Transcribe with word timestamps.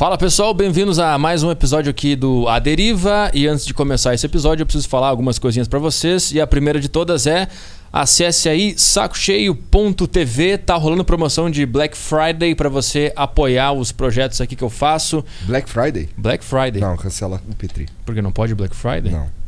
Fala 0.00 0.16
pessoal, 0.16 0.54
bem-vindos 0.54 0.98
a 0.98 1.18
mais 1.18 1.42
um 1.42 1.50
episódio 1.50 1.90
aqui 1.90 2.16
do 2.16 2.48
A 2.48 2.58
Deriva. 2.58 3.30
E 3.34 3.46
antes 3.46 3.66
de 3.66 3.74
começar 3.74 4.14
esse 4.14 4.24
episódio, 4.24 4.62
eu 4.62 4.66
preciso 4.66 4.88
falar 4.88 5.08
algumas 5.08 5.38
coisinhas 5.38 5.68
para 5.68 5.78
vocês. 5.78 6.32
E 6.32 6.40
a 6.40 6.46
primeira 6.46 6.80
de 6.80 6.88
todas 6.88 7.26
é 7.26 7.46
acesse 7.92 8.48
aí 8.48 8.74
sacocheio.tv. 8.78 10.56
Tá 10.56 10.74
rolando 10.76 11.04
promoção 11.04 11.50
de 11.50 11.66
Black 11.66 11.94
Friday 11.94 12.54
para 12.54 12.70
você 12.70 13.12
apoiar 13.14 13.72
os 13.72 13.92
projetos 13.92 14.40
aqui 14.40 14.56
que 14.56 14.64
eu 14.64 14.70
faço. 14.70 15.22
Black 15.42 15.68
Friday? 15.68 16.08
Black 16.16 16.42
Friday. 16.42 16.80
Não, 16.80 16.96
cancela 16.96 17.38
o 17.46 17.54
Petri. 17.54 17.86
Porque 18.06 18.22
não 18.22 18.32
pode 18.32 18.54
Black 18.54 18.74
Friday? 18.74 19.12
Não. 19.12 19.39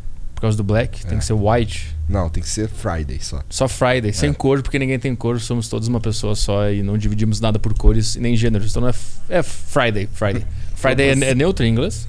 Por 0.42 0.46
causa 0.46 0.56
do 0.56 0.64
Black? 0.64 1.06
Tem 1.06 1.14
É. 1.14 1.18
que 1.20 1.24
ser 1.24 1.34
White. 1.34 1.94
Não, 2.08 2.28
tem 2.28 2.42
que 2.42 2.48
ser 2.48 2.68
Friday 2.68 3.20
só. 3.20 3.44
Só 3.48 3.68
Friday, 3.68 4.12
sem 4.12 4.32
cor, 4.32 4.60
porque 4.60 4.76
ninguém 4.76 4.98
tem 4.98 5.14
cor, 5.14 5.40
somos 5.40 5.68
todos 5.68 5.86
uma 5.86 6.00
pessoa 6.00 6.34
só 6.34 6.68
e 6.68 6.82
não 6.82 6.98
dividimos 6.98 7.40
nada 7.40 7.60
por 7.60 7.72
cores 7.74 8.16
e 8.16 8.20
nem 8.20 8.34
gêneros. 8.36 8.72
Então 8.72 8.82
não 8.82 8.88
é, 8.88 8.94
é 9.28 9.40
Friday, 9.40 10.08
Friday. 10.12 10.44
Friday 10.74 11.10
é, 11.10 11.30
é 11.30 11.34
neutro 11.36 11.64
em 11.64 11.68
inglês? 11.70 12.08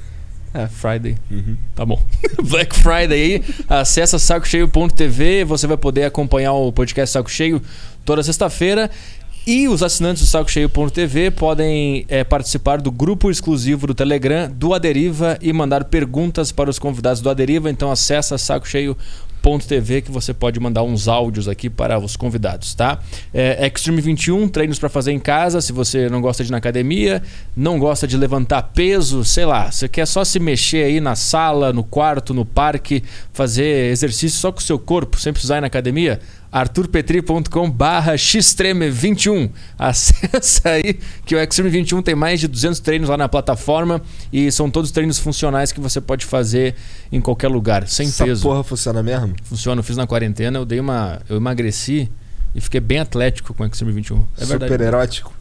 É, 0.52 0.68
Friday. 0.68 1.16
Tá 1.76 1.86
bom. 1.86 2.04
Black 2.50 2.76
Friday 2.76 3.12
aí, 3.14 3.44
acessa 3.70 4.18
sacocheio.tv, 4.18 5.44
você 5.46 5.68
vai 5.68 5.78
poder 5.78 6.06
acompanhar 6.06 6.54
o 6.54 6.74
podcast 6.74 7.14
Saco 7.14 7.30
Cheio 7.30 7.62
toda 8.04 8.24
sexta-feira. 8.24 8.90
E 9.46 9.68
os 9.68 9.84
assinantes 9.84 10.24
do 10.24 10.28
sacocheio.tv 10.28 11.32
podem 11.32 12.06
é, 12.08 12.24
participar 12.24 12.80
do 12.80 12.90
grupo 12.90 13.30
exclusivo 13.30 13.86
do 13.86 13.94
Telegram 13.94 14.50
do 14.50 14.74
Aderiva 14.74 15.38
e 15.42 15.52
mandar 15.52 15.84
perguntas 15.84 16.50
para 16.50 16.70
os 16.70 16.80
convidados 16.80 17.20
do 17.20 17.30
Aderiva. 17.30 17.70
Então 17.70 17.92
acessa 17.92 18.38
sacocheio.tv 18.38 20.02
que 20.04 20.10
você 20.10 20.34
pode 20.34 20.62
mandar 20.62 20.84
uns 20.84 21.10
áudios 21.10 21.50
aqui 21.50 21.70
para 21.70 22.00
os 22.00 22.16
convidados, 22.16 22.74
tá? 22.74 23.00
É, 23.34 23.68
Extreme 23.68 24.00
21, 24.00 24.48
treinos 24.48 24.80
para 24.80 24.88
fazer 24.88 25.12
em 25.12 25.20
casa. 25.20 25.60
Se 25.60 25.74
você 25.74 26.08
não 26.08 26.22
gosta 26.22 26.42
de 26.42 26.50
ir 26.50 26.54
na 26.54 26.60
academia, 26.60 27.22
não 27.54 27.78
gosta 27.78 28.08
de 28.08 28.16
levantar 28.16 28.62
peso, 28.74 29.26
sei 29.26 29.46
lá, 29.46 29.70
você 29.70 29.90
quer 29.90 30.08
só 30.08 30.24
se 30.24 30.40
mexer 30.40 30.86
aí 30.86 31.02
na 31.02 31.18
sala, 31.18 31.74
no 31.74 31.84
quarto, 31.84 32.34
no 32.34 32.46
parque, 32.46 33.04
fazer 33.34 33.92
exercício 33.92 34.40
só 34.40 34.54
com 34.54 34.60
o 34.60 34.64
seu 34.64 34.80
corpo, 34.80 35.20
sem 35.20 35.34
precisar 35.34 35.58
ir 35.58 35.62
na 35.62 35.68
academia, 35.68 36.22
arturpetri.com 36.54 37.70
barra 37.70 38.14
xtreme21 38.14 39.50
acessa 39.78 40.70
aí 40.70 41.00
que 41.26 41.36
o 41.36 41.40
Extreme 41.40 41.70
21 41.72 42.02
tem 42.04 42.14
mais 42.14 42.40
de 42.40 42.48
200 42.48 42.80
treinos 42.80 43.10
lá 43.10 43.18
na 43.18 43.28
plataforma 43.28 44.00
e 44.32 44.52
são 44.52 44.70
todos 44.70 44.92
treinos 44.92 45.18
funcionais 45.18 45.72
que 45.72 45.80
você 45.80 46.00
pode 46.00 46.26
fazer 46.26 46.76
em 47.12 47.20
qualquer 47.20 47.48
lugar, 47.48 47.88
sem 47.88 48.08
Essa 48.08 48.24
peso 48.24 48.44
porra 48.44 48.64
funciona 48.64 49.02
mesmo? 49.02 49.34
funciona. 49.44 49.80
Eu 49.80 49.84
fiz 49.84 49.98
na 49.98 50.06
quarentena, 50.06 50.60
eu 50.60 50.66
dei 50.66 50.80
uma. 50.80 51.20
Eu 51.28 51.38
emagreci 51.38 52.10
e 52.54 52.62
fiquei 52.62 52.80
bem 52.80 53.00
atlético 53.00 53.54
com 53.54 53.64
o 53.64 53.66
Extreme 53.66 53.92
21. 53.92 54.26
É 54.38 54.46
verdade. 54.46 54.72
Super 54.72 54.82
erótico? 54.86 55.34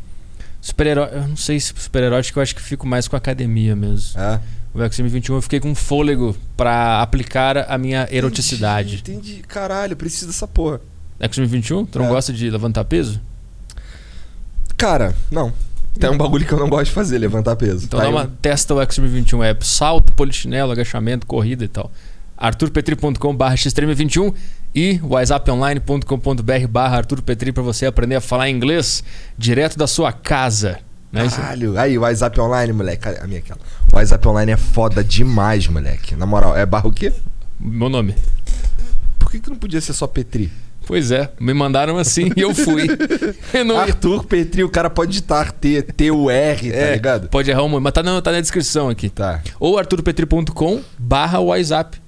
Super-herói. 0.62 1.08
Eu 1.12 1.28
não 1.28 1.36
sei 1.36 1.60
se 1.60 1.74
super-erótico, 1.76 2.38
eu 2.38 2.42
acho 2.42 2.54
que 2.54 2.62
fico 2.62 2.86
mais 2.86 3.06
com 3.06 3.16
a 3.16 3.18
academia 3.18 3.76
mesmo. 3.76 4.18
É. 4.18 4.40
O 4.72 4.82
Extreme 4.82 5.10
21 5.10 5.34
eu 5.34 5.42
fiquei 5.42 5.60
com 5.60 5.74
fôlego 5.74 6.34
pra 6.56 7.02
aplicar 7.02 7.70
a 7.70 7.76
minha 7.76 8.08
eroticidade. 8.10 8.96
Entendi, 8.96 9.32
entendi. 9.32 9.42
Caralho, 9.42 9.94
preciso 9.94 10.28
dessa 10.28 10.48
porra. 10.48 10.80
Extreme 11.22 11.48
21? 11.48 11.86
Tu 11.86 11.98
não 11.98 12.06
É. 12.06 12.08
gosta 12.08 12.32
de 12.32 12.50
levantar 12.50 12.84
peso? 12.84 13.20
Cara, 14.76 15.14
não. 15.30 15.52
Tem 15.98 16.10
um 16.10 16.16
bagulho 16.16 16.44
que 16.46 16.52
eu 16.52 16.58
não 16.58 16.68
gosto 16.68 16.86
de 16.86 16.90
fazer, 16.92 17.18
levantar 17.18 17.54
peso. 17.54 17.84
Então 17.84 17.98
Tá 18.00 18.04
dá 18.06 18.10
uma. 18.10 18.22
um- 18.24 18.30
Testa 18.40 18.74
o 18.74 18.82
Extreme 18.82 19.08
21. 19.10 19.42
É 19.44 19.54
salto, 19.60 20.12
polichinelo, 20.12 20.72
agachamento, 20.72 21.26
corrida 21.26 21.64
e 21.64 21.68
tal. 21.68 21.90
arturpetri.com.br 22.36 23.44
xtreme21 23.54 24.34
e 24.74 24.98
whatsapponline.com.br 25.02 26.66
barra 26.68 26.96
arturpetri 26.96 27.52
pra 27.52 27.62
você 27.62 27.86
aprender 27.86 28.16
a 28.16 28.20
falar 28.20 28.48
inglês 28.50 29.04
direto 29.38 29.78
da 29.78 29.86
sua 29.86 30.12
casa. 30.12 30.80
Né? 31.12 31.28
Caralho. 31.28 31.78
Aí, 31.78 31.96
o 31.96 32.00
WhatsApp 32.00 32.40
Online, 32.40 32.72
moleque. 32.72 33.06
A 33.08 33.26
minha 33.28 33.38
aquela. 33.38 33.60
O 33.92 33.96
WhatsApp 33.96 34.26
Online 34.26 34.52
é 34.52 34.56
foda 34.56 35.04
demais, 35.04 35.68
moleque. 35.68 36.16
Na 36.16 36.26
moral, 36.26 36.56
é 36.56 36.64
barra 36.66 36.88
o 36.88 36.92
quê? 36.92 37.12
Meu 37.60 37.88
nome. 37.88 38.14
Por 39.20 39.30
que, 39.30 39.38
que 39.38 39.48
não 39.50 39.56
podia 39.56 39.80
ser 39.80 39.92
só 39.92 40.06
Petri? 40.08 40.50
Pois 40.86 41.10
é, 41.10 41.30
me 41.40 41.54
mandaram 41.54 41.96
assim 41.98 42.30
e 42.36 42.40
eu 42.40 42.54
fui. 42.54 42.86
Eu 43.54 43.64
não 43.64 43.78
Arthur 43.78 44.24
Petri, 44.24 44.64
o 44.64 44.68
cara 44.68 44.90
pode 44.90 45.10
digitar 45.12 45.52
T, 45.52 45.82
T-U-R, 45.82 46.70
tá 46.70 46.76
É, 46.76 46.92
ligado? 46.94 47.28
Pode 47.28 47.50
errar 47.50 47.62
um, 47.62 47.80
mas 47.80 47.92
tá 47.92 48.02
na, 48.02 48.20
tá 48.20 48.32
na 48.32 48.40
descrição 48.40 48.88
aqui. 48.88 49.08
Tá. 49.08 49.40
Ou 49.60 49.78
arturpetri.com 49.78 50.80
barra 50.98 51.38
WhatsApp 51.40 51.98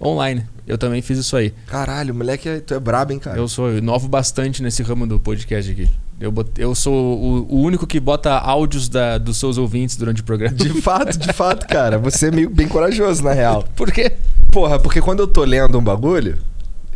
online. 0.00 0.44
Eu 0.66 0.76
também 0.76 1.00
fiz 1.00 1.18
isso 1.18 1.34
aí. 1.36 1.52
Caralho, 1.66 2.14
moleque, 2.14 2.48
é- 2.48 2.60
tu 2.60 2.74
é 2.74 2.78
brabo, 2.80 3.12
hein, 3.12 3.18
cara? 3.18 3.38
Eu 3.38 3.48
sou 3.48 3.70
eu 3.70 3.78
inovo 3.78 4.06
bastante 4.06 4.62
nesse 4.62 4.82
ramo 4.82 5.06
do 5.06 5.18
podcast 5.18 5.70
aqui. 5.72 5.88
Eu, 6.20 6.34
eu 6.58 6.74
sou 6.74 6.92
o, 6.94 7.46
o 7.54 7.60
único 7.62 7.86
que 7.86 7.98
bota 7.98 8.32
áudios 8.32 8.88
da- 8.88 9.16
dos 9.18 9.38
seus 9.38 9.56
ouvintes 9.56 9.96
durante 9.96 10.20
o 10.20 10.24
programa. 10.24 10.54
De 10.54 10.68
fato, 10.82 11.16
de 11.18 11.32
fato, 11.32 11.66
cara. 11.66 11.96
Você 11.98 12.26
é 12.26 12.30
meio 12.30 12.50
bem 12.50 12.68
corajoso, 12.68 13.22
na 13.24 13.32
real. 13.32 13.64
Por 13.74 13.90
quê? 13.90 14.12
Porra, 14.52 14.78
porque 14.78 15.00
quando 15.00 15.20
eu 15.20 15.26
tô 15.26 15.42
lendo 15.42 15.78
um 15.78 15.82
bagulho, 15.82 16.36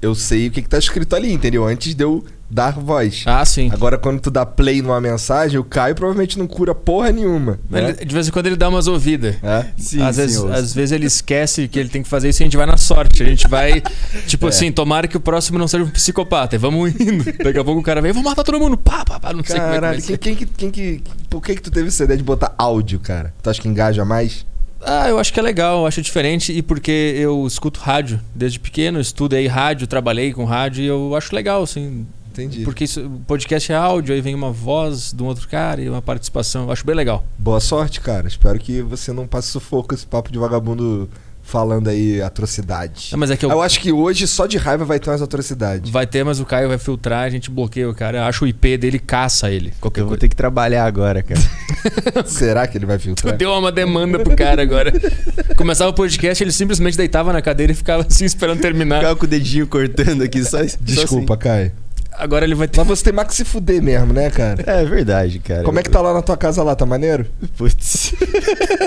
eu 0.03 0.15
sei 0.15 0.49
o 0.49 0.51
que, 0.51 0.61
que 0.63 0.69
tá 0.69 0.79
escrito 0.79 1.15
ali, 1.17 1.33
entendeu? 1.33 1.65
Antes 1.67 1.95
de 1.95 2.03
eu 2.05 2.25
dar 2.51 2.73
voz. 2.73 3.23
Ah, 3.25 3.43
sim. 3.47 3.71
Agora, 3.73 3.97
quando 3.97 4.21
tu 4.21 4.31
dá 4.31 4.45
play 4.45 4.83
numa 4.83 5.01
mensagem, 5.01 5.59
o 5.59 5.65
Caio 5.65 5.95
provavelmente 5.95 6.39
não 6.39 6.47
cura 6.47 6.75
porra 6.75 7.11
nenhuma. 7.11 7.59
Né? 7.71 7.95
Ele- 7.99 8.05
de 8.05 8.13
vez 8.15 8.29
em 8.29 8.31
quando 8.31 8.47
ele 8.47 8.57
dá 8.57 8.69
umas 8.69 8.87
ouvidas. 8.87 9.37
É? 9.43 9.67
Sim, 9.79 10.03
às, 10.03 10.17
sim, 10.17 10.21
vezes, 10.23 10.37
ouço. 10.37 10.53
às 10.53 10.75
vezes 10.75 10.93
ele 10.93 11.07
esquece 11.07 11.67
que 11.67 11.79
ele 11.79 11.89
tem 11.89 12.03
que 12.03 12.09
fazer 12.11 12.29
isso 12.29 12.43
e 12.43 12.45
a 12.45 12.47
gente 12.47 12.57
vai 12.59 12.67
na 12.67 12.77
sorte. 12.77 13.23
A 13.23 13.27
gente 13.27 13.49
vai, 13.49 13.81
tipo 14.27 14.45
É. 14.45 14.49
assim, 14.51 14.71
tomara 14.71 15.09
que 15.09 15.17
o 15.17 15.21
próximo 15.21 15.59
não 15.59 15.67
seja 15.67 15.85
um 15.85 15.89
psicopata. 15.89 16.55
E 16.57 16.59
vamos 16.59 16.93
indo. 17.01 17.25
Daqui 17.43 17.59
a 17.59 17.65
pouco 17.65 17.81
o 17.81 17.83
cara 17.83 18.03
vem, 18.03 18.13
vou 18.13 18.23
matar 18.23 18.43
todo 18.45 18.59
mundo. 18.59 18.77
Pá, 18.77 19.03
pá, 19.07 19.19
pá. 19.19 19.33
Não 19.33 19.43
sei 19.43 19.57
como 19.57 19.61
é 19.61 19.65
que 19.65 19.71
vai 19.71 19.81
Caralho, 19.81 20.03
ser. 20.03 20.19
quem, 20.19 20.35
quem, 20.35 20.47
que- 20.47 20.55
quem 20.55 20.71
que. 20.71 21.03
Por 21.31 21.41
que 21.41 21.55
que 21.55 21.63
tu 21.63 21.71
teve 21.71 21.89
essa 21.89 22.05
ideia 22.05 22.19
de 22.19 22.25
botar 22.25 22.55
áudio, 22.59 23.01
cara? 23.01 23.33
Tu 23.43 23.49
acha 23.49 23.63
que 23.63 23.69
engaja 23.69 24.05
mais? 24.05 24.45
Ah, 24.85 25.09
eu 25.09 25.19
acho 25.19 25.33
que 25.33 25.39
é 25.39 25.43
legal, 25.43 25.81
eu 25.81 25.87
acho 25.87 26.03
diferente. 26.03 26.53
E 26.53 26.63
porque 26.63 27.15
eu 27.17 27.47
escuto 27.47 27.81
rádio 27.81 28.21
desde 28.35 28.59
pequeno, 28.59 29.01
estudei 29.01 29.47
rádio, 29.47 29.87
trabalhei 29.87 30.33
com 30.33 30.45
rádio 30.45 30.83
e 30.83 30.87
eu 30.87 31.15
acho 31.17 31.35
legal, 31.35 31.63
assim. 31.63 32.07
Entendi. 32.33 32.65
Porque 32.65 32.85
isso, 32.85 33.01
o 33.01 33.21
podcast 33.27 33.71
é 33.71 33.77
áudio, 33.77 34.15
aí 34.15 34.21
vem 34.23 34.35
uma 34.35 34.51
voz 34.51 35.13
de 35.13 35.23
um 35.23 35.27
outro 35.27 35.47
cara 35.47 35.83
e 35.83 35.89
uma 35.89 36.01
participação. 36.01 36.65
Eu 36.65 36.73
acho 36.73 36.85
bem 36.85 36.95
legal. 36.95 37.25
Boa 37.39 37.61
sorte, 37.61 38.01
cara. 38.01 38.27
Espero 38.27 38.59
que 38.59 38.81
você 38.81 39.13
não 39.13 39.27
passe 39.27 39.49
sufoco 39.49 39.95
esse 39.95 40.07
papo 40.07 40.33
de 40.33 40.39
vagabundo 40.39 41.11
falando 41.53 41.89
aí 41.89 42.23
atrocidade. 42.23 43.11
Não, 43.13 43.19
mas 43.19 43.31
é 43.31 43.37
que 43.37 43.45
eu, 43.45 43.51
Eu 43.51 43.61
acho 43.61 43.79
que 43.79 43.93
hoje, 43.93 44.27
só 44.27 44.47
de 44.47 44.57
raiva, 44.57 44.87
vai 44.87 44.99
ter 44.99 45.11
umas 45.11 45.21
atrocidades. 45.21 45.91
vai 45.91 46.07
ter, 46.07 46.25
mas 46.25 46.41
o 46.41 46.47
Caio 46.47 46.67
vai 46.69 46.79
filtrar, 46.79 47.25
a 47.25 47.29
gente 47.31 47.51
bloqueia 47.51 47.89
o 47.91 47.95
cara, 47.95 48.27
acha 48.27 48.43
o 48.43 48.49
IP 48.49 48.79
dele 48.79 48.97
e 48.97 48.99
caça 49.01 49.51
ele. 49.51 49.71
Qualquer 49.79 50.01
Eu 50.01 50.05
vou 50.07 50.13
coisa. 50.13 50.21
ter 50.23 50.29
que 50.31 50.37
trabalhar 50.37 50.87
agora, 50.87 51.23
cara. 51.23 51.41
Será 52.25 52.67
que 52.67 52.79
ele 52.79 52.87
vai 52.87 52.97
Tu 52.97 53.03
filtrar? 53.03 53.37
deu 53.37 53.51
uma 53.53 53.71
demanda 53.71 54.19
pro 54.19 54.35
cara 54.35 54.63
agora. 54.63 54.91
Começava 55.57 55.91
o 55.91 55.95
podcast, 55.95 56.43
ele 56.43 56.53
simplesmente 56.53 56.97
deitava 56.97 57.33
na 57.35 57.43
cadeira 57.43 57.73
e 57.73 57.75
ficava 57.75 58.07
assim 58.09 58.25
esperando 58.25 58.61
terminar. 58.61 58.97
Ficava 59.01 59.17
com 59.17 59.27
o 59.27 59.29
dedinho 59.29 59.67
cortando 59.67 60.23
aqui, 60.23 60.43
só 60.43 60.67
só 60.67 60.77
Desculpa, 60.81 61.37
Caio. 61.37 61.73
Agora 62.19 62.45
ele 62.45 62.55
vai 62.55 62.69
ter. 62.69 62.79
Mas 62.79 62.87
você 62.87 63.05
tem 63.05 63.13
mais 63.13 63.29
que 63.29 63.35
se 63.35 63.45
fuder 63.45 63.83
mesmo, 63.83 64.13
né, 64.13 64.31
cara? 64.31 64.63
É 64.67 64.85
verdade, 64.85 65.39
cara. 65.39 65.63
Como 65.63 65.79
é 65.79 65.83
que 65.83 65.91
tá 65.91 66.01
lá 66.01 66.13
na 66.13 66.23
tua 66.23 66.37
casa 66.37 66.63
lá? 66.63 66.75
Tá 66.75 66.87
maneiro? 66.87 67.27
Putz. 67.57 68.15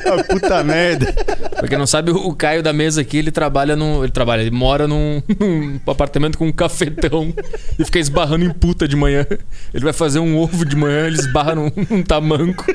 Ah, 0.06 0.24
puta 0.24 0.64
merda. 0.64 1.12
Pra 1.56 1.68
quem 1.68 1.80
não 1.80 1.88
sabe, 1.88 2.12
o 2.12 2.36
Caio 2.36 2.62
da 2.62 2.72
mesa 2.72 3.02
aqui, 3.02 3.18
ele 3.18 3.32
trabalha 3.32 3.76
num. 3.76 4.04
Ele 4.04 4.12
trabalha, 4.12 4.42
ele 4.42 4.52
mora 4.52 4.88
num, 4.88 5.22
num 5.40 5.80
apartamento 5.88 6.38
com 6.38 6.46
um 6.48 6.52
cafetão 6.52 7.34
e 7.80 7.84
fica 7.84 7.98
esbarrando 7.98 8.46
em 8.46 8.52
puta 8.52 8.88
de 8.88 8.96
manhã. 8.96 9.26
Ele 9.74 9.84
vai 9.84 9.94
fazer 9.94 10.20
um 10.20 10.38
ovo 10.38 10.64
de 10.64 10.76
manhã, 10.76 11.08
ele 11.08 11.18
esbarra 11.18 11.56
num, 11.56 11.72
num 11.90 12.04
tamanco. 12.04 12.66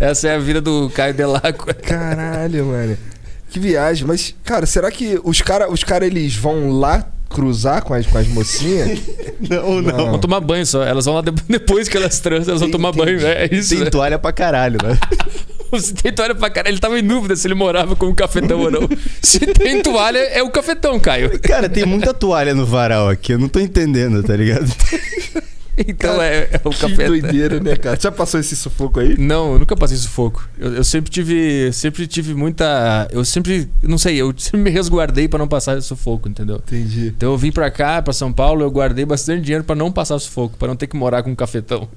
Essa 0.00 0.28
é 0.28 0.34
a 0.34 0.38
vida 0.38 0.60
do 0.60 0.90
Caio 0.90 1.14
Delaco. 1.14 1.72
Caralho, 1.76 2.66
mano. 2.66 2.96
Que 3.50 3.60
viagem. 3.60 4.06
Mas, 4.06 4.34
cara, 4.42 4.66
será 4.66 4.90
que 4.90 5.20
os 5.22 5.40
caras 5.40 5.68
os 5.70 5.84
cara, 5.84 6.04
eles 6.04 6.34
vão 6.34 6.70
lá 6.70 7.06
cruzar 7.34 7.82
com 7.82 7.92
as, 7.92 8.06
com 8.06 8.16
as 8.16 8.28
mocinhas? 8.28 9.00
Não, 9.50 9.82
não. 9.82 9.96
Não. 9.96 10.10
Vão 10.12 10.18
tomar 10.18 10.40
banho 10.40 10.64
só. 10.64 10.82
Elas 10.82 11.04
vão 11.04 11.14
lá 11.14 11.20
de- 11.20 11.32
depois 11.48 11.88
que 11.88 11.96
elas 11.96 12.18
transam, 12.20 12.50
elas 12.50 12.60
vão 12.60 12.70
tomar 12.70 12.92
banho. 12.92 13.18
É 13.26 13.48
isso. 13.50 13.70
Tem 13.74 13.80
né? 13.84 13.90
toalha 13.90 14.18
pra 14.18 14.32
caralho, 14.32 14.78
né? 14.82 14.98
Se 15.78 15.92
tem 15.92 16.12
toalha 16.12 16.36
pra 16.36 16.48
caralho, 16.48 16.72
ele 16.72 16.80
tava 16.80 16.96
em 16.96 17.02
dúvida 17.02 17.34
se 17.34 17.48
ele 17.48 17.54
morava 17.54 17.96
com 17.96 18.06
um 18.06 18.14
cafetão 18.14 18.60
ou 18.60 18.70
não. 18.70 18.88
Se 19.20 19.40
tem 19.40 19.82
toalha, 19.82 20.18
é 20.18 20.40
o 20.40 20.48
cafetão, 20.48 21.00
Caio. 21.00 21.36
Cara, 21.40 21.68
tem 21.68 21.84
muita 21.84 22.14
toalha 22.14 22.54
no 22.54 22.64
varal 22.64 23.08
aqui, 23.08 23.32
eu 23.32 23.38
não 23.40 23.48
tô 23.48 23.58
entendendo, 23.58 24.22
tá 24.22 24.36
ligado? 24.36 24.70
Então 25.76 26.20
é, 26.22 26.48
é 26.52 26.60
o 26.64 26.70
que 26.70 26.80
cafetão. 26.80 27.06
doideira, 27.06 27.60
né, 27.60 27.76
cara? 27.76 27.98
Já 28.00 28.12
passou 28.12 28.38
esse 28.38 28.54
sufoco 28.54 29.00
aí? 29.00 29.16
Não, 29.18 29.54
eu 29.54 29.58
nunca 29.58 29.76
passei 29.76 29.96
sufoco. 29.96 30.48
Eu, 30.58 30.74
eu 30.74 30.84
sempre 30.84 31.10
tive. 31.10 31.72
Sempre 31.72 32.06
tive 32.06 32.34
muita. 32.34 33.08
Eu 33.10 33.24
sempre. 33.24 33.68
Não 33.82 33.98
sei, 33.98 34.16
eu 34.16 34.32
sempre 34.38 34.60
me 34.60 34.70
resguardei 34.70 35.26
pra 35.28 35.38
não 35.38 35.48
passar 35.48 35.80
sufoco, 35.82 36.28
entendeu? 36.28 36.56
Entendi. 36.56 37.08
Então 37.16 37.32
eu 37.32 37.38
vim 37.38 37.50
pra 37.50 37.70
cá, 37.70 38.00
pra 38.00 38.12
São 38.12 38.32
Paulo, 38.32 38.62
eu 38.62 38.70
guardei 38.70 39.04
bastante 39.04 39.42
dinheiro 39.42 39.64
pra 39.64 39.74
não 39.74 39.90
passar 39.90 40.18
sufoco, 40.18 40.56
pra 40.56 40.68
não 40.68 40.76
ter 40.76 40.86
que 40.86 40.96
morar 40.96 41.22
com 41.22 41.30
um 41.30 41.34
cafetão. 41.34 41.88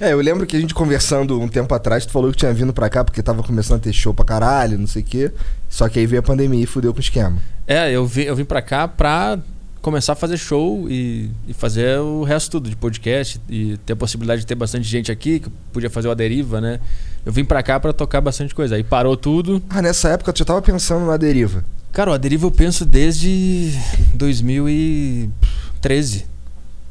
É, 0.00 0.12
eu 0.12 0.20
lembro 0.20 0.46
que 0.46 0.56
a 0.56 0.60
gente 0.60 0.74
conversando 0.74 1.40
um 1.40 1.48
tempo 1.48 1.74
atrás, 1.74 2.06
tu 2.06 2.12
falou 2.12 2.30
que 2.30 2.36
tinha 2.38 2.52
vindo 2.52 2.72
pra 2.72 2.88
cá 2.88 3.04
porque 3.04 3.22
tava 3.22 3.42
começando 3.42 3.78
a 3.78 3.80
ter 3.80 3.92
show 3.92 4.12
pra 4.14 4.24
caralho, 4.24 4.78
não 4.78 4.86
sei 4.86 5.02
o 5.02 5.04
quê. 5.04 5.30
Só 5.68 5.88
que 5.88 5.98
aí 5.98 6.06
veio 6.06 6.20
a 6.20 6.22
pandemia 6.22 6.62
e 6.62 6.66
fudeu 6.66 6.92
com 6.92 6.98
o 6.98 7.02
esquema. 7.02 7.36
É, 7.66 7.90
eu 7.90 8.06
vim, 8.06 8.22
eu 8.22 8.36
vim 8.36 8.44
pra 8.44 8.62
cá 8.62 8.86
pra 8.86 9.38
começar 9.86 10.14
a 10.14 10.16
fazer 10.16 10.36
show 10.36 10.90
e, 10.90 11.30
e, 11.46 11.54
fazer 11.54 12.00
o 12.00 12.24
resto 12.24 12.50
tudo 12.50 12.68
de 12.68 12.74
podcast 12.74 13.40
e 13.48 13.76
ter 13.86 13.92
a 13.92 13.96
possibilidade 13.96 14.40
de 14.40 14.46
ter 14.46 14.56
bastante 14.56 14.84
gente 14.84 15.12
aqui, 15.12 15.38
que 15.38 15.48
podia 15.72 15.88
fazer 15.88 16.08
o 16.08 16.10
A 16.10 16.14
Deriva, 16.14 16.60
né? 16.60 16.80
Eu 17.24 17.32
vim 17.32 17.44
pra 17.44 17.62
cá 17.62 17.78
para 17.78 17.92
tocar 17.92 18.20
bastante 18.20 18.52
coisa. 18.52 18.74
Aí 18.74 18.82
parou 18.82 19.16
tudo. 19.16 19.62
Ah, 19.70 19.80
nessa 19.80 20.08
época 20.08 20.32
tu 20.32 20.40
já 20.40 20.44
tava 20.44 20.60
pensando 20.60 21.06
na 21.06 21.16
Deriva? 21.16 21.64
Cara, 21.92 22.10
o 22.10 22.14
A 22.14 22.16
Deriva 22.16 22.46
eu 22.46 22.50
penso 22.50 22.84
desde 22.84 23.70
2013. 24.12 26.26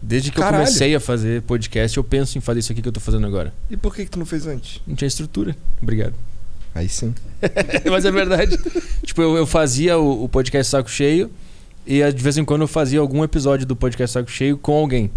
Desde 0.01 0.31
que 0.31 0.37
Caralho. 0.37 0.55
eu 0.55 0.65
comecei 0.65 0.95
a 0.95 0.99
fazer 1.01 1.41
podcast, 1.41 1.97
eu 1.97 2.03
penso 2.03 2.37
em 2.37 2.41
fazer 2.41 2.61
isso 2.61 2.71
aqui 2.71 2.81
que 2.81 2.87
eu 2.87 2.93
tô 2.93 3.01
fazendo 3.01 3.27
agora. 3.27 3.53
E 3.69 3.75
por 3.75 3.93
que, 3.93 4.05
que 4.05 4.11
tu 4.11 4.19
não 4.19 4.25
fez 4.25 4.47
antes? 4.47 4.79
Não 4.87 4.95
tinha 4.95 5.09
estrutura. 5.09 5.53
Obrigado. 5.81 6.13
Aí 6.73 6.87
sim. 6.87 7.13
Mas 7.91 8.05
é 8.05 8.11
verdade. 8.11 8.57
tipo, 9.03 9.21
eu, 9.21 9.35
eu 9.35 9.45
fazia 9.45 9.97
o, 9.97 10.23
o, 10.23 10.29
podcast 10.29 10.71
Saco 10.71 10.89
Cheio 10.89 11.29
e 11.85 12.11
de 12.11 12.23
vez 12.23 12.37
em 12.37 12.45
quando 12.45 12.61
eu 12.61 12.67
fazia 12.67 12.99
algum 12.99 13.23
episódio 13.23 13.65
do 13.65 13.75
podcast 13.75 14.13
Saco 14.13 14.29
Cheio 14.29 14.57
com 14.57 14.73
alguém. 14.73 15.11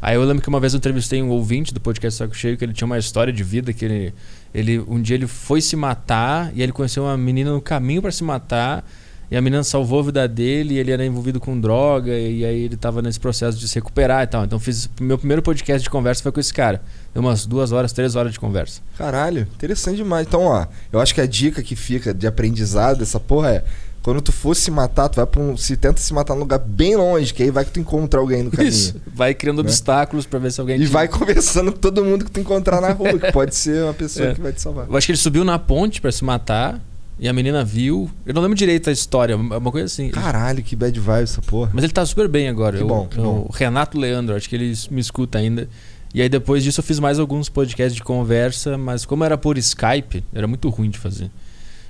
Aí 0.00 0.14
eu 0.14 0.24
lembro 0.24 0.42
que 0.42 0.48
uma 0.48 0.60
vez 0.60 0.72
eu 0.72 0.78
entrevistei 0.78 1.22
um 1.22 1.28
ouvinte 1.28 1.74
do 1.74 1.80
podcast 1.80 2.18
Saco 2.18 2.36
Cheio 2.36 2.56
que 2.56 2.64
ele 2.64 2.72
tinha 2.72 2.86
uma 2.86 2.98
história 2.98 3.32
de 3.32 3.42
vida 3.42 3.72
que 3.72 3.84
ele, 3.84 4.14
ele 4.54 4.78
um 4.80 5.00
dia 5.00 5.16
ele 5.16 5.26
foi 5.26 5.60
se 5.60 5.74
matar 5.76 6.52
e 6.54 6.62
ele 6.62 6.72
conheceu 6.72 7.04
uma 7.04 7.16
menina 7.16 7.52
no 7.52 7.60
caminho 7.60 8.00
para 8.00 8.12
se 8.12 8.22
matar 8.22 8.84
e 9.30 9.36
a 9.36 9.42
menina 9.42 9.62
salvou 9.62 10.00
a 10.00 10.02
vida 10.04 10.26
dele, 10.26 10.74
e 10.74 10.78
ele 10.78 10.90
era 10.90 11.04
envolvido 11.04 11.38
com 11.38 11.58
droga, 11.60 12.18
e 12.18 12.46
aí 12.46 12.62
ele 12.62 12.76
tava 12.78 13.02
nesse 13.02 13.20
processo 13.20 13.58
de 13.58 13.68
se 13.68 13.74
recuperar 13.74 14.22
e 14.22 14.26
tal. 14.26 14.44
Então 14.44 14.58
fiz. 14.58 14.88
Meu 14.98 15.18
primeiro 15.18 15.42
podcast 15.42 15.82
de 15.82 15.90
conversa 15.90 16.22
foi 16.22 16.32
com 16.32 16.40
esse 16.40 16.52
cara. 16.52 16.80
Deu 17.12 17.22
umas 17.22 17.44
duas 17.44 17.70
horas, 17.70 17.92
três 17.92 18.16
horas 18.16 18.32
de 18.32 18.40
conversa. 18.40 18.80
Caralho, 18.96 19.42
interessante 19.54 19.96
demais. 19.96 20.26
Então, 20.26 20.42
ó, 20.44 20.66
eu 20.90 20.98
acho 20.98 21.14
que 21.14 21.20
a 21.20 21.26
dica 21.26 21.62
que 21.62 21.76
fica 21.76 22.14
de 22.14 22.26
aprendizado 22.26 22.98
dessa 22.98 23.20
porra 23.20 23.50
é. 23.50 23.64
Quando 24.08 24.22
tu 24.22 24.32
for 24.32 24.56
se 24.56 24.70
matar, 24.70 25.06
tu 25.10 25.16
vai 25.16 25.26
pra 25.26 25.38
um. 25.38 25.54
Se 25.54 25.76
tenta 25.76 26.00
se 26.00 26.14
matar 26.14 26.32
num 26.32 26.40
lugar 26.40 26.58
bem 26.58 26.96
longe, 26.96 27.34
que 27.34 27.42
aí 27.42 27.50
vai 27.50 27.62
que 27.62 27.72
tu 27.72 27.78
encontra 27.78 28.18
alguém 28.18 28.42
no 28.42 28.50
caminho. 28.50 28.70
Isso. 28.70 28.96
Vai 29.14 29.34
criando 29.34 29.62
né? 29.62 29.68
obstáculos 29.68 30.24
para 30.24 30.38
ver 30.38 30.50
se 30.50 30.58
alguém. 30.58 30.80
E 30.80 30.86
vai 30.86 31.06
conversando 31.08 31.70
com 31.72 31.78
todo 31.78 32.02
mundo 32.02 32.24
que 32.24 32.30
tu 32.30 32.40
encontrar 32.40 32.80
na 32.80 32.90
rua, 32.90 33.18
que 33.18 33.30
pode 33.30 33.54
ser 33.54 33.84
uma 33.84 33.92
pessoa 33.92 34.28
é. 34.30 34.34
que 34.34 34.40
vai 34.40 34.50
te 34.50 34.62
salvar. 34.62 34.86
Eu 34.88 34.96
acho 34.96 35.04
que 35.04 35.12
ele 35.12 35.18
subiu 35.18 35.44
na 35.44 35.58
ponte 35.58 36.00
para 36.00 36.10
se 36.10 36.24
matar. 36.24 36.80
E 37.18 37.28
a 37.28 37.34
menina 37.34 37.62
viu. 37.62 38.10
Eu 38.24 38.32
não 38.32 38.40
lembro 38.40 38.56
direito 38.56 38.88
a 38.88 38.92
história, 38.94 39.34
é 39.34 39.36
uma 39.36 39.70
coisa 39.70 39.84
assim. 39.84 40.08
Caralho, 40.08 40.62
que 40.62 40.74
bad 40.74 40.98
vibe 40.98 41.24
essa 41.24 41.42
porra. 41.42 41.70
Mas 41.74 41.84
ele 41.84 41.92
tá 41.92 42.06
super 42.06 42.28
bem 42.28 42.48
agora. 42.48 42.78
Que 42.78 42.82
eu, 42.82 42.88
bom, 42.88 43.06
que 43.08 43.18
bom. 43.18 43.46
O 43.46 43.52
Renato 43.52 43.98
Leandro, 43.98 44.34
acho 44.34 44.48
que 44.48 44.56
ele 44.56 44.72
me 44.90 45.02
escuta 45.02 45.36
ainda. 45.36 45.68
E 46.14 46.22
aí 46.22 46.30
depois 46.30 46.64
disso 46.64 46.80
eu 46.80 46.84
fiz 46.84 46.98
mais 46.98 47.18
alguns 47.18 47.50
podcasts 47.50 47.94
de 47.94 48.02
conversa, 48.02 48.78
mas 48.78 49.04
como 49.04 49.22
era 49.22 49.36
por 49.36 49.58
Skype, 49.58 50.24
era 50.32 50.46
muito 50.46 50.70
ruim 50.70 50.88
de 50.88 50.98
fazer. 50.98 51.30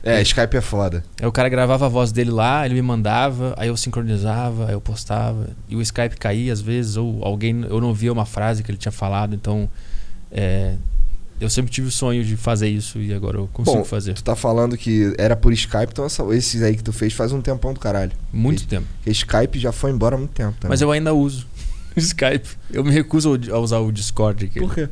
É, 0.09 0.23
Skype 0.23 0.57
é 0.57 0.61
foda. 0.61 1.05
Aí 1.21 1.27
o 1.27 1.33
cara 1.33 1.49
gravava 1.49 1.87
a 1.87 1.89
voz 1.89 2.13
dele 2.13 2.31
lá, 2.31 2.65
ele 2.65 2.75
me 2.75 2.83
mandava, 2.83 3.55
aí 3.57 3.69
eu 3.69 3.77
sincronizava, 3.77 4.67
aí 4.67 4.73
eu 4.73 4.81
postava. 4.81 5.49
E 5.69 5.77
o 5.77 5.83
Skype 5.83 6.17
caía 6.17 6.53
às 6.53 6.61
vezes, 6.61 6.97
ou 6.97 7.25
alguém. 7.25 7.65
Eu 7.69 7.81
não 7.81 7.93
via 7.93 8.13
uma 8.13 8.25
frase 8.25 8.63
que 8.63 8.71
ele 8.71 8.79
tinha 8.79 8.93
falado, 8.93 9.35
então. 9.35 9.69
É, 10.31 10.75
eu 11.41 11.49
sempre 11.49 11.71
tive 11.71 11.87
o 11.87 11.91
sonho 11.91 12.25
de 12.25 12.37
fazer 12.37 12.69
isso 12.69 12.99
e 12.99 13.15
agora 13.15 13.39
eu 13.39 13.49
consigo 13.53 13.79
Bom, 13.79 13.85
fazer. 13.85 14.15
Tu 14.15 14.25
tá 14.25 14.35
falando 14.35 14.77
que 14.77 15.15
era 15.17 15.37
por 15.37 15.53
Skype, 15.53 15.89
então 15.93 16.05
essa, 16.05 16.25
esses 16.35 16.63
aí 16.63 16.77
que 16.77 16.83
tu 16.83 16.93
fez 16.93 17.13
faz 17.13 17.33
um 17.33 17.41
tempão 17.41 17.73
do 17.73 17.79
caralho. 17.79 18.13
Muito 18.33 18.67
tempo. 18.67 18.87
Porque 18.97 19.11
Skype 19.11 19.59
já 19.59 19.71
foi 19.71 19.93
embora 19.93 20.17
há 20.17 20.19
muito 20.19 20.33
tempo. 20.33 20.55
Também. 20.59 20.71
Mas 20.71 20.81
eu 20.81 20.91
ainda 20.91 21.15
uso 21.15 21.47
o 21.97 22.01
Skype. 22.01 22.49
Eu 22.73 22.83
me 22.83 22.91
recuso 22.91 23.39
a 23.53 23.59
usar 23.59 23.79
o 23.79 23.93
Discord 23.93 24.47
aqui. 24.47 24.59
Por 24.59 24.75
quê? 24.75 24.89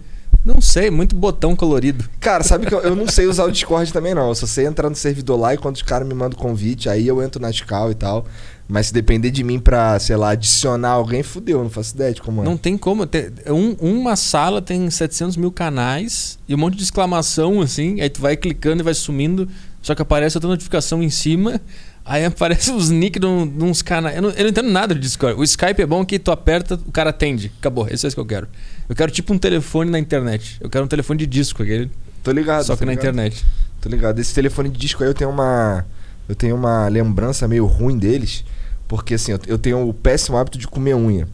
Não 0.46 0.60
sei, 0.60 0.92
muito 0.92 1.16
botão 1.16 1.56
colorido. 1.56 2.08
Cara, 2.20 2.44
sabe 2.44 2.66
que 2.66 2.72
eu, 2.72 2.78
eu, 2.78 2.94
não 2.94 3.08
sei 3.08 3.26
usar 3.26 3.46
o 3.46 3.50
Discord 3.50 3.92
também, 3.92 4.14
não. 4.14 4.28
Eu 4.28 4.34
só 4.36 4.46
sei 4.46 4.64
entrar 4.64 4.88
no 4.88 4.94
servidor 4.94 5.36
lá 5.36 5.52
e 5.52 5.58
quando 5.58 5.74
os 5.74 5.82
caras 5.82 6.06
me 6.06 6.14
mandam 6.14 6.38
convite, 6.38 6.88
aí 6.88 7.08
eu 7.08 7.20
entro 7.20 7.42
na 7.42 7.50
Scal 7.50 7.90
e 7.90 7.96
tal. 7.96 8.24
Mas 8.68 8.86
se 8.86 8.94
depender 8.94 9.32
de 9.32 9.42
mim 9.42 9.58
pra, 9.58 9.98
sei 9.98 10.14
lá, 10.14 10.30
adicionar 10.30 10.90
alguém, 10.90 11.24
fudeu, 11.24 11.64
não 11.64 11.68
faço 11.68 11.96
ideia 11.96 12.14
de 12.14 12.22
como 12.22 12.42
é. 12.42 12.44
Não 12.44 12.56
tem 12.56 12.78
como. 12.78 13.04
Ter, 13.06 13.32
um, 13.48 13.72
uma 13.80 14.14
sala 14.14 14.62
tem 14.62 14.88
700 14.88 15.36
mil 15.36 15.50
canais 15.50 16.38
e 16.46 16.54
um 16.54 16.58
monte 16.58 16.76
de 16.76 16.84
exclamação, 16.84 17.60
assim. 17.60 18.00
Aí 18.00 18.08
tu 18.08 18.20
vai 18.20 18.36
clicando 18.36 18.82
e 18.82 18.84
vai 18.84 18.94
sumindo. 18.94 19.48
Só 19.82 19.96
que 19.96 20.02
aparece 20.02 20.36
outra 20.36 20.48
notificação 20.48 21.02
em 21.02 21.10
cima. 21.10 21.60
Aí 22.04 22.24
aparece 22.24 22.70
os 22.70 22.88
nick 22.88 23.18
de, 23.18 23.26
uns 23.26 23.82
canais. 23.82 24.14
Eu 24.14 24.22
não, 24.22 24.30
eu 24.30 24.44
não 24.44 24.50
entendo 24.50 24.70
nada 24.70 24.94
de 24.94 25.00
Discord. 25.00 25.40
O 25.40 25.42
Skype 25.42 25.82
é 25.82 25.86
bom 25.86 26.04
que 26.04 26.20
tu 26.20 26.30
aperta, 26.30 26.76
o 26.86 26.92
cara 26.92 27.10
atende. 27.10 27.50
Acabou. 27.58 27.88
Esse 27.90 28.06
é 28.06 28.08
isso 28.08 28.14
que 28.14 28.20
eu 28.20 28.26
quero. 28.26 28.46
Eu 28.88 28.94
quero 28.94 29.10
tipo 29.10 29.32
um 29.32 29.38
telefone 29.38 29.90
na 29.90 29.98
internet. 29.98 30.58
Eu 30.60 30.70
quero 30.70 30.84
um 30.84 30.88
telefone 30.88 31.18
de 31.18 31.26
disco 31.26 31.62
aquele. 31.62 31.90
Tô 32.22 32.30
ligado. 32.32 32.64
Só 32.64 32.76
que 32.76 32.84
na 32.84 32.92
ligado. 32.92 33.04
internet. 33.04 33.44
Tô 33.80 33.88
ligado. 33.88 34.18
Esse 34.18 34.34
telefone 34.34 34.68
de 34.68 34.78
disco 34.78 35.02
aí 35.02 35.10
eu 35.10 35.14
tenho 35.14 35.30
uma. 35.30 35.84
Eu 36.28 36.34
tenho 36.34 36.54
uma 36.54 36.88
lembrança 36.88 37.46
meio 37.46 37.66
ruim 37.66 37.98
deles. 37.98 38.44
Porque 38.88 39.14
assim, 39.14 39.32
eu, 39.32 39.40
eu 39.46 39.58
tenho 39.58 39.88
o 39.88 39.92
péssimo 39.92 40.36
hábito 40.36 40.58
de 40.58 40.66
comer 40.66 40.94
unha. 40.94 41.28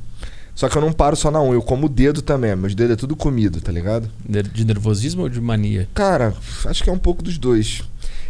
Só 0.55 0.69
que 0.69 0.77
eu 0.77 0.83
não 0.83 0.93
paro 0.93 1.17
só 1.17 1.31
na 1.31 1.43
unha, 1.43 1.55
eu 1.55 1.63
como 1.63 1.87
o 1.87 1.89
dedo 1.89 2.21
também. 2.21 2.55
Meus 2.55 2.75
dedos 2.75 2.93
é 2.93 2.97
tudo 2.97 3.17
comido, 3.17 3.61
tá 3.61 3.73
ligado? 3.73 4.09
De 4.53 4.65
nervosismo 4.65 5.23
ou 5.23 5.29
de 5.29 5.41
mania? 5.41 5.89
Cara, 5.95 6.35
acho 6.67 6.85
que 6.85 6.91
é 6.91 6.93
um 6.93 6.99
pouco 6.99 7.23
dos 7.23 7.39
dois. 7.39 7.83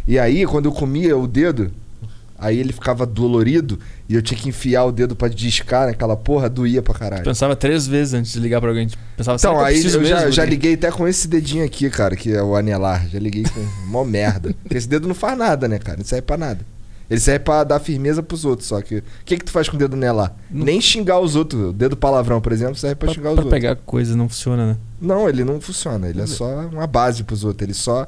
E 0.07 0.17
aí, 0.17 0.45
quando 0.45 0.65
eu 0.65 0.71
comia 0.71 1.17
o 1.17 1.27
dedo, 1.27 1.71
aí 2.43 2.59
ele 2.59 2.73
ficava 2.73 3.05
dolorido 3.05 3.79
e 4.07 4.15
eu 4.15 4.21
tinha 4.21 4.37
que 4.37 4.49
enfiar 4.49 4.83
o 4.83 4.91
dedo 4.91 5.15
para 5.15 5.29
discar 5.29 5.87
naquela 5.87 6.15
porra, 6.17 6.49
doía 6.49 6.81
pra 6.81 6.93
caralho. 6.93 7.23
Pensava 7.23 7.55
três 7.55 7.87
vezes 7.87 8.13
antes 8.13 8.33
de 8.33 8.39
ligar 8.39 8.59
pra 8.59 8.69
alguém. 8.69 8.89
Pensava, 9.15 9.37
então, 9.37 9.59
aí 9.59 9.81
eu, 9.81 9.89
eu 10.01 10.05
já, 10.05 10.29
já, 10.29 10.45
liguei 10.45 10.73
até 10.73 10.91
com 10.91 11.07
esse 11.07 11.27
dedinho 11.27 11.63
aqui, 11.63 11.89
cara, 11.89 12.15
que 12.15 12.33
é 12.33 12.43
o 12.43 12.55
anelar. 12.55 13.07
Já 13.07 13.17
liguei 13.17 13.43
com 13.43 13.61
mó 13.89 14.03
merda. 14.03 14.53
Porque 14.61 14.77
esse 14.77 14.87
dedo 14.87 15.07
não 15.07 15.15
faz 15.15 15.37
nada, 15.37 15.67
né, 15.69 15.79
cara? 15.79 15.97
Não 15.97 16.05
serve 16.05 16.23
pra 16.23 16.37
nada. 16.37 16.59
Ele 17.09 17.19
serve 17.19 17.39
pra 17.39 17.63
dar 17.63 17.79
firmeza 17.79 18.21
pros 18.21 18.43
outros, 18.43 18.67
só 18.67 18.81
que. 18.81 18.97
O 18.97 19.03
que, 19.25 19.37
que 19.37 19.45
tu 19.45 19.51
faz 19.51 19.69
com 19.69 19.77
o 19.77 19.79
dedo 19.79 19.95
nela? 19.95 20.35
Não... 20.51 20.65
Nem 20.65 20.81
xingar 20.81 21.19
os 21.19 21.35
outros. 21.35 21.69
O 21.69 21.73
dedo 21.73 21.95
palavrão, 21.95 22.41
por 22.41 22.51
exemplo, 22.51 22.75
serve 22.75 22.95
pra, 22.95 23.07
pra 23.07 23.15
xingar 23.15 23.29
os 23.29 23.35
pra 23.35 23.43
outros. 23.45 23.59
Pra 23.61 23.69
pegar 23.69 23.81
coisa 23.85 24.17
não 24.17 24.27
funciona, 24.27 24.67
né? 24.67 24.77
Não, 24.99 25.29
ele 25.29 25.43
não 25.45 25.61
funciona. 25.61 26.09
Ele 26.09 26.21
é 26.21 26.27
só 26.27 26.45
uma 26.67 26.87
base 26.87 27.23
pros 27.23 27.43
outros. 27.43 27.65
Ele 27.65 27.73
só. 27.73 28.07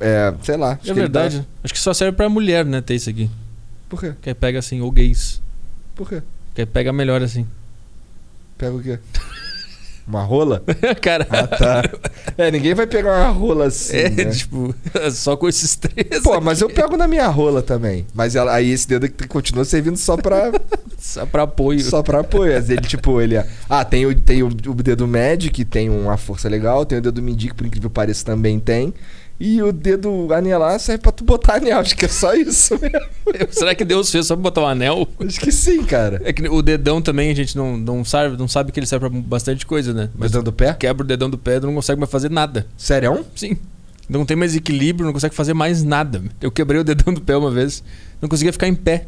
É, 0.00 0.32
sei 0.42 0.56
lá. 0.56 0.78
É 0.86 0.92
verdade. 0.92 1.38
Dá... 1.38 1.44
Acho 1.64 1.74
que 1.74 1.80
só 1.80 1.92
serve 1.92 2.16
pra 2.16 2.28
mulher, 2.28 2.64
né, 2.64 2.80
ter 2.80 2.94
isso 2.94 3.10
aqui. 3.10 3.28
Por 3.88 4.00
quê? 4.00 4.14
Que 4.20 4.30
aí 4.30 4.34
pega 4.34 4.58
assim, 4.58 4.80
ou 4.80 4.90
gays. 4.90 5.40
Por 5.94 6.08
quê? 6.08 6.22
Que 6.54 6.62
aí 6.62 6.66
pega 6.66 6.92
melhor 6.92 7.22
assim. 7.22 7.46
Pega 8.56 8.74
o 8.74 8.82
quê? 8.82 8.98
Uma 10.08 10.22
rola? 10.22 10.62
Cara. 11.02 11.26
Ah, 11.28 11.46
tá. 11.46 11.82
É, 12.38 12.50
ninguém 12.50 12.72
vai 12.72 12.86
pegar 12.86 13.20
uma 13.20 13.28
rola 13.28 13.66
assim. 13.66 13.94
É, 13.98 14.08
né? 14.08 14.24
tipo, 14.30 14.74
só 15.12 15.36
com 15.36 15.46
esses 15.46 15.76
três. 15.76 16.22
Pô, 16.22 16.32
aqui. 16.32 16.44
mas 16.44 16.62
eu 16.62 16.70
pego 16.70 16.96
na 16.96 17.06
minha 17.06 17.26
rola 17.28 17.60
também. 17.60 18.06
Mas 18.14 18.34
ela, 18.34 18.54
aí 18.54 18.70
esse 18.70 18.88
dedo 18.88 19.06
continua 19.28 19.66
servindo 19.66 19.98
só 19.98 20.16
pra. 20.16 20.50
só 20.98 21.26
pra 21.26 21.42
apoio. 21.42 21.80
Só 21.80 22.02
pra 22.02 22.20
apoio. 22.20 22.52
Ele, 22.52 22.80
tipo, 22.80 23.20
ele. 23.20 23.36
Ah, 23.68 23.84
tem 23.84 24.06
o, 24.06 24.18
tem 24.18 24.42
o, 24.42 24.46
o 24.46 24.74
dedo 24.74 25.06
médio, 25.06 25.52
que 25.52 25.62
tem 25.62 25.90
uma 25.90 26.16
força 26.16 26.48
legal. 26.48 26.86
Tem 26.86 26.96
o 26.96 27.02
dedo 27.02 27.20
mindinho, 27.20 27.50
que 27.50 27.58
por 27.58 27.66
incrível 27.66 27.90
que 27.90 27.94
pareça 27.94 28.24
também 28.24 28.58
tem. 28.58 28.94
E 29.40 29.62
o 29.62 29.72
dedo 29.72 30.32
anelar 30.32 30.80
serve 30.80 31.02
pra 31.02 31.12
tu 31.12 31.22
botar 31.22 31.56
anel. 31.56 31.78
Acho 31.78 31.96
que 31.96 32.06
é 32.06 32.08
só 32.08 32.34
isso 32.34 32.76
mesmo. 32.80 33.08
Será 33.52 33.72
que 33.74 33.84
Deus 33.84 34.10
fez 34.10 34.26
só 34.26 34.34
pra 34.34 34.42
botar 34.42 34.62
um 34.62 34.66
anel? 34.66 35.06
Acho 35.20 35.40
que 35.40 35.52
sim, 35.52 35.84
cara. 35.84 36.20
É 36.24 36.32
que 36.32 36.48
o 36.48 36.60
dedão 36.60 37.00
também 37.00 37.30
a 37.30 37.34
gente 37.34 37.56
não, 37.56 37.76
não, 37.76 38.04
sabe, 38.04 38.36
não 38.36 38.48
sabe 38.48 38.72
que 38.72 38.80
ele 38.80 38.86
serve 38.86 39.08
pra 39.08 39.20
bastante 39.20 39.64
coisa, 39.64 39.94
né? 39.94 40.10
Mas 40.16 40.32
dedão 40.32 40.42
do 40.42 40.52
pé? 40.52 40.74
Quebra 40.74 41.04
o 41.04 41.06
dedão 41.06 41.30
do 41.30 41.38
pé 41.38 41.56
e 41.56 41.60
não 41.60 41.74
consegue 41.74 42.00
mais 42.00 42.10
fazer 42.10 42.30
nada. 42.30 42.66
Sério? 42.76 43.24
Sim. 43.36 43.56
Não 44.08 44.24
tem 44.24 44.36
mais 44.36 44.56
equilíbrio, 44.56 45.06
não 45.06 45.12
consegue 45.12 45.34
fazer 45.34 45.54
mais 45.54 45.84
nada. 45.84 46.22
Eu 46.40 46.50
quebrei 46.50 46.80
o 46.80 46.84
dedão 46.84 47.14
do 47.14 47.20
pé 47.20 47.36
uma 47.36 47.50
vez, 47.50 47.84
não 48.20 48.28
conseguia 48.28 48.52
ficar 48.52 48.66
em 48.66 48.74
pé. 48.74 49.06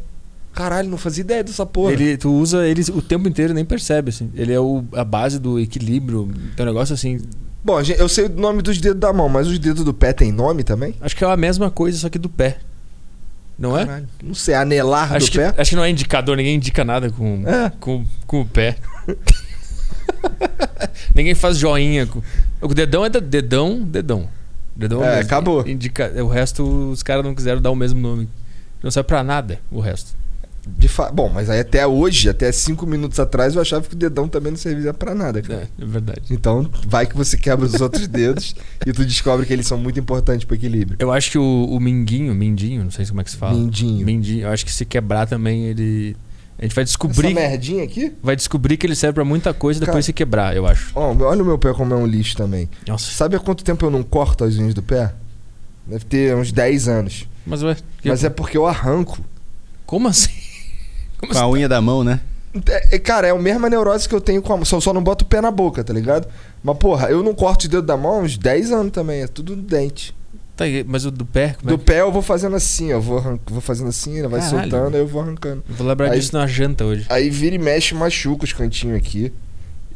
Caralho, 0.52 0.88
não 0.88 0.98
fazia 0.98 1.22
ideia 1.22 1.44
dessa 1.44 1.64
porra. 1.64 1.92
Ele, 1.92 2.16
tu 2.16 2.30
usa 2.32 2.66
ele 2.66 2.82
o 2.92 3.00
tempo 3.00 3.28
inteiro 3.28 3.52
e 3.52 3.54
nem 3.54 3.64
percebe, 3.64 4.10
assim. 4.10 4.30
Ele 4.34 4.52
é 4.52 4.60
o, 4.60 4.84
a 4.92 5.04
base 5.04 5.38
do 5.38 5.58
equilíbrio. 5.58 6.28
Tem 6.56 6.64
um 6.64 6.68
negócio 6.68 6.92
assim. 6.92 7.20
Bom, 7.62 7.80
eu 7.80 8.08
sei 8.08 8.24
o 8.24 8.28
nome 8.28 8.62
dos 8.62 8.78
dedos 8.78 9.00
da 9.00 9.12
mão, 9.12 9.28
mas 9.28 9.46
os 9.46 9.58
dedos 9.58 9.84
do 9.84 9.92
pé 9.92 10.12
tem 10.12 10.32
nome 10.32 10.64
também? 10.64 10.94
Acho 11.00 11.14
que 11.14 11.22
é 11.22 11.30
a 11.30 11.36
mesma 11.36 11.70
coisa, 11.70 11.98
só 11.98 12.08
que 12.08 12.18
do 12.18 12.28
pé. 12.28 12.58
Não 13.58 13.76
é? 13.76 13.84
Caralho. 13.84 14.04
é? 14.04 14.24
Não 14.24 14.34
sei, 14.34 14.54
anelar 14.54 15.12
acho 15.12 15.26
do 15.26 15.32
que, 15.32 15.38
pé? 15.38 15.54
Acho 15.56 15.70
que 15.70 15.76
não 15.76 15.84
é 15.84 15.90
indicador, 15.90 16.36
ninguém 16.36 16.56
indica 16.56 16.82
nada 16.82 17.10
com, 17.10 17.42
é. 17.46 17.70
com, 17.78 18.04
com 18.26 18.40
o 18.40 18.46
pé. 18.46 18.76
ninguém 21.14 21.34
faz 21.34 21.58
joinha. 21.58 22.06
Com... 22.06 22.22
O 22.62 22.72
dedão 22.72 23.04
é 23.04 23.10
dedão, 23.10 23.82
dedão. 23.82 24.28
Dedão 24.74 25.04
é, 25.04 25.20
acabou. 25.20 25.66
Indica... 25.68 26.10
O 26.24 26.28
resto, 26.28 26.90
os 26.90 27.02
caras 27.02 27.22
não 27.22 27.34
quiseram 27.34 27.60
dar 27.60 27.70
o 27.70 27.76
mesmo 27.76 28.00
nome. 28.00 28.26
Não 28.82 28.90
serve 28.90 29.06
pra 29.06 29.22
nada 29.22 29.60
o 29.70 29.80
resto. 29.80 30.16
De 30.76 30.88
fa... 30.88 31.10
Bom, 31.10 31.28
mas 31.28 31.50
aí 31.50 31.60
até 31.60 31.86
hoje, 31.86 32.28
até 32.28 32.50
cinco 32.52 32.86
minutos 32.86 33.18
atrás, 33.18 33.54
eu 33.54 33.62
achava 33.62 33.86
que 33.86 33.94
o 33.94 33.96
dedão 33.96 34.28
também 34.28 34.52
não 34.52 34.58
servia 34.58 34.92
para 34.92 35.14
nada, 35.14 35.42
cara. 35.42 35.68
É, 35.78 35.82
é 35.82 35.86
verdade. 35.86 36.22
Então, 36.30 36.68
vai 36.86 37.06
que 37.06 37.16
você 37.16 37.36
quebra 37.36 37.66
os 37.66 37.80
outros 37.80 38.06
dedos 38.08 38.54
e 38.86 38.92
tu 38.92 39.04
descobre 39.04 39.46
que 39.46 39.52
eles 39.52 39.66
são 39.66 39.78
muito 39.78 39.98
importantes 39.98 40.44
pro 40.44 40.56
equilíbrio. 40.56 40.96
Eu 41.00 41.12
acho 41.12 41.30
que 41.30 41.38
o, 41.38 41.66
o 41.70 41.80
minguinho, 41.80 42.34
mindinho, 42.34 42.84
não 42.84 42.90
sei 42.90 43.06
como 43.06 43.20
é 43.20 43.24
que 43.24 43.30
se 43.30 43.36
fala. 43.36 43.54
Mindinho. 43.54 44.04
Mindinho, 44.04 44.42
eu 44.42 44.50
acho 44.50 44.64
que 44.64 44.72
se 44.72 44.84
quebrar 44.84 45.26
também 45.26 45.66
ele. 45.66 46.16
A 46.58 46.62
gente 46.62 46.74
vai 46.74 46.84
descobrir. 46.84 47.28
Essa 47.28 47.34
merdinha 47.34 47.84
aqui? 47.84 48.12
Vai 48.22 48.36
descobrir 48.36 48.76
que 48.76 48.86
ele 48.86 48.94
serve 48.94 49.14
pra 49.14 49.24
muita 49.24 49.54
coisa 49.54 49.80
depois 49.80 50.04
se 50.04 50.12
quebrar, 50.12 50.54
eu 50.54 50.66
acho. 50.66 50.92
Ó, 50.94 51.14
olha 51.24 51.42
o 51.42 51.46
meu 51.46 51.58
pé 51.58 51.72
como 51.72 51.94
é 51.94 51.96
um 51.96 52.06
lixo 52.06 52.36
também. 52.36 52.68
Nossa. 52.86 53.10
Sabe 53.12 53.34
há 53.34 53.38
quanto 53.38 53.64
tempo 53.64 53.84
eu 53.86 53.90
não 53.90 54.02
corto 54.02 54.44
as 54.44 54.56
unhas 54.56 54.74
do 54.74 54.82
pé? 54.82 55.14
Deve 55.86 56.04
ter 56.04 56.36
uns 56.36 56.52
10 56.52 56.88
anos. 56.88 57.26
Mas, 57.46 57.62
ué, 57.62 57.76
Mas 58.04 58.22
é 58.22 58.30
porque 58.30 58.56
eu 58.56 58.66
arranco. 58.66 59.24
Como 59.86 60.06
assim? 60.06 60.30
Como 61.20 61.32
Com 61.32 61.38
a 61.38 61.48
unha 61.50 61.68
da 61.68 61.80
mão, 61.80 62.02
né? 62.02 62.20
É, 62.68 62.96
é, 62.96 62.98
cara, 62.98 63.28
é 63.28 63.30
a 63.30 63.34
mesma 63.38 63.68
neurose 63.70 64.08
que 64.08 64.14
eu 64.14 64.20
tenho 64.20 64.42
com 64.42 64.52
a 64.52 64.56
mão. 64.56 64.64
Só, 64.64 64.80
só 64.80 64.92
não 64.92 65.02
boto 65.02 65.24
o 65.24 65.28
pé 65.28 65.40
na 65.40 65.50
boca, 65.50 65.84
tá 65.84 65.92
ligado? 65.92 66.26
Mas, 66.62 66.76
porra, 66.78 67.08
eu 67.10 67.22
não 67.22 67.32
corto 67.34 67.66
o 67.66 67.68
dedo 67.68 67.82
da 67.86 67.96
mão 67.96 68.12
há 68.16 68.18
uns 68.20 68.36
10 68.36 68.72
anos 68.72 68.90
também. 68.92 69.22
É 69.22 69.26
tudo 69.28 69.54
no 69.54 69.62
dente. 69.62 70.14
Tá, 70.56 70.64
mas 70.86 71.06
o 71.06 71.10
do 71.10 71.24
pé? 71.24 71.54
como 71.58 71.70
é 71.70 71.72
Do 71.72 71.78
que- 71.78 71.84
pé 71.84 72.00
eu 72.00 72.10
vou 72.12 72.20
fazendo 72.22 72.56
assim, 72.56 72.92
ó. 72.92 72.98
Vou, 73.00 73.18
arran- 73.18 73.38
vou 73.46 73.60
fazendo 73.60 73.88
assim, 73.88 74.20
vai 74.22 74.40
Caralho. 74.40 74.70
soltando, 74.70 74.94
aí 74.94 75.00
eu 75.00 75.06
vou 75.06 75.22
arrancando. 75.22 75.62
Eu 75.68 75.74
Vou 75.76 75.86
lembrar 75.86 76.10
Aí- 76.10 76.18
disso 76.18 76.34
na 76.36 76.46
janta 76.46 76.84
hoje. 76.84 77.06
Aí 77.08 77.30
vira 77.30 77.54
e 77.54 77.58
mexe, 77.58 77.94
machuca 77.94 78.44
os 78.44 78.52
cantinhos 78.52 78.96
aqui. 78.96 79.32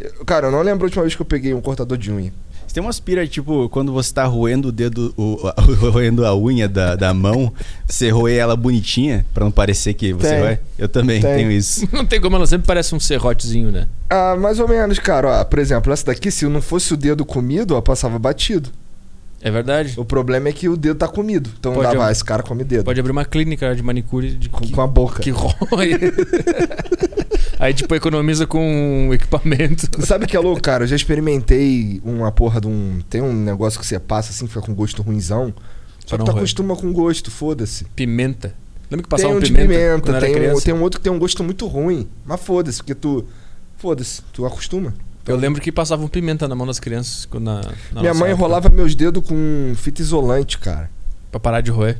Eu- 0.00 0.24
Cara, 0.24 0.46
eu 0.46 0.52
não 0.52 0.62
lembro 0.62 0.84
a 0.84 0.86
última 0.86 1.02
vez 1.02 1.14
que 1.14 1.20
eu 1.22 1.26
peguei 1.26 1.52
um 1.52 1.60
cortador 1.60 1.98
de 1.98 2.10
unha. 2.12 2.32
Tem 2.74 2.82
umas 2.82 2.98
pira, 2.98 3.24
tipo, 3.24 3.68
quando 3.68 3.92
você 3.92 4.12
tá 4.12 4.24
roendo 4.24 4.66
o 4.68 4.72
dedo, 4.72 5.14
o, 5.16 5.38
a- 5.46 5.54
roendo 5.92 6.26
a 6.26 6.36
unha 6.36 6.68
da, 6.68 6.96
da 6.96 7.14
mão, 7.14 7.52
você 7.86 8.10
roer 8.10 8.36
ela 8.36 8.56
bonitinha, 8.56 9.24
pra 9.32 9.44
não 9.44 9.52
parecer 9.52 9.94
que 9.94 10.12
você 10.12 10.28
Tem. 10.30 10.40
vai? 10.40 10.58
Eu 10.76 10.88
também 10.88 11.20
Tem. 11.20 11.36
tenho 11.36 11.52
isso. 11.52 11.86
Não 11.94 12.04
tem 12.04 12.20
como, 12.20 12.34
ela 12.34 12.48
sempre 12.48 12.66
parece 12.66 12.92
um 12.92 12.98
serrotezinho, 12.98 13.70
né? 13.70 13.86
Ah, 14.10 14.34
mais 14.36 14.58
ou 14.58 14.66
menos, 14.66 14.98
cara. 14.98 15.28
Ó, 15.40 15.44
por 15.44 15.60
exemplo, 15.60 15.92
essa 15.92 16.06
daqui, 16.06 16.32
se 16.32 16.44
não 16.48 16.60
fosse 16.60 16.92
o 16.92 16.96
dedo 16.96 17.24
comido, 17.24 17.76
ó, 17.76 17.80
passava 17.80 18.18
batido. 18.18 18.70
É 19.44 19.50
verdade. 19.50 19.92
O 19.98 20.04
problema 20.06 20.48
é 20.48 20.52
que 20.52 20.68
o 20.70 20.76
dedo 20.76 20.96
tá 20.96 21.06
comido. 21.06 21.50
Então 21.60 21.74
Pode 21.74 21.86
dava, 21.92 22.04
ab- 22.04 22.12
esse 22.12 22.24
cara 22.24 22.42
come 22.42 22.64
dedo. 22.64 22.82
Pode 22.84 22.98
abrir 22.98 23.12
uma 23.12 23.26
clínica 23.26 23.76
de 23.76 23.82
manicure 23.82 24.30
de 24.30 24.48
Com, 24.48 24.60
que, 24.64 24.72
com 24.72 24.80
a 24.80 24.86
boca. 24.86 25.22
que 25.22 25.28
rói. 25.30 25.54
Aí, 27.60 27.72
tipo, 27.72 27.94
economiza 27.94 28.46
com 28.46 29.10
equipamento. 29.12 29.86
Sabe 30.04 30.24
o 30.24 30.28
que 30.28 30.36
é 30.36 30.40
louco, 30.40 30.60
cara? 30.60 30.84
Eu 30.84 30.88
já 30.88 30.96
experimentei 30.96 32.00
uma 32.04 32.32
porra 32.32 32.60
de 32.60 32.66
um. 32.66 33.00
Tem 33.08 33.20
um 33.22 33.32
negócio 33.32 33.78
que 33.78 33.86
você 33.86 33.98
passa 33.98 34.30
assim, 34.30 34.46
fica 34.46 34.60
com 34.62 34.74
gosto 34.74 35.02
ruinzão. 35.02 35.52
Só 36.04 36.16
que 36.18 36.24
tu 36.24 36.30
acostuma 36.30 36.74
com 36.76 36.92
gosto, 36.92 37.30
foda-se. 37.30 37.84
Pimenta. 37.96 38.54
Lembra 38.90 39.02
que 39.04 39.08
Tem 39.08 39.18
passava 39.18 39.34
um 39.34 39.40
de 39.40 39.46
pimenta, 39.52 39.66
pimenta, 40.02 40.20
tem 40.20 40.50
um, 40.52 40.60
tem 40.60 40.74
um 40.74 40.82
outro 40.82 41.00
que 41.00 41.04
tem 41.04 41.12
um 41.12 41.18
gosto 41.18 41.42
muito 41.44 41.66
ruim. 41.66 42.08
Mas 42.24 42.40
foda-se, 42.40 42.78
porque 42.78 42.94
tu. 42.94 43.24
Foda-se, 43.76 44.22
tu 44.32 44.44
acostuma. 44.46 44.94
Eu 45.26 45.36
lembro 45.36 45.60
que 45.60 45.72
passavam 45.72 46.06
pimenta 46.06 46.46
na 46.46 46.54
mão 46.54 46.66
das 46.66 46.78
crianças 46.78 47.24
quando 47.24 47.44
na, 47.44 47.60
na 47.92 48.00
Minha 48.00 48.14
mãe 48.14 48.30
época, 48.30 48.30
enrolava 48.30 48.68
meus 48.68 48.94
dedos 48.94 49.26
com 49.26 49.72
fita 49.76 50.02
isolante, 50.02 50.58
cara. 50.58 50.90
Pra 51.30 51.40
parar 51.40 51.60
de 51.60 51.70
roer. 51.70 51.98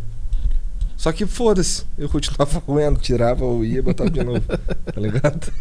Só 0.97 1.11
que 1.11 1.27
foda-se, 1.27 1.85
eu 1.99 2.09
continuava 2.09 2.63
roendo, 2.67 3.01
tirava 3.01 3.45
ou 3.45 3.65
ia 3.65 3.79
e 3.79 3.83
botava 3.83 4.11
de 4.11 4.23
novo. 4.23 4.43
Tá 4.95 5.01
ligado? 5.01 5.53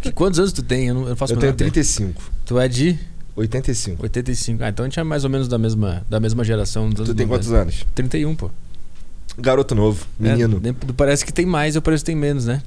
Que, 0.00 0.12
quantos 0.12 0.38
anos 0.38 0.52
tu 0.52 0.62
tem? 0.62 0.88
Eu 0.88 0.94
não, 0.94 1.02
eu 1.04 1.08
não 1.10 1.16
faço 1.16 1.32
Eu 1.32 1.38
tenho 1.38 1.52
menor 1.52 1.54
ideia. 1.54 1.70
35. 1.72 2.22
Tu 2.44 2.58
é 2.58 2.68
de 2.68 2.98
85. 3.34 4.02
85. 4.02 4.62
Ah, 4.64 4.68
então 4.68 4.84
a 4.84 4.88
gente 4.88 5.00
é 5.00 5.02
mais 5.04 5.24
ou 5.24 5.30
menos 5.30 5.48
da 5.48 5.56
mesma, 5.56 6.04
da 6.10 6.20
mesma 6.20 6.44
geração. 6.44 6.90
Tu 6.90 7.02
anos 7.02 7.14
tem 7.14 7.26
90. 7.26 7.28
quantos 7.28 7.52
anos? 7.52 7.86
31, 7.94 8.34
pô. 8.34 8.50
Garoto 9.38 9.74
novo, 9.74 10.04
menino. 10.18 10.60
É, 10.64 10.92
parece 10.96 11.24
que 11.24 11.32
tem 11.32 11.46
mais, 11.46 11.76
eu 11.76 11.82
pareço 11.82 12.04
que 12.04 12.10
tem 12.10 12.16
menos, 12.16 12.44
né? 12.46 12.60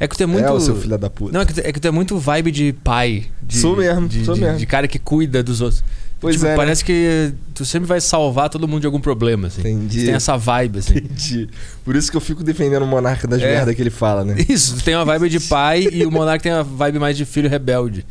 É 0.00 0.06
que 0.06 0.16
tu 0.16 0.22
é 0.22 0.26
muito. 0.26 0.44
É 0.46 0.50
o 0.52 0.60
seu 0.60 0.76
filho 0.76 0.96
da 0.96 1.10
puta. 1.10 1.32
Não, 1.32 1.40
é 1.40 1.46
que, 1.46 1.54
tu, 1.54 1.60
é 1.64 1.72
que 1.72 1.80
tu 1.80 1.88
é 1.88 1.90
muito 1.90 2.16
vibe 2.18 2.50
de 2.52 2.72
pai. 2.72 3.26
De, 3.42 3.58
Sou 3.58 3.76
mesmo, 3.76 4.06
de, 4.08 4.24
sou 4.24 4.34
de- 4.34 4.40
mesmo. 4.42 4.58
de 4.58 4.66
cara 4.66 4.86
que 4.86 4.98
cuida 4.98 5.42
dos 5.42 5.60
outros. 5.60 5.82
Pois 6.20 6.34
Tipo, 6.34 6.46
é. 6.46 6.50
né? 6.50 6.56
Parece 6.56 6.84
que 6.84 7.32
tu 7.54 7.64
sempre 7.64 7.86
vai 7.88 8.00
salvar 8.00 8.48
todo 8.50 8.66
mundo 8.66 8.80
de 8.80 8.86
algum 8.86 9.00
problema, 9.00 9.46
assim. 9.48 9.60
Entendi. 9.60 10.00
Tu 10.00 10.06
tem 10.06 10.14
essa 10.14 10.36
vibe, 10.36 10.78
assim. 10.80 10.98
Entendi. 10.98 11.48
Por 11.84 11.94
isso 11.94 12.10
que 12.10 12.16
eu 12.16 12.20
fico 12.20 12.42
defendendo 12.42 12.82
o 12.82 12.86
monarca 12.86 13.26
das 13.28 13.40
É. 13.40 13.46
merda 13.46 13.72
que 13.74 13.80
ele 13.80 13.90
fala, 13.90 14.24
né? 14.24 14.34
Isso, 14.48 14.76
tu 14.76 14.84
tem 14.84 14.94
uma 14.96 15.04
vibe 15.04 15.28
de 15.28 15.38
pai 15.40 15.88
e 15.92 16.04
o 16.04 16.10
Monark 16.10 16.42
tem 16.42 16.52
uma 16.52 16.64
vibe 16.64 16.98
mais 16.98 17.16
de 17.16 17.24
filho 17.24 17.48
rebelde. 17.48 18.04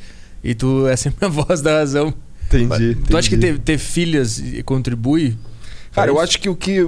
E 0.43 0.55
tu 0.55 0.87
é 0.87 0.95
sempre 0.95 1.25
a 1.25 1.29
voz 1.29 1.59
da 1.61 1.79
razão. 1.79 2.13
Entendi. 2.47 2.95
Tu 3.09 3.17
acha 3.17 3.27
que 3.27 3.35
entendi. 3.35 3.53
ter, 3.59 3.73
ter 3.73 3.77
filhas 3.77 4.41
contribui? 4.63 5.37
Cara, 5.91 6.09
eu 6.11 6.19
acho 6.19 6.39
que 6.39 6.47
o 6.47 6.55
que. 6.55 6.87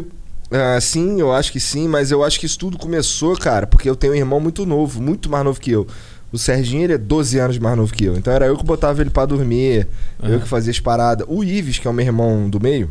Ah, 0.52 0.80
sim, 0.82 1.20
eu 1.20 1.32
acho 1.32 1.52
que 1.52 1.60
sim, 1.60 1.88
mas 1.88 2.12
eu 2.12 2.24
acho 2.24 2.40
que 2.40 2.46
isso 2.46 2.58
tudo 2.58 2.78
começou, 2.78 3.36
cara, 3.38 3.68
porque 3.68 3.90
eu 3.90 3.96
tenho 3.96 4.14
um 4.14 4.16
irmão 4.16 4.40
muito 4.40 4.66
novo, 4.66 5.02
muito 5.02 5.30
mais 5.30 5.44
novo 5.44 5.60
que 5.60 5.72
eu. 5.72 5.86
O 6.32 6.38
Serginho, 6.38 6.84
ele 6.84 6.94
é 6.94 6.98
12 6.98 7.40
anos 7.40 7.58
mais 7.58 7.76
novo 7.76 7.92
que 7.94 8.06
eu. 8.06 8.16
Então 8.16 8.32
era 8.32 8.46
eu 8.46 8.56
que 8.58 8.64
botava 8.64 9.02
ele 9.02 9.10
pra 9.10 9.26
dormir, 9.26 9.88
eu 10.22 10.30
Aham. 10.36 10.40
que 10.40 10.48
fazia 10.48 10.72
as 10.72 10.80
paradas. 10.80 11.26
O 11.30 11.44
Ives, 11.44 11.80
que 11.80 11.88
é 11.88 11.90
o 11.92 11.94
meu 11.94 12.06
irmão 12.06 12.48
do 12.50 12.60
meio, 12.60 12.90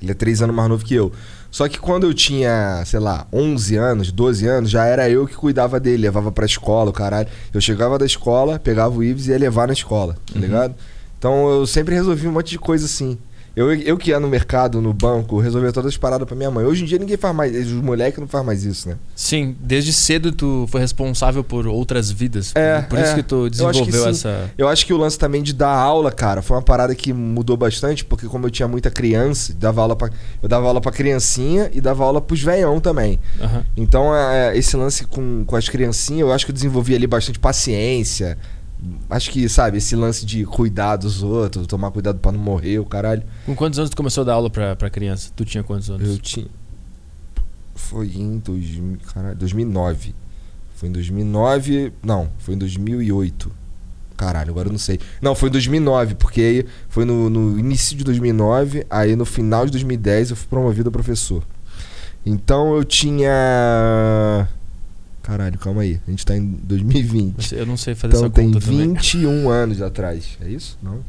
ele 0.00 0.10
é 0.10 0.14
3 0.14 0.42
anos 0.42 0.54
mais 0.54 0.68
novo 0.68 0.84
que 0.84 0.94
eu. 0.94 1.10
Só 1.50 1.66
que 1.68 1.78
quando 1.80 2.04
eu 2.06 2.14
tinha, 2.14 2.82
sei 2.86 3.00
lá, 3.00 3.26
11 3.32 3.76
anos, 3.76 4.12
12 4.12 4.46
anos, 4.46 4.70
já 4.70 4.84
era 4.84 5.08
eu 5.10 5.26
que 5.26 5.34
cuidava 5.34 5.80
dele, 5.80 6.02
levava 6.02 6.30
pra 6.30 6.44
escola, 6.46 6.90
o 6.90 6.92
caralho. 6.92 7.28
Eu 7.52 7.60
chegava 7.60 7.98
da 7.98 8.06
escola, 8.06 8.58
pegava 8.58 8.94
o 8.96 9.02
Ives 9.02 9.26
e 9.26 9.30
ia 9.30 9.38
levar 9.38 9.66
na 9.66 9.72
escola, 9.72 10.14
tá 10.30 10.34
Uhum. 10.36 10.40
ligado? 10.42 10.74
Então 11.18 11.48
eu 11.50 11.66
sempre 11.66 11.94
resolvi 11.94 12.28
um 12.28 12.32
monte 12.32 12.50
de 12.50 12.58
coisa 12.58 12.84
assim. 12.86 13.18
Eu, 13.54 13.72
eu 13.74 13.98
que 13.98 14.10
ia 14.10 14.20
no 14.20 14.28
mercado, 14.28 14.80
no 14.80 14.92
banco, 14.92 15.40
resolvia 15.40 15.72
todas 15.72 15.92
as 15.92 15.96
paradas 15.96 16.26
pra 16.26 16.36
minha 16.36 16.50
mãe. 16.50 16.64
Hoje 16.64 16.84
em 16.84 16.86
dia 16.86 16.98
ninguém 16.98 17.16
faz 17.16 17.34
mais, 17.34 17.66
os 17.66 17.72
moleques 17.72 18.18
não 18.20 18.28
fazem 18.28 18.46
mais 18.46 18.64
isso, 18.64 18.88
né? 18.88 18.96
Sim, 19.14 19.56
desde 19.60 19.92
cedo 19.92 20.32
tu 20.32 20.66
foi 20.70 20.80
responsável 20.80 21.42
por 21.42 21.66
outras 21.66 22.10
vidas. 22.10 22.52
É, 22.54 22.82
por 22.82 22.98
isso 22.98 23.12
é. 23.12 23.14
que 23.16 23.22
tu 23.22 23.48
Eu 23.58 23.68
acho 23.68 23.80
que 23.80 23.90
desenvolveu 23.90 24.08
essa. 24.08 24.50
Eu 24.56 24.68
acho 24.68 24.86
que 24.86 24.92
o 24.92 24.96
lance 24.96 25.18
também 25.18 25.42
de 25.42 25.52
dar 25.52 25.74
aula, 25.74 26.12
cara, 26.12 26.42
foi 26.42 26.56
uma 26.56 26.62
parada 26.62 26.94
que 26.94 27.12
mudou 27.12 27.56
bastante, 27.56 28.04
porque 28.04 28.26
como 28.26 28.46
eu 28.46 28.50
tinha 28.50 28.68
muita 28.68 28.90
criança, 28.90 29.52
dava 29.52 29.82
aula 29.82 29.96
pra, 29.96 30.10
eu 30.42 30.48
dava 30.48 30.66
aula 30.66 30.80
pra 30.80 30.92
criancinha 30.92 31.70
e 31.72 31.80
dava 31.80 32.04
aula 32.04 32.20
pros 32.20 32.40
veião 32.40 32.80
também. 32.80 33.18
Aham. 33.40 33.64
Então, 33.76 34.14
é, 34.14 34.56
esse 34.56 34.76
lance 34.76 35.04
com, 35.04 35.44
com 35.44 35.56
as 35.56 35.68
criancinhas, 35.68 36.20
eu 36.20 36.32
acho 36.32 36.44
que 36.44 36.52
eu 36.52 36.54
desenvolvi 36.54 36.94
ali 36.94 37.06
bastante 37.06 37.38
paciência. 37.38 38.38
Acho 39.08 39.30
que, 39.30 39.48
sabe, 39.48 39.78
esse 39.78 39.94
lance 39.96 40.24
de 40.24 40.44
cuidar 40.44 40.96
dos 40.96 41.22
outros, 41.22 41.66
tomar 41.66 41.90
cuidado 41.90 42.18
pra 42.18 42.32
não 42.32 42.40
morrer, 42.40 42.78
o 42.78 42.84
caralho. 42.84 43.22
Com 43.44 43.54
quantos 43.54 43.78
anos 43.78 43.90
tu 43.90 43.96
começou 43.96 44.22
a 44.22 44.24
dar 44.24 44.34
aula 44.34 44.48
pra, 44.48 44.76
pra 44.76 44.88
criança? 44.88 45.30
Tu 45.34 45.44
tinha 45.44 45.62
quantos 45.62 45.90
anos? 45.90 46.08
Eu 46.08 46.18
tinha. 46.18 46.46
Foi 47.74 48.06
em 48.08 48.38
2000, 48.38 48.98
caralho, 49.12 49.36
2009. 49.36 50.14
Foi 50.74 50.88
em 50.88 50.92
2009. 50.92 51.92
Não, 52.02 52.30
foi 52.38 52.54
em 52.54 52.58
2008. 52.58 53.52
Caralho, 54.16 54.50
agora 54.50 54.68
eu 54.68 54.72
não 54.72 54.78
sei. 54.78 55.00
Não, 55.20 55.34
foi 55.34 55.48
em 55.48 55.52
2009, 55.52 56.14
porque 56.14 56.40
aí 56.40 56.66
foi 56.88 57.04
no, 57.04 57.30
no 57.30 57.58
início 57.58 57.96
de 57.96 58.04
2009. 58.04 58.86
Aí 58.90 59.16
no 59.16 59.24
final 59.24 59.64
de 59.64 59.72
2010 59.72 60.30
eu 60.30 60.36
fui 60.36 60.46
promovido 60.48 60.88
a 60.88 60.92
professor. 60.92 61.42
Então 62.24 62.76
eu 62.76 62.84
tinha. 62.84 64.46
Caralho, 65.22 65.58
calma 65.58 65.82
aí. 65.82 66.00
A 66.06 66.10
gente 66.10 66.24
tá 66.26 66.36
em 66.36 66.46
2020. 66.62 67.54
Eu 67.54 67.66
não 67.66 67.76
sei 67.76 67.94
fazer 67.94 68.14
Então 68.14 68.24
essa 68.26 68.34
tem 68.34 68.50
conta 68.52 68.64
também. 68.64 68.88
21 68.94 69.48
anos 69.48 69.82
atrás. 69.82 70.38
É 70.40 70.48
isso? 70.48 70.78
Não? 70.82 71.00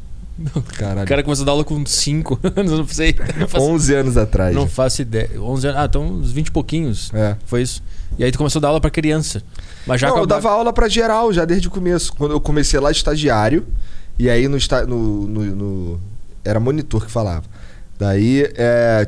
Caralho. 0.77 1.03
O 1.03 1.07
cara 1.07 1.23
começou 1.23 1.43
a 1.43 1.45
dar 1.45 1.51
aula 1.53 1.63
com 1.63 1.85
5 1.85 2.39
anos, 2.55 2.71
não 2.71 2.87
sei. 2.87 3.15
Não 3.39 3.47
faço, 3.47 3.65
11 3.65 3.93
anos 3.95 4.17
atrás. 4.17 4.55
não 4.55 4.67
faço 4.67 5.01
ideia. 5.01 5.29
11 5.39 5.67
anos. 5.67 5.79
Ah, 5.79 5.85
então 5.85 6.03
uns 6.05 6.31
20 6.31 6.47
e 6.47 6.51
pouquinhos. 6.51 7.11
É. 7.13 7.35
Foi 7.45 7.61
isso. 7.61 7.81
E 8.17 8.23
aí 8.23 8.31
tu 8.31 8.37
começou 8.37 8.59
a 8.59 8.61
dar 8.61 8.67
aula 8.69 8.81
pra 8.81 8.89
criança. 8.89 9.41
Mas 9.87 10.01
já 10.01 10.07
não, 10.07 10.13
com 10.15 10.19
a- 10.19 10.23
eu 10.23 10.27
dava 10.27 10.49
aula 10.51 10.73
pra 10.73 10.87
geral 10.89 11.31
já 11.31 11.45
desde 11.45 11.67
o 11.67 11.71
começo. 11.71 12.13
Quando 12.13 12.31
eu 12.31 12.39
comecei 12.41 12.79
lá 12.79 12.91
estagiário, 12.91 13.65
e 14.19 14.29
aí 14.29 14.47
no, 14.47 14.57
no, 14.87 15.27
no- 15.27 15.55
no- 15.55 15.99
Era 16.43 16.59
monitor 16.59 17.05
que 17.05 17.11
falava. 17.11 17.43
Daí, 17.99 18.49
é, 18.55 19.07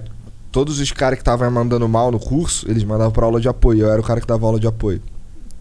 todos 0.54 0.80
os 0.80 0.92
caras 0.92 1.18
que 1.18 1.22
estavam 1.22 1.50
mandando 1.52 1.90
mal 1.90 2.12
no 2.12 2.20
curso, 2.20 2.70
eles 2.70 2.84
mandavam 2.84 3.12
pra 3.12 3.26
aula 3.26 3.42
de 3.42 3.50
apoio. 3.50 3.82
Eu 3.82 3.92
era 3.92 4.00
o 4.00 4.04
cara 4.04 4.22
que 4.22 4.28
dava 4.28 4.46
aula 4.46 4.60
de 4.60 4.68
apoio. 4.68 5.02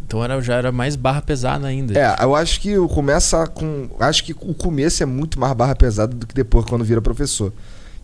Então 0.06 0.22
era, 0.22 0.38
já 0.42 0.54
era 0.56 0.70
mais 0.70 0.94
barra 0.94 1.22
pesada 1.22 1.66
ainda. 1.66 1.98
É, 1.98 2.22
eu 2.22 2.36
acho 2.36 2.60
que 2.60 2.76
o 2.78 2.86
começa 2.86 3.46
com. 3.46 3.88
Acho 3.98 4.22
que 4.22 4.32
o 4.32 4.54
começo 4.54 5.02
é 5.02 5.06
muito 5.06 5.40
mais 5.40 5.54
barra 5.54 5.74
pesada 5.74 6.14
do 6.14 6.26
que 6.26 6.34
depois 6.34 6.66
quando 6.66 6.84
vira 6.84 7.00
professor. 7.00 7.52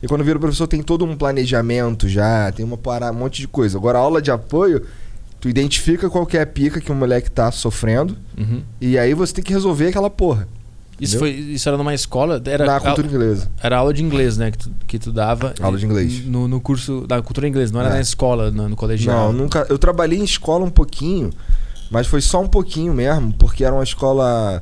E 0.02 0.09
quando 0.09 0.25
vira 0.25 0.38
professor 0.38 0.66
tem 0.66 0.83
todo 0.83 1.04
um 1.04 1.14
planejamento 1.16 2.09
já, 2.09 2.50
tem 2.52 2.64
uma 2.64 2.78
parada, 2.78 3.12
um 3.12 3.18
monte 3.18 3.40
de 3.42 3.49
coisa. 3.49 3.76
Agora, 3.76 3.99
a 3.99 4.00
aula 4.00 4.23
de 4.23 4.30
apoio, 4.30 4.87
tu 5.38 5.49
identifica 5.49 6.09
qual 6.09 6.25
que 6.25 6.38
é 6.38 6.42
a 6.42 6.47
pica 6.47 6.80
que 6.80 6.90
o 6.90 6.95
moleque 6.95 7.30
tá 7.30 7.50
sofrendo, 7.52 8.16
Uhum. 8.38 8.62
e 8.80 8.97
aí 8.97 9.12
você 9.12 9.35
tem 9.35 9.45
que 9.45 9.52
resolver 9.52 9.88
aquela 9.88 10.09
porra. 10.09 10.49
Isso, 11.00 11.16
Entendeu? 11.16 11.34
foi, 11.44 11.52
isso 11.52 11.68
era 11.68 11.78
numa 11.78 11.94
escola? 11.94 12.42
Era, 12.44 12.66
na 12.66 12.80
cultura 12.80 13.06
inglesa. 13.06 13.50
Era 13.62 13.76
aula 13.78 13.94
de 13.94 14.02
inglês, 14.02 14.36
né? 14.36 14.50
Que 14.50 14.58
tu, 14.58 14.70
que 14.86 14.98
tu 14.98 15.12
dava. 15.12 15.54
Aula 15.60 15.78
de 15.78 15.86
inglês. 15.86 16.24
No, 16.26 16.48
no 16.48 16.60
curso 16.60 17.06
da 17.06 17.22
cultura 17.22 17.46
inglesa, 17.46 17.72
não 17.72 17.80
era 17.80 17.90
É. 17.90 17.92
na 17.94 18.00
escola, 18.00 18.50
no, 18.50 18.68
no 18.68 18.74
colegial. 18.76 19.32
Não, 19.32 19.38
nunca. 19.44 19.64
Eu 19.68 19.78
trabalhei 19.78 20.18
em 20.18 20.24
escola 20.24 20.64
um 20.64 20.70
pouquinho, 20.70 21.30
mas 21.90 22.06
foi 22.08 22.20
só 22.20 22.40
um 22.42 22.48
pouquinho 22.48 22.92
mesmo, 22.92 23.32
porque 23.34 23.64
era 23.64 23.72
uma 23.74 23.84
escola 23.84 24.60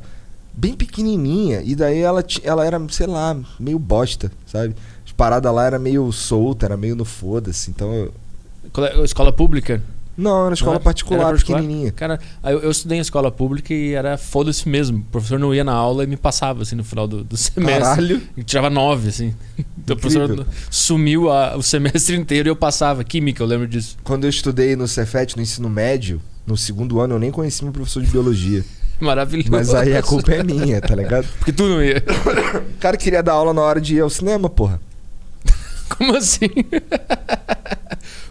bem 0.52 0.74
pequenininha, 0.74 1.62
e 1.64 1.74
daí 1.74 2.00
ela, 2.00 2.24
ela 2.42 2.64
era, 2.64 2.80
sei 2.90 3.06
lá, 3.06 3.36
meio 3.58 3.78
bosta, 3.78 4.30
sabe? 4.46 4.74
As 5.04 5.12
paradas 5.12 5.52
lá 5.54 5.64
era 5.64 5.78
meio 5.78 6.10
solta, 6.12 6.66
era 6.66 6.76
meio 6.76 6.94
no 6.96 7.04
foda-se, 7.04 7.70
então 7.70 7.92
eu... 7.94 8.14
Escola 9.04 9.32
pública? 9.32 9.82
Não, 10.16 10.46
era 10.46 10.54
escola 10.54 10.75
Não 10.76 10.80
é? 10.80 10.82
particular, 10.82 11.20
Era 11.20 11.28
particular? 11.30 11.61
pequenininha. 11.61 11.92
Cara, 11.92 12.18
eu, 12.44 12.61
eu 12.61 12.70
estudei 12.70 12.96
em 12.99 13.00
escola 13.00 13.30
pública 13.30 13.75
e 13.75 13.92
era 13.92 14.16
foda-se 14.16 14.66
mesmo. 14.68 14.99
O 14.99 15.02
professor 15.12 15.38
não 15.38 15.54
ia 15.54 15.62
na 15.62 15.73
aula 15.75 16.04
e 16.04 16.06
me 16.06 16.16
passava, 16.16 16.62
assim, 16.62 16.75
no 16.75 16.82
final 16.85 17.06
do, 17.06 17.23
do 17.23 17.37
semestre. 17.38 17.82
Caralho. 17.82 18.23
E 18.37 18.42
tirava 18.42 18.70
nove, 18.70 19.11
assim. 19.11 19.35
Então 19.78 19.94
o 19.94 19.99
professor 19.99 20.46
sumiu 20.70 21.30
a- 21.30 21.56
o 21.56 21.62
semestre 21.62 22.16
inteiro 22.18 22.49
e 22.49 22.50
eu 22.50 22.56
passava. 22.56 23.04
Química, 23.04 23.42
eu 23.42 23.46
lembro 23.46 23.68
disso. 23.68 23.96
Quando 24.02 24.25
eu 24.25 24.30
estudei 24.30 24.75
no 24.75 24.88
Cefet, 24.88 25.37
no 25.37 25.42
ensino 25.42 25.68
médio, 25.68 26.20
no 26.46 26.56
segundo 26.56 26.99
ano, 27.00 27.14
eu 27.16 27.18
nem 27.18 27.30
conheci 27.30 27.62
meu 27.62 27.73
professor 27.73 28.02
de 28.02 28.11
biologia. 28.11 28.64
Maravilhoso. 28.99 29.50
Mas 29.50 29.75
aí 29.75 29.94
a 29.94 30.02
culpa 30.02 30.32
é 30.32 30.42
minha, 30.42 30.80
tá 30.80 30.94
ligado? 30.94 31.26
Porque 31.38 31.52
tu 31.52 31.64
não 31.68 31.85
ia. 31.85 32.02
O 32.75 32.78
cara 32.80 32.96
queria 32.96 33.23
dar 33.23 33.32
aula 33.35 33.52
na 33.52 33.61
hora 33.61 33.78
de 33.82 33.96
ir 33.96 34.00
ao 34.00 34.08
cinema, 34.08 34.49
porra. 34.49 34.80
Como 35.99 36.16
assim? 36.16 36.49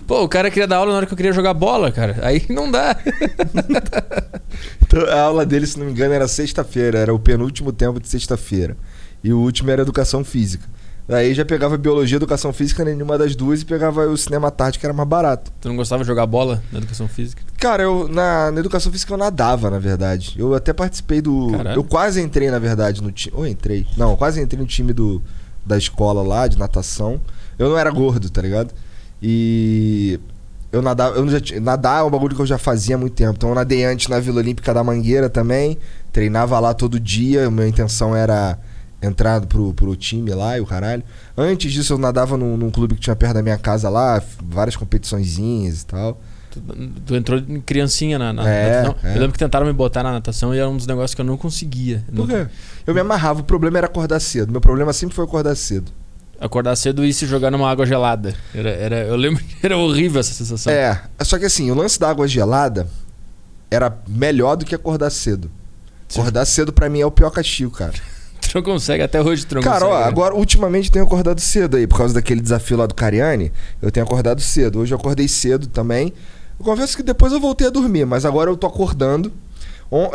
Pô, 0.08 0.24
o 0.24 0.30
cara 0.30 0.52
queria 0.52 0.68
dar 0.68 0.78
aula 0.78 0.92
na 0.92 0.98
hora 0.98 1.06
que 1.06 1.14
eu 1.14 1.18
queria 1.18 1.34
jogar 1.34 1.54
bola, 1.54 1.92
cara. 1.92 2.18
Aí 2.22 2.46
não 2.50 2.70
dá. 2.70 2.96
então, 4.84 5.06
a 5.10 5.22
aula 5.22 5.46
dele, 5.46 5.66
se 5.66 5.80
não 5.80 5.86
me 5.86 5.92
engano, 5.92 6.14
era 6.14 6.28
sexta-feira. 6.28 7.00
Era 7.00 7.14
o 7.14 7.20
penúltimo 7.20 7.72
tempo 7.72 8.00
de 8.00 8.08
sexta-feira. 8.08 8.78
E 9.24 9.34
o 9.34 9.40
último 9.40 9.72
era 9.72 9.82
educação 9.82 10.24
física. 10.24 10.68
Daí 11.08 11.36
já 11.36 11.46
pegava 11.46 11.78
biologia, 11.78 12.16
educação 12.16 12.52
física, 12.52 12.84
nenhuma 12.84 13.16
das 13.16 13.36
duas, 13.36 13.62
e 13.62 13.66
pegava 13.66 14.08
o 14.08 14.18
cinema 14.18 14.50
tarde, 14.50 14.80
que 14.80 14.86
era 14.86 14.94
mais 14.94 15.08
barato. 15.08 15.52
Tu 15.62 15.68
não 15.68 15.76
gostava 15.76 16.04
de 16.04 16.08
jogar 16.08 16.26
bola 16.26 16.64
na 16.72 16.80
educação 16.80 17.08
física? 17.08 17.44
Cara, 17.60 17.84
eu 17.84 18.08
na, 18.08 18.52
na 18.52 18.60
educação 18.60 18.92
física 18.92 19.14
eu 19.14 19.18
nadava, 19.18 19.70
na 19.70 19.78
verdade. 19.78 20.34
Eu 20.36 20.56
até 20.56 20.74
participei 20.74 21.22
do. 21.22 21.52
Caralho. 21.52 21.78
Eu 21.78 21.84
quase 21.84 22.22
entrei, 22.22 22.50
na 22.50 22.58
verdade, 22.58 23.04
no 23.04 23.12
time. 23.12 23.36
Ou 23.38 23.46
entrei. 23.46 23.86
Não, 23.96 24.16
quase 24.16 24.42
entrei 24.42 24.60
no 24.60 24.68
time 24.68 24.94
do, 24.94 25.22
da 25.64 25.78
escola 25.78 26.24
lá, 26.24 26.48
de 26.48 26.58
natação. 26.58 27.22
Eu 27.58 27.70
não 27.70 27.78
era 27.78 27.92
gordo, 27.92 28.30
tá 28.30 28.42
ligado? 28.42 28.74
E. 29.28 30.20
Eu 30.72 30.84
nadava. 30.84 31.18
Eu 31.18 31.28
já, 31.28 31.40
nadar 31.60 32.02
é 32.02 32.04
um 32.04 32.12
bagulho 32.12 32.36
que 32.36 32.42
eu 32.42 32.46
já 32.46 32.60
fazia 32.60 32.96
há 32.96 32.98
muito 32.98 33.14
tempo. 33.14 33.34
Então 33.36 33.50
eu 33.50 33.56
nadei 33.56 33.84
antes 33.84 34.08
na 34.08 34.20
Vila 34.20 34.38
Olímpica 34.38 34.72
da 34.72 34.84
Mangueira 34.84 35.30
também. 35.30 35.80
Treinava 36.12 36.60
lá 36.60 36.76
todo 36.76 37.00
dia. 37.00 37.50
Minha 37.50 37.68
intenção 37.68 38.16
era 38.16 38.60
entrado 39.02 39.48
pro, 39.48 39.74
pro 39.74 39.96
time 39.96 40.32
lá 40.32 40.60
e 40.60 40.62
o 40.62 40.66
caralho. 40.66 41.02
Antes 41.36 41.74
disso, 41.74 41.94
eu 41.94 41.98
nadava 41.98 42.38
num, 42.38 42.56
num 42.56 42.70
clube 42.70 42.94
que 42.94 43.02
tinha 43.02 43.16
perto 43.16 43.34
da 43.34 43.42
minha 43.42 43.58
casa 43.58 43.90
lá, 43.90 44.22
várias 44.44 44.76
competiçõezinhas 44.76 45.82
e 45.82 45.86
tal. 45.88 46.22
Tu, 46.52 46.62
tu 47.04 47.16
entrou 47.16 47.40
em 47.40 47.60
criancinha 47.62 48.20
na, 48.20 48.32
na 48.32 48.48
é, 48.48 48.84
natação. 48.84 48.96
É. 49.04 49.16
Eu 49.16 49.22
lembro 49.22 49.32
que 49.32 49.40
tentaram 49.40 49.66
me 49.66 49.74
botar 49.74 50.04
na 50.04 50.12
natação 50.12 50.54
e 50.54 50.60
era 50.60 50.70
um 50.70 50.78
dos 50.78 50.86
negócios 50.86 51.16
que 51.16 51.22
eu 51.22 51.26
não 51.26 51.38
conseguia. 51.38 52.04
Por 52.16 52.28
quê? 52.28 52.48
Eu 52.86 52.94
me 52.94 53.00
amarrava, 53.00 53.42
o 53.42 53.44
problema 53.44 53.80
era 53.80 53.88
acordar 53.88 54.20
cedo. 54.20 54.52
Meu 54.52 54.62
problema 54.62 54.94
sempre 54.94 55.16
foi 55.16 55.26
acordar 55.26 55.56
cedo. 55.56 55.92
Acordar 56.40 56.76
cedo 56.76 57.04
e 57.06 57.14
se 57.14 57.26
jogar 57.26 57.50
numa 57.52 57.70
água 57.70 57.86
gelada. 57.86 58.36
Era, 58.54 58.70
era, 58.70 58.96
eu 59.06 59.16
lembro 59.16 59.44
que 59.44 59.66
era 59.66 59.78
horrível 59.78 60.20
essa 60.20 60.34
sensação. 60.34 60.72
É, 60.72 61.02
só 61.24 61.40
que 61.40 61.46
assim, 61.46 61.72
o 61.72 61.76
lance 61.76 62.00
da 62.00 62.10
água 62.10 62.28
gelada 62.28 62.88
era 63.72 63.98
melhor 64.08 64.56
do 64.56 64.66
que 64.66 64.76
acordar 64.76 65.10
cedo. 65.10 65.50
Acordar 66.12 66.46
cedo 66.46 66.72
para 66.74 66.90
mim 66.90 67.00
é 67.00 67.06
o 67.06 67.12
pior 67.12 67.30
castigo, 67.32 67.72
cara. 67.72 67.94
Tu 68.42 68.54
não 68.54 68.62
consegue, 68.62 69.02
até 69.02 69.20
hoje 69.22 69.44
tu 69.46 69.56
não 69.56 69.62
Cara, 69.62 69.86
consegue. 69.86 70.04
ó, 70.04 70.08
agora, 70.08 70.36
ultimamente 70.36 70.92
tenho 70.92 71.04
acordado 71.04 71.40
cedo 71.42 71.78
aí, 71.78 71.88
por 71.88 71.98
causa 71.98 72.14
daquele 72.14 72.40
desafio 72.40 72.78
lá 72.78 72.86
do 72.86 72.94
Cariani. 72.94 73.52
Eu 73.82 73.90
tenho 73.92 74.06
acordado 74.06 74.40
cedo. 74.40 74.80
Hoje 74.80 74.94
eu 74.94 74.98
acordei 75.00 75.28
cedo 75.28 75.66
também. 75.68 76.14
Eu 76.60 76.64
confesso 76.64 76.96
que 76.96 77.02
depois 77.02 77.34
eu 77.34 77.40
voltei 77.40 77.66
a 77.68 77.70
dormir, 77.72 78.06
mas 78.06 78.24
agora 78.24 78.52
eu 78.52 78.56
tô 78.56 78.68
acordando. 78.68 79.34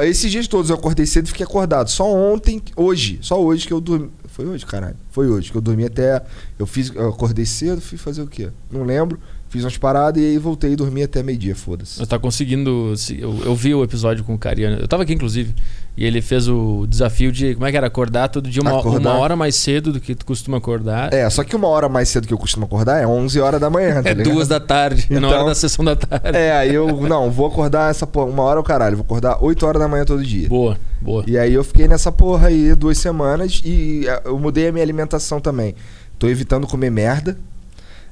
Esses 0.03 0.31
dias 0.31 0.47
todos 0.47 0.71
eu 0.71 0.77
acordei 0.77 1.07
cedo 1.07 1.27
e 1.27 1.29
fiquei 1.29 1.45
acordado. 1.45 1.91
Só 1.91 2.07
ontem, 2.11 2.63
hoje, 2.77 3.19
só 3.21 3.41
hoje 3.43 3.67
que 3.67 3.73
eu 3.73 3.81
dormi. 3.81 4.11
Foi 4.41 4.49
hoje, 4.49 4.65
caralho. 4.65 4.97
Foi 5.11 5.29
hoje 5.29 5.53
que 5.53 5.59
eu 5.59 5.61
dormi 5.61 5.85
até. 5.85 6.25
Eu 6.59 6.65
fiz, 6.65 6.91
eu 6.95 7.11
acordei 7.11 7.45
cedo, 7.45 7.79
fui 7.79 7.99
fazer 7.99 8.23
o 8.23 8.27
quê? 8.27 8.51
Não 8.71 8.85
lembro. 8.85 9.21
Fiz 9.51 9.65
umas 9.65 9.77
paradas 9.77 10.23
e 10.23 10.27
aí 10.27 10.39
voltei 10.39 10.75
e 10.75 10.77
dormi 10.77 11.03
até 11.03 11.25
meio-dia, 11.25 11.57
foda-se. 11.57 11.99
Você 11.99 12.07
tá 12.07 12.21
conseguindo. 12.21 12.95
Eu, 13.19 13.47
eu, 13.47 13.55
vi 13.57 13.75
o 13.75 13.83
episódio 13.83 14.23
com 14.23 14.33
o 14.33 14.39
Cariano. 14.39 14.77
Eu 14.81 14.87
tava 14.87 15.03
aqui, 15.03 15.13
inclusive. 15.13 15.53
E 15.97 16.05
ele 16.05 16.23
fez 16.23 16.47
o 16.47 16.87
desafio 16.89 17.33
de. 17.33 17.55
Como 17.55 17.67
é 17.67 17.71
que 17.73 17.77
era? 17.77 17.89
Acordar 17.89 18.29
todo 18.29 18.49
dia 18.49 18.63
uma, 18.63 18.81
uma 18.81 19.15
hora 19.15 19.35
mais 19.35 19.57
cedo 19.57 19.93
do 19.93 19.99
que 19.99 20.15
tu 20.15 20.25
costuma 20.25 20.59
acordar. 20.59 21.13
É, 21.13 21.29
só 21.29 21.43
que 21.43 21.57
uma 21.57 21.67
hora 21.67 21.89
mais 21.89 22.09
cedo 22.09 22.29
que 22.29 22.33
eu 22.33 22.39
costumo 22.39 22.65
acordar 22.65 23.03
é 23.03 23.07
11 23.09 23.41
horas 23.41 23.61
da 23.61 23.69
manhã, 23.69 24.01
tá 24.01 24.11
É 24.11 24.15
ligado? 24.15 24.33
duas 24.33 24.47
da 24.47 24.61
tarde, 24.61 25.07
então, 25.11 25.21
na 25.21 25.29
hora 25.31 25.47
da 25.47 25.55
sessão 25.57 25.85
da 25.85 25.97
tarde. 25.97 26.39
É, 26.39 26.53
aí 26.53 26.73
eu. 26.73 26.87
Não, 27.09 27.29
vou 27.29 27.47
acordar 27.47 27.91
essa 27.91 28.07
porra. 28.07 28.31
Uma 28.31 28.45
hora 28.45 28.61
o 28.61 28.63
caralho. 28.63 28.99
Vou 28.99 29.05
acordar 29.05 29.43
8 29.43 29.67
horas 29.67 29.83
da 29.83 29.89
manhã 29.89 30.05
todo 30.05 30.23
dia. 30.23 30.49
Boa, 30.49 30.79
boa. 31.01 31.25
E 31.27 31.37
aí 31.37 31.53
eu 31.53 31.65
fiquei 31.65 31.89
nessa 31.89 32.13
porra 32.13 32.47
aí 32.47 32.73
duas 32.77 32.99
semanas 32.99 33.61
e 33.65 34.07
é, 34.07 34.23
eu 34.27 34.39
mudei 34.39 34.69
a 34.69 34.73
minha 34.73 34.85
alimentação 34.85 35.41
também. 35.41 35.75
Tô 36.21 36.29
evitando 36.29 36.69
comer 36.69 36.91
merda. 36.91 37.37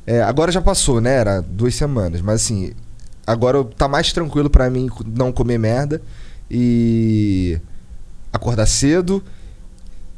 É, 0.09 0.23
agora 0.23 0.51
já 0.51 0.63
passou, 0.63 1.03
né? 1.03 1.17
Era 1.17 1.43
duas 1.43 1.75
semanas. 1.75 2.23
Mas 2.23 2.37
assim, 2.37 2.73
agora 3.27 3.63
tá 3.63 3.87
mais 3.87 4.11
tranquilo 4.11 4.49
para 4.49 4.71
mim 4.71 4.89
não 5.07 5.31
comer 5.31 5.59
merda 5.59 6.01
e 6.51 7.61
acordar 8.33 8.65
cedo. 8.65 9.23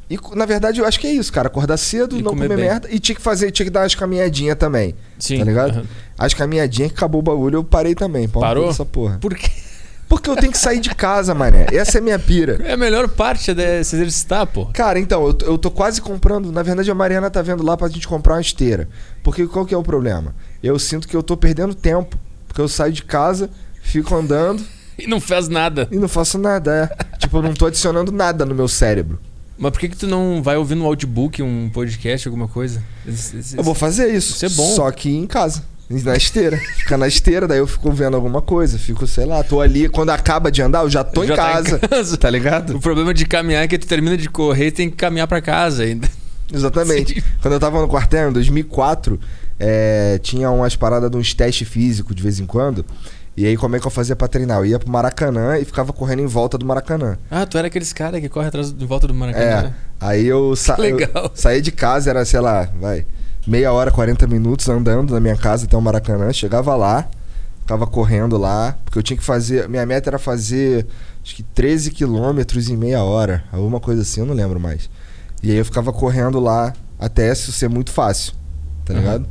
E 0.08 0.16
na 0.36 0.46
verdade 0.46 0.78
eu 0.78 0.86
acho 0.86 1.00
que 1.00 1.08
é 1.08 1.12
isso, 1.12 1.32
cara. 1.32 1.48
Acordar 1.48 1.76
cedo, 1.76 2.16
e 2.16 2.22
não 2.22 2.30
comer, 2.30 2.46
comer 2.46 2.62
merda. 2.62 2.88
E 2.88 3.00
tinha 3.00 3.16
que 3.16 3.20
fazer, 3.20 3.50
tinha 3.50 3.66
que 3.66 3.70
dar 3.70 3.82
as 3.82 3.96
caminhadinhas 3.96 4.56
também. 4.56 4.94
Sim. 5.18 5.38
Tá 5.38 5.44
ligado? 5.44 5.80
Uhum. 5.80 5.86
As 6.16 6.34
caminhadinhas 6.34 6.92
que 6.92 6.96
acabou 6.96 7.18
o 7.18 7.22
bagulho, 7.22 7.56
eu 7.56 7.64
parei 7.64 7.96
também. 7.96 8.28
Parou? 8.28 8.70
Essa 8.70 8.84
porra. 8.84 9.18
Por 9.20 9.34
quê? 9.34 9.50
Porque 10.10 10.28
eu 10.28 10.34
tenho 10.34 10.50
que 10.50 10.58
sair 10.58 10.80
de 10.80 10.92
casa, 10.92 11.32
mané. 11.36 11.66
Essa 11.72 11.98
é 11.98 12.00
a 12.00 12.02
minha 12.02 12.18
pira. 12.18 12.58
É 12.64 12.72
a 12.72 12.76
melhor 12.76 13.06
parte 13.06 13.54
de 13.54 13.84
se 13.84 13.94
exercitar, 13.94 14.44
pô. 14.44 14.66
Cara, 14.66 14.98
então, 14.98 15.24
eu, 15.24 15.38
eu 15.42 15.56
tô 15.56 15.70
quase 15.70 16.02
comprando. 16.02 16.50
Na 16.50 16.64
verdade, 16.64 16.90
a 16.90 16.94
Mariana 16.96 17.30
tá 17.30 17.40
vendo 17.40 17.62
lá 17.62 17.76
pra 17.76 17.86
gente 17.86 18.08
comprar 18.08 18.34
uma 18.34 18.40
esteira. 18.40 18.88
Porque 19.22 19.46
qual 19.46 19.64
que 19.64 19.72
é 19.72 19.78
o 19.78 19.84
problema? 19.84 20.34
Eu 20.60 20.76
sinto 20.80 21.06
que 21.06 21.16
eu 21.16 21.22
tô 21.22 21.36
perdendo 21.36 21.76
tempo. 21.76 22.18
Porque 22.48 22.60
eu 22.60 22.66
saio 22.66 22.92
de 22.92 23.04
casa, 23.04 23.48
fico 23.82 24.12
andando. 24.12 24.60
e 24.98 25.06
não 25.06 25.20
faz 25.20 25.48
nada. 25.48 25.86
E 25.92 25.96
não 25.96 26.08
faço 26.08 26.38
nada, 26.38 26.92
é. 26.92 27.16
tipo, 27.16 27.38
eu 27.38 27.42
não 27.42 27.54
tô 27.54 27.66
adicionando 27.66 28.10
nada 28.10 28.44
no 28.44 28.52
meu 28.52 28.66
cérebro. 28.66 29.16
Mas 29.56 29.70
por 29.70 29.78
que, 29.78 29.90
que 29.90 29.96
tu 29.96 30.08
não 30.08 30.42
vai 30.42 30.56
ouvir 30.56 30.74
no 30.74 30.86
audiobook 30.86 31.40
um 31.40 31.70
podcast, 31.70 32.26
alguma 32.26 32.48
coisa? 32.48 32.82
Eu 33.56 33.62
vou 33.62 33.76
fazer 33.76 34.12
isso. 34.12 34.32
Isso 34.32 34.46
é 34.46 34.48
bom. 34.48 34.74
Só 34.74 34.90
que 34.90 35.08
em 35.08 35.26
casa. 35.28 35.62
Na 35.90 36.14
esteira. 36.14 36.56
Fica 36.56 36.96
na 36.96 37.08
esteira, 37.08 37.48
daí 37.48 37.58
eu 37.58 37.66
fico 37.66 37.90
vendo 37.90 38.14
alguma 38.14 38.40
coisa. 38.40 38.78
Fico, 38.78 39.08
sei 39.08 39.24
lá, 39.24 39.42
tô 39.42 39.60
ali. 39.60 39.88
Quando 39.88 40.10
acaba 40.10 40.50
de 40.50 40.62
andar, 40.62 40.84
eu 40.84 40.90
já 40.90 41.02
tô 41.02 41.24
já 41.26 41.34
em, 41.34 41.36
casa, 41.36 41.78
tá 41.80 41.86
em 41.86 41.88
casa. 41.88 42.16
Tá 42.16 42.30
ligado? 42.30 42.76
O 42.76 42.80
problema 42.80 43.12
de 43.12 43.26
caminhar 43.26 43.64
é 43.64 43.68
que 43.68 43.76
tu 43.76 43.88
termina 43.88 44.16
de 44.16 44.28
correr 44.28 44.68
e 44.68 44.70
tem 44.70 44.88
que 44.88 44.96
caminhar 44.96 45.26
para 45.26 45.40
casa 45.40 45.82
ainda. 45.82 46.08
Exatamente. 46.52 47.14
Sim. 47.14 47.22
Quando 47.42 47.54
eu 47.54 47.60
tava 47.60 47.80
no 47.80 47.88
quartel, 47.88 48.30
em 48.30 48.32
2004, 48.32 49.18
é, 49.58 50.20
tinha 50.22 50.48
umas 50.50 50.76
paradas 50.76 51.10
de 51.10 51.16
uns 51.16 51.34
testes 51.34 51.66
físicos 51.66 52.14
de 52.14 52.22
vez 52.22 52.38
em 52.38 52.46
quando. 52.46 52.86
E 53.36 53.44
aí, 53.44 53.56
como 53.56 53.74
é 53.74 53.80
que 53.80 53.86
eu 53.86 53.90
fazia 53.90 54.14
pra 54.14 54.28
treinar? 54.28 54.58
Eu 54.58 54.66
ia 54.66 54.78
pro 54.78 54.90
Maracanã 54.90 55.58
e 55.58 55.64
ficava 55.64 55.92
correndo 55.92 56.22
em 56.22 56.26
volta 56.26 56.56
do 56.56 56.64
Maracanã. 56.64 57.18
Ah, 57.28 57.44
tu 57.44 57.58
era 57.58 57.66
aqueles 57.66 57.92
caras 57.92 58.20
que 58.20 58.28
corre 58.28 58.46
atrás 58.46 58.72
de 58.72 58.86
volta 58.86 59.08
do 59.08 59.14
Maracanã. 59.14 59.44
É. 59.44 59.62
Né? 59.62 59.74
Aí 60.00 60.26
eu, 60.26 60.54
sa 60.54 60.76
eu 60.78 60.98
saí 61.34 61.60
de 61.60 61.72
casa, 61.72 62.10
era, 62.10 62.24
sei 62.24 62.40
lá, 62.40 62.68
vai 62.80 63.04
meia 63.50 63.72
hora, 63.72 63.90
40 63.90 64.26
minutos 64.28 64.68
andando 64.68 65.12
da 65.12 65.20
minha 65.20 65.36
casa 65.36 65.66
até 65.66 65.76
o 65.76 65.82
Maracanã. 65.82 66.32
Chegava 66.32 66.76
lá, 66.76 67.08
ficava 67.62 67.86
correndo 67.86 68.38
lá, 68.38 68.78
porque 68.84 68.98
eu 68.98 69.02
tinha 69.02 69.16
que 69.16 69.24
fazer. 69.24 69.68
Minha 69.68 69.84
meta 69.84 70.08
era 70.08 70.18
fazer 70.18 70.86
acho 71.22 71.34
que 71.34 71.42
13 71.42 71.90
quilômetros 71.90 72.70
em 72.70 72.76
meia 72.76 73.02
hora, 73.02 73.44
alguma 73.52 73.80
coisa 73.80 74.02
assim, 74.02 74.20
eu 74.20 74.26
não 74.26 74.34
lembro 74.34 74.60
mais. 74.60 74.88
E 75.42 75.50
aí 75.50 75.56
eu 75.56 75.64
ficava 75.64 75.92
correndo 75.92 76.38
lá 76.38 76.72
até 76.98 77.30
isso 77.30 77.50
ser 77.50 77.68
muito 77.68 77.90
fácil, 77.90 78.34
tá 78.84 78.92
uhum. 78.92 79.00
ligado? 79.00 79.26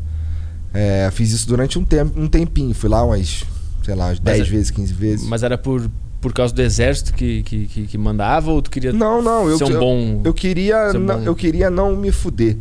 É, 0.73 1.09
fiz 1.11 1.31
isso 1.31 1.47
durante 1.47 1.79
um, 1.79 1.83
tempo, 1.83 2.19
um 2.19 2.27
tempinho, 2.27 2.73
fui 2.73 2.89
lá 2.89 3.03
umas, 3.03 3.43
sei 3.83 3.95
lá, 3.95 4.07
umas 4.07 4.19
10 4.19 4.39
é, 4.39 4.43
vezes, 4.43 4.71
15 4.71 4.93
vezes. 4.93 5.27
Mas 5.27 5.43
era 5.43 5.57
por, 5.57 5.89
por 6.21 6.33
causa 6.33 6.53
do 6.53 6.61
exército 6.61 7.13
que, 7.13 7.41
que, 7.43 7.65
que, 7.67 7.87
que 7.87 7.97
mandava 7.97 8.51
ou 8.51 8.61
tu 8.61 8.69
queria 8.69 8.91
não, 8.91 9.21
não, 9.21 9.57
ser 9.57 9.63
eu, 9.63 9.77
um 9.77 9.79
bom. 9.79 10.21
Eu, 10.23 10.33
queria, 10.33 10.91
um 10.93 10.99
não, 10.99 11.19
bom... 11.19 11.23
eu 11.25 11.35
queria 11.35 11.69
não 11.69 11.95
me 11.95 12.11
fuder. 12.11 12.57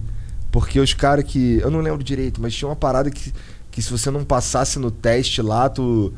Porque 0.51 0.81
os 0.81 0.95
caras 0.95 1.25
que. 1.25 1.59
Eu 1.61 1.71
não 1.71 1.81
lembro 1.81 2.03
direito, 2.03 2.41
mas 2.41 2.55
tinha 2.55 2.69
uma 2.69 2.77
parada 2.77 3.11
que, 3.11 3.33
que 3.71 3.83
se 3.83 3.91
você 3.91 4.11
não 4.11 4.25
passasse 4.25 4.79
no 4.79 4.91
teste 4.91 5.43
lá, 5.43 5.69
tu, 5.69 6.13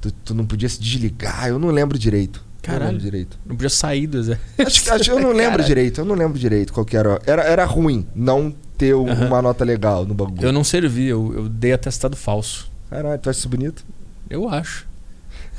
tu, 0.00 0.10
tu 0.10 0.34
não 0.34 0.44
podia 0.44 0.68
se 0.68 0.80
desligar. 0.80 1.48
Eu 1.48 1.58
não 1.58 1.68
lembro 1.68 1.98
direito. 1.98 2.44
Caralho. 2.62 2.84
Não, 2.84 2.90
lembro 2.92 3.04
direito. 3.04 3.38
não 3.46 3.54
podia 3.54 3.70
sair 3.70 4.06
do 4.06 4.18
exército. 4.18 4.46
Acho, 4.66 4.92
acho, 4.92 5.10
eu 5.12 5.20
não 5.20 5.30
lembro 5.30 5.52
Caralho. 5.52 5.64
direito. 5.64 6.00
Eu 6.00 6.04
não 6.04 6.16
lembro 6.16 6.38
direito 6.38 6.72
qual 6.72 6.84
que 6.84 6.96
era. 6.96 7.20
Era, 7.24 7.42
era 7.42 7.64
ruim 7.64 8.06
não 8.14 8.52
ter 8.76 8.94
uhum. 8.94 9.26
uma 9.26 9.40
nota 9.40 9.64
legal 9.64 10.04
no 10.04 10.14
bagulho. 10.14 10.44
Eu 10.44 10.52
não 10.52 10.64
servi, 10.64 11.06
eu, 11.06 11.32
eu 11.34 11.48
dei 11.48 11.72
atestado 11.72 12.16
falso. 12.16 12.70
Caralho, 12.90 13.18
tu 13.18 13.30
acha 13.30 13.38
isso 13.38 13.48
bonito? 13.48 13.84
Eu 14.28 14.48
acho. 14.48 14.86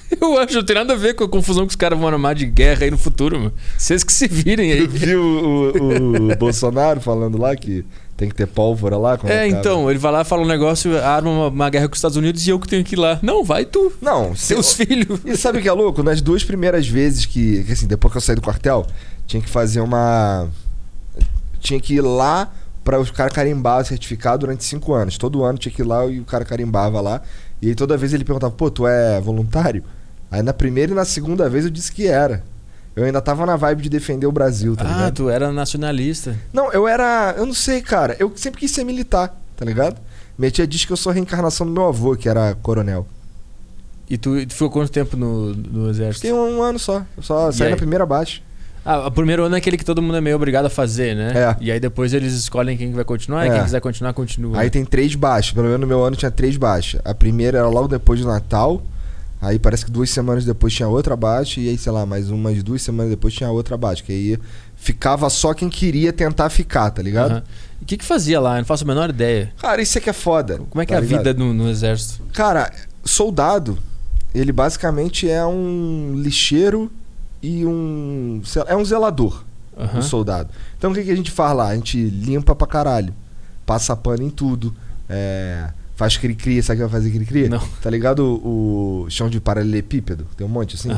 Eu 0.21 0.37
acho, 0.39 0.55
não 0.55 0.63
tem 0.63 0.73
nada 0.73 0.93
a 0.93 0.95
ver 0.95 1.15
com 1.15 1.25
a 1.25 1.27
confusão 1.27 1.65
que 1.65 1.71
os 1.71 1.75
caras 1.75 1.99
vão 1.99 2.07
armar 2.07 2.33
de 2.33 2.45
guerra 2.45 2.85
aí 2.85 2.91
no 2.91 2.97
futuro, 2.97 3.37
mano. 3.37 3.53
Vocês 3.77 4.05
que 4.05 4.13
se 4.13 4.25
virem 4.25 4.71
aí. 4.71 4.87
Viu 4.87 5.21
o, 5.21 5.77
o, 5.77 6.31
o 6.31 6.35
Bolsonaro 6.37 7.01
falando 7.01 7.37
lá 7.37 7.53
que 7.57 7.83
tem 8.17 8.27
que 8.27 8.35
ter 8.35 8.47
pólvora 8.47 8.97
lá? 8.97 9.17
É, 9.25 9.47
então, 9.47 9.89
ele 9.89 9.99
vai 9.99 10.11
lá, 10.11 10.23
fala 10.23 10.41
um 10.41 10.47
negócio, 10.47 10.97
arma 10.97 11.29
uma, 11.29 11.47
uma, 11.49 11.69
guerra 11.69 11.87
com 11.87 11.93
os 11.93 11.99
Estados 11.99 12.17
Unidos 12.17 12.45
e 12.47 12.49
eu 12.49 12.59
que 12.59 12.67
tenho 12.67 12.83
que 12.83 12.95
ir 12.95 12.99
lá. 12.99 13.19
Não, 13.21 13.43
vai 13.43 13.63
tu. 13.63 13.93
Não, 14.01 14.33
seus 14.35 14.65
se... 14.65 14.85
filhos. 14.85 15.19
E 15.23 15.37
sabe 15.37 15.59
o 15.59 15.61
que 15.61 15.69
é 15.69 15.71
louco? 15.71 16.01
Nas 16.01 16.19
duas 16.19 16.43
primeiras 16.43 16.87
vezes 16.87 17.27
que, 17.27 17.63
que, 17.63 17.71
assim, 17.71 17.85
depois 17.85 18.11
que 18.11 18.17
eu 18.17 18.21
saí 18.21 18.35
do 18.35 18.41
quartel, 18.41 18.87
tinha 19.27 19.41
que 19.41 19.49
fazer 19.49 19.81
uma. 19.81 20.49
Tinha 21.59 21.79
que 21.79 21.93
ir 21.95 22.01
lá 22.01 22.51
para 22.83 22.99
os 22.99 23.11
caras 23.11 23.33
carimbar 23.33 23.81
o 23.81 23.85
certificado 23.85 24.39
durante 24.39 24.63
cinco 24.63 24.93
anos. 24.93 25.17
Todo 25.17 25.43
ano 25.43 25.59
tinha 25.59 25.71
que 25.71 25.83
ir 25.83 25.85
lá 25.85 26.03
e 26.07 26.19
o 26.19 26.25
cara 26.25 26.43
carimbava 26.43 26.99
lá. 26.99 27.21
E 27.61 27.67
aí 27.67 27.75
toda 27.75 27.95
vez 27.97 28.13
ele 28.13 28.23
perguntava, 28.23 28.53
pô, 28.53 28.71
tu 28.71 28.87
é 28.87 29.21
voluntário? 29.21 29.83
Aí 30.31 30.41
na 30.41 30.53
primeira 30.53 30.91
e 30.91 30.95
na 30.95 31.05
segunda 31.05 31.47
vez 31.49 31.65
eu 31.65 31.71
disse 31.71 31.91
que 31.91 32.07
era. 32.07 32.43
Eu 32.97 33.05
ainda 33.05 33.21
tava 33.21 33.45
na 33.45 33.55
vibe 33.55 33.83
de 33.83 33.89
defender 33.89 34.25
o 34.25 34.31
Brasil, 34.31 34.75
tá 34.75 34.83
ah, 34.83 34.87
ligado? 34.87 35.05
Ah, 35.05 35.11
tu 35.11 35.29
era 35.29 35.51
nacionalista. 35.51 36.35
Não, 36.51 36.73
eu 36.73 36.87
era. 36.87 37.35
Eu 37.37 37.45
não 37.45 37.53
sei, 37.53 37.79
cara. 37.79 38.15
Eu 38.17 38.33
sempre 38.35 38.59
quis 38.59 38.71
ser 38.71 38.83
militar, 38.83 39.39
tá 39.55 39.63
ligado? 39.63 40.01
Minha 40.35 40.49
tia 40.49 40.65
diz 40.65 40.83
que 40.83 40.91
eu 40.91 40.97
sou 40.97 41.11
a 41.11 41.13
reencarnação 41.13 41.67
do 41.67 41.71
meu 41.71 41.85
avô, 41.85 42.15
que 42.15 42.27
era 42.27 42.55
coronel. 42.55 43.07
E 44.09 44.17
tu, 44.17 44.43
tu 44.47 44.53
ficou 44.53 44.71
quanto 44.71 44.91
tempo 44.91 45.15
no, 45.15 45.53
no 45.53 45.89
exército? 45.91 46.21
Fiquei 46.21 46.33
um, 46.33 46.57
um 46.57 46.63
ano 46.63 46.79
só. 46.79 47.05
Eu 47.15 47.21
só 47.21 47.51
saí 47.51 47.69
na 47.69 47.77
primeira 47.77 48.03
baixa. 48.03 48.41
Ah, 48.83 49.05
o 49.05 49.11
primeiro 49.11 49.43
ano 49.43 49.53
é 49.53 49.59
aquele 49.59 49.77
que 49.77 49.85
todo 49.85 50.01
mundo 50.01 50.17
é 50.17 50.21
meio 50.21 50.35
obrigado 50.35 50.65
a 50.65 50.69
fazer, 50.69 51.15
né? 51.15 51.33
É. 51.35 51.55
E 51.59 51.71
aí 51.71 51.79
depois 51.79 52.15
eles 52.15 52.33
escolhem 52.33 52.75
quem 52.75 52.93
vai 52.93 53.03
continuar 53.03 53.45
e 53.45 53.49
É. 53.49 53.53
quem 53.53 53.63
quiser 53.63 53.79
continuar, 53.79 54.13
continua. 54.13 54.59
Aí 54.59 54.71
tem 54.71 54.83
três 54.83 55.13
baixas. 55.13 55.53
Pelo 55.53 55.65
menos 55.65 55.81
no 55.81 55.85
meu 55.85 56.03
ano 56.03 56.15
tinha 56.15 56.31
três 56.31 56.57
baixas. 56.57 56.99
A 57.05 57.13
primeira 57.13 57.59
era 57.59 57.67
logo 57.67 57.87
depois 57.87 58.21
do 58.21 58.25
Natal. 58.25 58.81
Aí 59.39 59.59
parece 59.59 59.85
que 59.85 59.91
duas 59.91 60.09
semanas 60.09 60.45
depois 60.45 60.73
tinha 60.73 60.87
outra 60.87 61.15
baixa. 61.15 61.59
E 61.59 61.69
aí, 61.69 61.77
sei 61.77 61.91
lá, 61.91 62.05
mais 62.05 62.29
umas 62.31 62.63
duas 62.63 62.81
semanas 62.81 63.11
depois 63.11 63.33
tinha 63.33 63.49
outra 63.51 63.77
baixa. 63.77 64.03
Que 64.03 64.11
aí 64.11 64.39
ficava 64.75 65.29
só 65.29 65.53
quem 65.53 65.69
queria 65.69 66.11
tentar 66.11 66.49
ficar, 66.49 66.89
tá 66.89 67.01
ligado? 67.01 67.31
Aham. 67.31 67.43
E 67.79 67.83
o 67.83 67.85
que, 67.87 67.97
que 67.97 68.05
fazia 68.05 68.39
lá? 68.39 68.55
Eu 68.55 68.59
não 68.59 68.65
faço 68.65 68.83
a 68.83 68.87
menor 68.87 69.09
ideia. 69.11 69.53
Cara, 69.59 69.81
isso 69.81 69.97
é 69.97 70.01
que 70.01 70.09
é 70.09 70.13
foda. 70.13 70.59
Como 70.69 70.81
é 70.81 70.85
que 70.85 70.91
tá 70.91 70.95
é 70.95 70.97
a 70.97 71.01
ligado? 71.01 71.17
vida 71.19 71.33
no, 71.35 71.53
no 71.53 71.69
exército? 71.69 72.23
Cara, 72.33 72.71
soldado, 73.05 73.77
ele 74.33 74.51
basicamente 74.51 75.29
é 75.29 75.45
um 75.45 76.13
lixeiro 76.15 76.91
e 77.41 77.63
um. 77.63 78.41
É 78.65 78.75
um 78.75 78.83
zelador, 78.83 79.43
Aham. 79.77 79.99
um 79.99 80.01
soldado. 80.01 80.49
Então 80.77 80.91
o 80.91 80.93
que, 80.95 81.03
que 81.03 81.11
a 81.11 81.15
gente 81.15 81.29
faz 81.29 81.55
lá? 81.55 81.67
A 81.67 81.75
gente 81.75 82.01
limpa 82.09 82.55
pra 82.55 82.65
caralho. 82.65 83.13
Passa 83.67 83.95
pano 83.95 84.23
em 84.23 84.29
tudo. 84.31 84.73
É, 85.07 85.69
faz 85.97 86.15
cri-cri, 86.15 86.61
sabe 86.61 86.79
o 86.79 86.85
que 86.85 86.91
vai 86.91 87.01
fazer 87.01 87.11
cri-cri? 87.11 87.49
Não. 87.49 87.59
Tá 87.81 87.89
ligado 87.89 88.19
o, 88.19 89.05
o 89.05 89.09
chão 89.09 89.27
de 89.29 89.41
paralelepípedo? 89.41 90.27
Tem 90.37 90.45
um 90.45 90.49
monte 90.49 90.75
assim? 90.75 90.89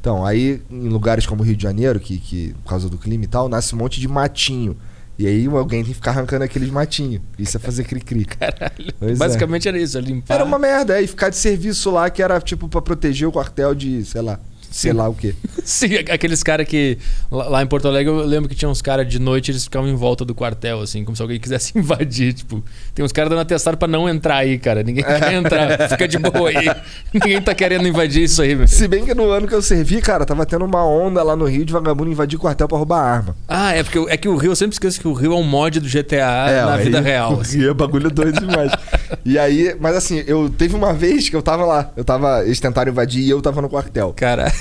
Então, 0.00 0.24
aí 0.24 0.62
em 0.70 0.88
lugares 0.88 1.26
como 1.26 1.42
Rio 1.42 1.56
de 1.56 1.64
Janeiro, 1.64 1.98
que, 1.98 2.16
que 2.16 2.54
por 2.62 2.70
causa 2.70 2.88
do 2.88 2.96
clima 2.96 3.24
e 3.24 3.26
tal, 3.26 3.48
nasce 3.48 3.74
um 3.74 3.78
monte 3.78 4.00
de 4.00 4.06
matinho. 4.06 4.76
E 5.18 5.26
aí 5.26 5.46
alguém 5.46 5.82
tem 5.82 5.92
que 5.92 5.94
ficar 5.94 6.12
arrancando 6.12 6.44
aqueles 6.44 6.70
matinhos. 6.70 7.22
Isso 7.36 7.56
é 7.56 7.60
fazer 7.60 7.84
cri-cri. 7.84 8.24
Caralho. 8.24 8.94
Pois 9.00 9.12
é. 9.12 9.14
Basicamente 9.16 9.66
era 9.66 9.78
isso, 9.78 9.98
é 9.98 10.00
limpar. 10.00 10.34
Era 10.34 10.44
uma 10.44 10.60
merda, 10.60 10.96
é, 10.96 11.02
e 11.02 11.08
ficar 11.08 11.28
de 11.28 11.36
serviço 11.36 11.90
lá 11.90 12.08
que 12.08 12.22
era 12.22 12.40
tipo 12.40 12.68
pra 12.68 12.80
proteger 12.80 13.26
o 13.26 13.32
quartel 13.32 13.74
de, 13.74 14.04
sei 14.04 14.22
lá, 14.22 14.38
sei 14.70 14.92
lá 14.92 15.08
o 15.08 15.14
quê. 15.14 15.34
Sim, 15.64 15.94
aqueles 16.10 16.42
caras 16.42 16.66
que. 16.66 16.98
Lá 17.30 17.62
em 17.62 17.66
Porto 17.66 17.88
Alegre 17.88 18.12
eu 18.12 18.24
lembro 18.24 18.48
que 18.48 18.54
tinha 18.54 18.68
uns 18.68 18.80
caras 18.82 19.08
de 19.08 19.18
noite, 19.18 19.50
eles 19.50 19.64
ficavam 19.64 19.88
em 19.88 19.94
volta 19.94 20.24
do 20.24 20.34
quartel, 20.34 20.80
assim, 20.80 21.04
como 21.04 21.16
se 21.16 21.22
alguém 21.22 21.38
quisesse 21.40 21.76
invadir. 21.78 22.32
Tipo, 22.34 22.62
tem 22.94 23.04
uns 23.04 23.12
caras 23.12 23.30
dando 23.30 23.40
atestado 23.40 23.76
pra 23.76 23.88
não 23.88 24.08
entrar 24.08 24.36
aí, 24.36 24.58
cara. 24.58 24.82
Ninguém 24.82 25.04
quer 25.04 25.32
entrar. 25.32 25.88
Fica 25.90 26.06
de 26.08 26.18
boa 26.18 26.48
aí. 26.50 26.70
Ninguém 27.12 27.40
tá 27.40 27.54
querendo 27.54 27.86
invadir 27.86 28.22
isso 28.24 28.42
aí, 28.42 28.54
velho. 28.54 28.68
Se 28.68 28.86
bem 28.88 29.04
que 29.04 29.14
no 29.14 29.30
ano 29.30 29.46
que 29.48 29.54
eu 29.54 29.62
servi, 29.62 30.00
cara, 30.00 30.24
tava 30.24 30.44
tendo 30.46 30.64
uma 30.64 30.84
onda 30.86 31.22
lá 31.22 31.34
no 31.36 31.44
Rio 31.46 31.64
de 31.64 31.72
vagabundo 31.72 32.10
invadir 32.10 32.38
quartel 32.38 32.68
pra 32.68 32.78
roubar 32.78 33.00
arma. 33.00 33.36
Ah, 33.48 33.72
é 33.74 33.82
porque 33.82 33.98
é 34.08 34.16
que 34.16 34.28
o 34.28 34.36
Rio, 34.36 34.52
eu 34.52 34.56
sempre 34.56 34.74
esqueço 34.74 35.00
que 35.00 35.08
o 35.08 35.12
Rio 35.12 35.32
é 35.32 35.36
um 35.36 35.42
mod 35.42 35.80
do 35.80 35.88
GTA 35.88 36.64
na 36.66 36.74
aí- 36.74 36.84
vida 36.84 37.00
real. 37.00 37.40
assim. 37.40 37.60
E 37.60 37.68
é 37.68 37.74
bagulho 37.74 38.10
doido 38.10 38.40
demais. 38.40 38.72
e 39.24 39.38
aí, 39.38 39.74
mas 39.80 39.96
assim, 39.96 40.22
eu 40.26 40.48
teve 40.48 40.74
uma 40.74 40.92
vez 40.92 41.28
que 41.28 41.36
eu 41.36 41.42
tava 41.42 41.64
lá, 41.64 41.90
eu 41.96 42.04
tava, 42.04 42.44
eles 42.44 42.60
tentaram 42.60 42.90
invadir 42.90 43.22
e 43.22 43.30
eu 43.30 43.40
tava 43.40 43.60
no 43.62 43.68
quartel. 43.68 44.12
Cara, 44.16 44.52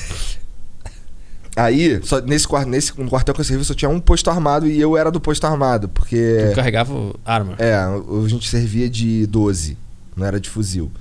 Aí, 1.55 2.01
só 2.03 2.19
nesse, 2.19 2.47
nesse 2.67 2.99
no 2.99 3.09
quartel 3.09 3.33
que 3.33 3.39
eu 3.39 3.45
servi 3.45 3.63
só 3.63 3.73
tinha 3.73 3.87
um 3.87 3.99
posto 3.99 4.29
armado 4.29 4.67
e 4.67 4.79
eu 4.79 4.97
era 4.97 5.09
do 5.09 5.21
posto 5.21 5.45
armado, 5.45 5.87
porque 5.87 6.47
tu 6.49 6.55
carregava 6.55 6.93
arma. 7.23 7.55
É, 7.57 7.73
a 7.73 8.27
gente 8.27 8.49
servia 8.49 8.89
de 8.89 9.25
12, 9.27 9.77
não 10.17 10.25
era 10.25 10.37
de 10.37 10.49
fuzil. 10.49 10.91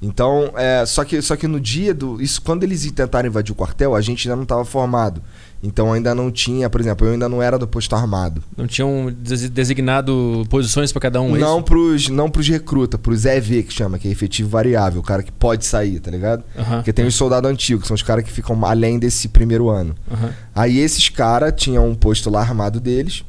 Então, 0.00 0.52
é, 0.56 0.84
só, 0.86 1.04
que, 1.04 1.20
só 1.20 1.34
que 1.36 1.48
no 1.48 1.58
dia 1.58 1.92
do. 1.92 2.20
Isso, 2.22 2.40
quando 2.40 2.62
eles 2.62 2.88
tentaram 2.92 3.28
invadir 3.28 3.52
o 3.52 3.54
quartel, 3.54 3.94
a 3.96 4.00
gente 4.00 4.28
ainda 4.28 4.36
não 4.36 4.44
estava 4.44 4.64
formado. 4.64 5.20
Então 5.60 5.92
ainda 5.92 6.14
não 6.14 6.30
tinha, 6.30 6.70
por 6.70 6.80
exemplo, 6.80 7.04
eu 7.04 7.14
ainda 7.14 7.28
não 7.28 7.42
era 7.42 7.58
do 7.58 7.66
posto 7.66 7.96
armado. 7.96 8.40
Não 8.56 8.64
tinham 8.68 9.12
des- 9.12 9.50
designado 9.50 10.46
posições 10.48 10.92
pra 10.92 11.00
cada 11.00 11.20
um, 11.20 11.34
é 11.34 11.40
não, 11.40 11.56
isso? 11.56 11.64
pros, 11.64 12.08
não 12.08 12.30
pros 12.30 12.48
recrutas, 12.48 13.00
pros 13.00 13.24
EV 13.24 13.64
que 13.64 13.72
chama, 13.72 13.98
que 13.98 14.06
é 14.06 14.10
efetivo 14.12 14.48
variável, 14.48 15.00
o 15.00 15.02
cara 15.02 15.20
que 15.20 15.32
pode 15.32 15.66
sair, 15.66 15.98
tá 15.98 16.12
ligado? 16.12 16.44
Aham, 16.56 16.76
Porque 16.76 16.92
tem 16.92 17.04
os 17.04 17.16
soldados 17.16 17.50
antigos, 17.50 17.82
que 17.82 17.88
são 17.88 17.96
os 17.96 18.02
caras 18.04 18.22
que 18.22 18.30
ficam 18.30 18.64
além 18.64 19.00
desse 19.00 19.26
primeiro 19.26 19.68
ano. 19.68 19.96
Aí 20.54 20.78
esses 20.78 21.08
caras 21.08 21.52
tinham 21.56 21.88
um 21.88 21.94
posto 21.96 22.30
lá 22.30 22.38
armado 22.40 22.78
deles. 22.78 23.24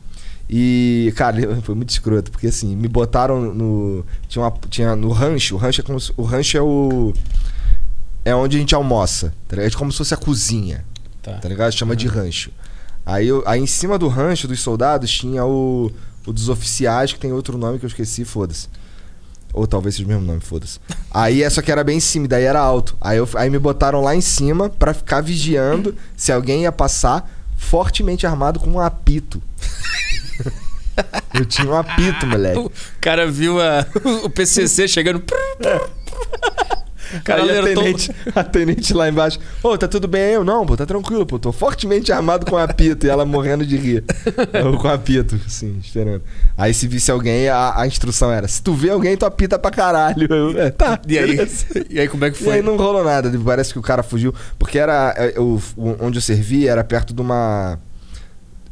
E, 0.50 1.14
cara, 1.16 1.38
foi 1.62 1.76
muito 1.76 1.90
escroto, 1.92 2.32
porque 2.32 2.48
assim, 2.48 2.76
me 2.76 2.88
botaram 2.88 3.54
no. 3.54 4.04
Tinha, 4.28 4.44
uma, 4.44 4.54
tinha 4.70 4.96
no 4.96 5.10
rancho, 5.12 5.56
o 5.56 5.58
rancho 5.58 5.82
é 5.82 5.84
como 5.84 6.00
se- 6.00 6.12
O 6.18 6.24
rancho 6.24 6.58
é 6.58 6.62
o. 6.62 7.14
É 8.26 8.34
onde 8.36 8.58
a 8.58 8.60
gente 8.60 8.76
almoça, 8.76 9.34
tá 9.48 9.56
ligado? 9.56 9.72
É 9.74 9.78
como 9.78 9.92
se 9.92 9.98
fosse 10.00 10.14
a 10.14 10.18
cozinha, 10.18 10.84
Tá. 11.22 11.34
tá 11.34 11.48
ligado? 11.48 11.72
Chama 11.72 11.96
de 11.96 12.08
rancho. 12.08 12.52
Aí, 13.06 13.28
eu- 13.28 13.44
aí 13.46 13.60
em 13.62 13.66
cima 13.68 13.98
do 13.98 14.08
rancho 14.08 14.48
dos 14.48 14.60
soldados 14.60 15.10
tinha 15.10 15.46
o, 15.46 15.92
o 16.26 16.34
dos 16.34 16.50
oficiais, 16.50 17.14
que 17.14 17.20
tem 17.20 17.32
outro 17.32 17.58
nome 17.58 17.80
que 17.80 17.86
eu 17.86 17.88
esqueci, 17.88 18.26
foda-se. 18.26 18.68
Ou 19.54 19.66
talvez 19.66 19.96
seja 19.96 20.06
o 20.06 20.10
mesmo 20.10 20.26
nome, 20.26 20.42
foda-se. 20.42 20.80
Aí 21.10 21.42
é 21.42 21.50
só 21.50 21.62
que 21.62 21.72
era 21.72 21.84
bem 21.84 21.98
em 21.98 22.02
cima, 22.02 22.28
daí 22.28 22.44
era 22.44 22.60
alto. 22.60 22.96
Aí, 23.02 23.18
eu, 23.18 23.28
aí 23.36 23.50
me 23.50 23.58
botaram 23.58 24.02
lá 24.02 24.16
em 24.16 24.22
cima 24.22 24.70
pra 24.70 24.94
ficar 24.94 25.22
vigiando 25.22 25.96
se 26.16 26.32
alguém 26.32 26.64
ia 26.64 26.72
passar 26.72 27.28
fortemente 27.58 28.28
armado 28.28 28.60
com 28.60 28.70
um 28.72 28.80
apito. 28.80 29.42
eu 31.34 31.46
tinha 31.46 31.68
um 31.70 31.76
apito, 31.76 32.26
moleque. 32.28 32.60
O 32.60 32.72
cara 33.02 33.30
viu 33.30 33.62
a- 33.62 33.86
o 34.24 34.30
PCC 34.30 34.88
chegando. 34.88 35.24
O 37.12 37.24
cara 37.24 37.42
Aí 37.42 37.58
a 37.58 37.64
tenente, 37.64 38.12
a 38.36 38.44
tenente 38.44 38.94
lá 38.94 39.10
embaixo. 39.10 39.40
Ô, 39.64 39.76
tá 39.76 39.88
tudo 39.88 40.08
bem? 40.08 40.34
Eu, 40.34 40.44
não, 40.44 40.64
pô, 40.64 40.78
tá 40.78 40.86
tranquilo, 40.86 41.26
pô. 41.26 41.40
Tô 41.40 41.52
fortemente 41.52 42.12
armado 42.12 42.46
com 42.46 42.56
apito. 42.56 43.08
E 43.08 43.10
ela 43.10 43.26
morrendo 43.26 43.66
de 43.66 43.76
rir. 43.78 44.04
Eu 44.54 44.78
com 44.78 44.88
apito, 44.88 45.40
assim, 45.48 45.80
esperando. 45.84 46.22
Aí 46.56 46.72
se 46.72 46.88
visse 46.88 47.10
alguém, 47.10 47.50
a, 47.50 47.82
a 47.82 47.88
instrução 47.88 48.32
era: 48.32 48.48
se 48.48 48.62
tu 48.62 48.76
vê 48.76 48.92
alguém, 48.92 49.18
tu 49.18 49.26
apita 49.26 49.58
pra 49.58 49.72
caralho. 49.72 50.28
Eu, 50.32 50.62
é, 50.62 50.70
tá. 50.70 51.00
E 51.08 51.18
aí, 51.18 51.40
e 51.90 52.00
aí, 52.00 52.08
como 52.08 52.26
é 52.26 52.30
que 52.30 52.42
E 52.42 52.46
foi? 52.46 52.54
aí 52.58 52.62
não 52.62 52.78
rolou 52.78 53.04
nada. 53.04 53.32
Parece 53.44 53.74
que 53.74 53.80
o 53.80 53.84
cara 53.84 54.04
fugiu. 54.04 54.32
Porque 54.60 54.78
era. 54.78 55.12
é, 55.18 55.40
o- 55.40 55.60
onde 56.00 56.20
eu 56.20 56.22
servi 56.22 56.68
era 56.68 56.84
perto 56.84 57.12
de 57.12 57.22
uma. 57.22 57.80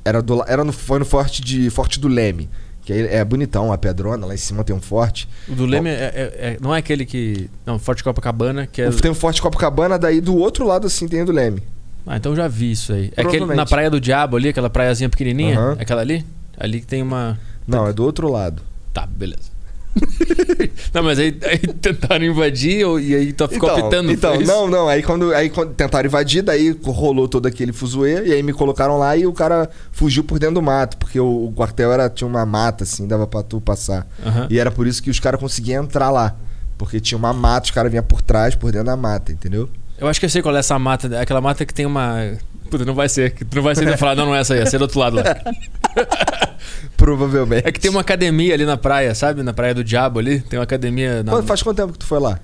Era, 0.08 0.22
do, 0.22 0.42
era 0.48 0.64
no, 0.64 0.72
foi 0.72 1.00
no 1.00 1.06
forte 1.06 1.42
de 1.42 1.70
Forte 1.70 2.00
do 2.00 2.08
Leme. 2.08 2.50
Que 2.84 2.94
aí 2.94 3.02
é 3.08 3.26
bonitão, 3.26 3.74
a 3.74 3.78
pedrona, 3.78 4.26
lá 4.26 4.34
em 4.34 4.38
cima 4.38 4.64
tem 4.64 4.74
um 4.74 4.80
forte. 4.80 5.28
O 5.50 5.54
do 5.54 5.66
Leme 5.66 5.90
é, 5.90 5.94
é- 5.94 6.48
é- 6.54 6.58
não 6.62 6.74
é 6.74 6.80
aquele 6.80 7.06
que. 7.06 7.50
Não, 7.66 7.78
Forte 7.78 8.02
Copacabana, 8.02 8.66
que 8.66 8.82
é. 8.82 8.90
Tem 8.90 9.12
um 9.12 9.14
forte 9.14 9.42
Copacabana, 9.42 10.00
daí 10.00 10.22
do 10.22 10.34
outro 10.38 10.66
lado 10.66 10.88
assim 10.88 11.06
tem 11.06 11.22
o 11.22 11.26
do 11.26 11.34
Leme. 11.34 11.62
Ah, 12.06 12.16
então 12.16 12.32
eu 12.32 12.36
já 12.38 12.48
vi 12.48 12.72
isso 12.72 12.94
aí. 12.94 13.12
É 13.18 13.22
aquele 13.22 13.46
na 13.46 13.66
Praia 13.66 13.90
do 13.90 14.00
Diabo 14.00 14.38
ali, 14.38 14.48
aquela 14.48 14.70
praiazinha 14.70 15.10
pequenininha? 15.10 15.60
É 15.78 15.82
Aquela 15.82 16.00
ali? 16.00 16.26
Ali 16.58 16.80
que 16.80 16.88
tem 16.88 17.02
uma. 17.04 17.38
Não, 17.68 17.86
é 17.86 17.92
do 17.92 18.06
outro 18.06 18.32
lado. 18.32 18.62
Tá, 18.94 19.06
beleza. 19.06 19.57
não, 20.94 21.04
mas 21.04 21.20
aí, 21.20 21.38
aí 21.44 21.58
tentaram 21.60 22.24
invadir 22.26 22.86
ou- 22.86 23.00
e 23.00 23.16
aí 23.16 23.34
tu 23.34 23.48
ficou 23.48 23.70
apitando. 23.70 24.12
Então, 24.12 24.34
foi 24.36 24.44
isso? 24.44 24.52
não, 24.52 24.68
não. 24.68 24.88
Aí 24.88 25.04
quando, 25.04 25.34
aí 25.34 25.50
quando 25.50 25.74
tentaram 25.74 26.08
invadir, 26.08 26.42
daí 26.42 26.78
rolou 26.84 27.28
todo 27.28 27.46
aquele 27.48 27.72
fuzuê, 27.74 28.28
e 28.28 28.34
aí 28.34 28.44
me 28.44 28.54
colocaram 28.54 28.98
lá 28.98 29.16
e 29.16 29.26
o 29.26 29.34
cara 29.34 29.70
fugiu 29.92 30.24
por 30.24 30.40
dentro 30.40 30.56
do 30.56 30.62
mato, 30.62 30.98
porque 30.98 31.20
o, 31.20 31.46
o 31.48 31.52
quartel 31.54 31.92
era, 31.92 32.10
tinha 32.10 32.28
uma 32.28 32.46
mata, 32.46 32.84
assim, 32.84 33.08
dava 33.08 33.28
pra 33.28 33.44
tu 33.44 33.60
passar. 33.62 34.08
Aham. 34.26 34.48
E 34.50 34.60
era 34.60 34.72
por 34.72 34.88
isso 34.88 35.02
que 35.02 35.10
os 35.10 35.20
caras 35.20 35.40
conseguiam 35.40 35.84
entrar 35.84 36.10
lá. 36.10 36.36
Porque 36.78 37.00
tinha 37.00 37.18
uma 37.18 37.34
mata, 37.34 37.66
os 37.66 37.72
caras 37.72 37.92
vinham 37.92 38.04
por 38.04 38.22
trás, 38.22 38.54
por 38.56 38.72
dentro 38.72 38.86
da 38.86 38.96
mata, 38.96 39.32
entendeu? 39.32 39.68
Eu 39.98 40.08
acho 40.08 40.20
que 40.20 40.28
eu 40.28 40.30
sei 40.30 40.44
qual 40.44 40.56
é 40.56 40.60
essa 40.60 40.78
mata. 40.78 41.20
Aquela 41.20 41.42
mata 41.42 41.66
que 41.66 41.74
tem 41.74 41.86
uma. 41.88 42.34
Puta, 42.70 42.86
não 42.86 42.94
vai 42.94 43.10
ser. 43.10 43.34
não 43.54 43.62
vai 43.64 43.76
ser 43.76 43.86
de 43.86 43.98
falar, 43.98 44.16
não, 44.16 44.26
não 44.28 44.36
é 44.36 44.40
essa 44.40 44.54
aí, 44.54 44.60
é 44.62 44.66
ser 44.66 44.78
do 44.78 44.84
outro 44.84 45.00
lado 45.00 45.16
lá. 45.18 45.24
Provavelmente. 46.96 47.68
É 47.68 47.72
que 47.72 47.80
tem 47.80 47.90
uma 47.92 48.02
academia 48.02 48.54
ali 48.54 48.66
na 48.66 48.78
praia, 48.78 49.14
sabe? 49.16 49.44
Na 49.44 49.54
Praia 49.54 49.74
do 49.74 49.84
Diabo 49.84 50.20
ali. 50.20 50.40
Tem 50.42 50.58
uma 50.60 50.64
academia. 50.64 51.24
Na... 51.24 51.42
Faz 51.44 51.62
quanto 51.62 51.78
tempo 51.78 51.94
que 51.94 52.00
tu 52.00 52.06
foi 52.06 52.20
lá? 52.20 52.40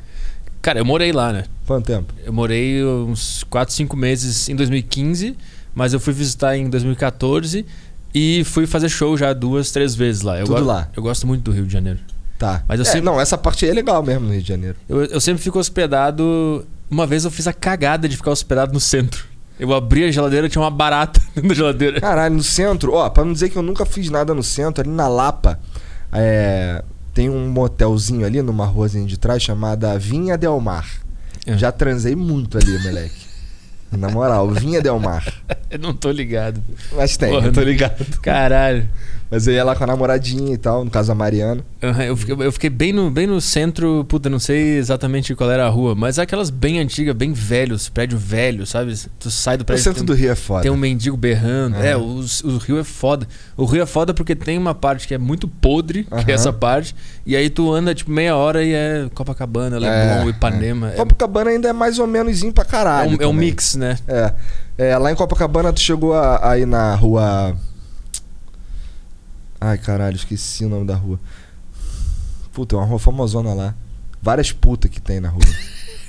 Cara, 0.61 0.79
eu 0.79 0.85
morei 0.85 1.11
lá, 1.11 1.33
né? 1.33 1.43
Quanto 1.65 1.85
tempo? 1.85 2.13
Eu 2.23 2.31
morei 2.31 2.83
uns 2.85 3.43
4, 3.49 3.73
5 3.73 3.97
meses 3.97 4.47
em 4.47 4.55
2015, 4.55 5.35
mas 5.75 5.93
eu 5.93 5.99
fui 5.99 6.13
visitar 6.13 6.55
em 6.55 6.69
2014 6.69 7.65
e 8.15 8.43
fui 8.45 8.65
fazer 8.65 8.87
show 8.89 9.17
já 9.17 9.33
duas, 9.33 9.71
três 9.71 9.93
vezes 9.95 10.21
lá. 10.21 10.39
Eu 10.39 10.45
Tudo 10.45 10.61
go- 10.61 10.67
lá? 10.67 10.89
Eu 10.95 11.03
gosto 11.03 11.27
muito 11.27 11.43
do 11.43 11.51
Rio 11.51 11.65
de 11.65 11.73
Janeiro. 11.73 11.99
Tá. 12.39 12.63
Mas 12.67 12.79
eu 12.79 12.83
É, 12.83 12.85
sempre- 12.85 13.01
Não, 13.05 13.19
essa 13.19 13.37
parte 13.37 13.67
é 13.67 13.73
legal 13.73 14.01
mesmo 14.03 14.25
no 14.27 14.31
Rio 14.31 14.41
de 14.41 14.47
Janeiro. 14.47 14.77
Eu, 14.87 15.03
eu 15.05 15.19
sempre 15.19 15.41
fico 15.43 15.59
hospedado. 15.59 16.65
Uma 16.89 17.05
vez 17.07 17.25
eu 17.25 17.31
fiz 17.31 17.47
a 17.47 17.53
cagada 17.53 18.07
de 18.07 18.15
ficar 18.15 18.31
hospedado 18.31 18.71
no 18.71 18.79
centro. 18.79 19.25
Eu 19.59 19.73
abri 19.73 20.03
a 20.03 20.11
geladeira 20.11 20.49
tinha 20.49 20.61
uma 20.61 20.71
barata 20.71 21.21
dentro 21.35 21.49
da 21.49 21.55
geladeira. 21.55 22.01
Caralho, 22.01 22.35
no 22.35 22.43
centro, 22.43 22.93
ó, 22.93 23.09
pra 23.09 23.23
não 23.23 23.33
dizer 23.33 23.49
que 23.49 23.57
eu 23.57 23.61
nunca 23.61 23.85
fiz 23.85 24.09
nada 24.09 24.33
no 24.33 24.43
centro, 24.43 24.83
ali 24.83 24.89
na 24.89 25.07
Lapa, 25.07 25.59
é, 26.11 26.83
tem 27.13 27.29
um 27.29 27.49
motelzinho 27.49 28.25
ali 28.25 28.41
numa 28.41 28.65
ruazinha 28.65 29.05
de 29.05 29.17
trás 29.17 29.41
chamada 29.41 29.97
Vinha 29.97 30.37
Del 30.37 30.59
Mar. 30.59 30.87
É. 31.45 31.57
Já 31.57 31.71
transei 31.71 32.15
muito 32.15 32.57
ali, 32.57 32.81
moleque. 32.83 33.32
Na 33.97 34.09
moral, 34.09 34.49
Vinha 34.51 34.81
Del 34.81 34.99
Mar. 34.99 35.23
Eu 35.69 35.79
não 35.79 35.93
tô 35.93 36.11
ligado. 36.11 36.61
Mas 36.95 37.17
tem, 37.17 37.31
Porra, 37.31 37.47
eu 37.47 37.51
tô 37.51 37.61
ligado. 37.61 38.05
Caralho. 38.21 38.87
Mas 39.31 39.47
eu 39.47 39.53
ia 39.55 39.63
lá 39.63 39.75
com 39.75 39.83
a 39.83 39.87
namoradinha 39.87 40.53
e 40.53 40.57
tal, 40.59 40.85
no 40.85 40.91
caso 40.91 41.11
a 41.11 41.15
Mariana. 41.15 41.61
Aham, 41.81 42.03
Eu 42.03 42.15
fiquei, 42.15 42.35
eu 42.37 42.51
fiquei 42.51 42.69
bem, 42.69 42.93
no, 42.93 43.09
bem 43.09 43.25
no 43.25 43.41
centro, 43.41 44.05
puta, 44.07 44.29
não 44.29 44.37
sei 44.37 44.77
exatamente 44.77 45.33
qual 45.33 45.49
era 45.49 45.65
a 45.65 45.69
rua, 45.69 45.95
mas 45.95 46.19
aquelas 46.19 46.51
bem 46.51 46.77
antigas, 46.77 47.15
bem 47.15 47.33
velhos, 47.33 47.89
prédio 47.89 48.15
velho, 48.19 48.67
sabe? 48.67 48.93
Tu 49.19 49.31
sai 49.31 49.57
do 49.57 49.61
O 49.61 49.65
prédio. 49.65 49.83
centro 49.83 50.01
tem, 50.01 50.05
do 50.05 50.13
Rio 50.13 50.29
é 50.31 50.35
foda. 50.35 50.61
tem 50.61 50.69
um 50.71 50.77
mendigo 50.77 51.17
berrando. 51.17 51.77
Aham. 51.77 51.83
É, 51.83 51.97
o, 51.97 52.23
o 52.43 52.57
Rio 52.57 52.77
é 52.77 52.83
foda. 52.83 53.27
O 53.57 53.65
Rio 53.65 53.81
é 53.81 53.87
foda 53.87 54.13
porque 54.13 54.35
tem 54.35 54.55
uma 54.59 54.75
parte 54.75 55.07
que 55.07 55.15
é 55.15 55.17
muito 55.17 55.47
podre, 55.47 56.03
que 56.03 56.13
Aham. 56.13 56.25
é 56.27 56.31
essa 56.31 56.53
parte, 56.53 56.95
e 57.25 57.35
aí 57.35 57.49
tu 57.49 57.73
anda 57.73 57.95
tipo 57.95 58.11
meia 58.11 58.35
hora 58.35 58.63
e 58.63 58.71
é 58.71 59.07
Copacabana, 59.15 59.79
Leblon, 59.79 60.27
É, 60.27 60.29
Ipanema. 60.29 60.91
É, 60.91 60.95
Copacabana 60.97 61.49
ainda 61.49 61.69
é 61.69 61.73
mais 61.73 61.97
ou 61.97 62.05
menos 62.05 62.39
pra 62.53 62.63
é 62.63 62.67
caralho. 62.67 63.17
um, 63.17 63.23
é 63.23 63.25
um 63.25 63.33
mix, 63.33 63.75
né? 63.75 63.82
É. 64.07 64.33
é. 64.77 64.97
Lá 64.97 65.11
em 65.11 65.15
Copacabana, 65.15 65.73
tu 65.73 65.79
chegou 65.79 66.13
aí 66.41 66.65
na 66.65 66.95
rua. 66.95 67.55
Ai, 69.59 69.77
caralho, 69.77 70.15
esqueci 70.15 70.65
o 70.65 70.69
nome 70.69 70.85
da 70.85 70.95
rua. 70.95 71.19
Puta, 72.51 72.75
é 72.75 72.79
uma 72.79 72.85
rua 72.85 72.99
famosona 72.99 73.53
lá. 73.53 73.75
Várias 74.21 74.51
putas 74.51 74.89
que 74.89 75.01
tem 75.01 75.19
na 75.19 75.29
rua. 75.29 75.41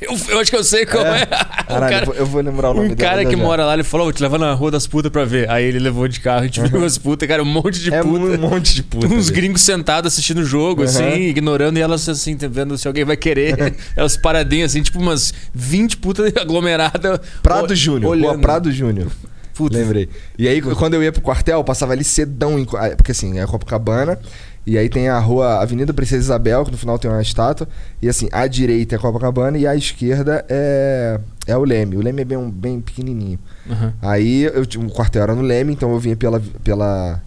Eu, 0.00 0.18
eu, 0.28 0.40
acho 0.40 0.50
que 0.50 0.56
eu 0.56 0.64
sei 0.64 0.84
como 0.84 1.04
é. 1.04 1.22
é. 1.22 1.26
Caralho, 1.64 2.06
cara, 2.06 2.18
eu 2.18 2.26
vou 2.26 2.42
lembrar 2.42 2.70
o 2.70 2.74
nome 2.74 2.90
Um 2.90 2.94
cara 2.94 3.24
que 3.24 3.36
mora 3.36 3.64
lá, 3.64 3.74
ele 3.74 3.84
falou, 3.84 4.06
vou 4.06 4.12
te 4.12 4.22
levar 4.22 4.38
na 4.38 4.52
rua 4.52 4.70
das 4.70 4.86
putas 4.86 5.10
pra 5.10 5.24
ver. 5.24 5.48
Aí 5.50 5.64
ele 5.64 5.78
levou 5.78 6.06
de 6.08 6.20
carro, 6.20 6.40
a 6.40 6.44
gente 6.44 6.60
uhum. 6.60 6.68
viu 6.68 6.84
as 6.84 6.98
putas, 6.98 7.28
cara, 7.28 7.42
um 7.42 7.46
monte 7.46 7.80
de 7.80 7.92
é 7.92 8.02
puta. 8.02 8.24
Um 8.24 8.38
monte 8.38 8.74
de 8.74 8.82
puta. 8.82 9.06
Uns 9.06 9.30
gringos 9.30 9.62
sentados 9.62 10.12
assistindo 10.12 10.38
o 10.38 10.44
jogo, 10.44 10.82
uhum. 10.82 10.88
assim, 10.88 11.22
ignorando, 11.22 11.78
e 11.78 11.80
elas 11.80 12.08
assim, 12.08 12.36
vendo 12.36 12.76
se 12.76 12.86
alguém 12.86 13.04
vai 13.04 13.16
querer. 13.16 13.74
elas 13.96 14.16
paradinhas, 14.16 14.72
assim, 14.72 14.82
tipo 14.82 14.98
umas 14.98 15.32
20 15.54 15.96
putas 15.98 16.32
aglomeradas. 16.36 17.20
Prado 17.42 17.74
Júnior, 17.74 18.16
rua 18.16 18.38
Prado 18.38 18.70
Júnior. 18.70 19.08
Puta. 19.54 19.78
Lembrei. 19.78 20.08
E 20.36 20.48
aí, 20.48 20.60
quando 20.60 20.94
eu 20.94 21.02
ia 21.02 21.12
pro 21.12 21.22
quartel, 21.22 21.58
eu 21.58 21.64
passava 21.64 21.92
ali 21.92 22.02
cedão, 22.02 22.58
em, 22.58 22.64
porque 22.96 23.12
assim, 23.12 23.38
é 23.38 23.46
Copacabana. 23.46 24.18
E 24.66 24.78
aí 24.78 24.88
tem 24.88 25.08
a 25.08 25.18
rua 25.18 25.60
Avenida 25.60 25.92
Princesa 25.92 26.22
Isabel, 26.22 26.64
que 26.64 26.70
no 26.70 26.78
final 26.78 26.98
tem 26.98 27.10
uma 27.10 27.20
estátua. 27.20 27.68
E 28.00 28.08
assim, 28.08 28.28
à 28.32 28.46
direita 28.46 28.94
é 28.94 28.98
Copacabana 28.98 29.58
e 29.58 29.66
à 29.66 29.76
esquerda 29.76 30.44
é, 30.48 31.20
é 31.46 31.56
o 31.56 31.64
Leme. 31.64 31.96
O 31.96 32.02
Leme 32.02 32.22
é 32.22 32.24
bem, 32.24 32.50
bem 32.50 32.80
pequenininho. 32.80 33.38
Uhum. 33.66 33.92
Aí 34.00 34.44
eu, 34.44 34.62
o 34.62 34.90
quartel 34.90 35.22
era 35.22 35.34
no 35.34 35.42
Leme, 35.42 35.74
então 35.74 35.92
eu 35.92 35.98
vinha 35.98 36.16
pela, 36.16 36.40
pela, 36.62 37.22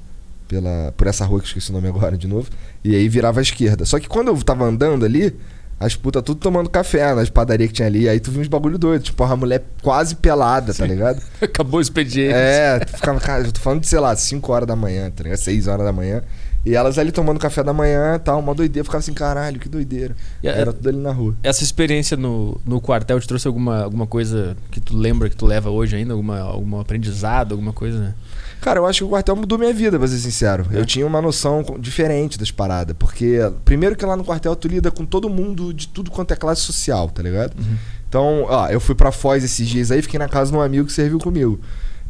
pela, 0.47 0.93
por 0.97 1.05
essa 1.05 1.25
rua 1.25 1.39
que 1.39 1.45
eu 1.45 1.49
esqueci 1.49 1.69
o 1.69 1.73
nome 1.73 1.87
agora 1.87 2.17
de 2.17 2.27
novo. 2.27 2.49
E 2.83 2.95
aí 2.95 3.07
virava 3.07 3.39
à 3.39 3.43
esquerda. 3.43 3.85
Só 3.85 3.99
que 3.99 4.07
quando 4.07 4.29
eu 4.29 4.43
tava 4.43 4.65
andando 4.65 5.05
ali, 5.05 5.35
as 5.79 5.95
putas 5.95 6.23
tudo 6.23 6.39
tomando 6.39 6.69
café 6.71 7.13
nas 7.13 7.29
padarias 7.29 7.69
que 7.69 7.75
tinha 7.75 7.87
ali. 7.87 8.09
Aí 8.09 8.19
tu 8.19 8.31
viu 8.31 8.41
uns 8.41 8.47
bagulho 8.47 8.79
doido. 8.79 9.03
Tipo, 9.03 9.23
a 9.23 9.35
mulher 9.35 9.63
quase 9.83 10.15
pelada, 10.15 10.67
tá 10.67 10.73
Sim. 10.73 10.79
tá 10.79 10.87
ligado? 10.87 11.21
Acabou 11.39 11.77
o 11.77 11.81
expediente. 11.81 12.33
É, 12.33 12.79
tu 12.79 12.95
ficava, 12.95 13.19
cara, 13.19 13.43
eu 13.43 13.51
tô 13.51 13.59
falando 13.59 13.81
de, 13.81 13.87
sei 13.87 13.99
lá, 13.99 14.15
5 14.15 14.51
horas 14.51 14.67
da 14.67 14.75
manhã, 14.75 15.11
tá 15.11 15.23
ligado? 15.23 15.37
6 15.37 15.67
horas 15.67 15.85
da 15.85 15.91
manhã. 15.91 16.23
E 16.67 16.75
elas 16.75 16.97
ali 16.97 17.13
tomando 17.13 17.39
café 17.39 17.63
da 17.63 17.71
manhã 17.71 18.15
e 18.15 18.19
tal, 18.19 18.41
uma 18.41 18.53
doideira. 18.53 18.83
Ficava 18.83 18.99
assim, 18.99 19.13
caralho, 19.13 19.57
que 19.57 19.69
doideira. 19.69 20.13
E 20.43 20.49
Era 20.49 20.73
tudo 20.73 20.89
ali 20.89 20.97
na 20.97 21.13
rua. 21.13 21.33
Essa 21.41 21.63
experiência 21.63 22.17
no, 22.17 22.59
no 22.65 22.81
quartel 22.81 23.17
te 23.21 23.25
trouxe 23.25 23.47
alguma, 23.47 23.83
alguma 23.83 24.05
coisa 24.05 24.57
que 24.69 24.81
tu 24.81 24.97
lembra, 24.97 25.29
que 25.29 25.35
tu 25.37 25.45
leva 25.45 25.69
hoje 25.69 25.95
ainda? 25.95 26.11
Alguma, 26.11 26.41
algum 26.41 26.77
aprendizado, 26.77 27.53
alguma 27.53 27.71
coisa, 27.71 27.97
né? 27.97 28.13
Cara, 28.59 28.81
eu 28.81 28.85
acho 28.85 28.99
que 28.99 29.05
o 29.05 29.07
quartel 29.07 29.33
mudou 29.37 29.57
minha 29.57 29.73
vida, 29.73 29.97
pra 29.97 30.05
ser 30.09 30.17
sincero. 30.17 30.67
É. 30.69 30.77
Eu 30.77 30.85
tinha 30.85 31.07
uma 31.07 31.21
noção 31.21 31.63
diferente 31.79 32.37
das 32.37 32.51
paradas. 32.51 32.97
Porque, 32.99 33.39
primeiro 33.63 33.95
que 33.95 34.05
lá 34.05 34.17
no 34.17 34.25
quartel 34.25 34.53
tu 34.53 34.67
lida 34.67 34.91
com 34.91 35.05
todo 35.05 35.29
mundo 35.29 35.73
de 35.73 35.87
tudo 35.87 36.11
quanto 36.11 36.33
é 36.33 36.35
classe 36.35 36.63
social, 36.63 37.09
tá 37.09 37.23
ligado? 37.23 37.57
Uhum. 37.57 37.77
Então, 38.09 38.45
ó, 38.49 38.67
eu 38.67 38.81
fui 38.81 38.93
pra 38.93 39.13
Foz 39.13 39.41
esses 39.41 39.65
dias 39.69 39.89
aí, 39.89 40.01
fiquei 40.01 40.19
na 40.19 40.27
casa 40.27 40.51
de 40.51 40.57
um 40.57 40.61
amigo 40.61 40.85
que 40.85 40.91
serviu 40.91 41.17
comigo. 41.17 41.61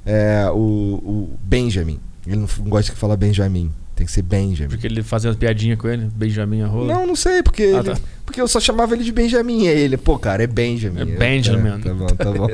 É, 0.03 0.49
o, 0.51 0.57
o 0.57 1.39
Benjamin. 1.43 1.99
Ele 2.25 2.37
não 2.37 2.47
gosta 2.67 2.91
de 2.91 2.99
falar 2.99 3.15
Benjamin. 3.17 3.71
Tem 3.97 4.05
que 4.05 4.11
ser 4.11 4.21
Benjamin. 4.21 4.69
Porque 4.69 4.85
ele 4.85 5.01
fazia 5.01 5.31
uma 5.31 5.35
piadinha 5.35 5.75
com 5.75 5.89
ele? 5.89 6.07
Benjamin 6.13 6.61
a 6.61 6.67
rola? 6.67 6.93
Não, 6.93 7.07
não 7.07 7.15
sei, 7.15 7.41
porque, 7.41 7.63
ah, 7.63 7.79
ele, 7.79 7.83
tá. 7.83 7.97
porque 8.23 8.39
eu 8.39 8.47
só 8.47 8.59
chamava 8.59 8.93
ele 8.93 9.03
de 9.03 9.11
Benjamin. 9.11 9.63
E 9.63 9.67
ele, 9.67 9.97
pô, 9.97 10.19
cara, 10.19 10.43
é 10.43 10.47
Benjamin. 10.47 11.01
É 11.01 11.05
Benjamin. 11.05 11.69
É, 11.69 11.77
tá 11.79 11.93
bom, 11.95 12.05
tá 12.05 12.31
bom. 12.31 12.47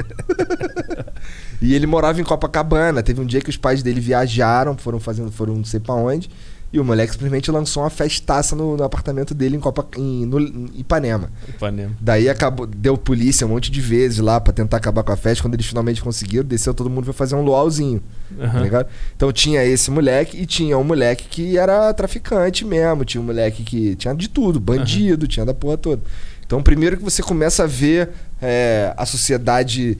e 1.62 1.76
ele 1.76 1.86
morava 1.86 2.22
em 2.22 2.24
Copacabana. 2.24 3.04
Teve 3.04 3.20
um 3.20 3.26
dia 3.26 3.42
que 3.42 3.50
os 3.50 3.58
pais 3.58 3.84
dele 3.84 4.00
viajaram, 4.00 4.78
foram 4.78 5.02
fazendo, 5.02 5.30
foram 5.34 5.56
não 5.56 5.66
sei 5.66 5.82
pra 5.82 5.94
onde. 5.94 6.30
E 6.74 6.80
o 6.80 6.84
moleque 6.84 7.14
simplesmente 7.14 7.52
lançou 7.52 7.84
uma 7.84 7.90
festaça 7.92 8.56
no, 8.56 8.76
no 8.76 8.84
apartamento 8.84 9.36
dele 9.36 9.56
em, 9.56 9.60
Copa, 9.60 9.88
em, 9.96 10.26
no, 10.26 10.40
em 10.40 10.72
Ipanema. 10.74 11.30
Ipanema. 11.48 11.92
Daí 12.02 12.28
acabou, 12.28 12.66
deu 12.66 12.98
polícia 12.98 13.46
um 13.46 13.52
monte 13.52 13.70
de 13.70 13.80
vezes 13.80 14.18
lá 14.18 14.42
para 14.42 14.52
tentar 14.52 14.78
acabar 14.78 15.04
com 15.04 15.12
a 15.12 15.16
festa. 15.16 15.44
Quando 15.44 15.54
eles 15.54 15.68
finalmente 15.68 16.02
conseguiram, 16.02 16.44
desceu 16.44 16.74
todo 16.74 16.90
mundo 16.90 17.06
foi 17.06 17.14
fazer 17.14 17.36
um 17.36 17.44
luauzinho. 17.44 18.02
Uhum. 18.32 18.70
Tá? 18.72 18.88
Então 19.16 19.32
tinha 19.32 19.64
esse 19.64 19.92
moleque 19.92 20.36
e 20.36 20.48
tinha 20.48 20.76
um 20.76 20.84
moleque 20.84 21.26
que 21.30 21.60
era 21.60 21.94
traficante 21.94 22.66
mesmo. 22.66 23.06
Tinha 23.06 23.22
um 23.22 23.26
moleque 23.26 23.64
que 23.64 23.96
tinha 23.96 24.16
de 24.16 24.28
tudo, 24.28 24.60
bandido, 24.60 25.26
uhum. 25.26 25.30
tinha 25.30 25.46
da 25.46 25.54
porra 25.54 25.78
toda. 25.78 26.02
Então, 26.44 26.62
primeiro 26.62 26.98
que 26.98 27.04
você 27.04 27.22
começa 27.22 27.64
a 27.64 27.68
ver 27.68 28.10
é, 28.42 28.94
a 28.98 29.06
sociedade 29.06 29.98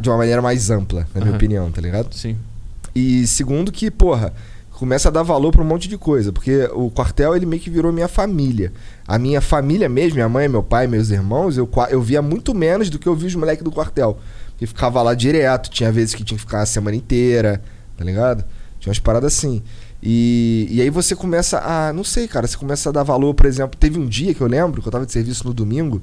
de 0.00 0.08
uma 0.08 0.16
maneira 0.16 0.40
mais 0.40 0.70
ampla, 0.70 1.06
na 1.14 1.20
minha 1.20 1.36
opinião, 1.36 1.70
tá 1.70 1.80
ligado? 1.80 2.12
Sim. 2.14 2.36
E 2.94 3.26
segundo 3.26 3.70
que, 3.70 3.90
porra, 3.90 4.32
começa 4.78 5.08
a 5.08 5.10
dar 5.10 5.24
valor 5.24 5.50
para 5.50 5.60
um 5.60 5.64
monte 5.64 5.88
de 5.88 5.98
coisa, 5.98 6.32
porque 6.32 6.70
o 6.72 6.88
quartel 6.88 7.34
ele 7.34 7.44
meio 7.44 7.60
que 7.60 7.68
virou 7.68 7.92
minha 7.92 8.06
família. 8.06 8.72
A 9.08 9.18
minha 9.18 9.40
família 9.40 9.88
mesmo, 9.88 10.14
minha 10.14 10.28
mãe, 10.28 10.48
meu 10.48 10.62
pai, 10.62 10.86
meus 10.86 11.10
irmãos, 11.10 11.56
eu, 11.56 11.68
eu 11.90 12.00
via 12.00 12.22
muito 12.22 12.54
menos 12.54 12.88
do 12.88 12.96
que 12.96 13.08
eu 13.08 13.14
vi 13.14 13.26
os 13.26 13.34
moleques 13.34 13.64
do 13.64 13.72
quartel. 13.72 14.20
Que 14.56 14.68
ficava 14.68 15.02
lá 15.02 15.14
direto, 15.14 15.68
tinha 15.68 15.90
vezes 15.90 16.14
que 16.14 16.22
tinha 16.22 16.38
que 16.38 16.44
ficar 16.44 16.62
a 16.62 16.66
semana 16.66 16.96
inteira, 16.96 17.60
tá 17.96 18.04
ligado? 18.04 18.44
Tinha 18.78 18.90
umas 18.90 19.00
paradas 19.00 19.34
assim. 19.34 19.64
E, 20.00 20.68
e 20.70 20.80
aí 20.80 20.90
você 20.90 21.16
começa 21.16 21.58
a. 21.58 21.92
Não 21.92 22.04
sei, 22.04 22.28
cara, 22.28 22.46
você 22.46 22.56
começa 22.56 22.88
a 22.88 22.92
dar 22.92 23.02
valor, 23.02 23.34
por 23.34 23.46
exemplo. 23.46 23.76
Teve 23.78 23.98
um 23.98 24.06
dia 24.06 24.32
que 24.32 24.40
eu 24.40 24.46
lembro, 24.46 24.80
que 24.80 24.86
eu 24.86 24.92
tava 24.92 25.04
de 25.04 25.12
serviço 25.12 25.44
no 25.44 25.52
domingo. 25.52 26.00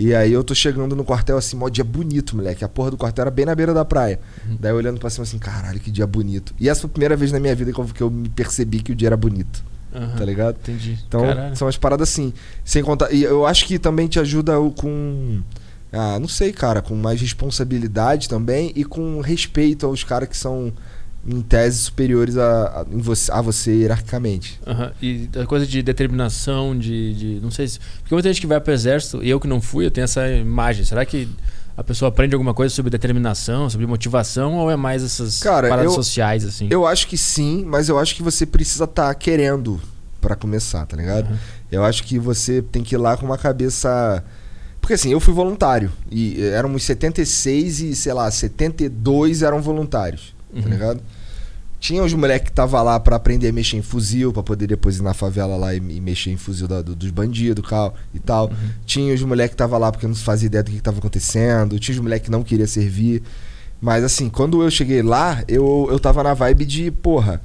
E 0.00 0.14
aí 0.14 0.32
eu 0.32 0.44
tô 0.44 0.54
chegando 0.54 0.94
no 0.94 1.04
quartel 1.04 1.36
assim, 1.36 1.56
mó 1.56 1.68
dia 1.68 1.82
bonito, 1.82 2.36
moleque. 2.36 2.64
A 2.64 2.68
porra 2.68 2.92
do 2.92 2.96
quartel 2.96 3.22
era 3.22 3.32
bem 3.32 3.44
na 3.44 3.52
beira 3.52 3.74
da 3.74 3.84
praia. 3.84 4.20
Uhum. 4.48 4.56
Daí 4.60 4.72
olhando 4.72 5.00
pra 5.00 5.10
cima 5.10 5.24
assim, 5.24 5.40
caralho, 5.40 5.80
que 5.80 5.90
dia 5.90 6.06
bonito. 6.06 6.54
E 6.56 6.68
essa 6.68 6.82
foi 6.82 6.88
a 6.88 6.92
primeira 6.92 7.16
vez 7.16 7.32
na 7.32 7.40
minha 7.40 7.52
vida 7.52 7.72
que 7.72 7.80
eu, 7.80 7.84
que 7.84 8.00
eu 8.00 8.08
me 8.08 8.28
percebi 8.28 8.80
que 8.80 8.92
o 8.92 8.94
dia 8.94 9.08
era 9.08 9.16
bonito. 9.16 9.64
Uhum, 9.92 10.16
tá 10.16 10.24
ligado? 10.24 10.56
Entendi. 10.62 10.96
Então, 11.08 11.22
caralho. 11.22 11.56
são 11.56 11.66
as 11.66 11.76
paradas 11.76 12.08
assim. 12.10 12.32
Sem 12.64 12.80
contar. 12.80 13.12
E 13.12 13.24
eu 13.24 13.44
acho 13.44 13.66
que 13.66 13.76
também 13.76 14.06
te 14.06 14.20
ajuda 14.20 14.52
com. 14.76 15.42
Ah, 15.92 16.16
não 16.20 16.28
sei, 16.28 16.52
cara, 16.52 16.80
com 16.80 16.94
mais 16.94 17.20
responsabilidade 17.20 18.28
também 18.28 18.72
e 18.76 18.84
com 18.84 19.20
respeito 19.20 19.84
aos 19.84 20.04
caras 20.04 20.28
que 20.28 20.36
são 20.36 20.72
em 21.28 21.42
teses 21.42 21.82
superiores 21.82 22.38
a, 22.38 22.80
a, 22.80 22.84
você, 22.88 23.30
a 23.30 23.42
você 23.42 23.70
hierarquicamente. 23.72 24.58
Uhum. 24.66 24.90
E 25.02 25.28
a 25.38 25.44
coisa 25.44 25.66
de 25.66 25.82
determinação, 25.82 26.76
de, 26.76 27.14
de. 27.14 27.40
Não 27.42 27.50
sei 27.50 27.68
se. 27.68 27.78
Porque 28.00 28.14
muita 28.14 28.28
gente 28.30 28.40
que 28.40 28.46
vai 28.46 28.58
pro 28.58 28.72
exército, 28.72 29.22
e 29.22 29.28
eu 29.28 29.38
que 29.38 29.46
não 29.46 29.60
fui, 29.60 29.84
eu 29.84 29.90
tenho 29.90 30.06
essa 30.06 30.26
imagem. 30.26 30.86
Será 30.86 31.04
que 31.04 31.28
a 31.76 31.84
pessoa 31.84 32.08
aprende 32.08 32.34
alguma 32.34 32.54
coisa 32.54 32.74
sobre 32.74 32.90
determinação, 32.90 33.68
sobre 33.68 33.86
motivação, 33.86 34.54
ou 34.54 34.70
é 34.70 34.76
mais 34.76 35.04
essas 35.04 35.40
Cara, 35.40 35.68
paradas 35.68 35.92
eu, 35.92 36.02
sociais, 36.02 36.46
assim? 36.46 36.66
Eu 36.70 36.86
acho 36.86 37.06
que 37.06 37.18
sim, 37.18 37.62
mas 37.66 37.90
eu 37.90 37.98
acho 37.98 38.16
que 38.16 38.22
você 38.22 38.46
precisa 38.46 38.84
estar 38.84 39.08
tá 39.08 39.14
querendo 39.14 39.78
para 40.22 40.34
começar, 40.34 40.86
tá 40.86 40.96
ligado? 40.96 41.30
Uhum. 41.30 41.38
Eu 41.70 41.84
acho 41.84 42.04
que 42.04 42.18
você 42.18 42.62
tem 42.62 42.82
que 42.82 42.94
ir 42.94 42.98
lá 42.98 43.18
com 43.18 43.26
uma 43.26 43.36
cabeça. 43.36 44.24
Porque 44.80 44.94
assim, 44.94 45.12
eu 45.12 45.20
fui 45.20 45.34
voluntário. 45.34 45.92
E 46.10 46.42
éramos 46.42 46.84
76 46.84 47.80
e, 47.80 47.94
sei 47.94 48.14
lá, 48.14 48.30
72 48.30 49.42
eram 49.42 49.60
voluntários. 49.60 50.34
Tá 50.50 50.56
uhum. 50.56 50.62
Tá 50.62 50.68
ligado? 50.70 51.02
Tinha 51.80 52.02
os 52.02 52.12
moleques 52.12 52.48
que 52.48 52.54
tava 52.54 52.82
lá 52.82 52.98
para 52.98 53.16
aprender 53.16 53.48
a 53.48 53.52
mexer 53.52 53.76
em 53.76 53.82
fuzil, 53.82 54.32
para 54.32 54.42
poder 54.42 54.66
depois 54.66 54.98
ir 54.98 55.02
na 55.02 55.14
favela 55.14 55.56
lá 55.56 55.74
e, 55.74 55.78
e 55.78 56.00
mexer 56.00 56.30
em 56.30 56.36
fuzil 56.36 56.66
da, 56.66 56.82
do, 56.82 56.94
dos 56.94 57.10
bandidos 57.10 57.64
cal, 57.68 57.94
e 58.12 58.18
tal. 58.18 58.46
Uhum. 58.46 58.70
Tinha 58.84 59.14
os 59.14 59.22
moleques 59.22 59.52
que 59.52 59.56
tava 59.56 59.78
lá 59.78 59.92
porque 59.92 60.06
não 60.06 60.14
fazia 60.14 60.46
ideia 60.46 60.64
do 60.64 60.70
que, 60.70 60.76
que 60.76 60.82
tava 60.82 60.98
acontecendo. 60.98 61.78
Tinha 61.78 61.94
os 61.94 62.00
moleques 62.00 62.26
que 62.26 62.32
não 62.32 62.42
queria 62.42 62.66
servir. 62.66 63.22
Mas 63.80 64.02
assim, 64.02 64.28
quando 64.28 64.62
eu 64.62 64.70
cheguei 64.70 65.02
lá, 65.02 65.44
eu, 65.46 65.86
eu 65.90 66.00
tava 66.00 66.22
na 66.22 66.34
vibe 66.34 66.64
de, 66.64 66.90
porra. 66.90 67.40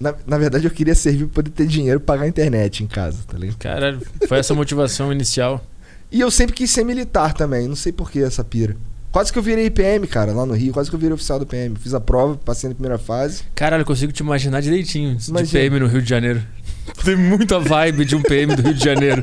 Na, 0.00 0.14
na 0.26 0.38
verdade, 0.38 0.64
eu 0.64 0.70
queria 0.70 0.94
servir 0.94 1.26
pra 1.26 1.34
poder 1.34 1.50
ter 1.50 1.66
dinheiro 1.66 2.00
pra 2.00 2.14
pagar 2.14 2.24
a 2.24 2.28
internet 2.28 2.82
em 2.82 2.86
casa, 2.86 3.18
tá 3.26 3.38
ligado? 3.38 3.58
Caralho, 3.58 4.00
foi 4.26 4.38
essa 4.38 4.54
motivação 4.54 5.12
inicial. 5.12 5.64
E 6.12 6.18
eu 6.20 6.28
sempre 6.28 6.56
quis 6.56 6.68
ser 6.72 6.82
militar 6.82 7.32
também, 7.34 7.68
não 7.68 7.76
sei 7.76 7.92
por 7.92 8.10
que 8.10 8.20
essa 8.20 8.42
pira. 8.42 8.76
Quase 9.12 9.32
que 9.32 9.38
eu 9.38 9.42
virei 9.42 9.68
PM, 9.70 10.06
cara, 10.06 10.32
lá 10.32 10.46
no 10.46 10.54
Rio. 10.54 10.72
Quase 10.72 10.88
que 10.88 10.94
eu 10.94 11.00
virei 11.00 11.14
oficial 11.14 11.38
do 11.38 11.46
PM. 11.46 11.74
Fiz 11.76 11.94
a 11.94 12.00
prova, 12.00 12.36
passei 12.36 12.68
na 12.68 12.74
primeira 12.74 12.98
fase. 12.98 13.42
Caralho, 13.54 13.82
eu 13.82 13.86
consigo 13.86 14.12
te 14.12 14.20
imaginar 14.20 14.60
direitinho 14.60 15.10
Imagina. 15.10 15.42
de 15.42 15.50
PM 15.50 15.80
no 15.80 15.86
Rio 15.86 16.00
de 16.00 16.08
Janeiro. 16.08 16.42
Tem 17.04 17.16
muita 17.16 17.58
vibe 17.58 18.04
de 18.04 18.14
um 18.14 18.22
PM 18.22 18.54
do 18.54 18.62
Rio 18.62 18.74
de 18.74 18.84
Janeiro. 18.84 19.22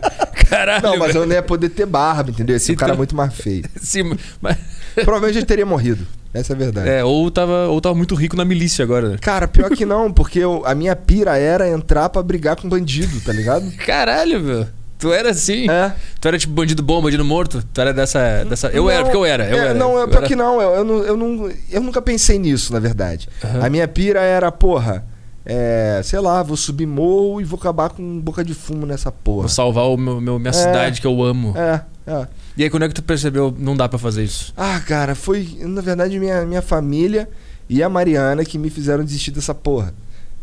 Caralho. 0.50 0.84
Não, 0.84 0.98
mas 0.98 1.16
eu 1.16 1.26
não 1.26 1.34
ia 1.34 1.44
poder 1.44 1.70
ter 1.70 1.86
barba, 1.86 2.32
entendeu? 2.32 2.56
Esse 2.56 2.72
então... 2.72 2.80
cara 2.80 2.94
é 2.94 2.98
muito 2.98 3.16
mais 3.16 3.34
feio. 3.34 3.64
Sim, 3.82 4.18
mas. 4.42 4.58
Provavelmente 4.96 5.38
ele 5.38 5.46
teria 5.46 5.66
morrido. 5.66 6.06
Essa 6.34 6.54
é 6.54 6.56
a 6.56 6.58
verdade. 6.58 6.90
É, 6.90 7.04
ou 7.04 7.32
tava, 7.32 7.68
ou 7.68 7.80
tava 7.80 7.96
muito 7.96 8.14
rico 8.16 8.36
na 8.36 8.46
milícia 8.46 8.84
agora. 8.84 9.10
Né? 9.10 9.18
Cara, 9.20 9.48
pior 9.48 9.70
que 9.72 9.86
não, 9.86 10.12
porque 10.12 10.40
eu, 10.40 10.64
a 10.66 10.76
minha 10.76 10.96
pira 10.96 11.38
era 11.38 11.68
entrar 11.68 12.10
para 12.10 12.22
brigar 12.22 12.56
com 12.56 12.68
bandido, 12.68 13.20
tá 13.22 13.32
ligado? 13.32 13.70
Caralho, 13.86 14.40
meu. 14.40 14.68
Tu 14.98 15.14
era 15.14 15.30
assim? 15.30 15.70
É. 15.70 15.94
Tu 16.20 16.28
era 16.28 16.38
tipo 16.38 16.54
bandido 16.54 16.82
bom, 16.82 17.02
bandido 17.02 17.24
morto? 17.24 17.64
Tu 17.74 17.82
era 17.82 17.94
dessa. 17.94 18.44
dessa... 18.46 18.68
Eu 18.70 18.84
não, 18.84 18.90
era, 18.90 19.04
porque 19.04 19.18
eu 19.18 19.26
era. 19.26 19.48
Eu 19.48 19.58
é, 19.58 19.60
era 19.60 19.74
não, 19.74 19.98
eu 19.98 20.08
pior 20.08 20.20
era. 20.20 20.28
que 20.28 20.36
não 20.36 20.62
eu, 20.62 20.70
eu 20.72 20.84
não, 20.84 21.04
eu 21.04 21.18
não. 21.18 21.52
Eu 21.70 21.82
nunca 21.82 22.02
pensei 22.02 22.40
nisso, 22.40 22.74
na 22.74 22.80
verdade. 22.80 23.30
Uhum. 23.44 23.66
A 23.66 23.70
minha 23.70 23.88
pira 23.88 24.22
era, 24.22 24.52
porra. 24.52 25.06
É, 25.50 26.02
sei 26.04 26.20
lá, 26.20 26.44
vou 26.44 26.58
subir 26.58 26.86
morro 26.86 27.40
e 27.40 27.44
vou 27.46 27.58
acabar 27.58 27.90
com 27.90 28.20
boca 28.20 28.44
de 28.44 28.54
fumo 28.54 28.86
nessa 28.86 29.12
porra. 29.12 29.42
Vou 29.42 29.50
salvar 29.50 29.86
o 29.86 29.96
meu, 29.96 30.20
meu 30.20 30.38
minha 30.38 30.50
é, 30.50 30.54
cidade 30.54 31.00
que 31.00 31.08
eu 31.08 31.24
amo. 31.24 31.54
É, 31.56 31.82
é. 32.06 32.28
E 32.58 32.64
aí, 32.64 32.70
quando 32.70 32.84
é 32.84 32.88
que 32.90 32.94
tu 32.94 33.04
percebeu 33.04 33.56
não 33.58 33.78
dá 33.78 33.88
para 33.88 33.98
fazer 33.98 34.24
isso? 34.24 34.54
Ah, 34.58 34.82
cara, 34.86 35.16
foi, 35.16 35.48
na 35.62 35.80
verdade, 35.80 36.20
minha, 36.20 36.46
minha 36.46 36.62
família 36.62 37.30
e 37.70 37.82
a 37.82 37.88
Mariana 37.88 38.44
que 38.44 38.58
me 38.58 38.70
fizeram 38.70 39.06
desistir 39.06 39.32
dessa 39.32 39.54
porra. 39.54 39.94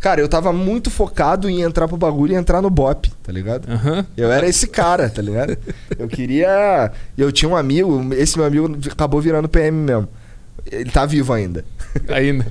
Cara, 0.05 0.21
eu 0.21 0.29
tava 0.29 0.53
muito 0.53 0.91
focado 0.91 1.49
em 1.49 1.63
entrar 1.63 1.89
pro 1.89 1.97
bagulho 1.97 2.35
e 2.35 2.37
entrar 2.37 2.61
no 2.61 2.69
BOP, 2.69 3.11
tá 3.23 3.33
ligado? 3.33 3.67
Uhum. 3.67 4.05
Eu 4.15 4.31
era 4.31 4.47
esse 4.47 4.67
cara, 4.67 5.09
tá 5.09 5.23
ligado? 5.23 5.57
Eu 5.99 6.07
queria. 6.09 6.93
Eu 7.17 7.33
tinha 7.33 7.49
um 7.49 7.57
amigo, 7.57 8.13
esse 8.13 8.37
meu 8.37 8.47
amigo 8.47 8.71
acabou 8.93 9.19
virando 9.23 9.49
PM 9.49 9.75
mesmo. 9.79 10.07
Ele 10.71 10.91
tá 10.91 11.07
vivo 11.07 11.33
ainda. 11.33 11.65
Ainda. 12.09 12.45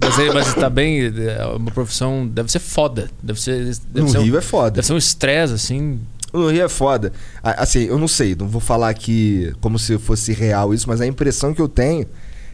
Mas, 0.00 0.18
ele- 0.18 0.32
mas 0.32 0.54
tá 0.54 0.70
bem. 0.70 1.12
É 1.28 1.44
uma 1.44 1.70
profissão. 1.70 2.26
Deve 2.26 2.50
ser 2.50 2.58
foda. 2.58 3.10
Deve 3.22 3.38
ser. 3.38 3.64
Deve 3.90 4.00
no 4.00 4.08
ser 4.08 4.18
um- 4.20 4.22
Rio 4.22 4.38
é 4.38 4.40
foda. 4.40 4.70
Deve 4.70 4.86
ser 4.86 4.94
um 4.94 4.96
estresse, 4.96 5.52
assim. 5.52 6.00
No 6.32 6.48
Rio 6.48 6.64
é 6.64 6.68
foda. 6.70 7.12
Assim, 7.42 7.80
eu 7.84 7.98
não 7.98 8.08
sei, 8.08 8.34
não 8.34 8.48
vou 8.48 8.62
falar 8.62 8.88
aqui 8.88 9.52
como 9.60 9.78
se 9.78 9.98
fosse 9.98 10.32
real 10.32 10.72
isso, 10.72 10.88
mas 10.88 11.02
a 11.02 11.06
impressão 11.06 11.52
que 11.52 11.60
eu 11.60 11.68
tenho 11.68 12.06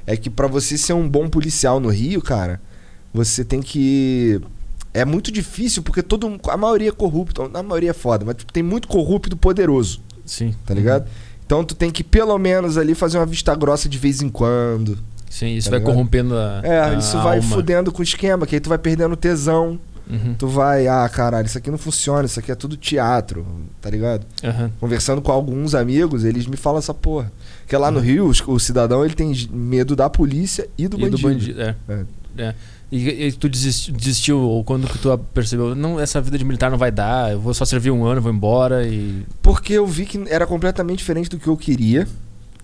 é 0.09 0.17
que 0.17 0.29
pra 0.29 0.49
você 0.49 0.77
ser 0.77 0.93
um 0.93 1.09
bom 1.09 1.29
policial 1.29 1.79
no 1.79 1.89
Rio, 1.89 2.21
cara, 2.21 2.61
você 3.13 3.45
tem 3.45 3.61
que. 3.61 4.41
É 4.93 5.05
muito 5.05 5.31
difícil 5.31 5.83
porque 5.83 6.03
todo 6.03 6.41
a 6.49 6.57
maioria 6.57 6.89
é 6.89 6.93
corrupto. 6.93 7.49
A 7.55 7.63
maioria 7.63 7.91
é 7.91 7.95
foda, 7.95 8.25
mas 8.25 8.37
tem 8.53 8.63
muito 8.63 8.89
corrupto 8.89 9.37
poderoso, 9.37 10.01
Sim. 10.25 10.55
tá 10.67 10.75
ligado? 10.75 11.09
Então 11.47 11.65
tu 11.65 11.75
tem 11.75 11.91
que 11.91 12.03
pelo 12.05 12.37
menos 12.39 12.77
ali 12.77 12.95
fazer 12.95 13.19
uma 13.19 13.27
vista 13.27 13.55
grossa 13.55 13.89
de 13.89 13.99
vez 13.99 14.21
em 14.23 14.29
quando. 14.29 14.99
Sim, 15.29 15.55
isso 15.57 15.67
Tá 15.69 15.73
vai 15.73 15.79
ligado? 15.79 15.93
corrompendo 15.95 16.37
a. 16.37 16.61
É, 16.65 16.81
a 16.81 16.95
isso 16.95 17.17
vai 17.19 17.39
alma. 17.39 17.55
fudendo 17.55 17.93
com 17.93 18.01
o 18.01 18.03
esquema, 18.03 18.47
que 18.47 18.57
aí 18.57 18.61
tu 18.61 18.69
vai 18.69 18.79
perdendo 18.79 19.15
tesão. 19.17 19.79
Uhum. 20.09 20.35
Tu 20.37 20.49
vai, 20.49 20.89
ah, 20.89 21.09
caralho, 21.09 21.47
isso 21.47 21.57
aqui 21.57 21.71
não 21.71 21.79
funciona, 21.79 22.27
isso 22.27 22.41
aqui 22.41 22.51
é 22.51 22.57
tudo 22.57 22.77
teatro, 22.77 23.47
tá 23.81 23.89
ligado? 23.89 24.27
Aham. 24.43 24.69
conversando 24.81 25.23
com 25.23 25.31
alguns 25.31 25.73
amigos, 25.73 26.25
eles 26.25 26.49
me 26.49 26.57
falam 26.57 26.81
essa 26.81 26.93
porra. 26.93 27.31
Que 27.69 27.77
lá 27.77 27.93
no 27.93 28.01
Rio, 28.01 28.27
o 28.49 28.59
cidadão 28.59 29.05
ele 29.05 29.15
tem 29.15 29.33
medo 29.53 29.95
da 29.95 30.11
polícia 30.11 30.69
e 30.77 30.89
do 30.89 30.97
E 30.97 31.03
bandido. 31.03 31.17
do 31.17 31.23
bandido. 31.23 31.63
É. 31.63 31.77
É. 31.89 32.05
É. 32.39 32.55
E, 32.91 33.27
e 33.27 33.33
tu 33.33 33.49
desistiu, 33.49 33.95
desistiu, 33.95 34.39
ou 34.41 34.65
quando 34.65 34.89
que 34.89 34.99
tu 34.99 35.17
percebeu, 35.33 35.75
não, 35.77 36.01
essa 36.01 36.21
vida 36.21 36.37
de 36.37 36.45
militar 36.45 36.71
não 36.71 36.79
vai 36.79 36.91
dar, 36.91 37.31
eu 37.31 37.41
vou 37.41 37.55
só 37.55 37.65
servir 37.65 37.91
um 37.93 38.05
ano, 38.05 38.21
vou 38.21 38.33
embora 38.33 38.85
e. 38.85 39.25
Porque 39.41 39.75
eu 39.75 39.87
vi 39.87 40.05
que 40.05 40.25
era 40.29 40.47
completamente 40.47 40.99
diferente 40.99 41.31
do 41.31 41.39
que 41.39 41.47
eu 41.47 41.57
queria. 41.57 42.07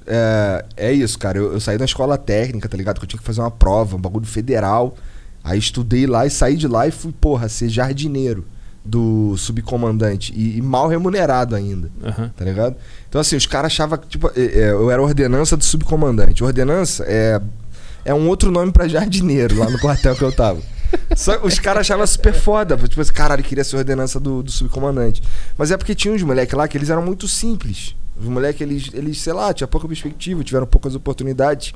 É, 0.06 0.64
é 0.76 0.92
isso, 0.92 1.18
cara. 1.18 1.38
Eu, 1.38 1.52
eu 1.52 1.60
saí 1.60 1.78
da 1.78 1.84
escola 1.84 2.18
técnica, 2.18 2.68
tá 2.68 2.76
ligado? 2.76 2.98
Que 2.98 3.04
eu 3.04 3.08
tinha 3.08 3.20
que 3.20 3.26
fazer 3.26 3.40
uma 3.40 3.50
prova, 3.50 3.96
um 3.96 4.00
bagulho 4.00 4.26
federal. 4.26 4.96
Aí 5.44 5.58
estudei 5.58 6.06
lá 6.06 6.26
e 6.26 6.30
saí 6.30 6.56
de 6.56 6.66
lá 6.66 6.88
e 6.88 6.90
fui, 6.90 7.12
porra, 7.12 7.48
ser 7.48 7.68
jardineiro 7.68 8.44
do 8.84 9.36
subcomandante. 9.36 10.32
E, 10.34 10.58
e 10.58 10.62
mal 10.62 10.88
remunerado 10.88 11.54
ainda. 11.54 11.90
Aham. 12.02 12.32
tá 12.36 12.44
ligado? 12.44 12.76
Então, 13.08 13.20
assim, 13.20 13.36
os 13.36 13.46
caras 13.46 13.72
achavam 13.72 13.98
que, 13.98 14.06
tipo, 14.06 14.28
é, 14.36 14.40
é, 14.40 14.70
eu 14.70 14.90
era 14.90 15.02
ordenança 15.02 15.56
do 15.56 15.64
subcomandante. 15.64 16.42
Ordenança 16.42 17.04
é, 17.06 17.40
é 18.06 18.14
um 18.14 18.28
outro 18.28 18.52
nome 18.52 18.70
pra 18.70 18.86
jardineiro 18.86 19.58
lá 19.58 19.68
no 19.68 19.80
quartel 19.80 20.14
que 20.14 20.22
eu 20.22 20.30
tava. 20.30 20.62
Só, 21.16 21.44
os 21.44 21.58
caras 21.58 21.80
achavam 21.80 22.06
super 22.06 22.32
foda. 22.32 22.76
Tipo 22.76 23.00
assim, 23.00 23.12
caralho, 23.12 23.42
queria 23.42 23.64
ser 23.64 23.76
ordenança 23.76 24.20
do, 24.20 24.44
do 24.44 24.50
subcomandante. 24.50 25.20
Mas 25.58 25.72
é 25.72 25.76
porque 25.76 25.92
tinha 25.92 26.14
uns 26.14 26.22
moleques 26.22 26.54
lá 26.54 26.68
que 26.68 26.78
eles 26.78 26.88
eram 26.88 27.02
muito 27.02 27.26
simples. 27.26 27.96
Os 28.16 28.26
moleques, 28.28 28.60
eles, 28.60 28.90
eles, 28.94 29.20
sei 29.20 29.32
lá, 29.32 29.52
tinha 29.52 29.66
pouca 29.66 29.88
perspectiva, 29.88 30.44
tiveram 30.44 30.66
poucas 30.68 30.94
oportunidades. 30.94 31.72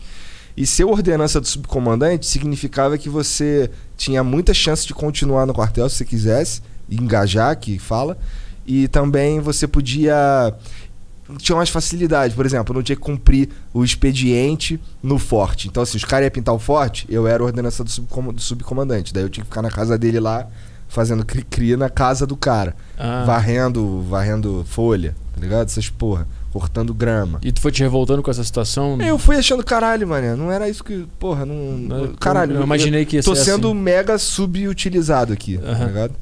E 0.56 0.64
ser 0.64 0.84
ordenança 0.84 1.40
do 1.40 1.48
subcomandante 1.48 2.26
significava 2.26 2.96
que 2.96 3.08
você 3.08 3.68
tinha 3.96 4.22
muita 4.22 4.54
chance 4.54 4.86
de 4.86 4.94
continuar 4.94 5.46
no 5.46 5.52
quartel 5.52 5.88
se 5.88 5.96
você 5.96 6.04
quisesse, 6.04 6.62
engajar, 6.88 7.58
que 7.58 7.76
fala. 7.76 8.16
E 8.64 8.86
também 8.86 9.40
você 9.40 9.66
podia. 9.66 10.54
Tinha 11.38 11.56
umas 11.56 11.68
facilidades, 11.68 12.34
por 12.34 12.44
exemplo, 12.46 12.72
eu 12.72 12.76
não 12.76 12.82
tinha 12.82 12.96
que 12.96 13.02
cumprir 13.02 13.48
o 13.72 13.84
expediente 13.84 14.80
no 15.02 15.18
forte. 15.18 15.68
Então, 15.68 15.82
assim, 15.82 15.96
os 15.96 16.04
caras 16.04 16.24
iam 16.26 16.30
pintar 16.32 16.54
o 16.54 16.58
forte, 16.58 17.06
eu 17.08 17.26
era 17.26 17.42
ordenança 17.42 17.82
do, 17.84 17.90
subcom- 17.90 18.32
do 18.32 18.40
subcomandante. 18.40 19.12
Daí 19.14 19.22
eu 19.22 19.28
tinha 19.30 19.44
que 19.44 19.50
ficar 19.50 19.62
na 19.62 19.70
casa 19.70 19.96
dele 19.98 20.20
lá, 20.20 20.46
fazendo 20.88 21.24
cri-cri 21.24 21.76
na 21.76 21.88
casa 21.88 22.26
do 22.26 22.36
cara. 22.36 22.74
Ah. 22.98 23.24
Varrendo, 23.26 24.02
varrendo 24.08 24.64
folha, 24.68 25.14
tá 25.34 25.40
ligado? 25.40 25.66
Essas 25.66 25.88
porra. 25.88 26.26
Cortando 26.52 26.92
grama. 26.92 27.38
E 27.44 27.52
tu 27.52 27.60
foi 27.60 27.70
te 27.70 27.80
revoltando 27.80 28.24
com 28.24 28.30
essa 28.30 28.42
situação? 28.42 29.00
Eu 29.00 29.16
fui 29.18 29.36
achando 29.36 29.62
caralho, 29.62 30.08
mano. 30.08 30.36
Não 30.36 30.50
era 30.50 30.68
isso 30.68 30.82
que. 30.82 31.06
Porra, 31.16 31.46
não. 31.46 31.96
Eu- 31.96 32.14
caralho, 32.18 32.56
eu 32.56 32.62
imaginei 32.64 33.04
que 33.04 33.14
ia 33.14 33.22
Tô 33.22 33.36
sendo 33.36 33.68
assim. 33.68 33.76
mega 33.78 34.18
subutilizado 34.18 35.32
aqui, 35.32 35.58
tá 35.58 35.84
ligado? 35.84 36.14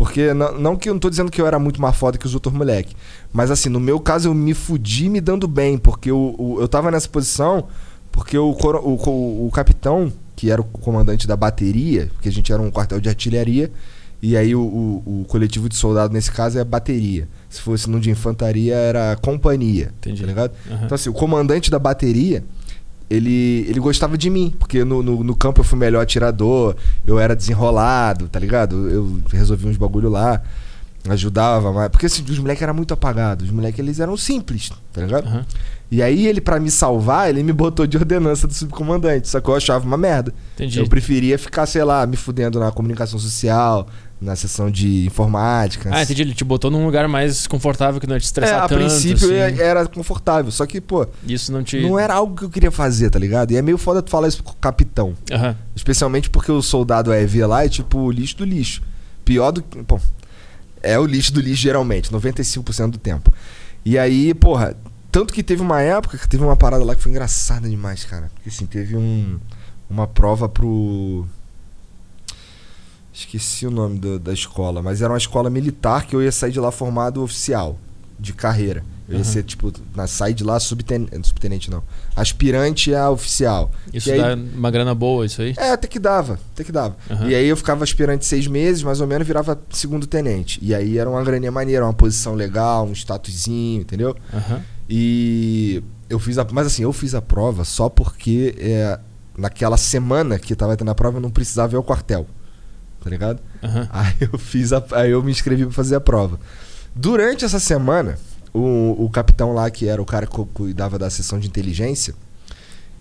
Porque 0.00 0.32
não, 0.32 0.58
não 0.58 0.76
que 0.76 0.88
eu 0.88 0.94
não 0.94 0.98
tô 0.98 1.10
dizendo 1.10 1.30
que 1.30 1.38
eu 1.38 1.46
era 1.46 1.58
muito 1.58 1.78
mais 1.78 1.94
foda 1.94 2.16
que 2.16 2.24
os 2.24 2.32
outros 2.32 2.54
moleque. 2.54 2.96
Mas 3.30 3.50
assim, 3.50 3.68
no 3.68 3.78
meu 3.78 4.00
caso 4.00 4.28
eu 4.30 4.34
me 4.34 4.54
fudi 4.54 5.10
me 5.10 5.20
dando 5.20 5.46
bem. 5.46 5.76
Porque 5.76 6.10
o, 6.10 6.34
o- 6.38 6.56
eu 6.58 6.66
tava 6.66 6.90
nessa 6.90 7.06
posição 7.06 7.66
porque 8.10 8.38
o, 8.38 8.48
o, 8.48 8.96
co- 8.96 9.10
o 9.46 9.50
capitão, 9.52 10.10
que 10.34 10.50
era 10.50 10.58
o 10.58 10.64
comandante 10.64 11.26
da 11.26 11.36
bateria, 11.36 12.08
porque 12.14 12.30
a 12.30 12.32
gente 12.32 12.50
era 12.50 12.62
um 12.62 12.70
quartel 12.70 12.98
de 12.98 13.10
artilharia, 13.10 13.70
e 14.22 14.38
aí 14.38 14.54
o, 14.54 14.62
o- 14.62 15.20
o 15.20 15.24
coletivo 15.28 15.68
de 15.68 15.76
soldado 15.76 16.14
nesse 16.14 16.32
caso 16.32 16.58
é 16.58 16.64
bateria. 16.64 17.28
Se 17.50 17.60
fosse 17.60 17.88
num 17.90 18.00
de 18.00 18.08
infantaria, 18.10 18.74
era 18.74 19.16
companhia. 19.20 19.92
Entendi. 19.98 20.22
Tá 20.22 20.26
ligado? 20.26 20.52
Aham. 20.70 20.80
Então, 20.86 20.94
assim, 20.94 21.10
o 21.10 21.12
comandante 21.12 21.70
da 21.70 21.78
bateria, 21.78 22.42
ele, 23.10 23.66
ele 23.68 23.80
gostava 23.80 24.16
de 24.16 24.30
mim, 24.30 24.54
porque 24.56 24.84
no, 24.84 25.02
no, 25.02 25.24
no 25.24 25.34
campo 25.34 25.60
eu 25.60 25.64
fui 25.64 25.76
melhor 25.76 26.00
atirador, 26.00 26.76
eu 27.04 27.18
era 27.18 27.34
desenrolado, 27.34 28.28
tá 28.28 28.38
ligado? 28.38 28.88
Eu 28.88 29.20
resolvi 29.32 29.66
uns 29.66 29.76
bagulho 29.76 30.08
lá, 30.08 30.40
ajudava, 31.08 31.72
mas. 31.72 31.88
Porque 31.88 32.06
assim, 32.06 32.22
os 32.22 32.38
moleques 32.38 32.62
eram 32.62 32.74
muito 32.74 32.94
apagados, 32.94 33.46
os 33.48 33.52
moleques 33.52 33.80
eles 33.80 33.98
eram 33.98 34.16
simples, 34.16 34.70
tá 34.92 35.00
ligado? 35.00 35.26
Aham. 35.26 35.44
E 35.90 36.00
aí 36.00 36.28
ele, 36.28 36.40
pra 36.40 36.60
me 36.60 36.70
salvar, 36.70 37.28
ele 37.28 37.42
me 37.42 37.52
botou 37.52 37.84
de 37.84 37.96
ordenança 37.96 38.46
do 38.46 38.54
subcomandante, 38.54 39.28
só 39.28 39.40
que 39.40 39.50
eu 39.50 39.56
achava 39.56 39.84
uma 39.84 39.96
merda. 39.96 40.32
Entendi. 40.54 40.78
Eu 40.78 40.86
preferia 40.86 41.36
ficar, 41.36 41.66
sei 41.66 41.82
lá, 41.82 42.06
me 42.06 42.16
fudendo 42.16 42.60
na 42.60 42.70
comunicação 42.70 43.18
social, 43.18 43.88
na 44.20 44.36
seção 44.36 44.70
de 44.70 45.06
informática. 45.06 45.88
Ah, 45.92 46.02
entendi. 46.02 46.22
Ele 46.22 46.34
te 46.34 46.44
botou 46.44 46.70
num 46.70 46.84
lugar 46.84 47.08
mais 47.08 47.46
confortável 47.46 48.00
que 48.00 48.06
não 48.06 48.14
ia 48.16 48.20
te 48.20 48.24
É, 48.24 48.26
estressar 48.26 48.62
a 48.64 48.68
tanto. 48.68 48.78
princípio 48.78 49.28
assim. 49.44 49.60
era 49.60 49.86
confortável, 49.86 50.50
só 50.52 50.66
que, 50.66 50.80
pô, 50.80 51.06
Isso 51.26 51.50
não 51.50 51.62
te. 51.62 51.80
não 51.80 51.98
era 51.98 52.14
algo 52.14 52.36
que 52.36 52.44
eu 52.44 52.50
queria 52.50 52.70
fazer, 52.70 53.08
tá 53.10 53.18
ligado? 53.18 53.52
E 53.52 53.56
é 53.56 53.62
meio 53.62 53.78
foda 53.78 54.02
tu 54.02 54.10
falar 54.10 54.28
isso 54.28 54.42
pro 54.42 54.52
capitão. 54.54 55.14
Aham. 55.32 55.56
Especialmente 55.74 56.28
porque 56.28 56.52
o 56.52 56.60
soldado 56.60 57.10
AEV 57.12 57.46
lá 57.46 57.64
é 57.64 57.68
tipo 57.68 57.98
o 57.98 58.10
lixo 58.10 58.36
do 58.36 58.44
lixo. 58.44 58.82
Pior 59.24 59.50
do 59.52 59.62
que. 59.62 59.80
Bom, 59.82 59.98
é 60.82 60.98
o 60.98 61.06
lixo 61.06 61.32
do 61.32 61.40
lixo 61.40 61.62
geralmente, 61.62 62.10
95% 62.10 62.90
do 62.90 62.98
tempo. 62.98 63.32
E 63.84 63.98
aí, 63.98 64.34
porra, 64.34 64.76
tanto 65.10 65.32
que 65.32 65.42
teve 65.42 65.62
uma 65.62 65.80
época 65.80 66.18
que 66.18 66.28
teve 66.28 66.44
uma 66.44 66.56
parada 66.56 66.84
lá 66.84 66.94
que 66.94 67.02
foi 67.02 67.10
engraçada 67.10 67.68
demais, 67.68 68.04
cara. 68.04 68.30
Porque 68.34 68.50
assim, 68.50 68.66
teve 68.66 68.96
um, 68.96 69.38
uma 69.88 70.06
prova 70.06 70.48
pro. 70.48 71.26
Esqueci 73.20 73.66
o 73.66 73.70
nome 73.70 73.98
do- 73.98 74.18
da 74.18 74.32
escola, 74.32 74.80
mas 74.82 75.02
era 75.02 75.12
uma 75.12 75.18
escola 75.18 75.50
militar 75.50 76.06
que 76.06 76.16
eu 76.16 76.22
ia 76.22 76.32
sair 76.32 76.52
de 76.52 76.58
lá 76.60 76.70
formado 76.72 77.22
oficial, 77.22 77.78
de 78.18 78.32
carreira. 78.32 78.82
Eu 79.06 79.16
ia 79.16 79.20
Aham. 79.22 79.24
ser, 79.32 79.42
tipo, 79.42 79.72
na, 79.94 80.06
sair 80.06 80.32
de 80.32 80.42
lá 80.44 80.58
subtenente, 80.60 81.26
subtenente 81.26 81.70
não, 81.70 81.82
aspirante 82.16 82.94
a 82.94 83.10
oficial. 83.10 83.70
Isso 83.92 84.08
E 84.08 84.12
aí- 84.12 84.18
dá 84.20 84.34
uma 84.56 84.70
grana 84.70 84.94
boa, 84.94 85.26
isso 85.26 85.42
aí? 85.42 85.52
é, 85.58 85.72
até 85.72 85.86
que 85.88 85.98
dava, 85.98 86.38
até 86.54 86.62
que 86.64 86.70
dava. 86.72 86.96
Aham. 87.10 87.28
E 87.28 87.34
aí 87.34 87.46
eu 87.46 87.56
ficava 87.56 87.82
aspirante 87.84 88.24
seis 88.24 88.46
meses, 88.46 88.82
mais 88.84 89.00
ou 89.00 89.06
menos, 89.06 89.26
virava 89.26 89.60
segundo 89.70 90.06
tenente. 90.06 90.58
E 90.62 90.74
aí 90.74 90.96
era 90.96 91.10
uma 91.10 91.22
graninha 91.24 91.50
maneira, 91.52 91.84
uma 91.84 91.92
posição 91.92 92.34
legal, 92.34 92.86
um 92.86 92.92
statusinho, 92.92 93.82
entendeu? 93.82 94.16
Aham. 94.32 94.62
E 94.88 95.82
eu 96.08 96.18
fiz 96.18 96.38
a. 96.38 96.46
Mas 96.50 96.68
assim, 96.68 96.82
eu 96.84 96.92
fiz 96.92 97.14
a 97.14 97.20
prova 97.22 97.64
só 97.64 97.88
porque 97.88 98.54
é, 98.58 98.98
naquela 99.36 99.76
semana 99.76 100.38
que 100.38 100.54
tava 100.54 100.76
tendo 100.76 100.90
a 100.90 100.94
prova 100.94 101.18
eu 101.18 101.20
não 101.20 101.30
precisava 101.30 101.74
ir 101.74 101.76
ao 101.76 101.82
quartel. 101.82 102.26
Tá 103.02 103.08
ligado? 103.10 103.40
Aham. 103.62 103.88
Aí 103.92 104.14
eu 104.20 104.38
fiz 104.38 104.72
a, 104.72 104.82
aí 104.92 105.10
eu 105.10 105.22
me 105.22 105.30
inscrevi 105.30 105.64
pra 105.64 105.72
fazer 105.72 105.96
a 105.96 106.00
prova. 106.00 106.38
Durante 106.94 107.44
essa 107.44 107.58
semana, 107.58 108.18
o, 108.52 108.96
o 109.04 109.08
capitão 109.10 109.52
lá, 109.54 109.70
que 109.70 109.86
era 109.88 110.00
o 110.02 110.04
cara 110.04 110.26
que 110.26 110.32
cu- 110.32 110.46
cuidava 110.46 110.98
da 110.98 111.08
seção 111.08 111.38
de 111.38 111.46
inteligência, 111.48 112.14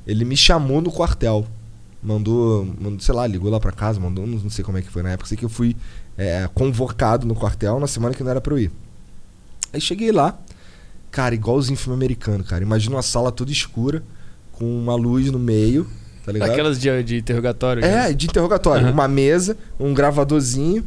ele 0.08 0.24
me 0.26 0.38
chamou 0.38 0.82
no 0.82 0.92
quartel. 0.92 1.46
Mandou, 2.02 2.66
mandou, 2.80 3.00
sei 3.02 3.14
lá, 3.14 3.28
ligou 3.28 3.52
lá 3.52 3.60
pra 3.60 3.74
casa, 3.74 4.00
mandou, 4.00 4.26
não 4.26 4.40
não 4.40 4.50
sei 4.50 4.64
como 4.64 4.78
é 4.78 4.82
que 4.82 4.90
foi 4.90 5.04
na 5.04 5.10
época, 5.12 5.28
sei 5.28 5.38
que 5.38 5.44
eu 5.44 5.50
fui 5.50 5.76
é, 6.18 6.50
convocado 6.54 7.28
no 7.28 7.36
quartel 7.36 7.78
na 7.78 7.88
semana 7.88 8.16
que 8.16 8.24
não 8.24 8.32
era 8.32 8.40
pra 8.40 8.54
eu 8.54 8.60
ir. 8.60 8.72
Aí 9.74 9.82
cheguei 9.82 10.10
lá, 10.12 10.40
cara, 11.12 11.36
igualzinho 11.36 11.78
filme 11.78 11.96
americano, 11.96 12.42
cara. 12.44 12.64
Imagina 12.64 12.96
uma 12.96 13.02
sala 13.02 13.34
toda 13.34 13.52
escura, 13.52 14.02
com 14.54 14.64
uma 14.66 14.96
luz 14.96 15.30
no 15.30 15.38
meio, 15.40 15.86
tá 16.30 16.34
ligado? 16.34 16.52
Aquelas 16.52 16.80
de, 16.80 17.04
de 17.04 17.18
interrogatório. 17.18 17.82
né? 17.82 18.10
É, 18.10 18.13
de 18.13 18.26
interrogatório. 18.28 18.86
Aham. 18.86 18.94
Uma 18.94 19.08
mesa, 19.08 19.58
um 19.80 19.94
gravadorzinho 19.94 20.86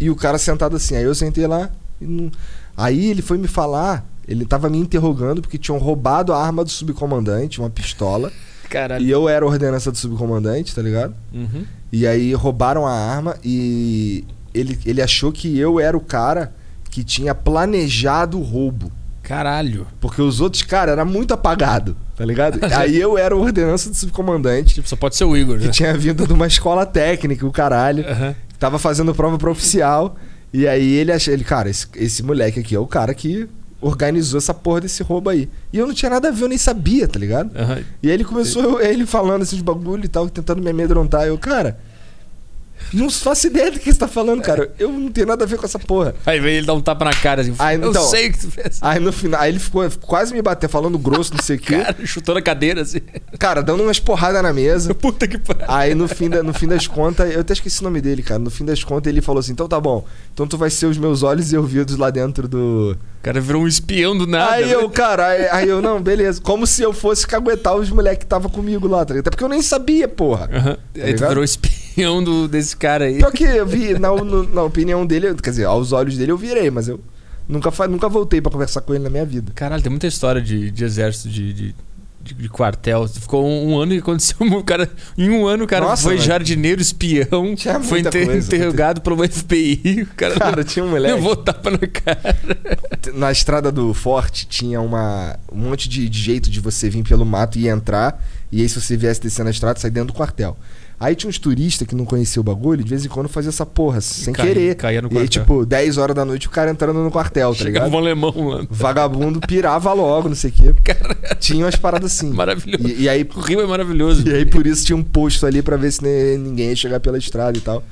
e 0.00 0.10
o 0.10 0.16
cara 0.16 0.38
sentado 0.38 0.76
assim. 0.76 0.96
Aí 0.96 1.04
eu 1.04 1.14
sentei 1.14 1.46
lá. 1.46 1.70
não- 2.00 2.30
Aí 2.76 3.10
ele 3.10 3.22
foi 3.22 3.38
me 3.38 3.48
falar. 3.48 4.04
Ele 4.28 4.44
tava 4.44 4.68
me 4.68 4.76
interrogando 4.78 5.40
porque 5.40 5.56
tinham 5.56 5.78
roubado 5.78 6.32
a 6.32 6.42
arma 6.44 6.64
do 6.64 6.70
subcomandante, 6.70 7.60
uma 7.60 7.70
pistola. 7.70 8.32
Caralho. 8.68 9.04
E 9.04 9.08
eu 9.10 9.28
era 9.28 9.46
ordenança 9.46 9.92
do 9.92 9.96
subcomandante, 9.96 10.74
tá 10.74 10.82
ligado? 10.82 11.14
Uhum. 11.32 11.64
E 11.92 12.06
aí 12.06 12.34
roubaram 12.34 12.84
a 12.86 12.92
arma 12.92 13.36
e 13.44 14.24
ele, 14.52 14.76
ele 14.84 15.00
achou 15.00 15.30
que 15.30 15.56
eu 15.58 15.78
era 15.78 15.96
o 15.96 16.00
cara 16.00 16.52
que 16.90 17.04
tinha 17.04 17.34
planejado 17.34 18.38
o 18.38 18.42
roubo. 18.42 18.90
Caralho. 19.26 19.88
Porque 20.00 20.22
os 20.22 20.40
outros, 20.40 20.62
cara, 20.62 20.92
era 20.92 21.04
muito 21.04 21.34
apagado, 21.34 21.96
tá 22.14 22.24
ligado? 22.24 22.60
aí 22.76 22.96
eu 22.96 23.18
era 23.18 23.34
a 23.34 23.38
ordenança 23.38 23.90
do 23.90 23.96
subcomandante 23.96 24.74
Tipo, 24.74 24.88
só 24.88 24.94
pode 24.94 25.16
ser 25.16 25.24
o 25.24 25.36
Igor, 25.36 25.58
que 25.58 25.66
né? 25.66 25.70
tinha 25.72 25.92
vindo 25.98 26.24
de 26.26 26.32
uma 26.32 26.46
escola 26.46 26.86
técnica, 26.86 27.44
o 27.44 27.50
caralho. 27.50 28.08
Aham. 28.08 28.34
Tava 28.56 28.78
fazendo 28.78 29.12
prova 29.14 29.36
pra 29.36 29.50
oficial. 29.50 30.16
E 30.52 30.66
aí 30.66 30.94
ele 30.94 31.10
achou, 31.10 31.34
ele, 31.34 31.42
cara, 31.42 31.68
esse, 31.68 31.86
esse 31.96 32.22
moleque 32.22 32.60
aqui 32.60 32.74
é 32.74 32.78
o 32.78 32.86
cara 32.86 33.12
que 33.12 33.48
organizou 33.80 34.38
essa 34.38 34.54
porra 34.54 34.82
desse 34.82 35.02
roubo 35.02 35.28
aí. 35.28 35.48
E 35.72 35.78
eu 35.78 35.86
não 35.86 35.92
tinha 35.92 36.08
nada 36.08 36.28
a 36.28 36.30
ver, 36.30 36.44
eu 36.44 36.48
nem 36.48 36.56
sabia, 36.56 37.08
tá 37.08 37.18
ligado? 37.18 37.50
Aham. 37.58 37.82
E 38.02 38.08
aí 38.08 38.14
ele 38.14 38.24
começou, 38.24 38.80
ele 38.80 39.04
falando 39.04 39.42
esses 39.42 39.60
bagulho 39.60 40.04
e 40.04 40.08
tal, 40.08 40.30
tentando 40.30 40.62
me 40.62 40.70
amedrontar. 40.70 41.26
Eu, 41.26 41.36
cara, 41.36 41.78
não 42.92 43.10
faço 43.10 43.46
ideia 43.46 43.70
do 43.70 43.78
que 43.78 43.92
você 43.92 43.98
tá 43.98 44.08
falando, 44.08 44.42
cara. 44.42 44.70
Eu 44.78 44.90
não 44.90 45.10
tenho 45.10 45.26
nada 45.26 45.44
a 45.44 45.46
ver 45.46 45.56
com 45.58 45.64
essa 45.64 45.78
porra. 45.78 46.14
Aí 46.24 46.40
vem 46.40 46.56
ele 46.56 46.66
dar 46.66 46.74
um 46.74 46.80
tapa 46.80 47.04
na 47.04 47.12
cara 47.12 47.42
assim. 47.42 47.54
Aí, 47.58 47.80
eu 47.80 47.90
então- 47.90 48.04
sei 48.04 48.28
o 48.28 48.32
que 48.32 48.38
tu 48.40 48.50
fez. 48.50 48.78
Aí 48.80 49.00
no 49.00 49.12
final, 49.12 49.40
aí 49.40 49.50
ele 49.50 49.58
ficou 49.58 49.88
quase 50.02 50.32
me 50.32 50.40
batendo, 50.42 50.70
falando 50.70 50.98
grosso, 50.98 51.32
não 51.34 51.42
sei 51.42 51.56
o 51.56 51.58
quê. 51.60 51.76
Cara, 51.86 51.96
chutou 52.06 52.34
na 52.34 52.42
cadeira 52.42 52.82
assim. 52.82 53.00
Cara, 53.38 53.62
dando 53.62 53.82
umas 53.82 53.98
porradas 53.98 54.42
na 54.42 54.52
mesa. 54.52 54.94
Puta 54.96 55.26
que 55.28 55.38
pariu. 55.38 55.64
Aí 55.68 55.94
no 55.94 56.08
fim, 56.08 56.28
da- 56.28 56.42
no 56.42 56.52
fim 56.54 56.66
das 56.66 56.86
contas, 56.86 57.32
eu 57.32 57.40
até 57.40 57.52
esqueci 57.52 57.80
o 57.80 57.84
nome 57.84 58.00
dele, 58.00 58.22
cara. 58.22 58.38
No 58.38 58.50
fim 58.50 58.64
das 58.64 58.82
contas, 58.84 59.10
ele 59.12 59.20
falou 59.20 59.40
assim: 59.40 59.52
então 59.52 59.68
tá 59.68 59.80
bom. 59.80 60.04
Então 60.32 60.46
tu 60.46 60.56
vai 60.58 60.70
ser 60.70 60.86
os 60.86 60.98
meus 60.98 61.22
olhos 61.22 61.52
e 61.52 61.56
ouvidos 61.56 61.96
lá 61.96 62.10
dentro 62.10 62.46
do. 62.48 62.96
O 63.20 63.22
cara 63.26 63.40
virou 63.40 63.62
um 63.62 63.66
espião 63.66 64.16
do 64.16 64.24
nada. 64.26 64.52
aí 64.52 64.70
eu, 64.70 64.82
né? 64.82 64.88
cara, 64.94 65.26
aí, 65.26 65.48
aí 65.50 65.68
eu, 65.68 65.82
não, 65.82 66.00
beleza. 66.00 66.40
Como 66.40 66.64
se 66.66 66.82
eu 66.82 66.92
fosse 66.92 67.26
caguetar 67.26 67.74
os 67.74 67.90
moleques 67.90 68.20
que 68.20 68.26
tava 68.26 68.48
comigo 68.48 68.86
lá, 68.86 69.04
tá 69.04 69.14
ligado? 69.14 69.22
Até 69.22 69.30
porque 69.30 69.42
eu 69.42 69.48
nem 69.48 69.60
sabia, 69.62 70.06
porra. 70.06 70.48
Aham. 70.52 70.76
Aí 70.94 71.14
tu 71.14 71.26
virou 71.26 71.42
espião 71.42 72.22
do, 72.22 72.46
desse 72.46 72.75
cara 72.76 73.04
aí. 73.06 73.18
Pior 73.18 73.32
que 73.32 73.44
eu 73.44 73.66
vi, 73.66 73.98
na, 73.98 74.10
no- 74.14 74.42
na 74.54 74.62
opinião 74.62 75.04
dele, 75.06 75.34
quer 75.34 75.50
dizer, 75.50 75.64
aos 75.64 75.92
olhos 75.92 76.16
dele 76.16 76.32
eu 76.32 76.36
virei, 76.38 76.70
mas 76.70 76.88
eu 76.88 77.00
nunca, 77.48 77.70
nunca 77.88 78.08
voltei 78.08 78.40
pra 78.40 78.50
conversar 78.52 78.80
com 78.82 78.94
ele 78.94 79.04
na 79.04 79.10
minha 79.10 79.24
vida. 79.24 79.52
Caralho, 79.54 79.82
tem 79.82 79.90
muita 79.90 80.06
história 80.06 80.40
de, 80.40 80.70
de 80.70 80.84
exército, 80.84 81.28
de, 81.28 81.52
de, 81.52 81.74
de- 82.22 82.34
de 82.34 82.48
quartel. 82.48 83.06
Ficou 83.06 83.46
um, 83.46 83.68
um 83.74 83.78
ano 83.78 83.94
e 83.94 83.98
aconteceu. 83.98 84.36
O 84.52 84.64
cara, 84.64 84.90
em 85.16 85.30
um 85.30 85.46
ano 85.46 85.62
o 85.62 85.66
cara 85.66 85.84
Nossa, 85.86 86.02
foi 86.02 86.16
mas- 86.16 86.24
jardineiro, 86.24 86.82
espião, 86.82 87.54
Tinha 87.54 87.80
foi 87.80 88.00
inter- 88.00 88.26
coisa. 88.26 88.46
interrogado 88.54 89.00
pelo 89.00 89.16
FBI. 89.28 90.02
O 90.02 90.14
cara, 90.16 90.34
Cara, 90.34 90.64
tinha 90.64 90.82
um 90.84 90.86
não, 90.88 90.94
moleque. 90.94 91.14
levou 91.14 91.36
tapa 91.36 91.70
na 91.70 91.78
cara. 91.78 92.36
Na 93.14 93.30
estrada 93.30 93.70
do 93.70 93.94
Forte 93.94 94.44
tinha 94.48 94.80
uma, 94.80 95.38
um 95.52 95.56
monte 95.58 95.88
de, 95.88 96.08
de 96.08 96.18
jeito 96.20 96.50
de 96.50 96.58
você 96.60 96.90
vir 96.90 97.04
pelo 97.04 97.24
mato 97.24 97.58
e 97.60 97.68
entrar. 97.68 98.20
E 98.50 98.60
aí, 98.60 98.68
se 98.68 98.80
você 98.80 98.96
viesse 98.96 99.20
descendo 99.20 99.46
a 99.48 99.52
estrada, 99.52 99.78
sair 99.78 99.90
dentro 99.92 100.08
do 100.08 100.12
quartel. 100.16 100.56
Aí 100.98 101.14
tinha 101.14 101.28
uns 101.28 101.38
turistas 101.38 101.86
que 101.86 101.94
não 101.94 102.06
conheciam 102.06 102.40
o 102.40 102.44
bagulho, 102.44 102.82
de 102.82 102.88
vez 102.88 103.04
em 103.04 103.08
quando 103.08 103.28
fazia 103.28 103.50
essa 103.50 103.66
porra, 103.66 104.00
sem 104.00 104.32
caía- 104.32 104.54
querer. 104.54 104.74
caía 104.76 105.02
no 105.02 105.12
e 105.12 105.18
aí, 105.18 105.28
tipo, 105.28 105.66
10 105.66 105.98
horas 105.98 106.16
da 106.16 106.24
noite 106.24 106.46
o 106.46 106.50
cara 106.50 106.70
entrando 106.70 107.00
no 107.02 107.10
quartel, 107.10 107.50
tá 107.54 107.64
Chegava 107.64 107.84
ligado? 107.86 107.94
um 107.94 107.98
alemão, 108.02 108.32
mano. 108.32 108.68
Vagabundo 108.70 109.38
pirava 109.40 109.92
logo, 109.92 110.28
não 110.30 110.34
sei 110.34 110.50
o 110.50 110.52
quê. 110.54 110.74
Tinha 111.38 111.64
umas 111.66 111.76
paradas 111.76 112.12
assim. 112.14 112.32
Maravilhoso. 112.32 112.88
E, 112.88 113.02
e 113.02 113.08
aí, 113.10 113.28
O 113.34 113.40
Rio 113.40 113.60
é 113.60 113.66
maravilhoso. 113.66 114.26
E 114.26 114.32
aí 114.34 114.46
por 114.46 114.66
isso 114.66 114.86
tinha 114.86 114.96
um 114.96 115.02
posto 115.04 115.44
ali 115.44 115.60
pra 115.60 115.76
ver 115.76 115.92
se 115.92 116.02
ninguém 116.38 116.70
ia 116.70 116.76
chegar 116.76 116.98
pela 116.98 117.18
estrada 117.18 117.58
e 117.58 117.60
tal. 117.60 117.84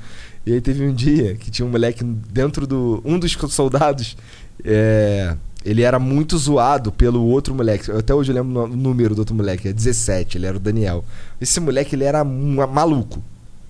E 0.43 0.53
aí 0.53 0.59
teve 0.61 0.83
um 0.83 0.93
dia 0.93 1.35
que 1.35 1.51
tinha 1.51 1.65
um 1.65 1.69
moleque 1.69 2.03
dentro 2.03 2.65
do. 2.65 3.01
Um 3.05 3.19
dos 3.19 3.31
soldados. 3.49 4.17
é, 4.63 5.35
ele 5.65 5.81
era 5.81 5.97
muito 5.97 6.37
zoado 6.37 6.91
pelo 6.91 7.25
outro 7.25 7.55
moleque. 7.55 7.89
Eu 7.89 7.97
Até 7.97 8.13
hoje 8.13 8.31
eu 8.31 8.35
lembro 8.35 8.65
o 8.65 8.67
número 8.67 9.15
do 9.15 9.19
outro 9.19 9.33
moleque. 9.33 9.67
É 9.67 9.73
17, 9.73 10.37
ele 10.37 10.45
era 10.45 10.55
o 10.55 10.59
Daniel. 10.59 11.03
Esse 11.41 11.59
moleque, 11.59 11.95
ele 11.95 12.03
era 12.03 12.23
maluco. 12.23 13.21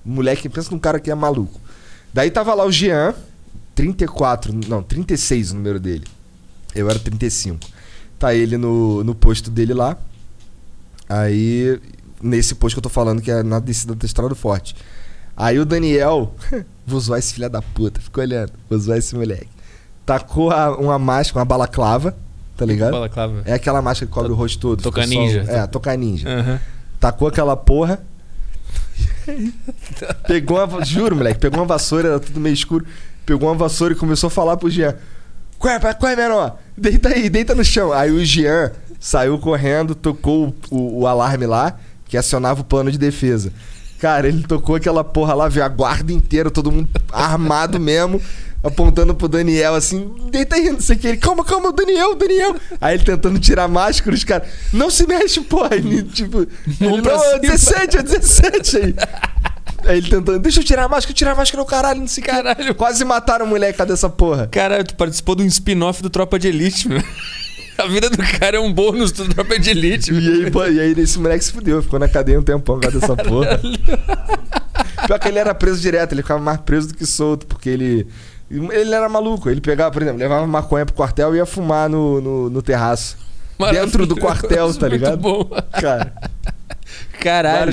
Moleque, 0.03 0.49
pensa 0.49 0.69
num 0.71 0.77
cara 0.77 0.99
que 0.99 1.09
é 1.09 1.15
maluco. 1.15 1.59
Daí 2.13 2.29
tava 2.29 2.53
lá 2.53 2.65
o 2.65 2.71
Jean, 2.71 3.15
34, 3.73 4.53
não, 4.67 4.83
36 4.83 5.51
o 5.51 5.55
número 5.55 5.79
dele. 5.79 6.03
Eu 6.75 6.89
era 6.89 6.99
35. 6.99 7.59
Tá 8.19 8.35
ele 8.35 8.57
no, 8.57 9.01
no 9.01 9.15
posto 9.15 9.49
dele 9.49 9.73
lá. 9.73 9.97
Aí, 11.07 11.79
nesse 12.21 12.55
posto 12.55 12.75
que 12.75 12.79
eu 12.79 12.83
tô 12.83 12.89
falando, 12.89 13.21
que 13.21 13.31
é 13.31 13.41
na 13.41 13.59
descida 13.59 13.95
da 13.95 14.05
Estrada 14.05 14.35
Forte. 14.35 14.75
Aí 15.37 15.57
o 15.59 15.65
Daniel, 15.65 16.35
vou 16.85 16.99
zoar 16.99 17.19
esse 17.19 17.33
filho 17.33 17.49
da 17.49 17.61
puta, 17.61 18.01
ficou 18.01 18.21
olhando, 18.21 18.51
vou 18.69 18.77
zoar 18.77 18.97
esse 18.97 19.15
moleque. 19.15 19.54
Tacou 20.05 20.51
a- 20.51 20.77
uma 20.77 20.99
máscara, 20.99 21.39
uma 21.39 21.45
balaclava, 21.45 22.15
tá 22.55 22.65
ligado? 22.65 22.91
Balaclava. 22.91 23.41
É 23.45 23.53
aquela 23.53 23.81
máscara 23.81 24.07
que 24.07 24.13
cobre 24.13 24.31
o 24.31 24.35
rosto 24.35 24.59
todo. 24.59 24.81
Toca 24.83 25.01
fica 25.01 25.13
só- 25.13 25.19
ninja. 25.21 25.45
É, 25.47 25.67
toca 25.67 25.95
ninja. 25.97 26.29
Aham. 26.29 26.59
Tacou 26.99 27.27
aquela 27.27 27.55
porra. 27.57 27.99
pegou 30.27 30.63
uma. 30.63 30.83
Juro, 30.85 31.15
moleque, 31.15 31.39
pegou 31.39 31.59
uma 31.59 31.65
vassoura, 31.65 32.09
era 32.09 32.19
tudo 32.19 32.39
meio 32.39 32.53
escuro. 32.53 32.85
Pegou 33.25 33.49
uma 33.49 33.55
vassoura 33.55 33.93
e 33.93 33.97
começou 33.97 34.27
a 34.27 34.31
falar 34.31 34.57
pro 34.57 34.69
Jean. 34.69 34.95
Qual 35.57 35.73
é, 35.73 35.79
qual 35.79 36.11
é, 36.11 36.15
menor? 36.15 36.57
Deita 36.77 37.09
aí, 37.09 37.29
deita 37.29 37.55
no 37.55 37.63
chão. 37.63 37.91
Aí 37.91 38.11
o 38.11 38.23
Jean 38.23 38.71
saiu 38.99 39.37
correndo, 39.39 39.95
tocou 39.95 40.53
o, 40.69 40.75
o- 40.75 40.99
o 41.01 41.07
alarme 41.07 41.45
lá, 41.45 41.77
que 42.07 42.17
acionava 42.17 42.61
o 42.61 42.63
plano 42.63 42.91
de 42.91 42.97
defesa. 42.97 43.51
Cara, 43.99 44.27
ele 44.27 44.43
tocou 44.43 44.75
aquela 44.75 45.03
porra 45.03 45.33
lá, 45.33 45.47
viu 45.47 45.63
a 45.63 45.67
guarda 45.67 46.11
inteira, 46.11 46.51
todo 46.51 46.71
mundo 46.71 46.89
armado 47.11 47.79
mesmo, 47.79 48.21
apontando 48.65 49.13
pro 49.13 49.27
Daniel 49.27 49.75
assim, 49.75 50.11
deita 50.31 50.55
aí, 50.55 50.71
não 50.71 50.81
sei 50.81 50.95
o 50.95 50.99
que. 50.99 51.07
Ele, 51.07 51.17
calma, 51.17 51.45
calma, 51.45 51.71
Daniel, 51.71 52.15
Daniel. 52.15 52.55
Aí 52.81 52.95
ele 52.95 53.03
tentando 53.03 53.39
tirar 53.39 53.65
a 53.65 53.67
máscara, 53.67 54.15
os 54.15 54.23
caras, 54.23 54.47
não 54.73 54.89
se 54.89 55.05
mexe, 55.05 55.39
porra. 55.41 55.75
Ele, 55.75 56.01
tipo, 56.03 56.39
ele, 56.81 57.01
não, 57.01 57.15
é 57.15 57.19
cima. 57.19 57.39
17, 57.39 57.97
é 57.97 58.03
17 58.03 58.77
aí. 58.77 58.95
Aí 59.85 59.97
ele 59.99 60.09
tentando, 60.09 60.39
deixa 60.39 60.61
eu 60.61 60.63
tirar 60.63 60.85
a 60.85 60.89
máscara, 60.89 61.13
tirar 61.13 61.31
a 61.33 61.35
máscara, 61.35 61.61
o 61.61 61.65
caralho, 61.65 61.99
não 61.99 62.07
sei. 62.07 62.23
Caralho. 62.23 62.73
Quase 62.73 63.05
mataram 63.05 63.45
o 63.45 63.49
moleque 63.49 63.77
cadê 63.77 63.93
essa 63.93 64.09
porra. 64.09 64.47
Cara, 64.47 64.83
tu 64.83 64.95
participou 64.95 65.35
de 65.35 65.43
um 65.43 65.47
spin-off 65.47 66.01
do 66.01 66.09
Tropa 66.09 66.39
de 66.39 66.47
Elite, 66.47 66.89
meu. 66.89 67.01
A 67.77 67.87
vida 67.87 68.09
do 68.09 68.17
cara 68.39 68.55
é 68.55 68.59
um 68.59 68.71
bônus 68.71 69.11
do 69.11 69.27
Tropa 69.27 69.59
de 69.59 69.69
Elite, 69.69 70.11
meu. 70.11 70.21
E 70.21 70.45
aí, 70.45 70.51
pô, 70.51 70.65
e 70.65 70.79
aí 70.79 70.95
esse 70.97 71.19
moleque 71.19 71.43
se 71.43 71.51
fudeu, 71.51 71.83
ficou 71.83 71.99
na 71.99 72.07
cadeia 72.07 72.39
um 72.39 72.43
tempão 72.43 72.79
por 72.79 72.89
causa 72.89 72.99
dessa 72.99 73.15
porra. 73.17 73.59
Pior 75.05 75.19
que 75.19 75.27
ele 75.27 75.39
era 75.39 75.53
preso 75.53 75.81
direto, 75.81 76.13
ele 76.13 76.21
ficava 76.21 76.39
mais 76.39 76.59
preso 76.61 76.87
do 76.87 76.93
que 76.95 77.05
solto, 77.05 77.45
porque 77.45 77.69
ele. 77.69 78.07
Ele 78.49 78.93
era 78.93 79.09
maluco, 79.09 79.49
ele 79.49 79.59
pegava, 79.61 79.91
por 79.91 80.01
exemplo, 80.01 80.19
levava 80.19 80.45
maconha 80.45 80.85
pro 80.85 80.93
quartel 80.95 81.33
e 81.33 81.37
ia 81.37 81.45
fumar 81.45 81.89
no, 81.89 82.21
no, 82.21 82.49
no 82.49 82.61
terraço. 82.61 83.17
Dentro 83.71 84.05
do 84.05 84.15
quartel, 84.15 84.73
tá 84.73 84.87
ligado? 84.87 85.19
Muito 85.21 85.45
bom. 85.49 85.61
Cara, 85.81 86.13
Caralho. 87.19 87.71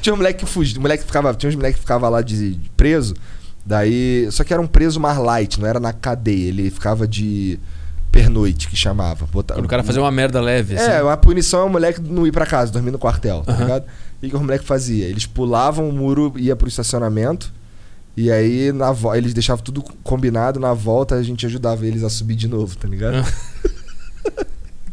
Tinha 0.00 0.14
um 0.14 0.16
moleque 0.16 0.44
que 0.44 0.50
fugia, 0.50 0.80
moleque 0.80 1.02
que 1.02 1.06
ficava, 1.06 1.34
tinha 1.34 1.50
uns 1.50 1.56
moleque 1.56 1.74
que 1.74 1.80
ficava 1.80 2.08
lá 2.08 2.22
de, 2.22 2.54
de 2.54 2.70
preso, 2.70 3.14
daí. 3.64 4.26
Só 4.30 4.44
que 4.44 4.52
era 4.52 4.62
um 4.62 4.66
preso 4.66 4.98
mais 5.00 5.18
light, 5.18 5.60
não 5.60 5.66
era 5.68 5.78
na 5.80 5.92
cadeia, 5.92 6.48
ele 6.48 6.70
ficava 6.70 7.06
de 7.06 7.58
pernoite, 8.10 8.68
que 8.68 8.76
chamava. 8.76 9.26
Bota- 9.26 9.54
Quando 9.54 9.66
o 9.66 9.68
cara 9.68 9.82
fazia 9.82 10.00
uma 10.00 10.10
merda 10.10 10.40
leve, 10.40 10.76
assim. 10.76 10.90
É, 10.90 11.10
a 11.12 11.16
punição 11.16 11.60
é 11.60 11.64
o 11.64 11.68
moleque 11.68 12.00
não 12.00 12.26
ir 12.26 12.32
pra 12.32 12.46
casa, 12.46 12.72
dormir 12.72 12.90
no 12.90 12.98
quartel, 12.98 13.42
tá 13.44 13.52
ligado? 13.52 13.84
E 14.22 14.26
o 14.28 14.30
que 14.30 14.36
o 14.36 14.40
moleque 14.40 14.64
fazia? 14.64 15.04
Eles 15.06 15.26
pulavam 15.26 15.88
o 15.88 15.92
muro, 15.92 16.32
ia 16.36 16.56
pro 16.56 16.66
estacionamento, 16.68 17.52
e 18.16 18.30
aí 18.30 18.72
na 18.72 18.94
eles 19.16 19.34
deixavam 19.34 19.62
tudo 19.62 19.82
combinado, 20.02 20.58
na 20.58 20.72
volta 20.72 21.14
a 21.16 21.22
gente 21.22 21.44
ajudava 21.46 21.86
eles 21.86 22.02
a 22.02 22.08
subir 22.10 22.34
de 22.36 22.48
novo, 22.48 22.76
tá 22.76 22.88
ligado? 22.88 23.24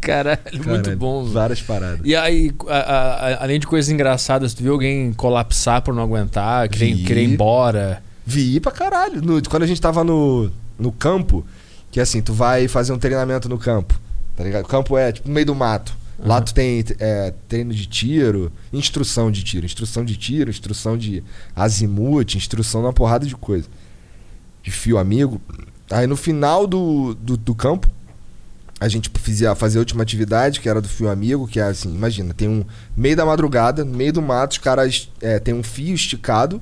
Caralho, 0.01 0.39
muito 0.53 0.65
Caralho, 0.65 0.97
bom. 0.97 1.21
velho. 1.23 1.33
Várias 1.33 1.61
paradas. 1.61 2.01
E 2.03 2.13
aí, 2.13 2.51
a- 2.67 2.73
a- 2.77 3.29
a- 3.29 3.43
além 3.43 3.57
de 3.59 3.65
coisas 3.65 3.89
engraçadas, 3.89 4.53
tu 4.53 4.61
viu 4.61 4.73
alguém 4.73 5.13
colapsar 5.13 5.81
por 5.81 5.93
não 5.93 6.03
aguentar, 6.03 6.67
querer, 6.67 6.93
Vi. 6.93 7.03
querer 7.05 7.23
ir 7.23 7.33
embora? 7.33 8.03
Vi 8.25 8.59
pra 8.59 8.71
caralho. 8.71 9.21
No- 9.21 9.41
quando 9.49 9.63
a 9.63 9.67
gente 9.67 9.79
tava 9.79 10.03
no, 10.03 10.51
no 10.77 10.91
campo, 10.91 11.45
que 11.89 12.01
assim, 12.01 12.21
tu 12.21 12.33
vai 12.33 12.67
fazer 12.67 12.91
um 12.91 12.97
treinamento 12.99 13.47
no 13.47 13.57
campo, 13.57 13.97
tá 14.35 14.43
ligado? 14.43 14.65
O 14.65 14.67
campo 14.67 14.97
é 14.97 15.13
tipo 15.13 15.27
no 15.29 15.33
meio 15.33 15.45
do 15.45 15.55
mato. 15.55 15.95
Lá 16.19 16.41
tu 16.41 16.53
tem 16.53 16.83
é, 16.99 17.33
treino 17.47 17.73
de 17.73 17.85
tiro, 17.85 18.51
instrução 18.71 19.31
de 19.31 19.43
tiro, 19.43 19.65
instrução 19.65 20.05
de 20.05 20.15
tiro, 20.15 20.49
instrução 20.49 20.97
de 20.97 21.23
azimuth, 21.55 22.35
instrução 22.35 22.81
de 22.81 22.87
uma 22.87 22.93
porrada 22.93 23.25
de 23.25 23.35
coisa. 23.35 23.67
De 24.61 24.71
fio 24.71 24.97
amigo. 24.97 25.41
Aí 25.89 26.07
no 26.07 26.15
final 26.15 26.65
do, 26.65 27.13
do, 27.15 27.35
do 27.35 27.55
campo, 27.55 27.89
a 28.79 28.87
gente 28.87 29.09
fazia, 29.17 29.55
fazia 29.55 29.79
a 29.79 29.81
última 29.81 30.03
atividade, 30.03 30.59
que 30.59 30.67
era 30.67 30.81
do 30.81 30.89
fio 30.89 31.09
amigo, 31.09 31.47
que 31.47 31.59
é 31.59 31.63
assim, 31.63 31.93
imagina, 31.93 32.33
tem 32.33 32.49
um 32.49 32.65
meio 32.95 33.15
da 33.15 33.25
madrugada, 33.25 33.85
meio 33.85 34.11
do 34.11 34.21
mato, 34.21 34.51
os 34.51 34.57
caras 34.57 35.09
é, 35.21 35.39
tem 35.39 35.53
um 35.53 35.63
fio 35.63 35.95
esticado, 35.95 36.61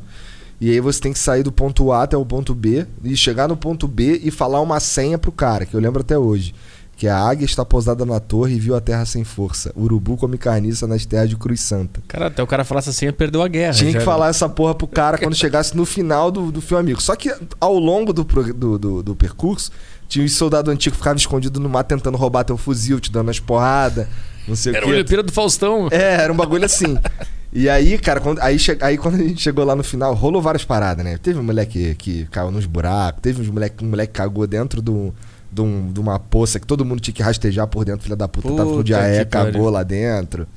e 0.59 0.69
aí 0.69 0.79
você 0.79 1.01
tem 1.01 1.11
que 1.11 1.17
sair 1.17 1.41
do 1.41 1.51
ponto 1.51 1.91
A 1.91 2.03
até 2.03 2.15
o 2.15 2.23
ponto 2.23 2.53
B, 2.53 2.85
e 3.03 3.17
chegar 3.17 3.47
no 3.47 3.57
ponto 3.57 3.87
B 3.87 4.21
e 4.23 4.29
falar 4.29 4.61
uma 4.61 4.79
senha 4.79 5.17
pro 5.17 5.31
cara, 5.31 5.65
que 5.65 5.73
eu 5.73 5.79
lembro 5.79 6.01
até 6.01 6.15
hoje. 6.15 6.53
Que 7.01 7.07
a 7.07 7.17
águia 7.17 7.45
está 7.45 7.65
pousada 7.65 8.05
na 8.05 8.19
torre 8.19 8.53
e 8.53 8.59
viu 8.59 8.75
a 8.75 8.79
terra 8.79 9.07
sem 9.07 9.23
força. 9.23 9.73
Urubu 9.75 10.15
come 10.17 10.37
carniça 10.37 10.85
nas 10.85 11.03
terras 11.03 11.27
de 11.27 11.35
Cruz 11.35 11.59
Santa. 11.59 11.99
Cara, 12.07 12.27
até 12.27 12.43
o 12.43 12.45
cara 12.45 12.63
falasse 12.63 12.91
assim, 12.91 13.11
perdeu 13.11 13.41
a 13.41 13.47
guerra. 13.47 13.73
Tinha 13.73 13.89
que 13.89 13.97
era. 13.97 14.05
falar 14.05 14.27
essa 14.27 14.47
porra 14.47 14.75
pro 14.75 14.85
cara 14.85 15.17
quando 15.17 15.33
chegasse 15.33 15.75
no 15.75 15.83
final 15.83 16.29
do, 16.29 16.51
do 16.51 16.61
filme 16.61 16.79
amigo. 16.79 17.01
Só 17.01 17.15
que 17.15 17.33
ao 17.59 17.73
longo 17.79 18.13
do, 18.13 18.23
do, 18.23 18.77
do, 18.77 19.01
do 19.01 19.15
percurso, 19.15 19.71
tinha 20.07 20.23
um 20.23 20.27
soldado 20.27 20.69
antigo 20.69 20.93
que 20.93 20.99
ficava 20.99 21.17
escondido 21.17 21.59
no 21.59 21.67
mato 21.67 21.87
tentando 21.87 22.15
roubar 22.19 22.43
teu 22.43 22.55
fuzil, 22.55 22.99
te 22.99 23.11
dando 23.11 23.31
as 23.31 23.39
porradas, 23.39 24.05
não 24.47 24.55
sei 24.55 24.75
Era 24.75 24.85
o 24.85 24.89
o 24.89 24.91
quê. 24.91 24.97
Olimpíada 24.97 25.23
do 25.23 25.31
Faustão. 25.31 25.87
É, 25.89 26.21
era 26.21 26.31
um 26.31 26.37
bagulho 26.37 26.65
assim. 26.65 26.99
E 27.51 27.67
aí, 27.67 27.97
cara, 27.97 28.19
quando, 28.21 28.37
aí, 28.41 28.57
aí 28.79 28.97
quando 28.99 29.15
a 29.15 29.23
gente 29.23 29.41
chegou 29.41 29.65
lá 29.65 29.75
no 29.75 29.83
final, 29.83 30.13
rolou 30.13 30.39
várias 30.39 30.63
paradas, 30.63 31.03
né? 31.03 31.17
Teve 31.17 31.39
um 31.39 31.43
moleque 31.43 31.95
que 31.95 32.25
caiu 32.25 32.51
nos 32.51 32.67
buracos, 32.67 33.23
teve 33.23 33.41
uns 33.41 33.49
moleque, 33.49 33.83
um 33.83 33.89
moleque 33.89 34.13
que 34.13 34.19
cagou 34.19 34.45
dentro 34.45 34.83
do, 34.83 35.11
de, 35.51 35.61
um- 35.61 35.91
de 35.91 35.99
uma 35.99 36.17
poça 36.19 36.59
que 36.59 36.65
todo 36.67 36.85
mundo 36.85 36.99
tinha 36.99 37.13
que 37.13 37.21
rastejar 37.23 37.67
por 37.67 37.83
dentro, 37.85 38.03
filha 38.03 38.15
da 38.15 38.27
puta, 38.27 38.47
tava 38.49 38.63
com 38.65 38.71
Puta 38.77 38.83
diarreia, 38.83 39.25
que 39.25 39.31
pariu. 39.31 39.53
cagou 39.53 39.69
lá 39.69 39.83
dentro. 39.83 40.47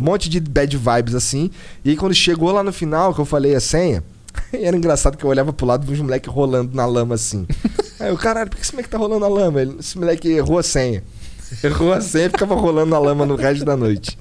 Um 0.00 0.04
monte 0.04 0.28
de 0.30 0.40
bad 0.40 0.76
vibes 0.76 1.14
assim. 1.14 1.50
E 1.84 1.90
aí 1.90 1.96
quando 1.96 2.14
chegou 2.14 2.50
lá 2.50 2.62
no 2.62 2.72
final, 2.72 3.14
que 3.14 3.20
eu 3.20 3.24
falei 3.26 3.54
a 3.54 3.60
senha, 3.60 4.02
era 4.52 4.76
engraçado 4.76 5.16
que 5.16 5.24
eu 5.24 5.30
olhava 5.30 5.52
pro 5.52 5.66
lado 5.66 5.84
e 5.84 5.86
vi 5.86 5.92
uns 5.94 6.00
moleques 6.02 6.32
rolando 6.32 6.74
na 6.74 6.86
lama 6.86 7.14
assim. 7.14 7.46
aí 8.00 8.08
eu, 8.08 8.16
caralho, 8.16 8.48
por 8.50 8.56
que 8.56 8.62
esse 8.62 8.72
moleque 8.72 8.88
tá 8.88 8.96
rolando 8.98 9.20
na 9.20 9.28
lama? 9.28 9.62
Esse 9.78 9.98
moleque 9.98 10.28
errou 10.28 10.58
a 10.58 10.62
senha. 10.62 11.02
Errou 11.64 11.92
a 11.92 12.00
senha 12.00 12.26
e 12.26 12.30
ficava 12.30 12.54
rolando 12.54 12.90
na 12.90 12.98
lama 13.00 13.26
no 13.26 13.34
resto 13.34 13.64
da 13.64 13.76
noite. 13.76 14.16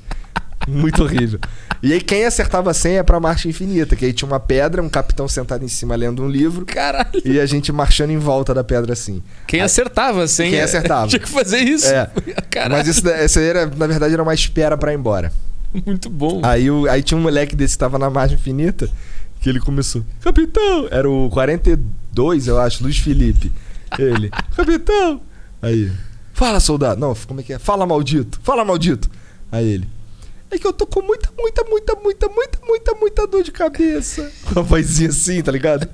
Muito 0.68 1.04
horrível. 1.04 1.40
E 1.82 1.94
aí 1.94 2.02
quem 2.02 2.26
acertava 2.26 2.70
a 2.72 2.74
senha 2.74 3.00
é 3.00 3.04
pra 3.04 3.20
Marcha 3.20 3.48
Infinita, 3.48 3.96
que 3.96 4.06
aí 4.06 4.14
tinha 4.14 4.28
uma 4.28 4.40
pedra, 4.40 4.82
um 4.84 4.90
capitão 4.90 5.28
sentado 5.28 5.64
em 5.64 5.68
cima 5.68 5.96
lendo 5.96 6.22
um 6.22 6.28
livro. 6.30 6.66
Caralho. 6.66 7.10
E 7.26 7.40
a 7.40 7.46
gente 7.46 7.72
marchando 7.72 8.12
em 8.12 8.18
volta 8.18 8.54
da 8.54 8.64
pedra 8.64 8.94
assim. 8.94 9.24
Quem 9.48 9.62
acertava 9.62 10.24
a 10.24 10.28
senha. 10.28 10.52
Quem 10.52 10.62
acertava. 10.62 11.08
Tinha 11.10 11.20
que 11.20 11.30
fazer 11.30 11.60
isso. 11.60 11.88
É. 11.88 12.10
Caralho. 12.52 12.74
Mas 12.86 12.88
isso, 12.88 13.40
aí 13.40 13.46
era, 13.46 13.66
na 13.66 13.88
verdade, 13.88 14.14
era 14.14 14.22
uma 14.22 14.34
espera 14.34 14.78
pra 14.78 14.92
ir 14.94 14.98
embora. 14.98 15.32
Muito 15.86 16.10
bom. 16.10 16.42
Aí, 16.44 16.70
o- 16.70 16.90
aí 16.90 17.02
tinha 17.04 17.18
um 17.18 17.22
moleque 17.22 17.56
desse 17.56 17.76
que 17.76 17.80
tava 17.80 17.98
na 18.00 18.10
margem 18.10 18.36
infinita, 18.38 18.90
que 19.40 19.48
ele 19.48 19.60
começou, 19.60 20.04
capitão! 20.20 20.88
Era 20.90 21.08
o 21.10 21.30
42, 21.30 22.48
eu 22.48 22.60
acho, 22.60 22.84
Luiz 22.84 22.98
Felipe. 22.98 23.52
Ele, 23.98 24.30
capitão! 24.56 25.22
Aí, 25.62 25.92
fala, 26.34 26.60
soldado. 26.60 27.00
Não, 27.00 27.16
como 27.28 27.40
é 27.40 27.44
que 27.44 27.54
é? 27.54 27.60
Fala, 27.60 27.86
maldito. 27.86 28.40
Fala, 28.44 28.66
maldito. 28.66 29.10
Aí 29.52 29.66
ele, 29.68 29.88
é 30.52 30.58
que 30.58 30.66
eu 30.66 30.74
tô 30.74 30.86
com 30.88 31.02
muita, 31.02 31.30
muita, 31.38 31.64
muita, 31.64 31.96
muita, 31.96 32.28
muita, 32.28 32.60
muita, 32.66 32.94
muita 32.96 33.28
dor 33.28 33.44
de 33.44 33.52
cabeça. 33.52 34.32
Com 34.52 34.60
a 34.60 34.64
vozinha 34.64 35.10
assim, 35.10 35.42
tá 35.42 35.52
ligado? 35.52 35.88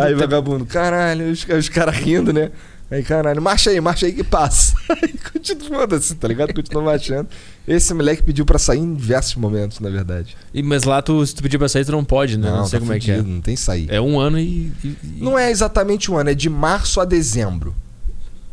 Aí, 0.00 0.14
vagabundo, 0.14 0.66
caralho, 0.66 1.30
os, 1.30 1.46
os 1.48 1.68
caras 1.68 1.96
rindo, 1.96 2.32
né? 2.32 2.50
Aí, 2.90 3.02
caralho, 3.02 3.40
marcha 3.40 3.70
aí, 3.70 3.80
marcha 3.80 4.04
aí 4.04 4.12
que 4.12 4.22
passa. 4.22 4.74
Aí 5.02 5.14
continua 5.32 5.88
assim, 5.96 6.14
tá 6.14 6.28
ligado? 6.28 6.52
Continua 6.52 6.82
marchando. 6.82 7.26
Esse 7.66 7.94
moleque 7.94 8.22
pediu 8.22 8.44
pra 8.44 8.58
sair 8.58 8.80
em 8.80 8.94
diversos 8.94 9.34
momentos, 9.36 9.80
na 9.80 9.88
verdade. 9.88 10.36
E, 10.52 10.62
mas 10.62 10.84
lá, 10.84 11.00
tu, 11.00 11.24
se 11.26 11.34
tu 11.34 11.42
pedir 11.42 11.56
pra 11.56 11.70
sair, 11.70 11.86
tu 11.86 11.92
não 11.92 12.04
pode, 12.04 12.36
né? 12.36 12.50
Não, 12.50 12.66
sei 12.66 12.78
tá 12.78 12.80
como 12.84 12.92
é 12.92 12.98
que 13.00 13.10
é. 13.10 13.22
Não 13.22 13.40
tem 13.40 13.56
sair. 13.56 13.86
É 13.90 13.98
um 13.98 14.20
ano 14.20 14.38
e. 14.38 14.70
e- 14.84 14.88
e- 14.88 14.98
Não 15.22 15.38
é 15.38 15.50
exatamente 15.50 16.10
um 16.10 16.18
ano, 16.18 16.28
é 16.28 16.34
de 16.34 16.50
março 16.50 17.00
a 17.00 17.06
dezembro. 17.06 17.74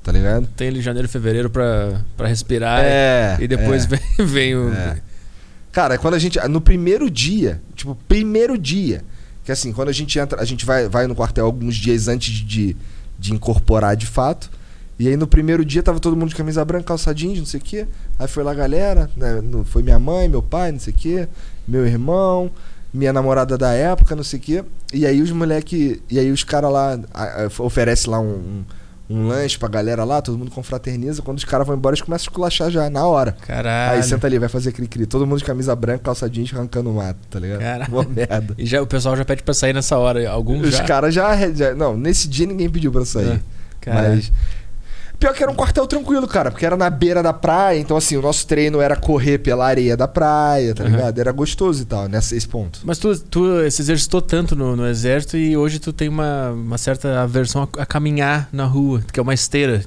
Tá 0.01 0.13
ligado? 0.13 0.47
Tem 0.55 0.69
ali 0.69 0.81
janeiro 0.81 1.05
e 1.07 1.11
fevereiro 1.11 1.49
pra, 1.49 1.99
pra 2.15 2.27
respirar. 2.29 2.79
É, 2.81 3.35
E 3.41 3.45
depois 3.47 3.83
é. 3.83 3.87
vem, 4.17 4.25
vem 4.25 4.55
o. 4.55 4.73
É. 4.73 5.01
Cara, 5.71 5.97
quando 5.97 6.15
a 6.15 6.19
gente. 6.19 6.39
No 6.47 6.61
primeiro 6.61 7.09
dia, 7.09 7.61
tipo, 7.75 7.95
primeiro 8.07 8.57
dia. 8.57 9.03
Que 9.43 9.51
assim, 9.51 9.71
quando 9.71 9.89
a 9.89 9.93
gente 9.93 10.17
entra, 10.19 10.41
a 10.41 10.45
gente 10.45 10.65
vai, 10.65 10.87
vai 10.87 11.07
no 11.07 11.15
quartel 11.15 11.45
alguns 11.45 11.75
dias 11.75 12.07
antes 12.07 12.33
de, 12.33 12.75
de 13.17 13.33
incorporar 13.33 13.95
de 13.95 14.05
fato. 14.05 14.49
E 14.99 15.07
aí 15.07 15.15
no 15.15 15.25
primeiro 15.25 15.63
dia 15.63 15.81
tava 15.81 15.97
todo 15.97 16.15
mundo 16.15 16.29
de 16.29 16.35
camisa 16.35 16.63
branca, 16.65 16.83
calça 16.83 17.15
jeans, 17.15 17.39
não 17.39 17.45
sei 17.45 17.59
o 17.59 17.63
quê. 17.63 17.87
Aí 18.19 18.27
foi 18.27 18.43
lá 18.43 18.51
a 18.51 18.55
galera, 18.55 19.09
né, 19.15 19.41
foi 19.63 19.81
minha 19.81 19.97
mãe, 19.97 20.27
meu 20.27 20.43
pai, 20.43 20.73
não 20.73 20.79
sei 20.79 20.93
o 20.93 20.95
quê, 20.95 21.27
meu 21.65 21.87
irmão, 21.87 22.51
minha 22.93 23.13
namorada 23.13 23.57
da 23.57 23.71
época, 23.71 24.13
não 24.13 24.23
sei 24.23 24.39
o 24.39 24.41
quê. 24.41 24.63
E 24.93 25.05
aí 25.05 25.21
os 25.21 25.31
moleque. 25.31 26.01
E 26.09 26.19
aí 26.19 26.29
os 26.31 26.43
caras 26.43 26.71
lá 26.71 26.99
oferece 27.59 28.09
lá 28.09 28.19
um, 28.19 28.25
um, 28.25 28.65
um 29.09 29.27
lanche 29.27 29.57
pra 29.57 29.67
galera 29.67 30.03
lá, 30.03 30.21
todo 30.21 30.37
mundo 30.37 30.51
confraterniza. 30.51 31.21
Quando 31.23 31.37
os 31.39 31.43
caras 31.43 31.65
vão 31.65 31.75
embora, 31.75 31.95
eles 31.95 32.01
começam 32.05 32.25
a 32.25 32.29
esculachar 32.29 32.69
já, 32.69 32.89
na 32.89 33.05
hora. 33.07 33.31
Caralho. 33.45 33.95
Aí 33.97 34.03
senta 34.03 34.27
ali, 34.27 34.37
vai 34.37 34.49
fazer 34.49 34.71
cri-cri. 34.71 35.05
Todo 35.07 35.25
mundo 35.25 35.39
de 35.39 35.45
camisa 35.45 35.75
branca, 35.75 36.03
calça 36.03 36.29
jeans, 36.29 36.53
arrancando 36.53 36.91
o 36.91 36.93
mato, 36.93 37.17
tá 37.29 37.39
ligado? 37.39 37.59
Caralho. 37.59 37.89
Boa 37.91 38.05
merda. 38.07 38.53
E 38.57 38.65
já, 38.65 38.81
o 38.81 38.85
pessoal 38.87 39.17
já 39.17 39.25
pede 39.25 39.41
pra 39.41 39.53
sair 39.53 39.73
nessa 39.73 39.97
hora. 39.97 40.29
Alguns 40.29 40.67
Os 40.67 40.75
já. 40.75 40.83
caras 40.83 41.13
já, 41.13 41.35
já- 41.51 41.73
Não, 41.73 41.97
nesse 41.97 42.27
dia 42.27 42.45
ninguém 42.45 42.69
pediu 42.69 42.91
pra 42.91 43.03
sair. 43.03 43.31
É. 43.31 43.39
Caralho. 43.81 44.15
Mas. 44.15 44.31
Pior 45.19 45.33
que 45.33 45.43
era 45.43 45.51
um 45.51 45.55
quartel 45.55 45.85
tranquilo, 45.85 46.25
cara, 46.27 46.49
porque 46.49 46.65
era 46.65 46.77
na 46.77 46.89
beira 46.89 47.21
da 47.21 47.33
praia, 47.33 47.77
então 47.77 47.97
assim, 47.97 48.15
o 48.15 48.21
nosso 48.21 48.47
treino 48.47 48.79
era 48.79 48.95
correr 48.95 49.37
pela 49.39 49.67
areia 49.67 49.97
da 49.97 50.07
praia, 50.07 50.73
tá 50.73 50.83
Uhum. 50.85 50.89
ligado? 50.91 51.19
Era 51.19 51.31
gostoso 51.33 51.81
e 51.81 51.85
tal, 51.85 52.07
nesse 52.07 52.37
esse 52.37 52.47
ponto. 52.47 52.79
Mas 52.85 52.97
tu, 52.97 53.17
tu 53.19 53.69
se 53.69 53.81
exercitou 53.81 54.21
tanto 54.21 54.55
no, 54.55 54.77
no 54.77 54.87
exército 54.87 55.35
e 55.35 55.57
hoje 55.57 55.77
tu 55.77 55.91
tem 55.91 56.07
uma, 56.07 56.51
uma 56.51 56.77
certa 56.77 57.21
aversão 57.21 57.67
a, 57.77 57.81
a 57.81 57.85
caminhar 57.85 58.47
na 58.53 58.63
rua, 58.65 59.01
que 59.11 59.19
é 59.19 59.23
uma 59.23 59.33
esteira. 59.33 59.83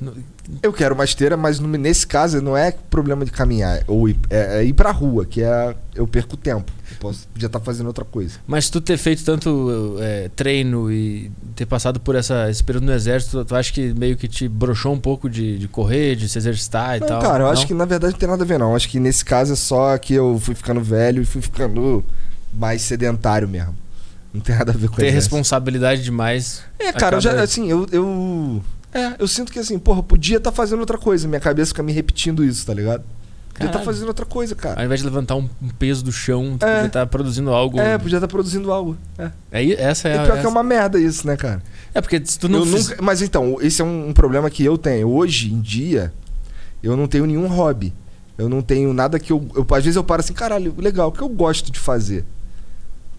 Eu 0.60 0.72
quero 0.72 0.94
uma 0.94 1.04
esteira, 1.04 1.36
mas 1.36 1.58
nesse 1.60 2.06
caso 2.06 2.42
não 2.42 2.56
é 2.56 2.72
problema 2.72 3.24
de 3.24 3.30
caminhar, 3.30 3.82
ou 3.86 4.08
ir, 4.08 4.16
é, 4.28 4.58
é 4.60 4.64
ir 4.64 4.72
pra 4.72 4.90
rua, 4.90 5.24
que 5.24 5.42
é. 5.42 5.74
Eu 5.94 6.06
perco 6.06 6.36
tempo. 6.36 6.70
Eu 6.90 6.96
posso, 6.98 7.26
podia 7.28 7.46
estar 7.46 7.60
fazendo 7.60 7.86
outra 7.86 8.04
coisa. 8.04 8.34
Mas 8.46 8.68
tu 8.68 8.80
ter 8.80 8.96
feito 8.98 9.24
tanto 9.24 9.96
é, 10.00 10.28
treino 10.34 10.90
e 10.92 11.30
ter 11.56 11.64
passado 11.66 11.98
por 12.00 12.14
essa, 12.14 12.50
esse 12.50 12.62
período 12.62 12.84
no 12.86 12.92
exército, 12.92 13.44
tu 13.44 13.54
acha 13.54 13.72
que 13.72 13.94
meio 13.94 14.16
que 14.16 14.26
te 14.28 14.46
broxou 14.48 14.92
um 14.92 14.98
pouco 15.00 15.28
de, 15.30 15.58
de 15.58 15.68
correr, 15.68 16.16
de 16.16 16.28
se 16.28 16.36
exercitar 16.38 16.96
e 16.96 17.00
Não, 17.00 17.06
tal? 17.06 17.22
cara, 17.22 17.44
eu 17.44 17.48
acho 17.48 17.62
Não? 17.62 17.68
que 17.68 17.74
na 17.74 17.84
verdade 17.84 18.12
não 18.12 18.18
tem 18.18 18.28
nada 18.28 18.42
a 18.42 18.46
ver, 18.46 18.58
não. 18.58 18.70
Eu 18.70 18.76
acho 18.76 18.88
que 18.88 18.98
nesse 19.00 19.24
caso 19.24 19.52
é 19.52 19.56
só 19.56 19.96
que 19.98 20.12
eu 20.14 20.38
fui 20.40 20.54
ficando 20.54 20.80
velho 20.82 21.22
e 21.22 21.24
fui 21.24 21.40
ficando 21.42 22.04
mais 22.52 22.82
sedentário 22.82 23.48
mesmo. 23.48 23.74
Não 24.34 24.40
tem 24.40 24.56
nada 24.56 24.72
a 24.72 24.74
ver 24.76 24.88
com 24.88 24.96
ter 24.96 25.06
isso. 25.06 25.14
responsabilidade 25.14 26.02
demais. 26.02 26.62
É, 26.78 26.90
cara, 26.92 27.16
eu 27.16 27.20
já, 27.20 27.30
acaba- 27.30 27.44
assim, 27.44 27.68
eu, 27.70 27.86
eu. 27.92 28.62
É, 28.92 29.14
eu 29.18 29.26
sinto 29.26 29.52
que 29.52 29.58
assim, 29.58 29.78
porra, 29.78 30.02
podia 30.02 30.36
estar 30.36 30.52
fazendo 30.52 30.80
outra 30.80 30.98
coisa. 30.98 31.26
Minha 31.26 31.40
cabeça 31.40 31.68
fica 31.70 31.82
me 31.82 31.92
repetindo 31.92 32.44
isso, 32.44 32.66
tá 32.66 32.74
ligado? 32.74 33.02
Podia 33.54 33.66
estar 33.66 33.78
Caralho. 33.80 33.84
fazendo 33.84 34.08
outra 34.08 34.24
coisa, 34.26 34.54
cara. 34.54 34.80
Ao 34.80 34.84
invés 34.84 35.00
de 35.00 35.06
levantar 35.06 35.36
um, 35.36 35.48
um 35.62 35.68
peso 35.68 36.02
do 36.04 36.10
chão, 36.10 36.56
É. 36.60 36.66
podia 36.74 36.86
estar 36.86 37.06
produzindo 37.06 37.50
algo. 37.50 37.78
É, 37.78 37.98
podia 37.98 38.16
estar 38.16 38.28
produzindo 38.28 38.72
algo. 38.72 38.96
É. 39.18 39.30
Aí, 39.52 39.72
essa 39.74 40.08
é 40.08 40.12
E 40.12 40.18
pior 40.18 40.26
que 40.26 40.32
é 40.32 40.38
essa- 40.40 40.48
uma 40.48 40.62
merda 40.62 40.98
isso, 40.98 41.26
né, 41.26 41.36
cara? 41.36 41.62
É 41.94 42.00
porque 42.00 42.20
se 42.24 42.38
tu 42.38 42.48
não 42.48 42.60
Eu 42.60 42.66
fiz- 42.66 42.88
nunca- 42.88 43.02
Mas 43.02 43.20
então, 43.22 43.58
esse 43.60 43.80
é 43.82 43.84
um, 43.84 44.08
um 44.08 44.12
problema 44.14 44.48
que 44.48 44.64
eu 44.64 44.78
tenho. 44.78 45.08
Hoje 45.08 45.52
em 45.52 45.60
dia, 45.60 46.12
eu 46.82 46.96
não 46.96 47.06
tenho 47.06 47.26
nenhum 47.26 47.46
hobby. 47.46 47.92
Eu 48.38 48.48
não 48.48 48.62
tenho 48.62 48.92
nada 48.94 49.18
que 49.18 49.30
eu, 49.32 49.46
eu. 49.54 49.66
Às 49.76 49.84
vezes 49.84 49.96
eu 49.96 50.02
paro 50.04 50.20
assim, 50.20 50.32
caralho, 50.32 50.74
legal, 50.78 51.08
o 51.08 51.12
que 51.12 51.20
eu 51.20 51.28
gosto 51.28 51.70
de 51.70 51.78
fazer? 51.78 52.24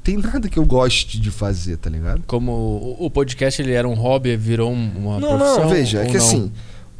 Tem 0.04 0.18
nada 0.18 0.49
que 0.49 0.60
eu 0.60 0.66
goste 0.66 1.20
de 1.20 1.32
fazer, 1.32 1.78
tá 1.78 1.89
ligado? 1.89 2.24
Como 2.28 2.51
o, 2.51 3.06
o 3.06 3.10
podcast 3.10 3.62
ele 3.62 3.72
era 3.72 3.88
um 3.88 3.93
hobby, 3.93 4.36
virou 4.36 4.72
um- 4.72 4.91
uma 4.97 5.20
não, 5.20 5.38
profissão? 5.38 5.62
não, 5.64 5.70
veja, 5.70 6.01
é 6.01 6.06
que 6.08 6.18
não? 6.18 6.26
assim. 6.26 6.51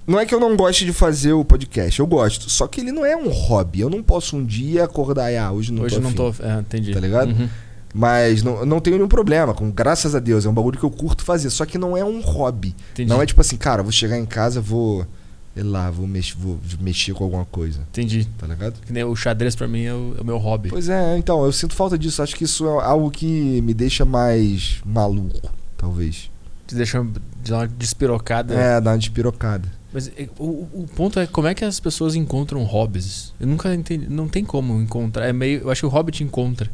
Não 0.06 0.20
é 0.20 0.26
que 0.26 0.34
eu 0.36 0.40
não 0.40 0.56
goste 0.58 0.86
de 0.86 0.92
fazer 0.92 1.32
o 1.34 1.46
podcast, 1.46 2.00
eu 2.00 2.06
gosto. 2.08 2.50
Só 2.50 2.68
que 2.68 2.82
ele 2.82 2.92
não 2.92 3.06
é 3.06 3.16
um 3.16 3.30
hobby. 3.30 3.80
Eu 3.82 3.90
não 3.90 4.04
posso 4.04 4.36
um 4.36 4.44
dia 4.46 4.84
acordar 4.84 5.32
e, 5.32 5.38
ah, 5.38 5.52
hoje 5.52 5.72
não 5.72 5.84
Hoje 5.84 5.96
tô 5.96 6.02
não 6.02 6.10
afim. 6.10 6.18
tô. 6.18 6.44
É, 6.44 6.60
entendi. 6.60 6.92
Tá 6.94 7.00
ligado? 7.00 7.30
Uhum. 7.32 7.48
Mas 7.94 8.42
não, 8.44 8.66
não 8.66 8.80
tenho 8.80 8.98
nenhum 8.98 9.08
problema, 9.08 9.54
com, 9.54 9.70
graças 9.72 10.16
a 10.16 10.20
Deus. 10.20 10.46
É 10.46 10.50
um 10.50 10.54
bagulho 10.54 10.78
que 10.80 10.84
eu 10.84 10.90
curto 10.92 11.24
fazer. 11.24 11.50
Só 11.50 11.66
que 11.66 11.78
não 11.78 11.96
é 11.96 12.04
um 12.04 12.20
hobby. 12.22 12.76
Entendi. 12.94 13.10
Não 13.10 13.22
é 13.22 13.26
tipo 13.26 13.40
assim, 13.40 13.56
cara, 13.56 13.84
vou 13.84 13.92
chegar 13.92 14.18
em 14.18 14.26
casa, 14.26 14.60
vou. 14.60 15.06
Sei 15.54 15.64
lá, 15.64 15.92
vou, 15.92 16.08
mex 16.08 16.32
vou 16.32 16.60
mexer 16.80 17.14
com 17.14 17.24
alguma 17.24 17.46
coisa. 17.46 17.82
Entendi. 17.92 18.26
Tá 18.38 18.48
ligado? 18.48 18.80
Que 18.86 18.92
nem 18.92 19.04
o 19.04 19.16
xadrez 19.16 19.56
pra 19.56 19.68
mim 19.68 19.84
é 19.84 19.94
o, 19.94 20.16
é 20.18 20.22
o 20.22 20.26
meu 20.26 20.38
hobby. 20.38 20.70
Pois 20.70 20.90
é, 20.90 21.16
então, 21.18 21.46
eu 21.46 21.52
sinto 21.52 21.76
falta 21.76 21.98
disso. 21.98 22.24
Acho 22.24 22.36
que 22.36 22.44
isso 22.44 22.66
é 22.66 22.84
algo 22.84 23.12
que 23.12 23.62
me 23.62 23.74
deixa 23.74 24.04
mais 24.04 24.82
maluco, 24.84 25.52
talvez. 25.78 26.32
Te 26.66 26.74
deixa 26.74 27.06
dar 27.48 27.60
uma 27.60 27.68
despirocada. 27.68 28.56
É, 28.56 28.82
dar 28.82 28.92
uma 28.92 28.98
despirocada. 28.98 29.70
Mas 29.94 30.08
é, 30.18 30.28
o, 30.40 30.68
o 30.74 30.90
ponto 30.96 31.20
é 31.20 31.28
como 31.28 31.48
é 31.48 31.54
que 31.54 31.64
as 31.64 31.80
pessoas 31.80 32.16
encontram 32.16 32.64
hobbies? 32.64 33.32
Eu 33.40 33.46
nunca 33.46 33.74
entendi. 33.76 34.08
Não 34.10 34.28
tem 34.28 34.44
como 34.44 34.82
encontrar. 34.82 35.28
É 35.28 35.34
meio. 35.34 35.62
Eu 35.62 35.70
acho 35.70 35.82
que 35.82 35.86
o 35.86 35.90
hobby 35.90 36.12
te 36.12 36.24
encontra. 36.24 36.70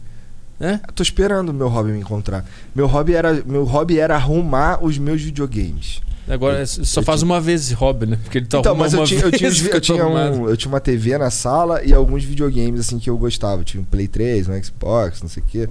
Né? 0.57 0.79
Eu 0.87 0.93
tô 0.93 1.03
esperando 1.03 1.49
o 1.49 1.53
meu 1.53 1.67
hobby 1.67 1.91
me 1.91 1.99
encontrar. 1.99 2.45
Meu 2.73 2.87
hobby 2.87 3.13
era, 3.13 3.33
meu 3.45 3.65
hobby 3.65 3.99
era 3.99 4.15
arrumar 4.15 4.83
os 4.83 4.97
meus 4.97 5.21
videogames. 5.21 6.01
Agora 6.29 6.65
só 6.65 7.01
faz 7.01 7.19
tinha- 7.21 7.31
uma 7.31 7.41
vez 7.41 7.71
hobby, 7.71 8.05
né? 8.05 8.19
Porque 8.23 8.37
ele 8.37 8.45
tá 8.45 8.59
Então, 8.59 8.75
mas 8.75 8.93
eu 8.93 9.03
tinha, 9.03 9.21
eu, 9.25 9.31
tinha, 9.31 9.49
eu, 9.49 9.81
tinha 9.81 10.05
um, 10.07 10.47
eu 10.47 10.55
tinha 10.55 10.71
uma 10.71 10.79
TV 10.79 11.17
na 11.17 11.29
sala 11.29 11.83
e 11.83 11.93
alguns 11.93 12.23
videogames 12.23 12.79
assim 12.81 12.99
que 12.99 13.09
eu 13.09 13.17
gostava. 13.17 13.61
Eu 13.61 13.65
tinha 13.65 13.81
um 13.81 13.85
Play 13.85 14.07
3, 14.07 14.47
um 14.47 14.63
Xbox, 14.63 15.21
não 15.21 15.29
sei 15.29 15.41
o 15.41 15.45
quê. 15.45 15.69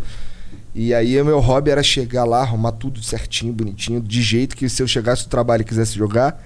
E 0.75 0.93
aí 0.93 1.21
o 1.21 1.25
meu 1.25 1.41
hobby 1.41 1.71
era 1.71 1.83
chegar 1.83 2.25
lá, 2.25 2.41
arrumar 2.43 2.73
tudo 2.73 3.03
certinho, 3.03 3.53
bonitinho, 3.53 4.01
de 4.01 4.21
jeito 4.23 4.57
que 4.57 4.69
se 4.69 4.83
eu 4.83 4.87
chegasse 4.87 5.25
do 5.25 5.29
trabalho 5.29 5.63
e 5.63 5.65
quisesse 5.65 5.97
jogar, 5.97 6.41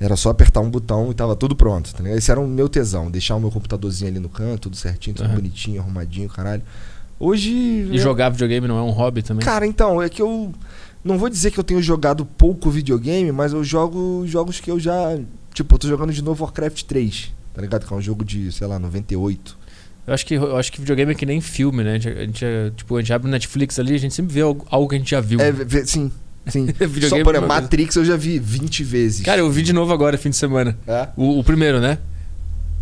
era 0.00 0.16
só 0.16 0.30
apertar 0.30 0.60
um 0.60 0.70
botão 0.70 1.10
e 1.10 1.14
tava 1.14 1.34
tudo 1.36 1.54
pronto. 1.56 1.92
Tá 1.92 2.02
ligado? 2.02 2.18
Esse 2.18 2.30
era 2.30 2.40
o 2.40 2.46
meu 2.48 2.68
tesão, 2.68 3.10
deixar 3.10 3.36
o 3.36 3.40
meu 3.40 3.50
computadorzinho 3.50 4.10
ali 4.10 4.18
no 4.20 4.28
canto, 4.28 4.62
tudo 4.62 4.76
certinho, 4.76 5.14
tudo 5.16 5.26
Aham. 5.26 5.34
bonitinho, 5.36 5.80
arrumadinho, 5.80 6.28
caralho. 6.28 6.62
Hoje. 7.20 7.50
E 7.50 7.88
eu- 7.96 7.98
jogar 7.98 8.28
videogame 8.30 8.68
não 8.68 8.78
é 8.78 8.82
um 8.82 8.90
hobby 8.90 9.22
também? 9.22 9.44
Cara, 9.44 9.66
então, 9.66 10.00
é 10.00 10.08
que 10.08 10.22
eu. 10.22 10.52
Não 11.08 11.16
vou 11.18 11.28
dizer 11.30 11.50
que 11.50 11.58
eu 11.58 11.64
tenho 11.64 11.80
jogado 11.82 12.26
pouco 12.26 12.70
videogame, 12.70 13.32
mas 13.32 13.52
eu 13.54 13.64
jogo 13.64 14.24
jogos 14.26 14.60
que 14.60 14.70
eu 14.70 14.78
já. 14.78 15.18
Tipo, 15.54 15.74
eu 15.74 15.78
tô 15.78 15.88
jogando 15.88 16.12
de 16.12 16.22
novo 16.22 16.44
Warcraft 16.44 16.82
3, 16.82 17.32
tá 17.54 17.62
ligado? 17.62 17.86
Que 17.86 17.92
é 17.92 17.96
um 17.96 18.00
jogo 18.02 18.24
de, 18.24 18.52
sei 18.52 18.66
lá, 18.66 18.78
98. 18.78 19.56
Eu 20.06 20.14
acho 20.14 20.26
que, 20.26 20.34
eu 20.34 20.56
acho 20.56 20.70
que 20.70 20.80
videogame 20.80 21.12
é 21.12 21.14
que 21.14 21.24
nem 21.26 21.40
filme, 21.40 21.82
né? 21.82 21.92
A 21.94 21.98
gente, 21.98 22.08
a 22.08 22.20
gente, 22.26 22.44
é, 22.44 22.70
tipo, 22.76 22.94
a 22.96 23.00
gente 23.00 23.12
abre 23.12 23.26
o 23.26 23.30
Netflix 23.30 23.78
ali, 23.78 23.94
a 23.94 23.98
gente 23.98 24.14
sempre 24.14 24.32
vê 24.34 24.42
algo, 24.42 24.66
algo 24.70 24.88
que 24.88 24.94
a 24.96 24.98
gente 24.98 25.10
já 25.10 25.20
viu. 25.20 25.40
É, 25.40 25.50
vê- 25.50 25.86
sim, 25.86 26.10
sim. 26.46 26.66
Videogame 26.78 27.08
Só, 27.08 27.16
é 27.16 27.24
por 27.24 27.32
coisa. 27.32 27.46
Matrix 27.46 27.96
eu 27.96 28.04
já 28.04 28.16
vi 28.16 28.38
20 28.38 28.84
vezes. 28.84 29.24
Cara, 29.24 29.40
eu 29.40 29.50
vi 29.50 29.62
de 29.62 29.72
novo 29.72 29.92
agora, 29.92 30.16
fim 30.18 30.30
de 30.30 30.36
semana. 30.36 30.78
É? 30.86 31.08
O, 31.16 31.38
o 31.38 31.44
primeiro, 31.44 31.80
né? 31.80 31.98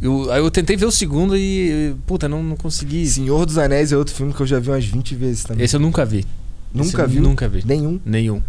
Eu, 0.02 0.30
aí 0.30 0.40
eu 0.40 0.50
tentei 0.50 0.76
ver 0.76 0.86
o 0.86 0.90
segundo 0.90 1.36
e. 1.36 1.94
Puta, 2.06 2.28
não, 2.28 2.42
não 2.42 2.56
consegui. 2.56 3.06
Senhor 3.06 3.46
dos 3.46 3.56
Anéis 3.56 3.92
é 3.92 3.96
outro 3.96 4.14
filme 4.14 4.32
que 4.34 4.40
eu 4.42 4.46
já 4.46 4.58
vi 4.58 4.70
umas 4.70 4.84
20 4.84 5.14
vezes 5.14 5.44
também. 5.44 5.64
Esse 5.64 5.74
eu 5.76 5.80
nunca 5.80 6.04
vi. 6.04 6.26
Nunca 6.72 7.06
viu? 7.06 7.22
Nunca 7.22 7.48
vi. 7.48 7.64
Nenhum. 7.66 8.00
Nenhum. 8.04 8.42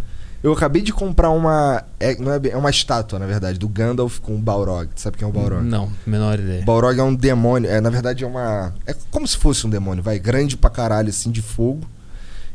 Eu 0.43 0.53
acabei 0.53 0.81
de 0.83 0.93
comprar 0.93 1.31
uma. 1.31 1.83
É, 1.99 2.15
não 2.17 2.31
é, 2.31 2.37
bem- 2.39 2.51
é 2.51 2.57
uma 2.57 2.69
estátua, 2.69 3.17
na 3.17 3.25
verdade, 3.25 3.57
do 3.57 3.67
Gandalf 3.67 4.19
com 4.19 4.35
o 4.35 4.37
Balrog. 4.37 4.87
Tu 4.93 5.01
sabe 5.01 5.17
quem 5.17 5.25
é 5.25 5.29
o 5.29 5.33
Balrog? 5.33 5.63
Não, 5.65 5.91
menor 6.05 6.39
ideia. 6.39 6.63
Balrog 6.63 6.99
é 6.99 7.03
um 7.03 7.15
demônio. 7.15 7.69
É, 7.69 7.81
na 7.81 7.89
verdade, 7.89 8.23
é 8.23 8.27
uma. 8.27 8.73
É 8.85 8.95
como 9.09 9.27
se 9.27 9.35
fosse 9.35 9.65
um 9.65 9.69
demônio, 9.69 10.03
vai. 10.03 10.19
Grande 10.19 10.55
pra 10.55 10.69
caralho, 10.69 11.09
assim, 11.09 11.31
de 11.31 11.41
fogo. 11.41 11.87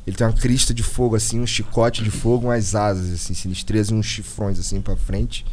Ele 0.07 0.17
tem 0.17 0.27
uma 0.27 0.33
crista 0.33 0.73
de 0.73 0.83
fogo, 0.83 1.17
assim, 1.17 1.41
um 1.41 1.47
chicote 1.47 2.03
de 2.03 2.11
fogo, 2.11 2.47
umas 2.49 2.75
asas, 2.75 3.13
assim, 3.13 3.35
sinistras 3.35 3.89
e 3.89 3.95
uns 3.95 4.07
chifrões, 4.07 4.59
assim, 4.59 4.81
pra 4.81 4.97
frente. 4.97 5.45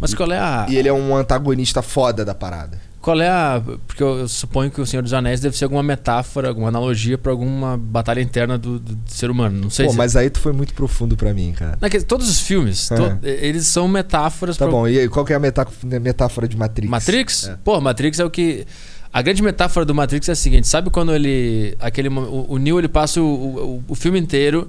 Mas 0.00 0.12
qual 0.14 0.30
é 0.32 0.38
a. 0.38 0.66
E 0.68 0.76
ele 0.76 0.88
é 0.88 0.92
um 0.92 1.14
antagonista 1.16 1.80
foda 1.82 2.24
da 2.24 2.34
parada. 2.34 2.78
Qual 3.06 3.20
é 3.20 3.28
a. 3.28 3.62
Porque 3.86 4.02
eu, 4.02 4.18
eu 4.18 4.28
suponho 4.28 4.68
que 4.68 4.80
o 4.80 4.84
Senhor 4.84 5.00
dos 5.00 5.12
Anéis 5.12 5.38
deve 5.38 5.56
ser 5.56 5.62
alguma 5.62 5.80
metáfora, 5.80 6.48
alguma 6.48 6.66
analogia 6.66 7.16
pra 7.16 7.30
alguma 7.30 7.76
batalha 7.76 8.20
interna 8.20 8.58
do, 8.58 8.80
do 8.80 8.98
ser 9.06 9.30
humano. 9.30 9.60
Não 9.62 9.70
sei 9.70 9.86
Pô, 9.86 9.92
se. 9.92 9.96
mas 9.98 10.16
aí 10.16 10.28
tu 10.28 10.40
foi 10.40 10.52
muito 10.52 10.74
profundo 10.74 11.16
pra 11.16 11.32
mim, 11.32 11.52
cara. 11.52 11.78
Não, 11.80 11.88
que 11.88 12.00
todos 12.00 12.28
os 12.28 12.40
filmes, 12.40 12.90
É. 12.90 12.96
to- 12.96 13.18
eles 13.22 13.64
são 13.68 13.86
metáforas 13.86 14.56
Tá 14.56 14.64
pra- 14.64 14.72
bom, 14.72 14.88
e 14.88 14.98
aí, 14.98 15.08
qual 15.08 15.24
que 15.24 15.32
é 15.32 15.36
a 15.36 15.38
metá- 15.38 15.68
metáfora 15.84 16.48
de 16.48 16.56
Matrix? 16.56 16.90
Matrix? 16.90 17.46
É. 17.48 17.56
Pô, 17.62 17.80
Matrix 17.80 18.18
é 18.18 18.24
o 18.24 18.28
que. 18.30 18.66
A 19.12 19.22
grande 19.22 19.40
metáfora 19.40 19.86
do 19.86 19.94
Matrix 19.94 20.28
é 20.28 20.32
a 20.32 20.34
seguinte: 20.34 20.66
sabe 20.66 20.90
quando 20.90 21.14
ele. 21.14 21.76
aquele 21.78 22.08
O, 22.08 22.46
o 22.48 22.58
Neo 22.58 22.80
ele 22.80 22.88
passa 22.88 23.22
o, 23.22 23.24
o, 23.24 23.84
o 23.86 23.94
filme 23.94 24.18
inteiro 24.18 24.68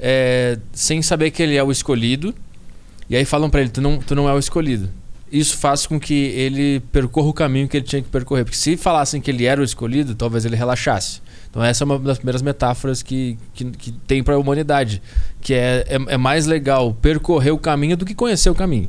é, 0.00 0.58
sem 0.72 1.00
saber 1.02 1.30
que 1.30 1.40
ele 1.40 1.54
é 1.54 1.62
o 1.62 1.70
escolhido. 1.70 2.34
E 3.08 3.14
aí 3.14 3.24
falam 3.24 3.48
pra 3.48 3.60
ele: 3.60 3.70
tu 3.70 3.80
não, 3.80 3.98
tu 3.98 4.16
não 4.16 4.28
é 4.28 4.34
o 4.34 4.38
escolhido. 4.40 4.90
Isso 5.36 5.58
faz 5.58 5.86
com 5.86 6.00
que 6.00 6.14
ele 6.14 6.80
percorra 6.92 7.28
o 7.28 7.32
caminho 7.32 7.68
que 7.68 7.76
ele 7.76 7.84
tinha 7.84 8.00
que 8.00 8.08
percorrer. 8.08 8.44
Porque 8.44 8.56
se 8.56 8.76
falassem 8.76 9.20
que 9.20 9.30
ele 9.30 9.44
era 9.44 9.60
o 9.60 9.64
escolhido, 9.64 10.14
talvez 10.14 10.44
ele 10.44 10.56
relaxasse. 10.56 11.20
Então 11.50 11.62
essa 11.62 11.82
é 11.82 11.86
uma 11.86 11.98
das 11.98 12.16
primeiras 12.16 12.40
metáforas 12.40 13.02
que, 13.02 13.38
que, 13.52 13.64
que 13.66 13.92
tem 13.92 14.22
pra 14.22 14.38
humanidade. 14.38 15.02
Que 15.40 15.52
é, 15.52 15.84
é, 15.88 16.14
é 16.14 16.16
mais 16.16 16.46
legal 16.46 16.94
percorrer 16.94 17.50
o 17.50 17.58
caminho 17.58 17.96
do 17.96 18.06
que 18.06 18.14
conhecer 18.14 18.48
o 18.48 18.54
caminho. 18.54 18.88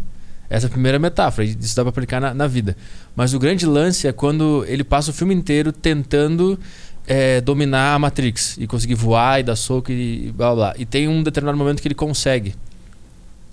Essa 0.49 0.67
é 0.67 0.69
a 0.69 0.71
primeira 0.71 0.97
metáfora, 0.97 1.45
e 1.45 1.57
isso 1.59 1.75
dá 1.75 1.83
pra 1.83 1.89
aplicar 1.89 2.21
na, 2.21 2.33
na 2.33 2.47
vida. 2.47 2.77
Mas 3.13 3.33
o 3.33 3.39
grande 3.39 3.65
lance 3.65 4.07
é 4.07 4.13
quando 4.13 4.63
ele 4.69 4.83
passa 4.83 5.11
o 5.11 5.13
filme 5.13 5.35
inteiro 5.35 5.73
tentando 5.73 6.57
é, 7.05 7.41
dominar 7.41 7.95
a 7.95 7.99
Matrix 7.99 8.57
e 8.57 8.65
conseguir 8.65 8.95
voar 8.95 9.41
e 9.41 9.43
dar 9.43 9.57
soco 9.57 9.91
e 9.91 10.31
blá. 10.31 10.55
blá. 10.55 10.73
E 10.77 10.85
tem 10.85 11.07
um 11.09 11.21
determinado 11.21 11.57
momento 11.57 11.81
que 11.81 11.87
ele 11.89 11.95
consegue. 11.95 12.55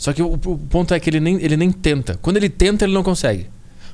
Só 0.04 0.12
que 0.12 0.22
o, 0.22 0.34
o 0.34 0.38
ponto 0.58 0.92
é 0.92 1.00
que 1.00 1.08
ele 1.08 1.18
nem, 1.18 1.36
ele 1.42 1.56
nem 1.56 1.72
tenta. 1.72 2.18
Quando 2.20 2.36
ele 2.36 2.50
tenta, 2.50 2.84
ele 2.84 2.92
não 2.92 3.02
consegue. 3.02 3.46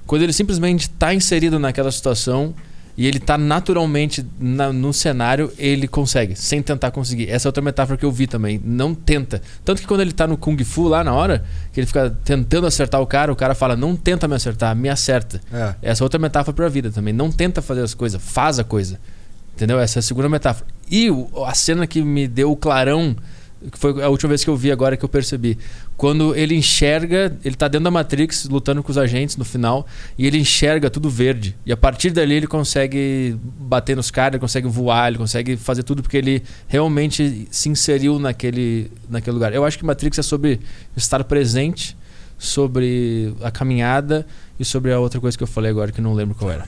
Quando 0.09 0.23
ele 0.23 0.33
simplesmente 0.33 0.81
está 0.89 1.15
inserido 1.15 1.57
naquela 1.57 1.93
situação 1.93 2.53
e 2.99 3.07
ele 3.07 3.19
está 3.19 3.39
naturalmente 3.39 4.27
na- 4.41 4.73
no 4.73 4.93
cenário, 4.93 5.53
ele 5.57 5.87
consegue, 5.87 6.35
sem 6.35 6.61
tentar 6.61 6.91
conseguir. 6.91 7.31
Essa 7.31 7.47
é 7.47 7.49
outra 7.49 7.63
metáfora 7.63 7.97
que 7.97 8.05
eu 8.05 8.11
vi 8.11 8.27
também. 8.27 8.61
Não 8.65 8.93
tenta. 8.93 9.41
Tanto 9.65 9.81
que 9.81 9.87
quando 9.87 10.01
ele 10.01 10.11
tá 10.11 10.27
no 10.27 10.37
Kung 10.37 10.57
Fu 10.65 10.89
lá 10.89 11.05
na 11.05 11.13
hora, 11.15 11.45
que 11.73 11.79
ele 11.79 11.87
fica 11.87 12.11
tentando 12.25 12.67
acertar 12.67 13.01
o 13.01 13.07
cara, 13.07 13.33
o 13.33 13.37
cara 13.37 13.55
fala: 13.55 13.77
Não 13.77 13.95
tenta 13.95 14.27
me 14.27 14.35
acertar, 14.35 14.75
me 14.75 14.89
acerta. 14.89 15.41
É. 15.53 15.75
Essa 15.81 16.03
é 16.03 16.05
outra 16.05 16.19
metáfora 16.19 16.53
pra 16.57 16.69
vida 16.69 16.91
também. 16.91 17.15
Não 17.15 17.31
tenta 17.31 17.63
fazer 17.63 17.83
as 17.83 17.95
coisas, 17.95 18.21
faz 18.21 18.59
a 18.59 18.65
coisa. 18.65 18.99
Entendeu? 19.55 19.79
Essa 19.79 19.99
é 19.99 20.01
a 20.01 20.03
segunda 20.03 20.29
metáfora. 20.29 20.67
E 20.91 21.07
a 21.47 21.55
cena 21.55 21.87
que 21.87 22.03
me 22.03 22.27
deu 22.27 22.51
o 22.51 22.57
clarão, 22.57 23.15
que 23.71 23.79
foi 23.79 24.03
a 24.03 24.09
última 24.09 24.31
vez 24.31 24.43
que 24.43 24.49
eu 24.49 24.57
vi 24.57 24.73
agora 24.73 24.97
que 24.97 25.05
eu 25.05 25.09
percebi. 25.09 25.59
Quando 25.97 26.35
ele 26.35 26.55
enxerga, 26.55 27.37
ele 27.45 27.55
tá 27.55 27.69
dentro 27.69 27.85
da 27.85 27.91
Matrix 27.91 28.47
lutando 28.47 28.83
com 28.83 28.91
os 28.91 28.97
agentes 28.97 29.37
no 29.37 29.45
final, 29.45 29.87
e 30.17 30.27
ele 30.27 30.39
enxerga 30.39 30.89
tudo 30.89 31.11
verde. 31.11 31.57
E 31.67 31.73
a 31.73 31.77
partir 31.77 32.11
dali 32.11 32.35
ele 32.35 32.47
consegue 32.47 33.37
bater 33.59 33.97
nos 33.97 34.11
caras, 34.11 34.35
ele 34.35 34.41
consegue 34.41 34.69
voar, 34.69 35.09
ele 35.09 35.19
consegue 35.19 35.57
fazer 35.57 35.83
tudo 35.83 36.03
porque 36.03 36.17
ele 36.17 36.43
realmente 36.69 37.47
se 37.51 37.69
inseriu 37.69 38.19
naquele, 38.19 38.91
naquele 39.09 39.35
lugar. 39.35 39.53
Eu 39.53 39.65
acho 39.65 39.79
que 39.79 39.85
Matrix 39.85 40.19
é 40.19 40.23
sobre 40.23 40.61
estar 40.97 41.23
presente, 41.25 41.97
sobre 42.39 43.35
a 43.43 43.51
caminhada 43.51 44.27
e 44.59 44.65
sobre 44.65 44.93
a 44.93 44.99
outra 44.99 45.21
coisa 45.21 45.37
que 45.37 45.45
eu 45.45 45.49
falei 45.49 45.71
agora 45.71 45.93
que 45.93 46.01
não 46.01 46.15
lembro 46.15 46.35
qual 46.35 46.51
era. 46.51 46.67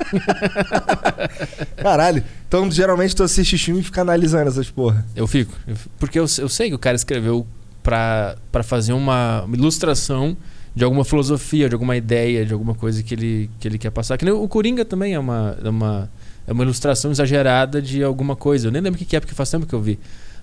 Caralho. 1.76 2.22
Então, 2.46 2.70
geralmente, 2.70 3.14
tu 3.14 3.22
assiste 3.22 3.56
filme 3.58 3.80
e 3.80 3.84
fica 3.84 4.00
analisando 4.00 4.48
essas 4.48 4.70
porra. 4.70 5.04
Eu 5.14 5.26
fico. 5.26 5.52
eu 5.66 5.76
fico- 5.76 5.94
porque 5.98 6.18
eu, 6.18 6.24
eu 6.38 6.48
sei 6.48 6.68
que 6.68 6.74
o 6.74 6.78
cara 6.78 6.96
escreveu 6.96 7.46
pra, 7.82 8.36
fazer 8.62 8.92
uma, 8.92 9.42
uma 9.42 9.56
ilustração 9.56 10.36
de 10.74 10.84
alguma 10.84 11.04
filosofia, 11.04 11.68
de 11.68 11.74
alguma 11.74 11.96
ideia, 11.96 12.44
de 12.44 12.52
alguma 12.52 12.74
coisa 12.74 13.02
que 13.02 13.14
ele, 13.14 13.50
que 13.58 13.66
ele 13.66 13.78
quer 13.78 13.90
passar. 13.90 14.16
Que 14.16 14.28
o 14.30 14.48
Coringa 14.48 14.84
também 14.84 15.14
é 15.14 15.18
uma, 15.18 15.56
é, 15.62 15.68
uma, 15.68 16.10
é 16.46 16.52
uma 16.52 16.62
ilustração 16.62 17.10
exagerada 17.10 17.82
de 17.82 18.02
alguma 18.02 18.36
coisa. 18.36 18.68
Eu 18.68 18.72
nem 18.72 18.80
lembro 18.82 19.00
o 19.00 19.04
que 19.04 19.16
é, 19.16 19.20
porque 19.20 19.34
faz 19.34 19.50
tempo 19.50 19.66
que 19.66 19.74
eu 19.74 19.80
vi. 19.80 19.98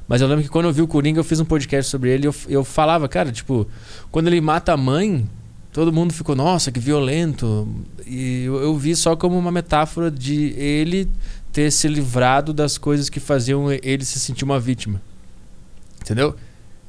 Mas 0.07 0.21
eu 0.21 0.27
lembro 0.27 0.43
que 0.43 0.49
quando 0.49 0.65
eu 0.65 0.73
vi 0.73 0.81
o 0.81 0.87
Coringa, 0.87 1.19
eu 1.19 1.23
fiz 1.23 1.39
um 1.39 1.45
podcast 1.45 1.91
sobre 1.91 2.09
ele 2.09 2.23
e 2.25 2.27
eu, 2.27 2.35
eu 2.47 2.63
falava, 2.63 3.09
cara, 3.09 3.29
tipo, 3.31 3.67
quando 4.09 4.27
ele 4.27 4.39
mata 4.39 4.71
a 4.71 4.77
mãe, 4.77 5.27
todo 5.77 5.93
mundo 5.93 6.11
ficou, 6.11 6.35
nossa, 6.35 6.71
que 6.71 6.79
violento. 6.79 7.67
E 8.03 8.45
eu, 8.45 8.55
eu 8.55 8.75
vi 8.75 8.95
só 8.95 9.15
como 9.15 9.37
uma 9.37 9.51
metáfora 9.51 10.09
de 10.09 10.55
ele 10.57 11.07
ter 11.53 11.69
se 11.71 11.87
livrado 11.87 12.51
das 12.51 12.79
coisas 12.79 13.11
que 13.11 13.19
faziam 13.19 13.71
ele 13.71 14.03
se 14.03 14.19
sentir 14.19 14.43
uma 14.43 14.59
vítima. 14.59 14.99
Entendeu? 16.01 16.35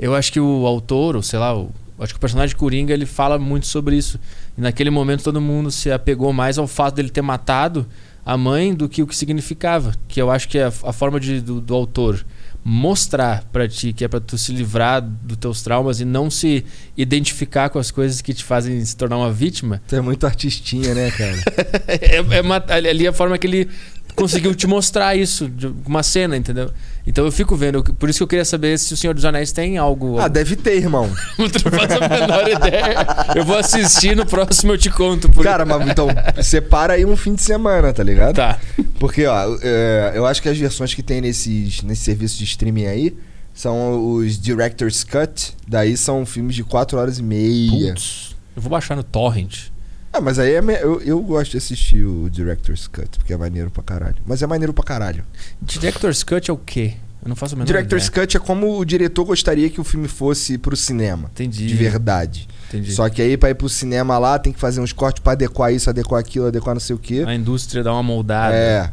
Eu 0.00 0.14
acho 0.14 0.32
que 0.32 0.40
o 0.40 0.66
autor, 0.66 1.16
ou 1.16 1.22
sei 1.22 1.38
lá, 1.38 1.54
o, 1.54 1.70
acho 1.98 2.14
que 2.14 2.16
o 2.16 2.20
personagem 2.20 2.56
Coringa, 2.56 2.94
ele 2.94 3.04
fala 3.04 3.38
muito 3.38 3.66
sobre 3.66 3.94
isso. 3.94 4.18
E 4.56 4.62
naquele 4.62 4.88
momento 4.88 5.22
todo 5.22 5.38
mundo 5.38 5.70
se 5.70 5.92
apegou 5.92 6.32
mais 6.32 6.56
ao 6.56 6.66
fato 6.66 6.94
dele 6.94 7.10
ter 7.10 7.20
matado 7.20 7.86
a 8.28 8.36
mãe 8.36 8.74
do 8.74 8.90
que 8.90 9.02
o 9.02 9.06
que 9.06 9.16
significava. 9.16 9.94
Que 10.06 10.20
eu 10.20 10.30
acho 10.30 10.46
que 10.50 10.58
é 10.58 10.64
a, 10.64 10.72
a 10.84 10.92
forma 10.92 11.18
de, 11.18 11.40
do, 11.40 11.62
do 11.62 11.74
autor 11.74 12.26
mostrar 12.62 13.44
pra 13.50 13.66
ti 13.66 13.94
que 13.94 14.04
é 14.04 14.08
pra 14.08 14.20
tu 14.20 14.36
se 14.36 14.52
livrar 14.52 15.00
dos 15.00 15.38
teus 15.38 15.62
traumas 15.62 16.00
e 16.00 16.04
não 16.04 16.28
se 16.30 16.62
identificar 16.94 17.70
com 17.70 17.78
as 17.78 17.90
coisas 17.90 18.20
que 18.20 18.34
te 18.34 18.44
fazem 18.44 18.84
se 18.84 18.94
tornar 18.94 19.16
uma 19.16 19.32
vítima. 19.32 19.80
Tu 19.88 19.96
é 19.96 20.02
muito 20.02 20.26
artistinha, 20.26 20.94
né, 20.94 21.10
cara? 21.10 21.36
é, 21.88 22.16
é 22.36 22.40
uma- 22.42 22.62
ali 22.68 23.06
é 23.06 23.08
a 23.08 23.12
forma 23.14 23.38
que 23.38 23.46
ele 23.46 23.70
conseguiu 24.14 24.54
te 24.54 24.66
mostrar 24.66 25.16
isso, 25.16 25.48
de 25.48 25.68
uma 25.86 26.02
cena, 26.02 26.36
entendeu? 26.36 26.70
Então 27.08 27.24
eu 27.24 27.32
fico 27.32 27.56
vendo, 27.56 27.82
por 27.82 28.10
isso 28.10 28.18
que 28.18 28.22
eu 28.22 28.28
queria 28.28 28.44
saber 28.44 28.78
se 28.78 28.92
o 28.92 28.96
Senhor 28.96 29.14
dos 29.14 29.24
Anéis 29.24 29.50
tem 29.50 29.78
algo. 29.78 30.18
ah, 30.18 30.28
deve 30.28 30.54
ter, 30.54 30.76
irmão. 30.76 31.10
Não 31.38 31.48
faz 31.48 31.90
a 31.90 32.06
menor 32.06 32.46
ideia. 32.46 33.06
Eu 33.34 33.46
vou 33.46 33.56
assistir 33.56 34.14
no 34.14 34.26
próximo 34.26 34.74
eu 34.74 34.78
te 34.78 34.90
conto. 34.90 35.26
Por... 35.30 35.42
Cara, 35.42 35.64
mas 35.64 35.88
então, 35.88 36.08
separa 36.42 36.92
aí 36.92 37.06
um 37.06 37.16
fim 37.16 37.34
de 37.34 37.40
semana, 37.40 37.94
tá 37.94 38.02
ligado? 38.02 38.36
Tá. 38.36 38.60
Porque, 39.00 39.24
ó, 39.24 39.56
é, 39.62 40.12
eu 40.16 40.26
acho 40.26 40.42
que 40.42 40.50
as 40.50 40.58
versões 40.58 40.92
que 40.92 41.02
tem 41.02 41.22
nesses, 41.22 41.80
nesse 41.80 42.02
serviço 42.02 42.36
de 42.36 42.44
streaming 42.44 42.84
aí 42.84 43.16
são 43.54 44.12
os 44.12 44.38
Director's 44.38 45.02
Cut. 45.02 45.54
Daí 45.66 45.96
são 45.96 46.26
filmes 46.26 46.54
de 46.54 46.62
4 46.62 46.98
horas 46.98 47.18
e 47.18 47.22
meia. 47.22 47.94
Putz, 47.94 48.36
eu 48.54 48.60
vou 48.60 48.70
baixar 48.70 48.94
no 48.94 49.02
Torrent. 49.02 49.70
Ah, 50.12 50.20
mas 50.20 50.38
aí 50.38 50.54
é 50.54 50.62
me- 50.62 50.74
eu, 50.80 51.00
eu 51.02 51.20
gosto 51.20 51.52
de 51.52 51.58
assistir 51.58 52.04
o 52.04 52.28
Director's 52.30 52.86
Cut, 52.86 53.18
porque 53.18 53.32
é 53.32 53.36
maneiro 53.36 53.70
pra 53.70 53.82
caralho. 53.82 54.16
Mas 54.26 54.42
é 54.42 54.46
maneiro 54.46 54.72
pra 54.72 54.82
caralho. 54.84 55.24
Director's 55.60 56.22
Cut 56.22 56.50
é 56.50 56.52
o 56.52 56.56
quê? 56.56 56.94
Eu 57.22 57.28
não 57.28 57.36
faço 57.36 57.54
a 57.54 57.56
menor 57.56 57.66
Director's 57.66 58.06
ideia. 58.06 58.26
Cut 58.26 58.36
é 58.36 58.40
como 58.40 58.78
o 58.78 58.84
diretor 58.84 59.24
gostaria 59.24 59.68
que 59.68 59.80
o 59.80 59.84
filme 59.84 60.08
fosse 60.08 60.56
pro 60.56 60.76
cinema. 60.76 61.28
Entendi. 61.32 61.66
De 61.66 61.74
verdade. 61.74 62.48
Entendi. 62.68 62.92
Só 62.92 63.08
que 63.10 63.20
aí 63.20 63.36
pra 63.36 63.50
ir 63.50 63.54
pro 63.54 63.68
cinema 63.68 64.18
lá 64.18 64.38
tem 64.38 64.52
que 64.52 64.58
fazer 64.58 64.80
uns 64.80 64.92
cortes 64.92 65.22
pra 65.22 65.32
adequar 65.32 65.72
isso, 65.72 65.90
adequar 65.90 66.20
aquilo, 66.20 66.46
adequar 66.46 66.74
não 66.74 66.80
sei 66.80 66.94
o 66.96 66.98
quê. 66.98 67.24
A 67.26 67.34
indústria 67.34 67.82
dá 67.82 67.92
uma 67.92 68.02
moldada. 68.02 68.54
É. 68.54 68.90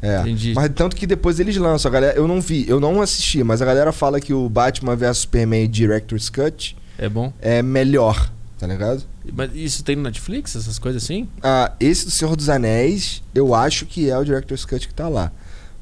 É. 0.00 0.20
Entendi. 0.20 0.52
Mas 0.54 0.68
tanto 0.74 0.94
que 0.96 1.06
depois 1.06 1.38
eles 1.40 1.56
lançam, 1.56 1.88
a 1.88 1.92
galera, 1.92 2.16
eu 2.16 2.26
não 2.28 2.40
vi, 2.40 2.64
eu 2.68 2.78
não 2.80 3.00
assisti, 3.00 3.42
mas 3.44 3.62
a 3.62 3.64
galera 3.64 3.92
fala 3.92 4.20
que 4.20 4.32
o 4.34 4.48
Batman 4.48 4.96
vs 4.96 5.18
Superman 5.18 5.68
Director's 5.70 6.28
Cut 6.28 6.76
É 6.98 7.08
bom. 7.08 7.32
é 7.40 7.62
melhor, 7.62 8.30
tá 8.62 8.68
ligado? 8.68 9.02
Mas 9.34 9.50
isso 9.56 9.82
tem 9.82 9.96
no 9.96 10.02
Netflix, 10.04 10.54
essas 10.54 10.78
coisas 10.78 11.02
assim? 11.02 11.26
Ah, 11.42 11.72
esse 11.80 12.04
do 12.04 12.12
Senhor 12.12 12.36
dos 12.36 12.48
Anéis, 12.48 13.20
eu 13.34 13.52
acho 13.56 13.84
que 13.86 14.08
é 14.08 14.16
o 14.16 14.22
Director's 14.24 14.64
Cut 14.64 14.86
que 14.86 14.94
tá 14.94 15.08
lá. 15.08 15.32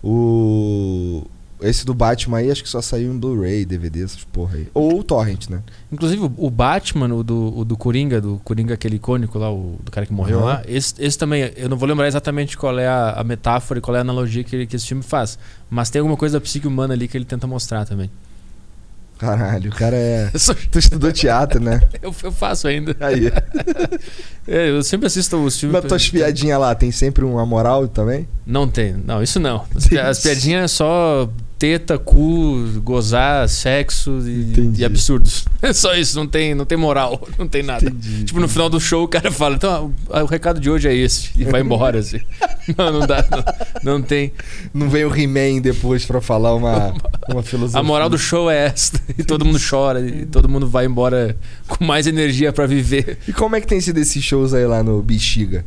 O 0.03 1.25
esse 1.63 1.85
do 1.85 1.93
Batman 1.93 2.39
aí 2.39 2.51
acho 2.51 2.63
que 2.63 2.71
só 2.71 2.81
saiu 2.81 3.13
em 3.13 3.19
Blu-ray, 3.19 3.67
DVD, 3.67 4.03
essas 4.05 4.25
porra 4.25 4.57
aí. 4.57 4.67
Ou 4.73 5.01
o 5.01 5.05
Torrent, 5.05 5.51
né? 5.51 5.63
Inclusive, 5.93 6.31
o- 6.39 6.51
Batman, 6.51 7.15
o 7.15 7.23
do, 7.23 7.59
o 7.59 7.65
do 7.67 7.77
Coringa, 7.77 8.19
do 8.19 8.41
Coringa 8.43 8.73
aquele 8.73 8.97
icônico 8.97 9.39
lá, 9.39 9.53
o 9.53 9.79
do 9.85 9.91
cara 9.91 10.07
que 10.07 10.13
morreu 10.15 10.39
Aham. 10.39 10.47
lá, 10.47 10.63
esse, 10.67 10.95
esse 10.99 11.19
também, 11.19 11.53
eu 11.57 11.69
não 11.69 11.77
vou 11.77 11.87
lembrar 11.87 12.09
exatamente 12.09 12.57
qual 12.57 12.79
é 12.79 12.89
a, 12.89 13.11
a 13.11 13.23
metáfora 13.23 13.77
e 13.79 13.83
qual 13.83 13.95
é 13.95 13.99
a 13.99 14.01
analogia 14.01 14.43
que, 14.43 14.57
ele- 14.57 14.67
que 14.67 14.75
esse 14.75 14.87
filme 14.87 15.03
faz. 15.03 15.39
Mas 15.69 15.91
tem 15.91 16.01
alguma 16.01 16.17
coisa 16.17 16.39
da 16.39 16.41
psique 16.41 16.67
humana 16.67 16.95
ali 16.95 17.07
que 17.07 17.15
ele 17.19 17.27
tenta 17.27 17.47
mostrar 17.47 17.85
também. 17.85 18.11
Caralho, 19.21 19.71
o 19.71 19.75
cara 19.75 19.95
é. 19.97 20.31
Sou- 20.39 20.55
Tu 20.55 20.79
estudou 20.79 21.13
teatro, 21.13 21.61
né? 21.63 21.81
eu- 22.03 22.15
eu 22.23 22.33
faço 22.33 22.67
ainda. 22.67 22.97
Aí. 22.99 23.31
É, 24.49 24.71
eu 24.71 24.83
sempre 24.83 25.07
assisto 25.07 25.37
os 25.37 25.61
filmes. 25.61 25.75
Nas 25.81 25.85
tuas 25.89 26.09
piadinhas 26.09 26.59
lá, 26.59 26.75
tem 26.75 26.91
sempre 26.91 27.25
uma 27.25 27.47
moral 27.47 27.87
também? 27.87 28.27
Não 28.45 28.67
tem, 28.67 28.95
não, 28.95 29.23
isso 29.23 29.39
não. 29.39 29.65
As 30.03 30.19
piadinhas 30.21 30.65
é 30.65 30.69
só 30.69 31.29
teta, 31.61 31.99
cu, 31.99 32.81
gozar, 32.83 33.47
sexo 33.47 34.19
e, 34.27 34.79
e 34.79 34.85
absurdos. 34.85 35.45
É 35.63 35.75
só 35.75 35.95
isso, 35.95 36.17
não 36.17 36.27
tem, 36.27 36.55
não 36.55 36.65
tem 36.65 36.79
moral, 36.79 37.29
não 37.39 37.47
tem 37.47 37.63
nada. 37.63 37.85
Entendi. 37.85 38.25
Tipo, 38.25 38.41
no 38.41 38.49
final 38.49 38.71
do 38.71 38.81
show 38.81 39.05
o 39.05 39.09
cara 39.09 39.31
fala, 39.31 39.57
então, 39.57 39.93
o, 40.09 40.19
o 40.21 40.25
recado 40.25 40.59
de 40.59 40.71
hoje 40.71 40.89
é 40.89 40.95
esse. 40.95 41.29
E 41.37 41.45
vai 41.45 41.61
embora, 41.61 41.99
assim. 41.99 42.19
Não, 42.79 42.93
não 42.93 43.07
dá, 43.07 43.25
não, 43.83 43.95
não 43.95 44.03
tem. 44.03 44.33
Não 44.73 44.89
vem 44.89 45.05
o 45.05 45.15
He-Man 45.15 45.61
depois 45.61 46.05
pra 46.05 46.21
falar 46.21 46.55
uma, 46.55 46.95
uma 47.29 47.43
filosofia. 47.43 47.81
A 47.81 47.83
moral 47.83 48.09
do 48.09 48.17
show 48.17 48.49
é 48.49 48.67
esta. 48.67 49.01
E 49.19 49.25
todo 49.25 49.45
mundo 49.45 49.59
chora, 49.59 50.01
e 50.01 50.25
todo 50.25 50.49
mundo 50.49 50.69
vai 50.69 50.87
embora 50.87 51.37
com 51.67 51.85
mais 51.85 52.07
energia 52.07 52.53
pra 52.53 52.67
viver. 52.67 53.19
E 53.27 53.33
como 53.33 53.57
é 53.57 53.61
que 53.61 53.67
tem 53.67 53.81
sido 53.81 53.99
esses 53.99 54.23
shows 54.23 54.55
aí 54.55 54.65
lá 54.67 54.85
no 54.85 55.03
Bexiga? 55.03 55.65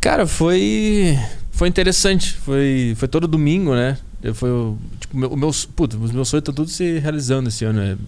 Cara, 0.00 0.26
foi. 0.26 1.18
Foi 1.50 1.66
interessante. 1.66 2.34
Foi, 2.44 2.94
foi 2.96 3.08
todo 3.08 3.26
domingo, 3.26 3.74
né? 3.74 3.96
Foi, 4.32 4.50
o- 4.50 4.78
tipo, 5.00 5.16
meu, 5.16 5.28
o 5.30 5.36
meu, 5.36 5.50
puta, 5.76 5.96
os 5.96 6.10
meus 6.12 6.28
sonhos 6.28 6.40
estão 6.40 6.54
todos 6.54 6.72
se 6.74 6.98
realizando 6.98 7.48
esse 7.48 7.64
ano. 7.64 7.80
né? 7.80 7.98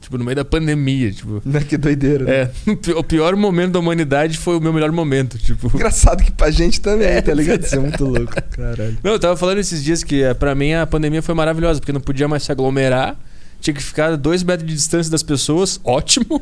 Tipo, 0.00 0.18
no 0.18 0.24
meio 0.24 0.36
da 0.36 0.44
pandemia, 0.44 1.10
tipo. 1.10 1.42
que 1.68 1.76
doideira. 1.76 2.24
Né? 2.24 2.32
É, 2.32 2.50
o 2.96 3.02
pior 3.02 3.34
momento 3.34 3.72
da 3.72 3.80
humanidade 3.80 4.38
foi 4.38 4.56
o 4.56 4.60
meu 4.60 4.72
melhor 4.72 4.92
momento, 4.92 5.36
tipo. 5.36 5.66
Engraçado 5.74 6.22
que 6.22 6.30
pra 6.30 6.48
gente 6.50 6.80
também, 6.80 7.08
é, 7.08 7.20
tá 7.20 7.34
ligado? 7.34 7.64
Isso 7.64 7.74
é 7.74 7.80
muito 7.80 8.04
louco, 8.06 8.32
caralho. 8.52 8.96
Não, 9.02 9.10
eu 9.12 9.18
tava 9.18 9.36
falando 9.36 9.58
esses 9.58 9.82
dias 9.82 10.04
que 10.04 10.22
eh, 10.22 10.32
pra 10.34 10.54
mim 10.54 10.74
a 10.74 10.86
pandemia 10.86 11.20
foi 11.22 11.34
maravilhosa, 11.34 11.80
porque 11.80 11.92
não 11.92 12.00
podia 12.00 12.28
mais 12.28 12.44
se 12.44 12.52
aglomerar, 12.52 13.18
tinha 13.60 13.74
que 13.74 13.82
ficar 13.82 14.12
a 14.12 14.16
dois 14.16 14.44
metros 14.44 14.68
de 14.68 14.74
distância 14.76 15.10
das 15.10 15.24
pessoas, 15.24 15.80
ótimo. 15.82 16.40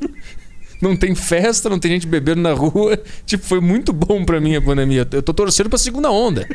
Não 0.85 0.95
tem 0.95 1.15
festa, 1.15 1.71
não 1.71 1.79
tem 1.79 1.93
gente 1.93 2.07
bebendo 2.07 2.43
na 2.43 2.53
rua. 2.53 2.99
Tipo, 3.25 3.43
foi 3.43 3.59
muito 3.59 3.91
bom 3.91 4.23
pra 4.23 4.39
mim 4.39 4.55
a 4.55 4.61
pandemia. 4.61 5.09
Eu 5.11 5.23
tô 5.23 5.33
torcendo 5.33 5.71
pra 5.71 5.79
segunda 5.79 6.11
onda. 6.11 6.47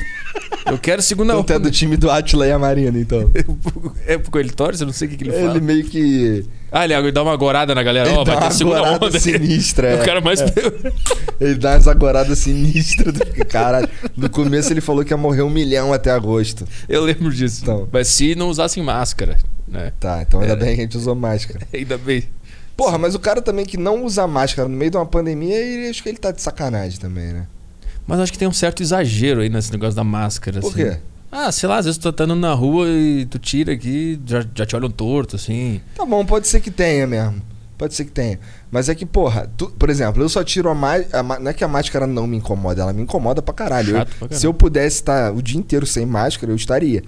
Eu 0.67 0.77
quero 0.77 1.01
segunda 1.01 1.33
então, 1.33 1.41
onda. 1.41 1.53
Então, 1.53 1.55
é 1.55 1.59
do 1.59 1.71
time 1.71 1.97
do 1.97 2.11
Atila 2.11 2.45
e 2.45 2.51
a 2.51 2.59
Marina, 2.59 2.99
então. 2.99 3.31
é 4.05 4.19
porque 4.19 4.37
ele 4.37 4.51
torce? 4.51 4.83
Eu 4.83 4.85
não 4.85 4.93
sei 4.93 5.07
o 5.07 5.11
que, 5.11 5.17
que 5.17 5.23
ele 5.23 5.31
fala. 5.31 5.49
Ele 5.49 5.61
meio 5.61 5.83
que. 5.83 6.45
Ah, 6.71 6.85
ele 6.85 7.11
dá 7.11 7.23
uma 7.23 7.33
agorada 7.33 7.73
na 7.73 7.81
galera. 7.81 8.11
Ó, 8.13 8.21
oh, 8.21 8.25
vai 8.25 8.39
ter 8.39 8.53
segunda 8.53 8.83
onda. 8.83 9.19
sinistra. 9.19 9.89
É. 9.89 10.01
O 10.01 10.05
cara 10.05 10.21
mais. 10.21 10.41
É. 10.41 10.45
ele 11.41 11.55
dá 11.55 11.71
umas 11.71 11.87
agoradas 11.87 12.37
sinistras. 12.37 13.15
Cara, 13.49 13.89
no 14.15 14.29
começo 14.29 14.71
ele 14.71 14.81
falou 14.81 15.03
que 15.03 15.11
ia 15.11 15.17
morrer 15.17 15.41
um 15.41 15.49
milhão 15.49 15.91
até 15.91 16.11
agosto. 16.11 16.67
Eu 16.87 17.03
lembro 17.03 17.31
disso. 17.31 17.61
Então. 17.63 17.89
Mas 17.91 18.09
se 18.09 18.35
não 18.35 18.49
usassem 18.49 18.83
máscara. 18.83 19.37
Né? 19.67 19.91
Tá, 19.99 20.23
então 20.27 20.41
ainda 20.41 20.53
é. 20.53 20.55
bem 20.55 20.75
que 20.75 20.81
a 20.81 20.83
gente 20.83 20.97
usou 20.97 21.15
máscara. 21.15 21.65
ainda 21.73 21.97
bem. 21.97 22.23
Porra, 22.79 22.97
mas 22.97 23.13
o 23.13 23.19
cara 23.19 23.41
também 23.41 23.65
que 23.65 23.75
não 23.75 24.05
usa 24.05 24.25
máscara 24.25 24.69
no 24.69 24.77
meio 24.77 24.89
de 24.89 24.95
uma 24.95 25.05
pandemia, 25.05 25.53
ele, 25.53 25.89
acho 25.89 26.01
que 26.01 26.07
ele 26.07 26.17
tá 26.17 26.31
de 26.31 26.41
sacanagem 26.41 26.97
também, 26.97 27.33
né? 27.33 27.45
Mas 28.07 28.21
acho 28.21 28.31
que 28.31 28.39
tem 28.39 28.47
um 28.47 28.53
certo 28.53 28.81
exagero 28.81 29.41
aí 29.41 29.49
nesse 29.49 29.69
negócio 29.69 29.97
da 29.97 30.03
máscara. 30.05 30.61
Por 30.61 30.67
assim. 30.67 30.75
quê? 30.77 30.97
Ah, 31.29 31.51
sei 31.51 31.67
lá, 31.67 31.79
às 31.79 31.85
vezes 31.85 31.97
tu 31.97 32.09
tá 32.13 32.23
andando 32.23 32.39
na 32.39 32.53
rua 32.53 32.87
e 32.87 33.25
tu 33.25 33.37
tira 33.37 33.73
aqui, 33.73 34.17
já, 34.25 34.45
já 34.55 34.65
te 34.65 34.77
olham 34.77 34.89
torto, 34.89 35.35
assim. 35.35 35.81
Tá 35.93 36.05
bom, 36.05 36.25
pode 36.25 36.47
ser 36.47 36.61
que 36.61 36.71
tenha 36.71 37.05
mesmo. 37.05 37.41
Pode 37.77 37.93
ser 37.93 38.05
que 38.05 38.11
tenha. 38.11 38.39
Mas 38.71 38.87
é 38.87 38.95
que, 38.95 39.05
porra, 39.05 39.51
tu, 39.57 39.69
por 39.71 39.89
exemplo, 39.89 40.23
eu 40.23 40.29
só 40.29 40.41
tiro 40.41 40.69
a 40.69 40.73
máscara. 40.73 41.21
Não 41.37 41.51
é 41.51 41.53
que 41.53 41.65
a 41.65 41.67
máscara 41.67 42.07
não 42.07 42.25
me 42.25 42.37
incomoda, 42.37 42.81
ela 42.81 42.93
me 42.93 43.01
incomoda 43.01 43.41
pra 43.41 43.53
caralho. 43.53 43.97
Eu, 43.97 44.05
pra 44.05 44.05
caralho. 44.05 44.39
Se 44.39 44.47
eu 44.47 44.53
pudesse 44.53 44.95
estar 44.95 45.33
o 45.33 45.41
dia 45.41 45.59
inteiro 45.59 45.85
sem 45.85 46.05
máscara, 46.05 46.49
eu 46.49 46.55
estaria. 46.55 47.03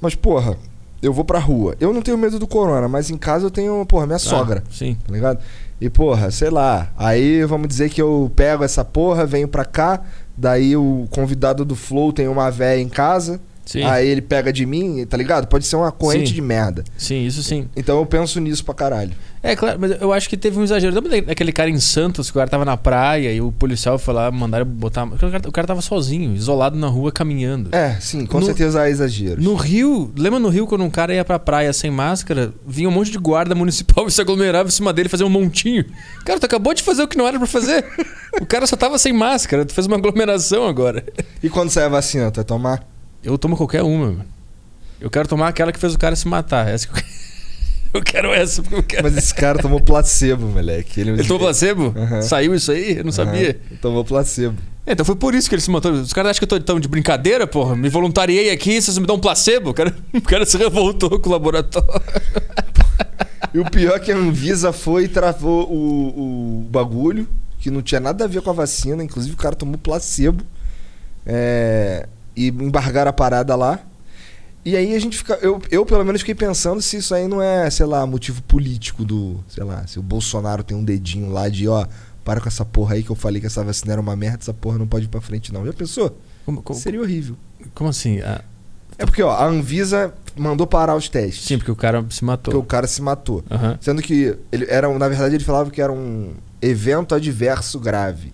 Mas, 0.00 0.14
porra, 0.14 0.56
eu 1.02 1.12
vou 1.12 1.24
pra 1.24 1.38
rua. 1.38 1.76
Eu 1.80 1.92
não 1.92 2.02
tenho 2.02 2.18
medo 2.18 2.38
do 2.38 2.46
corona, 2.46 2.88
mas 2.88 3.10
em 3.10 3.16
casa 3.16 3.46
eu 3.46 3.50
tenho, 3.50 3.84
porra, 3.86 4.06
minha 4.06 4.16
ah, 4.16 4.20
sogra. 4.20 4.62
Sim. 4.70 4.96
Tá 5.06 5.12
ligado? 5.12 5.38
E, 5.80 5.90
porra, 5.90 6.30
sei 6.30 6.50
lá. 6.50 6.90
Aí 6.96 7.44
vamos 7.44 7.68
dizer 7.68 7.90
que 7.90 8.00
eu 8.00 8.30
pego 8.34 8.64
essa 8.64 8.84
porra, 8.84 9.26
venho 9.26 9.48
pra 9.48 9.64
cá. 9.64 10.02
Daí 10.36 10.76
o 10.76 11.06
convidado 11.10 11.64
do 11.64 11.76
Flow 11.76 12.12
tem 12.12 12.28
uma 12.28 12.50
véia 12.50 12.80
em 12.80 12.88
casa. 12.88 13.40
Sim. 13.66 13.82
Aí 13.82 14.06
ele 14.06 14.22
pega 14.22 14.52
de 14.52 14.64
mim, 14.64 15.04
tá 15.04 15.16
ligado? 15.16 15.48
Pode 15.48 15.66
ser 15.66 15.74
uma 15.74 15.90
corrente 15.90 16.28
sim. 16.28 16.34
de 16.34 16.40
merda. 16.40 16.84
Sim, 16.96 17.26
isso 17.26 17.42
sim. 17.42 17.68
Então 17.76 17.98
eu 17.98 18.06
penso 18.06 18.40
nisso 18.40 18.64
pra 18.64 18.72
caralho. 18.72 19.10
É, 19.42 19.54
claro, 19.56 19.78
mas 19.80 20.00
eu 20.00 20.12
acho 20.12 20.28
que 20.28 20.36
teve 20.36 20.58
um 20.58 20.62
exagero. 20.62 20.94
Lembra 20.94 21.22
daquele 21.22 21.52
cara 21.52 21.68
em 21.68 21.78
Santos, 21.78 22.30
que 22.30 22.36
o 22.36 22.40
cara 22.40 22.48
tava 22.48 22.64
na 22.64 22.76
praia 22.76 23.32
e 23.32 23.40
o 23.40 23.50
policial 23.50 23.98
foi 23.98 24.14
lá, 24.14 24.30
mandaram 24.30 24.64
botar. 24.64 25.04
O 25.04 25.18
cara, 25.18 25.48
o 25.48 25.52
cara 25.52 25.66
tava 25.66 25.82
sozinho, 25.82 26.34
isolado 26.34 26.76
na 26.76 26.86
rua, 26.86 27.10
caminhando. 27.10 27.74
É, 27.74 27.96
sim, 28.00 28.24
com 28.24 28.38
no, 28.38 28.46
certeza 28.46 28.82
há 28.82 28.88
exagero. 28.88 29.42
No 29.42 29.56
Rio, 29.56 30.12
lembra 30.16 30.38
no 30.38 30.48
Rio 30.48 30.66
quando 30.66 30.84
um 30.84 30.90
cara 30.90 31.12
ia 31.12 31.24
pra 31.24 31.38
praia 31.38 31.72
sem 31.72 31.90
máscara, 31.90 32.52
vinha 32.64 32.88
um 32.88 32.92
monte 32.92 33.10
de 33.10 33.18
guarda 33.18 33.54
municipal 33.54 34.06
e 34.08 34.12
se 34.12 34.20
aglomerava 34.20 34.68
em 34.68 34.72
cima 34.72 34.92
dele 34.92 35.08
fazer 35.08 35.24
um 35.24 35.30
montinho. 35.30 35.84
Cara, 36.24 36.38
tu 36.38 36.46
acabou 36.46 36.72
de 36.72 36.84
fazer 36.84 37.02
o 37.02 37.08
que 37.08 37.18
não 37.18 37.26
era 37.26 37.36
pra 37.36 37.48
fazer. 37.48 37.84
o 38.40 38.46
cara 38.46 38.64
só 38.66 38.76
tava 38.76 38.96
sem 38.96 39.12
máscara, 39.12 39.64
tu 39.64 39.74
fez 39.74 39.86
uma 39.88 39.96
aglomeração 39.96 40.66
agora. 40.66 41.04
E 41.42 41.48
quando 41.48 41.70
sai 41.70 41.84
a 41.84 41.88
vacina, 41.88 42.30
tu 42.30 42.36
vai 42.36 42.44
tomar? 42.44 42.95
Eu 43.22 43.36
tomo 43.36 43.56
qualquer 43.56 43.82
uma, 43.82 44.06
mano. 44.06 44.36
Eu 45.00 45.10
quero 45.10 45.28
tomar 45.28 45.48
aquela 45.48 45.72
que 45.72 45.78
fez 45.78 45.94
o 45.94 45.98
cara 45.98 46.16
se 46.16 46.26
matar. 46.26 46.68
Essa 46.68 46.88
que 46.88 46.98
eu... 46.98 47.02
eu 48.00 48.02
quero 48.02 48.32
essa 48.32 48.62
porque 48.62 48.76
eu 48.76 48.82
quero. 48.82 49.02
Mas 49.04 49.16
esse 49.16 49.34
cara 49.34 49.58
tomou 49.58 49.80
placebo, 49.80 50.46
moleque. 50.46 51.00
Ele, 51.00 51.10
ele 51.10 51.24
tomou 51.24 51.40
placebo? 51.40 51.94
Uhum. 51.96 52.22
Saiu 52.22 52.54
isso 52.54 52.72
aí? 52.72 52.92
Eu 52.92 53.04
não 53.04 53.06
uhum. 53.06 53.12
sabia. 53.12 53.60
Tomou 53.80 54.04
placebo. 54.04 54.56
É, 54.86 54.92
então 54.92 55.04
foi 55.04 55.16
por 55.16 55.34
isso 55.34 55.48
que 55.48 55.54
ele 55.54 55.62
se 55.62 55.70
matou. 55.70 55.92
Os 55.92 56.12
caras 56.12 56.30
acham 56.30 56.38
que 56.38 56.44
eu 56.44 56.58
tô 56.58 56.64
tão 56.64 56.80
de 56.80 56.88
brincadeira, 56.88 57.46
porra. 57.46 57.76
Me 57.76 57.88
voluntariei 57.88 58.50
aqui, 58.50 58.80
vocês 58.80 58.96
me 58.96 59.06
dão 59.06 59.16
um 59.16 59.20
placebo. 59.20 59.70
O 59.70 59.74
cara, 59.74 59.94
o 60.14 60.22
cara 60.22 60.46
se 60.46 60.56
revoltou 60.56 61.18
com 61.18 61.28
o 61.28 61.32
laboratório. 61.32 62.02
e 63.52 63.58
o 63.58 63.68
pior 63.70 63.96
é 63.96 63.98
que 63.98 64.12
a 64.12 64.16
Anvisa 64.16 64.72
foi 64.72 65.04
e 65.04 65.08
travou 65.08 65.68
o, 65.70 66.60
o 66.60 66.68
bagulho, 66.70 67.28
que 67.58 67.70
não 67.70 67.82
tinha 67.82 68.00
nada 68.00 68.24
a 68.24 68.28
ver 68.28 68.40
com 68.40 68.50
a 68.50 68.54
vacina. 68.54 69.02
Inclusive 69.02 69.34
o 69.34 69.38
cara 69.38 69.54
tomou 69.54 69.76
placebo. 69.76 70.42
É 71.26 72.06
e 72.36 72.48
embargar 72.48 73.06
a 73.06 73.12
parada 73.12 73.54
lá. 73.56 73.80
E 74.64 74.76
aí 74.76 74.94
a 74.94 74.98
gente 74.98 75.16
fica. 75.16 75.34
Eu, 75.40 75.62
eu, 75.70 75.86
pelo 75.86 76.04
menos, 76.04 76.20
fiquei 76.22 76.34
pensando 76.34 76.82
se 76.82 76.96
isso 76.96 77.14
aí 77.14 77.28
não 77.28 77.40
é, 77.40 77.70
sei 77.70 77.86
lá, 77.86 78.04
motivo 78.06 78.42
político 78.42 79.04
do. 79.04 79.42
Sei 79.48 79.62
lá, 79.62 79.86
se 79.86 79.98
o 79.98 80.02
Bolsonaro 80.02 80.64
tem 80.64 80.76
um 80.76 80.84
dedinho 80.84 81.30
lá 81.30 81.48
de, 81.48 81.68
ó, 81.68 81.86
para 82.24 82.40
com 82.40 82.48
essa 82.48 82.64
porra 82.64 82.94
aí 82.94 83.02
que 83.02 83.10
eu 83.10 83.16
falei 83.16 83.40
que 83.40 83.46
essa 83.46 83.62
vacina 83.62 83.92
era 83.92 84.00
uma 84.00 84.16
merda, 84.16 84.38
essa 84.40 84.52
porra 84.52 84.76
não 84.78 84.86
pode 84.86 85.04
ir 85.04 85.08
pra 85.08 85.20
frente, 85.20 85.52
não. 85.52 85.64
Já 85.64 85.72
pensou? 85.72 86.18
Como, 86.44 86.62
como, 86.62 86.78
Seria 86.78 87.00
horrível. 87.00 87.36
Como 87.74 87.88
assim? 87.90 88.20
Ah, 88.20 88.42
é 88.98 89.04
porque, 89.04 89.22
ó, 89.22 89.30
a 89.30 89.46
Anvisa 89.46 90.14
mandou 90.36 90.66
parar 90.66 90.96
os 90.96 91.08
testes. 91.08 91.46
Sim, 91.46 91.58
porque 91.58 91.70
o 91.70 91.76
cara 91.76 92.04
se 92.10 92.24
matou. 92.24 92.52
Porque 92.52 92.56
o 92.56 92.66
cara 92.66 92.86
se 92.86 93.02
matou. 93.02 93.44
Uhum. 93.50 93.76
Sendo 93.80 94.02
que 94.02 94.36
ele 94.50 94.66
era, 94.68 94.88
na 94.98 95.08
verdade, 95.08 95.34
ele 95.34 95.44
falava 95.44 95.70
que 95.70 95.80
era 95.82 95.92
um 95.92 96.34
evento 96.62 97.14
adverso 97.14 97.78
grave. 97.78 98.32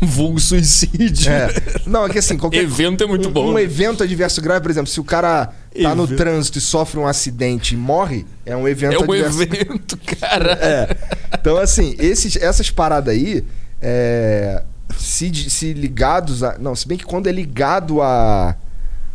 vulgo 0.06 0.38
suicídio. 0.38 1.30
É. 1.30 1.48
Não, 1.86 2.06
é 2.06 2.08
que 2.08 2.18
assim, 2.18 2.36
qualquer. 2.36 2.62
Evento 2.62 3.04
é 3.04 3.06
muito 3.06 3.30
bom. 3.30 3.50
Um 3.50 3.54
né? 3.54 3.62
evento 3.62 4.02
adverso 4.02 4.40
grave, 4.40 4.60
por 4.60 4.70
exemplo, 4.70 4.88
se 4.88 5.00
o 5.00 5.04
cara 5.04 5.52
tá 5.82 5.94
no 5.94 6.06
trânsito 6.06 6.58
e 6.58 6.60
sofre 6.60 6.98
um 6.98 7.06
acidente 7.06 7.74
e 7.74 7.78
morre, 7.78 8.24
é 8.44 8.56
um 8.56 8.66
evento 8.66 8.94
é 8.94 8.98
um 8.98 9.02
adverso. 9.02 9.42
evento, 9.42 9.98
cara. 10.20 10.52
É. 10.60 10.96
Então, 11.34 11.56
assim, 11.56 11.94
esses, 11.98 12.36
essas 12.36 12.70
paradas 12.70 13.14
aí, 13.14 13.44
é, 13.80 14.62
se, 14.96 15.32
se 15.50 15.72
ligados 15.72 16.42
a. 16.42 16.58
Não, 16.58 16.74
se 16.74 16.86
bem 16.86 16.96
que 16.96 17.04
quando 17.04 17.26
é 17.26 17.32
ligado 17.32 18.00
a, 18.00 18.56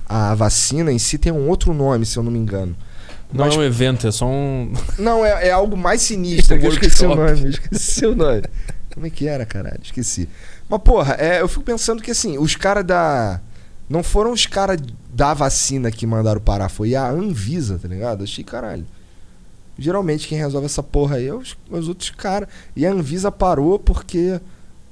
a 0.07 0.36
vacina 0.36 0.91
em 0.91 0.99
si 0.99 1.17
tem 1.17 1.31
um 1.31 1.47
outro 1.47 1.73
nome, 1.73 2.05
se 2.05 2.17
eu 2.17 2.23
não 2.23 2.31
me 2.31 2.39
engano. 2.39 2.75
Não 3.34 3.45
Mas, 3.45 3.55
é 3.55 3.57
um 3.57 3.63
evento, 3.63 4.07
é 4.07 4.11
só 4.11 4.27
um. 4.27 4.71
Não, 4.99 5.25
é, 5.25 5.47
é 5.47 5.51
algo 5.51 5.75
mais 5.75 6.03
sinistro. 6.03 6.55
eu 6.55 6.69
esqueci 6.69 7.03
o 7.03 7.15
nome. 7.15 7.49
Esqueci 7.49 8.05
o 8.05 8.15
nome. 8.15 8.43
Como 8.93 9.07
é 9.07 9.09
que 9.09 9.27
era, 9.27 9.43
caralho? 9.43 9.79
Esqueci. 9.81 10.29
Mas, 10.74 10.82
porra, 10.82 11.13
é, 11.19 11.39
eu 11.39 11.47
fico 11.47 11.63
pensando 11.63 12.01
que 12.01 12.09
assim, 12.09 12.39
os 12.39 12.55
caras 12.55 12.84
da. 12.84 13.39
Não 13.88 14.01
foram 14.01 14.32
os 14.32 14.47
caras 14.47 14.80
da 15.13 15.32
vacina 15.32 15.91
que 15.91 16.07
mandaram 16.07 16.41
parar, 16.41 16.67
foi 16.67 16.95
a 16.95 17.07
Anvisa, 17.07 17.78
tá 17.78 17.88
ligado? 17.88 18.24
Achei 18.24 18.43
caralho. 18.43 18.84
Geralmente 19.78 20.28
quem 20.28 20.36
resolve 20.36 20.65
essa 20.65 20.82
porra 20.82 21.17
aí 21.17 21.28
é 21.28 21.34
os, 21.34 21.55
os 21.69 21.88
outros 21.88 22.09
caras. 22.09 22.49
E 22.76 22.88
a 22.88 22.91
Anvisa 22.91 23.32
parou 23.32 23.78
porque 23.78 24.41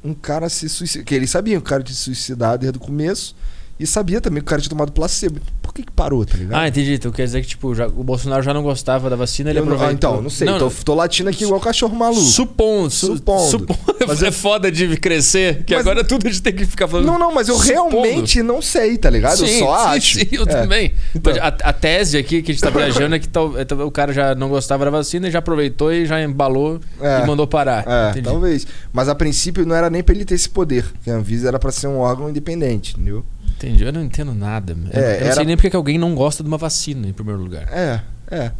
um 0.03 0.13
cara 0.13 0.49
se 0.49 0.69
suicidou. 0.69 1.03
Que 1.03 1.15
eles 1.15 1.31
sabiam 1.31 1.57
o 1.57 1.63
cara 1.63 1.81
tinha 1.81 1.95
se 1.95 2.03
suicidado 2.03 2.59
desde 2.59 2.77
o 2.77 2.81
começo. 2.81 3.35
E 3.79 3.87
sabia 3.87 4.21
também 4.21 4.43
que 4.43 4.45
o 4.45 4.49
cara 4.49 4.61
tinha 4.61 4.69
tomado 4.69 4.91
placebo. 4.91 5.41
Por 5.71 5.75
que, 5.75 5.83
que 5.83 5.91
parou, 5.93 6.25
tá 6.25 6.37
ligado? 6.37 6.59
Ah, 6.59 6.67
entendi. 6.67 6.95
Então 6.95 7.13
quer 7.13 7.23
dizer 7.23 7.41
que, 7.41 7.47
tipo, 7.47 7.73
já, 7.73 7.87
o 7.87 8.03
Bolsonaro 8.03 8.43
já 8.43 8.53
não 8.53 8.61
gostava 8.61 9.09
da 9.09 9.15
vacina, 9.15 9.49
ele 9.49 9.59
eu 9.59 9.63
aproveitou. 9.63 9.87
Não, 9.87 9.95
então, 9.95 10.21
não 10.21 10.29
sei. 10.29 10.45
Não, 10.45 10.59
tô, 10.59 10.65
não. 10.65 10.71
tô 10.71 10.93
latindo 10.93 11.29
aqui 11.29 11.45
igual 11.45 11.61
cachorro 11.61 11.95
maluco. 11.95 12.19
Supondo. 12.19 12.89
Supondo. 12.89 13.49
supondo. 13.49 13.79
Mas 14.05 14.19
é 14.21 14.31
foda 14.31 14.69
de 14.69 14.97
crescer, 14.97 15.63
que 15.63 15.73
mas... 15.73 15.87
agora 15.87 16.03
tudo 16.03 16.27
a 16.27 16.29
gente 16.29 16.41
tem 16.41 16.53
que 16.53 16.65
ficar 16.65 16.89
falando. 16.89 17.05
Não, 17.05 17.17
não, 17.17 17.33
mas 17.33 17.47
eu 17.47 17.57
supondo. 17.57 18.01
realmente 18.01 18.43
não 18.43 18.61
sei, 18.61 18.97
tá 18.97 19.09
ligado? 19.09 19.37
Sim, 19.37 19.45
eu 19.45 19.59
só 19.59 19.77
sim, 19.77 19.97
acho. 19.97 20.19
Sim, 20.19 20.27
eu 20.33 20.43
é. 20.43 20.45
também. 20.45 20.93
Então. 21.15 21.33
A, 21.39 21.47
a, 21.47 21.71
tese 21.71 22.17
aqui 22.17 22.41
que 22.41 22.51
a 22.51 22.53
gente 22.53 22.61
tá 22.61 22.69
viajando 22.69 23.15
é 23.15 23.19
que 23.19 23.29
tal, 23.29 23.53
é, 23.57 23.83
o 23.85 23.91
cara 23.91 24.11
já 24.11 24.35
não 24.35 24.49
gostava 24.49 24.83
da 24.83 24.91
vacina 24.91 25.29
e 25.29 25.31
já 25.31 25.39
aproveitou 25.39 25.93
e 25.93 26.05
já 26.05 26.21
embalou 26.21 26.81
é. 26.99 27.21
e 27.23 27.25
mandou 27.25 27.47
parar. 27.47 27.85
É, 27.87 28.09
entendi. 28.09 28.27
talvez. 28.27 28.67
Mas 28.91 29.07
a 29.07 29.15
princípio 29.15 29.65
não 29.65 29.73
era 29.73 29.89
nem 29.89 30.03
pra 30.03 30.13
ele 30.13 30.25
ter 30.25 30.35
esse 30.35 30.49
poder. 30.49 30.83
Que 31.01 31.09
a 31.09 31.15
Anvisa 31.15 31.47
era 31.47 31.57
pra 31.57 31.71
ser 31.71 31.87
um 31.87 31.99
órgão 31.99 32.29
independente, 32.29 32.95
entendeu? 32.95 33.23
Entendi. 33.61 33.83
Eu 33.83 33.93
não 33.93 34.03
entendo 34.03 34.33
nada. 34.33 34.75
É, 34.91 35.17
eu 35.17 35.19
não 35.19 35.25
era... 35.27 35.35
sei 35.35 35.45
nem 35.45 35.55
porque 35.55 35.75
alguém 35.75 35.97
não 35.97 36.15
gosta 36.15 36.41
de 36.43 36.47
uma 36.47 36.57
vacina, 36.57 37.07
em 37.07 37.13
primeiro 37.13 37.39
lugar. 37.39 37.67
É, 37.71 38.01
é. 38.29 38.51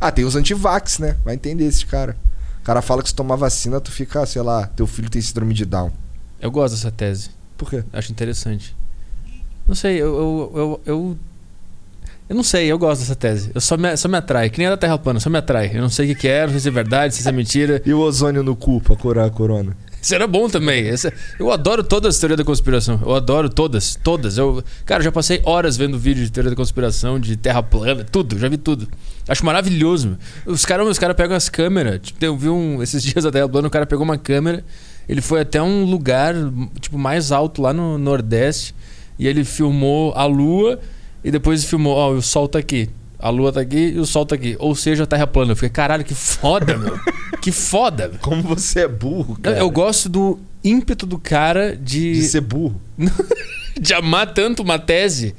Ah, 0.00 0.10
tem 0.10 0.24
os 0.24 0.34
antivax, 0.34 0.98
né? 0.98 1.16
Vai 1.24 1.34
entender 1.34 1.64
esse 1.64 1.86
cara. 1.86 2.16
O 2.60 2.64
cara 2.64 2.82
fala 2.82 3.02
que 3.02 3.08
se 3.08 3.14
tomar 3.14 3.36
vacina, 3.36 3.80
tu 3.80 3.92
fica, 3.92 4.26
sei 4.26 4.42
lá, 4.42 4.66
teu 4.66 4.86
filho 4.86 5.08
tem 5.08 5.22
síndrome 5.22 5.54
de 5.54 5.64
Down. 5.64 5.92
Eu 6.40 6.50
gosto 6.50 6.74
dessa 6.74 6.90
tese. 6.90 7.30
Por 7.56 7.70
quê? 7.70 7.84
Acho 7.92 8.10
interessante. 8.10 8.76
Não 9.66 9.74
sei, 9.74 9.96
eu. 9.96 10.06
Eu, 10.06 10.52
eu, 10.54 10.80
eu, 10.84 11.18
eu 12.28 12.36
não 12.36 12.42
sei, 12.42 12.66
eu 12.66 12.78
gosto 12.78 13.02
dessa 13.02 13.14
tese. 13.14 13.52
Eu 13.54 13.60
só 13.60 13.76
me, 13.76 13.96
só 13.96 14.08
me 14.08 14.18
atrai, 14.18 14.50
que 14.50 14.58
nem 14.58 14.66
a 14.66 14.70
da 14.70 14.76
Terra 14.76 14.98
plana, 14.98 15.20
só 15.20 15.30
me 15.30 15.38
atrai. 15.38 15.70
Eu 15.72 15.80
não 15.80 15.88
sei 15.88 16.06
o 16.06 16.08
que, 16.08 16.22
que 16.22 16.28
é, 16.28 16.42
não 16.42 16.50
sei 16.50 16.60
se 16.60 16.68
é 16.68 16.72
verdade, 16.72 17.14
se 17.14 17.26
é 17.26 17.32
mentira. 17.32 17.80
e 17.86 17.94
o 17.94 18.00
ozônio 18.00 18.42
no 18.42 18.56
cu 18.56 18.80
pra 18.80 18.96
curar 18.96 19.26
a 19.26 19.30
corona? 19.30 19.76
Isso 20.06 20.14
era 20.14 20.28
bom 20.28 20.48
também. 20.48 20.86
Esse, 20.86 21.12
eu 21.36 21.50
adoro 21.50 21.82
todas 21.82 22.14
as 22.14 22.20
teorias 22.20 22.38
da 22.38 22.44
conspiração. 22.44 23.00
Eu 23.04 23.16
adoro 23.16 23.48
todas, 23.48 23.96
todas. 23.96 24.38
Eu, 24.38 24.62
cara, 24.84 25.02
já 25.02 25.10
passei 25.10 25.40
horas 25.42 25.76
vendo 25.76 25.98
vídeo 25.98 26.22
de 26.22 26.30
teoria 26.30 26.50
da 26.50 26.56
conspiração, 26.56 27.18
de 27.18 27.36
terra 27.36 27.60
plana, 27.60 28.04
tudo, 28.04 28.38
já 28.38 28.48
vi 28.48 28.56
tudo. 28.56 28.86
Acho 29.26 29.44
maravilhoso. 29.44 30.16
Os 30.46 30.64
caras 30.64 30.86
os 30.86 30.96
cara 30.96 31.12
pegam 31.12 31.36
as 31.36 31.48
câmeras. 31.48 31.98
Tipo, 32.00 32.24
eu 32.24 32.36
vi 32.36 32.48
um, 32.48 32.80
esses 32.84 33.02
dias 33.02 33.24
da 33.24 33.32
terra 33.32 33.48
plana, 33.48 33.66
o 33.66 33.70
cara 33.70 33.84
pegou 33.84 34.04
uma 34.04 34.16
câmera, 34.16 34.64
ele 35.08 35.20
foi 35.20 35.40
até 35.40 35.60
um 35.60 35.84
lugar, 35.84 36.36
tipo, 36.80 36.96
mais 36.96 37.32
alto 37.32 37.60
lá 37.60 37.72
no 37.72 37.98
Nordeste, 37.98 38.76
e 39.18 39.26
ele 39.26 39.42
filmou 39.44 40.12
a 40.14 40.24
lua 40.24 40.78
e 41.24 41.32
depois 41.32 41.64
filmou, 41.64 41.96
ó, 41.96 42.12
oh, 42.12 42.18
o 42.18 42.22
sol 42.22 42.46
tá 42.46 42.60
aqui. 42.60 42.88
A 43.18 43.30
lua 43.30 43.52
tá 43.52 43.60
aqui 43.60 43.92
e 43.94 43.98
o 43.98 44.04
sol 44.06 44.26
tá 44.26 44.34
aqui. 44.34 44.56
Ou 44.58 44.74
seja, 44.74 45.04
a 45.04 45.06
terra 45.06 45.22
é 45.22 45.26
plana. 45.26 45.52
Eu 45.52 45.56
fiquei, 45.56 45.70
caralho, 45.70 46.04
que 46.04 46.14
foda, 46.14 46.76
meu. 46.76 46.98
que 47.40 47.50
foda. 47.50 48.08
velho. 48.08 48.20
Como 48.20 48.42
você 48.42 48.80
é 48.80 48.88
burro, 48.88 49.38
cara. 49.40 49.56
Eu 49.58 49.70
gosto 49.70 50.08
do 50.08 50.38
ímpeto 50.62 51.06
do 51.06 51.18
cara 51.18 51.76
de, 51.76 52.12
De 52.14 52.22
ser 52.22 52.40
burro. 52.42 52.80
de 53.80 53.94
amar 53.94 54.32
tanto 54.34 54.62
uma 54.62 54.78
tese 54.78 55.34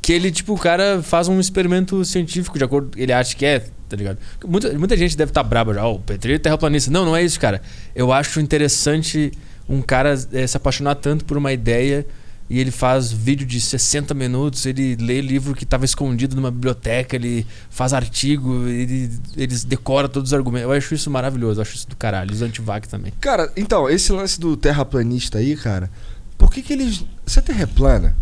que 0.00 0.12
ele, 0.12 0.30
tipo, 0.32 0.52
o 0.52 0.58
cara 0.58 1.00
faz 1.02 1.28
um 1.28 1.38
experimento 1.38 2.04
científico 2.04 2.58
de 2.58 2.64
acordo 2.64 2.90
ele 2.96 3.12
acha 3.12 3.36
que 3.36 3.46
é, 3.46 3.60
tá 3.88 3.96
ligado? 3.96 4.18
Muita, 4.44 4.76
muita 4.76 4.96
gente 4.96 5.16
deve 5.16 5.30
estar 5.30 5.44
braba 5.44 5.72
já, 5.72 5.86
ó, 5.86 5.94
o 5.94 6.00
Petri 6.00 6.34
é 6.34 6.38
terraplanista. 6.38 6.90
Não, 6.90 7.04
não 7.04 7.16
é 7.16 7.22
isso, 7.22 7.38
cara. 7.38 7.62
Eu 7.94 8.12
acho 8.12 8.40
interessante 8.40 9.30
um 9.68 9.80
cara 9.80 10.14
eh, 10.32 10.46
se 10.46 10.56
apaixonar 10.56 10.96
tanto 10.96 11.24
por 11.24 11.36
uma 11.36 11.52
ideia 11.52 12.04
e 12.50 12.58
ele 12.58 12.70
faz 12.70 13.10
vídeo 13.10 13.46
de 13.46 13.60
60 13.60 14.12
minutos, 14.14 14.66
ele 14.66 14.96
lê 14.96 15.20
livro 15.20 15.54
que 15.54 15.64
estava 15.64 15.84
escondido 15.84 16.36
numa 16.36 16.50
biblioteca, 16.50 17.16
ele 17.16 17.46
faz 17.70 17.92
artigo, 17.92 18.66
ele, 18.68 19.10
eles 19.36 19.64
decora 19.64 20.08
todos 20.08 20.30
os 20.30 20.34
argumentos. 20.34 20.68
Eu 20.68 20.72
acho 20.72 20.94
isso 20.94 21.10
maravilhoso, 21.10 21.60
eu 21.60 21.62
acho 21.62 21.74
isso 21.74 21.88
do 21.88 21.96
caralho. 21.96 22.32
Os 22.32 22.42
antivac 22.42 22.86
também. 22.88 23.12
Cara, 23.20 23.50
então, 23.56 23.88
esse 23.88 24.12
lance 24.12 24.38
do 24.38 24.56
terraplanista 24.56 25.38
aí, 25.38 25.56
cara, 25.56 25.90
por 26.36 26.52
que 26.52 26.62
que 26.62 26.72
eles... 26.72 27.04
Se 27.26 27.38
a 27.38 27.42
Terra 27.42 27.62
é 27.62 27.66
plana... 27.66 28.16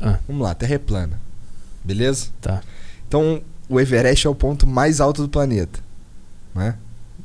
Ah. 0.00 0.18
Vamos 0.26 0.42
lá, 0.42 0.54
Terra 0.54 0.74
é 0.74 0.78
plana. 0.78 1.20
Beleza? 1.84 2.28
Tá, 2.40 2.62
Então, 3.08 3.42
o 3.68 3.80
Everest 3.80 4.26
é 4.26 4.30
o 4.30 4.34
ponto 4.34 4.66
mais 4.66 5.00
alto 5.00 5.22
do 5.22 5.28
planeta. 5.28 5.80
Não 6.54 6.62
é? 6.62 6.76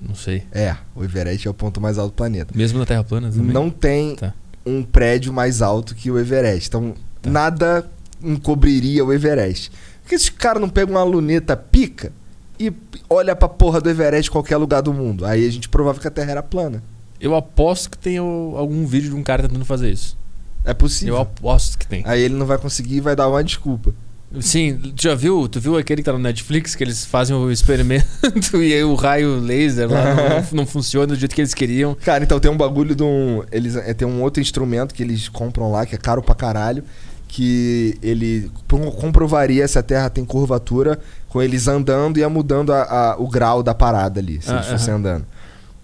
não 0.01 0.15
sei. 0.15 0.43
É, 0.51 0.75
o 0.95 1.03
Everest 1.03 1.47
é 1.47 1.51
o 1.51 1.53
ponto 1.53 1.79
mais 1.79 1.97
alto 1.97 2.11
do 2.11 2.15
planeta. 2.15 2.53
Mesmo 2.57 2.79
na 2.79 2.85
Terra 2.85 3.03
plana 3.03 3.29
também? 3.31 3.53
Não 3.53 3.69
tem 3.69 4.15
Tá. 4.15 4.33
Um 4.65 4.83
prédio 4.83 5.31
mais 5.33 5.61
alto 5.61 5.95
que 5.95 6.09
o 6.11 6.19
Everest. 6.19 6.67
Então, 6.69 6.93
Tá. 7.21 7.29
nada 7.29 7.89
encobriria 8.23 9.03
o 9.05 9.11
Everest. 9.13 9.69
Por 10.03 10.09
que 10.09 10.15
esses 10.15 10.29
caras 10.29 10.61
não 10.61 10.69
pegam 10.69 10.95
uma 10.95 11.03
luneta 11.03 11.55
pica 11.55 12.11
e 12.59 12.71
olha 13.09 13.35
pra 13.35 13.47
porra 13.49 13.79
do 13.81 13.89
Everest 13.89 14.29
em 14.29 14.31
qualquer 14.31 14.57
lugar 14.57 14.81
do 14.81 14.93
mundo? 14.93 15.25
Aí 15.25 15.45
a 15.47 15.51
gente 15.51 15.69
provava 15.69 15.99
que 15.99 16.07
a 16.07 16.11
Terra 16.11 16.31
era 16.31 16.43
plana. 16.43 16.83
Eu 17.19 17.35
aposto 17.35 17.91
que 17.91 17.97
tem 17.97 18.17
algum 18.17 18.85
vídeo 18.85 19.11
de 19.11 19.15
um 19.15 19.23
cara 19.23 19.43
tentando 19.43 19.65
fazer 19.65 19.91
isso. 19.91 20.17
É 20.65 20.73
possível. 20.73 21.15
Eu 21.15 21.21
aposto 21.21 21.77
que 21.77 21.87
tem. 21.87 22.01
Aí 22.05 22.21
ele 22.21 22.33
não 22.35 22.45
vai 22.45 22.57
conseguir 22.57 22.97
e 22.97 23.01
vai 23.01 23.15
dar 23.15 23.27
uma 23.27 23.43
desculpa. 23.43 23.93
Sim, 24.39 24.77
tu 24.95 25.01
já 25.03 25.13
viu? 25.13 25.47
Tu 25.49 25.59
viu 25.59 25.77
aquele 25.77 26.01
que 26.01 26.05
tá 26.05 26.13
no 26.13 26.19
Netflix 26.19 26.73
que 26.73 26.83
eles 26.83 27.03
fazem 27.05 27.35
o 27.35 27.51
experimento 27.51 28.05
e 28.55 28.73
aí 28.73 28.83
o 28.83 28.95
raio 28.95 29.39
laser 29.39 29.89
lá 29.91 30.15
não, 30.15 30.59
não 30.59 30.65
funciona 30.65 31.07
do 31.07 31.15
jeito 31.15 31.35
que 31.35 31.41
eles 31.41 31.53
queriam. 31.53 31.95
Cara, 31.95 32.23
então 32.23 32.39
tem 32.39 32.49
um 32.49 32.55
bagulho 32.55 32.95
de 32.95 33.03
um. 33.03 33.43
Eles, 33.51 33.75
é, 33.75 33.93
tem 33.93 34.07
um 34.07 34.21
outro 34.21 34.41
instrumento 34.41 34.93
que 34.95 35.03
eles 35.03 35.27
compram 35.27 35.69
lá, 35.71 35.85
que 35.85 35.95
é 35.95 35.97
caro 35.97 36.21
pra 36.23 36.33
caralho, 36.33 36.83
que 37.27 37.97
ele 38.01 38.49
pro- 38.67 38.91
comprovaria 38.93 39.67
se 39.67 39.77
a 39.77 39.83
Terra 39.83 40.09
tem 40.09 40.23
curvatura 40.23 40.97
com 41.27 41.41
eles 41.41 41.67
andando 41.67 42.17
e 42.17 42.21
ia 42.21 42.29
mudando 42.29 42.71
a- 42.73 42.83
a- 42.83 43.15
o 43.19 43.27
grau 43.27 43.61
da 43.61 43.73
parada 43.73 44.19
ali, 44.21 44.41
se 44.41 44.49
Ah, 44.49 44.55
eles 44.55 44.67
fossem 44.67 44.93
andando. 44.93 45.25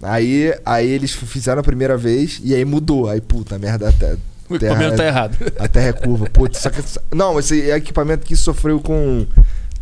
Aí, 0.02 0.54
aí 0.64 0.86
eles 0.88 1.12
fizeram 1.12 1.60
a 1.60 1.62
primeira 1.64 1.96
vez 1.98 2.40
e 2.42 2.54
aí 2.54 2.64
mudou. 2.64 3.08
Aí, 3.10 3.20
puta, 3.20 3.58
merda, 3.58 3.88
a 3.88 3.92
Terra, 3.92 4.16
O 4.48 4.56
equipamento 4.56 4.96
tá 4.96 5.04
errado. 5.04 5.36
a 5.58 5.68
terra 5.68 5.88
é 5.88 5.92
curva. 5.92 6.26
Putz, 6.30 6.62
que, 6.62 7.14
não, 7.14 7.38
esse 7.38 7.70
equipamento 7.70 8.24
aqui 8.24 8.34
sofreu 8.34 8.80
com, 8.80 9.26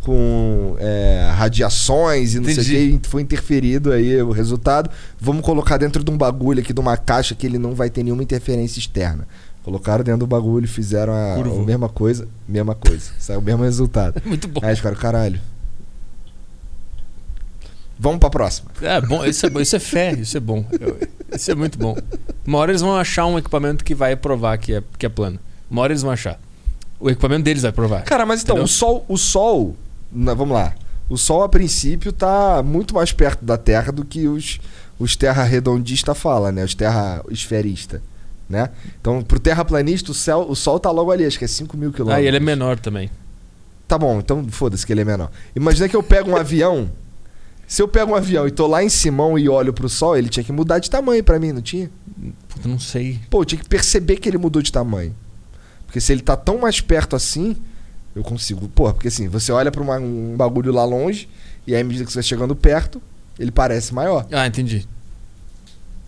com 0.01 0.75
é, 0.79 1.31
radiações 1.35 2.33
e 2.33 2.39
não 2.39 2.45
sei 2.45 2.57
o 2.57 2.61
Entendi. 2.61 2.99
que, 2.99 3.09
foi 3.09 3.21
interferido 3.21 3.91
aí 3.91 4.21
o 4.21 4.31
resultado. 4.31 4.89
Vamos 5.19 5.43
colocar 5.43 5.77
dentro 5.77 6.03
de 6.03 6.11
um 6.11 6.17
bagulho 6.17 6.59
aqui, 6.59 6.73
de 6.73 6.79
uma 6.79 6.97
caixa 6.97 7.35
que 7.35 7.45
ele 7.45 7.57
não 7.57 7.73
vai 7.73 7.89
ter 7.89 8.03
nenhuma 8.03 8.23
interferência 8.23 8.79
externa. 8.79 9.27
Colocaram 9.63 10.03
dentro 10.03 10.21
do 10.21 10.27
bagulho, 10.27 10.65
fizeram 10.65 11.11
a, 11.11 11.35
a 11.35 11.65
mesma 11.65 11.89
coisa, 11.89 12.27
mesma 12.47 12.73
coisa. 12.73 13.11
Saiu 13.19 13.39
o 13.39 13.43
mesmo 13.43 13.63
resultado. 13.63 14.21
Muito 14.25 14.47
bom. 14.47 14.61
Aí 14.63 14.69
eles 14.69 14.79
ficaram, 14.79 14.95
caralho. 14.95 15.41
Vamos 17.99 18.19
pra 18.19 18.29
próxima. 18.29 18.69
É 18.81 19.01
bom, 19.01 19.25
isso 19.25 19.45
é, 19.45 19.49
bom, 19.49 19.59
isso 19.59 19.75
é 19.75 19.79
fé, 19.79 20.13
isso 20.13 20.37
é 20.37 20.39
bom. 20.39 20.65
Eu- 20.79 20.97
Isso 21.35 21.51
é 21.51 21.55
muito 21.55 21.77
bom. 21.77 21.97
Uma 22.45 22.59
hora 22.59 22.71
eles 22.71 22.81
vão 22.81 22.95
achar 22.95 23.25
um 23.25 23.37
equipamento 23.37 23.83
que 23.83 23.93
vai 23.93 24.15
provar 24.15 24.57
que 24.57 24.75
é, 24.75 24.83
que 24.97 25.05
é 25.05 25.09
plano. 25.09 25.37
Uma 25.69 25.81
hora 25.81 25.91
eles 25.91 26.01
vão 26.01 26.11
achar. 26.11 26.39
O 26.99 27.09
equipamento 27.09 27.43
deles 27.43 27.63
vai 27.63 27.71
provar. 27.71 28.03
Cara, 28.03 28.25
mas 28.25 28.41
então, 28.43 28.55
Entendeu? 28.55 28.65
o 28.65 28.67
Sol, 28.67 29.05
o 29.09 29.17
Sol, 29.17 29.75
na- 30.11 30.33
vamos 30.33 30.55
lá. 30.55 30.73
O 31.09 31.17
Sol, 31.17 31.43
a 31.43 31.49
princípio, 31.49 32.11
tá 32.13 32.63
muito 32.63 32.93
mais 32.95 33.11
perto 33.11 33.43
da 33.43 33.57
Terra 33.57 33.91
do 33.91 34.05
que 34.05 34.27
os, 34.27 34.59
os 34.99 35.15
terra 35.15 35.43
redondista 35.43 36.13
fala, 36.15 36.51
né? 36.51 36.63
Os 36.63 36.73
terra 36.73 37.21
esferista, 37.29 38.01
né? 38.49 38.69
Então, 39.01 39.21
pro 39.21 39.39
terraplanista, 39.39 40.11
o, 40.11 40.13
céu, 40.13 40.45
o 40.49 40.55
Sol 40.55 40.79
tá 40.79 40.89
logo 40.91 41.11
ali, 41.11 41.25
acho 41.25 41.37
que 41.37 41.45
é 41.45 41.47
5 41.47 41.75
mil 41.77 41.91
quilômetros. 41.91 42.19
Ah, 42.21 42.23
e 42.23 42.27
ele 42.27 42.37
é 42.37 42.39
menor 42.41 42.79
também. 42.79 43.09
Tá 43.87 43.97
bom, 43.97 44.19
então 44.19 44.45
foda-se 44.49 44.85
que 44.85 44.93
ele 44.93 45.01
é 45.01 45.05
menor. 45.05 45.29
Imagina 45.55 45.87
que 45.89 45.95
eu 45.95 46.03
pego 46.03 46.31
um 46.31 46.35
avião. 46.37 46.89
Se 47.67 47.81
eu 47.81 47.87
pego 47.87 48.11
um 48.13 48.15
avião 48.15 48.47
e 48.47 48.51
tô 48.51 48.65
lá 48.65 48.81
em 48.83 48.87
Simão 48.89 49.37
e 49.37 49.49
olho 49.49 49.73
pro 49.73 49.89
Sol, 49.89 50.15
ele 50.17 50.29
tinha 50.29 50.43
que 50.43 50.51
mudar 50.53 50.79
de 50.79 50.89
tamanho 50.89 51.21
pra 51.23 51.37
mim, 51.37 51.51
não 51.51 51.61
tinha? 51.61 51.91
Puta, 52.47 52.67
não 52.67 52.79
sei. 52.79 53.19
Pô, 53.29 53.41
eu 53.41 53.45
tinha 53.45 53.61
que 53.61 53.67
perceber 53.67 54.15
que 54.17 54.29
ele 54.29 54.37
mudou 54.37 54.61
de 54.61 54.71
tamanho. 54.71 55.13
Porque 55.85 55.99
se 55.99 56.11
ele 56.13 56.21
tá 56.21 56.35
tão 56.37 56.57
mais 56.59 56.79
perto 56.79 57.15
assim, 57.15 57.57
eu 58.15 58.23
consigo. 58.23 58.67
Pô, 58.69 58.91
porque 58.93 59.09
assim, 59.09 59.27
você 59.27 59.51
olha 59.51 59.69
pra 59.71 59.81
uma- 59.81 59.99
um 59.99 60.35
bagulho 60.37 60.71
lá 60.71 60.85
longe, 60.85 61.27
e 61.65 61.75
aí, 61.75 61.81
à 61.81 61.83
medida 61.83 62.05
que 62.05 62.11
você 62.11 62.17
vai 62.19 62.23
chegando 62.23 62.55
perto, 62.55 63.01
ele 63.37 63.51
parece 63.51 63.93
maior, 63.93 64.25
Ah, 64.31 64.47
entendi. 64.47 64.87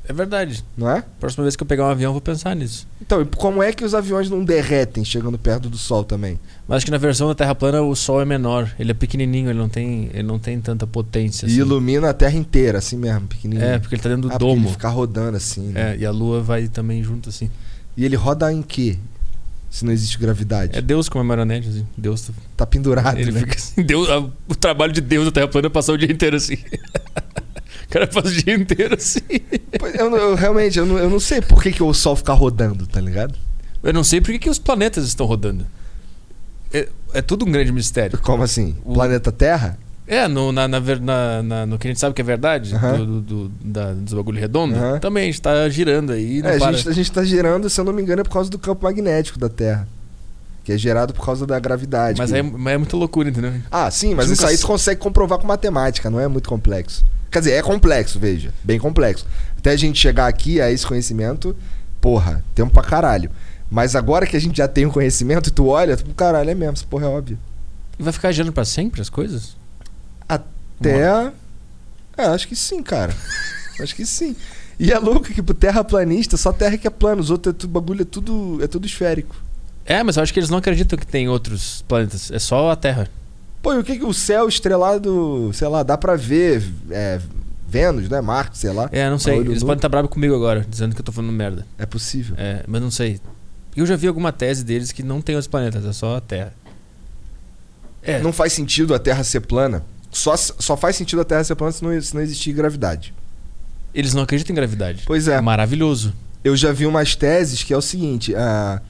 É 0.09 0.13
verdade. 0.13 0.63
não 0.75 0.89
é? 0.89 1.03
Próxima 1.19 1.43
vez 1.43 1.55
que 1.55 1.61
eu 1.61 1.67
pegar 1.67 1.85
um 1.85 1.89
avião, 1.91 2.09
eu 2.09 2.13
vou 2.13 2.21
pensar 2.21 2.55
nisso. 2.55 2.87
Então, 2.99 3.21
e 3.21 3.25
como 3.25 3.61
é 3.61 3.71
que 3.71 3.85
os 3.85 3.93
aviões 3.93 4.27
não 4.27 4.43
derretem 4.43 5.05
chegando 5.05 5.37
perto 5.37 5.69
do 5.69 5.77
Sol 5.77 6.03
também? 6.03 6.39
Mas 6.67 6.77
acho 6.77 6.85
que 6.85 6.91
na 6.91 6.97
versão 6.97 7.27
da 7.27 7.35
Terra 7.35 7.53
plana 7.53 7.79
o 7.83 7.95
Sol 7.95 8.19
é 8.19 8.25
menor. 8.25 8.73
Ele 8.79 8.89
é 8.89 8.93
pequenininho, 8.95 9.51
ele 9.51 9.59
não 9.59 9.69
tem, 9.69 10.09
ele 10.11 10.23
não 10.23 10.39
tem 10.39 10.59
tanta 10.59 10.87
potência. 10.87 11.45
E 11.45 11.49
assim. 11.51 11.59
ilumina 11.59 12.09
a 12.09 12.13
Terra 12.13 12.35
inteira, 12.35 12.79
assim 12.79 12.97
mesmo, 12.97 13.27
pequenininho. 13.27 13.63
É, 13.63 13.77
porque 13.77 13.93
ele 13.93 14.01
tá 14.01 14.09
dentro 14.09 14.23
do 14.23 14.27
ah, 14.29 14.31
porque 14.31 14.45
ele 14.45 14.55
domo. 14.61 14.69
fica 14.71 14.89
rodando 14.89 15.37
assim, 15.37 15.67
né? 15.69 15.93
É, 15.93 15.97
e 15.99 16.05
a 16.07 16.11
Lua 16.11 16.41
vai 16.41 16.67
também 16.67 17.03
junto 17.03 17.29
assim. 17.29 17.49
E 17.95 18.03
ele 18.03 18.15
roda 18.15 18.51
em 18.51 18.63
quê? 18.63 18.97
Se 19.69 19.85
não 19.85 19.93
existe 19.93 20.17
gravidade. 20.17 20.75
É 20.75 20.81
Deus 20.81 21.07
como 21.07 21.23
é 21.23 21.27
marionete, 21.27 21.69
assim. 21.69 21.85
Deus 21.95 22.21
tá- 22.23 22.33
Tá 22.57 22.65
pendurado, 22.65 23.19
ele 23.19 23.31
né? 23.31 23.41
fica 23.41 23.55
assim. 23.55 23.83
Deus, 23.83 24.09
a- 24.09 24.17
o 24.47 24.55
trabalho 24.55 24.91
de 24.91 25.01
Deus 25.01 25.25
na 25.25 25.31
Terra 25.31 25.47
plana 25.47 25.67
é 25.67 25.69
passar 25.69 25.93
o 25.93 25.97
dia 25.99 26.11
inteiro 26.11 26.35
assim. 26.35 26.57
o 27.89 27.91
cara 27.91 28.07
faz 28.07 28.25
o 28.27 28.31
dia 28.43 28.53
inteiro 28.53 28.95
assim. 28.95 29.19
Eu, 29.97 30.15
eu 30.15 30.35
realmente, 30.35 30.77
eu 30.77 30.85
não, 30.85 30.97
eu 30.97 31.09
não 31.09 31.19
sei 31.19 31.41
por 31.41 31.61
que, 31.61 31.71
que 31.71 31.81
o 31.83 31.93
Sol 31.93 32.15
fica 32.15 32.33
rodando, 32.33 32.85
tá 32.85 33.01
ligado? 33.01 33.35
Eu 33.81 33.91
não 33.93 34.03
sei 34.03 34.21
por 34.21 34.31
que, 34.31 34.39
que 34.39 34.49
os 34.49 34.59
planetas 34.59 35.05
estão 35.05 35.25
rodando. 35.25 35.65
É, 36.73 36.87
é 37.13 37.21
tudo 37.21 37.45
um 37.45 37.51
grande 37.51 37.71
mistério. 37.71 38.19
Como 38.19 38.43
assim? 38.43 38.75
O- 38.85 38.93
Planeta 38.93 39.31
Terra? 39.31 39.77
É, 40.05 40.27
no, 40.27 40.51
na, 40.51 40.67
na 40.67 40.79
na- 41.43 41.65
no 41.67 41.77
que 41.77 41.87
a 41.87 41.91
gente 41.91 41.99
sabe 41.99 42.15
que 42.15 42.21
é 42.21 42.23
verdade, 42.25 42.73
do, 42.75 43.05
do, 43.05 43.21
do- 43.21 43.51
da, 43.63 43.93
dos 43.93 44.13
bagulho 44.13 44.39
redondo, 44.39 44.75
também 44.99 45.23
a 45.23 45.25
gente 45.27 45.39
tá 45.41 45.69
girando 45.69 46.11
aí. 46.11 46.41
É, 46.43 46.55
a 46.55 46.59
gente, 46.71 46.89
a 46.89 46.91
gente 46.91 47.11
tá 47.11 47.23
girando, 47.23 47.69
se 47.69 47.79
eu 47.79 47.85
não 47.85 47.93
me 47.93 48.01
engano, 48.01 48.21
é 48.21 48.23
por 48.23 48.31
causa 48.31 48.49
do 48.49 48.57
campo 48.57 48.83
magnético 48.85 49.37
da 49.37 49.49
Terra. 49.49 49.87
Que 50.63 50.73
é 50.73 50.77
gerado 50.77 51.13
por 51.13 51.25
causa 51.25 51.47
da 51.47 51.57
gravidade. 51.59 52.17
Mas 52.19 52.31
que- 52.31 52.37
é, 52.37 52.41
mas 52.43 52.73
é 52.73 52.77
muita 52.77 52.95
loucura, 52.97 53.29
entendeu? 53.29 53.53
Ah, 53.71 53.89
sim, 53.89 54.13
mas 54.13 54.27
Nunca 54.27 54.33
isso 54.41 54.47
aí 54.47 54.53
s- 54.55 54.61
tu 54.63 54.67
consegue 54.67 54.99
comprovar 55.01 55.39
com 55.39 55.47
matemática, 55.47 56.09
não 56.09 56.19
é 56.19 56.27
muito 56.27 56.47
complexo. 56.49 57.03
Quer 57.31 57.39
dizer, 57.39 57.51
é 57.53 57.61
complexo, 57.61 58.19
veja. 58.19 58.53
Bem 58.63 58.79
complexo. 58.79 59.25
Até 59.57 59.71
a 59.71 59.75
gente 59.77 59.99
chegar 59.99 60.27
aqui 60.27 60.59
a 60.61 60.69
esse 60.71 60.85
conhecimento, 60.85 61.55
porra, 62.01 62.43
tempo 62.55 62.71
pra 62.71 62.83
caralho. 62.83 63.29
Mas 63.69 63.95
agora 63.95 64.25
que 64.25 64.35
a 64.35 64.39
gente 64.39 64.57
já 64.57 64.67
tem 64.67 64.85
o 64.85 64.91
conhecimento, 64.91 65.51
tu 65.51 65.67
olha, 65.67 65.95
tu, 65.95 66.05
caralho, 66.15 66.49
é 66.49 66.55
mesmo, 66.55 66.73
essa 66.73 66.85
porra 66.85 67.05
é 67.05 67.09
óbvio. 67.09 67.37
Vai 67.99 68.11
ficar 68.13 68.31
girando 68.31 68.51
pra 68.53 68.65
sempre 68.65 69.01
as 69.01 69.09
coisas? 69.09 69.55
Até. 70.27 71.31
É, 72.17 72.23
acho 72.25 72.47
que 72.47 72.55
sim, 72.55 72.81
cara. 72.81 73.13
acho 73.81 73.95
que 73.95 74.05
sim. 74.05 74.35
E 74.79 74.91
é 74.91 74.97
louco 74.97 75.23
que 75.27 75.41
pro 75.41 75.53
terraplanista, 75.53 76.37
só 76.37 76.51
terra 76.51 76.77
que 76.77 76.87
é 76.87 76.89
plano, 76.89 77.21
os 77.21 77.29
outros 77.29 77.53
é 77.53 77.57
tudo 77.57 77.69
bagulho, 77.71 78.01
é 78.01 78.05
tudo, 78.05 78.59
é 78.63 78.67
tudo 78.67 78.85
esférico. 78.85 79.35
É, 79.89 80.03
mas 80.03 80.15
eu 80.17 80.23
acho 80.23 80.31
que 80.31 80.39
eles 80.39 80.51
não 80.51 80.59
acreditam 80.59 80.97
que 80.97 81.05
tem 81.07 81.27
outros 81.27 81.83
planetas. 81.87 82.29
É 82.29 82.37
só 82.37 82.69
a 82.69 82.75
Terra. 82.75 83.09
Pô, 83.61 83.73
e 83.73 83.79
o 83.79 83.83
que 83.83 83.97
que 83.97 84.05
o 84.05 84.13
céu 84.13 84.47
estrelado, 84.47 85.49
sei 85.53 85.67
lá, 85.67 85.81
dá 85.81 85.97
pra 85.97 86.15
ver 86.15 86.63
é, 86.91 87.19
Vênus, 87.67 88.07
né? 88.07 88.21
Marte, 88.21 88.57
sei 88.59 88.71
lá. 88.71 88.87
É, 88.91 89.09
não 89.09 89.17
sei. 89.17 89.39
Eles 89.39 89.61
nu. 89.61 89.67
podem 89.67 89.79
estar 89.79 89.89
bravos 89.89 90.11
comigo 90.11 90.35
agora, 90.35 90.65
dizendo 90.69 90.93
que 90.93 91.01
eu 91.01 91.05
tô 91.05 91.11
falando 91.11 91.33
merda. 91.33 91.65
É 91.77 91.85
possível. 91.87 92.35
É, 92.37 92.63
mas 92.67 92.81
não 92.81 92.91
sei. 92.91 93.19
Eu 93.75 93.85
já 93.85 93.95
vi 93.95 94.07
alguma 94.07 94.31
tese 94.31 94.63
deles 94.63 94.91
que 94.91 95.01
não 95.01 95.21
tem 95.21 95.35
outros 95.35 95.49
planetas, 95.49 95.83
é 95.83 95.91
só 95.91 96.17
a 96.17 96.21
Terra. 96.21 96.53
É, 98.01 98.19
Não 98.21 98.31
faz 98.31 98.53
sentido 98.53 98.93
a 98.93 98.99
Terra 98.99 99.23
ser 99.23 99.41
plana. 99.41 99.83
Só, 100.11 100.35
só 100.37 100.77
faz 100.77 100.95
sentido 100.95 101.21
a 101.21 101.25
Terra 101.25 101.43
ser 101.43 101.55
plana 101.55 101.71
se 101.71 101.83
não, 101.83 102.01
se 102.01 102.13
não 102.15 102.21
existir 102.21 102.53
gravidade. 102.53 103.13
eles 103.93 104.13
não 104.13 104.23
acreditam 104.23 104.53
em 104.53 104.55
gravidade. 104.55 105.03
Pois 105.05 105.27
é. 105.27 105.39
Maravilhoso. 105.41 106.13
Eu 106.43 106.55
já 106.55 106.71
vi 106.71 106.85
umas 106.85 107.15
teses 107.15 107.61
que 107.63 107.73
é 107.73 107.77
o 107.77 107.81
seguinte: 107.81 108.33
ah, 108.35 108.81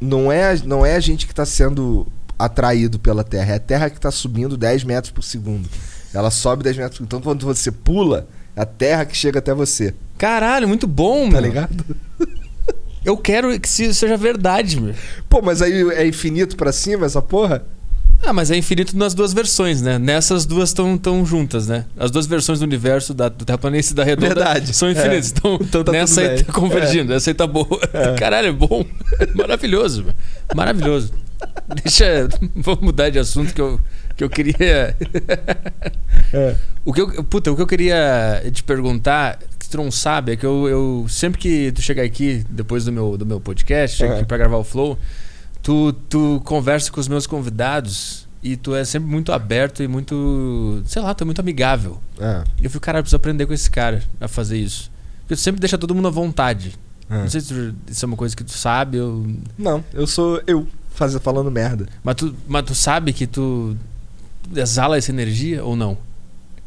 não, 0.00 0.30
é, 0.32 0.56
não 0.64 0.84
é 0.84 0.94
a 0.96 1.00
gente 1.00 1.26
que 1.26 1.32
está 1.32 1.44
sendo 1.46 2.06
atraído 2.38 2.98
pela 2.98 3.22
Terra, 3.22 3.52
é 3.52 3.56
a 3.56 3.60
Terra 3.60 3.90
que 3.90 3.96
está 3.96 4.10
subindo 4.10 4.56
10 4.56 4.84
metros 4.84 5.12
por 5.12 5.22
segundo. 5.22 5.68
Ela 6.14 6.30
sobe 6.30 6.62
10 6.64 6.76
metros 6.78 6.92
por 6.92 6.96
segundo. 7.04 7.08
Então 7.08 7.20
quando 7.20 7.44
você 7.44 7.70
pula, 7.70 8.26
é 8.56 8.62
a 8.62 8.66
Terra 8.66 9.04
que 9.04 9.16
chega 9.16 9.38
até 9.38 9.52
você. 9.54 9.94
Caralho, 10.18 10.66
muito 10.68 10.86
bom, 10.86 11.26
Tá 11.26 11.32
meu. 11.32 11.40
ligado? 11.42 11.84
Eu 13.04 13.16
quero 13.16 13.58
que 13.58 13.68
se- 13.68 13.94
seja 13.94 14.16
verdade, 14.16 14.78
meu. 14.80 14.94
Pô, 15.28 15.40
mas 15.40 15.62
aí 15.62 15.72
é 15.92 16.06
infinito 16.06 16.56
pra 16.56 16.70
cima 16.72 17.06
essa 17.06 17.22
porra? 17.22 17.64
Ah, 18.22 18.32
mas 18.34 18.50
é 18.50 18.56
infinito 18.56 18.96
nas 18.96 19.14
duas 19.14 19.32
versões, 19.32 19.80
né? 19.80 19.98
Nessas 19.98 20.44
duas 20.44 20.68
estão 20.70 20.96
tão 20.98 21.24
juntas, 21.24 21.66
né? 21.68 21.86
As 21.98 22.10
duas 22.10 22.26
versões 22.26 22.58
do 22.60 22.64
universo, 22.64 23.14
da, 23.14 23.28
do 23.30 23.44
terraplanista 23.44 23.92
e 23.92 23.96
da 23.96 24.04
redonda, 24.04 24.34
Verdade. 24.34 24.74
são 24.74 24.90
infinitas. 24.90 25.32
É. 25.32 25.34
Então, 25.38 25.58
Então 25.62 25.84
tá 25.84 25.92
nessa 25.92 26.20
aí 26.20 26.42
tá 26.44 26.52
convergindo, 26.52 27.12
essa 27.14 27.30
aí 27.30 27.34
tá 27.34 27.46
boa. 27.46 27.80
Caralho, 28.18 28.48
é 28.48 28.52
bom. 28.52 28.84
Maravilhoso, 29.34 30.04
maravilhoso. 30.54 31.12
Deixa. 31.82 32.28
Vamos 32.56 32.80
mudar 32.82 33.08
de 33.08 33.18
assunto 33.18 33.54
que 33.54 33.60
eu, 33.60 33.80
que 34.16 34.22
eu 34.22 34.28
queria. 34.28 34.94
É. 36.32 36.54
O 36.84 36.92
que 36.92 37.00
eu, 37.00 37.24
puta, 37.24 37.50
o 37.50 37.56
que 37.56 37.62
eu 37.62 37.66
queria 37.66 38.42
te 38.52 38.62
perguntar, 38.62 39.38
que 39.58 39.68
tu 39.68 39.78
não 39.78 39.90
sabe, 39.90 40.32
é 40.32 40.36
que 40.36 40.44
eu, 40.44 40.68
eu 40.68 41.06
sempre 41.08 41.40
que 41.40 41.72
tu 41.72 41.80
chegar 41.80 42.02
aqui, 42.02 42.44
depois 42.50 42.84
do 42.84 42.92
meu, 42.92 43.16
do 43.16 43.24
meu 43.24 43.40
podcast, 43.40 43.96
chega 43.96 44.12
Uhum. 44.12 44.18
aqui 44.18 44.26
pra 44.28 44.36
gravar 44.36 44.56
o 44.58 44.64
Flow, 44.64 44.98
tu, 45.62 45.92
tu 46.08 46.40
conversa 46.44 46.90
com 46.90 47.00
os 47.00 47.08
meus 47.08 47.26
convidados 47.26 48.28
e 48.42 48.56
tu 48.56 48.74
é 48.74 48.84
sempre 48.84 49.10
muito 49.10 49.32
aberto 49.32 49.82
e 49.82 49.88
muito. 49.88 50.82
Sei 50.86 51.00
lá, 51.02 51.12
tu 51.14 51.22
é 51.22 51.24
muito 51.26 51.40
amigável. 51.40 52.00
É. 52.18 52.42
E 52.60 52.64
eu 52.64 52.70
fico, 52.70 52.84
cara, 52.84 52.98
eu 52.98 53.02
preciso 53.02 53.16
aprender 53.16 53.46
com 53.46 53.52
esse 53.52 53.70
cara 53.70 54.02
a 54.20 54.28
fazer 54.28 54.58
isso. 54.58 54.90
Porque 55.20 55.34
tu 55.36 55.40
sempre 55.40 55.60
deixa 55.60 55.76
todo 55.78 55.94
mundo 55.94 56.08
à 56.08 56.10
vontade. 56.10 56.74
É. 57.08 57.18
Não 57.22 57.28
sei 57.28 57.40
se 57.40 57.48
tu- 57.48 57.74
isso 57.90 58.04
é 58.04 58.06
uma 58.06 58.16
coisa 58.16 58.34
que 58.36 58.44
tu 58.44 58.52
sabe, 58.52 58.98
ou... 59.00 59.26
Não, 59.58 59.84
eu 59.92 60.06
sou 60.06 60.40
eu 60.46 60.66
faz, 60.94 61.14
falando 61.16 61.50
merda. 61.50 61.86
mas, 62.04 62.14
tu, 62.14 62.34
mas 62.48 62.64
tu 62.64 62.74
sabe 62.74 63.12
que 63.12 63.26
tu 63.26 63.76
exala 64.54 64.96
essa 64.96 65.10
energia 65.10 65.64
ou 65.64 65.74
não? 65.76 65.98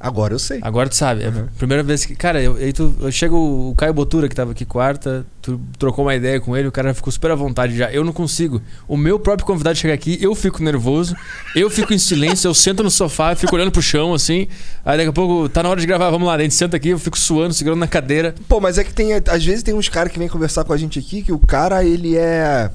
Agora 0.04 0.34
eu 0.34 0.40
sei. 0.40 0.60
Agora 0.62 0.90
tu 0.90 0.96
sabe. 0.98 1.24
É 1.24 1.28
a 1.28 1.30
Uhum. 1.30 1.48
primeira 1.58 1.82
vez 1.82 2.04
que. 2.04 2.14
Cara, 2.14 2.42
eu, 2.42 2.58
aí 2.58 2.74
tu, 2.74 2.94
eu 3.00 3.10
chego 3.10 3.38
o 3.38 3.74
Caio 3.76 3.94
Botura, 3.94 4.28
que 4.28 4.36
tava 4.36 4.52
aqui 4.52 4.66
quarta, 4.66 5.26
tu 5.42 5.62
trocou 5.80 6.04
uma 6.04 6.14
ideia 6.14 6.42
com 6.42 6.58
ele, 6.58 6.68
o 6.68 6.72
cara 6.74 6.94
ficou 6.94 7.10
super 7.10 7.32
à 7.32 7.36
vontade 7.36 7.78
já. 7.78 7.90
Eu 7.90 8.04
não 8.04 8.12
consigo. 8.12 8.62
O 8.86 8.98
meu 8.98 9.18
próprio 9.18 9.46
convidado 9.48 9.78
chega 9.78 9.94
aqui, 9.94 10.18
eu 10.22 10.36
fico 10.36 10.62
nervoso, 10.62 11.16
eu 11.56 11.70
fico 11.70 11.94
em 11.94 11.98
silêncio, 11.98 12.50
eu 12.50 12.54
sento 12.54 12.84
no 12.84 12.92
sofá, 12.92 13.34
fico 13.34 13.56
olhando 13.56 13.72
pro 13.72 13.82
chão 13.82 14.14
assim. 14.14 14.46
Aí 14.84 14.98
daqui 14.98 15.10
a 15.10 15.14
pouco 15.14 15.48
tá 15.48 15.64
na 15.64 15.70
hora 15.70 15.80
de 15.80 15.88
gravar, 15.88 16.10
vamos 16.10 16.28
lá. 16.28 16.34
A 16.36 16.40
gente 16.42 16.54
senta 16.54 16.76
aqui, 16.76 16.90
eu 16.90 17.00
fico 17.00 17.18
suando, 17.18 17.54
segurando 17.54 17.80
na 17.80 17.88
cadeira. 17.88 18.36
Pô, 18.50 18.60
mas 18.60 18.78
é 18.78 18.84
que 18.84 18.94
tem. 18.94 19.14
Às 19.14 19.46
vezes 19.46 19.64
tem 19.64 19.74
uns 19.74 19.88
caras 19.88 20.12
que 20.12 20.20
vêm 20.20 20.28
conversar 20.28 20.66
com 20.66 20.74
a 20.74 20.78
gente 20.78 21.00
aqui 21.00 21.22
que 21.24 21.32
o 21.32 21.40
cara, 21.40 21.82
ele 21.86 22.18
é. 22.18 22.70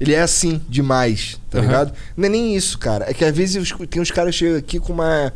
Ele 0.00 0.12
é 0.12 0.20
assim, 0.20 0.60
demais, 0.68 1.40
tá 1.50 1.58
Aham. 1.58 1.66
ligado? 1.66 1.92
Não 2.16 2.26
é 2.26 2.28
nem 2.28 2.54
isso, 2.54 2.78
cara. 2.78 3.06
É 3.08 3.14
que 3.14 3.24
às 3.24 3.34
vezes 3.36 3.72
tem 3.88 4.00
uns 4.00 4.10
caras 4.10 4.34
que 4.34 4.38
chegam 4.38 4.58
aqui 4.58 4.78
com 4.78 4.92
uma. 4.92 5.32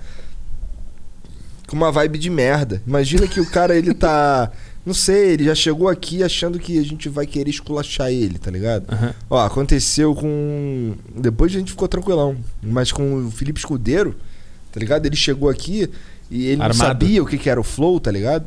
Com 1.70 1.76
uma 1.76 1.92
vibe 1.92 2.18
de 2.18 2.28
merda. 2.28 2.82
Imagina 2.84 3.28
que 3.28 3.40
o 3.40 3.46
cara, 3.48 3.76
ele 3.76 3.94
tá. 3.94 4.50
Não 4.84 4.92
sei, 4.92 5.34
ele 5.34 5.44
já 5.44 5.54
chegou 5.54 5.88
aqui 5.88 6.24
achando 6.24 6.58
que 6.58 6.76
a 6.76 6.82
gente 6.82 7.08
vai 7.08 7.26
querer 7.26 7.48
esculachar 7.50 8.10
ele, 8.10 8.38
tá 8.38 8.50
ligado? 8.50 8.92
Aham. 8.92 9.14
Ó, 9.30 9.38
aconteceu 9.38 10.12
com. 10.16 10.94
Depois 11.14 11.54
a 11.54 11.58
gente 11.58 11.70
ficou 11.70 11.86
tranquilão. 11.86 12.36
Mas 12.60 12.90
com 12.90 13.26
o 13.26 13.30
Felipe 13.30 13.60
Escudeiro, 13.60 14.16
tá 14.72 14.80
ligado? 14.80 15.06
Ele 15.06 15.14
chegou 15.14 15.48
aqui 15.48 15.88
e 16.28 16.46
ele 16.46 16.56
não 16.56 16.64
Armado. 16.64 16.78
sabia 16.78 17.22
o 17.22 17.26
que, 17.26 17.38
que 17.38 17.48
era 17.48 17.60
o 17.60 17.62
Flow, 17.62 18.00
tá 18.00 18.10
ligado? 18.10 18.46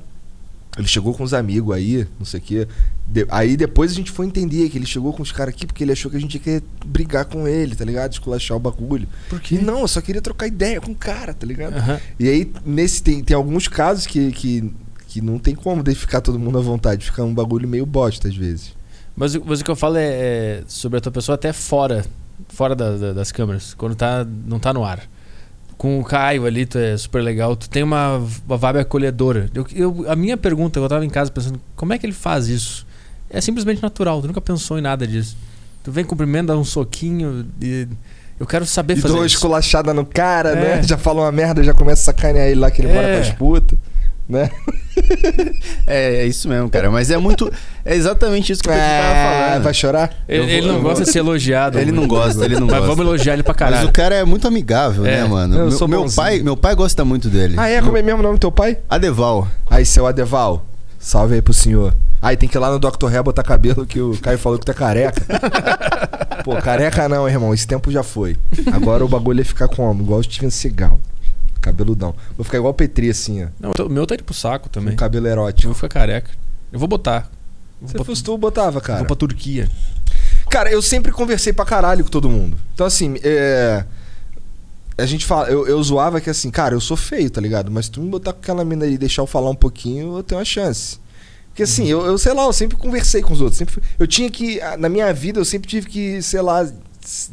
Ele 0.78 0.88
chegou 0.88 1.14
com 1.14 1.24
os 1.24 1.34
amigos 1.36 1.76
aí, 1.76 2.08
não 2.18 2.26
sei 2.26 2.40
o 2.40 2.44
quê. 2.44 2.68
De- 3.08 3.28
aí 3.30 3.56
depois 3.56 3.92
a 3.92 3.94
gente 3.94 4.10
foi 4.12 4.26
entender 4.26 4.68
que 4.70 4.78
ele 4.78 4.88
chegou 4.88 5.14
com 5.14 5.22
os 5.22 5.32
caras 5.32 5.54
aqui 5.54 5.68
porque 5.68 5.84
ele 5.84 5.92
achou 5.92 6.10
que 6.10 6.18
a 6.18 6.20
gente 6.20 6.34
ia 6.36 6.40
querer 6.40 6.64
brigar 6.86 7.26
com 7.26 7.48
ele, 7.48 7.76
tá 7.76 7.86
ligado? 7.86 8.12
Esculachar 8.14 8.58
o 8.58 8.60
bagulho. 8.60 9.08
Por 9.30 9.40
E 9.52 9.60
não, 9.60 9.82
eu 9.82 9.88
só 9.88 10.02
queria 10.02 10.22
trocar 10.22 10.48
ideia 10.48 10.82
com 10.82 10.92
o 10.92 10.96
cara, 10.96 11.32
tá 11.34 11.46
ligado? 11.46 11.76
Aham. 11.76 12.00
E 12.20 12.28
aí, 12.28 12.52
nesse, 12.66 13.04
tem, 13.04 13.24
tem 13.24 13.36
alguns 13.36 13.68
casos 13.68 14.08
que, 14.08 14.32
que, 14.32 14.74
que 15.08 15.22
não 15.22 15.38
tem 15.38 15.54
como 15.54 15.84
de 15.84 15.94
ficar 15.94 16.22
todo 16.22 16.40
mundo 16.40 16.58
à 16.58 16.62
vontade. 16.62 17.06
Fica 17.06 17.24
um 17.24 17.34
bagulho 17.34 17.68
meio 17.68 17.86
bosta 17.86 18.28
às 18.28 18.36
vezes. 18.36 18.74
Mas, 19.16 19.36
o- 19.36 19.44
mas 19.46 19.62
o 19.62 19.64
que 19.64 19.70
eu 19.70 19.76
falo 19.76 19.98
é, 19.98 20.06
é 20.08 20.64
sobre 20.66 20.98
a 20.98 21.02
tua 21.02 21.12
pessoa 21.12 21.36
até 21.36 21.54
fora, 21.54 22.04
fora 22.50 22.76
da- 22.76 22.98
da- 22.98 23.14
das 23.14 23.32
câmeras, 23.32 23.76
quando 23.76 23.94
tá, 23.94 24.26
não 24.48 24.58
tá 24.60 24.74
no 24.74 24.84
ar. 24.84 25.08
Com 25.84 26.00
o 26.00 26.04
Caio 26.06 26.46
ali, 26.46 26.66
tu 26.66 26.78
é 26.78 26.96
super 26.96 27.22
legal, 27.22 27.58
tu 27.58 27.70
tem 27.70 27.84
uma, 27.84 28.26
uma 28.48 28.56
vibe 28.58 28.80
acolhedora. 28.80 29.50
Eu, 29.54 29.68
eu- 29.76 30.06
a 30.10 30.16
minha 30.16 30.38
pergunta, 30.38 30.80
eu 30.80 30.88
tava 30.88 31.04
em 31.04 31.10
casa 31.10 31.30
pensando, 31.30 31.60
como 31.76 31.92
é 31.92 31.98
que 32.00 32.06
ele 32.06 32.14
faz 32.14 32.48
isso? 32.48 32.88
É 33.30 33.42
simplesmente 33.42 33.82
natural, 33.84 34.22
tu 34.22 34.28
nunca 34.28 34.40
pensou 34.40 34.80
em 34.80 34.82
nada 34.82 35.06
disso. 35.06 35.36
Tu 35.84 35.92
vem 35.92 36.06
cumprimento, 36.06 36.48
dá 36.48 36.56
um 36.58 36.64
soquinho 36.64 37.46
e 37.62 37.86
eu 38.40 38.48
quero 38.48 38.66
saber 38.66 38.94
E 38.94 39.02
fazer 39.02 39.10
dou 39.12 39.20
uma 39.22 39.28
esculachada 39.28 39.94
no 39.94 40.06
cara, 40.06 40.52
É. 40.52 40.56
né? 40.78 40.84
Já 40.84 40.98
fala 40.98 41.24
uma 41.24 41.32
merda, 41.34 41.62
já 41.62 41.74
começa 41.74 42.02
a 42.10 42.14
sacanear 42.14 42.48
ele 42.48 42.62
lá 42.62 42.72
que 42.72 42.82
ele 42.82 42.88
É. 42.90 42.94
mora 42.96 43.14
com 43.16 43.20
as 43.20 43.32
putas, 43.32 43.78
né? 44.28 44.50
É, 45.86 46.18
é 46.22 46.26
isso 46.26 46.48
mesmo, 46.48 46.70
cara. 46.70 46.90
Mas 46.90 47.12
é 47.12 47.18
muito. 47.18 47.52
É 47.84 47.96
exatamente 47.96 48.52
isso 48.54 48.62
que 48.64 48.70
o 48.70 48.72
Pedro 48.72 48.86
tava 48.88 49.14
falando. 49.16 49.64
Vai 49.64 49.74
chorar? 49.74 50.14
Ele, 50.30 50.52
ele 50.52 50.68
não 50.68 50.76
gosta 50.82 50.96
vou- 50.98 51.04
de 51.06 51.12
ser 51.12 51.20
elogiado. 51.20 51.78
Ele 51.80 51.92
não 51.92 52.08
gosta, 52.08 52.46
ele 52.46 52.56
não 52.56 52.68
Mas 52.68 52.76
gosta. 52.78 52.88
vamos 52.88 53.06
elogiar 53.06 53.34
ele 53.34 53.44
pra 53.44 53.52
Mas 53.54 53.58
caralho. 53.60 53.90
o 53.90 53.92
cara 53.92 54.16
é 54.16 54.24
muito 54.24 54.48
amigável, 54.48 55.06
É. 55.06 55.18
né, 55.18 55.24
mano? 55.26 55.56
Eu 55.56 55.62
meu, 55.68 55.72
sou 55.72 55.88
meu 55.88 56.06
pai, 56.16 56.40
meu 56.40 56.56
pai 56.56 56.74
gosta 56.76 57.04
muito 57.04 57.28
dele. 57.30 57.56
Ah, 57.58 57.68
é? 57.68 57.82
Como 57.82 57.98
é 57.98 58.02
mesmo 58.02 58.20
o 58.20 58.24
nome 58.24 58.38
do 58.38 58.40
teu 58.40 58.52
pai? 58.52 58.78
Adeval. 58.90 59.48
Aí, 59.70 59.86
seu 59.86 60.08
Adeval. 60.08 60.66
Salve 61.00 61.36
aí 61.36 61.42
pro 61.42 61.54
senhor. 61.54 61.94
Aí 62.22 62.38
tem 62.38 62.48
que 62.48 62.56
ir 62.58 62.60
lá 62.60 62.72
no 62.72 62.80
Dr. 62.80 63.08
Ré 63.08 63.22
botar 63.22 63.44
cabelo 63.44 63.86
que 63.86 64.00
o 64.00 64.18
Caio 64.22 64.38
falou 64.38 64.58
que 64.58 64.66
tu 64.66 64.72
é 64.72 64.76
careca. 64.76 65.22
Pô, 66.46 66.56
careca 66.58 67.10
não, 67.10 67.28
irmão. 67.28 67.54
Esse 67.54 67.68
tempo 67.68 67.92
já 67.92 68.04
foi. 68.04 68.38
Agora 68.72 69.04
o 69.04 69.08
bagulho 69.08 69.42
é 69.42 69.44
ficar 69.44 69.68
como? 69.68 70.02
Igual 70.02 70.20
o 70.20 70.24
Steven 70.24 70.50
Seagal. 70.50 71.00
Cabeludão. 71.64 72.14
Vou 72.38 72.44
ficar 72.44 72.58
igual 72.58 72.72
o 72.72 72.76
Petri, 72.76 73.10
assim, 73.10 73.44
ó. 73.44 73.48
Não, 73.60 73.72
o 73.86 73.90
meu 73.90 74.06
tá 74.06 74.16
indo 74.16 74.24
pro 74.24 74.34
saco 74.34 74.70
também. 74.70 74.96
cabelo 74.96 75.28
Eu 75.28 75.32
erótico. 75.32 75.68
vou 75.68 75.74
ficar 75.76 75.90
careca. 75.90 76.30
Eu 76.72 76.78
vou 76.80 76.88
botar. 76.88 77.30
Eu 77.82 77.88
Se 77.88 77.96
vou, 77.96 78.06
fosse 78.06 78.24
tu, 78.24 78.32
eu 78.32 78.38
botava, 78.38 78.80
cara. 78.82 79.00
vou 79.00 79.08
pra 79.08 79.16
Turquia. 79.16 79.70
Cara, 80.50 80.72
eu 80.72 80.82
sempre 80.82 81.12
conversei 81.12 81.52
pra 81.54 81.66
caralho 81.66 82.04
com 82.04 82.10
todo 82.10 82.30
mundo. 82.30 82.58
Então, 82.74 82.86
assim, 82.86 83.16
é. 83.24 83.86
A 84.98 85.06
gente 85.08 85.26
fala, 85.26 85.50
eu, 85.50 85.68
eu 85.68 85.82
zoava 85.82 86.22
que 86.22 86.30
assim, 86.30 86.52
cara, 86.52 86.76
eu 86.76 86.82
sou 86.82 86.96
feio, 86.96 87.28
tá 87.30 87.42
ligado? 87.42 87.72
Mas 87.72 87.86
se 87.86 87.92
tu 87.92 88.00
me 88.02 88.10
botar 88.10 88.32
com 88.32 88.40
aquela 88.40 88.64
mina 88.64 88.86
aí 88.86 88.94
e 88.94 88.98
deixar 88.98 89.24
eu 89.24 89.28
falar 89.28 89.50
um 89.50 89.56
pouquinho, 89.56 90.18
eu 90.18 90.24
tenho 90.24 90.38
uma 90.38 90.46
chance. 90.46 91.00
Porque 91.50 91.64
assim, 91.64 91.88
eu, 91.88 92.06
eu 92.06 92.18
sei 92.18 92.32
lá, 92.34 92.44
eu 92.46 92.54
sempre 92.54 92.78
conversei 92.78 93.22
com 93.24 93.34
os 93.34 93.42
outros. 93.42 93.58
Sempre, 93.58 93.82
eu 93.98 94.06
tinha 94.06 94.30
que. 94.30 94.60
Na 94.78 94.90
minha 94.90 95.12
vida, 95.14 95.40
eu 95.40 95.46
sempre 95.46 95.68
tive 95.68 95.88
que, 95.88 96.22
sei 96.22 96.42
lá, 96.42 96.68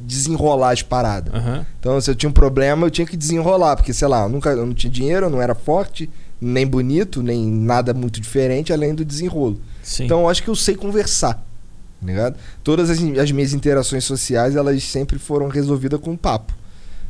desenrolar 0.00 0.72
as 0.72 0.82
paradas. 0.82 1.32
Aham. 1.34 1.66
Então, 1.78 2.00
se 2.00 2.10
eu 2.10 2.14
tinha 2.14 2.30
um 2.30 2.32
problema, 2.32 2.86
eu 2.86 2.90
tinha 2.90 3.06
que 3.06 3.16
desenrolar. 3.16 3.76
Porque, 3.76 3.92
sei 3.92 4.08
lá, 4.08 4.22
eu 4.22 4.28
nunca 4.28 4.50
eu 4.50 4.66
não 4.66 4.74
tinha 4.74 4.90
dinheiro, 4.90 5.26
eu 5.26 5.30
não 5.30 5.40
era 5.40 5.54
forte, 5.54 6.10
nem 6.40 6.66
bonito, 6.66 7.22
nem 7.22 7.46
nada 7.46 7.92
muito 7.92 8.20
diferente, 8.20 8.72
além 8.72 8.94
do 8.94 9.04
desenrolo. 9.04 9.60
Sim. 9.82 10.04
Então 10.04 10.20
eu 10.20 10.28
acho 10.28 10.42
que 10.42 10.48
eu 10.48 10.56
sei 10.56 10.74
conversar. 10.74 11.34
Tá 11.34 12.06
ligado? 12.06 12.36
Todas 12.64 12.88
as, 12.88 12.98
as 12.98 13.30
minhas 13.30 13.52
interações 13.52 14.04
sociais, 14.04 14.56
elas 14.56 14.82
sempre 14.84 15.18
foram 15.18 15.48
resolvidas 15.48 16.00
com 16.00 16.16
papo. 16.16 16.54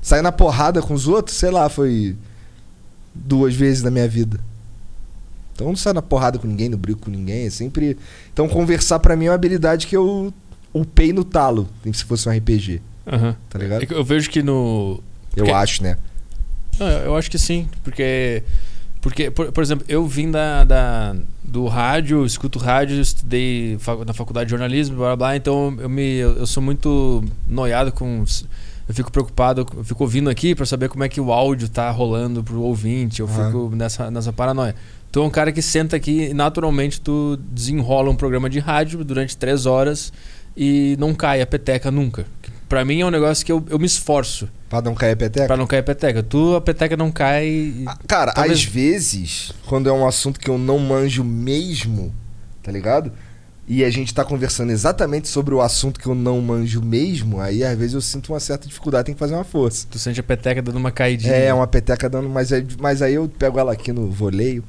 Sair 0.03 0.23
na 0.23 0.33
porrada 0.33 0.83
com 0.83 0.95
os 0.95 1.07
outros, 1.07 1.37
sei 1.37 1.51
lá, 1.51 1.69
foi 1.69 2.17
duas 3.15 3.55
vezes 3.55 3.83
na 3.83 3.91
minha 3.91 4.09
vida. 4.09 4.41
Então 5.55 5.67
eu 5.67 5.73
não 5.73 5.77
saio 5.77 5.95
na 5.95 6.03
porrada 6.03 6.39
com 6.39 6.47
ninguém, 6.47 6.69
não 6.69 6.79
brigo 6.79 7.01
com 7.01 7.11
ninguém, 7.11 7.47
é 7.47 7.51
sempre. 7.51 7.97
Então 8.33 8.49
conversar 8.49 8.99
pra 8.99 9.15
mim 9.15 9.27
é 9.27 9.29
uma 9.29 9.35
habilidade 9.35 9.87
que 9.87 9.97
eu 9.97 10.33
upei 10.73 11.13
no 11.13 11.25
talo, 11.25 11.69
se 11.93 12.05
fosse 12.05 12.29
um 12.29 12.33
RPG, 12.33 12.81
Aham. 13.07 13.37
tá 13.49 13.59
ligado? 13.59 13.83
É 13.83 13.87
Eu 13.91 14.05
vejo 14.05 14.29
que 14.31 14.43
no. 14.43 15.01
Eu 15.37 15.45
porque- 15.45 15.51
acho, 15.53 15.83
né? 15.83 15.97
Eu 16.79 16.87
eu 16.87 17.17
acho 17.17 17.31
que 17.31 17.39
sim, 17.39 17.69
porque. 17.83 18.43
Porque, 19.03 19.31
por, 19.31 19.51
por 19.51 19.63
exemplo, 19.63 19.83
eu 19.89 20.07
vim 20.07 20.31
da, 20.31 20.63
da- 20.63 21.17
do 21.43 21.67
rádio, 21.67 22.25
escuto 22.27 22.59
rádio, 22.59 23.01
estudei 23.01 23.79
na 24.07 24.13
faculdade 24.13 24.47
de 24.49 24.51
jornalismo, 24.51 24.95
blá 24.97 25.07
blá 25.09 25.17
blá, 25.17 25.37
então 25.37 25.75
eu, 25.81 25.89
me, 25.89 26.17
eu 26.17 26.37
eu 26.37 26.47
sou 26.47 26.63
muito 26.63 27.25
noiado 27.49 27.93
com. 27.93 28.23
Eu 28.87 28.95
fico 28.95 29.11
preocupado, 29.11 29.67
eu 29.77 29.85
fico 29.85 30.03
ouvindo 30.05 30.29
aqui 30.29 30.55
pra 30.55 30.67
saber 30.67 30.89
como 30.91 31.03
é 31.05 31.09
que 31.09 31.21
o 31.21 31.33
áudio 31.33 31.69
tá 31.69 31.91
rolando 31.91 32.43
pro 32.43 32.61
ouvinte, 32.61 33.21
eu 33.21 33.29
fico 33.29 33.71
nessa, 33.75 34.11
nessa 34.11 34.33
paranoia. 34.35 34.75
Tu 35.13 35.21
é 35.21 35.23
um 35.23 35.31
cara 35.31 35.51
que 35.53 35.63
senta 35.63 35.97
aqui 35.97 36.29
e 36.31 36.35
naturalmente 36.35 37.01
tu 37.01 37.39
desenrola 37.51 38.11
um 38.11 38.17
programa 38.17 38.51
de 38.51 38.59
rádio 38.59 39.03
durante 39.05 39.35
três 39.37 39.65
horas 39.65 40.13
e 40.57 40.97
não 40.99 41.15
cai 41.15 41.41
a 41.41 41.47
peteca 41.47 41.91
nunca. 41.91 42.27
Pra 42.69 42.85
mim 42.85 43.01
é 43.01 43.07
um 43.07 43.11
negócio 43.11 43.45
que 43.45 43.51
eu, 43.51 43.65
eu 43.69 43.79
me 43.79 43.87
esforço 43.87 44.49
Pra 44.69 44.81
não 44.81 44.95
cair 44.95 45.13
a 45.13 45.17
peteca. 45.17 45.47
pra 45.49 45.57
não 45.57 45.67
cair 45.67 45.81
a 45.81 45.83
peteca. 45.83 46.23
Tu, 46.23 46.55
a 46.55 46.61
peteca 46.61 46.97
não 46.97 47.11
cai. 47.11 47.75
Ah, 47.87 47.99
Cara, 48.07 48.33
Talvez- 48.33 48.59
às 48.61 48.65
vezes, 48.65 49.53
quando 49.67 49.89
é 49.89 49.93
um 49.93 50.07
assunto 50.07 50.39
que 50.39 50.49
eu 50.49 50.57
não 50.57 50.79
manjo 50.79 51.25
mesmo, 51.25 52.15
tá 52.63 52.71
ligado? 52.71 53.11
E 53.67 53.85
a 53.85 53.91
gente 53.91 54.13
tá 54.15 54.25
conversando 54.25 54.71
exatamente 54.71 55.29
sobre 55.29 55.53
o 55.55 55.61
assunto 55.61 55.99
que 55.99 56.07
eu 56.07 56.15
não 56.15 56.41
manjo 56.41 56.81
mesmo, 56.83 57.41
aí 57.41 57.63
às 57.65 57.77
vezes 57.77 57.95
eu 57.95 58.01
sinto 58.01 58.33
uma 58.33 58.39
certa 58.41 58.67
dificuldade, 58.69 59.07
tem 59.07 59.15
que 59.15 59.19
fazer 59.19 59.35
uma 59.35 59.45
força. 59.45 59.87
Tu 59.91 59.99
sente 59.99 60.19
a 60.21 60.23
peteca 60.23 60.61
dando 60.63 60.77
uma 60.77 60.91
caidinha. 60.93 61.33
É, 61.33 61.53
uma 61.55 61.67
peteca 61.67 62.09
dando, 62.09 62.29
mas 62.29 62.53
aí, 62.53 62.65
mas 62.81 63.03
aí 63.03 63.15
eu 63.15 63.29
pego 63.29 63.59
ela 63.59 63.73
aqui 63.73 63.93
no 63.93 64.09
voleio. 64.11 64.63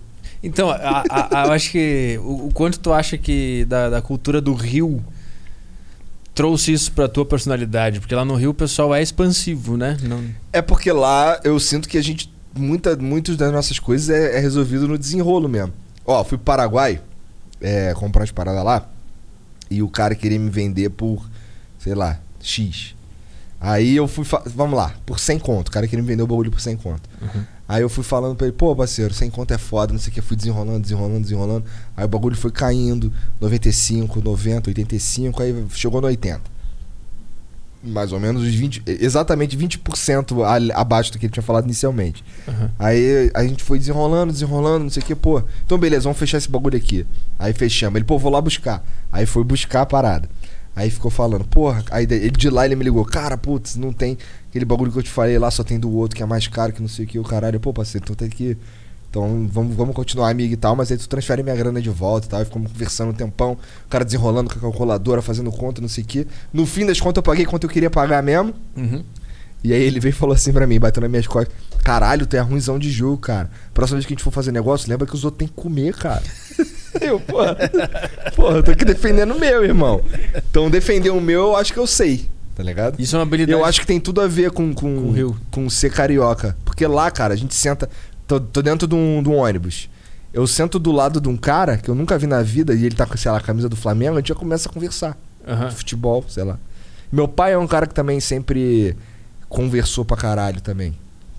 Então, 0.43 0.69
a- 0.71 1.03
a- 1.09 1.43
a- 1.43 1.45
eu 1.47 1.51
acho 1.51 1.69
que. 1.71 2.19
O, 2.23 2.47
o 2.47 2.51
quanto 2.53 2.79
tu 2.79 2.91
acha 2.91 3.17
que 3.17 3.65
da, 3.69 3.89
da 3.91 4.01
cultura 4.01 4.41
do 4.41 4.53
Rio 4.55 5.03
trouxe 6.33 6.73
isso 6.73 6.91
pra 6.91 7.07
tua 7.07 7.25
personalidade? 7.25 7.99
Porque 7.99 8.15
lá 8.15 8.25
no 8.25 8.35
Rio 8.35 8.51
o 8.51 8.53
pessoal 8.53 8.93
é 8.93 9.01
expansivo, 9.01 9.77
né? 9.77 9.97
Não... 10.01 10.23
É 10.51 10.61
porque 10.61 10.91
lá 10.91 11.39
eu 11.43 11.59
sinto 11.59 11.87
que 11.87 11.97
a 11.97 12.01
gente. 12.01 12.31
Muita, 12.53 12.97
muitas 12.97 13.37
das 13.37 13.51
nossas 13.51 13.79
coisas 13.79 14.09
é, 14.09 14.37
é 14.37 14.39
resolvido 14.39 14.87
no 14.87 14.97
desenrolo 14.97 15.47
mesmo. 15.47 15.73
Ó, 16.05 16.21
fui 16.23 16.37
pro 16.37 16.45
Paraguai 16.45 17.01
é, 17.61 17.93
comprar 17.93 18.23
as 18.23 18.31
paradas 18.31 18.63
lá. 18.63 18.89
E 19.69 19.81
o 19.81 19.87
cara 19.87 20.13
queria 20.15 20.37
me 20.37 20.49
vender 20.49 20.89
por, 20.89 21.29
sei 21.79 21.95
lá, 21.95 22.19
X. 22.41 22.93
Aí 23.63 23.95
eu 23.95 24.07
fui. 24.07 24.25
Vamos 24.55 24.75
lá, 24.75 24.91
por 25.05 25.19
100 25.19 25.37
conto. 25.37 25.67
O 25.67 25.71
cara 25.71 25.87
queria 25.87 26.01
me 26.01 26.07
vender 26.09 26.23
o 26.23 26.27
bagulho 26.27 26.49
por 26.49 26.59
100 26.59 26.75
conto. 26.77 27.07
Aí 27.67 27.81
eu 27.83 27.87
fui 27.89 28.03
falando 28.03 28.35
pra 28.35 28.47
ele, 28.47 28.55
pô, 28.55 28.75
parceiro, 28.75 29.13
100 29.13 29.29
conto 29.29 29.53
é 29.53 29.57
foda, 29.57 29.93
não 29.93 29.99
sei 29.99 30.09
o 30.11 30.13
que. 30.15 30.21
Fui 30.21 30.35
desenrolando, 30.35 30.79
desenrolando, 30.79 31.21
desenrolando. 31.21 31.65
Aí 31.95 32.03
o 32.03 32.07
bagulho 32.07 32.35
foi 32.35 32.49
caindo: 32.51 33.13
95, 33.39 34.19
90, 34.21 34.69
85. 34.71 35.43
Aí 35.43 35.65
chegou 35.69 36.01
no 36.01 36.07
80. 36.07 36.41
Mais 37.83 38.11
ou 38.11 38.19
menos 38.19 38.43
os 38.43 38.53
20. 38.53 38.83
Exatamente 38.85 39.57
20% 39.57 40.43
a- 40.43 40.79
abaixo 40.81 41.11
do 41.11 41.17
que 41.17 41.25
ele 41.25 41.33
tinha 41.33 41.41
falado 41.41 41.65
inicialmente. 41.65 42.23
Aham. 42.47 42.69
Aí 42.77 43.31
a 43.33 43.43
gente 43.43 43.63
foi 43.63 43.79
desenrolando, 43.79 44.31
desenrolando, 44.31 44.83
não 44.83 44.89
sei 44.91 45.01
o 45.01 45.05
que, 45.05 45.15
pô. 45.15 45.41
Então 45.65 45.79
beleza, 45.79 46.03
vamos 46.03 46.19
fechar 46.19 46.37
esse 46.37 46.49
bagulho 46.49 46.77
aqui. 46.77 47.07
Aí 47.39 47.53
fechamos. 47.53 47.95
Ele, 47.95 48.05
pô, 48.05 48.19
vou 48.19 48.31
lá 48.31 48.39
buscar. 48.39 48.83
Aí 49.11 49.25
foi 49.25 49.43
buscar 49.43 49.81
a 49.81 49.85
parada. 49.87 50.29
Aí 50.75 50.89
ficou 50.89 51.11
falando, 51.11 51.43
porra, 51.45 51.83
aí 51.91 52.05
de- 52.05 52.49
lá 52.49 52.65
ele 52.65 52.75
me 52.75 52.83
ligou, 52.83 53.03
cara, 53.05 53.37
putz, 53.37 53.75
não 53.75 53.91
tem 53.91 54.17
aquele 54.49 54.63
bagulho 54.65 54.91
que 54.91 54.97
eu 54.99 55.03
te 55.03 55.09
falei 55.09 55.37
lá, 55.37 55.51
só 55.51 55.63
tem 55.63 55.77
do 55.79 55.91
outro 55.93 56.15
que 56.15 56.23
é 56.23 56.25
mais 56.25 56.47
caro, 56.47 56.71
que 56.71 56.81
não 56.81 56.87
sei 56.87 57.05
o 57.05 57.07
que, 57.07 57.19
o 57.19 57.23
caralho. 57.23 57.59
Pô, 57.59 57.73
parceiro, 57.73 58.03
então 58.05 58.15
tem 58.15 58.29
que. 58.29 58.57
Então 59.09 59.45
vamos, 59.51 59.75
vamos 59.75 59.93
continuar 59.93 60.29
amigo 60.29 60.53
e 60.53 60.55
tal, 60.55 60.73
mas 60.73 60.89
aí 60.89 60.97
tu 60.97 61.09
transfere 61.09 61.43
minha 61.43 61.55
grana 61.55 61.81
de 61.81 61.89
volta 61.89 62.27
e 62.27 62.29
tal. 62.29 62.39
Aí 62.39 62.45
ficamos 62.45 62.71
conversando 62.71 63.09
um 63.09 63.13
tempão, 63.13 63.57
o 63.85 63.89
cara 63.89 64.05
desenrolando 64.05 64.49
com 64.49 64.57
a 64.57 64.61
calculadora, 64.61 65.21
fazendo 65.21 65.51
conta, 65.51 65.81
não 65.81 65.89
sei 65.89 66.05
o 66.05 66.07
que. 66.07 66.25
No 66.53 66.65
fim 66.65 66.85
das 66.85 66.99
contas 67.01 67.17
eu 67.17 67.23
paguei 67.23 67.45
quanto 67.45 67.65
eu 67.65 67.69
queria 67.69 67.89
pagar 67.89 68.23
mesmo. 68.23 68.53
Uhum. 68.77 69.03
E 69.63 69.73
aí 69.73 69.81
ele 69.81 69.99
veio 69.99 70.11
e 70.11 70.15
falou 70.15 70.33
assim 70.33 70.51
pra 70.51 70.65
mim, 70.65 70.79
bateu 70.79 71.01
nas 71.01 71.09
minhas 71.09 71.27
costas. 71.27 71.53
Caralho, 71.83 72.25
tu 72.25 72.35
é 72.35 72.39
ruimzão 72.39 72.79
de 72.79 72.89
jogo, 72.89 73.17
cara. 73.17 73.49
Próxima 73.73 73.97
vez 73.97 74.05
que 74.05 74.13
a 74.13 74.15
gente 74.15 74.23
for 74.23 74.31
fazer 74.31 74.51
negócio, 74.51 74.89
lembra 74.89 75.05
que 75.05 75.13
os 75.13 75.23
outros 75.23 75.39
têm 75.39 75.47
que 75.47 75.53
comer, 75.53 75.95
cara. 75.95 76.23
eu, 76.99 77.19
porra. 77.19 77.57
Porra, 78.35 78.57
eu 78.57 78.63
tô 78.63 78.71
aqui 78.71 78.85
defendendo 78.85 79.31
o 79.35 79.39
meu, 79.39 79.63
irmão. 79.63 80.01
Então 80.49 80.69
defender 80.69 81.09
o 81.11 81.21
meu 81.21 81.41
eu 81.41 81.55
acho 81.55 81.73
que 81.73 81.79
eu 81.79 81.85
sei, 81.87 82.29
tá 82.55 82.63
ligado? 82.63 82.99
Isso 82.99 83.15
é 83.15 83.19
uma 83.19 83.23
habilidade. 83.23 83.51
Eu 83.57 83.63
acho 83.65 83.79
que 83.81 83.87
tem 83.87 83.99
tudo 83.99 84.21
a 84.21 84.27
ver 84.27 84.51
com, 84.51 84.73
com, 84.73 84.95
Com 85.03 85.11
Rio. 85.11 85.37
com 85.51 85.69
ser 85.69 85.91
carioca. 85.91 86.55
Porque 86.65 86.85
lá, 86.87 87.09
cara, 87.11 87.33
a 87.33 87.37
gente 87.37 87.53
senta. 87.53 87.89
Tô, 88.27 88.39
tô 88.39 88.61
dentro 88.61 88.87
de 88.87 88.95
um, 88.95 89.21
de 89.21 89.29
um 89.29 89.35
ônibus. 89.35 89.89
Eu 90.33 90.47
sento 90.47 90.79
do 90.79 90.91
lado 90.91 91.19
de 91.19 91.27
um 91.27 91.35
cara 91.35 91.77
que 91.77 91.89
eu 91.89 91.95
nunca 91.95 92.17
vi 92.17 92.25
na 92.25 92.41
vida 92.41 92.73
e 92.73 92.85
ele 92.85 92.95
tá 92.95 93.05
com, 93.05 93.17
sei 93.17 93.29
lá, 93.29 93.37
a 93.37 93.41
camisa 93.41 93.67
do 93.67 93.75
Flamengo, 93.75 94.15
a 94.15 94.19
gente 94.19 94.29
já 94.29 94.35
começa 94.35 94.69
a 94.69 94.71
conversar 94.71 95.17
Aham. 95.45 95.67
de 95.67 95.75
futebol, 95.75 96.23
sei 96.29 96.43
lá. 96.45 96.57
Meu 97.11 97.27
pai 97.27 97.51
é 97.51 97.57
um 97.57 97.67
cara 97.67 97.85
que 97.85 97.93
também 97.93 98.19
sempre 98.21 98.95
conversou 99.51 100.03
pra 100.05 100.17
caralho 100.17 100.61
também 100.61 100.93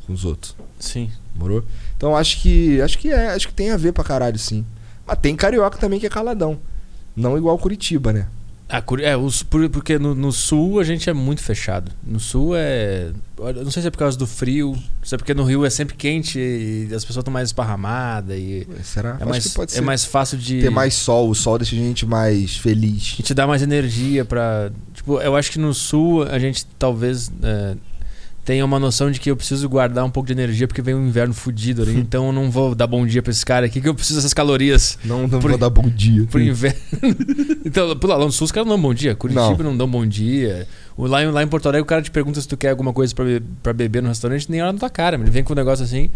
com 0.06 0.12
os 0.12 0.24
outros. 0.24 0.54
Sim. 0.78 1.10
Morou? 1.34 1.64
Então 1.96 2.14
acho 2.16 2.40
que. 2.40 2.80
Acho 2.82 2.98
que 2.98 3.10
é, 3.10 3.30
acho 3.30 3.48
que 3.48 3.54
tem 3.54 3.70
a 3.70 3.76
ver 3.76 3.92
pra 3.92 4.04
caralho, 4.04 4.38
sim. 4.38 4.64
Mas 5.06 5.18
tem 5.18 5.34
carioca 5.34 5.78
também 5.78 5.98
que 5.98 6.06
é 6.06 6.10
caladão. 6.10 6.58
Não 7.16 7.36
igual 7.36 7.56
Curitiba, 7.58 8.12
né? 8.12 8.26
A 8.68 8.80
Curi- 8.80 9.04
é, 9.04 9.14
os- 9.16 9.42
por- 9.42 9.68
porque 9.68 9.98
no, 9.98 10.14
no 10.14 10.32
sul 10.32 10.80
a 10.80 10.84
gente 10.84 11.08
é 11.10 11.12
muito 11.12 11.42
fechado. 11.42 11.92
No 12.02 12.18
sul 12.18 12.52
é. 12.56 13.10
eu 13.38 13.64
Não 13.64 13.70
sei 13.70 13.82
se 13.82 13.88
é 13.88 13.90
por 13.90 13.98
causa 13.98 14.16
do 14.16 14.26
frio, 14.26 14.74
se 15.02 15.14
é 15.14 15.18
porque 15.18 15.34
no 15.34 15.44
Rio 15.44 15.64
é 15.64 15.68
sempre 15.70 15.94
quente 15.94 16.38
e 16.38 16.84
as 16.94 17.04
pessoas 17.04 17.18
estão 17.22 17.32
mais 17.32 17.48
esparramadas 17.50 18.36
e. 18.38 18.66
Será? 18.82 19.18
É 19.20 19.24
mais, 19.26 19.54
é 19.76 19.80
mais 19.82 20.04
fácil 20.06 20.38
de. 20.38 20.60
Ter 20.62 20.70
mais 20.70 20.94
sol, 20.94 21.28
o 21.28 21.34
sol 21.34 21.58
deixa 21.58 21.74
a 21.76 21.78
gente 21.78 22.06
mais 22.06 22.56
feliz. 22.56 23.12
que 23.12 23.22
te 23.22 23.34
dá 23.34 23.46
mais 23.46 23.62
energia 23.62 24.24
pra. 24.24 24.70
Tipo, 24.94 25.20
eu 25.20 25.36
acho 25.36 25.50
que 25.50 25.58
no 25.58 25.74
sul 25.74 26.22
a 26.24 26.38
gente 26.38 26.64
talvez 26.78 27.30
é, 27.42 27.76
tenha 28.44 28.64
uma 28.64 28.78
noção 28.78 29.10
de 29.10 29.20
que 29.20 29.30
eu 29.30 29.36
preciso 29.36 29.68
guardar 29.68 30.04
um 30.04 30.10
pouco 30.10 30.26
de 30.26 30.32
energia 30.32 30.66
porque 30.66 30.82
vem 30.82 30.94
um 30.94 31.06
inverno 31.06 31.32
fudido 31.32 31.82
ali. 31.82 31.94
então 32.00 32.26
eu 32.26 32.32
não 32.32 32.50
vou 32.50 32.74
dar 32.74 32.86
bom 32.86 33.06
dia 33.06 33.22
pra 33.22 33.30
esse 33.30 33.44
cara 33.46 33.66
aqui 33.66 33.80
que 33.80 33.88
eu 33.88 33.94
preciso 33.94 34.18
dessas 34.18 34.34
calorias 34.34 34.98
Não, 35.04 35.22
não 35.28 35.40
Por- 35.40 35.50
vou 35.50 35.58
dar 35.58 35.70
bom 35.70 35.88
dia. 35.88 36.24
pro 36.26 36.40
inverno. 36.40 36.78
então, 37.64 37.86
lá 38.04 38.18
no 38.18 38.32
sul 38.32 38.44
os 38.44 38.52
caras 38.52 38.66
não 38.68 38.74
dão 38.76 38.82
bom 38.82 38.94
dia. 38.94 39.14
Curitiba 39.14 39.62
não, 39.62 39.76
dão 39.76 39.88
bom 39.88 40.04
dia. 40.06 40.66
Lá, 40.98 41.22
em- 41.22 41.30
lá 41.30 41.42
em 41.42 41.46
Porto 41.48 41.66
Alegre 41.66 41.82
o 41.82 41.86
cara 41.86 42.02
te 42.02 42.10
pergunta 42.10 42.40
se 42.40 42.46
tu 42.48 42.56
quer 42.56 42.70
alguma 42.70 42.92
coisa 42.92 43.14
pra, 43.14 43.24
be- 43.24 43.42
pra 43.62 43.72
beber 43.72 44.02
no 44.02 44.08
restaurante, 44.08 44.50
nem 44.50 44.60
olha 44.62 44.72
na 44.72 44.78
tua 44.78 44.90
cara. 44.90 45.16
Ele 45.16 45.30
vem 45.30 45.42
com 45.44 45.52
um 45.52 45.56
negócio 45.56 45.84
assim, 45.84 46.10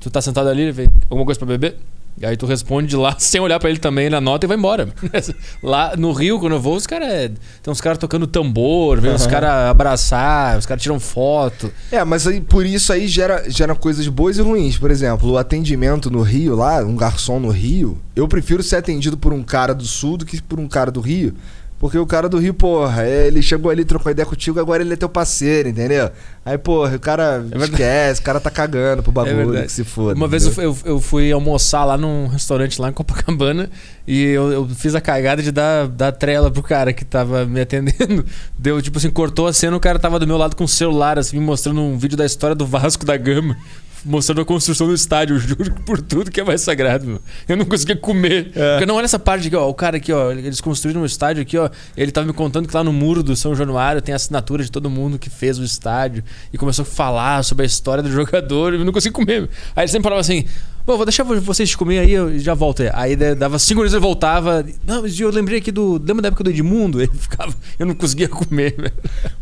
tu 0.00 0.10
tá 0.10 0.20
sentado 0.20 0.48
ali, 0.48 0.62
ele 0.62 0.72
vem, 0.72 0.88
alguma 1.08 1.24
coisa 1.24 1.38
pra 1.38 1.46
beber? 1.46 1.76
E 2.20 2.26
aí 2.26 2.36
tu 2.36 2.46
responde 2.46 2.88
de 2.88 2.96
lá 2.96 3.14
sem 3.20 3.40
olhar 3.40 3.58
pra 3.60 3.70
ele 3.70 3.78
também, 3.78 4.06
ele 4.06 4.16
anota 4.16 4.44
e 4.46 4.48
vai 4.48 4.56
embora. 4.56 4.88
lá 5.62 5.94
no 5.96 6.12
Rio, 6.12 6.38
quando 6.40 6.52
eu 6.54 6.60
vou, 6.60 6.76
os 6.76 6.86
caras. 6.86 7.08
é- 7.08 7.28
Tem 7.62 7.70
uns 7.72 7.80
caras 7.80 7.98
tocando 7.98 8.26
tambor, 8.26 9.00
vem 9.00 9.12
os 9.14 9.22
Aham. 9.22 9.30
caras 9.30 9.50
abraçar, 9.70 10.58
os 10.58 10.66
caras 10.66 10.82
tiram 10.82 10.98
foto. 10.98 11.72
É, 11.92 12.02
mas 12.04 12.26
aí, 12.26 12.40
por 12.40 12.66
isso 12.66 12.92
aí 12.92 13.06
gera, 13.06 13.48
gera 13.48 13.74
coisas 13.74 14.06
boas 14.08 14.38
e 14.38 14.42
ruins. 14.42 14.76
Por 14.78 14.90
exemplo, 14.90 15.30
o 15.30 15.38
atendimento 15.38 16.10
no 16.10 16.22
Rio 16.22 16.56
lá, 16.56 16.78
um 16.84 16.96
garçom 16.96 17.38
no 17.38 17.50
Rio, 17.50 17.98
eu 18.16 18.26
prefiro 18.26 18.62
ser 18.62 18.76
atendido 18.76 19.16
por 19.16 19.32
um 19.32 19.42
cara 19.42 19.74
do 19.74 19.84
Sul 19.84 20.16
do 20.16 20.26
que 20.26 20.42
por 20.42 20.58
um 20.58 20.66
cara 20.68 20.90
do 20.90 21.00
Rio. 21.00 21.34
Porque 21.78 21.96
o 21.96 22.04
cara 22.04 22.28
do 22.28 22.38
Rio, 22.38 22.52
porra, 22.52 23.06
ele 23.06 23.40
chegou 23.40 23.70
ali, 23.70 23.84
trocou 23.84 24.10
ideia 24.10 24.26
contigo, 24.26 24.58
agora 24.58 24.82
ele 24.82 24.92
é 24.92 24.96
teu 24.96 25.08
parceiro, 25.08 25.68
entendeu? 25.68 26.10
Aí, 26.44 26.58
porra, 26.58 26.96
o 26.96 27.00
cara 27.00 27.38
verdade. 27.38 27.70
esquece, 27.70 28.20
o 28.20 28.24
cara 28.24 28.40
tá 28.40 28.50
cagando 28.50 29.00
pro 29.00 29.12
bagulho, 29.12 29.36
verdade. 29.36 29.66
que 29.66 29.72
se 29.72 29.84
foda. 29.84 30.16
Uma 30.16 30.26
vez 30.26 30.44
eu 30.44 30.50
entendeu? 30.50 30.74
fui, 30.74 30.90
eu, 30.90 30.94
eu 30.94 31.00
fui 31.00 31.30
almoçar 31.30 31.84
lá 31.84 31.96
num 31.96 32.26
restaurante 32.26 32.80
lá 32.80 32.88
em 32.88 32.92
Copacabana 32.92 33.70
e 34.06 34.24
eu, 34.24 34.50
eu 34.50 34.68
fiz 34.70 34.96
a 34.96 35.00
cagada 35.00 35.40
de 35.40 35.52
dar, 35.52 35.86
dar 35.86 36.10
trela 36.10 36.50
pro 36.50 36.64
cara 36.64 36.92
que 36.92 37.04
tava 37.04 37.44
me 37.44 37.60
atendendo. 37.60 38.24
Deu, 38.58 38.82
tipo 38.82 38.98
assim, 38.98 39.10
cortou 39.10 39.46
a 39.46 39.52
cena, 39.52 39.76
o 39.76 39.80
cara 39.80 40.00
tava 40.00 40.18
do 40.18 40.26
meu 40.26 40.36
lado 40.36 40.56
com 40.56 40.64
o 40.64 40.68
celular, 40.68 41.16
assim, 41.16 41.38
me 41.38 41.44
mostrando 41.44 41.80
um 41.80 41.96
vídeo 41.96 42.16
da 42.16 42.26
história 42.26 42.56
do 42.56 42.66
Vasco 42.66 43.06
da 43.06 43.16
Gama. 43.16 43.56
Mostrando 44.04 44.40
a 44.40 44.44
construção 44.44 44.86
do 44.86 44.94
estádio, 44.94 45.36
eu 45.36 45.40
juro 45.40 45.74
que 45.74 45.82
por 45.82 46.00
tudo 46.00 46.30
que 46.30 46.40
é 46.40 46.44
mais 46.44 46.60
sagrado, 46.60 47.06
meu. 47.06 47.20
Eu 47.48 47.56
não 47.56 47.64
conseguia 47.64 47.96
comer. 47.96 48.52
Porque 48.52 48.86
não, 48.86 48.94
olha 48.94 49.04
essa 49.04 49.18
parte 49.18 49.48
aqui, 49.48 49.56
ó. 49.56 49.68
O 49.68 49.74
cara 49.74 49.96
aqui, 49.96 50.12
ó. 50.12 50.30
Eles 50.32 50.60
construíram 50.60 51.02
um 51.02 51.04
estádio 51.04 51.42
aqui, 51.42 51.58
ó. 51.58 51.68
Ele 51.96 52.12
tava 52.12 52.26
me 52.26 52.32
contando 52.32 52.68
que 52.68 52.74
lá 52.74 52.84
no 52.84 52.92
muro 52.92 53.22
do 53.22 53.34
São 53.34 53.54
Januário 53.54 54.00
tem 54.00 54.12
a 54.12 54.16
assinatura 54.16 54.62
de 54.62 54.70
todo 54.70 54.88
mundo 54.88 55.18
que 55.18 55.28
fez 55.28 55.58
o 55.58 55.64
estádio. 55.64 56.22
E 56.52 56.58
começou 56.58 56.82
a 56.82 56.86
falar 56.86 57.42
sobre 57.44 57.64
a 57.64 57.66
história 57.66 58.02
do 58.02 58.10
jogador. 58.10 58.74
Eu 58.74 58.84
não 58.84 58.92
conseguia 58.92 59.12
comer. 59.12 59.48
Aí 59.74 59.84
ele 59.84 59.88
sempre 59.88 60.04
falava 60.04 60.20
assim: 60.20 60.44
Bom, 60.88 60.96
vou 60.96 61.04
deixar 61.04 61.22
vocês 61.22 61.74
comer 61.74 61.98
aí, 61.98 62.12
eu 62.12 62.38
já 62.38 62.54
volto. 62.54 62.82
Aí 62.94 63.14
da- 63.14 63.34
dava 63.34 63.58
cinco 63.58 63.80
minutos 63.80 63.92
ele 63.92 64.00
voltava. 64.00 64.64
Não, 64.86 65.02
mas 65.02 65.20
eu 65.20 65.28
lembrei 65.30 65.58
aqui 65.58 65.70
do. 65.70 65.98
Lembra 66.02 66.22
da 66.22 66.28
época 66.28 66.42
do 66.42 66.48
Edmundo? 66.48 66.96
Ele 67.02 67.10
ficava. 67.12 67.54
Eu 67.78 67.84
não 67.84 67.94
conseguia 67.94 68.26
comer, 68.26 68.74
velho. 68.74 68.92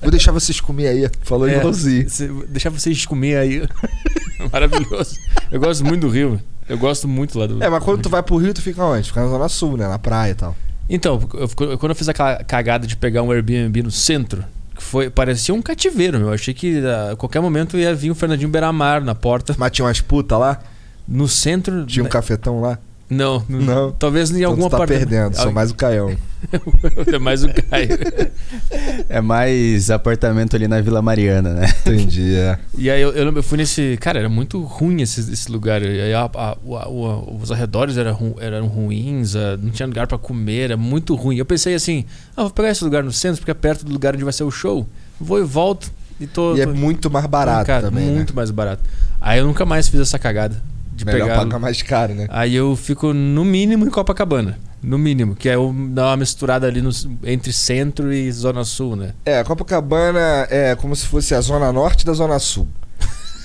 Vou 0.02 0.10
deixar 0.10 0.32
vocês 0.32 0.60
comer 0.60 0.88
aí. 0.88 1.08
Falou 1.22 1.48
É, 1.48 1.58
igualzinho. 1.58 2.04
deixar 2.48 2.70
vocês 2.70 3.06
comer 3.06 3.36
aí. 3.36 3.62
Maravilhoso. 4.52 5.16
Eu 5.50 5.60
gosto 5.60 5.84
muito 5.84 6.00
do 6.00 6.08
Rio. 6.08 6.40
Eu 6.68 6.76
gosto 6.78 7.06
muito 7.06 7.38
lá 7.38 7.46
do. 7.46 7.62
É, 7.62 7.68
mas 7.70 7.84
quando 7.84 8.02
tu 8.02 8.08
vai 8.08 8.24
pro 8.24 8.38
Rio, 8.38 8.52
tu 8.52 8.60
fica 8.60 8.82
onde? 8.84 9.06
Fica 9.06 9.20
na 9.22 9.28
Zona 9.28 9.48
Sul, 9.48 9.76
né? 9.76 9.86
Na 9.86 10.00
praia 10.00 10.32
e 10.32 10.34
tal. 10.34 10.56
Então, 10.90 11.20
eu- 11.34 11.78
quando 11.78 11.90
eu 11.90 11.94
fiz 11.94 12.08
aquela 12.08 12.42
cagada 12.42 12.88
de 12.88 12.96
pegar 12.96 13.22
um 13.22 13.30
Airbnb 13.30 13.84
no 13.84 13.90
centro, 13.92 14.44
que 14.76 14.82
foi, 14.82 15.08
parecia 15.10 15.54
um 15.54 15.62
cativeiro, 15.62 16.18
meu. 16.18 16.26
Eu 16.28 16.34
achei 16.34 16.52
que 16.52 16.82
a 17.12 17.14
qualquer 17.14 17.40
momento 17.40 17.78
ia 17.78 17.94
vir 17.94 18.10
o 18.10 18.16
Fernandinho 18.16 18.48
Beiramar 18.48 19.00
na 19.04 19.14
porta. 19.14 19.54
Mas 19.56 19.70
tinha 19.70 19.84
umas 19.86 20.00
putas 20.00 20.38
lá? 20.40 20.60
No 21.08 21.28
centro. 21.28 21.84
Tinha 21.86 22.02
um 22.02 22.06
né? 22.06 22.10
cafetão 22.10 22.60
lá? 22.60 22.78
Não, 23.08 23.44
não, 23.48 23.60
Não. 23.60 23.92
Talvez 23.92 24.32
em 24.32 24.38
Então 24.38 24.50
alguma 24.50 24.68
tu 24.68 24.72
tá 24.72 24.78
parte. 24.78 24.88
perdendo, 24.90 25.36
sou 25.36 25.52
mais 25.52 25.70
o 25.70 25.74
Caião. 25.76 26.16
é 27.12 27.18
mais 27.20 27.44
o 27.44 27.48
Caio. 27.52 27.88
É 29.08 29.20
mais 29.20 29.90
apartamento 29.90 30.56
ali 30.56 30.66
na 30.66 30.80
Vila 30.80 31.00
Mariana, 31.00 31.54
né? 31.54 31.66
Entendi, 31.86 32.34
é. 32.34 32.58
E 32.76 32.90
aí 32.90 33.00
eu, 33.00 33.12
eu 33.12 33.42
fui 33.42 33.58
nesse. 33.58 33.96
Cara, 34.00 34.18
era 34.18 34.28
muito 34.28 34.60
ruim 34.62 35.00
esse, 35.02 35.20
esse 35.32 35.50
lugar. 35.50 35.82
E 35.82 36.00
aí 36.00 36.12
a- 36.12 36.28
a- 36.34 36.56
o- 36.64 37.38
os 37.40 37.52
arredores 37.52 37.96
eram, 37.96 38.12
ru- 38.14 38.36
eram 38.40 38.66
ruins, 38.66 39.36
a- 39.36 39.56
não 39.56 39.70
tinha 39.70 39.86
lugar 39.86 40.06
pra 40.08 40.18
comer, 40.18 40.64
era 40.64 40.76
muito 40.76 41.14
ruim. 41.14 41.36
Eu 41.36 41.44
pensei 41.44 41.74
assim: 41.74 42.04
ah, 42.36 42.42
vou 42.42 42.50
pegar 42.50 42.70
esse 42.70 42.82
lugar 42.82 43.04
no 43.04 43.12
centro, 43.12 43.38
porque 43.40 43.50
é 43.52 43.54
perto 43.54 43.84
do 43.84 43.92
lugar 43.92 44.14
onde 44.14 44.24
vai 44.24 44.32
ser 44.32 44.44
o 44.44 44.50
show. 44.50 44.86
Vou 45.20 45.38
e 45.40 45.44
volto. 45.44 45.90
E 46.20 46.26
tô. 46.26 46.56
E 46.56 46.60
é 46.60 46.66
tô- 46.66 46.74
muito 46.74 47.08
mais 47.10 47.26
barato 47.26 47.66
Cara, 47.66 47.82
também, 47.82 48.06
Muito 48.10 48.30
né? 48.30 48.36
mais 48.36 48.50
barato. 48.50 48.82
Aí 49.20 49.38
eu 49.38 49.46
nunca 49.46 49.64
mais 49.64 49.86
fiz 49.88 50.00
essa 50.00 50.18
cagada 50.18 50.60
de 50.96 51.04
Melhor 51.04 51.28
pegar. 51.28 51.36
pagar 51.38 51.58
mais 51.58 51.82
caro, 51.82 52.14
né? 52.14 52.26
Aí 52.30 52.54
eu 52.54 52.74
fico 52.74 53.12
no 53.12 53.44
mínimo 53.44 53.86
em 53.86 53.90
Copacabana. 53.90 54.58
No 54.82 54.98
mínimo, 54.98 55.34
que 55.34 55.48
é 55.48 55.54
dar 55.90 56.08
uma 56.08 56.16
misturada 56.18 56.66
ali 56.66 56.80
no- 56.80 56.90
entre 57.24 57.52
centro 57.52 58.12
e 58.12 58.30
zona 58.32 58.64
sul, 58.64 58.94
né? 58.96 59.12
É, 59.24 59.42
Copacabana 59.44 60.46
é 60.50 60.74
como 60.76 60.94
se 60.96 61.06
fosse 61.06 61.34
a 61.34 61.40
zona 61.40 61.72
norte 61.72 62.04
da 62.06 62.12
zona 62.12 62.38
sul. 62.38 62.66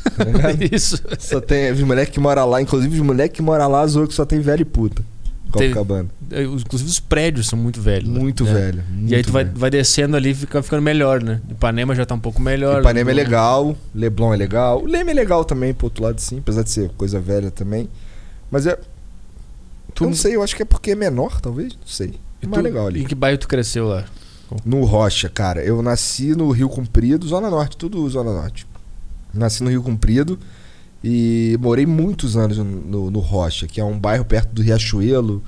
Tá? 0.04 0.52
Isso. 0.76 0.98
só 1.20 1.40
tem 1.40 1.72
os 1.72 1.80
moleques 1.82 2.12
que 2.14 2.20
moram 2.20 2.46
lá, 2.50 2.60
inclusive 2.60 2.96
os 3.00 3.06
moleques 3.06 3.36
que 3.36 3.42
moram 3.44 3.70
lá, 3.70 3.86
zoam 3.86 4.08
que 4.08 4.14
só 4.16 4.26
tem 4.26 4.40
velho 4.40 4.62
e 4.62 4.66
puta. 4.66 5.04
Copacabana. 5.52 6.10
É, 6.32 6.44
Inclusive 6.44 6.90
os 6.90 7.00
prédios 7.00 7.48
são 7.48 7.58
muito 7.60 7.82
velhos. 7.82 8.10
né? 8.10 8.20
Muito 8.20 8.48
É. 8.48 8.54
velho. 8.54 8.84
E 8.90 8.92
aí 8.94 9.10
muito 9.16 9.26
tu 9.28 9.32
vai, 9.32 9.44
velho. 9.44 9.58
vai 9.58 9.70
descendo 9.70 10.16
ali 10.18 10.32
e 10.32 10.36
fica 10.36 10.62
ficando 10.64 10.82
melhor, 10.82 11.22
né? 11.22 11.42
Ipanema 11.50 11.94
já 11.96 12.06
tá 12.06 12.16
um 12.16 12.20
pouco 12.20 12.42
melhor. 12.42 12.80
Ipanema 12.82 13.12
é 13.12 13.14
Não- 13.14 13.24
legal, 13.24 13.76
Leblon 13.94 14.34
é 14.34 14.38
legal. 14.38 14.82
O 14.82 14.86
Leme 14.86 15.12
é 15.12 15.14
legal 15.14 15.44
também, 15.46 15.74
pro 15.74 15.88
outro 15.88 16.04
lado 16.04 16.20
sim, 16.20 16.40
apesar 16.40 16.64
de 16.64 16.70
ser 16.70 16.90
coisa 16.98 17.20
velha 17.20 17.52
também. 17.52 17.90
Mas 18.50 18.66
é. 18.66 18.78
Tu- 19.94 20.04
Eu 20.06 20.10
não 20.10 20.16
sei, 20.16 20.36
eu 20.36 20.42
acho 20.44 20.56
que 20.56 20.62
é 20.62 20.66
porque 20.66 20.92
é 20.92 20.96
menor, 20.96 21.42
talvez. 21.42 21.74
Não 21.74 21.88
sei. 21.88 22.14
E 22.42 22.46
É 22.46 22.48
mais 22.48 22.62
tu- 22.62 22.64
legal 22.64 22.88
ali. 22.88 23.02
Em 23.04 23.06
que 23.06 23.14
bairro 23.16 23.38
tu 23.38 23.48
cresceu 23.48 23.88
lá? 23.88 24.06
No 24.66 24.84
Rocha, 24.84 25.30
cara. 25.30 25.64
Eu 25.64 25.82
nasci 25.82 26.36
no 26.36 26.50
Rio 26.52 26.68
Comprido, 26.70 27.28
Zona 27.28 27.50
Norte, 27.50 27.78
tudo 27.78 28.08
Zona 28.10 28.34
Norte. 28.34 28.66
Nasci 29.34 29.64
no 29.64 29.70
Rio 29.70 29.82
Comprido 29.82 30.38
e 31.04 31.58
morei 31.60 31.86
muitos 31.86 32.38
anos 32.38 32.58
no, 32.58 33.10
no, 33.10 33.20
Rocha, 33.20 33.68
que 33.68 33.82
é 33.82 33.84
um 33.84 33.98
bairro 33.98 34.24
perto 34.24 34.54
do 34.54 34.62
Riachuelo, 34.62 35.44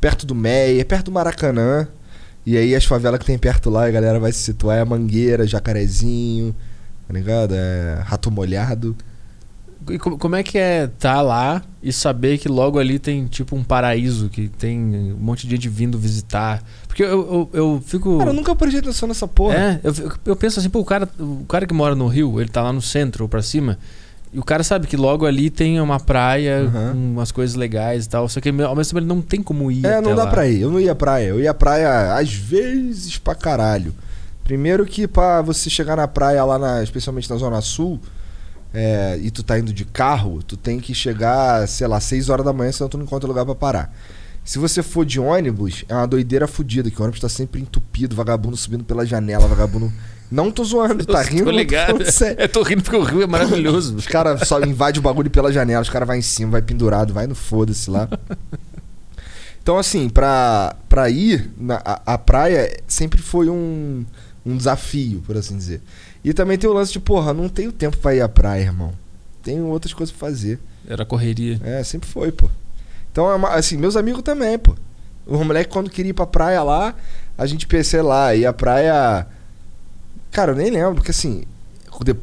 perto 0.00 0.26
do 0.26 0.34
Meia, 0.34 0.84
perto 0.84 1.06
do 1.06 1.12
Maracanã. 1.12 1.86
E 2.44 2.56
aí 2.56 2.74
as 2.74 2.84
favelas 2.84 3.20
que 3.20 3.26
tem 3.26 3.38
perto 3.38 3.70
lá, 3.70 3.86
a 3.86 3.90
galera 3.90 4.18
vai 4.18 4.32
se 4.32 4.40
situar 4.40 4.78
é 4.78 4.84
Mangueira, 4.84 5.46
Jacarezinho, 5.46 6.54
tá 7.06 7.14
ligado? 7.14 7.54
É 7.54 8.02
Rato 8.04 8.30
Molhado. 8.30 8.96
E 9.90 9.98
como 9.98 10.36
é 10.36 10.42
que 10.42 10.58
é 10.58 10.86
tá 10.86 11.22
lá 11.22 11.62
e 11.82 11.92
saber 11.92 12.36
que 12.36 12.48
logo 12.48 12.78
ali 12.78 12.98
tem 12.98 13.26
tipo 13.26 13.56
um 13.56 13.62
paraíso, 13.62 14.28
que 14.28 14.48
tem 14.48 14.78
um 14.78 15.16
monte 15.16 15.46
de 15.46 15.54
gente 15.54 15.68
vindo 15.68 15.98
visitar? 15.98 16.62
Porque 16.86 17.02
eu, 17.02 17.08
eu, 17.08 17.50
eu 17.52 17.82
fico. 17.86 18.18
Cara, 18.18 18.30
eu 18.30 18.34
nunca 18.34 18.54
prestei 18.54 18.80
atenção 18.80 19.08
nessa 19.08 19.26
porra. 19.26 19.54
É, 19.54 19.80
eu, 19.84 20.12
eu 20.26 20.36
penso 20.36 20.58
assim, 20.58 20.68
pô, 20.68 20.80
o 20.80 20.84
cara, 20.84 21.08
o 21.18 21.44
cara 21.48 21.66
que 21.66 21.72
mora 21.72 21.94
no 21.94 22.06
Rio, 22.06 22.40
ele 22.40 22.50
tá 22.50 22.62
lá 22.62 22.72
no 22.72 22.82
centro 22.82 23.24
ou 23.24 23.28
pra 23.28 23.40
cima. 23.40 23.78
E 24.32 24.38
o 24.38 24.44
cara 24.44 24.62
sabe 24.62 24.86
que 24.86 24.96
logo 24.96 25.24
ali 25.24 25.50
tem 25.50 25.80
uma 25.80 25.98
praia 25.98 26.62
uhum. 26.62 26.92
com 26.92 26.98
umas 27.12 27.32
coisas 27.32 27.56
legais 27.56 28.04
e 28.04 28.08
tal. 28.08 28.28
Só 28.28 28.40
que 28.40 28.48
ao 28.48 28.76
mesmo 28.76 28.90
tempo 28.90 28.98
ele 28.98 29.06
não 29.06 29.22
tem 29.22 29.42
como 29.42 29.70
ir. 29.70 29.86
É, 29.86 30.00
não 30.00 30.14
dá 30.14 30.24
lá. 30.24 30.30
pra 30.30 30.46
ir. 30.46 30.60
Eu 30.60 30.70
não 30.70 30.80
ia 30.80 30.94
praia. 30.94 31.28
Eu 31.28 31.40
ia 31.40 31.54
praia 31.54 32.14
às 32.14 32.32
vezes 32.32 33.18
pra 33.18 33.34
caralho. 33.34 33.94
Primeiro 34.44 34.86
que 34.86 35.06
pra 35.06 35.42
você 35.42 35.68
chegar 35.68 35.96
na 35.96 36.08
praia 36.08 36.44
lá, 36.44 36.58
na, 36.58 36.82
especialmente 36.82 37.28
na 37.28 37.36
Zona 37.36 37.60
Sul, 37.60 38.00
é, 38.72 39.18
e 39.20 39.30
tu 39.30 39.42
tá 39.42 39.58
indo 39.58 39.72
de 39.72 39.84
carro, 39.84 40.42
tu 40.42 40.56
tem 40.56 40.80
que 40.80 40.94
chegar, 40.94 41.66
sei 41.68 41.86
lá, 41.86 42.00
6 42.00 42.28
horas 42.28 42.44
da 42.44 42.52
manhã, 42.52 42.72
senão 42.72 42.88
tu 42.88 42.96
não 42.96 43.04
encontra 43.04 43.28
lugar 43.28 43.44
para 43.44 43.54
parar. 43.54 43.94
Se 44.44 44.58
você 44.58 44.82
for 44.82 45.04
de 45.04 45.20
ônibus, 45.20 45.84
é 45.88 45.94
uma 45.94 46.06
doideira 46.06 46.46
fodida, 46.46 46.90
que 46.90 46.98
o 46.98 47.02
ônibus 47.02 47.20
tá 47.20 47.28
sempre 47.28 47.60
entupido, 47.60 48.16
vagabundo 48.16 48.56
subindo 48.56 48.84
pela 48.84 49.04
janela, 49.04 49.46
vagabundo. 49.46 49.92
Não 50.30 50.50
tô 50.50 50.62
zoando, 50.64 51.04
tá 51.06 51.22
rindo? 51.22 51.44
Tô 51.44 51.50
ligado. 51.50 51.98
Eu 52.36 52.48
tô 52.48 52.62
rindo 52.62 52.82
porque 52.82 52.96
o 52.96 53.02
rio 53.02 53.22
é 53.22 53.26
maravilhoso. 53.26 53.96
os 53.96 54.06
caras 54.06 54.46
só 54.46 54.60
invadem 54.60 54.98
o 54.98 55.02
bagulho 55.02 55.30
pela 55.30 55.52
janela, 55.52 55.82
os 55.82 55.88
caras 55.90 56.06
vai 56.06 56.18
em 56.18 56.22
cima, 56.22 56.52
vai 56.52 56.62
pendurado, 56.62 57.12
vai 57.14 57.26
no 57.26 57.34
foda-se 57.34 57.90
lá. 57.90 58.08
Então, 59.62 59.78
assim, 59.78 60.08
pra, 60.08 60.76
pra 60.88 61.10
ir, 61.10 61.50
na, 61.58 61.80
a, 61.84 62.14
a 62.14 62.18
praia 62.18 62.74
sempre 62.86 63.20
foi 63.20 63.50
um, 63.50 64.04
um 64.44 64.56
desafio, 64.56 65.22
por 65.26 65.36
assim 65.36 65.56
dizer. 65.56 65.82
E 66.24 66.32
também 66.32 66.56
tem 66.56 66.68
o 66.68 66.72
lance 66.72 66.92
de, 66.92 67.00
porra, 67.00 67.34
não 67.34 67.48
tenho 67.48 67.70
tempo 67.70 67.96
pra 67.98 68.14
ir 68.14 68.20
à 68.22 68.28
praia, 68.28 68.62
irmão. 68.62 68.92
Tenho 69.42 69.66
outras 69.66 69.92
coisas 69.92 70.14
pra 70.14 70.26
fazer. 70.28 70.58
Era 70.88 71.04
correria. 71.04 71.60
É, 71.62 71.82
sempre 71.84 72.08
foi, 72.08 72.32
pô. 72.32 72.48
Então, 73.12 73.30
é 73.30 73.58
assim, 73.58 73.76
meus 73.76 73.96
amigos 73.96 74.22
também, 74.22 74.58
pô. 74.58 74.74
O 75.26 75.44
moleque, 75.44 75.70
quando 75.70 75.90
queria 75.90 76.10
ir 76.10 76.14
pra 76.14 76.26
praia 76.26 76.62
lá, 76.62 76.94
a 77.36 77.44
gente 77.46 77.66
pensei 77.66 78.00
lá, 78.00 78.34
ia 78.34 78.48
à 78.48 78.52
praia. 78.52 79.26
Cara, 80.30 80.52
eu 80.52 80.56
nem 80.56 80.70
lembro, 80.70 80.96
porque 80.96 81.10
assim, 81.10 81.44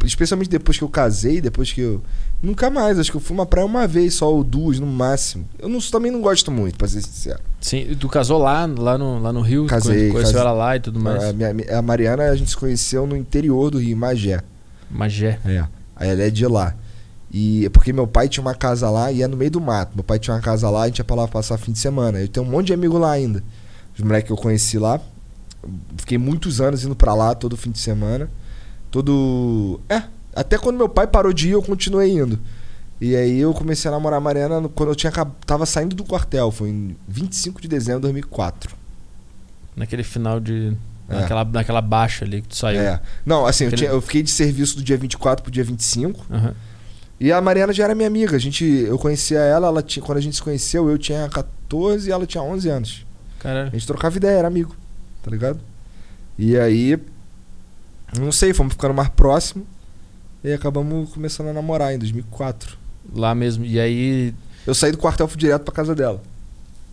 especialmente 0.04 0.50
depois 0.50 0.78
que 0.78 0.84
eu 0.84 0.90
casei, 0.90 1.42
depois 1.42 1.72
que 1.72 1.82
eu. 1.82 2.02
Nunca 2.42 2.70
mais, 2.70 3.00
acho 3.00 3.10
que 3.10 3.18
eu 3.18 3.22
fui 3.22 3.34
uma 3.34 3.46
praia 3.46 3.66
uma 3.66 3.88
vez 3.88 4.16
só, 4.16 4.32
ou 4.32 4.44
duas 4.44 4.80
no 4.80 4.86
máximo. 4.86 5.46
Eu 5.58 5.68
não, 5.68 5.80
também 5.80 6.12
não 6.12 6.22
gosto 6.22 6.52
muito, 6.52 6.78
pra 6.78 6.88
ser 6.88 7.02
sincero. 7.02 7.40
Sim, 7.60 7.96
tu 8.00 8.08
casou 8.08 8.38
lá, 8.38 8.66
lá 8.66 8.98
no, 8.98 9.20
lá 9.20 9.34
no 9.34 9.42
Rio? 9.42 9.66
Casei. 9.66 10.12
Conheceu 10.12 10.40
ela 10.40 10.52
lá 10.52 10.76
e 10.76 10.80
tudo 10.80 11.00
mais? 11.00 11.24
A, 11.24 11.34
minha, 11.34 11.78
a 11.78 11.82
Mariana, 11.82 12.24
a 12.24 12.36
gente 12.36 12.52
se 12.52 12.58
conheceu 12.58 13.08
no 13.08 13.18
interior 13.18 13.72
do 13.72 13.80
Rio, 13.80 13.98
Magé. 13.98 14.42
Magé? 14.92 15.40
É. 15.46 15.66
Aí 15.96 16.10
ela 16.10 16.22
é 16.22 16.30
de 16.30 16.46
lá. 16.46 16.76
E 17.32 17.68
porque 17.70 17.92
meu 17.92 18.08
pai 18.08 18.30
tinha 18.30 18.42
uma 18.42 18.54
casa 18.54 18.90
lá 18.90 19.12
e 19.12 19.22
é 19.22 19.28
no 19.28 19.36
meio 19.36 19.52
do 19.52 19.60
mato. 19.60 19.92
Meu 19.96 20.04
pai 20.04 20.20
tinha 20.20 20.34
uma 20.36 20.42
casa 20.42 20.70
lá 20.70 20.82
e 20.82 20.84
a 20.84 20.88
gente 20.88 21.00
ia 21.00 21.04
pra 21.04 21.16
lá 21.16 21.28
passar 21.28 21.58
fim 21.58 21.72
de 21.72 21.80
semana. 21.80 22.20
Eu 22.20 22.28
tenho 22.28 22.46
um 22.46 22.50
monte 22.50 22.68
de 22.68 22.74
amigo 22.74 22.98
lá 22.98 23.12
ainda. 23.12 23.44
Os 23.98 24.02
moleques 24.04 24.28
que 24.28 24.34
eu 24.34 24.38
conheci 24.38 24.78
lá. 24.78 25.02
Fiquei 25.98 26.18
muitos 26.18 26.62
anos 26.62 26.84
indo 26.84 26.96
pra 26.96 27.14
lá 27.14 27.34
todo 27.34 27.58
fim 27.58 27.72
de 27.72 27.80
semana. 27.80 28.30
Todo. 28.92 29.80
É, 29.90 30.04
até 30.36 30.58
quando 30.58 30.78
meu 30.78 30.90
pai 30.90 31.08
parou 31.08 31.34
de 31.34 31.50
ir, 31.50 31.52
eu 31.52 31.62
continuei 31.62 32.12
indo. 32.12 32.40
E 33.00 33.16
aí 33.16 33.40
eu 33.40 33.54
comecei 33.54 33.90
a 33.90 33.92
namorar 33.92 34.18
a 34.18 34.22
Mariana 34.22 34.70
quando 34.70 34.90
eu 34.90 34.96
tinha, 34.96 35.12
tava 35.46 35.66
saindo 35.66 35.96
do 35.96 36.04
quartel. 36.04 36.52
Foi 36.52 36.70
em 36.70 36.96
25 37.08 37.62
de 37.62 37.68
dezembro 37.68 38.00
de 38.00 38.04
2004. 38.04 38.76
Naquele 39.76 40.04
final 40.04 40.40
de. 40.40 40.76
É. 41.10 41.22
Naquela, 41.22 41.44
naquela 41.44 41.82
baixa 41.82 42.26
ali 42.26 42.42
que 42.42 42.48
tu 42.48 42.56
saiu. 42.56 42.80
É. 42.80 43.02
Não, 43.26 43.46
assim, 43.46 43.66
Aquele... 43.66 43.84
eu, 43.84 43.86
tinha, 43.86 43.92
eu, 43.92 44.02
fiquei 44.02 44.24
de 44.24 44.32
serviço 44.32 44.78
do 44.78 44.84
dia 44.84 44.98
24 44.98 45.44
pro 45.44 45.52
dia 45.52 45.64
25. 45.64 46.26
Uhum. 46.30 46.54
E 47.20 47.32
a 47.32 47.40
Mariana 47.40 47.74
já 47.74 47.84
era 47.84 47.96
minha 47.96 48.08
amiga. 48.08 48.36
A 48.36 48.40
gente, 48.40 48.64
eu 48.64 48.98
conhecia 48.98 49.40
ela, 49.40 49.68
ela 49.68 49.82
tinha, 49.82 50.04
quando 50.04 50.18
a 50.18 50.22
gente 50.22 50.36
se 50.36 50.42
conheceu, 50.42 50.90
eu 50.90 50.98
tinha 50.98 51.30
14 51.30 52.10
e 52.10 52.12
ela 52.12 52.26
tinha 52.26 52.42
11 52.42 52.70
anos. 52.70 53.06
Caralho. 53.40 53.68
A 53.68 53.72
gente 53.72 53.86
trocava 53.86 54.18
ideia, 54.18 54.40
era 54.40 54.48
amigo. 54.48 54.76
Tá 55.26 55.32
ligado? 55.32 55.60
E 56.38 56.56
aí. 56.56 57.00
Não 58.20 58.32
sei, 58.32 58.54
fomos 58.54 58.74
ficando 58.74 58.94
mais 58.94 59.10
próximo. 59.10 59.66
E 60.44 60.54
acabamos 60.54 61.10
começando 61.10 61.48
a 61.48 61.54
namorar 61.54 61.96
em 61.96 61.98
2004. 61.98 62.78
Lá 63.12 63.34
mesmo. 63.34 63.66
E 63.66 63.80
aí. 63.80 64.36
Eu 64.68 64.76
saí 64.76 64.92
do 64.92 65.00
quartel 65.00 65.28
fui 65.28 65.40
direto 65.40 65.64
pra 65.64 65.74
casa 65.74 65.96
dela. 65.96 66.22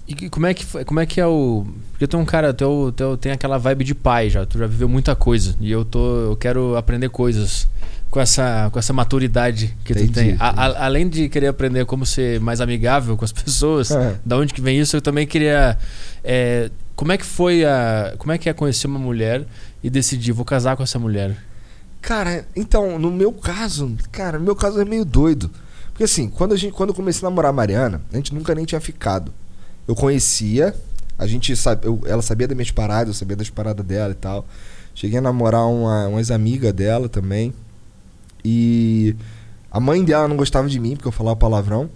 E 0.09 0.31
como 0.31 0.47
é 0.47 0.55
que, 0.55 0.65
como 0.85 0.99
é, 0.99 1.05
que 1.05 1.21
é 1.21 1.27
o. 1.27 1.67
Porque 1.91 2.07
tu 2.07 2.17
é 2.17 2.21
um 2.21 2.25
cara, 2.25 2.55
teu, 2.55 2.93
teu, 2.97 3.19
tem 3.19 3.33
aquela 3.33 3.59
vibe 3.59 3.85
de 3.85 3.95
pai 3.95 4.31
já, 4.31 4.47
tu 4.47 4.59
já 4.59 4.67
viveu 4.67 4.89
muita 4.89 5.15
coisa. 5.15 5.55
E 5.61 5.71
eu 5.71 5.85
tô. 5.85 6.31
Eu 6.31 6.37
quero 6.37 6.75
aprender 6.75 7.11
coisas 7.11 7.69
com 8.11 8.19
essa, 8.19 8.69
com 8.73 8.79
essa 8.79 8.93
maturidade 8.93 9.77
que 9.85 9.93
entendi, 9.93 10.09
tu 10.09 10.15
tem. 10.15 10.37
A, 10.41 10.67
a, 10.67 10.87
além 10.87 11.09
de 11.09 11.29
querer 11.29 11.49
aprender 11.49 11.85
como 11.85 12.05
ser 12.05 12.41
mais 12.41 12.61
amigável 12.61 13.17
com 13.17 13.25
as 13.25 13.33
pessoas, 13.33 13.91
é. 13.91 14.17
da 14.25 14.39
onde 14.39 14.55
que 14.55 14.61
vem 14.63 14.81
isso, 14.81 14.97
eu 14.97 15.03
também 15.03 15.27
queria. 15.27 15.79
É, 16.25 16.71
como 17.03 17.11
é 17.11 17.19
que 17.19 17.27
foi 17.27 17.65
a. 17.65 18.15
Como 18.17 18.31
é 18.31 18.39
que 18.39 18.49
é 18.49 18.53
conhecer 18.53 18.87
uma 18.87 19.01
mulher 19.01 19.45
e 19.83 19.91
decidir, 19.91 20.31
vou 20.31 20.45
casar 20.45 20.77
com 20.77 20.85
essa 20.85 21.01
mulher? 21.01 21.37
Cara, 22.01 22.47
então, 22.55 22.97
no 22.97 23.11
meu 23.11 23.33
caso, 23.33 23.97
cara, 24.13 24.39
no 24.39 24.45
meu 24.45 24.55
caso 24.55 24.81
é 24.81 24.85
meio 24.85 25.05
doido. 25.05 25.51
Porque 25.87 26.05
assim, 26.05 26.29
quando, 26.29 26.53
a 26.53 26.57
gente, 26.57 26.73
quando 26.73 26.91
eu 26.91 26.95
comecei 26.95 27.27
a 27.27 27.29
namorar 27.29 27.51
a 27.51 27.53
Mariana, 27.53 28.01
a 28.13 28.15
gente 28.15 28.33
nunca 28.33 28.55
nem 28.55 28.65
tinha 28.65 28.81
ficado. 28.81 29.35
Eu 29.89 29.97
conhecia, 29.97 30.77
a 31.19 31.27
gente 31.27 31.57
sabe, 31.57 31.89
eu, 31.89 32.01
ela 32.07 32.23
sabia 32.23 32.47
das 32.47 32.57
minhas 32.57 32.71
paradas, 32.71 33.09
eu 33.09 33.15
sabia 33.15 33.35
das 33.35 33.51
paradas 33.51 33.85
dela 33.85 34.13
e 34.13 34.17
tal. 34.17 34.47
Cheguei 34.95 35.19
a 35.19 35.23
namorar 35.23 35.67
uma, 35.67 36.07
uma 36.07 36.21
ex-amiga 36.21 36.73
dela 36.73 37.09
também. 37.09 37.53
E 38.45 39.17
a 39.73 39.81
mãe 39.81 40.05
dela 40.05 40.29
não 40.29 40.37
gostava 40.37 40.69
de 40.69 40.79
mim 40.79 40.95
porque 40.95 41.09
eu 41.09 41.13
falava 41.13 41.35
palavrão. 41.35 41.91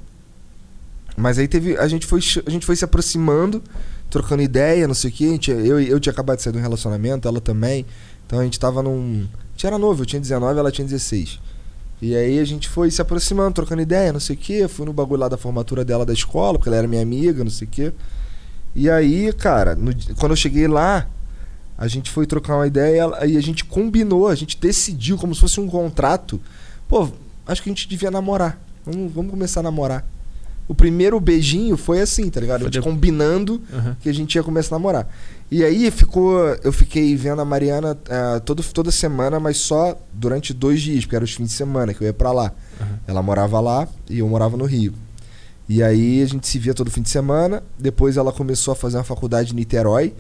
Mas 1.16 1.38
aí 1.38 1.46
teve. 1.46 1.78
A 1.78 1.86
gente 1.86 2.06
foi, 2.06 2.18
a 2.44 2.50
gente 2.50 2.66
foi 2.66 2.74
se 2.74 2.84
aproximando, 2.84 3.62
trocando 4.10 4.42
ideia, 4.42 4.86
não 4.86 4.94
sei 4.94 5.10
o 5.10 5.12
quê. 5.12 5.28
Gente, 5.28 5.50
eu, 5.50 5.80
eu 5.80 6.00
tinha 6.00 6.12
acabado 6.12 6.36
de 6.36 6.42
sair 6.42 6.52
de 6.52 6.58
um 6.58 6.62
relacionamento, 6.62 7.26
ela 7.26 7.40
também. 7.40 7.84
Então 8.26 8.40
a 8.40 8.44
gente 8.44 8.58
tava 8.58 8.82
num. 8.82 9.26
A 9.32 9.50
gente 9.52 9.66
era 9.66 9.78
novo, 9.78 10.02
eu 10.02 10.06
tinha 10.06 10.20
19, 10.20 10.58
ela 10.58 10.72
tinha 10.72 10.86
16. 10.86 11.40
E 12.00 12.14
aí 12.14 12.38
a 12.38 12.44
gente 12.44 12.68
foi 12.68 12.90
se 12.90 13.00
aproximando, 13.00 13.54
trocando 13.54 13.80
ideia, 13.80 14.12
não 14.12 14.20
sei 14.20 14.36
o 14.36 14.38
quê. 14.38 14.68
Fui 14.68 14.84
no 14.84 14.92
bagulho 14.92 15.20
lá 15.20 15.28
da 15.28 15.36
formatura 15.36 15.84
dela 15.84 16.04
da 16.04 16.12
escola, 16.12 16.58
porque 16.58 16.68
ela 16.68 16.76
era 16.76 16.88
minha 16.88 17.02
amiga, 17.02 17.42
não 17.42 17.50
sei 17.50 17.66
o 17.66 17.70
quê. 17.70 17.92
E 18.74 18.90
aí, 18.90 19.32
cara, 19.32 19.74
no, 19.74 19.92
quando 20.16 20.32
eu 20.32 20.36
cheguei 20.36 20.68
lá, 20.68 21.08
a 21.78 21.88
gente 21.88 22.10
foi 22.10 22.26
trocar 22.26 22.56
uma 22.56 22.66
ideia 22.66 23.04
e 23.26 23.36
a 23.36 23.40
gente 23.40 23.64
combinou, 23.64 24.28
a 24.28 24.34
gente 24.34 24.58
decidiu 24.58 25.16
como 25.16 25.34
se 25.34 25.40
fosse 25.40 25.60
um 25.60 25.66
contrato. 25.66 26.40
Pô, 26.86 27.08
acho 27.46 27.62
que 27.62 27.70
a 27.70 27.72
gente 27.72 27.88
devia 27.88 28.10
namorar. 28.10 28.60
Vamos, 28.84 29.12
vamos 29.12 29.30
começar 29.30 29.60
a 29.60 29.62
namorar. 29.62 30.06
O 30.68 30.74
primeiro 30.74 31.18
beijinho 31.20 31.76
foi 31.76 32.00
assim, 32.00 32.28
tá 32.28 32.40
ligado? 32.40 32.62
A 32.62 32.64
gente 32.64 32.80
combinando 32.80 33.62
uhum. 33.72 33.94
que 34.00 34.08
a 34.08 34.12
gente 34.12 34.34
ia 34.34 34.42
começar 34.42 34.74
a 34.74 34.78
namorar. 34.78 35.08
E 35.50 35.62
aí 35.62 35.90
ficou. 35.92 36.40
Eu 36.64 36.72
fiquei 36.72 37.14
vendo 37.14 37.40
a 37.40 37.44
Mariana 37.44 37.92
uh, 37.92 38.40
todo, 38.40 38.62
toda 38.64 38.90
semana, 38.90 39.38
mas 39.38 39.58
só 39.58 39.96
durante 40.12 40.52
dois 40.52 40.82
dias, 40.82 41.04
porque 41.04 41.14
eram 41.14 41.24
os 41.24 41.32
fins 41.32 41.48
de 41.48 41.52
semana 41.52 41.94
que 41.94 42.02
eu 42.02 42.06
ia 42.06 42.12
para 42.12 42.32
lá. 42.32 42.52
Uhum. 42.80 42.86
Ela 43.06 43.22
morava 43.22 43.60
lá 43.60 43.86
e 44.10 44.18
eu 44.18 44.28
morava 44.28 44.56
no 44.56 44.64
Rio. 44.64 44.92
E 45.68 45.82
aí 45.82 46.22
a 46.22 46.26
gente 46.26 46.48
se 46.48 46.58
via 46.58 46.74
todo 46.74 46.90
fim 46.90 47.02
de 47.02 47.10
semana. 47.10 47.62
Depois 47.78 48.16
ela 48.16 48.32
começou 48.32 48.72
a 48.72 48.74
fazer 48.74 48.96
uma 48.96 49.04
faculdade 49.04 49.52
em 49.52 49.56
Niterói, 49.56 50.14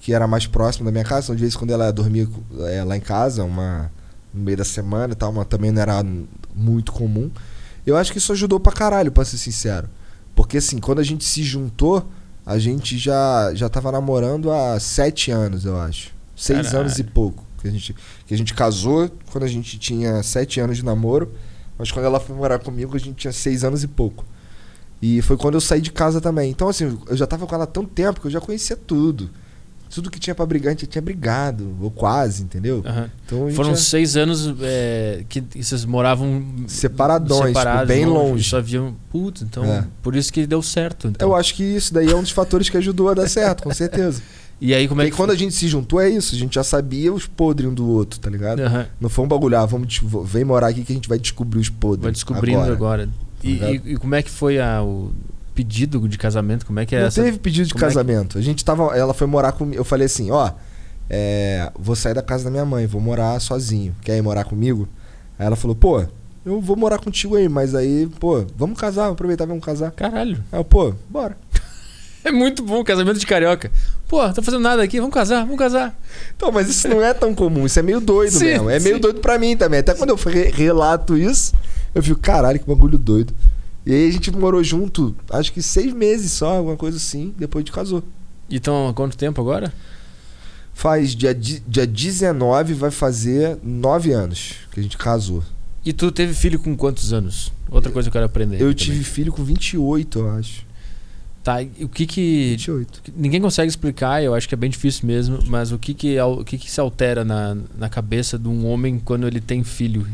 que 0.00 0.14
era 0.14 0.26
mais 0.26 0.46
próximo 0.46 0.86
da 0.86 0.90
minha 0.90 1.04
casa. 1.04 1.26
Então, 1.26 1.36
de 1.36 1.42
vez 1.42 1.54
em 1.54 1.58
quando 1.58 1.70
ela 1.70 1.90
dormia 1.92 2.26
é, 2.68 2.82
lá 2.82 2.96
em 2.96 3.00
casa, 3.00 3.44
uma, 3.44 3.90
no 4.32 4.42
meio 4.42 4.56
da 4.56 4.64
semana 4.64 5.12
e 5.12 5.16
tal, 5.16 5.32
mas 5.32 5.46
também 5.46 5.70
não 5.70 5.82
era 5.82 6.02
muito 6.54 6.92
comum. 6.92 7.30
Eu 7.86 7.96
acho 7.96 8.12
que 8.12 8.18
isso 8.18 8.32
ajudou 8.32 8.60
pra 8.60 8.72
caralho, 8.72 9.10
pra 9.10 9.24
ser 9.24 9.38
sincero. 9.38 9.88
Porque 10.34 10.58
assim, 10.58 10.78
quando 10.78 11.00
a 11.00 11.02
gente 11.02 11.24
se 11.24 11.42
juntou, 11.42 12.08
a 12.44 12.58
gente 12.58 12.96
já, 12.96 13.52
já 13.54 13.68
tava 13.68 13.92
namorando 13.92 14.50
há 14.50 14.78
sete 14.80 15.30
anos, 15.30 15.64
eu 15.64 15.78
acho. 15.78 16.10
Seis 16.36 16.66
caralho. 16.66 16.80
anos 16.80 16.98
e 16.98 17.04
pouco. 17.04 17.44
Que 17.60 17.68
a, 17.68 17.70
gente, 17.70 17.94
que 18.26 18.34
a 18.34 18.36
gente 18.36 18.54
casou 18.54 19.10
quando 19.30 19.44
a 19.44 19.48
gente 19.48 19.78
tinha 19.78 20.22
sete 20.22 20.60
anos 20.60 20.76
de 20.76 20.84
namoro. 20.84 21.32
Mas 21.78 21.90
quando 21.90 22.06
ela 22.06 22.20
foi 22.20 22.34
morar 22.34 22.58
comigo, 22.58 22.96
a 22.96 22.98
gente 22.98 23.16
tinha 23.16 23.32
seis 23.32 23.64
anos 23.64 23.82
e 23.82 23.88
pouco. 23.88 24.24
E 25.00 25.20
foi 25.22 25.36
quando 25.36 25.54
eu 25.54 25.60
saí 25.60 25.80
de 25.80 25.90
casa 25.90 26.20
também. 26.20 26.50
Então, 26.50 26.68
assim, 26.68 26.98
eu 27.08 27.16
já 27.16 27.26
tava 27.26 27.46
com 27.46 27.54
ela 27.54 27.64
há 27.64 27.66
tanto 27.66 27.88
tempo 27.88 28.20
que 28.20 28.26
eu 28.26 28.30
já 28.30 28.40
conhecia 28.40 28.76
tudo 28.76 29.30
tudo 29.94 30.10
que 30.10 30.18
tinha 30.18 30.34
para 30.34 30.46
brigar, 30.46 30.68
a 30.68 30.70
gente 30.72 30.86
tinha 30.86 31.02
brigado, 31.02 31.76
ou 31.80 31.90
quase, 31.90 32.42
entendeu? 32.42 32.82
Uhum. 32.84 33.08
Então, 33.26 33.50
Foram 33.50 33.76
seis 33.76 34.16
anos 34.16 34.54
é, 34.62 35.24
que 35.28 35.42
vocês 35.54 35.84
moravam 35.84 36.42
separadões, 36.66 37.48
tipo, 37.48 37.58
separados, 37.58 37.88
bem 37.88 38.06
longe. 38.06 38.30
longe. 38.30 38.44
Só 38.44 38.60
viam, 38.60 38.96
putz, 39.10 39.42
então 39.42 39.64
é. 39.64 39.84
por 40.02 40.16
isso 40.16 40.32
que 40.32 40.46
deu 40.46 40.62
certo. 40.62 41.08
Então. 41.08 41.28
Eu 41.28 41.34
acho 41.34 41.54
que 41.54 41.62
isso 41.62 41.92
daí 41.92 42.10
é 42.10 42.16
um 42.16 42.22
dos 42.22 42.30
fatores 42.30 42.68
que 42.68 42.76
ajudou 42.76 43.10
a 43.10 43.14
dar 43.14 43.28
certo, 43.28 43.64
com 43.64 43.74
certeza. 43.74 44.22
E 44.64 44.72
aí, 44.72 44.86
como 44.86 45.02
é 45.02 45.06
que. 45.06 45.10
E 45.10 45.16
quando 45.16 45.32
a 45.32 45.34
gente 45.34 45.52
se 45.54 45.66
juntou, 45.66 46.00
é 46.00 46.08
isso. 46.08 46.36
A 46.36 46.38
gente 46.38 46.54
já 46.54 46.62
sabia 46.62 47.12
os 47.12 47.26
podres 47.26 47.68
um 47.68 47.74
do 47.74 47.84
outro, 47.84 48.20
tá 48.20 48.30
ligado? 48.30 48.60
Uhum. 48.60 48.84
Não 49.00 49.08
foi 49.08 49.24
um 49.24 49.26
bagulho, 49.26 49.58
ah, 49.58 49.66
vamos, 49.66 50.00
vem 50.24 50.44
morar 50.44 50.68
aqui 50.68 50.84
que 50.84 50.92
a 50.92 50.94
gente 50.94 51.08
vai 51.08 51.18
descobrir 51.18 51.58
os 51.58 51.68
podres. 51.68 52.04
Vai 52.04 52.12
descobrindo 52.12 52.60
agora. 52.60 52.72
agora. 52.72 53.08
E, 53.42 53.54
e, 53.54 53.82
e, 53.86 53.96
como 53.96 54.14
é 54.14 54.22
que 54.22 54.30
foi 54.30 54.60
a, 54.60 54.80
o, 54.80 55.10
pedido 55.54 56.08
de 56.08 56.18
casamento? 56.18 56.66
Como 56.66 56.80
é 56.80 56.86
que 56.86 56.94
é 56.96 57.00
não 57.00 57.06
essa? 57.06 57.22
teve 57.22 57.38
pedido 57.38 57.66
de 57.68 57.72
Como 57.74 57.84
é 57.84 57.88
que- 57.88 57.94
casamento. 57.94 58.38
A 58.38 58.40
gente 58.42 58.64
tava. 58.64 58.96
Ela 58.96 59.14
foi 59.14 59.26
morar 59.26 59.52
comigo. 59.52 59.78
Eu 59.80 59.84
falei 59.84 60.06
assim, 60.06 60.30
ó. 60.30 60.50
é, 61.10 61.70
vou 61.78 61.94
sair 61.94 62.14
da 62.14 62.22
casa 62.22 62.44
da 62.44 62.50
minha 62.50 62.64
mãe, 62.64 62.86
vou 62.86 63.00
morar 63.00 63.38
sozinho. 63.40 63.94
Quer 64.02 64.16
ir 64.16 64.22
morar 64.22 64.44
comigo? 64.44 64.88
Aí 65.38 65.46
ela 65.46 65.56
falou, 65.56 65.74
pô, 65.76 66.04
eu 66.44 66.60
vou 66.60 66.76
morar 66.76 66.98
contigo 66.98 67.36
aí, 67.36 67.48
mas 67.48 67.74
aí, 67.74 68.06
pô, 68.18 68.44
vamos 68.56 68.78
casar, 68.78 69.02
vamos 69.02 69.14
aproveitar 69.14 69.44
vamos 69.46 69.64
casar. 69.64 69.90
Caralho. 69.90 70.42
Aí 70.50 70.58
eu, 70.58 70.64
pô, 70.64 70.94
bora. 71.10 71.36
É 72.24 72.30
muito 72.30 72.62
bom 72.62 72.84
casamento 72.84 73.18
de 73.18 73.26
carioca. 73.26 73.68
Pô, 74.06 74.24
não 74.24 74.32
tô 74.32 74.40
fazendo 74.42 74.62
nada 74.62 74.80
aqui, 74.80 75.00
vamos 75.00 75.12
casar, 75.12 75.40
vamos 75.40 75.58
casar. 75.58 75.92
Então, 76.36 76.52
mas 76.52 76.68
isso 76.68 76.86
não 76.86 77.02
é 77.02 77.12
tão 77.12 77.34
comum, 77.34 77.66
isso 77.66 77.76
é 77.80 77.82
meio 77.82 78.00
doido 78.00 78.30
Sim, 78.38 78.44
mesmo. 78.44 78.70
É 78.70 78.78
meio 78.78 78.94
sim. 78.94 79.00
doido 79.00 79.18
pra 79.20 79.40
mim 79.40 79.56
também. 79.56 79.80
Até 79.80 79.92
quando 79.92 80.10
eu 80.10 80.14
re- 80.16 80.52
relato 80.52 81.16
isso, 81.18 81.52
eu 81.92 82.00
fico, 82.00 82.20
caralho, 82.20 82.60
que 82.60 82.64
bagulho 82.64 82.96
doido. 82.96 83.34
E 83.84 83.92
aí 83.92 84.08
a 84.08 84.12
gente 84.12 84.30
morou 84.30 84.62
junto, 84.62 85.14
acho 85.30 85.52
que 85.52 85.60
seis 85.62 85.92
meses 85.92 86.30
só, 86.32 86.58
alguma 86.58 86.76
coisa 86.76 86.96
assim, 86.98 87.34
depois 87.36 87.64
de 87.64 87.72
casou. 87.72 88.02
E 88.48 88.56
estão 88.56 88.88
há 88.88 88.94
quanto 88.94 89.16
tempo 89.16 89.40
agora? 89.40 89.72
Faz 90.74 91.14
dia, 91.14 91.34
di- 91.34 91.62
dia 91.66 91.86
19, 91.86 92.74
vai 92.74 92.90
fazer 92.90 93.58
nove 93.62 94.12
anos 94.12 94.54
que 94.72 94.80
a 94.80 94.82
gente 94.82 94.96
casou. 94.96 95.42
E 95.84 95.92
tu 95.92 96.10
teve 96.12 96.32
filho 96.32 96.58
com 96.58 96.76
quantos 96.76 97.12
anos? 97.12 97.52
Outra 97.70 97.90
coisa 97.90 98.06
que 98.08 98.16
eu 98.16 98.20
quero 98.20 98.26
aprender. 98.26 98.56
Eu 98.56 98.60
também. 98.60 98.74
tive 98.74 99.04
filho 99.04 99.32
com 99.32 99.42
28, 99.44 100.18
eu 100.18 100.30
acho. 100.30 100.64
Tá, 101.42 101.60
e 101.60 101.70
o 101.80 101.88
que 101.88 102.06
que. 102.06 102.50
28. 102.50 103.02
Ninguém 103.16 103.40
consegue 103.40 103.68
explicar, 103.68 104.22
eu 104.22 104.32
acho 104.32 104.48
que 104.48 104.54
é 104.54 104.56
bem 104.56 104.70
difícil 104.70 105.06
mesmo, 105.06 105.40
mas 105.48 105.72
o 105.72 105.78
que 105.78 105.92
que, 105.92 106.16
al- 106.18 106.38
o 106.40 106.44
que, 106.44 106.56
que 106.56 106.70
se 106.70 106.80
altera 106.80 107.24
na, 107.24 107.56
na 107.76 107.88
cabeça 107.88 108.38
de 108.38 108.46
um 108.48 108.64
homem 108.66 109.00
quando 109.04 109.26
ele 109.26 109.40
tem 109.40 109.64
filho? 109.64 110.06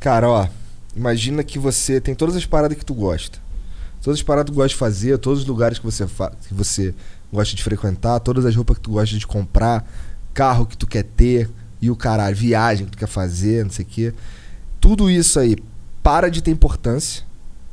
Cara, 0.00 0.28
ó, 0.28 0.48
imagina 0.96 1.42
que 1.42 1.58
você 1.58 2.00
tem 2.00 2.14
todas 2.14 2.36
as 2.36 2.44
paradas 2.46 2.76
que 2.76 2.84
tu 2.84 2.94
gosta. 2.94 3.38
Todas 4.02 4.18
as 4.18 4.22
paradas 4.22 4.50
que 4.50 4.52
tu 4.52 4.56
gosta 4.56 4.68
de 4.70 4.76
fazer, 4.76 5.18
todos 5.18 5.40
os 5.40 5.46
lugares 5.46 5.78
que 5.78 5.84
você, 5.84 6.04
que 6.48 6.54
você 6.54 6.94
gosta 7.32 7.54
de 7.56 7.62
frequentar, 7.62 8.18
todas 8.20 8.44
as 8.44 8.54
roupas 8.54 8.76
que 8.76 8.82
tu 8.82 8.92
gosta 8.92 9.16
de 9.16 9.26
comprar, 9.26 9.88
carro 10.34 10.66
que 10.66 10.76
tu 10.76 10.86
quer 10.86 11.04
ter 11.04 11.48
e 11.80 11.90
o 11.90 11.96
caralho, 11.96 12.34
viagem 12.36 12.86
que 12.86 12.92
tu 12.92 12.98
quer 12.98 13.06
fazer, 13.08 13.64
não 13.64 13.70
sei 13.70 13.84
o 13.84 13.88
quê. 13.88 14.14
Tudo 14.80 15.08
isso 15.10 15.38
aí 15.38 15.56
para 16.02 16.28
de 16.28 16.42
ter 16.42 16.50
importância, 16.50 17.22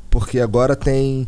porque 0.08 0.38
agora 0.38 0.76
tem 0.76 1.26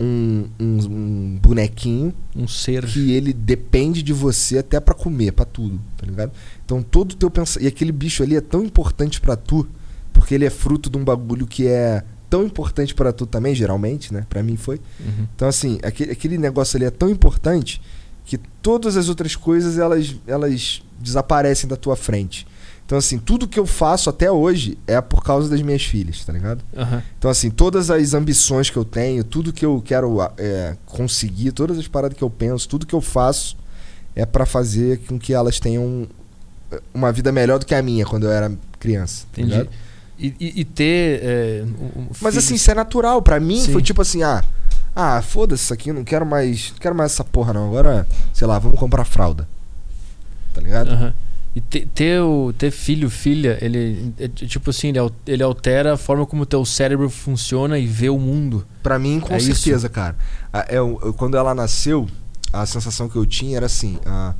um, 0.00 0.48
um- 0.58 0.78
um 0.90 1.38
bonequinho 1.40 2.12
Um 2.34 2.48
ser. 2.48 2.84
que 2.86 3.12
ele 3.12 3.32
depende 3.32 4.02
de 4.02 4.12
você 4.12 4.58
até 4.58 4.80
pra 4.80 4.94
comer, 4.94 5.32
pra 5.32 5.44
tudo, 5.44 5.80
tá 5.96 6.04
ligado? 6.04 6.32
Então 6.64 6.82
todo 6.82 7.12
o 7.12 7.16
teu 7.16 7.30
pensamento. 7.30 7.64
E 7.64 7.68
aquele 7.68 7.92
bicho 7.92 8.22
ali 8.24 8.34
é 8.36 8.40
tão 8.40 8.64
importante 8.64 9.20
pra 9.20 9.36
tu, 9.36 9.68
porque 10.12 10.34
ele 10.34 10.44
é 10.44 10.50
fruto 10.50 10.90
de 10.90 10.96
um 10.96 11.04
bagulho 11.04 11.46
que 11.46 11.66
é 11.66 12.02
tão 12.28 12.44
importante 12.44 12.94
pra 12.94 13.12
tu 13.12 13.26
também, 13.26 13.54
geralmente, 13.54 14.12
né? 14.12 14.24
Pra 14.28 14.42
mim 14.42 14.56
foi. 14.56 14.76
Uhum. 15.00 15.26
Então, 15.34 15.48
assim, 15.48 15.78
aquele, 15.82 16.12
aquele 16.12 16.38
negócio 16.38 16.76
ali 16.76 16.86
é 16.86 16.90
tão 16.90 17.10
importante 17.10 17.80
que 18.24 18.38
todas 18.38 18.96
as 18.96 19.08
outras 19.08 19.36
coisas 19.36 19.78
elas, 19.78 20.16
elas 20.26 20.82
desaparecem 20.98 21.68
da 21.68 21.76
tua 21.76 21.96
frente. 21.96 22.46
Então, 22.86 22.98
assim, 22.98 23.18
tudo 23.18 23.48
que 23.48 23.58
eu 23.58 23.66
faço 23.66 24.10
até 24.10 24.30
hoje 24.30 24.76
é 24.86 25.00
por 25.00 25.22
causa 25.22 25.48
das 25.48 25.62
minhas 25.62 25.82
filhas, 25.82 26.24
tá 26.24 26.32
ligado? 26.32 26.62
Aham. 26.76 27.02
Então, 27.18 27.30
assim, 27.30 27.50
todas 27.50 27.90
as 27.90 28.12
ambições 28.12 28.70
que 28.70 28.76
eu 28.76 28.84
tenho, 28.84 29.24
tudo 29.24 29.52
que 29.52 29.64
eu 29.64 29.82
quero 29.84 30.18
é, 30.36 30.76
conseguir, 30.86 31.52
todas 31.52 31.78
as 31.78 31.88
paradas 31.88 32.16
que 32.16 32.24
eu 32.24 32.30
penso, 32.30 32.68
tudo 32.68 32.86
que 32.86 32.94
eu 32.94 33.00
faço 33.00 33.56
é 34.14 34.26
pra 34.26 34.44
fazer 34.44 35.00
com 35.06 35.18
que 35.18 35.32
elas 35.32 35.58
tenham 35.58 36.06
é, 36.70 36.80
uma 36.92 37.10
vida 37.12 37.32
melhor 37.32 37.58
do 37.58 37.66
que 37.66 37.74
a 37.74 37.82
minha 37.82 38.04
quando 38.04 38.24
eu 38.24 38.30
era 38.32 38.52
criança. 38.78 39.26
tá 39.32 39.40
Entendi. 39.40 39.58
ligado? 39.58 39.70
E, 40.22 40.34
e- 40.40 40.60
e 40.60 40.64
ter. 40.64 41.20
é, 41.22 41.64
um- 41.64 42.06
Mas 42.20 42.36
assim, 42.36 42.54
isso 42.54 42.70
é 42.70 42.74
natural. 42.74 43.20
Pra 43.22 43.40
mim 43.40 43.60
Sim. 43.60 43.72
foi 43.72 43.82
tipo 43.82 44.00
assim, 44.02 44.22
ah, 44.22 44.42
ah, 44.94 45.20
foda-se 45.22 45.64
isso 45.64 45.74
aqui, 45.74 45.92
não 45.92 46.04
quero 46.04 46.24
mais. 46.24 46.70
Não 46.72 46.78
quero 46.78 46.94
mais 46.94 47.12
essa 47.12 47.24
porra, 47.24 47.52
não. 47.52 47.66
Agora, 47.68 48.06
sei 48.32 48.46
lá, 48.46 48.58
vamos 48.58 48.78
comprar 48.78 49.04
fralda. 49.04 49.48
Tá 50.54 50.60
ligado? 50.60 50.90
Aham. 50.90 51.14
E 51.54 51.60
te- 51.60 51.84
ter, 51.94 52.18
o, 52.22 52.50
ter 52.56 52.70
filho, 52.70 53.10
filha, 53.10 53.58
ele. 53.60 54.14
é, 54.18 54.26
tipo 54.28 54.70
assim, 54.70 54.88
ele, 54.88 54.98
ele 55.26 55.42
altera 55.42 55.94
a 55.94 55.96
forma 55.98 56.24
como 56.24 56.44
o 56.44 56.46
teu 56.46 56.64
cérebro 56.64 57.10
funciona 57.10 57.78
e 57.78 57.86
vê 57.86 58.08
o 58.08 58.18
mundo. 58.18 58.64
Pra 58.82 58.98
mim, 58.98 59.20
com 59.20 59.34
É 59.34 59.36
isso. 59.36 59.46
certeza, 59.54 59.88
cara. 59.90 60.16
A- 60.50 60.60
é, 60.68 60.76
quando 61.18 61.36
ela 61.36 61.54
nasceu, 61.54 62.08
a 62.52 62.64
sensação 62.64 63.06
que 63.08 63.16
eu 63.16 63.26
tinha 63.26 63.58
era 63.58 63.66
assim: 63.66 63.98
ah, 64.06 64.32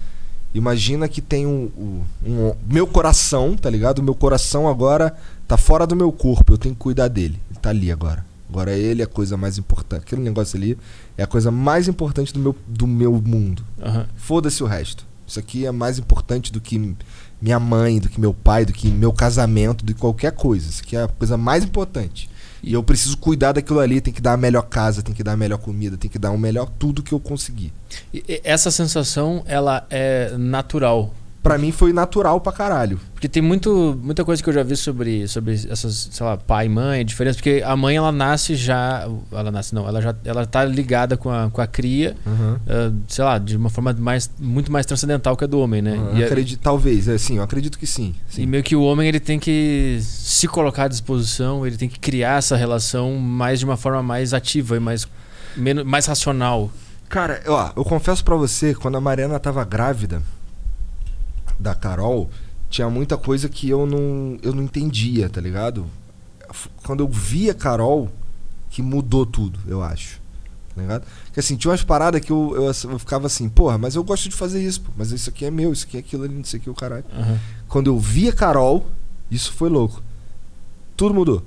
imagina 0.54 1.06
que 1.06 1.20
tem 1.20 1.46
um, 1.46 1.70
um- 1.76 2.02
um- 2.26 2.54
Meu 2.66 2.86
coração, 2.86 3.56
tá 3.56 3.68
ligado? 3.68 4.02
Meu 4.02 4.14
coração 4.14 4.66
agora 4.66 5.14
tá 5.46 5.56
fora 5.56 5.86
do 5.86 5.96
meu 5.96 6.12
corpo, 6.12 6.52
eu 6.52 6.58
tenho 6.58 6.74
que 6.74 6.80
cuidar 6.80 7.08
dele. 7.08 7.40
Ele 7.50 7.58
tá 7.60 7.70
ali 7.70 7.90
agora. 7.90 8.24
Agora 8.48 8.72
ele 8.72 9.00
é 9.00 9.04
a 9.04 9.08
coisa 9.08 9.36
mais 9.36 9.56
importante. 9.56 10.02
Aquele 10.02 10.22
negócio 10.22 10.58
ali 10.58 10.76
é 11.16 11.22
a 11.22 11.26
coisa 11.26 11.50
mais 11.50 11.88
importante 11.88 12.32
do 12.32 12.38
meu, 12.38 12.56
do 12.66 12.86
meu 12.86 13.12
mundo. 13.12 13.64
Aham. 13.82 14.06
Foda-se 14.14 14.62
o 14.62 14.66
resto. 14.66 15.06
Isso 15.26 15.38
aqui 15.38 15.64
é 15.64 15.72
mais 15.72 15.98
importante 15.98 16.52
do 16.52 16.60
que 16.60 16.94
minha 17.40 17.58
mãe, 17.58 17.98
do 17.98 18.10
que 18.10 18.20
meu 18.20 18.34
pai, 18.34 18.66
do 18.66 18.72
que 18.72 18.88
meu 18.88 19.12
casamento, 19.12 19.84
do 19.84 19.94
que 19.94 20.00
qualquer 20.00 20.32
coisa. 20.32 20.68
Isso 20.68 20.82
aqui 20.82 20.96
é 20.96 21.04
a 21.04 21.08
coisa 21.08 21.38
mais 21.38 21.64
importante. 21.64 22.28
E 22.62 22.74
eu 22.74 22.82
preciso 22.82 23.16
cuidar 23.16 23.52
daquilo 23.52 23.80
ali, 23.80 24.00
tem 24.00 24.12
que 24.12 24.20
dar 24.20 24.34
a 24.34 24.36
melhor 24.36 24.62
casa, 24.62 25.02
tem 25.02 25.14
que 25.14 25.24
dar 25.24 25.32
a 25.32 25.36
melhor 25.36 25.58
comida, 25.58 25.96
tem 25.96 26.10
que 26.10 26.18
dar 26.18 26.30
o 26.30 26.38
melhor 26.38 26.70
tudo 26.78 27.02
que 27.02 27.12
eu 27.12 27.18
conseguir. 27.18 27.72
Essa 28.44 28.70
sensação, 28.70 29.42
ela 29.46 29.84
é 29.90 30.36
natural. 30.36 31.12
Pra 31.42 31.58
mim 31.58 31.72
foi 31.72 31.92
natural 31.92 32.40
pra 32.40 32.52
caralho. 32.52 33.00
Porque 33.14 33.28
tem 33.28 33.42
muito, 33.42 33.98
muita 34.00 34.24
coisa 34.24 34.40
que 34.40 34.48
eu 34.48 34.52
já 34.54 34.62
vi 34.62 34.76
sobre, 34.76 35.26
sobre 35.26 35.54
essas, 35.68 36.08
sei 36.12 36.24
lá, 36.24 36.36
pai 36.36 36.66
e 36.66 36.68
mãe, 36.68 37.00
a 37.00 37.02
diferença. 37.02 37.36
Porque 37.36 37.60
a 37.66 37.74
mãe, 37.76 37.96
ela 37.96 38.12
nasce 38.12 38.54
já. 38.54 39.08
Ela 39.32 39.50
nasce, 39.50 39.74
não, 39.74 39.88
ela 39.88 40.00
já 40.00 40.14
ela 40.24 40.46
tá 40.46 40.64
ligada 40.64 41.16
com 41.16 41.30
a, 41.30 41.50
com 41.50 41.60
a 41.60 41.66
cria, 41.66 42.14
ah, 42.24 42.92
sei 43.08 43.24
lá, 43.24 43.38
de 43.38 43.56
uma 43.56 43.68
forma 43.70 43.92
mais, 43.92 44.30
muito 44.38 44.70
mais 44.70 44.86
transcendental 44.86 45.36
que 45.36 45.42
a 45.42 45.46
do 45.48 45.58
homem, 45.58 45.82
né? 45.82 45.96
Eu 46.12 46.18
E, 46.18 46.22
a- 46.22 46.26
acredito, 46.26 46.60
talvez, 46.60 47.08
é 47.08 47.14
assim, 47.14 47.38
eu 47.38 47.42
acredito 47.42 47.76
que 47.76 47.88
sim. 47.88 48.14
sim. 48.28 48.42
e 48.42 48.46
meio 48.46 48.62
que 48.62 48.76
o 48.76 48.82
homem, 48.84 49.08
ele 49.08 49.18
tem 49.18 49.40
que 49.40 49.98
se 50.00 50.46
colocar 50.46 50.84
à 50.84 50.88
disposição, 50.88 51.66
ele 51.66 51.76
tem 51.76 51.88
que 51.88 51.98
criar 51.98 52.38
essa 52.38 52.54
relação 52.56 53.16
mais 53.16 53.58
de 53.58 53.64
uma 53.64 53.76
forma 53.76 54.00
mais 54.00 54.32
ativa 54.32 54.76
e 54.76 54.80
mais, 54.80 55.08
menos, 55.56 55.84
mais 55.84 56.06
racional. 56.06 56.70
Cara, 57.08 57.42
ó, 57.48 57.72
eu 57.76 57.84
confesso 57.84 58.24
pra 58.24 58.36
você, 58.36 58.74
quando 58.76 58.96
a 58.96 59.00
Mariana 59.00 59.40
tava 59.40 59.64
grávida 59.64 60.22
da 61.58 61.74
Carol, 61.74 62.30
tinha 62.70 62.88
muita 62.88 63.16
coisa 63.16 63.48
que 63.48 63.68
eu 63.68 63.86
não, 63.86 64.38
eu 64.42 64.54
não 64.54 64.62
entendia, 64.62 65.28
tá 65.28 65.40
ligado? 65.40 65.86
Quando 66.84 67.00
eu 67.00 67.08
vi 67.08 67.48
a 67.50 67.54
Carol, 67.54 68.10
que 68.70 68.82
mudou 68.82 69.24
tudo, 69.26 69.58
eu 69.66 69.82
acho. 69.82 70.20
Tá 70.74 70.80
ligado? 70.80 71.04
Porque 71.26 71.40
assim, 71.40 71.56
tinha 71.56 71.70
umas 71.70 71.82
paradas 71.84 72.20
que 72.22 72.30
eu, 72.32 72.52
eu, 72.54 72.64
eu 72.90 72.98
ficava 72.98 73.26
assim, 73.26 73.48
porra, 73.48 73.76
mas 73.76 73.94
eu 73.94 74.02
gosto 74.02 74.28
de 74.28 74.34
fazer 74.34 74.62
isso, 74.62 74.80
pô, 74.80 74.90
mas 74.96 75.10
isso 75.12 75.28
aqui 75.28 75.44
é 75.44 75.50
meu, 75.50 75.72
isso 75.72 75.84
aqui 75.86 75.98
é 75.98 76.00
aquilo 76.00 76.24
ali, 76.24 76.34
não 76.34 76.44
sei 76.44 76.58
o 76.58 76.62
que, 76.62 76.70
o 76.70 76.74
caralho. 76.74 77.04
Aham. 77.14 77.38
Quando 77.68 77.88
eu 77.88 77.98
vi 77.98 78.28
a 78.28 78.32
Carol, 78.32 78.86
isso 79.30 79.52
foi 79.52 79.68
louco. 79.68 80.02
Tudo 80.96 81.14
mudou. 81.14 81.42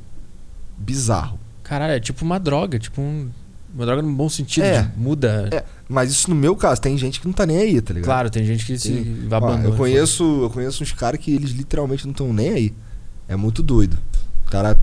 Bizarro. 0.77 1.40
Caralho, 1.64 1.94
é 1.94 1.99
tipo 1.99 2.23
uma 2.23 2.40
droga, 2.40 2.77
tipo 2.77 3.02
um- 3.02 3.30
uma 3.76 3.85
droga 3.85 4.02
no 4.02 4.11
bom 4.14 4.30
sentido, 4.30 4.64
É. 4.64 4.89
muda. 4.95 5.49
É, 5.52 5.64
mas 5.89 6.10
isso 6.11 6.30
no 6.30 6.35
meu 6.35 6.56
caso, 6.56 6.80
tem 6.81 6.97
gente 6.97 7.19
que 7.19 7.27
não 7.27 7.34
tá 7.34 7.45
nem 7.45 7.57
aí, 7.57 7.81
tá 7.81 7.93
ligado? 7.93 8.06
Claro, 8.06 8.30
tem 8.30 8.43
gente 8.45 8.65
que 8.65 8.77
se. 8.80 9.27
Ó, 9.30 9.35
abandona. 9.35 9.65
eu 9.65 9.73
conheço, 9.76 10.23
eu 10.43 10.49
conheço 10.49 10.81
uns 10.81 10.91
caras 10.93 11.19
que 11.19 11.34
eles 11.35 11.52
literalmente 11.52 12.06
não 12.06 12.11
estão 12.11 12.31
nem 12.34 12.49
aí. 12.49 12.73
É 13.27 13.35
muito 13.35 13.61
doido. 13.61 13.97
O 14.47 14.49
cara. 14.49 14.77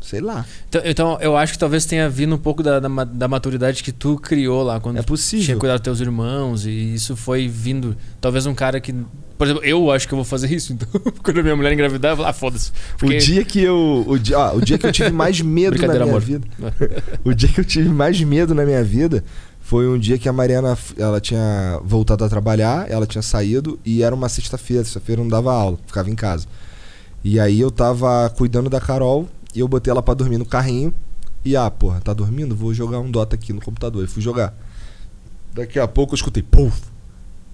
Sei 0.00 0.20
lá. 0.20 0.46
Então, 0.68 0.80
então, 0.84 1.18
eu 1.20 1.36
acho 1.36 1.54
que 1.54 1.58
talvez 1.58 1.84
tenha 1.84 2.08
vindo 2.08 2.32
um 2.34 2.38
pouco 2.38 2.62
da, 2.62 2.78
da, 2.78 2.88
da 3.04 3.26
maturidade 3.26 3.82
que 3.82 3.90
tu 3.90 4.16
criou 4.16 4.62
lá 4.62 4.78
quando 4.78 4.96
É 4.96 5.00
tinha 5.00 5.06
possível. 5.08 5.58
cuidado 5.58 5.78
dos 5.78 5.84
teus 5.84 6.00
irmãos 6.00 6.64
e 6.64 6.94
isso 6.94 7.16
foi 7.16 7.48
vindo. 7.48 7.96
Talvez 8.20 8.46
um 8.46 8.54
cara 8.54 8.80
que. 8.80 8.94
Por 9.36 9.46
exemplo, 9.46 9.64
eu 9.64 9.90
acho 9.90 10.08
que 10.08 10.14
eu 10.14 10.16
vou 10.16 10.24
fazer 10.24 10.50
isso. 10.52 10.72
Então, 10.72 10.88
quando 11.22 11.40
a 11.40 11.42
minha 11.42 11.54
mulher 11.56 11.72
engravidar, 11.72 12.12
eu 12.12 12.16
vou 12.16 12.24
lá, 12.24 12.30
ah, 12.30 12.32
foda-se. 12.32 12.72
Porque- 12.98 13.16
O 13.16 13.18
dia 13.20 13.44
que 13.44 13.60
eu. 13.60 14.04
O 14.06 14.18
dia, 14.18 14.38
ó, 14.38 14.56
o 14.56 14.60
dia 14.60 14.78
que 14.78 14.86
eu 14.86 14.92
tive 14.92 15.10
mais 15.10 15.40
medo 15.42 15.78
na 15.80 15.88
minha 15.92 16.02
amor. 16.04 16.20
vida. 16.20 16.46
O 17.24 17.34
dia 17.34 17.48
que 17.48 17.60
eu 17.60 17.64
tive 17.64 17.88
mais 17.88 18.20
medo 18.22 18.54
na 18.54 18.64
minha 18.64 18.82
vida 18.82 19.22
foi 19.60 19.88
um 19.88 19.98
dia 19.98 20.16
que 20.16 20.28
a 20.28 20.32
Mariana 20.32 20.78
ela 20.96 21.20
tinha 21.20 21.80
voltado 21.84 22.24
a 22.24 22.28
trabalhar, 22.28 22.90
ela 22.90 23.06
tinha 23.06 23.20
saído 23.22 23.78
e 23.84 24.02
era 24.02 24.14
uma 24.14 24.28
sexta-feira. 24.28 24.84
Sexta-feira 24.84 25.20
não 25.20 25.28
dava 25.28 25.52
aula, 25.52 25.78
ficava 25.86 26.08
em 26.08 26.14
casa. 26.14 26.46
E 27.24 27.38
aí 27.40 27.60
eu 27.60 27.70
tava 27.70 28.30
cuidando 28.36 28.70
da 28.70 28.80
Carol 28.80 29.28
e 29.54 29.60
eu 29.60 29.66
botei 29.68 29.90
ela 29.90 30.02
pra 30.02 30.14
dormir 30.14 30.38
no 30.38 30.46
carrinho. 30.46 30.94
E 31.44 31.56
ah, 31.56 31.70
porra, 31.70 32.00
tá 32.00 32.12
dormindo? 32.14 32.54
Vou 32.56 32.72
jogar 32.72 33.00
um 33.00 33.10
Dota 33.10 33.34
aqui 33.36 33.52
no 33.52 33.60
computador. 33.60 34.02
E 34.04 34.06
fui 34.06 34.22
jogar. 34.22 34.54
Daqui 35.54 35.78
a 35.78 35.86
pouco 35.88 36.12
eu 36.12 36.16
escutei, 36.16 36.42
puf! 36.42 36.80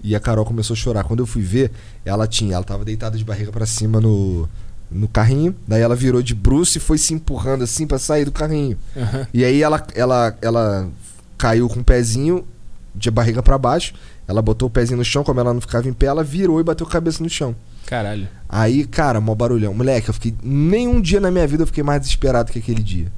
E 0.03 0.15
a 0.15 0.19
Carol 0.19 0.43
começou 0.43 0.73
a 0.73 0.77
chorar. 0.77 1.03
Quando 1.05 1.21
eu 1.21 1.25
fui 1.25 1.41
ver, 1.41 1.71
ela 2.03 2.27
tinha, 2.27 2.55
ela 2.55 2.63
tava 2.63 2.83
deitada 2.83 3.17
de 3.17 3.23
barriga 3.23 3.51
pra 3.51 3.65
cima 3.65 4.01
no, 4.01 4.49
no 4.91 5.07
carrinho. 5.07 5.55
Daí 5.65 5.81
ela 5.81 5.95
virou 5.95 6.21
de 6.21 6.35
bruxo 6.35 6.77
e 6.77 6.81
foi 6.81 6.97
se 6.97 7.13
empurrando 7.13 7.63
assim 7.63 7.87
pra 7.87 7.97
sair 7.97 8.25
do 8.25 8.31
carrinho. 8.31 8.77
Aham. 8.95 9.27
E 9.33 9.45
aí 9.45 9.63
ela, 9.63 9.85
ela, 9.95 10.37
ela 10.41 10.89
caiu 11.37 11.69
com 11.69 11.79
o 11.79 11.83
pezinho 11.83 12.45
de 12.93 13.09
barriga 13.09 13.41
pra 13.41 13.57
baixo. 13.57 13.93
Ela 14.27 14.41
botou 14.41 14.67
o 14.67 14.71
pezinho 14.71 14.97
no 14.97 15.05
chão, 15.05 15.23
como 15.23 15.39
ela 15.39 15.53
não 15.53 15.61
ficava 15.61 15.87
em 15.87 15.93
pé, 15.93 16.07
ela 16.07 16.23
virou 16.23 16.59
e 16.59 16.63
bateu 16.63 16.85
a 16.85 16.89
cabeça 16.89 17.23
no 17.23 17.29
chão. 17.29 17.55
Caralho. 17.85 18.27
Aí, 18.47 18.85
cara, 18.85 19.19
mó 19.19 19.35
barulhão. 19.35 19.73
Moleque, 19.73 20.09
eu 20.09 20.13
fiquei. 20.13 20.33
Nenhum 20.41 21.01
dia 21.01 21.19
na 21.19 21.31
minha 21.31 21.45
vida 21.47 21.63
eu 21.63 21.67
fiquei 21.67 21.83
mais 21.83 22.01
desesperado 22.01 22.51
que 22.51 22.59
aquele 22.59 22.81
dia. 22.81 23.11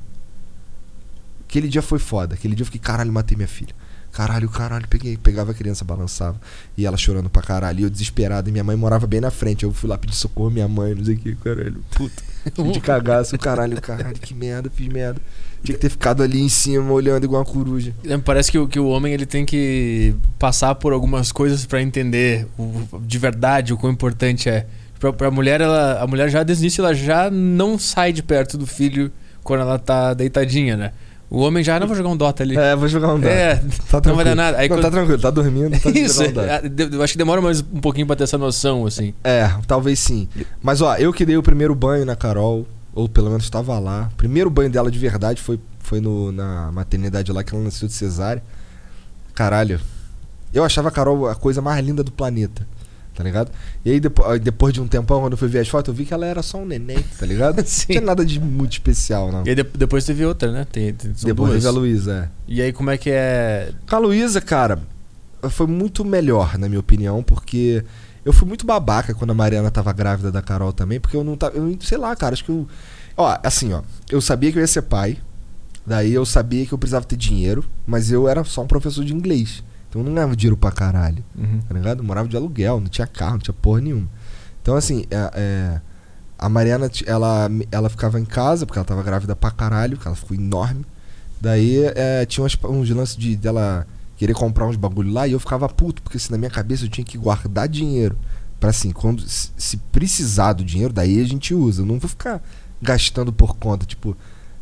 Aquele 1.48 1.68
dia 1.68 1.82
foi 1.82 2.00
foda. 2.00 2.34
Aquele 2.34 2.56
dia 2.56 2.64
eu 2.64 2.66
fiquei, 2.66 2.82
caralho, 2.82 3.12
matei 3.12 3.36
minha 3.36 3.48
filha. 3.48 3.74
Caralho, 4.16 4.48
caralho, 4.48 4.88
peguei, 4.88 5.18
pegava 5.18 5.52
a 5.52 5.54
criança, 5.54 5.84
balançava. 5.84 6.40
E 6.78 6.86
ela 6.86 6.96
chorando 6.96 7.30
pra 7.30 7.42
caralho. 7.42 7.82
E 7.82 7.84
eu 7.84 7.90
desesperado. 7.90 8.48
E 8.48 8.52
minha 8.52 8.64
mãe 8.64 8.74
morava 8.74 9.06
bem 9.06 9.20
na 9.20 9.30
frente. 9.30 9.64
Eu 9.64 9.74
fui 9.74 9.90
lá 9.90 9.98
pedir 9.98 10.16
socorro 10.16 10.50
minha 10.50 10.70
mãe, 10.70 10.96
não 10.96 11.04
sei 11.04 11.16
o 11.16 11.18
que, 11.18 11.36
caralho. 11.36 11.84
Puta. 11.92 12.24
De 12.72 12.80
cagaço, 12.80 13.38
caralho, 13.38 13.82
caralho, 13.82 14.18
que 14.18 14.34
merda, 14.34 14.72
fiz 14.74 14.88
merda. 14.88 15.20
Tinha 15.62 15.76
que 15.76 15.82
ter 15.82 15.90
ficado 15.90 16.24
ali 16.24 16.40
em 16.40 16.48
cima, 16.48 16.90
olhando 16.94 17.26
igual 17.26 17.42
uma 17.42 17.46
coruja. 17.46 17.94
Parece 18.24 18.50
que, 18.50 18.58
o, 18.58 18.68
que 18.70 18.80
o 18.80 18.88
homem 18.88 19.14
ele 19.14 19.26
tem 19.26 19.46
que 19.46 20.16
passar 20.40 20.76
por 20.76 20.94
algumas 20.94 21.34
coisas 21.34 21.66
para 21.66 21.82
entender 21.82 22.48
o, 22.58 23.02
de 23.02 23.18
verdade 23.18 23.74
o 23.74 23.78
quão 23.78 23.92
importante 23.92 24.48
é. 24.48 24.66
Pra, 24.98 25.12
pra 25.12 25.30
mulher, 25.30 25.60
ela, 25.60 26.02
a 26.02 26.08
mulher 26.08 26.30
já 26.30 26.42
início 26.42 26.82
ela 26.82 26.94
já 26.94 27.30
não 27.30 27.78
sai 27.78 28.14
de 28.14 28.24
perto 28.24 28.58
do 28.58 28.66
filho 28.66 29.12
quando 29.44 29.62
ela 29.62 29.78
tá 29.78 30.14
deitadinha, 30.14 30.78
né? 30.78 30.94
O 31.30 31.40
homem 31.40 31.64
já, 31.64 31.80
não 31.80 31.88
vou 31.88 31.96
jogar 31.96 32.10
um 32.10 32.18
Dota 32.18 32.44
ali. 32.44 32.56
É, 32.56 32.76
vou 32.76 32.88
jogar 32.88 33.14
um 33.14 33.20
Dota. 33.20 33.34
É, 33.34 33.56
tá 33.90 34.02
não 34.06 34.16
vai 34.16 34.26
dar 34.26 34.36
nada. 34.36 34.58
Aí 34.58 34.70
não, 34.70 34.78
quando... 34.78 34.84
tá 34.84 34.92
tranquilo, 34.92 35.20
tá 35.20 35.30
dormindo. 35.32 35.80
Tá 35.80 35.90
Isso, 35.98 36.22
um 36.24 36.96
eu 36.96 37.02
acho 37.04 37.14
que 37.14 37.18
demora 37.18 37.42
mais 37.42 37.62
um 37.62 37.82
pouquinho 37.82 38.06
pra 38.06 38.16
ter 38.16 38.24
essa 38.24 38.38
noção, 38.38 38.86
assim. 38.86 39.14
É, 39.24 39.50
talvez 39.68 40.00
sim. 40.00 40.28
Mas 40.62 40.82
ó, 40.82 40.96
eu 40.96 41.12
que 41.12 41.26
dei 41.26 41.36
o 41.36 41.44
primeiro 41.44 41.74
banho 41.74 42.06
na 42.06 42.16
Carol, 42.16 42.66
ou 42.94 43.10
pelo 43.10 43.30
menos 43.30 43.44
estava 43.44 43.78
lá. 43.80 44.10
O 44.14 44.16
primeiro 44.16 44.50
banho 44.50 44.70
dela 44.70 44.92
de 44.92 45.00
verdade 45.00 45.42
foi, 45.42 45.60
foi 45.80 46.00
no, 46.00 46.32
na 46.32 46.72
maternidade 46.72 47.32
lá 47.32 47.44
que 47.44 47.56
ela 47.56 47.64
nasceu 47.64 47.88
de 47.88 47.94
cesárea. 47.94 48.44
Caralho. 49.34 49.80
Eu 50.54 50.64
achava 50.64 50.90
a 50.90 50.92
Carol 50.92 51.28
a 51.28 51.36
coisa 51.36 51.62
mais 51.62 51.84
linda 51.86 52.04
do 52.04 52.12
planeta 52.12 52.66
tá 53.16 53.24
ligado? 53.24 53.50
E 53.84 53.92
aí 53.92 54.00
depois, 54.00 54.40
depois 54.42 54.74
de 54.74 54.82
um 54.82 54.88
tempão, 54.88 55.22
quando 55.22 55.34
eu 55.34 55.38
fui 55.38 55.48
ver 55.48 55.60
as 55.60 55.68
fotos, 55.68 55.88
eu 55.88 55.94
vi 55.94 56.06
que 56.06 56.14
ela 56.14 56.26
era 56.26 56.44
só 56.44 56.58
um 56.58 56.66
neném, 56.66 57.04
tá 57.18 57.26
ligado? 57.26 57.56
Não 57.58 57.64
tinha 57.64 58.02
nada 58.02 58.26
de 58.26 58.40
muito 58.40 58.74
especial, 58.74 59.32
não. 59.32 59.44
E 59.46 59.50
aí 59.50 59.56
de, 59.56 59.64
depois 59.64 60.04
teve 60.04 60.26
outra, 60.26 60.52
né? 60.52 60.68
Tem, 60.70 60.94
tem, 60.94 61.12
depois 61.24 61.54
teve 61.54 61.68
a 61.68 61.72
Luísa, 61.72 62.26
é. 62.26 62.30
E 62.48 62.62
aí 62.62 62.74
como 62.74 62.90
é 62.90 62.98
que 62.98 63.10
é. 63.10 63.72
Com 63.90 63.96
a 63.96 64.00
Luísa, 64.00 64.42
cara, 64.42 64.80
foi 65.50 65.66
muito 65.66 66.04
melhor, 66.04 66.58
na 66.58 66.68
minha 66.68 66.80
opinião, 66.80 67.24
porque 67.24 67.84
eu 68.24 68.34
fui 68.34 68.48
muito 68.48 68.66
babaca 68.66 69.14
quando 69.14 69.32
a 69.32 69.34
Mariana 69.34 69.72
tava 69.72 69.94
grávida 69.94 70.32
da 70.32 70.42
Carol 70.42 70.74
também, 70.74 71.00
porque 71.00 71.16
eu 71.16 71.24
não 71.24 71.38
tava. 71.38 71.58
Eu, 71.58 71.78
sei 71.82 71.98
lá, 71.98 72.16
cara, 72.16 72.34
acho 72.34 72.44
que 72.44 72.52
eu. 72.52 72.68
Ó, 73.16 73.38
assim, 73.44 73.72
ó, 73.72 73.82
eu 74.10 74.20
sabia 74.20 74.52
que 74.52 74.58
eu 74.58 74.62
ia 74.62 74.68
ser 74.68 74.82
pai, 74.82 75.18
daí 75.86 76.14
eu 76.14 76.26
sabia 76.26 76.66
que 76.66 76.74
eu 76.74 76.78
precisava 76.78 77.06
ter 77.06 77.16
dinheiro, 77.16 77.64
mas 77.88 78.12
eu 78.12 78.28
era 78.28 78.44
só 78.44 78.62
um 78.64 78.68
professor 78.68 79.06
de 79.06 79.14
inglês. 79.14 79.64
Então 79.96 80.02
eu 80.02 80.10
não 80.10 80.14
ganhava 80.14 80.36
dinheiro 80.36 80.58
pra 80.58 80.74
caralho. 80.74 81.24
Uhum. 81.38 81.62
Tá 81.62 81.74
ligado? 81.74 82.00
Eu 82.00 82.04
morava 82.04 82.28
de 82.28 82.36
aluguel, 82.36 82.82
não 82.82 82.90
tinha 82.90 83.08
carro, 83.08 83.34
não 83.34 83.40
tinha 83.40 83.54
porra 83.54 83.80
nenhuma. 83.80 84.10
Então, 84.62 84.76
assim, 84.76 85.06
é, 85.10 85.32
é, 85.34 85.82
a 86.38 86.50
Mariana, 86.50 86.92
ela, 87.06 87.50
ela 87.72 87.90
ficava 87.90 88.20
em 88.20 88.26
casa, 88.26 88.66
porque 88.66 88.78
ela 88.78 88.86
tava 88.86 89.02
grávida 89.02 89.38
pra 89.38 89.52
caralho, 89.52 89.96
porque 89.96 90.10
ela 90.10 90.18
ficou 90.18 90.36
enorme. 90.36 90.86
Daí 91.40 91.86
é, 91.96 92.26
tinha 92.26 92.46
uns, 92.46 92.58
uns 92.62 92.90
lances 92.90 93.16
de 93.16 93.38
dela 93.38 93.88
querer 94.18 94.34
comprar 94.34 94.68
uns 94.68 94.76
bagulho 94.76 95.14
lá 95.14 95.30
e 95.30 95.32
eu 95.32 95.40
ficava 95.40 95.70
puto, 95.70 96.02
porque 96.02 96.18
assim, 96.18 96.32
na 96.32 96.38
minha 96.38 96.52
cabeça 96.52 96.84
eu 96.84 96.90
tinha 96.90 97.06
que 97.06 97.18
guardar 97.18 97.70
dinheiro. 97.70 98.18
Pra 98.60 98.72
assim, 98.72 98.92
quando 98.92 99.24
se 99.26 99.78
precisar 99.94 100.54
do 100.54 100.66
dinheiro, 100.66 100.92
daí 100.92 101.22
a 101.22 101.26
gente 101.26 101.54
usa. 101.54 101.84
Eu 101.84 101.86
não 101.86 102.00
vou 102.00 102.10
ficar 102.10 102.44
gastando 102.82 103.32
por 103.32 103.56
conta, 103.56 103.86
tipo, 103.86 104.18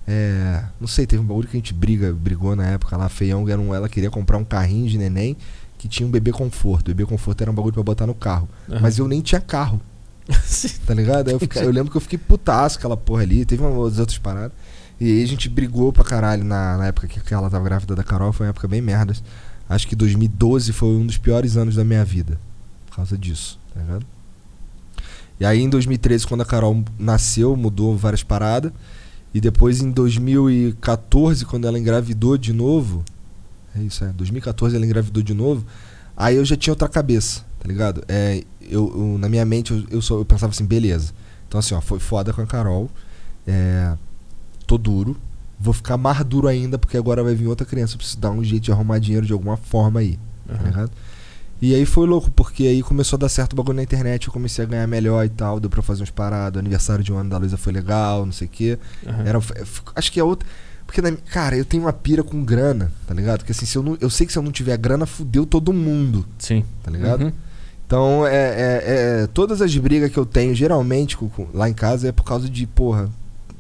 é, 0.08 0.64
não 0.80 0.88
sei, 0.88 1.08
teve 1.08 1.22
um 1.22 1.26
bagulho 1.26 1.48
que 1.48 1.56
a 1.56 1.60
gente 1.60 1.74
briga, 1.74 2.14
brigou 2.14 2.56
na 2.56 2.68
época 2.68 2.98
lá. 2.98 3.08
Feião, 3.08 3.48
era 3.48 3.60
um, 3.60 3.74
ela 3.74 3.88
queria 3.88 4.10
comprar 4.10 4.38
um 4.38 4.44
carrinho 4.44 4.88
de 4.90 4.98
neném 4.98 5.38
que 5.78 5.88
tinha 5.88 6.08
um 6.08 6.12
bebê 6.12 6.32
conforto. 6.32 6.88
O 6.88 6.96
bebê 6.96 7.06
conforto 7.06 7.42
era 7.42 7.52
um 7.52 7.54
bagulho 7.54 7.74
pra 7.74 7.84
botar 7.84 8.06
no 8.06 8.14
carro. 8.14 8.48
Uhum. 8.68 8.80
Mas 8.82 8.98
eu 8.98 9.08
nem 9.08 9.22
tinha 9.22 9.42
carro. 9.42 9.82
tá 10.86 10.94
ligado? 10.94 11.30
Eu, 11.30 11.40
fiquei, 11.40 11.64
eu, 11.64 11.72
lembro 11.72 11.92
que 11.92 11.98
eu 11.98 12.02
fiquei 12.02 12.18
putaço 12.18 12.78
aquela 12.78 12.98
porra 12.98 13.24
ali. 13.24 13.46
Teve 13.46 13.64
umas 13.64 14.00
outras 14.00 14.18
paradas. 14.18 14.54
E 15.00 15.12
aí 15.12 15.24
a 15.24 15.28
gente 15.28 15.50
brigou 15.50 15.92
pra 15.92 16.04
caralho 16.04 16.44
na, 16.44 16.78
na 16.78 16.88
época 16.88 17.08
que 17.08 17.34
ela 17.34 17.50
tava 17.50 17.64
grávida 17.64 17.96
da 17.96 18.04
Carol. 18.04 18.32
Foi 18.32 18.46
uma 18.46 18.52
época 18.52 18.68
bem 18.68 18.82
merda. 18.82 19.14
Acho 19.68 19.88
que 19.88 19.96
2012 19.96 20.72
foi 20.74 20.90
um 20.90 21.06
dos 21.06 21.18
piores 21.18 21.58
anos 21.58 21.76
da 21.76 21.84
minha 21.84 22.04
vida. 22.04 22.40
Por 22.88 22.98
causa 22.98 23.18
disso, 23.18 23.60
tá 23.74 23.82
ligado? 23.82 24.06
E 25.40 25.46
aí 25.46 25.62
em 25.62 25.70
2013, 25.70 26.28
quando 26.28 26.42
a 26.42 26.46
Carol 26.46 26.84
nasceu, 26.98 27.56
mudou 27.56 27.98
várias 27.98 28.24
paradas. 28.24 28.72
E 29.34 29.41
depois 29.41 29.81
em 29.81 29.89
2014, 29.89 31.45
quando 31.45 31.68
ela 31.68 31.80
engravidou 31.80 32.38
de 32.38 32.53
novo. 32.53 33.03
É 33.76 33.81
isso, 33.81 34.05
é. 34.05 34.14
2014 34.14 34.76
ela 34.76 34.85
engravidou 34.85 35.23
de 35.23 35.34
novo. 35.34 35.65
Aí 36.15 36.35
eu 36.35 36.45
já 36.45 36.55
tinha 36.55 36.72
outra 36.72 36.88
cabeça, 36.88 37.43
tá 37.60 37.68
ligado? 37.68 38.03
É, 38.07 38.43
eu, 38.61 38.93
eu 38.95 39.18
na 39.18 39.27
minha 39.27 39.43
mente 39.43 39.72
eu, 39.72 39.84
eu, 39.89 40.01
só, 40.01 40.18
eu 40.18 40.26
pensava 40.26 40.51
assim, 40.51 40.65
beleza. 40.65 41.11
Então 41.47 41.60
assim, 41.60 41.73
ó, 41.73 41.81
foi 41.81 41.99
foda 41.99 42.31
com 42.31 42.41
a 42.41 42.45
Carol. 42.45 42.89
É, 43.47 43.97
tô 44.68 44.77
duro. 44.77 45.18
Vou 45.60 45.73
ficar 45.73 45.97
mais 45.97 46.23
duro 46.23 46.47
ainda, 46.47 46.77
porque 46.77 46.97
agora 46.97 47.23
vai 47.23 47.34
vir 47.34 47.47
outra 47.47 47.65
criança. 47.65 47.93
Eu 47.93 47.97
preciso 47.97 48.19
dar 48.19 48.31
um 48.31 48.43
jeito 48.43 48.64
de 48.64 48.72
arrumar 48.72 48.99
dinheiro 48.99 49.26
de 49.26 49.34
alguma 49.34 49.57
forma 49.57 50.01
aí. 50.01 50.19
Uhum. 50.47 50.57
Tá 50.57 50.64
ligado? 50.64 50.91
E 51.62 51.74
aí 51.74 51.86
foi 51.86 52.06
louco, 52.06 52.30
porque 52.32 52.64
aí 52.68 52.84
começou 52.84 53.16
a 53.16 53.22
dar 53.22 53.30
certo 53.30 53.54
o 53.54 53.56
bagulho 53.56 53.78
na 53.78 53.84
internet, 53.84 54.28
eu 54.28 54.34
comecei 54.34 54.66
a 54.66 54.68
ganhar 54.68 54.88
melhor 54.88 55.26
e 55.26 55.30
tal, 55.30 55.60
deu 55.60 55.70
pra 55.70 55.82
fazer 55.82 56.04
uns 56.04 56.10
parados, 56.10 56.60
aniversário 56.60 57.04
de 57.04 57.14
um 57.14 57.18
ano 57.18 57.30
da 57.30 57.38
Luísa 57.38 57.56
foi 57.56 57.72
legal, 57.72 58.26
não 58.26 58.34
sei 58.34 58.48
o 58.48 58.50
quê. 58.50 58.78
Uhum. 59.06 59.26
Era, 59.26 59.40
acho 59.96 60.12
que 60.12 60.20
é 60.20 60.24
outra. 60.24 60.48
Porque, 60.86 61.02
cara, 61.32 61.56
eu 61.56 61.66
tenho 61.66 61.84
uma 61.84 61.94
pira 61.94 62.24
com 62.24 62.44
grana, 62.44 62.92
tá 63.08 63.14
ligado? 63.14 63.40
Porque 63.40 63.52
assim, 63.52 63.66
se 63.66 63.78
eu, 63.78 63.82
não, 63.82 63.98
eu 64.00 64.10
sei 64.10 64.28
que 64.28 64.34
se 64.34 64.38
eu 64.38 64.44
não 64.44 64.52
tiver 64.52 64.78
grana, 64.78 65.06
fudeu 65.06 65.46
todo 65.46 65.72
mundo. 65.72 66.26
Sim. 66.38 66.64
Tá 66.84 66.92
ligado? 66.92 67.24
Uhum. 67.24 67.32
Então, 67.86 68.28
é, 68.28 68.36
é, 68.36 68.84
é, 69.24 69.28
Todas 69.28 69.62
as 69.62 69.76
brigas 69.78 70.12
que 70.12 70.18
eu 70.18 70.26
tenho, 70.26 70.54
geralmente, 70.54 71.18
lá 71.54 71.70
em 71.70 71.74
casa, 71.74 72.10
é 72.10 72.12
por 72.12 72.24
causa 72.24 72.50
de, 72.50 72.68
porra, 72.68 73.10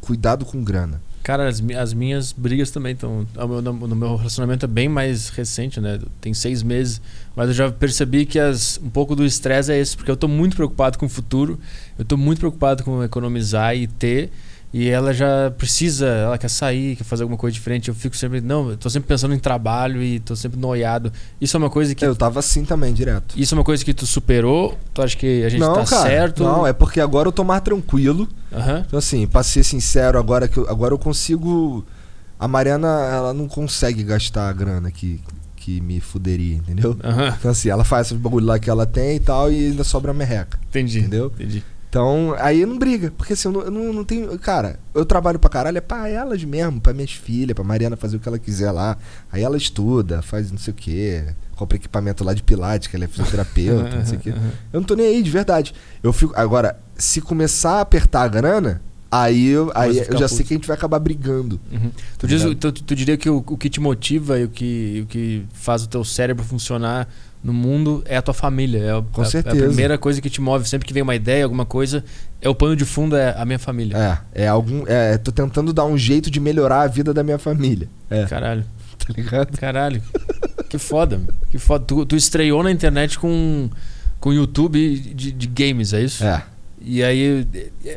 cuidado 0.01 0.45
com 0.45 0.63
grana. 0.63 1.01
Cara, 1.23 1.47
as, 1.47 1.63
as 1.79 1.93
minhas 1.93 2.33
brigas 2.33 2.69
também 2.69 2.91
estão. 2.91 3.25
No 3.33 3.95
meu 3.95 4.17
relacionamento 4.17 4.65
é 4.65 4.67
bem 4.67 4.89
mais 4.89 5.29
recente, 5.29 5.79
né? 5.79 5.97
Tem 6.19 6.33
seis 6.33 6.61
meses. 6.61 7.01
Mas 7.33 7.47
eu 7.47 7.53
já 7.53 7.71
percebi 7.71 8.25
que 8.25 8.37
as, 8.37 8.77
um 8.83 8.89
pouco 8.89 9.15
do 9.15 9.25
estresse 9.25 9.71
é 9.71 9.79
esse, 9.79 9.95
porque 9.95 10.11
eu 10.11 10.15
estou 10.15 10.29
muito 10.29 10.55
preocupado 10.57 10.97
com 10.97 11.05
o 11.05 11.09
futuro, 11.09 11.57
eu 11.97 12.03
estou 12.03 12.17
muito 12.17 12.39
preocupado 12.39 12.83
com 12.83 13.01
economizar 13.01 13.73
e 13.75 13.87
ter. 13.87 14.29
E 14.73 14.89
ela 14.89 15.13
já 15.13 15.51
precisa, 15.55 16.07
ela 16.07 16.35
quer 16.35 16.49
sair, 16.49 16.95
quer 16.95 17.03
fazer 17.03 17.21
alguma 17.21 17.37
coisa 17.37 17.53
diferente. 17.53 17.89
Eu 17.89 17.93
fico 17.93 18.17
sempre, 18.17 18.41
não, 18.41 18.71
eu 18.71 18.77
tô 18.77 18.89
sempre 18.89 19.07
pensando 19.07 19.35
em 19.35 19.37
trabalho 19.37 20.01
e 20.01 20.19
tô 20.19 20.35
sempre 20.35 20.59
noiado. 20.59 21.13
Isso 21.39 21.55
é 21.55 21.59
uma 21.59 21.69
coisa 21.69 21.93
que. 21.93 22.03
Eu 22.03 22.15
tava 22.15 22.39
assim 22.39 22.65
também, 22.65 22.91
direto. 22.91 23.39
Isso 23.39 23.53
é 23.53 23.57
uma 23.59 23.63
coisa 23.63 23.85
que 23.85 23.93
tu 23.93 24.07
superou? 24.07 24.75
Tu 24.91 25.01
acha 25.03 25.15
que 25.15 25.43
a 25.43 25.49
gente 25.49 25.59
não, 25.59 25.75
tá 25.75 25.85
cara, 25.85 26.09
certo? 26.09 26.43
Não, 26.43 26.65
é 26.65 26.73
porque 26.73 26.99
agora 26.99 27.27
eu 27.27 27.31
tô 27.31 27.43
mais 27.43 27.61
tranquilo. 27.61 28.27
Uhum. 28.51 28.77
Então, 28.79 28.97
assim, 28.97 29.27
pra 29.27 29.43
ser 29.43 29.63
sincero, 29.63 30.17
agora 30.17 30.47
que 30.47 30.57
eu, 30.57 30.67
agora 30.67 30.91
eu 30.91 30.97
consigo. 30.97 31.85
A 32.39 32.47
Mariana, 32.47 32.87
ela 33.13 33.31
não 33.31 33.47
consegue 33.47 34.03
gastar 34.03 34.49
a 34.49 34.53
grana 34.53 34.89
que, 34.89 35.21
que 35.55 35.79
me 35.81 35.99
fuderia, 35.99 36.55
entendeu? 36.55 36.91
Uhum. 36.93 37.27
Então, 37.39 37.51
assim, 37.51 37.69
ela 37.69 37.83
faz 37.83 38.07
esse 38.07 38.15
bagulho 38.15 38.47
lá 38.47 38.57
que 38.57 38.71
ela 38.71 38.87
tem 38.87 39.17
e 39.17 39.19
tal, 39.19 39.51
e 39.51 39.67
ainda 39.67 39.83
sobra 39.83 40.09
a 40.09 40.13
merreca. 40.15 40.59
Entendi. 40.67 40.97
Entendeu? 40.97 41.31
Entendi. 41.35 41.63
Então, 41.93 42.35
aí 42.39 42.65
não 42.65 42.75
briga. 42.75 43.13
Porque 43.15 43.33
assim, 43.33 43.47
eu 43.47 43.51
não, 43.51 43.61
eu 43.61 43.69
não, 43.69 43.93
não, 43.93 44.03
tenho. 44.03 44.39
Cara, 44.39 44.79
eu 44.95 45.05
trabalho 45.05 45.37
pra 45.37 45.47
caralho, 45.47 45.77
é 45.77 45.81
pra 45.81 46.09
elas 46.09 46.43
mesmo, 46.43 46.81
pra 46.81 46.91
minhas 46.91 47.11
filhas, 47.11 47.53
pra 47.53 47.63
Mariana 47.63 47.95
fazer 47.95 48.17
o 48.17 48.19
que 48.19 48.27
ela 48.27 48.39
quiser 48.39 48.71
lá. 48.71 48.97
Aí 49.31 49.43
ela 49.43 49.55
estuda, 49.55 50.23
faz 50.23 50.51
não 50.51 50.57
sei 50.57 50.73
o 50.73 50.75
quê, 50.75 51.23
compra 51.55 51.77
equipamento 51.77 52.23
lá 52.23 52.33
de 52.33 52.41
Pilates, 52.41 52.87
que 52.87 52.95
ela 52.95 53.05
é 53.05 53.07
fisioterapeuta, 53.07 53.95
não 53.95 54.05
sei 54.07 54.17
o 54.17 54.19
quê. 54.19 54.33
Eu 54.73 54.79
não 54.79 54.83
tô 54.83 54.95
nem 54.95 55.05
aí, 55.05 55.21
de 55.21 55.29
verdade. 55.29 55.71
Eu 56.01 56.11
fico. 56.11 56.33
Agora, 56.35 56.79
se 56.97 57.21
começar 57.21 57.73
a 57.73 57.81
apertar 57.81 58.23
a 58.23 58.27
grana, 58.27 58.81
aí 59.11 59.49
eu, 59.49 59.71
aí 59.75 59.99
eu 59.99 60.03
já 60.03 60.11
puto. 60.11 60.29
sei 60.29 60.45
que 60.45 60.53
a 60.55 60.57
gente 60.57 60.67
vai 60.67 60.75
acabar 60.75 60.97
brigando. 60.97 61.61
Uhum. 61.71 61.91
Tu, 62.17 62.25
diz, 62.25 62.41
tu, 62.59 62.71
tu, 62.71 62.95
diria 62.95 63.17
que 63.17 63.29
o, 63.29 63.37
o 63.37 63.55
que 63.55 63.69
te 63.69 63.79
motiva 63.79 64.39
e 64.39 64.45
o 64.45 64.49
que, 64.49 65.01
o 65.03 65.05
que 65.05 65.45
faz 65.53 65.83
o 65.83 65.87
teu 65.87 66.03
cérebro 66.03 66.43
funcionar 66.43 67.07
no 67.43 67.51
mundo 67.51 68.01
é 68.05 68.15
a 68.15 68.21
tua 68.21 68.33
família. 68.33 68.79
É, 68.79 69.03
Com 69.11 69.21
a, 69.21 69.25
certeza. 69.25 69.57
É 69.57 69.59
a 69.59 69.67
primeira 69.67 69.97
coisa 69.97 70.21
que 70.21 70.29
te 70.29 70.39
move. 70.39 70.67
Sempre 70.67 70.87
que 70.87 70.93
vem 70.93 71.03
uma 71.03 71.15
ideia, 71.15 71.43
alguma 71.43 71.65
coisa, 71.65 72.03
é 72.41 72.47
o 72.47 72.55
pano 72.55 72.75
de 72.75 72.85
fundo, 72.85 73.15
é 73.15 73.35
a 73.37 73.45
minha 73.45 73.59
família. 73.59 74.23
É, 74.33 74.43
é 74.45 74.47
algum. 74.47 74.85
É, 74.87 75.17
tô 75.17 75.31
tentando 75.31 75.73
dar 75.73 75.85
um 75.85 75.97
jeito 75.97 76.31
de 76.31 76.39
melhorar 76.39 76.81
a 76.81 76.87
vida 76.87 77.13
da 77.13 77.21
minha 77.21 77.37
família. 77.37 77.89
É. 78.09 78.25
Caralho. 78.25 78.63
Tá 79.05 79.13
ligado? 79.17 79.57
Caralho. 79.57 80.01
que 80.69 80.77
foda. 80.77 81.19
Que 81.49 81.57
foda. 81.57 81.83
Tu, 81.83 82.05
tu 82.05 82.15
estreou 82.15 82.63
na 82.63 82.71
internet 82.71 83.19
com, 83.19 83.69
com 84.17 84.31
YouTube 84.31 84.97
de, 85.13 85.29
de 85.33 85.47
games, 85.47 85.91
é 85.91 86.01
isso? 86.01 86.23
É. 86.23 86.41
E 86.79 87.03
aí, 87.03 87.45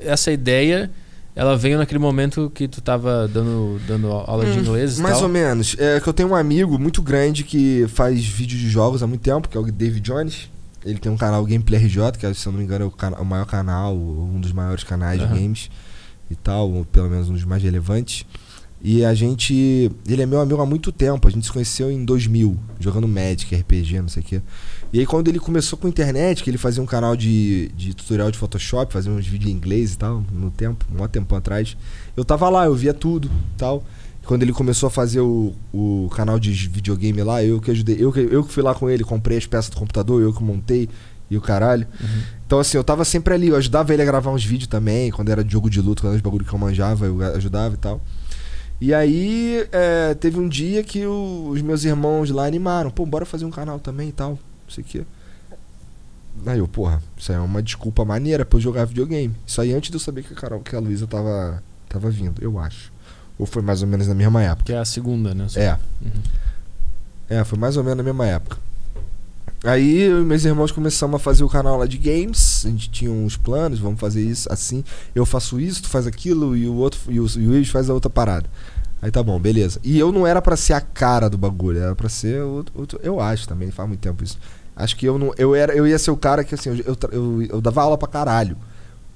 essa 0.03 0.33
ideia 0.33 0.91
ela 1.37 1.55
veio 1.55 1.77
naquele 1.77 1.99
momento 1.99 2.51
que 2.53 2.67
tu 2.67 2.81
tava 2.81 3.29
dando, 3.29 3.79
dando 3.87 4.11
aula 4.11 4.47
de 4.47 4.59
hum, 4.59 4.63
inglês 4.63 4.99
hum, 4.99 5.03
Mais 5.03 5.17
tal. 5.17 5.25
ou 5.25 5.29
menos. 5.29 5.77
É 5.79 6.01
que 6.01 6.09
eu 6.09 6.15
tenho 6.15 6.31
um 6.31 6.35
amigo 6.35 6.79
muito 6.79 7.03
grande 7.03 7.45
que 7.45 7.85
faz 7.89 8.25
vídeos 8.25 8.59
de 8.59 8.71
jogos 8.71 9.03
há 9.03 9.07
muito 9.07 9.21
tempo, 9.21 9.47
que 9.47 9.55
é 9.55 9.61
o 9.61 9.65
David 9.71 10.01
Jones. 10.01 10.49
Ele 10.83 10.99
tem 10.99 11.13
um 11.13 11.17
canal 11.17 11.45
Gameplay 11.45 11.79
RJ, 11.79 12.13
que 12.19 12.35
se 12.35 12.47
eu 12.47 12.53
não 12.53 12.59
me 12.59 12.65
engano 12.65 12.87
é 12.87 12.89
o, 12.89 12.91
cana 12.91 13.21
o 13.21 13.25
maior 13.25 13.45
canal, 13.45 13.95
um 13.95 14.41
dos 14.41 14.53
maiores 14.53 14.83
canais 14.83 15.21
uhum. 15.21 15.29
de 15.29 15.35
games 15.35 15.71
e 16.31 16.35
tal, 16.35 16.71
ou 16.73 16.87
pelo 16.87 17.11
menos 17.11 17.29
um 17.29 17.35
dos 17.35 17.45
mais 17.45 17.63
relevantes. 17.63 18.25
E 18.81 19.05
a 19.05 19.13
gente. 19.13 19.91
Ele 20.09 20.23
é 20.23 20.27
meu 20.27 20.41
amigo 20.41 20.61
há 20.61 20.67
muito 20.67 20.91
tempo. 20.91 21.29
A 21.29 21.31
gente 21.31 21.45
se 21.45 21.53
conheceu 21.53 21.91
em 21.91 22.03
2000, 22.03 22.57
jogando 22.81 23.07
Magic, 23.07 23.55
RPG, 23.55 24.01
não 24.01 24.09
sei 24.09 24.23
o 24.23 24.27
quê. 24.27 24.41
E 24.97 25.01
aí, 25.01 25.05
quando 25.05 25.29
ele 25.29 25.39
começou 25.39 25.79
com 25.79 25.87
a 25.87 25.91
internet, 25.91 26.43
que 26.43 26.49
ele 26.49 26.57
fazia 26.57 26.83
um 26.83 26.87
canal 26.87 27.15
de, 27.15 27.69
de 27.77 27.93
tutorial 27.93 28.31
de 28.31 28.39
Photoshop, 28.39 28.91
fazia 28.95 29.13
uns 29.13 29.27
vídeos 29.27 29.51
em 29.53 29.55
inglês 29.55 29.93
e 29.93 29.99
tal, 29.99 30.25
no 30.33 30.51
tempo, 30.51 30.87
um 30.91 31.07
tempo 31.07 31.35
atrás, 31.35 31.77
eu 32.17 32.25
tava 32.25 32.49
lá, 32.49 32.65
eu 32.65 32.75
via 32.75 32.95
tudo 32.95 33.31
tal. 33.59 33.85
Quando 34.25 34.43
ele 34.43 34.53
começou 34.55 34.87
a 34.87 34.91
fazer 34.91 35.21
o, 35.21 35.53
o 35.71 36.09
canal 36.17 36.39
de 36.39 36.51
videogame 36.51 37.23
lá, 37.23 37.45
eu 37.45 37.61
que 37.61 37.71
ajudei. 37.71 37.97
Eu, 38.01 38.11
que- 38.11 38.21
eu 38.31 38.43
que 38.43 38.51
fui 38.51 38.63
lá 38.63 38.75
com 38.75 38.89
ele, 38.89 39.05
comprei 39.05 39.37
as 39.37 39.45
peças 39.45 39.69
do 39.69 39.77
computador, 39.77 40.23
eu 40.23 40.33
que 40.33 40.43
montei 40.43 40.89
e 41.31 41.37
o 41.37 41.43
caralho. 41.43 41.87
Então, 42.47 42.59
assim, 42.59 42.79
eu 42.79 42.83
tava 42.83 43.05
sempre 43.05 43.35
ali, 43.35 43.49
eu 43.49 43.57
ajudava 43.57 43.93
ele 43.93 44.01
a 44.01 44.05
gravar 44.07 44.31
uns 44.31 44.47
vídeos 44.47 44.67
também, 44.67 45.11
quando 45.11 45.29
era 45.29 45.45
de 45.45 45.53
jogo 45.53 45.69
de 45.69 45.79
luta, 45.83 46.01
quando 46.01 46.13
era 46.13 46.17
os 46.17 46.23
bagulho 46.23 46.47
que 46.47 46.55
eu 46.55 46.59
manjava, 46.59 47.05
eu 47.05 47.21
ajudava 47.35 47.75
e 47.75 47.79
tal. 47.79 48.01
E 48.81 48.95
aí, 48.95 49.63
é, 49.73 50.15
teve 50.15 50.41
um 50.41 50.49
dia 50.49 50.83
que 50.83 51.05
o- 51.05 51.51
os 51.51 51.61
meus 51.61 51.85
irmãos 51.85 52.31
lá 52.31 52.47
animaram, 52.47 52.91
pô, 52.91 53.05
bora 53.05 53.27
fazer 53.27 53.45
um 53.45 53.51
canal 53.51 53.79
também 53.79 54.09
e 54.09 54.13
tal, 54.13 54.39
não 54.67 54.75
sei 54.75 54.83
o 54.83 54.87
quê. 54.87 55.05
Aí 56.45 56.59
eu, 56.59 56.69
porra, 56.69 57.03
isso 57.17 57.33
aí 57.33 57.39
é 57.39 57.41
uma 57.41 57.63
desculpa 57.63 58.05
maneira 58.05 58.45
pra 58.45 58.59
eu 58.59 58.63
jogar 58.63 58.85
videogame. 58.85 59.35
Isso 59.47 59.61
aí 59.61 59.73
antes 59.73 59.91
de 59.91 59.97
eu 59.97 60.01
saber 60.01 60.23
que 60.23 60.33
a 60.33 60.37
Carol, 60.37 60.61
que 60.61 60.77
a 60.77 60.79
Luísa 60.79 61.07
tava, 61.07 61.63
tava 61.89 62.11
vindo, 62.11 62.43
eu 62.43 62.59
acho. 62.59 62.93
Ou 63.39 63.47
foi 63.47 63.63
mais 63.63 63.81
ou 63.83 63.89
menos 63.89 64.07
na 64.07 64.15
mesma 64.15 64.43
época. 64.43 64.65
Que 64.65 64.73
é 64.73 64.79
a 64.79 64.85
segunda, 64.85 65.35
né? 65.35 65.47
É. 65.57 65.73
Uhum. 66.03 66.11
É, 67.29 67.43
foi 67.45 67.59
mais 67.59 67.77
ou 67.77 67.83
menos 67.83 67.97
na 67.99 68.03
mesma 68.03 68.27
época. 68.27 68.59
Aí 69.65 70.03
eu 70.03 70.21
e 70.21 70.25
meus 70.25 70.45
irmãos 70.45 70.71
começamos 70.71 71.17
a 71.17 71.19
fazer 71.19 71.43
o 71.43 71.49
canal 71.49 71.79
lá 71.79 71.87
de 71.87 71.97
games. 71.99 72.65
A 72.67 72.69
gente 72.69 72.91
tinha 72.91 73.11
uns 73.11 73.37
planos, 73.37 73.79
vamos 73.79 73.99
fazer 73.99 74.23
isso 74.23 74.51
assim. 74.53 74.85
Eu 75.15 75.25
faço 75.27 75.59
isso, 75.59 75.83
tu 75.83 75.89
faz 75.89 76.07
aquilo 76.07 76.57
e 76.57 76.69
o 76.69 76.75
outro 76.75 77.01
e 77.09 77.19
o, 77.19 77.27
e 77.27 77.47
o 77.49 77.55
Ives 77.57 77.71
faz 77.71 77.89
a 77.91 77.95
outra 77.95 78.11
parada. 78.11 78.47
Aí 79.03 79.11
tá 79.11 79.23
bom, 79.23 79.39
beleza. 79.41 79.81
E 79.83 79.99
eu 79.99 80.13
não 80.13 80.27
era 80.27 80.41
pra 80.41 80.57
ser 80.57 80.75
a 80.75 80.81
cara 80.81 81.29
do 81.29 81.37
bagulho, 81.39 81.79
era 81.81 81.95
pra 81.95 82.09
ser 82.09 82.43
outro, 82.43 82.73
outro- 82.79 83.01
eu 83.03 83.21
acho 83.21 83.49
também, 83.49 83.71
faz 83.71 83.89
muito 83.89 84.01
tempo 84.01 84.23
isso. 84.23 84.39
Acho 84.77 84.95
que 84.97 85.07
eu 85.07 85.19
não 85.19 85.33
eu 85.39 85.55
era 85.55 85.75
eu 85.75 85.87
ia 85.87 85.99
ser 85.99 86.11
o 86.11 86.17
cara 86.17 86.45
que 86.45 86.55
assim, 86.55 86.69
eu, 86.85 86.97
eu, 87.11 87.43
eu, 87.51 87.61
dava 87.61 87.83
aula 87.83 87.97
pra 87.99 88.07
caralho. 88.07 88.57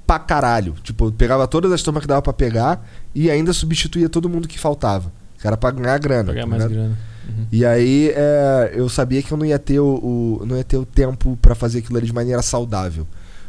Pra 0.07 0.19
caralho. 0.19 0.75
Tipo, 0.83 1.07
eu 1.07 1.13
pegava 1.13 1.47
todas 1.47 1.71
as 1.71 1.83
turmas 1.83 2.01
que 2.01 2.09
dava 2.09 2.23
pra 2.23 2.33
pegar 2.33 2.85
e 3.15 3.31
ainda 3.31 3.53
substituía 3.53 4.09
todo 4.09 4.29
mundo 4.29 4.49
que 4.49 4.59
faltava. 4.59 5.13
Que 5.39 5.47
era 5.47 5.57
pra 5.57 5.71
ganhar 5.71 5.99
grana. 5.99 6.25
Pra 6.25 6.35
ganhar 6.35 6.45
tá 6.47 6.51
mais 6.51 6.63
grana. 6.73 6.99
Uhum. 7.29 7.47
E 7.53 7.65
aí 7.65 8.11
é, 8.17 8.73
eu 8.75 8.89
sabia 8.89 9.23
que 9.23 9.31
eu 9.31 9.39
não 9.39 9.45
ia 9.47 9.59
ter 9.59 9.79
o, 9.79 10.41
o- 10.41 10.47
não 10.47 10.57
ia 10.57 10.65
ter 10.65 10.79
o 10.79 10.85
tempo 10.87 11.39
pra 11.41 11.55
fazer 11.55 11.79
aquilo 11.79 11.99
ali 11.99 12.07
de 12.07 12.13
maneira 12.13 12.43
saudável. 12.43 13.07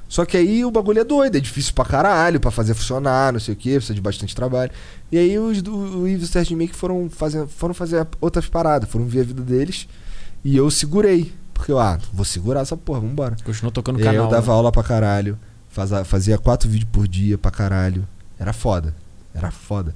Só 0.07 0.25
que 0.25 0.35
aí 0.35 0.63
o 0.65 0.69
bagulho 0.69 0.99
é 0.99 1.03
doido, 1.05 1.37
é 1.37 1.39
difícil 1.39 1.73
pra 1.73 1.85
caralho 1.85 2.37
pra 2.39 2.51
fazer 2.51 2.73
funcionar, 2.73 3.31
não 3.31 3.39
sei 3.39 3.53
o 3.53 3.57
que, 3.57 3.71
precisa 3.75 3.93
de 3.95 4.01
bastante 4.01 4.35
trabalho. 4.35 4.69
E 5.11 5.17
aí 5.17 5.39
os, 5.39 5.61
do- 5.61 6.01
o 6.01 6.07
Ives 6.07 6.27
e 6.27 6.29
o 6.29 6.31
Sérgio 6.33 6.57
meio 6.57 6.69
que 6.69 6.75
foram 6.75 7.09
fazer, 7.09 7.47
foram 7.47 7.73
fazer 7.73 8.05
outras 8.19 8.45
paradas, 8.47 8.89
foram 8.89 9.05
ver 9.05 9.21
a 9.21 9.23
vida 9.23 9.41
deles. 9.41 9.87
E 10.43 10.55
eu 10.57 10.69
segurei. 10.69 11.31
Porque 11.61 11.71
eu, 11.71 11.79
ah, 11.79 11.99
vou 12.11 12.25
segurar 12.25 12.61
essa 12.61 12.75
porra, 12.75 13.01
vambora. 13.01 13.37
Continuou 13.45 13.71
tocando 13.71 13.99
E 13.99 14.01
aí 14.01 14.07
canal. 14.15 14.25
eu 14.25 14.31
dava 14.31 14.47
né? 14.47 14.53
aula 14.53 14.71
pra 14.71 14.81
caralho, 14.81 15.37
fazia, 15.69 16.03
fazia 16.03 16.37
quatro 16.39 16.67
vídeos 16.67 16.89
por 16.91 17.07
dia 17.07 17.37
pra 17.37 17.51
caralho. 17.51 18.07
Era 18.39 18.51
foda. 18.51 18.95
Era 19.31 19.51
foda. 19.51 19.95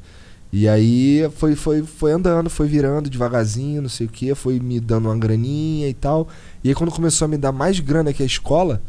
E 0.53 0.69
aí 0.69 1.27
foi, 1.35 1.55
foi, 1.55 1.81
foi 1.81 2.11
andando, 2.11 2.51
foi 2.51 2.67
virando 2.67 3.09
devagarzinho, 3.09 3.81
não 3.81 3.89
sei 3.89 4.05
o 4.05 4.09
que, 4.09 4.35
foi 4.35 4.59
me 4.59 4.79
dando 4.79 5.09
uma 5.09 5.17
graninha 5.17 5.89
e 5.89 5.93
tal. 5.95 6.27
E 6.63 6.69
aí 6.69 6.75
quando 6.75 6.91
começou 6.91 7.25
a 7.25 7.27
me 7.27 7.35
dar 7.35 7.51
mais 7.51 7.79
grana 7.79 8.13
que 8.13 8.21
a 8.21 8.27
escola, 8.27 8.79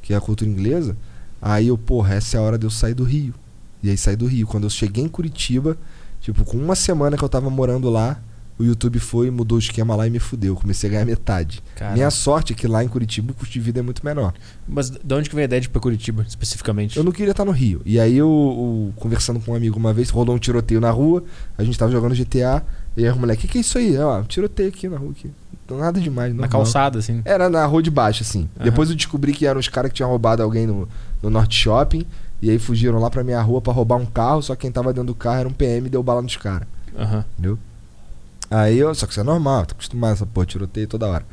que 0.00 0.14
é 0.14 0.16
a 0.16 0.20
cultura 0.20 0.48
inglesa, 0.48 0.96
aí 1.42 1.66
eu, 1.66 1.76
porra, 1.76 2.14
essa 2.14 2.36
é 2.36 2.40
a 2.40 2.44
hora 2.44 2.56
de 2.56 2.64
eu 2.64 2.70
sair 2.70 2.94
do 2.94 3.02
Rio. 3.02 3.34
E 3.82 3.90
aí 3.90 3.98
saí 3.98 4.14
do 4.14 4.26
Rio. 4.26 4.46
Quando 4.46 4.64
eu 4.64 4.70
cheguei 4.70 5.02
em 5.02 5.08
Curitiba, 5.08 5.76
tipo, 6.20 6.44
com 6.44 6.58
uma 6.58 6.76
semana 6.76 7.16
que 7.16 7.24
eu 7.24 7.28
tava 7.28 7.50
morando 7.50 7.90
lá, 7.90 8.22
o 8.58 8.62
YouTube 8.62 9.00
foi, 9.00 9.30
mudou 9.30 9.56
o 9.56 9.58
esquema 9.58 9.96
lá 9.96 10.06
e 10.06 10.10
me 10.10 10.20
fudeu. 10.20 10.54
Comecei 10.54 10.88
a 10.88 10.92
ganhar 10.92 11.04
metade. 11.04 11.62
Cara. 11.74 11.92
Minha 11.92 12.10
sorte 12.10 12.52
é 12.52 12.56
que 12.56 12.68
lá 12.68 12.84
em 12.84 12.88
Curitiba 12.88 13.32
o 13.32 13.34
custo 13.34 13.52
de 13.52 13.60
vida 13.60 13.80
é 13.80 13.82
muito 13.82 14.04
menor. 14.04 14.32
Mas 14.66 14.90
de 14.90 15.14
onde 15.14 15.28
que 15.28 15.34
veio 15.34 15.44
a 15.44 15.46
ideia 15.46 15.60
de 15.60 15.66
ir 15.66 15.70
pra 15.70 15.80
Curitiba, 15.80 16.24
especificamente? 16.26 16.96
Eu 16.96 17.02
não 17.02 17.10
queria 17.10 17.32
estar 17.32 17.44
no 17.44 17.50
Rio. 17.50 17.82
E 17.84 17.98
aí 17.98 18.16
eu, 18.16 18.28
eu, 18.28 18.92
conversando 18.96 19.40
com 19.40 19.52
um 19.52 19.54
amigo 19.56 19.76
uma 19.76 19.92
vez, 19.92 20.08
rolou 20.10 20.36
um 20.36 20.38
tiroteio 20.38 20.80
na 20.80 20.90
rua, 20.90 21.24
a 21.58 21.64
gente 21.64 21.76
tava 21.76 21.90
jogando 21.90 22.14
GTA, 22.14 22.62
e 22.96 23.04
aí 23.04 23.10
o 23.10 23.16
moleque, 23.16 23.40
o 23.40 23.42
que, 23.42 23.52
que 23.52 23.58
é 23.58 23.60
isso 23.60 23.76
aí? 23.76 23.98
Ó, 23.98 24.20
um 24.20 24.24
tiroteio 24.24 24.68
aqui 24.68 24.88
na 24.88 24.98
rua 24.98 25.10
aqui. 25.10 25.30
Não 25.68 25.78
nada 25.78 25.98
demais, 26.00 26.32
Na 26.34 26.46
calçada, 26.46 26.98
assim. 26.98 27.22
Era 27.24 27.48
na 27.48 27.64
rua 27.66 27.82
de 27.82 27.90
baixo, 27.90 28.22
assim. 28.22 28.48
Aham. 28.56 28.64
Depois 28.64 28.90
eu 28.90 28.94
descobri 28.94 29.32
que 29.32 29.46
eram 29.46 29.58
os 29.58 29.66
caras 29.66 29.90
que 29.90 29.96
tinham 29.96 30.10
roubado 30.10 30.42
alguém 30.42 30.66
no, 30.66 30.88
no 31.20 31.30
Norte 31.30 31.56
Shopping, 31.56 32.06
e 32.40 32.50
aí 32.50 32.58
fugiram 32.58 33.00
lá 33.00 33.10
pra 33.10 33.24
minha 33.24 33.40
rua 33.40 33.60
pra 33.60 33.72
roubar 33.72 33.96
um 33.96 34.06
carro, 34.06 34.42
só 34.42 34.54
que 34.54 34.62
quem 34.62 34.70
tava 34.70 34.92
dentro 34.92 35.08
do 35.08 35.14
carro 35.14 35.40
era 35.40 35.48
um 35.48 35.52
PM 35.52 35.86
e 35.86 35.90
deu 35.90 36.02
bala 36.02 36.22
nos 36.22 36.36
caras. 36.36 36.68
Aham. 36.96 37.24
Entendeu? 37.32 37.58
Aí 38.56 38.78
eu, 38.78 38.94
só 38.94 39.04
que 39.06 39.12
isso 39.12 39.20
é 39.20 39.24
normal, 39.24 39.66
tô 39.66 39.72
acostumado 39.74 40.10
a 40.10 40.12
essa 40.14 40.26
porra, 40.26 40.46
tiroteio 40.46 40.86
toda 40.86 41.08
hora. 41.08 41.26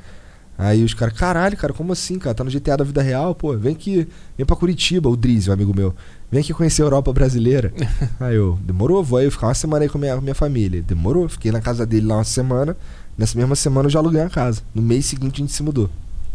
Aí 0.57 0.83
os 0.83 0.93
caras, 0.93 1.13
caralho, 1.15 1.55
cara, 1.55 1.71
como 1.73 1.91
assim, 1.93 2.17
cara? 2.17 2.33
Tá 2.33 2.43
no 2.43 2.49
GTA 2.49 2.77
da 2.77 2.83
vida 2.83 3.01
real, 3.01 3.35
pô, 3.35 3.55
vem 3.57 3.73
aqui, 3.73 4.07
vem 4.37 4.45
pra 4.45 4.55
Curitiba, 4.55 5.07
o 5.09 5.15
Drizzy, 5.15 5.49
um 5.49 5.53
amigo 5.53 5.73
meu. 5.75 5.93
Vem 6.31 6.41
aqui 6.41 6.53
conhecer 6.53 6.81
a 6.81 6.85
Europa 6.85 7.11
brasileira. 7.13 7.71
aí 8.19 8.35
eu, 8.35 8.57
demorou, 8.63 9.03
vou 9.03 9.19
aí 9.19 9.29
ficar 9.29 9.47
uma 9.47 9.53
semana 9.53 9.85
aí 9.85 9.89
com 9.89 9.97
a 9.97 10.01
minha, 10.01 10.21
minha 10.21 10.35
família. 10.35 10.81
Demorou, 10.81 11.29
fiquei 11.29 11.51
na 11.51 11.61
casa 11.61 11.85
dele 11.85 12.07
lá 12.07 12.17
uma 12.17 12.23
semana. 12.23 12.75
Nessa 13.17 13.37
mesma 13.37 13.55
semana 13.55 13.85
eu 13.87 13.91
já 13.91 13.99
aluguei 13.99 14.21
a 14.21 14.29
casa. 14.29 14.61
No 14.73 14.81
mês 14.81 15.05
seguinte 15.05 15.35
a 15.35 15.45
gente 15.45 15.53
se 15.53 15.61
mudou. 15.61 15.89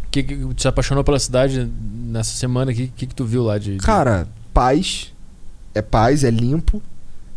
Que, 0.09 0.23
que 0.23 0.35
tu 0.37 0.61
se 0.61 0.67
apaixonou 0.67 1.03
pela 1.03 1.19
cidade 1.19 1.69
nessa 1.83 2.33
semana? 2.35 2.71
O 2.71 2.73
que, 2.75 2.87
que, 2.87 3.07
que 3.07 3.15
tu 3.15 3.25
viu 3.25 3.43
lá 3.43 3.57
de. 3.57 3.73
de- 3.77 3.83
Cara, 3.85 4.27
paz. 4.53 5.13
É 5.73 5.81
paz, 5.81 6.23
é 6.23 6.29
limpo. 6.29 6.81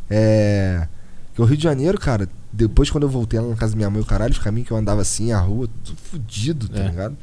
É. 0.08 0.86
Porque 1.28 1.42
o 1.42 1.44
Rio 1.44 1.56
de 1.56 1.62
Janeiro, 1.62 1.98
cara, 1.98 2.28
depois 2.52 2.90
quando 2.90 3.04
eu 3.04 3.08
voltei 3.10 3.38
lá 3.40 3.48
na 3.48 3.56
casa 3.56 3.72
da 3.72 3.76
minha 3.76 3.90
mãe, 3.90 4.00
o 4.00 4.04
caralho, 4.04 4.32
os 4.32 4.38
caminhos 4.38 4.66
que 4.66 4.72
eu 4.72 4.76
andava 4.76 5.00
assim, 5.02 5.32
a 5.32 5.38
rua, 5.40 5.68
tudo 5.84 5.96
fudido, 5.98 6.68
tá 6.68 6.80
É. 6.80 6.88
ligado? 6.88 7.16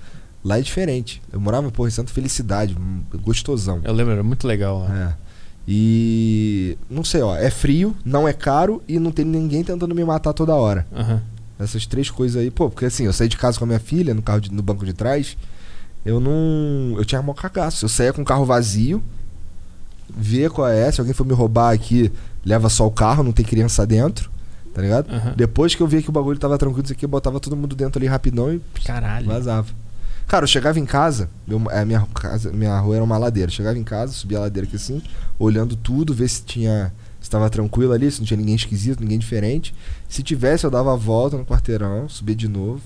Lá 0.43 0.57
é 0.59 0.61
diferente. 0.61 1.21
Eu 1.31 1.39
morava, 1.41 1.69
porra, 1.71 1.89
em 1.89 1.91
Santa 1.91 2.11
Felicidade, 2.13 2.75
hum, 2.79 3.01
gostosão. 3.23 3.81
Eu 3.83 3.91
lembro, 3.93 4.13
era 4.13 4.23
muito 4.23 4.47
legal 4.47 4.79
lá. 4.79 4.95
É. 5.17 5.27
E. 5.67 6.77
Não 6.89 7.03
sei, 7.03 7.21
ó. 7.21 7.35
É 7.35 7.49
frio, 7.49 7.95
não 8.05 8.27
é 8.27 8.31
caro 8.33 8.81
e 8.87 8.99
não 8.99 9.11
tem 9.11 9.25
ninguém 9.25 9.63
tentando 9.63 9.93
me 9.93 10.03
matar 10.05 10.31
toda 10.33 10.55
hora. 10.55 10.87
Aham. 10.95 11.21
Essas 11.59 11.85
três 11.85 12.09
coisas 12.09 12.39
aí, 12.41 12.49
pô, 12.51 12.69
porque 12.69 12.85
assim, 12.85 13.03
eu 13.05 13.11
saí 13.13 13.27
de 13.27 13.35
casa 13.35 13.57
com 13.57 13.65
a 13.65 13.67
minha 13.67 13.79
filha 13.79 14.13
no 14.13 14.21
carro 14.21 14.39
de- 14.39 14.51
no 14.53 14.61
banco 14.61 14.85
de 14.85 14.93
trás, 14.93 15.35
eu 16.05 16.19
não. 16.19 16.95
Eu 16.97 17.03
tinha 17.03 17.21
mó 17.21 17.33
cagaço. 17.33 17.83
Eu 17.85 17.89
saía 17.89 18.13
com 18.13 18.21
o 18.21 18.25
carro 18.25 18.45
vazio, 18.45 19.03
via 20.15 20.49
qual 20.49 20.67
é, 20.69 20.89
se 20.91 21.01
alguém 21.01 21.13
for 21.13 21.25
me 21.25 21.33
roubar 21.33 21.73
aqui, 21.73 22.11
leva 22.45 22.69
só 22.69 22.85
o 22.87 22.91
carro, 22.91 23.23
não 23.23 23.31
tem 23.33 23.43
criança 23.45 23.85
dentro, 23.85 24.29
tá 24.77 24.83
ligado? 24.83 25.11
Aham. 25.11 25.33
Depois 25.35 25.73
que 25.73 25.81
eu 25.81 25.87
via 25.87 26.03
que 26.03 26.09
o 26.09 26.11
bagulho 26.11 26.37
tava 26.37 26.55
tranquilo, 26.55 26.83
isso 26.83 26.93
aqui, 26.93 27.03
eu 27.03 27.09
botava 27.09 27.39
todo 27.39 27.55
mundo 27.57 27.75
dentro 27.75 27.97
ali 27.97 28.05
rapidão 28.05 28.53
e 28.53 28.61
Caralho. 28.85 29.25
vazava. 29.25 29.67
Cara, 30.27 30.43
eu 30.43 30.47
chegava 30.47 30.77
em 30.79 30.85
casa, 30.85 31.31
eu, 31.47 31.59
a 31.71 31.83
minha, 31.83 32.05
casa, 32.13 32.51
minha 32.53 32.79
rua 32.79 32.97
era 32.97 33.03
uma 33.03 33.17
ladeira. 33.17 33.49
Eu 33.49 33.53
chegava 33.55 33.75
em 33.75 33.83
casa, 33.83 34.13
subia 34.13 34.37
a 34.37 34.41
ladeira 34.41 34.67
aqui 34.67 34.75
assim, 34.75 35.01
olhando 35.39 35.75
tudo, 35.75 36.13
ver 36.13 36.27
se 36.27 36.43
tinha. 36.43 36.93
Se 37.19 37.27
tava 37.27 37.49
tranquilo 37.49 37.91
ali, 37.91 38.11
se 38.11 38.19
não 38.19 38.27
tinha 38.27 38.37
ninguém 38.37 38.53
esquisito, 38.53 38.99
ninguém 38.99 39.17
diferente. 39.17 39.73
Se 40.07 40.21
tivesse, 40.21 40.63
eu 40.63 40.69
dava 40.69 40.93
a 40.93 40.95
volta 40.95 41.37
no 41.37 41.43
quarteirão, 41.43 42.07
subia 42.07 42.35
de 42.35 42.47
novo. 42.47 42.79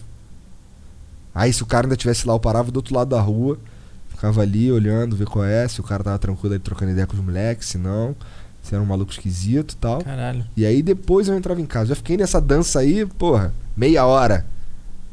Aí 1.35 1.51
se 1.51 1.61
o 1.61 1.65
cara 1.65 1.87
ainda 1.87 1.97
tivesse 1.97 2.25
lá, 2.25 2.33
eu 2.33 2.39
parava 2.39 2.71
do 2.71 2.77
outro 2.77 2.95
lado 2.95 3.09
da 3.09 3.19
rua, 3.19 3.59
ficava 4.07 4.41
ali 4.41 4.71
olhando, 4.71 5.13
ver 5.17 5.27
qual 5.27 5.43
é, 5.43 5.67
se 5.67 5.81
o 5.81 5.83
cara 5.83 6.05
tava 6.05 6.17
tranquilo 6.17 6.53
aí 6.53 6.59
trocando 6.59 6.91
ideia 6.93 7.05
com 7.05 7.17
os 7.17 7.23
moleques, 7.23 7.67
se 7.67 7.77
não, 7.77 8.15
se 8.63 8.73
era 8.75 8.83
um 8.83 8.85
maluco 8.87 9.11
esquisito 9.11 9.71
e 9.73 9.75
tal. 9.77 10.01
Caralho. 10.03 10.45
E 10.55 10.65
aí 10.65 10.81
depois 10.81 11.27
eu 11.27 11.35
entrava 11.37 11.59
em 11.61 11.65
casa. 11.65 11.89
Já 11.89 11.95
fiquei 11.95 12.17
nessa 12.17 12.39
dança 12.41 12.79
aí, 12.79 13.05
porra, 13.05 13.53
meia 13.75 14.05
hora. 14.05 14.45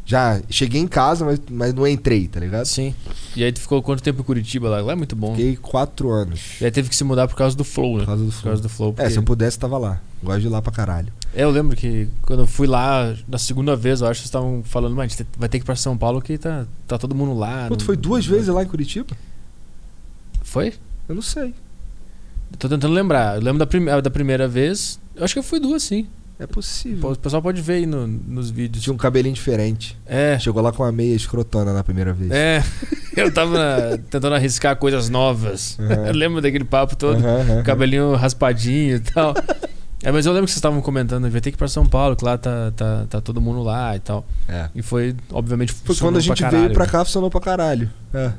Já 0.05 0.41
cheguei 0.49 0.81
em 0.81 0.89
casa, 0.89 1.23
mas, 1.23 1.39
mas 1.51 1.75
não 1.75 1.87
entrei, 1.87 2.29
tá 2.29 2.41
ligado? 2.41 2.65
Sim. 2.65 2.95
E 3.37 3.45
aí 3.45 3.53
tu 3.53 3.61
ficou 3.61 3.83
quanto 3.83 4.03
tempo 4.03 4.21
em 4.23 4.25
Curitiba 4.25 4.67
lá? 4.71 4.81
Lá 4.81 4.93
é 4.93 4.97
muito 4.97 5.15
bom. 5.15 5.33
Fiquei 5.37 5.55
quatro 5.57 6.09
anos. 6.11 6.59
E 6.61 6.65
aí 6.65 6.71
teve 6.71 6.89
que 6.89 6.97
se 6.97 7.05
mudar 7.05 7.29
por 7.29 7.37
causa 7.37 7.55
do 7.55 7.63
Flow, 7.63 7.95
né? 7.99 8.01
Por 8.01 8.07
causa 8.07 8.25
do 8.25 8.33
Por 8.33 8.43
causa 8.43 8.63
do 8.63 8.69
Flow. 8.71 8.89
É, 8.91 8.93
porque- 8.95 9.11
se 9.11 9.19
eu 9.19 9.23
pudesse, 9.23 9.59
tava 9.59 9.77
lá. 9.77 10.01
Gosto 10.23 10.41
de 10.41 10.47
ir 10.47 10.51
lá 10.51 10.63
pra 10.63 10.73
caralho. 10.73 11.13
É, 11.35 11.45
eu 11.45 11.51
lembro 11.51 11.77
que 11.77 12.09
quando 12.23 12.41
eu 12.41 12.47
fui 12.47 12.67
lá, 12.67 13.15
na 13.29 13.37
segunda 13.37 13.77
vez, 13.77 14.01
eu 14.01 14.07
acho 14.07 14.21
que 14.21 14.29
vocês 14.29 14.29
estavam 14.29 14.63
falando, 14.65 14.97
mas 14.97 15.15
vai 15.37 15.47
ter 15.49 15.59
que 15.59 15.65
ir 15.65 15.67
pra 15.67 15.77
São 15.77 15.95
Paulo 15.97 16.23
que 16.23 16.39
tá, 16.39 16.65
tá 16.87 16.97
todo 16.97 17.15
mundo 17.15 17.39
lá. 17.39 17.69
Pô, 17.69 17.77
tu 17.77 17.81
não- 17.81 17.87
foi 17.87 17.97
duas 17.97 18.27
não- 18.27 18.33
vezes 18.35 18.49
lá 18.49 18.63
em 18.63 18.67
Curitiba? 18.67 19.15
Foi? 20.43 20.73
Eu 21.07 21.15
não 21.15 21.23
sei. 21.23 21.55
Tô 22.59 22.69
tentando 22.69 22.93
lembrar. 22.95 23.37
Eu 23.37 23.43
lembro 23.43 23.59
da, 23.59 23.67
prime- 23.67 24.01
da 24.03 24.11
primeira 24.11 24.47
vez. 24.47 24.99
Eu 25.17 25.25
acho 25.25 25.35
que 25.35 25.39
eu 25.39 25.43
fui 25.43 25.59
duas, 25.61 25.83
sim. 25.83 26.07
É 26.41 26.47
possível. 26.47 27.11
O 27.11 27.17
pessoal 27.19 27.43
pode 27.43 27.61
ver 27.61 27.73
aí 27.75 27.87
no- 27.87 28.07
nos 28.07 28.49
vídeos. 28.51 28.85
Tinha 28.85 28.95
um 28.95 28.97
cabelinho 28.97 29.35
diferente. 29.35 29.97
É. 30.07 30.39
Chegou 30.39 30.63
lá 30.63 30.71
com 30.71 30.85
uma 30.85 30.93
meia 30.93 31.15
escrotona 31.15 31.73
na 31.73 31.83
primeira 31.83 32.13
vez. 32.13 32.31
É. 32.31 32.63
Eu 33.17 33.33
tava 33.33 33.59
na- 33.59 33.99
tentando 34.09 34.35
arriscar 34.37 34.77
coisas 34.77 35.09
novas. 35.09 35.77
Uhum. 35.81 36.07
Eu 36.07 36.13
lembro 36.15 36.41
daquele 36.41 36.65
papo 36.65 36.95
todo. 36.95 37.17
Aham, 37.19 37.41
aham. 37.41 37.63
Cabelinho 37.65 38.15
raspadinho 38.15 38.97
e 38.97 39.01
tal. 39.01 39.35
É, 40.01 40.13
mas 40.13 40.27
eu 40.27 40.33
lembro 40.33 40.45
que 40.47 40.53
vocês 40.53 40.59
estavam 40.59 40.81
comentando, 40.81 41.29
vai 41.29 41.41
ter 41.41 41.51
que 41.51 41.57
ir 41.57 41.59
pra 41.59 41.67
São 41.67 41.85
Paulo, 41.85 42.15
que 42.15 42.25
lá 42.25 42.39
tá, 42.39 42.71
tá, 42.77 43.05
tá 43.11 43.21
todo 43.21 43.41
mundo 43.41 43.65
lá 43.65 43.97
e 43.97 43.99
tal. 43.99 44.25
É. 44.49 44.69
E 44.73 44.81
foi, 44.81 45.13
obviamente, 45.33 45.73
Foi 45.73 45.97
quando 45.97 46.19
a 46.19 46.21
gente 46.21 46.41
pra 46.41 46.51
veio 46.51 46.73
pra 46.73 46.85
né? 46.85 46.91
cá, 46.93 47.05
funcionou 47.05 47.29
pra 47.29 47.41
caralho. 47.41 47.91
É. 48.15 48.31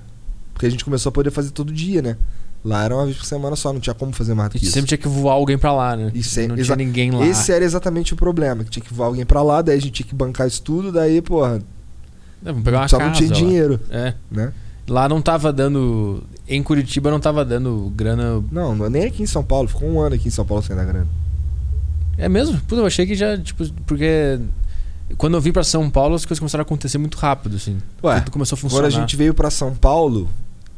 Porque 0.54 0.66
a 0.66 0.70
gente 0.70 0.86
começou 0.86 1.10
a 1.10 1.12
poder 1.12 1.32
fazer 1.32 1.52
todo 1.52 1.74
dia, 1.74 2.02
né? 2.02 2.16
Lá 2.64 2.84
era 2.84 2.94
uma 2.96 3.06
vez 3.06 3.16
por 3.18 3.26
semana 3.26 3.56
só, 3.56 3.72
não 3.72 3.80
tinha 3.80 3.94
como 3.94 4.12
fazer 4.12 4.34
mais 4.34 4.50
do 4.50 4.54
que 4.54 4.58
gente 4.60 4.66
isso. 4.68 4.74
sempre 4.74 4.88
tinha 4.90 4.98
que 4.98 5.08
voar 5.08 5.34
alguém 5.34 5.58
pra 5.58 5.72
lá, 5.72 5.96
né? 5.96 6.12
Isso 6.14 6.38
é- 6.40 6.48
não 6.48 6.56
tinha 6.58 6.76
ninguém 6.76 7.10
lá. 7.12 7.26
Esse 7.26 7.52
era 7.54 7.64
exatamente 7.64 8.14
o 8.14 8.18
problema, 8.18 8.64
que 8.66 8.70
tinha 8.70 8.84
que 8.84 8.94
voar 8.94 9.08
alguém 9.08 9.26
pra 9.26 9.42
lá, 9.42 9.62
daí 9.62 9.78
a 9.78 9.82
gente 9.82 9.92
tinha 9.92 10.08
que 10.08 10.14
bancar 10.16 10.46
isso 10.48 10.62
tudo, 10.62 10.92
daí, 10.92 11.22
porra, 11.22 11.62
É, 12.44 12.50
vamos 12.52 12.64
pegar 12.64 12.80
uma 12.82 12.88
só 12.90 12.98
casa 12.98 13.10
não 13.12 13.16
tinha 13.18 13.30
lá. 13.30 13.36
dinheiro, 13.36 13.80
É. 13.90 14.14
né? 14.30 14.52
Lá 14.90 15.08
não 15.08 15.22
tava 15.22 15.54
dando. 15.54 16.24
Em 16.48 16.62
Curitiba 16.64 17.12
não 17.12 17.20
tava 17.20 17.46
dando 17.46 17.94
grana. 17.96 18.44
Não, 18.52 18.76
não- 18.76 18.90
nem 18.90 19.04
aqui 19.06 19.22
em 19.24 19.28
São 19.28 19.44
Paulo, 19.44 19.68
ficou 19.70 19.88
um 19.88 20.02
ano 20.02 20.16
aqui 20.16 20.28
em 20.28 20.32
São 20.32 20.44
Paulo 20.46 20.64
sem 20.64 20.76
dar 20.76 20.84
grana. 20.84 21.08
É 22.18 22.28
mesmo? 22.28 22.60
Puta, 22.68 22.82
eu 22.82 22.86
achei 22.88 23.06
que 23.06 23.16
já, 23.16 23.38
tipo, 23.38 23.64
porque 23.86 24.40
quando 25.18 25.36
eu 25.36 25.42
vim 25.42 25.52
pra 25.52 25.64
São 25.64 25.90
Paulo, 25.90 26.16
as 26.16 26.26
coisas 26.26 26.40
começaram 26.40 26.64
a 26.64 26.66
acontecer 26.66 26.98
muito 26.98 27.18
rápido, 27.18 27.56
assim. 27.56 27.78
Ué, 28.04 28.20
Tudo 28.20 28.32
começou 28.32 28.56
a 28.56 28.60
funcionar. 28.60 28.84
Quando 28.90 28.98
a 28.98 29.00
gente 29.00 29.16
veio 29.16 29.34
pra 29.34 29.50
São 29.52 29.74
Paulo, 29.76 30.28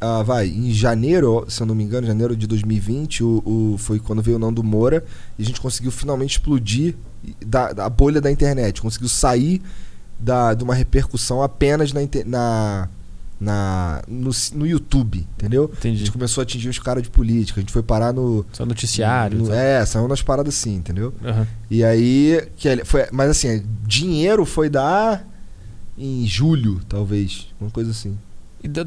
ah, 0.04 0.22
vai, 0.22 0.48
em 0.48 0.72
janeiro, 0.72 1.44
se 1.48 1.62
eu 1.62 1.66
não 1.66 1.74
me 1.74 1.84
engano, 1.84 2.06
janeiro 2.06 2.34
de 2.36 2.46
2020, 2.46 3.22
o, 3.22 3.42
o- 3.46 3.76
foi 3.78 3.98
quando 4.00 4.20
veio 4.20 4.36
o 4.36 4.40
Nando 4.40 4.62
Moura 4.62 5.04
e 5.38 5.42
a 5.42 5.46
gente 5.46 5.60
conseguiu 5.60 5.92
finalmente 5.92 6.32
explodir 6.32 6.96
da, 7.46 7.72
da 7.72 7.88
bolha 7.88 8.20
da 8.20 8.30
internet. 8.30 8.82
Conseguiu 8.82 9.08
sair 9.08 9.62
da, 10.18 10.54
de 10.54 10.64
uma 10.64 10.74
repercussão 10.74 11.42
apenas 11.42 11.92
na, 11.92 12.00
na, 12.26 12.88
na, 13.40 14.02
no, 14.08 14.30
no 14.54 14.66
YouTube, 14.66 15.26
entendeu? 15.36 15.70
A 15.72 15.76
Entendi. 15.78 15.98
gente 16.00 16.12
começou 16.12 16.42
a 16.42 16.44
atingir 16.44 16.68
os 16.68 16.78
caras 16.78 17.02
de 17.02 17.10
política, 17.10 17.60
a 17.60 17.62
gente 17.62 17.72
foi 17.72 17.82
parar 17.82 18.12
no. 18.12 18.44
Só 18.52 18.64
noticiário. 18.66 19.38
no 19.38 19.52
é, 19.52 19.84
saiu 19.86 20.06
nas 20.08 20.22
paradas 20.22 20.54
assim, 20.54 20.74
entendeu? 20.74 21.14
Aham. 21.24 21.46
E 21.70 21.82
aí, 21.84 22.48
que 22.56 22.68
ele- 22.68 22.84
foi, 22.84 23.06
mas 23.12 23.30
assim, 23.30 23.62
dinheiro 23.86 24.44
foi 24.44 24.68
dar 24.68 25.26
em 25.96 26.26
julho, 26.26 26.80
talvez, 26.88 27.48
uma 27.60 27.70
coisa 27.70 27.90
assim. 27.92 28.16
E 28.62 28.68
da, 28.68 28.84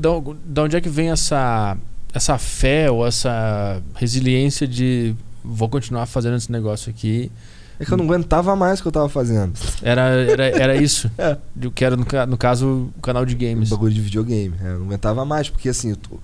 onde 0.63 0.75
é 0.75 0.81
que 0.81 0.89
vem 0.89 1.09
essa, 1.11 1.77
essa 2.13 2.37
fé 2.37 2.89
ou 2.89 3.05
essa 3.05 3.81
resiliência 3.95 4.67
de 4.67 5.13
vou 5.43 5.67
continuar 5.69 6.05
fazendo 6.05 6.35
esse 6.37 6.51
negócio 6.51 6.89
aqui? 6.89 7.31
É 7.77 7.83
que 7.83 7.91
eu 7.91 7.97
não 7.97 8.05
aguentava 8.05 8.55
mais 8.55 8.79
o 8.79 8.81
que 8.83 8.87
eu 8.87 8.91
tava 8.91 9.09
fazendo. 9.09 9.51
Era, 9.81 10.01
era, 10.01 10.43
era 10.47 10.75
isso. 10.81 11.11
É. 11.17 11.37
Que 11.73 11.83
era, 11.83 11.97
no, 11.97 12.05
no 12.27 12.37
caso, 12.37 12.89
o 12.97 13.01
canal 13.01 13.25
de 13.25 13.35
games. 13.35 13.69
bagulho 13.69 13.93
de 13.93 13.99
videogame. 13.99 14.55
É, 14.63 14.67
eu 14.69 14.79
não 14.79 14.85
aguentava 14.85 15.25
mais, 15.25 15.49
porque 15.49 15.67
assim, 15.67 15.89
eu, 15.89 15.97
tô- 15.97 16.19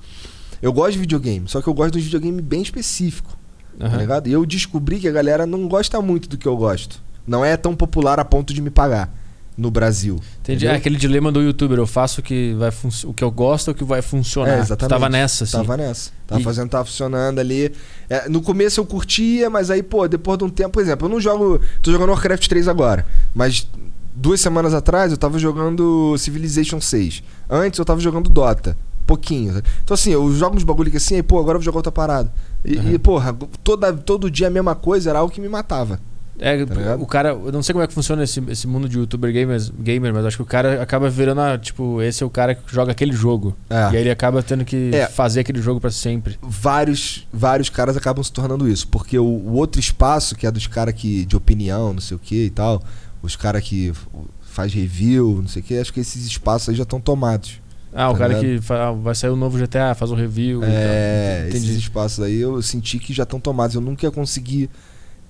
eu 0.61 0.71
gosto 0.71 0.93
de 0.93 0.99
videogame, 0.99 1.49
só 1.49 1.61
que 1.61 1.67
eu 1.67 1.73
gosto 1.73 1.91
de 1.93 1.99
um 1.99 2.01
videogame 2.03 2.41
bem 2.41 2.61
específico, 2.61 3.37
tá 3.77 3.87
Aham. 3.87 3.97
ligado? 3.97 4.27
E 4.27 4.31
eu 4.31 4.45
descobri 4.45 4.97
que 4.99 5.09
a 5.09 5.11
galera 5.11 5.45
não 5.45 5.67
gosta 5.67 6.01
muito 6.01 6.29
do 6.29 6.37
que 6.37 6.47
eu 6.47 6.55
gosto. 6.55 7.01
Não 7.27 7.43
é 7.43 7.57
tão 7.57 7.75
popular 7.75 8.17
a 8.19 8.23
ponto 8.25 8.53
de 8.53 8.61
me 8.61 8.69
pagar 8.69 9.13
no 9.61 9.69
Brasil. 9.71 10.19
Entendi. 10.39 10.65
É 10.65 10.73
aquele 10.75 10.97
dilema 10.97 11.31
do 11.31 11.41
youtuber. 11.41 11.77
Eu 11.77 11.85
faço 11.85 12.19
o 12.19 12.23
que, 12.23 12.53
vai 12.55 12.71
o 13.05 13.13
que 13.13 13.23
eu 13.23 13.29
gosto 13.29 13.67
ou 13.69 13.73
o 13.73 13.77
que 13.77 13.83
vai 13.83 14.01
funcionar. 14.01 14.49
É, 14.53 14.57
Tu 14.57 14.61
exatamente. 14.63 14.89
Tava 14.89 15.09
nessa, 15.09 15.43
assim. 15.43 15.51
Tava 15.57 15.77
nessa. 15.77 16.11
Tava 16.25 16.41
E- 16.41 16.43
fazendo, 16.43 16.69
tava 16.69 16.85
funcionando 16.85 17.39
ali. 17.39 17.71
É, 18.09 18.27
no 18.27 18.41
começo 18.41 18.79
eu 18.81 18.85
curtia, 18.85 19.49
mas 19.49 19.69
aí, 19.69 19.83
pô, 19.83 20.07
depois 20.07 20.37
de 20.37 20.43
um 20.43 20.49
tempo, 20.49 20.71
por 20.71 20.81
exemplo, 20.81 21.05
eu 21.07 21.11
não 21.11 21.21
jogo. 21.21 21.61
Tô 21.83 21.91
jogando 21.91 22.09
Warcraft 22.09 22.47
3 22.47 22.67
agora. 22.67 23.05
Mas 23.35 23.67
duas 24.15 24.41
semanas 24.41 24.73
atrás 24.73 25.11
eu 25.11 25.17
tava 25.17 25.37
jogando 25.39 26.15
Civilization 26.17 26.81
6. 26.81 27.23
Antes 27.49 27.77
eu 27.77 27.85
tava 27.85 27.99
jogando 28.01 28.29
Dota. 28.29 28.75
Pouquinho. 29.05 29.61
Então, 29.83 29.93
assim, 29.93 30.11
eu 30.11 30.31
jogo 30.33 30.55
uns 30.55 30.63
bagulho 30.63 30.89
que 30.89 30.97
assim, 30.97 31.15
aí, 31.15 31.23
pô, 31.23 31.37
agora 31.39 31.55
eu 31.57 31.59
vou 31.59 31.65
jogar 31.65 31.77
outra 31.79 31.91
parada. 31.91 32.31
E, 32.63 32.77
Uhum. 32.77 32.91
e, 32.93 32.99
porra, 32.99 33.35
toda, 33.63 33.91
todo 33.93 34.29
dia 34.31 34.47
a 34.47 34.49
mesma 34.49 34.73
coisa 34.75 35.09
era 35.09 35.19
algo 35.19 35.33
que 35.33 35.41
me 35.41 35.49
matava. 35.49 35.99
É, 36.43 36.65
Tá 36.65 36.95
o 36.95 37.05
cara, 37.05 37.29
eu 37.29 37.51
não 37.51 37.61
sei 37.61 37.71
como 37.71 37.83
é 37.83 37.87
que 37.87 37.93
funciona 37.93 38.23
esse, 38.23 38.41
esse 38.49 38.65
mundo 38.67 38.89
de 38.89 38.97
youtuber 38.97 39.31
gamers, 39.31 39.71
gamer, 39.79 40.11
mas 40.11 40.25
acho 40.25 40.37
que 40.37 40.41
o 40.41 40.45
cara 40.45 40.81
acaba 40.81 41.07
virando, 41.07 41.39
a, 41.39 41.55
tipo, 41.55 42.01
esse 42.01 42.23
é 42.23 42.25
o 42.25 42.31
cara 42.31 42.55
que 42.55 42.63
joga 42.73 42.91
aquele 42.91 43.13
jogo. 43.13 43.55
É. 43.69 43.75
E 43.75 43.97
aí 43.97 43.97
ele 43.97 44.09
acaba 44.09 44.41
tendo 44.41 44.65
que 44.65 44.89
É. 44.91 45.05
fazer 45.05 45.41
aquele 45.41 45.61
jogo 45.61 45.79
pra 45.79 45.91
sempre. 45.91 46.39
vários, 46.41 47.27
vários 47.31 47.69
caras 47.69 47.95
acabam 47.95 48.23
se 48.23 48.31
tornando 48.31 48.67
isso. 48.67 48.87
Porque 48.87 49.19
o, 49.19 49.23
o 49.23 49.53
outro 49.53 49.79
espaço, 49.79 50.35
que 50.35 50.47
é 50.47 50.51
dos 50.51 50.65
caras 50.65 50.95
que 50.95 51.25
de 51.25 51.35
opinião, 51.35 51.93
não 51.93 52.01
sei 52.01 52.17
o 52.17 52.19
que 52.19 52.45
e 52.45 52.49
tal, 52.49 52.81
os 53.21 53.35
caras 53.35 53.61
que 53.63 53.93
faz 54.41 54.73
review, 54.73 55.39
não 55.41 55.47
sei 55.47 55.61
o 55.61 55.65
que, 55.65 55.77
acho 55.77 55.93
que 55.93 55.99
esses 55.99 56.25
espaços 56.25 56.69
aí 56.69 56.75
já 56.75 56.83
estão 56.83 56.99
tomados. 56.99 57.61
Ah, 57.93 58.09
o 58.09 58.13
Tá 58.13 58.19
cara 58.19 58.33
ligado? 58.39 58.55
que 58.59 58.65
fa- 58.65 58.91
vai 58.93 59.13
sair 59.13 59.29
o 59.29 59.35
novo 59.35 59.57
GTA, 59.59 59.93
faz 59.93 60.09
um 60.11 60.15
review. 60.15 60.61
É, 60.63 61.47
tal. 61.49 61.57
esses 61.57 61.75
espaços 61.77 62.23
aí 62.23 62.39
eu 62.39 62.61
senti 62.63 62.97
que 62.97 63.13
já 63.13 63.23
estão 63.23 63.39
tomados. 63.39 63.75
Eu 63.75 63.81
nunca 63.81 64.05
ia 64.07 64.11
conseguir 64.11 64.69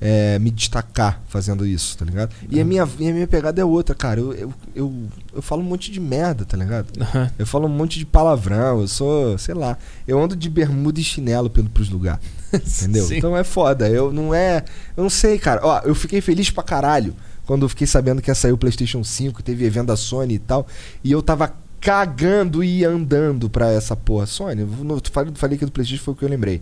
é, 0.03 0.39
me 0.39 0.49
destacar 0.49 1.21
fazendo 1.27 1.63
isso, 1.65 1.95
tá 1.97 2.03
ligado? 2.03 2.33
E 2.49 2.59
a 2.59 2.63
Uhum. 2.63 2.67
minha, 2.67 2.89
e 2.99 3.07
a 3.09 3.13
minha 3.13 3.27
pegada 3.27 3.61
é 3.61 3.63
outra, 3.65 3.93
cara. 3.93 4.19
Eu, 4.19 4.33
eu, 4.33 4.53
eu, 4.75 4.93
eu 5.35 5.41
falo 5.43 5.61
um 5.61 5.65
monte 5.65 5.91
de 5.91 5.99
merda, 5.99 6.43
tá 6.43 6.57
ligado? 6.57 6.87
Aham. 6.99 7.31
Eu 7.37 7.45
falo 7.45 7.67
um 7.67 7.69
monte 7.69 7.99
de 7.99 8.05
palavrão, 8.05 8.81
eu 8.81 8.87
sou, 8.87 9.37
sei 9.37 9.53
lá, 9.53 9.77
eu 10.07 10.19
ando 10.21 10.35
de 10.35 10.49
bermuda 10.49 10.99
e 10.99 11.03
chinelo 11.03 11.49
pelo, 11.49 11.69
pros 11.69 11.89
lugares. 11.89 12.23
Entendeu? 12.81 13.05
Sim. 13.05 13.17
Então 13.17 13.37
é 13.37 13.43
foda. 13.43 13.87
Eu 13.87 14.11
não 14.11 14.33
é. 14.33 14.65
Eu 14.97 15.03
não 15.03 15.09
sei, 15.09 15.37
cara. 15.37 15.61
Ó, 15.63 15.81
eu 15.85 15.93
fiquei 15.93 16.19
feliz 16.19 16.49
pra 16.49 16.63
caralho 16.63 17.15
quando 17.45 17.63
eu 17.63 17.69
fiquei 17.69 17.85
sabendo 17.85 18.21
que 18.21 18.29
ia 18.31 18.35
sair 18.35 18.51
o 18.51 18.57
PlayStation 18.57 19.03
5, 19.03 19.43
teve 19.43 19.65
evento 19.65 19.87
da 19.87 19.95
Sony 19.95 20.33
e 20.35 20.39
tal. 20.39 20.65
E 21.03 21.11
eu 21.11 21.21
tava 21.21 21.53
cagando 21.79 22.63
e 22.63 22.85
andando 22.85 23.49
pra 23.49 23.71
essa 23.71 23.95
porra. 23.95 24.25
Sony, 24.25 24.61
eu 24.61 24.67
não- 24.83 24.95
eu 24.95 25.01
falei, 25.11 25.31
falei 25.35 25.57
que 25.57 25.65
do 25.65 25.71
PlayStation 25.71 26.03
foi 26.03 26.13
o 26.13 26.17
que 26.17 26.23
eu 26.25 26.29
lembrei. 26.29 26.61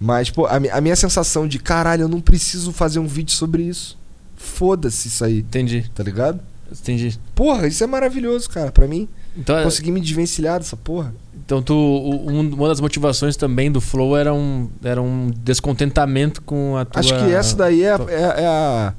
Mas, 0.00 0.30
pô, 0.30 0.46
a, 0.46 0.56
a 0.72 0.80
minha 0.80 0.96
sensação 0.96 1.46
de 1.46 1.58
caralho, 1.58 2.02
eu 2.04 2.08
não 2.08 2.20
preciso 2.20 2.72
fazer 2.72 2.98
um 2.98 3.06
vídeo 3.06 3.32
sobre 3.34 3.62
isso. 3.64 3.98
Foda-se 4.34 5.08
isso 5.08 5.22
aí, 5.24 5.40
Entendi. 5.40 5.90
tá 5.94 6.02
ligado? 6.02 6.40
Entendi. 6.72 7.18
Porra, 7.34 7.66
isso 7.66 7.84
é 7.84 7.86
maravilhoso, 7.86 8.48
cara. 8.48 8.72
Pra 8.72 8.86
mim, 8.86 9.06
Então, 9.36 9.58
é- 9.58 9.62
conseguir 9.64 9.90
me 9.90 10.00
desvencilhar 10.00 10.58
dessa 10.58 10.76
porra. 10.76 11.12
então 11.44 11.60
tu, 11.62 11.74
um- 11.74 12.54
uma 12.54 12.68
das 12.68 12.80
motivações 12.80 13.36
também 13.36 13.70
do 13.70 13.80
Flow 13.80 14.16
era 14.16 14.32
um, 14.32 14.70
era 14.82 15.02
um 15.02 15.30
descontentamento 15.44 16.40
com 16.42 16.76
a 16.78 16.84
tua... 16.86 17.00
Acho 17.00 17.12
que 17.18 17.32
essa 17.32 17.56
daí 17.56 17.82
é, 17.82 17.92
a- 17.92 18.00
é- 18.08 18.42
é 18.42 18.46
a 18.46 18.94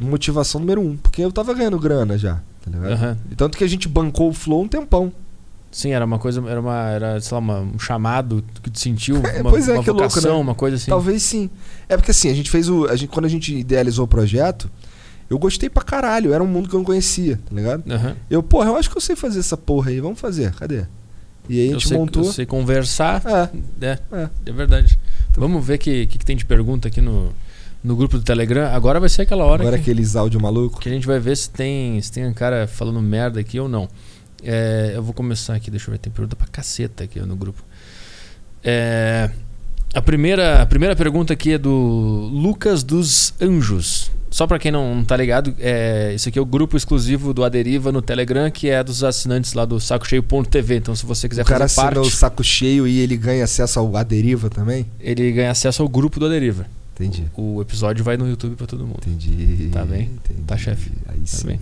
motivação 0.00 0.60
número 0.60 0.80
um. 0.80 0.96
Porque 0.96 1.20
eu 1.22 1.30
tava 1.32 1.52
ganhando 1.52 1.78
grana 1.78 2.16
já, 2.16 2.36
tá 2.64 2.70
ligado? 2.70 3.18
E 3.30 3.34
Tanto 3.34 3.58
que 3.58 3.64
a 3.64 3.68
gente 3.68 3.88
bancou 3.88 4.30
o 4.30 4.32
Flow 4.32 4.62
um 4.62 4.68
tempão. 4.68 5.12
Sim, 5.76 5.90
era 5.90 6.04
uma 6.04 6.20
coisa, 6.20 6.40
era 6.48 6.60
uma, 6.60 6.88
era, 6.88 7.20
sei 7.20 7.34
lá, 7.34 7.38
uma- 7.40 7.60
um 7.60 7.78
chamado 7.80 8.44
que 8.62 8.70
tu 8.70 8.78
sentiu, 8.78 9.16
É, 9.26 9.40
uma, 9.42 9.50
pois 9.50 9.68
é, 9.68 9.72
uma 9.72 9.82
que 9.82 9.90
louco, 9.90 10.08
vocação, 10.08 10.36
né? 10.36 10.40
uma 10.40 10.54
coisa 10.54 10.76
assim. 10.76 10.88
Talvez 10.88 11.20
sim. 11.22 11.50
É 11.88 11.96
porque 11.96 12.12
assim, 12.12 12.30
a 12.30 12.34
gente 12.34 12.48
fez 12.48 12.68
o. 12.68 12.86
A 12.86 12.94
gente, 12.94 13.08
quando 13.08 13.24
a 13.24 13.28
gente 13.28 13.52
idealizou 13.56 14.04
o 14.04 14.08
projeto, 14.08 14.70
eu 15.28 15.36
gostei 15.36 15.68
pra 15.68 15.82
caralho. 15.82 16.32
Era 16.32 16.44
um 16.44 16.46
mundo 16.46 16.68
que 16.68 16.74
eu 16.76 16.78
não 16.78 16.84
conhecia, 16.84 17.40
tá 17.44 17.52
ligado? 17.56 17.82
Aham. 17.90 18.14
Eu, 18.30 18.40
porra, 18.40 18.68
eu 18.70 18.76
acho 18.76 18.88
que 18.88 18.96
eu 18.96 19.00
sei 19.00 19.16
fazer 19.16 19.40
essa 19.40 19.56
porra 19.56 19.90
aí. 19.90 19.98
Vamos 20.00 20.20
fazer, 20.20 20.52
cadê? 20.54 20.84
E 21.48 21.58
aí 21.60 21.66
a 21.68 21.72
Eu 21.72 21.72
gente 21.80 21.88
sei, 21.88 21.98
montou. 21.98 22.22
eu 22.24 22.32
sei 22.32 22.46
conversar, 22.46 23.20
É, 23.82 23.86
é, 23.86 23.98
é. 24.12 24.28
é 24.46 24.52
verdade. 24.52 24.96
Vamos 25.36 25.66
ver 25.66 25.74
o 25.74 25.78
que, 25.78 26.06
que, 26.06 26.18
que 26.18 26.24
tem 26.24 26.36
de 26.36 26.44
pergunta 26.44 26.86
aqui 26.86 27.00
no, 27.00 27.32
no 27.82 27.96
grupo 27.96 28.16
do 28.16 28.22
Telegram. 28.22 28.68
Agora 28.72 29.00
vai 29.00 29.08
ser 29.08 29.22
aquela 29.22 29.44
hora 29.44 29.62
Agora 29.62 29.76
que, 29.76 29.82
aqueles 29.90 30.14
áudio 30.14 30.40
maluco. 30.40 30.80
que 30.80 30.88
a 30.88 30.92
gente 30.92 31.04
vai 31.06 31.18
ver 31.18 31.36
se 31.36 31.50
tem, 31.50 32.00
se 32.00 32.12
tem 32.12 32.24
um 32.26 32.32
cara 32.32 32.68
falando 32.68 33.02
merda 33.02 33.40
aqui 33.40 33.58
ou 33.58 33.68
não. 33.68 33.88
É, 34.44 34.92
eu 34.94 35.02
vou 35.02 35.12
começar 35.14 35.54
aqui, 35.54 35.70
deixa 35.70 35.88
eu 35.88 35.92
ver, 35.92 35.98
tem 35.98 36.12
pergunta 36.12 36.36
pra 36.36 36.46
caceta 36.46 37.04
aqui 37.04 37.18
no 37.20 37.34
grupo. 37.36 37.62
É, 38.62 39.30
a, 39.94 40.02
primeira, 40.02 40.62
a 40.62 40.66
primeira 40.66 40.94
pergunta 40.96 41.32
aqui 41.32 41.52
é 41.52 41.58
do 41.58 41.70
Lucas 42.32 42.82
dos 42.82 43.34
Anjos. 43.40 44.10
Só 44.30 44.48
pra 44.48 44.58
quem 44.58 44.72
não 44.72 45.04
tá 45.04 45.16
ligado, 45.16 45.54
é, 45.60 46.12
esse 46.12 46.28
aqui 46.28 46.36
é 46.38 46.42
o 46.42 46.46
grupo 46.46 46.76
exclusivo 46.76 47.32
do 47.32 47.44
Aderiva 47.44 47.92
no 47.92 48.02
Telegram, 48.02 48.50
que 48.50 48.68
é 48.68 48.82
dos 48.82 49.04
assinantes 49.04 49.52
lá 49.52 49.64
do 49.64 49.78
sacocheio.tv. 49.78 50.76
Então, 50.76 50.96
se 50.96 51.06
você 51.06 51.28
quiser 51.28 51.42
O 51.42 51.44
cara 51.44 51.68
fazer 51.68 51.80
assina 51.80 51.92
parte, 52.02 52.08
o 52.08 52.10
saco 52.16 52.42
cheio 52.42 52.84
e 52.88 52.98
ele 52.98 53.16
ganha 53.16 53.44
acesso 53.44 53.78
ao 53.78 53.96
A 53.96 54.02
Deriva 54.02 54.50
também? 54.50 54.86
ele 54.98 55.30
ganha 55.30 55.52
acesso 55.52 55.82
ao 55.82 55.88
grupo 55.88 56.18
do 56.18 56.26
Aderiva. 56.26 56.66
Entendi. 56.94 57.24
O 57.36 57.60
episódio 57.62 58.04
vai 58.04 58.16
no 58.16 58.28
YouTube 58.28 58.56
pra 58.56 58.66
todo 58.66 58.84
mundo. 58.84 58.98
Entendi. 59.06 59.68
Tá 59.72 59.84
bem? 59.84 60.02
Entendi. 60.24 60.42
Tá, 60.46 60.56
chefe? 60.56 60.90
Aí 61.08 61.18
Tá 61.18 61.26
sim. 61.26 61.46
bem? 61.46 61.60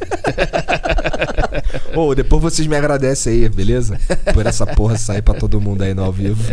Ô, 1.94 2.14
depois 2.14 2.42
vocês 2.42 2.66
me 2.66 2.76
agradecem 2.76 3.32
aí, 3.32 3.48
beleza? 3.48 3.98
Por 4.32 4.46
essa 4.46 4.66
porra 4.66 4.96
sair 4.96 5.22
pra 5.22 5.34
todo 5.34 5.60
mundo 5.60 5.82
aí 5.82 5.94
no 5.94 6.04
ao 6.04 6.12
vivo. 6.12 6.42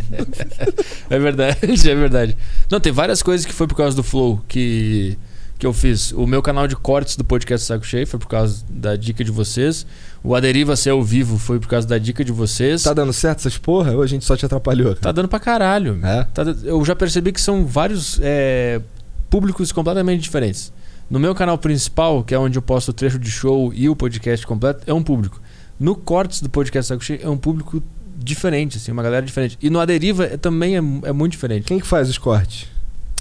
É 1.10 1.18
verdade, 1.18 1.58
é 1.62 1.96
verdade. 1.96 2.38
Não, 2.70 2.82
tem 2.82 2.92
várias 2.92 3.24
coisas 3.24 3.46
que 3.46 3.54
foi 3.54 3.66
por 3.66 3.76
causa 3.76 3.96
do 3.96 4.04
Flow 4.04 4.42
que, 4.46 5.18
que 5.58 5.66
eu 5.66 5.72
fiz. 5.72 6.12
O 6.12 6.28
meu 6.28 6.42
canal 6.42 6.68
de 6.68 6.76
cortes 6.76 7.16
do 7.16 7.24
podcast 7.24 7.66
Saco 7.66 7.86
Cheio 7.86 8.06
foi 8.06 8.20
por 8.20 8.28
causa 8.28 8.62
da 8.70 8.98
dica 8.98 9.24
de 9.24 9.32
vocês. 9.32 9.86
O 10.22 10.36
Aderiva 10.36 10.76
Ser 10.76 10.90
ao 10.90 11.02
Vivo 11.02 11.38
foi 11.38 11.62
por 11.62 11.70
causa 11.70 11.88
da 11.88 11.98
dica 11.98 12.26
de 12.26 12.32
vocês. 12.34 12.84
Tá 12.84 12.94
dando 12.94 13.14
certo 13.14 13.40
essas 13.40 13.58
porra 13.58 13.94
ou 13.94 14.02
a 14.02 14.08
gente 14.08 14.26
só 14.26 14.36
te 14.36 14.46
atrapalhou? 14.46 14.96
Tá 14.96 15.14
dando 15.14 15.30
pra 15.30 15.40
caralho. 15.40 15.98
É? 16.04 16.26
Tá 16.26 16.44
eu 16.64 16.84
já 16.84 16.94
percebi 16.94 17.32
que 17.32 17.40
são 17.40 17.66
vários 17.66 18.20
é, 18.22 18.82
públicos 19.30 19.72
completamente 19.72 20.22
diferentes. 20.22 20.74
No 21.10 21.20
meu 21.20 21.34
canal 21.34 21.58
principal, 21.58 22.24
que 22.24 22.36
é 22.36 22.40
onde 22.40 22.58
eu 22.58 22.62
posto 22.62 22.90
o 22.90 22.94
trecho 22.94 23.18
de 23.18 23.32
show 23.32 23.74
e 23.74 23.88
o 23.88 23.96
podcast 23.96 24.46
completo, 24.46 24.84
é 24.86 24.94
um 24.94 25.02
público. 25.02 25.42
No 25.80 25.96
cortes 25.96 26.42
do 26.42 26.50
podcast 26.50 26.90
Saco 26.90 27.04
Cheio 27.04 27.20
é 27.24 27.30
um 27.30 27.38
público 27.38 27.82
diferente, 28.18 28.78
assim, 28.78 28.92
uma 28.92 29.04
galera 29.04 29.26
diferente. 29.26 29.58
E 29.62 29.70
no 29.70 29.80
Aderiva 29.80 30.26
é, 30.26 30.38
também 30.38 30.76
é, 30.76 30.80
é 30.80 31.14
muito 31.14 31.32
diferente. 31.32 31.66
Quem 31.66 31.80
que 31.80 31.88
faz 31.88 32.10
os 32.10 32.18
cortes? 32.18 32.68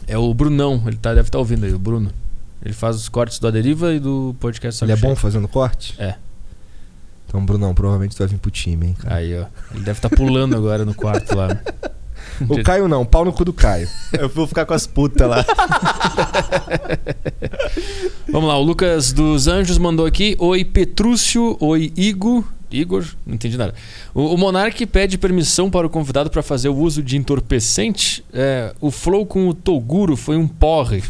É 0.06 0.18
o 0.18 0.32
Brunão, 0.34 0.82
ele 0.86 0.96
tá, 0.96 1.14
deve 1.14 1.28
estar 1.28 1.38
ouvindo 1.38 1.64
aí, 1.64 1.72
o 1.72 1.78
Bruno. 1.78 2.10
Ele 2.64 2.74
faz 2.74 2.96
os 2.96 3.08
cortes 3.08 3.38
do 3.38 3.46
Aderiva 3.46 3.92
e 3.92 4.00
do 4.00 4.34
podcast 4.40 4.80
Saco 4.80 4.90
Ele 4.90 4.98
é 4.98 5.00
Cheio. 5.00 5.14
bom 5.14 5.16
fazendo 5.16 5.46
corte? 5.46 5.94
É. 5.98 6.16
Então, 7.28 7.44
Brunão, 7.44 7.74
provavelmente 7.74 8.16
tu 8.16 8.18
vai 8.18 8.28
vir 8.28 8.38
pro 8.38 8.50
time, 8.50 8.86
hein, 8.88 8.96
cara. 8.98 9.16
Aí, 9.16 9.38
ó. 9.38 9.46
Ele 9.72 9.84
deve 9.84 9.98
estar 9.98 10.08
pulando 10.10 10.56
agora 10.56 10.84
no 10.84 10.94
quarto 10.94 11.36
lá. 11.36 11.48
O 12.48 12.62
Caio 12.62 12.88
não, 12.88 13.04
pau 13.04 13.24
no 13.24 13.32
cu 13.32 13.44
do 13.44 13.52
Caio. 13.52 13.88
Eu 14.12 14.28
vou 14.28 14.46
ficar 14.46 14.66
com 14.66 14.74
as 14.74 14.86
putas 14.86 15.28
lá. 15.28 15.44
Vamos 18.30 18.48
lá, 18.48 18.58
o 18.58 18.62
Lucas 18.62 19.12
dos 19.12 19.46
Anjos 19.46 19.78
mandou 19.78 20.06
aqui. 20.06 20.36
Oi, 20.38 20.64
Petrúcio. 20.64 21.56
Oi, 21.60 21.92
Igo. 21.96 22.44
Igor, 22.70 23.04
não 23.24 23.34
entendi 23.34 23.56
nada. 23.56 23.74
O, 24.12 24.34
o 24.34 24.36
Monark 24.36 24.84
pede 24.86 25.16
permissão 25.16 25.70
para 25.70 25.86
o 25.86 25.90
convidado 25.90 26.30
para 26.30 26.42
fazer 26.42 26.68
o 26.68 26.76
uso 26.76 27.02
de 27.02 27.16
entorpecente. 27.16 28.24
É, 28.32 28.74
o 28.80 28.90
flow 28.90 29.24
com 29.24 29.48
o 29.48 29.54
Toguro 29.54 30.16
foi 30.16 30.36
um 30.36 30.48
porre. 30.48 31.02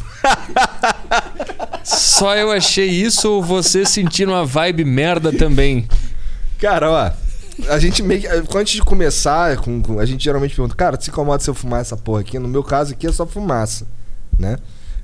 Só 1.82 2.36
eu 2.36 2.52
achei 2.52 2.88
isso 2.88 3.30
ou 3.30 3.42
você 3.42 3.84
sentindo 3.84 4.32
uma 4.32 4.44
vibe 4.44 4.84
merda 4.84 5.32
também? 5.32 5.86
Cara, 6.58 6.90
ó. 6.90 7.25
A 7.70 7.78
gente 7.78 8.02
meio 8.02 8.20
que. 8.20 8.26
Antes 8.56 8.74
de 8.74 8.82
começar, 8.82 9.56
com, 9.58 9.80
com- 9.82 9.98
a 9.98 10.04
gente 10.06 10.22
geralmente 10.22 10.54
pergunta, 10.54 10.74
cara, 10.74 11.00
se 11.00 11.10
incomoda 11.10 11.42
se 11.42 11.48
eu 11.50 11.54
fumar 11.54 11.80
essa 11.80 11.96
porra 11.96 12.20
aqui? 12.20 12.38
No 12.38 12.48
meu 12.48 12.62
caso 12.62 12.92
aqui 12.92 13.06
é 13.06 13.12
só 13.12 13.26
fumaça, 13.26 13.86
né? 14.38 14.58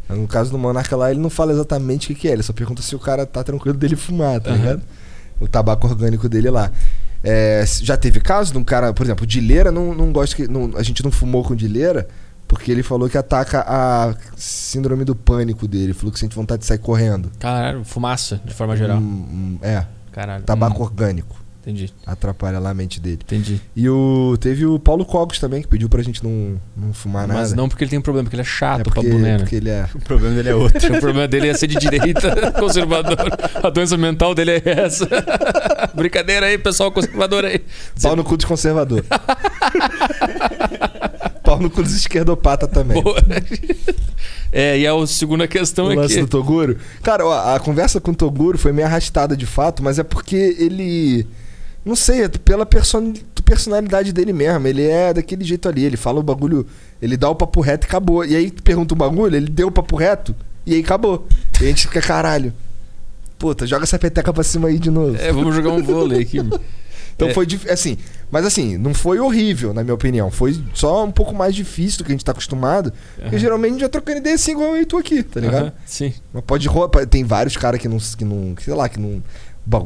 No 0.08 0.26
caso 0.28 0.50
do 0.50 0.58
Monarca 0.58 0.94
lá, 0.94 1.10
ele 1.10 1.20
não 1.20 1.30
fala 1.30 1.52
exatamente 1.52 2.04
o 2.04 2.14
que, 2.14 2.20
que 2.22 2.28
é, 2.28 2.32
ele 2.32 2.42
só 2.42 2.52
pergunta 2.52 2.82
se 2.82 2.94
o 2.94 2.98
cara 2.98 3.24
tá 3.24 3.42
tranquilo 3.42 3.78
dele 3.78 3.96
fumar, 3.96 4.40
tá 4.40 4.50
Aham. 4.50 4.58
ligado? 4.58 4.82
O 5.40 5.48
tabaco 5.48 5.86
orgânico 5.86 6.28
dele 6.28 6.50
lá. 6.50 6.70
É, 7.24 7.64
já 7.80 7.96
teve 7.96 8.20
caso 8.20 8.52
de 8.52 8.58
um 8.58 8.64
cara, 8.64 8.92
por 8.92 9.04
exemplo, 9.06 9.24
Dileira 9.26 9.70
não, 9.72 9.94
não 9.94 10.12
gosta 10.12 10.36
que. 10.36 10.46
não- 10.46 10.72
a 10.76 10.82
gente 10.82 11.02
não 11.02 11.10
fumou 11.10 11.42
com 11.42 11.54
Dileira 11.56 12.06
porque 12.46 12.70
ele 12.70 12.82
falou 12.82 13.08
que 13.08 13.16
ataca 13.16 13.64
a 13.66 14.14
síndrome 14.36 15.04
do 15.04 15.14
pânico 15.14 15.66
dele. 15.66 15.84
Ele 15.84 15.94
falou 15.94 16.12
que 16.12 16.18
sente 16.18 16.36
vontade 16.36 16.60
de 16.60 16.66
sair 16.66 16.78
correndo. 16.78 17.30
Caralho, 17.38 17.82
fumaça, 17.84 18.38
de 18.44 18.52
forma 18.52 18.76
geral. 18.76 18.98
Hum, 18.98 19.26
hum, 19.32 19.58
é, 19.62 19.86
Caralho. 20.12 20.44
tabaco 20.44 20.80
Hum, 20.80 20.82
orgânico. 20.84 21.41
Entendi, 21.62 21.93
Atrapalha 22.05 22.59
lá 22.59 22.70
a 22.70 22.74
mente 22.74 23.01
dele. 23.01 23.20
entendi. 23.24 23.60
E 23.74 23.89
o 23.89 24.36
teve 24.40 24.66
o 24.66 24.78
Paulo 24.78 25.05
Cogos 25.05 25.39
também, 25.39 25.62
que 25.62 25.68
pediu 25.68 25.89
pra 25.89 26.02
gente 26.02 26.22
não, 26.22 26.60
não 26.76 26.93
fumar 26.93 27.26
nada. 27.28 27.40
Mas 27.40 27.52
não 27.52 27.68
porque 27.68 27.84
ele 27.84 27.90
tem 27.90 27.98
um 27.98 28.02
problema, 28.02 28.24
porque 28.24 28.34
ele 28.34 28.43
é 28.43 28.44
chato 28.44 28.80
é 28.80 28.84
pra 28.84 28.94
porque, 28.94 29.09
boné, 29.09 29.32
né? 29.32 29.39
porque 29.39 29.56
ele 29.56 29.70
é. 29.70 29.89
O 29.94 30.01
problema 30.01 30.34
dele 30.34 30.48
é 30.48 30.55
outro. 30.55 30.97
O 30.97 31.01
problema 31.01 31.28
dele 31.28 31.48
é 31.48 31.55
ser 31.55 31.68
de 31.68 31.78
direita, 31.78 32.52
conservador. 32.59 33.16
A 33.62 33.70
doença 33.70 33.97
mental 33.97 34.34
dele 34.34 34.51
é 34.52 34.62
essa. 34.64 35.09
Brincadeira 35.94 36.47
aí, 36.47 36.59
pessoal 36.59 36.90
conservador 36.90 37.44
aí. 37.44 37.64
Pau 38.02 38.16
no 38.16 38.24
cu 38.24 38.36
dos 38.36 38.44
conservador. 38.44 39.05
Pau 41.44 41.60
no 41.60 41.70
cu 41.70 41.82
dos 41.82 41.94
esquerdopata 41.94 42.66
também. 42.66 43.01
Boa. 43.01 43.22
É, 44.52 44.78
e 44.78 44.86
a 44.86 45.06
segunda 45.06 45.48
questão 45.48 45.86
o 45.86 45.93
é 45.93 45.97
lance 45.97 46.14
que. 46.14 46.20
do 46.20 46.26
Toguro. 46.26 46.76
Cara, 47.02 47.24
ó, 47.24 47.55
a 47.55 47.59
conversa 47.59 48.01
com 48.01 48.10
o 48.10 48.14
Toguro 48.14 48.59
foi 48.59 48.70
meio 48.70 48.86
arrastada 48.86 49.34
de 49.34 49.47
fato, 49.47 49.82
mas 49.82 49.98
é 49.98 50.02
porque 50.02 50.36
ele. 50.59 51.26
Não 51.84 51.96
sei, 51.96 52.22
é 52.22 52.28
pela 52.28 52.64
person- 52.64 53.12
personalidade 53.44 54.12
dele 54.12 54.32
mesmo. 54.32 54.66
Ele 54.68 54.82
é 54.86 55.12
daquele 55.12 55.44
jeito 55.44 55.68
ali. 55.68 55.84
Ele 55.84 55.96
fala 55.96 56.20
o 56.20 56.22
bagulho. 56.22 56.66
Ele 57.00 57.16
dá 57.16 57.28
o 57.28 57.34
papo 57.34 57.60
reto 57.60 57.86
e 57.86 57.88
acabou. 57.88 58.24
E 58.24 58.36
aí 58.36 58.50
tu 58.50 58.62
pergunta 58.62 58.94
o 58.94 58.96
bagulho, 58.96 59.36
ele 59.36 59.48
deu 59.50 59.68
o 59.68 59.72
papo 59.72 59.96
reto 59.96 60.34
e 60.64 60.74
aí 60.74 60.80
acabou. 60.80 61.26
E 61.60 61.64
a 61.64 61.68
gente 61.68 61.86
fica, 61.88 62.00
caralho. 62.00 62.52
Puta, 63.38 63.66
joga 63.66 63.82
essa 63.82 63.98
peteca 63.98 64.32
pra 64.32 64.44
cima 64.44 64.68
aí 64.68 64.78
de 64.78 64.90
novo. 64.90 65.16
É, 65.16 65.32
vamos 65.32 65.54
jogar 65.54 65.70
um 65.70 65.82
vôlei 65.82 66.22
aqui. 66.22 66.38
Então 67.14 67.28
É. 67.28 67.34
foi 67.34 67.46
assim, 67.70 67.98
mas 68.30 68.44
assim, 68.46 68.78
não 68.78 68.94
foi 68.94 69.20
horrível, 69.20 69.74
na 69.74 69.84
minha 69.84 69.92
opinião. 69.94 70.30
Foi 70.30 70.59
só 70.72 71.04
um 71.04 71.10
pouco 71.12 71.34
mais 71.34 71.54
difícil 71.54 71.98
do 71.98 72.04
que 72.04 72.10
a 72.10 72.14
gente 72.14 72.24
tá 72.24 72.32
acostumado. 72.32 72.90
Porque 73.14 73.28
Aham. 73.36 73.38
geralmente 73.38 73.68
a 73.68 73.72
gente 73.74 73.80
já 73.82 73.88
trocando 73.90 74.18
ideia 74.18 74.34
assim 74.34 74.52
igual 74.52 74.74
eu 74.74 74.82
e 74.82 74.86
tu 74.86 74.96
aqui, 74.96 75.22
tá 75.22 75.38
ligado? 75.38 75.64
Aham, 75.66 75.72
Sim. 75.84 76.14
Mas 76.32 76.42
pode 76.46 76.66
ro- 76.66 76.88
tem 76.88 77.22
vários 77.22 77.54
caras 77.54 77.78
que 77.78 77.86
não, 77.86 77.98
que 77.98 78.24
não. 78.24 78.54
Sei 78.64 78.72
lá, 78.72 78.88
que 78.88 78.98
não. 78.98 79.22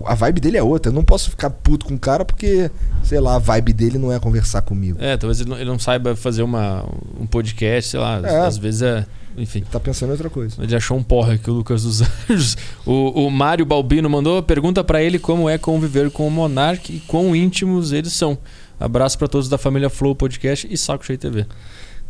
A 0.07 0.15
vibe 0.15 0.41
dele 0.41 0.57
é 0.57 0.63
outra. 0.63 0.91
Eu 0.91 0.95
não 0.95 1.05
posso 1.05 1.31
ficar 1.31 1.51
puto 1.51 1.87
com 1.87 1.95
o 1.95 1.99
cara 1.99 2.25
porque, 2.25 2.71
sei 3.05 3.21
lá, 3.21 3.37
a 3.37 3.39
vibe 3.39 3.73
dele 3.73 3.99
não 3.99 4.13
é 4.13 4.19
conversar 4.19 4.63
comigo. 4.63 4.99
É, 5.01 5.17
talvez 5.17 5.41
ele 5.41 5.51
não, 5.51 5.57
ele 5.57 5.69
não 5.69 5.79
saiba 5.79 6.17
fazer 6.17 6.43
uma, 6.43 6.85
um 7.21 7.27
podcast, 7.27 7.91
sei 7.91 8.01
lá. 8.01 8.21
É. 8.25 8.47
Às 8.47 8.57
vezes 8.57 8.83
é. 8.83 9.07
Enfim. 9.37 9.63
Tá 9.71 9.79
pensando 9.79 10.09
em 10.09 10.13
outra 10.13 10.31
coisa. 10.31 10.63
Ele 10.63 10.75
achou 10.75 10.97
um 10.97 11.03
porra 11.03 11.35
aqui, 11.35 11.51
o 11.51 11.55
Lucas 11.55 11.83
dos 11.83 12.01
Anjos. 12.31 12.57
O, 12.87 13.27
o 13.27 13.31
Mário 13.31 13.67
Balbino 13.67 14.09
mandou 14.09 14.43
pergunta 14.43 14.83
pra 14.83 15.03
ele 15.03 15.19
como 15.19 15.49
é 15.49 15.59
conviver 15.59 16.11
com 16.11 16.27
o 16.27 16.31
Monark 16.31 16.91
e 16.91 17.01
quão 17.01 17.37
íntimos 17.37 17.93
eles 17.93 18.15
são. 18.15 18.39
Abraço 18.81 19.19
pra 19.19 19.29
todos 19.29 19.49
da 19.49 19.59
família 19.59 19.91
Flow 19.91 20.15
Podcast 20.15 20.67
e 20.71 20.77
Saco 20.77 21.05
Cheio 21.05 21.19
TV. 21.19 21.47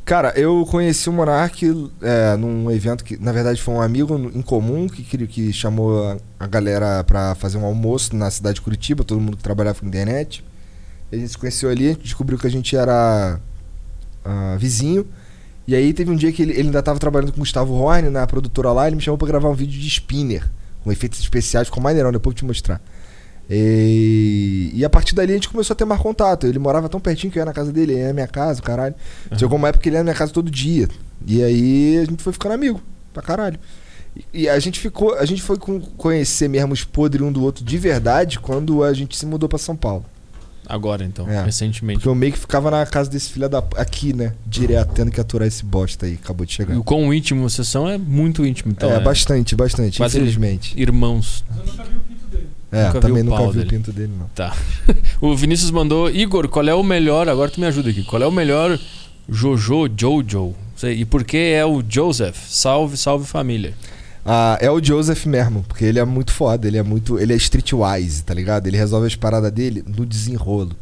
Cara, 0.06 0.32
eu 0.36 0.64
conheci 0.70 1.08
o 1.10 1.12
Monark 1.12 1.90
é, 2.00 2.36
num 2.36 2.70
evento 2.70 3.02
que, 3.02 3.20
na 3.20 3.32
verdade, 3.32 3.60
foi 3.60 3.74
um 3.74 3.82
amigo 3.82 4.14
em 4.32 4.40
comum 4.40 4.86
que, 4.86 5.02
que, 5.02 5.52
chamou 5.52 6.16
a, 6.38 6.46
galera 6.46 7.02
pra 7.02 7.34
fazer 7.34 7.58
um 7.58 7.64
almoço 7.64 8.14
na 8.14 8.30
cidade 8.30 8.54
de 8.54 8.60
Curitiba, 8.60 9.02
todo 9.02 9.20
mundo 9.20 9.36
que 9.36 9.42
trabalhava 9.42 9.80
com 9.80 9.86
internet. 9.86 10.44
A 11.10 11.16
gente 11.16 11.30
se 11.30 11.36
conheceu 11.36 11.68
ali, 11.68 11.96
descobriu 11.96 12.38
que 12.38 12.46
a 12.46 12.50
gente 12.50 12.76
era 12.76 13.40
ah, 14.24 14.56
vizinho. 14.56 15.04
E 15.66 15.74
aí 15.74 15.92
teve 15.92 16.08
um 16.08 16.14
dia 16.14 16.30
que 16.30 16.40
ele, 16.40 16.52
ele 16.52 16.68
ainda 16.68 16.84
tava 16.84 17.00
trabalhando 17.00 17.32
com 17.32 17.38
o 17.38 17.40
Gustavo 17.40 17.74
Horn 17.74 18.08
na 18.08 18.28
produtora 18.28 18.70
lá, 18.70 18.86
ele 18.86 18.94
me 18.94 19.02
chamou 19.02 19.18
pra 19.18 19.26
gravar 19.26 19.48
um 19.48 19.54
vídeo 19.54 19.80
de 19.80 19.88
spinner, 19.88 20.48
com 20.84 20.92
efeitos 20.92 21.18
especiais, 21.18 21.66
ficou 21.66 21.82
maneirão, 21.82 22.12
depois 22.12 22.32
vou 22.32 22.38
te 22.38 22.44
mostrar. 22.44 22.80
E, 23.48 24.70
e 24.74 24.84
a 24.84 24.90
partir 24.90 25.14
dali 25.14 25.32
a 25.32 25.34
gente 25.34 25.48
começou 25.48 25.74
a 25.74 25.76
ter 25.76 25.84
mais 25.84 26.00
contato. 26.00 26.46
Ele 26.46 26.58
morava 26.58 26.88
tão 26.88 27.00
pertinho 27.00 27.32
que 27.32 27.38
eu 27.38 27.40
ia 27.40 27.44
na 27.46 27.52
casa 27.52 27.72
dele, 27.72 27.92
ele 27.92 28.00
ia 28.00 28.08
na 28.08 28.12
minha 28.14 28.26
casa, 28.26 28.60
caralho. 28.60 28.94
Chegou 29.36 29.56
uma 29.58 29.68
época 29.68 29.82
que 29.82 29.88
ele 29.88 29.96
ia 29.96 30.00
na 30.00 30.04
minha 30.04 30.14
casa 30.14 30.32
todo 30.32 30.50
dia. 30.50 30.88
E 31.26 31.42
aí 31.42 31.98
a 31.98 32.04
gente 32.04 32.22
foi 32.22 32.32
ficando 32.32 32.52
amigo, 32.52 32.80
pra 33.12 33.22
caralho. 33.22 33.58
E, 34.34 34.42
e 34.42 34.48
a 34.48 34.58
gente 34.58 34.78
ficou, 34.80 35.14
a 35.14 35.24
gente 35.24 35.42
foi 35.42 35.56
com- 35.58 35.80
conhecer 35.80 36.48
mesmo 36.48 36.72
os 36.72 36.84
podres 36.84 37.22
um 37.26 37.32
do 37.32 37.42
outro 37.42 37.64
de 37.64 37.78
verdade 37.78 38.38
quando 38.38 38.82
a 38.82 38.92
gente 38.92 39.16
se 39.16 39.26
mudou 39.26 39.48
pra 39.48 39.58
São 39.58 39.76
Paulo. 39.76 40.04
Agora, 40.68 41.04
então, 41.04 41.28
É. 41.30 41.44
recentemente. 41.44 41.98
Porque 42.00 42.08
eu 42.08 42.14
meio 42.14 42.32
que 42.32 42.38
ficava 42.40 42.72
na 42.72 42.84
casa 42.84 43.08
desse 43.08 43.30
filho 43.30 43.48
da. 43.48 43.62
aqui, 43.76 44.12
né? 44.12 44.32
Direto, 44.44 44.92
tendo 44.94 45.12
que 45.12 45.20
aturar 45.20 45.46
esse 45.46 45.64
bosta 45.64 46.06
aí, 46.06 46.14
acabou 46.20 46.44
de 46.44 46.52
chegar. 46.54 46.74
E 46.74 46.76
o 46.76 46.82
quão 46.82 47.14
íntimo 47.14 47.48
vocês 47.48 47.68
são 47.68 47.88
é 47.88 47.96
muito 47.96 48.44
íntimo. 48.44 48.72
Então, 48.72 48.90
é, 48.90 48.98
bastante, 48.98 49.54
bastante, 49.54 49.98
Quase 49.98 50.16
infelizmente. 50.16 50.74
irmãos. 50.76 51.44
É, 51.48 51.54
nunca 51.70 51.84
vi 51.84 51.90
também 51.94 52.00
o 52.80 53.24
nunca 53.24 53.36
pau 53.36 53.50
vi 53.50 53.58
o 53.58 53.64
dele. 53.64 53.70
pinto 53.70 53.92
dele, 53.92 54.12
não. 54.18 54.50
O 55.20 55.34
Vinícius 55.36 55.70
mandou, 55.70 56.10
Igor, 56.10 56.48
qual 56.48 56.66
é 56.68 56.74
o 56.74 56.82
melhor? 56.82 57.28
Agora 57.28 57.50
tu 57.50 57.60
me 57.60 57.66
ajuda 57.66 57.90
aqui. 57.90 58.02
Qual 58.04 58.22
é 58.22 58.26
o 58.26 58.32
melhor 58.32 58.78
Jojo 59.28 59.88
Jojo? 59.96 60.54
Sei, 60.76 61.00
E 61.00 61.04
por 61.04 61.24
que 61.24 61.36
é 61.36 61.64
o 61.64 61.82
Joseph? 61.88 62.36
Salve, 62.48 62.96
salve 62.96 63.26
família. 63.26 63.74
Ah, 64.24 64.58
é 64.60 64.70
o 64.70 64.82
Joseph 64.82 65.24
mesmo, 65.26 65.64
porque 65.68 65.84
ele 65.84 65.98
é 66.00 66.04
muito 66.04 66.32
foda, 66.32 66.66
ele 66.66 66.76
é 66.76 66.82
muito. 66.82 67.18
Ele 67.18 67.32
é 67.32 67.36
streetwise, 67.36 68.24
tá 68.24 68.34
ligado? 68.34 68.66
Ele 68.66 68.76
resolve 68.76 69.06
as 69.06 69.14
paradas 69.14 69.52
dele 69.52 69.84
no 69.86 70.04
desenrolo. 70.04 70.72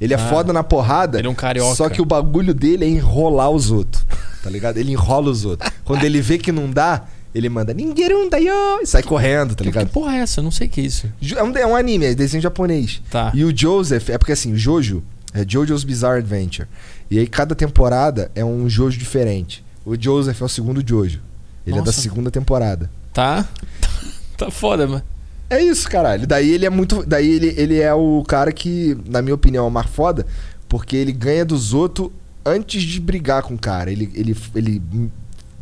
Ele 0.00 0.12
é 0.14 0.16
Ah, 0.16 0.28
foda 0.28 0.52
na 0.52 0.62
porrada. 0.62 1.18
Ele 1.18 1.26
é 1.26 1.30
um 1.30 1.34
carioca. 1.34 1.74
Só 1.74 1.88
que 1.88 2.00
o 2.00 2.04
bagulho 2.04 2.52
dele 2.54 2.84
é 2.84 2.88
enrolar 2.88 3.50
os 3.50 3.70
outros. 3.70 4.04
Tá 4.42 4.48
ligado? 4.50 4.76
Ele 4.78 4.92
enrola 4.92 5.30
os 5.30 5.44
outros. 5.44 5.70
Quando 5.84 6.04
ele 6.04 6.20
vê 6.20 6.38
que 6.38 6.52
não 6.52 6.70
dá, 6.70 7.04
ele 7.34 7.48
manda 7.48 7.72
Ningerundayo 7.72 8.80
e 8.82 8.86
sai 8.86 9.02
correndo, 9.02 9.50
tá 9.54 9.58
Que 9.62 9.70
ligado? 9.70 9.88
porra 9.88 10.16
é 10.16 10.20
essa? 10.20 10.40
Eu 10.40 10.44
não 10.44 10.50
sei 10.50 10.66
o 10.66 10.70
que 10.70 10.80
é 10.80 10.84
isso. 10.84 11.06
É 11.36 11.42
um, 11.42 11.56
é 11.56 11.66
um 11.66 11.76
anime, 11.76 12.06
é 12.06 12.14
desenho 12.14 12.42
japonês. 12.42 13.00
Tá. 13.10 13.30
E 13.34 13.44
o 13.44 13.56
Joseph, 13.56 14.10
é 14.10 14.18
porque 14.18 14.32
assim, 14.32 14.52
o 14.52 14.56
Jojo 14.56 15.02
é 15.32 15.44
Jojo's 15.46 15.84
Bizarre 15.84 16.18
Adventure. 16.18 16.68
E 17.10 17.18
aí 17.18 17.26
cada 17.26 17.54
temporada 17.54 18.30
é 18.34 18.44
um 18.44 18.68
Jojo 18.68 18.98
diferente. 18.98 19.64
O 19.84 20.00
Joseph 20.00 20.40
é 20.40 20.44
o 20.44 20.48
segundo 20.48 20.82
Jojo. 20.86 21.20
Ele 21.66 21.76
é 21.76 21.80
da 21.80 21.86
Nossa. 21.86 22.00
segunda 22.00 22.30
temporada. 22.30 22.90
Tá? 23.12 23.46
tá 24.36 24.50
foda, 24.50 24.86
mano. 24.86 25.02
É 25.48 25.60
isso, 25.62 25.88
caralho. 25.88 26.26
Daí 26.26 26.50
ele 26.50 26.64
é 26.64 26.70
muito. 26.70 27.04
Daí 27.04 27.28
ele, 27.28 27.54
ele 27.56 27.80
é 27.80 27.92
o 27.92 28.24
cara 28.26 28.52
que, 28.52 28.96
na 29.08 29.20
minha 29.20 29.34
opinião, 29.34 29.64
é 29.64 29.68
o 29.68 29.70
mais 29.70 29.88
foda, 29.88 30.24
porque 30.68 30.96
ele 30.96 31.12
ganha 31.12 31.44
dos 31.44 31.74
outros 31.74 32.10
antes 32.46 32.82
de 32.82 33.00
brigar 33.00 33.42
com 33.42 33.54
o 33.54 33.58
cara. 33.58 33.90
Ele, 33.90 34.10
ele, 34.14 34.36
ele 34.54 34.82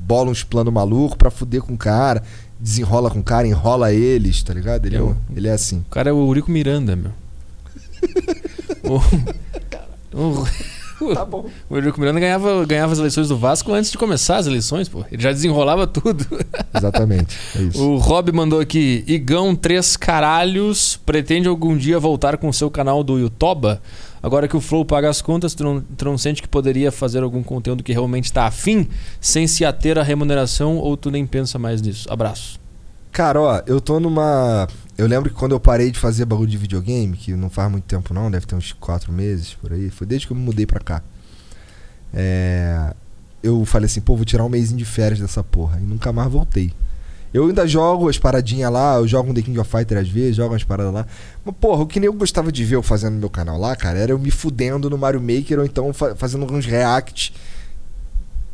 bola 0.08 0.30
uns 0.30 0.42
planos 0.42 0.72
malucos 0.72 1.18
pra 1.18 1.30
fuder 1.30 1.60
com 1.60 1.74
o 1.74 1.78
cara, 1.78 2.22
desenrola 2.58 3.10
com 3.10 3.18
o 3.18 3.22
cara, 3.22 3.46
enrola 3.46 3.92
eles, 3.92 4.42
tá 4.42 4.54
ligado? 4.54 4.86
Ele, 4.86 4.96
é, 4.96 5.00
Eu- 5.00 5.08
um- 5.10 5.16
ele 5.36 5.46
é 5.48 5.52
assim. 5.52 5.80
O 5.86 5.90
cara 5.90 6.08
é 6.08 6.12
o 6.12 6.26
Eurico 6.26 6.50
Miranda, 6.50 6.96
meu. 6.96 7.12
o, 8.84 8.96
o, 10.16 10.46
Tá 11.14 11.24
bom. 11.24 11.46
o 11.70 11.76
Eurico 11.76 12.00
Miranda 12.00 12.20
ganhava, 12.20 12.64
ganhava 12.64 12.92
as 12.92 12.98
eleições 12.98 13.28
do 13.28 13.36
Vasco 13.36 13.72
antes 13.72 13.90
de 13.90 13.98
começar 13.98 14.36
as 14.36 14.46
eleições, 14.46 14.88
pô. 14.88 15.04
Ele 15.10 15.22
já 15.22 15.30
desenrolava 15.32 15.86
tudo. 15.86 16.26
Exatamente. 16.74 17.36
É. 17.56 17.78
O 17.78 17.96
Rob 17.96 18.32
mandou 18.32 18.60
aqui: 18.60 19.04
Igão 19.06 19.54
Três 19.54 19.96
Caralhos 19.96 20.98
pretende 21.06 21.48
algum 21.48 21.76
dia 21.76 21.98
voltar 21.98 22.36
com 22.36 22.48
o 22.48 22.52
seu 22.52 22.70
canal 22.70 23.04
do 23.04 23.18
Yutoba? 23.18 23.80
Agora 24.22 24.48
que 24.48 24.56
o 24.56 24.60
Flow 24.60 24.84
paga 24.84 25.08
as 25.08 25.22
contas, 25.22 25.54
tu 25.54 25.62
não, 25.62 25.80
tu 25.80 26.04
não 26.04 26.18
sente 26.18 26.42
que 26.42 26.48
poderia 26.48 26.90
fazer 26.90 27.22
algum 27.22 27.42
conteúdo 27.42 27.84
que 27.84 27.92
realmente 27.92 28.32
tá 28.32 28.46
afim, 28.46 28.88
sem 29.20 29.46
se 29.46 29.64
ater 29.64 29.96
à 29.96 30.02
remuneração, 30.02 30.76
ou 30.78 30.96
tu 30.96 31.10
nem 31.10 31.24
pensa 31.24 31.58
mais 31.58 31.80
nisso? 31.80 32.12
Abraço. 32.12 32.58
Cara, 33.18 33.40
ó, 33.40 33.60
eu 33.66 33.80
tô 33.80 33.98
numa. 33.98 34.68
Eu 34.96 35.08
lembro 35.08 35.28
que 35.28 35.34
quando 35.34 35.50
eu 35.50 35.58
parei 35.58 35.90
de 35.90 35.98
fazer 35.98 36.24
bagulho 36.24 36.48
de 36.48 36.56
videogame, 36.56 37.16
que 37.16 37.34
não 37.34 37.50
faz 37.50 37.68
muito 37.68 37.82
tempo 37.82 38.14
não, 38.14 38.30
deve 38.30 38.46
ter 38.46 38.54
uns 38.54 38.72
quatro 38.72 39.12
meses 39.12 39.54
por 39.54 39.72
aí, 39.72 39.90
foi 39.90 40.06
desde 40.06 40.24
que 40.28 40.32
eu 40.32 40.36
me 40.36 40.42
mudei 40.44 40.64
pra 40.64 40.78
cá. 40.78 41.02
É. 42.14 42.94
Eu 43.42 43.64
falei 43.64 43.86
assim, 43.86 44.00
pô, 44.00 44.14
vou 44.14 44.24
tirar 44.24 44.44
um 44.44 44.48
mêsinho 44.48 44.78
de 44.78 44.84
férias 44.84 45.18
dessa 45.18 45.42
porra. 45.42 45.80
E 45.80 45.84
nunca 45.84 46.12
mais 46.12 46.30
voltei. 46.30 46.72
Eu 47.34 47.48
ainda 47.48 47.66
jogo 47.66 48.08
as 48.08 48.18
paradinhas 48.18 48.70
lá, 48.70 48.94
eu 48.98 49.08
jogo 49.08 49.32
um 49.32 49.34
The 49.34 49.42
King 49.42 49.58
of 49.58 49.68
Fighter 49.68 49.98
às 49.98 50.08
vezes, 50.08 50.36
jogo 50.36 50.52
umas 50.52 50.62
paradas 50.62 50.94
lá. 50.94 51.04
Mas, 51.44 51.56
porra, 51.60 51.82
o 51.82 51.86
que 51.88 51.98
nem 51.98 52.06
eu 52.06 52.12
gostava 52.12 52.52
de 52.52 52.64
ver 52.64 52.76
eu 52.76 52.84
fazendo 52.84 53.14
no 53.14 53.18
meu 53.18 53.30
canal 53.30 53.58
lá, 53.58 53.74
cara, 53.74 53.98
era 53.98 54.12
eu 54.12 54.18
me 54.20 54.30
fudendo 54.30 54.88
no 54.88 54.96
Mario 54.96 55.20
Maker 55.20 55.58
ou 55.58 55.64
então 55.64 55.92
fa- 55.92 56.14
fazendo 56.14 56.44
uns 56.54 56.66
react 56.66 57.34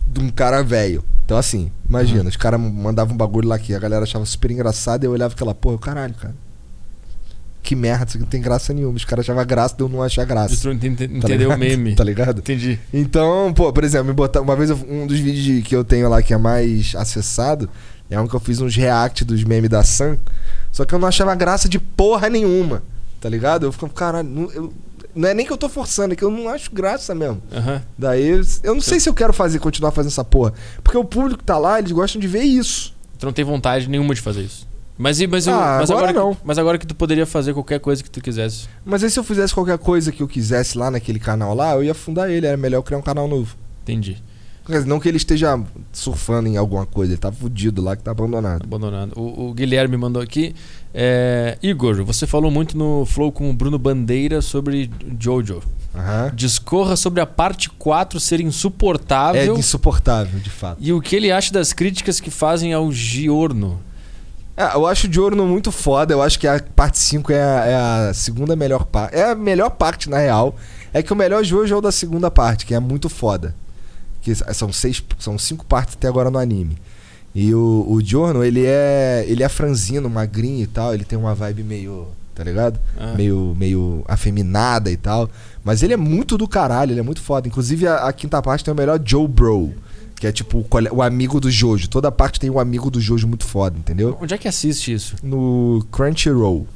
de 0.06 0.20
um 0.20 0.30
cara 0.30 0.62
velho. 0.62 1.04
Então, 1.24 1.36
assim, 1.38 1.70
imagina, 1.88 2.28
os 2.28 2.36
caras 2.36 2.60
mandavam 2.60 3.14
um 3.14 3.16
bagulho 3.16 3.48
lá 3.48 3.58
que 3.58 3.74
a 3.74 3.78
galera 3.78 4.02
achava 4.04 4.26
super 4.26 4.50
engraçado 4.50 5.04
e 5.04 5.06
eu 5.06 5.12
olhava 5.12 5.32
aquela 5.34 5.54
porra, 5.54 5.74
eu, 5.74 5.78
caralho, 5.78 6.14
cara. 6.14 6.34
que 7.62 7.74
merda, 7.74 8.04
isso 8.04 8.16
aqui 8.18 8.24
não 8.24 8.26
tem 8.30 8.42
graça 8.42 8.74
nenhuma. 8.74 8.94
Os 8.94 9.06
caras 9.06 9.24
achavam 9.24 9.44
graça, 9.46 9.74
deu 9.74 9.88
não 9.88 10.02
achar 10.02 10.26
graça. 10.26 10.52
Ente- 10.70 10.90
Tá 10.96 11.04
entendeu 11.04 11.48
o 11.48 11.54
ligado? 11.54 11.58
meme. 11.58 11.94
Tá 11.96 12.04
ligado? 12.04 12.40
Entendi. 12.40 12.78
Então, 12.92 13.54
pô, 13.54 13.72
por 13.72 13.82
exemplo, 13.84 14.06
me 14.08 14.12
botar, 14.12 14.42
uma 14.42 14.54
vez 14.54 14.68
eu- 14.68 14.78
um 14.86 15.06
dos 15.06 15.18
vídeos 15.18 15.42
de- 15.44 15.62
que 15.62 15.74
eu 15.74 15.82
tenho 15.82 16.08
lá 16.10 16.22
que 16.22 16.34
é 16.34 16.36
mais 16.36 16.94
acessado 16.94 17.70
é 18.10 18.20
um 18.20 18.28
que 18.28 18.34
eu 18.34 18.40
fiz 18.40 18.60
uns 18.60 18.76
react 18.76 19.24
dos 19.24 19.42
memes 19.44 19.70
da 19.70 19.82
Sam. 19.82 20.18
Só 20.70 20.84
que 20.84 20.94
eu 20.94 20.98
não 20.98 21.08
achava 21.08 21.34
graça 21.34 21.66
de 21.66 21.78
porra 21.78 22.28
nenhuma. 22.28 22.82
Tá 23.18 23.30
ligado? 23.30 23.64
Eu 23.64 23.72
fico, 23.72 23.88
caralho, 23.88 24.50
eu- 24.54 24.72
não 25.14 25.28
é 25.28 25.34
nem 25.34 25.44
que 25.46 25.52
eu 25.52 25.56
tô 25.56 25.68
forçando, 25.68 26.12
é 26.14 26.16
que 26.16 26.24
eu 26.24 26.30
não 26.30 26.48
acho 26.48 26.70
graça 26.72 27.14
mesmo. 27.14 27.42
Aham. 27.52 27.82
Daí, 27.98 28.40
eu 28.62 28.74
não 28.74 28.80
sei 28.80 28.98
se 29.00 29.08
eu 29.08 29.14
quero 29.14 29.32
fazer, 29.32 29.58
continuar 29.58 29.90
fazendo 29.92 30.10
essa 30.10 30.24
porra. 30.24 30.52
Porque 30.82 30.96
o 30.98 31.04
público 31.04 31.38
que 31.38 31.44
tá 31.44 31.58
lá, 31.58 31.78
eles 31.78 31.92
gostam 31.92 32.20
de 32.20 32.26
ver 32.28 32.42
isso. 32.42 32.94
Tu 33.18 33.26
não 33.26 33.32
tem 33.32 33.44
vontade 33.44 33.88
nenhuma 33.88 34.14
de 34.14 34.20
fazer 34.20 34.42
isso. 34.42 34.66
Mas, 34.96 35.20
mas, 35.26 35.46
eu- 35.46 35.54
Ah, 35.54 35.78
mas 35.80 35.90
agora 35.90 36.10
agora, 36.10 36.24
não. 36.26 36.34
Que, 36.34 36.40
mas 36.44 36.58
agora 36.58 36.78
que 36.78 36.86
tu 36.86 36.94
poderia 36.94 37.26
fazer 37.26 37.52
qualquer 37.52 37.80
coisa 37.80 38.02
que 38.02 38.08
tu 38.10 38.20
quisesse. 38.20 38.68
Mas 38.84 39.02
aí 39.02 39.10
se 39.10 39.18
eu 39.18 39.24
fizesse 39.24 39.52
qualquer 39.52 39.76
coisa 39.78 40.12
que 40.12 40.22
eu 40.22 40.28
quisesse 40.28 40.78
lá 40.78 40.88
naquele 40.90 41.18
canal 41.18 41.52
lá, 41.54 41.72
eu 41.74 41.82
ia 41.82 41.94
fundar 41.94 42.30
ele. 42.30 42.46
Era 42.46 42.56
melhor 42.56 42.78
eu 42.78 42.82
criar 42.82 42.98
um 42.98 43.02
canal 43.02 43.26
novo. 43.26 43.56
Entendi. 43.82 44.22
Não 44.86 44.98
que 44.98 45.08
ele 45.08 45.18
esteja 45.18 45.60
surfando 45.92 46.48
em 46.48 46.56
alguma 46.56 46.86
coisa, 46.86 47.12
ele 47.12 47.20
tá 47.20 47.30
fudido 47.30 47.82
lá 47.82 47.94
que 47.94 48.02
tá 48.02 48.10
abandonado. 48.10 48.62
Abandonado. 48.64 49.12
O, 49.14 49.48
o 49.50 49.54
Guilherme 49.54 49.96
mandou 49.96 50.22
aqui. 50.22 50.54
é, 50.94 51.58
Igor, 51.62 52.02
você 52.04 52.26
falou 52.26 52.50
muito 52.50 52.76
no 52.76 53.04
Flow 53.04 53.30
com 53.30 53.50
o 53.50 53.52
Bruno 53.52 53.78
Bandeira 53.78 54.40
sobre 54.40 54.90
Jojo. 55.20 55.62
Aham. 55.94 56.32
Discorra 56.34 56.96
sobre 56.96 57.20
a 57.20 57.26
parte 57.26 57.68
4 57.70 58.18
ser 58.18 58.40
É 58.40 58.42
insuportável 58.42 59.56
insuportável, 59.56 60.40
de 60.40 60.50
fato. 60.50 60.78
e 60.80 60.92
o 60.92 61.00
que 61.00 61.14
ele 61.14 61.30
acha 61.30 61.52
das 61.52 61.72
críticas 61.72 62.18
que 62.18 62.30
fazem 62.30 62.72
ao 62.72 62.90
Giorno. 62.90 63.80
É, 64.56 64.74
eu 64.74 64.86
acho 64.86 65.06
o 65.06 65.10
Diorno 65.10 65.46
muito 65.46 65.70
foda. 65.72 66.14
Eu 66.14 66.22
acho 66.22 66.38
que 66.38 66.46
a 66.46 66.62
parte 66.74 66.98
5 66.98 67.32
é 67.32 67.42
a, 67.42 67.64
é 67.66 67.74
a 68.08 68.14
segunda 68.14 68.54
melhor 68.56 68.84
parte. 68.84 69.14
É 69.16 69.30
a 69.30 69.34
melhor 69.34 69.70
parte, 69.70 70.08
na 70.08 70.18
real. 70.18 70.56
É 70.92 71.02
que 71.02 71.12
o 71.12 71.16
melhor 71.16 71.44
Jojo 71.44 71.74
é 71.74 71.76
o 71.76 71.80
da 71.80 71.90
segunda 71.92 72.30
parte, 72.30 72.64
que 72.64 72.74
é 72.74 72.78
muito 72.80 73.08
foda. 73.08 73.54
Que 74.24 74.34
são 74.54 74.72
seis, 74.72 75.04
são 75.18 75.38
cinco 75.38 75.64
partes 75.66 75.94
até 75.94 76.08
agora 76.08 76.30
no 76.30 76.38
anime. 76.38 76.76
E 77.34 77.54
o, 77.54 77.86
o 77.88 78.00
Giorno, 78.02 78.42
ele 78.42 78.64
é. 78.64 79.24
Ele 79.28 79.42
é 79.42 79.48
franzino, 79.48 80.08
magrinho 80.08 80.62
e 80.62 80.66
tal. 80.66 80.94
Ele 80.94 81.04
tem 81.04 81.18
uma 81.18 81.34
vibe 81.34 81.62
meio. 81.62 82.06
Tá 82.34 82.42
ligado? 82.42 82.80
Ah. 82.98 83.14
Meio, 83.16 83.54
meio 83.56 84.02
afeminada 84.08 84.90
e 84.90 84.96
tal. 84.96 85.30
Mas 85.62 85.84
ele 85.84 85.92
é 85.92 85.96
muito 85.96 86.36
do 86.36 86.48
caralho, 86.48 86.90
ele 86.92 86.98
é 86.98 87.02
muito 87.02 87.20
foda. 87.20 87.46
Inclusive, 87.46 87.86
a, 87.86 88.08
a 88.08 88.12
quinta 88.12 88.42
parte 88.42 88.64
tem 88.64 88.72
o 88.72 88.76
melhor 88.76 89.00
Joe 89.04 89.28
Bro. 89.28 89.72
Que 90.16 90.26
é 90.26 90.32
tipo 90.32 90.64
o, 90.92 91.02
amigo 91.02 91.38
do 91.38 91.50
Jojo. 91.50 91.86
Toda 91.88 92.10
parte 92.10 92.40
tem 92.40 92.48
um 92.50 92.58
amigo 92.58 92.90
do 92.90 93.00
Jojo 93.00 93.28
muito 93.28 93.44
foda, 93.44 93.76
entendeu? 93.78 94.16
Onde 94.20 94.32
é 94.34 94.38
que 94.38 94.48
assiste 94.48 94.92
isso? 94.92 95.16
no 95.22 95.84
Crunchyroll, 95.92 96.66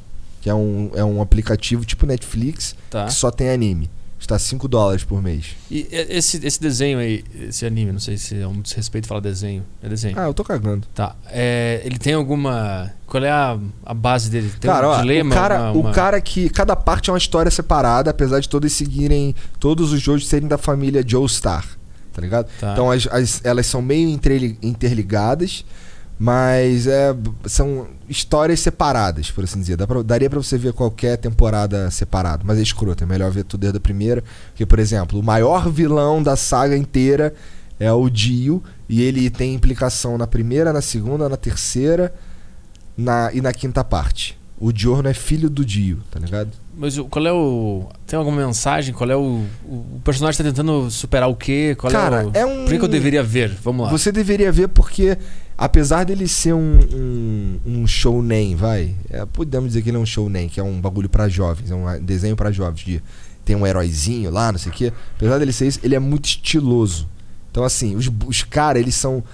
que 0.42 0.50
é 0.50 0.54
um, 0.54 0.90
é 0.94 1.02
um 1.04 1.22
aplicativo 1.22 1.84
tipo 1.84 2.04
Netflix, 2.04 2.76
Tá. 2.90 3.06
que 3.06 3.14
só 3.14 3.30
tem 3.30 3.48
anime. 3.50 3.88
Está 4.20 4.38
5 4.38 4.66
dólares 4.68 5.04
por 5.04 5.22
mês. 5.22 5.56
E 5.70 5.86
esse, 5.90 6.44
esse 6.44 6.60
desenho 6.60 6.98
aí, 6.98 7.24
esse 7.48 7.64
anime, 7.64 7.92
não 7.92 8.00
sei 8.00 8.16
se 8.18 8.38
é 8.40 8.46
um 8.46 8.60
desrespeito 8.60 9.06
falar 9.06 9.20
desenho. 9.20 9.64
É 9.82 9.88
desenho. 9.88 10.18
Ah, 10.18 10.24
eu 10.26 10.34
tô 10.34 10.42
cagando. 10.44 10.86
Tá. 10.94 11.14
É, 11.28 11.80
ele 11.84 11.98
tem 11.98 12.14
alguma. 12.14 12.92
Qual 13.06 13.22
é 13.24 13.30
a, 13.30 13.56
a 13.86 13.94
base 13.94 14.28
dele? 14.28 14.52
Tem 14.60 14.68
cara, 14.70 14.88
um 14.88 14.90
ó, 14.90 15.00
dilema? 15.00 15.30
o 15.30 15.34
cara, 15.38 15.60
uma- 15.60 15.70
uma- 15.72 15.90
o 15.90 15.92
cara 15.94 16.20
que. 16.20 16.50
Cada 16.50 16.74
parte 16.74 17.08
é 17.10 17.12
uma 17.12 17.18
história 17.18 17.50
separada, 17.50 18.10
apesar 18.10 18.40
de 18.40 18.48
todos 18.48 18.72
seguirem. 18.72 19.34
Todos 19.60 19.92
os 19.92 20.00
jogos 20.00 20.26
serem 20.26 20.48
da 20.48 20.58
família 20.58 21.02
Joestar. 21.06 21.64
Tá 22.12 22.20
ligado? 22.20 22.48
Tá. 22.58 22.72
Então 22.72 22.90
as, 22.90 23.06
as- 23.06 23.40
elas 23.44 23.66
são 23.66 23.80
meio 23.80 24.08
interli- 24.10 24.58
interligadas, 24.60 25.64
mas 26.18 26.86
é, 26.86 27.14
são 27.46 27.86
histórias 28.08 28.60
separadas, 28.60 29.30
por 29.30 29.44
assim 29.44 29.60
dizer. 29.60 29.76
Pra- 29.86 30.02
daria 30.02 30.28
pra 30.28 30.38
você 30.42 30.58
ver 30.58 30.72
qualquer 30.72 31.16
temporada 31.16 31.90
separado, 31.90 32.44
mas 32.44 32.58
é 32.58 32.62
escroto. 32.62 33.04
É 33.04 33.06
melhor 33.06 33.30
ver 33.30 33.44
tudo 33.44 33.60
desde 33.60 33.76
a 33.78 33.80
primeira. 33.80 34.24
Porque, 34.48 34.66
por 34.66 34.78
exemplo, 34.78 35.20
o 35.20 35.22
maior 35.22 35.70
vilão 35.70 36.22
da 36.22 36.34
saga 36.34 36.76
inteira 36.76 37.32
é 37.78 37.92
o 37.92 38.08
Dio, 38.10 38.62
e 38.88 39.02
ele 39.02 39.30
tem 39.30 39.54
implicação 39.54 40.18
na 40.18 40.26
primeira, 40.26 40.72
na 40.72 40.80
segunda, 40.82 41.28
na 41.28 41.36
terceira 41.36 42.12
na, 42.96 43.30
e 43.32 43.40
na 43.40 43.52
quinta 43.52 43.84
parte. 43.84 44.36
O 44.60 44.72
Diorno 44.72 45.08
é 45.08 45.14
filho 45.14 45.48
do 45.48 45.64
Dio, 45.64 45.98
tá 46.10 46.18
ligado? 46.18 46.50
Mas 46.76 46.98
qual 46.98 47.24
é 47.24 47.32
o. 47.32 47.86
Tem 48.06 48.18
alguma 48.18 48.44
mensagem? 48.44 48.92
Qual 48.92 49.08
é 49.08 49.14
o. 49.16 49.44
O 49.64 50.00
personagem 50.02 50.36
tá 50.38 50.42
tentando 50.42 50.90
superar 50.90 51.28
o 51.28 51.36
quê? 51.36 51.76
Qual 51.78 51.92
Cara, 51.92 52.22
é 52.22 52.26
o. 52.26 52.30
é 52.34 52.46
um. 52.46 52.64
Por 52.64 52.76
que 52.76 52.84
eu 52.84 52.88
deveria 52.88 53.22
ver? 53.22 53.56
Vamos 53.62 53.86
lá. 53.86 53.92
Você 53.92 54.10
deveria 54.10 54.50
ver 54.50 54.66
porque, 54.68 55.16
apesar 55.58 56.04
dele 56.04 56.28
ser 56.28 56.52
um, 56.54 56.78
um, 56.94 57.60
um 57.66 57.86
shounen, 57.86 58.54
vai, 58.54 58.94
é, 59.10 59.26
podemos 59.26 59.68
dizer 59.70 59.82
que 59.82 59.90
ele 59.90 59.96
é 59.96 60.00
um 60.00 60.06
shounen, 60.06 60.48
que 60.48 60.60
é 60.60 60.62
um 60.62 60.80
bagulho 60.80 61.08
pra 61.08 61.28
jovens, 61.28 61.70
é 61.70 61.74
um 61.74 62.00
desenho 62.02 62.36
pra 62.36 62.52
jovens, 62.52 62.84
de 62.84 63.02
tem 63.44 63.56
um 63.56 63.66
heróizinho 63.66 64.30
lá, 64.30 64.52
não 64.52 64.58
sei 64.58 64.70
o 64.70 64.74
quê. 64.74 64.92
Apesar 65.16 65.38
dele 65.38 65.52
ser 65.52 65.66
isso, 65.66 65.80
ele 65.82 65.94
é 65.94 65.98
muito 65.98 66.26
estiloso. 66.26 67.08
Então, 67.50 67.64
assim, 67.64 67.96
os, 67.96 68.10
os 68.26 68.42
caras, 68.42 68.80
eles 68.82 68.94
são... 68.94 69.24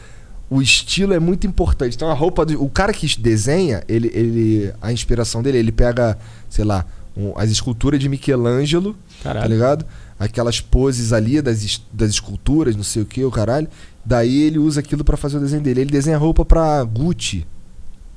O 0.48 0.62
estilo 0.62 1.12
é 1.12 1.18
muito 1.18 1.48
importante. 1.48 1.96
Então, 1.96 2.08
a 2.08 2.14
roupa 2.14 2.46
do... 2.46 2.62
O 2.62 2.70
cara 2.70 2.92
que 2.92 3.18
desenha, 3.20 3.82
ele, 3.88 4.08
ele 4.14 4.72
a 4.80 4.92
inspiração 4.92 5.42
dele, 5.42 5.58
ele 5.58 5.72
pega, 5.72 6.16
sei 6.48 6.64
lá, 6.64 6.86
um- 7.16 7.32
as 7.36 7.50
esculturas 7.50 7.98
de 7.98 8.08
Michelangelo, 8.08 8.92
tá 9.20 9.32
Caralho. 9.32 9.52
ligado? 9.52 9.86
Aquelas 10.16 10.60
poses 10.60 11.12
ali 11.12 11.42
das, 11.42 11.82
das 11.92 12.10
esculturas, 12.10 12.76
não 12.76 12.84
sei 12.84 13.02
o 13.02 13.06
que, 13.06 13.24
o 13.24 13.32
caralho. 13.32 13.66
Daí 14.04 14.42
ele 14.42 14.58
usa 14.58 14.80
aquilo 14.80 15.02
pra 15.04 15.16
fazer 15.16 15.38
o 15.38 15.40
desenho 15.40 15.62
dele. 15.62 15.80
Ele 15.82 15.90
desenha 15.90 16.18
roupa 16.18 16.44
pra 16.44 16.82
Gucci, 16.84 17.46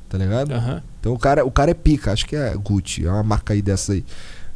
tá 0.10 0.18
ligado? 0.18 0.54
Aham. 0.54 0.84
Então 1.00 1.14
o 1.14 1.20
cara, 1.20 1.46
o 1.46 1.52
cara 1.52 1.72
é 1.72 1.74
pica, 1.74 2.12
acho 2.12 2.26
que 2.26 2.36
é 2.36 2.54
Gucci, 2.56 3.06
é 3.06 3.10
uma 3.12 3.24
marca 3.24 3.54
aí 3.54 3.62
dessa 3.62 3.94
aí. 3.94 4.04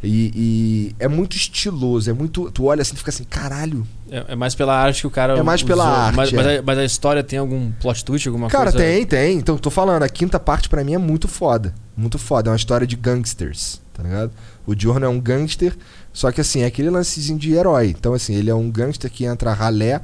E, 0.04 0.32
e 0.36 0.96
é 0.98 1.08
muito 1.08 1.36
estiloso, 1.38 2.10
é 2.10 2.14
muito. 2.14 2.50
Tu 2.50 2.66
olha 2.66 2.82
assim 2.82 2.96
e 2.96 2.98
fica 2.98 3.12
assim, 3.12 3.24
caralho. 3.24 3.86
É, 4.10 4.26
é 4.30 4.36
mais 4.36 4.56
pela 4.56 4.76
arte 4.76 5.02
que 5.02 5.08
o 5.08 5.12
cara. 5.12 5.38
É 5.38 5.44
mais 5.44 5.62
pela 5.62 5.84
usou. 5.84 5.96
arte, 5.96 6.16
Mas, 6.16 6.32
mas 6.34 6.46
é. 6.48 6.58
a, 6.58 6.62
mas 6.64 6.78
a 6.80 6.84
história 6.84 7.24
tem 7.24 7.38
algum 7.38 7.72
plot 7.74 8.04
twist, 8.04 8.28
alguma 8.28 8.48
cara, 8.48 8.72
coisa. 8.72 8.78
tem, 8.80 9.06
tem. 9.06 9.38
Então 9.38 9.58
tô 9.60 9.70
falando, 9.70 10.02
a 10.02 10.10
quinta 10.10 10.40
parte 10.40 10.68
pra 10.70 10.84
mim 10.84 10.96
é 10.96 10.98
muito 10.98 11.28
foda. 11.28 11.72
Muito 11.96 12.18
foda. 12.18 12.50
É 12.50 12.52
uma 12.52 12.58
história 12.58 12.88
de 12.88 12.96
gangsters, 12.96 13.80
tá 13.94 14.02
ligado? 14.02 14.32
O 14.66 14.74
Diorno 14.74 15.06
é 15.06 15.10
um 15.10 15.20
gangster, 15.20 15.78
só 16.12 16.32
que 16.32 16.42
assim, 16.42 16.62
é 16.62 16.66
aquele 16.66 16.90
lancezinho 16.90 17.38
de 17.38 17.54
herói. 17.54 17.90
Então, 17.98 18.16
assim, 18.16 18.34
ele 18.34 18.50
é 18.50 18.56
um 18.56 18.72
gangster 18.72 19.10
que 19.10 19.26
entra 19.26 19.54
ralé 19.54 20.02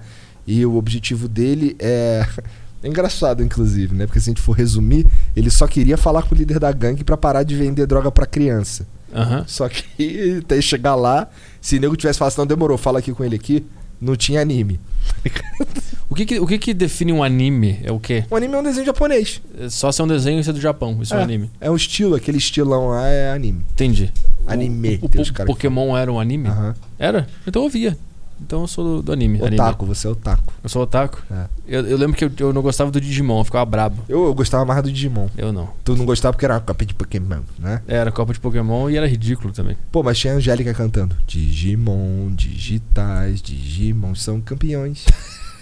e 0.48 0.66
o 0.66 0.76
objetivo 0.78 1.28
dele 1.28 1.76
é. 1.80 2.26
É 2.84 2.88
engraçado, 2.88 3.44
inclusive, 3.44 3.96
né? 3.96 4.06
Porque 4.06 4.20
se 4.20 4.30
a 4.30 4.32
gente 4.32 4.42
for 4.42 4.52
resumir, 4.52 5.04
ele 5.36 5.50
só 5.50 5.66
queria 5.66 5.98
falar 5.98 6.22
com 6.22 6.36
o 6.36 6.38
líder 6.38 6.60
da 6.60 6.72
gangue 6.72 7.04
pra 7.04 7.18
parar 7.18 7.42
de 7.42 7.56
vender 7.56 7.88
droga 7.88 8.12
pra 8.12 8.28
criança. 8.28 8.88
Aham. 9.12 9.44
Só 9.48 9.68
que 9.68 10.38
até 10.46 10.62
chegar 10.62 10.94
lá, 10.94 11.28
se 11.60 11.78
o 11.78 11.82
nego 11.82 11.98
tivesse 11.98 12.20
falado 12.20 12.34
assim, 12.34 12.40
não 12.42 12.46
demorou, 12.46 12.78
fala 12.78 13.00
aqui 13.00 13.12
com 13.12 13.24
ele 13.26 13.36
aqui, 13.36 13.66
não 14.00 14.16
tinha 14.16 14.40
anime. 14.42 14.80
O, 16.10 16.16
que, 16.16 16.26
que- 16.26 16.40
o 16.40 16.48
que, 16.48 16.58
que 16.58 16.74
define 16.74 17.12
um 17.12 17.22
anime? 17.22 17.80
É 17.84 17.92
o 17.92 18.00
quê? 18.00 18.24
O 18.30 18.36
anime 18.36 18.54
é 18.54 18.58
um 18.60 18.64
desenho 18.64 18.86
japonês. 18.86 19.42
É 19.60 19.70
só 19.70 19.92
ser 19.92 20.04
um 20.04 20.08
desenho 20.08 20.40
e 20.40 20.44
ser 20.44 20.54
do 20.54 20.62
Japão. 20.62 20.98
Isso 21.02 21.14
é, 21.14 21.18
um 21.18 21.22
anime. 21.22 21.52
É 21.60 21.70
um 21.70 21.76
estilo, 21.76 22.16
aquele 22.16 22.38
estilão 22.38 22.90
lá 22.90 23.06
é 23.08 23.32
anime. 23.34 23.62
Entendi. 23.74 24.14
Anime, 24.46 25.00
O, 25.02 25.06
o, 25.08 25.22
o 25.44 25.46
Pokémon 25.46 25.98
era 25.98 26.12
um 26.12 26.18
anime? 26.20 26.48
Aham. 26.48 26.74
Era? 26.98 27.28
Então 27.46 27.62
eu 27.62 27.66
ouvia. 27.66 27.98
Então 28.40 28.62
eu 28.62 28.68
sou 28.68 28.84
do, 28.98 29.02
do 29.04 29.12
anime. 29.12 29.40
anime. 29.42 29.56
Otaku, 29.56 29.86
você 29.86 30.08
é 30.08 30.10
otaku. 30.12 30.54
Eu 30.64 30.70
sou 30.70 30.84
otaku. 30.84 31.22
É. 31.32 31.46
Eu, 31.68 31.86
eu 31.88 31.98
lembro 31.98 32.16
que 32.16 32.24
eu, 32.24 32.32
eu 32.40 32.54
não 32.54 32.62
gostava 32.62 32.90
do 32.92 33.02
Digimon, 33.02 33.40
eu 33.40 33.44
ficava 33.44 33.66
brabo. 33.66 34.04
Eu, 34.08 34.26
eu 34.26 34.34
gostava 34.34 34.64
mais 34.64 34.82
do 34.84 34.92
Digimon. 34.92 35.28
Eu 35.38 35.52
não. 35.52 35.70
Tu 35.84 35.96
não 35.96 36.06
gostava 36.06 36.34
porque 36.34 36.46
era 36.46 36.54
uma 36.56 36.62
cópia 36.62 36.86
de 36.88 36.94
Pokémon, 36.94 37.42
né? 37.60 37.82
Era 37.88 38.12
Copa 38.12 38.34
de 38.34 38.40
Pokémon 38.40 38.90
e 38.90 38.96
era 38.98 39.08
ridículo 39.08 39.52
também. 39.54 39.76
Pô, 39.92 40.04
mas 40.04 40.18
tinha 40.20 40.34
a 40.34 40.36
Angélica 40.38 40.74
cantando. 40.74 41.16
Digimon, 41.28 42.30
digitais, 42.36 43.42
Digimon 43.42 44.14
são 44.16 44.40
campeões. 44.40 45.06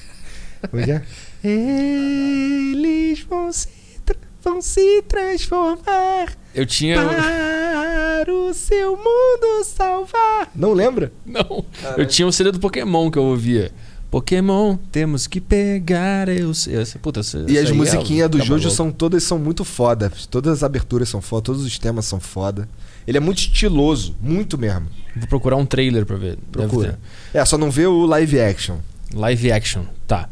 Como 0.70 0.82
é 0.82 0.86
que 0.86 0.92
é? 0.92 1.02
Eles 1.48 3.22
vão 3.30 3.52
se, 3.52 3.68
tra- 3.68 3.85
vão 4.46 4.62
se 4.62 5.02
transformar 5.02 6.28
Eu 6.54 6.66
tinha. 6.66 6.98
para 7.04 8.32
o 8.34 8.54
seu 8.54 8.96
mundo 8.96 9.64
salvar. 9.66 10.52
Não 10.56 10.72
lembra? 10.74 11.12
Não. 11.26 11.66
Eu 11.98 12.06
tinha 12.06 12.28
um 12.28 12.32
CD 12.32 12.52
do 12.52 12.60
Pokémon 12.60 13.10
que 13.12 13.18
eu 13.18 13.24
ouvia. 13.24 13.72
Pokémon, 14.12 14.78
temos 14.92 15.28
que 15.28 15.42
pegar 15.42 16.30
eu 16.30 16.54
sei. 16.54 16.78
Essa- 16.78 17.00
Puta, 17.00 17.20
essa, 17.20 17.40
E 17.50 17.58
essa 17.58 17.64
as 17.66 17.70
é 17.72 17.74
musiquinhas 17.74 18.30
do 18.30 18.38
tá 18.38 18.46
Jojo 18.46 18.70
são 18.70 18.92
todas 18.92 19.24
são 19.24 19.38
muito 19.38 19.66
foda. 19.66 20.12
Todas 20.30 20.54
as 20.54 20.64
aberturas 20.64 21.10
são 21.10 21.22
foda, 21.22 21.42
todos 21.42 21.66
os 21.66 21.78
temas 21.80 22.06
são 22.06 22.20
foda. 22.20 22.70
Ele 23.06 23.18
é 23.18 23.20
muito 23.20 23.40
estiloso, 23.40 24.16
muito 24.22 24.58
mesmo. 24.58 24.88
Vou 25.16 25.28
procurar 25.28 25.58
um 25.58 25.66
trailer 25.66 26.06
pra 26.06 26.16
ver. 26.16 26.38
Procura. 26.52 26.98
É, 27.34 27.44
só 27.44 27.58
não 27.58 27.70
vê 27.70 27.86
o 27.88 28.06
live 28.06 28.40
action. 28.40 28.78
Live 29.14 29.52
action. 29.52 29.84
Tá. 30.08 30.30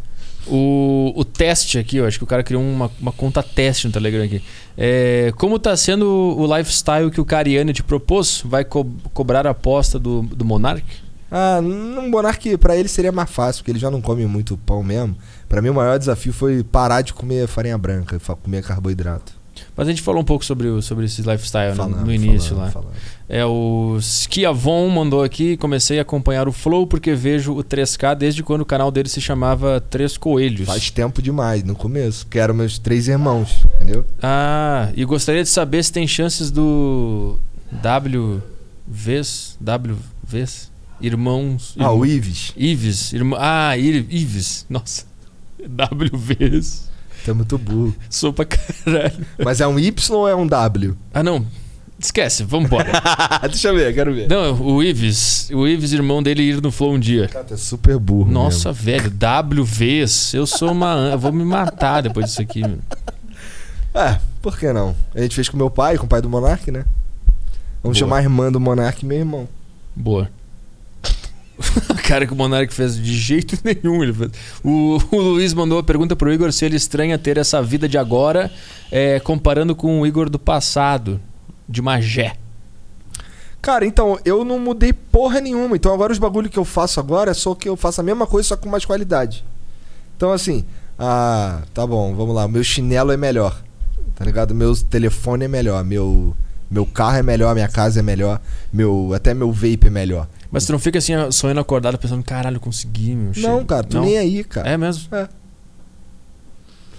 O, 0.48 1.14
o 1.16 1.24
teste 1.24 1.78
aqui, 1.78 1.98
eu 1.98 2.06
acho 2.06 2.18
que 2.18 2.24
o 2.24 2.28
cara 2.28 2.44
criou 2.44 2.62
uma, 2.62 2.92
uma 3.00 3.12
conta 3.12 3.42
teste 3.42 3.88
no 3.88 3.94
Telegram 3.94 4.24
aqui. 4.24 4.42
É, 4.78 5.32
como 5.38 5.58
tá 5.58 5.76
sendo 5.78 6.06
o 6.08 6.58
lifestyle 6.58 7.10
que 7.10 7.22
o 7.22 7.26
Cariani 7.26 7.72
te 7.74 7.82
propôs? 7.84 8.42
Vai 8.46 8.66
co- 8.66 8.86
cobrar 9.14 9.48
a 9.48 9.52
aposta 9.52 9.98
do, 9.98 10.22
do 10.24 10.44
Monark? 10.44 10.84
Ah, 11.32 11.60
um 11.64 12.10
Monark 12.10 12.58
pra 12.58 12.76
ele 12.78 12.88
seria 12.88 13.12
mais 13.12 13.30
fácil, 13.30 13.62
porque 13.64 13.72
ele 13.72 13.80
já 13.80 13.90
não 13.90 14.02
come 14.02 14.26
muito 14.28 14.56
pão 14.58 14.84
mesmo. 14.84 15.16
Pra 15.50 15.62
mim 15.62 15.70
o 15.70 15.74
maior 15.74 15.98
desafio 15.98 16.34
foi 16.34 16.64
parar 16.64 17.02
de 17.02 17.14
comer 17.14 17.48
farinha 17.48 17.78
branca, 17.78 18.20
comer 18.42 18.62
carboidrato. 18.64 19.34
Mas 19.76 19.88
a 19.88 19.92
gente 19.92 20.02
falou 20.02 20.22
um 20.22 20.26
pouco 20.26 20.46
sobre, 20.46 20.68
o, 20.68 20.82
sobre 20.82 21.06
esse 21.06 21.22
lifestyle 21.22 21.76
falando, 21.76 21.98
no, 21.98 22.06
no, 22.06 22.14
início 22.14 22.50
falando, 22.50 22.66
lá. 22.66 22.72
Falando. 22.72 22.92
É 23.28 23.46
o 23.46 23.98
Skiavon 24.00 24.90
mandou 24.90 25.24
aqui, 25.24 25.58
comecei 25.58 25.98
a 25.98 26.04
acompanhar 26.04 26.48
o 26.48 26.52
Flow 26.52 26.86
porque 26.86 27.16
vejo 27.16 27.54
o 27.54 27.64
3K 27.64 28.16
desde 28.16 28.44
quando 28.44 28.62
o 28.62 28.66
canal 28.66 28.92
dele 28.92 29.10
se 29.10 29.20
chamava 29.20 29.82
Três 29.82 30.18
Coelhos. 30.18 30.68
Faz 30.68 30.92
tempo 30.92 31.22
demais, 31.22 31.64
no 31.64 31.76
começo, 31.76 32.28
que 32.28 32.38
eram 32.38 32.54
meus 32.54 32.78
três 32.78 33.08
irmãos, 33.08 33.66
entendeu? 33.76 34.06
Ah, 34.22 34.92
e 34.96 35.04
gostaria 35.06 35.44
de 35.44 35.50
saber 35.50 35.84
se 35.84 35.92
tem 35.92 36.08
chances 36.08 36.52
do 36.52 37.40
WVs, 37.72 39.58
WVs, 39.60 40.72
irmãos... 41.02 41.76
Ah, 41.80 41.92
o 41.92 42.06
Ives. 42.06 42.54
Ives, 42.56 43.14
irmão, 43.14 43.40
ah, 43.42 43.76
Ives, 43.78 44.66
nossa, 44.70 45.06
Tá 47.26 47.34
muito 47.34 47.58
burro. 47.58 47.96
Sou 48.10 48.34
pra 48.34 48.46
caralho. 48.46 49.26
Mas 49.44 49.62
é 49.62 49.68
um 49.68 49.80
Y 49.80 50.18
ou 50.18 50.28
é 50.28 50.36
um 50.36 50.46
W? 50.46 50.96
Ah, 51.14 51.24
não. 51.24 51.46
Esquece, 52.00 52.44
vambora. 52.44 52.92
Deixa 53.50 53.70
eu 53.70 53.76
ver, 53.76 53.94
quero 53.94 54.14
ver. 54.14 54.28
Não, 54.28 54.60
o 54.62 54.84
Ives, 54.84 55.50
o 55.54 55.66
Ives, 55.66 55.94
irmão 55.94 56.22
dele, 56.22 56.44
ir 56.44 56.62
no 56.62 56.70
Flow 56.72 56.94
um 56.94 57.00
dia. 57.00 57.30
Cara, 57.30 57.46
é 57.50 57.56
super 57.56 57.98
burro. 57.98 58.30
Nossa, 58.30 58.70
mesmo. 58.70 58.84
velho, 58.84 59.14
WVs. 59.62 60.34
Eu 60.34 60.46
sou 60.46 60.72
uma. 60.72 61.10
Eu 61.12 61.18
vou 61.20 61.32
me 61.32 61.46
matar 61.46 62.02
depois 62.02 62.26
disso 62.26 62.42
aqui, 62.42 62.62
mano. 62.62 62.80
É, 63.94 64.20
por 64.42 64.58
que 64.58 64.74
não? 64.74 64.96
A 65.16 65.22
gente 65.22 65.36
fez 65.36 65.48
com 65.48 65.56
meu 65.56 65.70
pai, 65.70 65.98
com 65.98 66.06
o 66.06 66.10
pai 66.10 66.22
do 66.22 66.30
Monark, 66.30 66.70
né? 66.72 66.84
Vamos 67.82 67.98
Boa. 67.98 68.08
chamar 68.08 68.18
a 68.18 68.22
irmã 68.24 68.52
do 68.52 68.60
Monark 68.60 69.06
meu 69.06 69.20
irmão. 69.20 69.48
Boa. 69.96 70.30
cara 72.04 72.26
que 72.26 72.34
o 72.34 72.36
Monark 72.36 72.74
fez 72.74 72.96
de 72.96 73.14
jeito 73.16 73.58
nenhum. 73.64 74.04
Ele 74.04 74.14
fez. 74.14 74.32
O, 74.64 75.00
o 75.12 75.22
Luiz 75.22 75.54
mandou 75.54 75.80
a 75.80 75.84
pergunta 75.84 76.16
pro 76.16 76.32
Igor 76.32 76.52
se 76.52 76.66
ele 76.66 76.76
estranha 76.76 77.18
ter 77.18 77.38
essa 77.38 77.62
vida 77.62 77.88
de 77.88 77.98
agora, 77.98 78.52
é, 78.92 79.20
comparando 79.20 79.76
com 79.76 80.02
o 80.02 80.08
Igor 80.08 80.30
do 80.30 80.40
passado, 80.40 81.20
de 81.68 81.82
Magé. 81.82 82.36
Cara, 83.62 83.86
então, 83.86 84.20
eu 84.26 84.44
não 84.44 84.60
mudei 84.60 84.92
porra 84.92 85.40
nenhuma. 85.40 85.76
Então 85.76 85.94
agora 85.94 86.12
os 86.12 86.20
bagulho 86.20 86.50
que 86.50 86.60
eu 86.60 86.66
faço 86.66 87.00
agora 87.00 87.32
é 87.32 87.34
só 87.34 87.56
que 87.56 87.70
eu 87.70 87.78
faço 87.78 88.02
a 88.02 88.04
mesma 88.04 88.28
coisa, 88.28 88.50
só 88.50 88.58
com 88.58 88.70
mais 88.70 88.84
qualidade. 88.84 89.46
Então 90.18 90.32
assim, 90.34 90.66
ah, 91.00 91.62
tá 91.74 91.88
bom, 91.88 92.14
vamos 92.14 92.36
lá. 92.36 92.48
Meu 92.48 92.64
chinelo 92.64 93.12
é 93.12 93.18
melhor. 93.18 93.62
Tá 94.16 94.26
ligado? 94.26 94.54
Meu 94.54 94.76
telefone 94.76 95.46
é 95.46 95.48
melhor. 95.48 95.84
Meu, 95.84 96.36
meu 96.70 96.86
carro 96.86 97.18
é 97.18 97.24
melhor, 97.24 97.54
minha 97.54 97.68
casa 97.68 98.00
é 98.00 98.04
melhor. 98.04 98.40
Meu, 98.72 99.14
até 99.14 99.34
meu 99.34 99.52
vape 99.52 99.88
é 99.88 99.90
melhor. 99.90 100.28
Mas 100.54 100.66
tu 100.68 100.72
não 100.72 100.78
fica 100.78 101.00
assim, 101.00 101.14
sonhando 101.32 101.60
acordado, 101.60 101.98
pensando, 101.98 102.24
caralho, 102.24 102.60
consegui, 102.60 103.16
meu. 103.16 103.32
Não, 103.38 103.66
cara, 103.66 103.84
tu 103.84 103.98
não? 103.98 104.06
nem 104.06 104.20
aí, 104.20 104.44
cara. 104.44 104.70
É 104.70 104.78
mesmo? 104.78 105.08
É. 105.12 105.28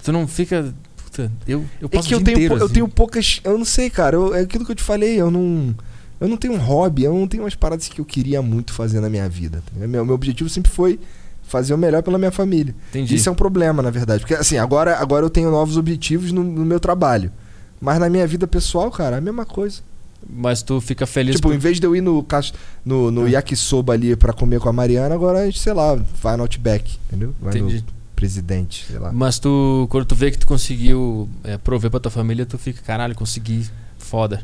Tu 0.03 0.11
não 0.11 0.27
fica. 0.27 0.73
Puta, 0.97 1.31
eu, 1.47 1.63
eu 1.79 1.87
passo 1.87 2.05
é 2.05 2.09
que 2.09 2.15
eu 2.15 2.21
tenho, 2.21 2.35
inteiro, 2.35 2.57
eu 2.57 2.65
assim. 2.65 2.73
tenho 2.73 2.87
poucas. 2.89 3.39
Eu 3.45 3.57
não 3.57 3.63
sei, 3.63 3.89
cara. 3.89 4.17
Eu, 4.17 4.35
é 4.35 4.41
aquilo 4.41 4.65
que 4.65 4.73
eu 4.73 4.75
te 4.75 4.83
falei, 4.83 5.19
eu 5.19 5.31
não. 5.31 5.73
Eu 6.19 6.27
não 6.27 6.35
tenho 6.35 6.53
um 6.53 6.57
hobby, 6.57 7.05
eu 7.05 7.13
não 7.13 7.29
tenho 7.29 7.43
umas 7.43 7.55
paradas 7.55 7.87
que 7.87 7.99
eu 7.99 8.05
queria 8.05 8.41
muito 8.41 8.73
fazer 8.73 8.99
na 8.99 9.09
minha 9.09 9.27
vida. 9.29 9.63
Tá 9.65 9.87
meu, 9.87 10.03
meu 10.03 10.15
objetivo 10.15 10.49
sempre 10.49 10.69
foi 10.69 10.99
fazer 11.43 11.73
o 11.73 11.77
melhor 11.77 12.03
pela 12.03 12.17
minha 12.17 12.31
família. 12.31 12.75
Entendi. 12.89 13.15
Isso 13.15 13.29
é 13.29 13.31
um 13.31 13.35
problema, 13.35 13.81
na 13.81 13.89
verdade. 13.89 14.19
Porque, 14.19 14.33
assim, 14.33 14.57
agora, 14.57 14.97
agora 14.97 15.25
eu 15.25 15.29
tenho 15.29 15.49
novos 15.49 15.77
objetivos 15.77 16.33
no, 16.33 16.43
no 16.43 16.65
meu 16.65 16.79
trabalho. 16.79 17.31
Mas 17.79 17.99
na 17.99 18.09
minha 18.09 18.27
vida 18.27 18.45
pessoal, 18.47 18.91
cara, 18.91 19.15
é 19.15 19.19
a 19.19 19.21
mesma 19.21 19.45
coisa. 19.45 19.81
Mas 20.29 20.61
tu 20.61 20.81
fica 20.81 21.05
feliz. 21.05 21.35
Tipo, 21.35 21.49
por... 21.49 21.55
em 21.55 21.57
vez 21.57 21.79
de 21.79 21.85
eu 21.85 21.95
ir 21.95 22.01
no, 22.01 22.25
no, 22.83 23.11
no 23.11 23.25
ah. 23.25 23.29
yakisoba 23.29 23.93
ali 23.93 24.15
pra 24.15 24.33
comer 24.33 24.59
com 24.59 24.69
a 24.69 24.73
Mariana, 24.73 25.13
agora 25.13 25.39
a 25.39 25.45
gente, 25.45 25.59
sei 25.59 25.73
lá, 25.73 25.95
vai 26.21 26.35
no 26.35 26.43
Outback, 26.43 26.97
entendeu? 27.07 27.33
Vai 27.39 27.57
Entendi. 27.57 27.77
no 27.77 27.83
presidente, 28.15 28.85
sei 28.87 28.99
lá. 28.99 29.11
Mas 29.11 29.39
tu, 29.39 29.87
quando 29.89 30.05
tu 30.05 30.15
vê 30.15 30.31
que 30.31 30.37
tu 30.37 30.47
conseguiu 30.47 31.29
é, 31.43 31.57
prover 31.57 31.91
pra 31.91 31.99
tua 31.99 32.11
família, 32.11 32.45
tu 32.45 32.57
fica, 32.57 32.81
caralho, 32.81 33.13
consegui, 33.15 33.67
foda. 33.97 34.43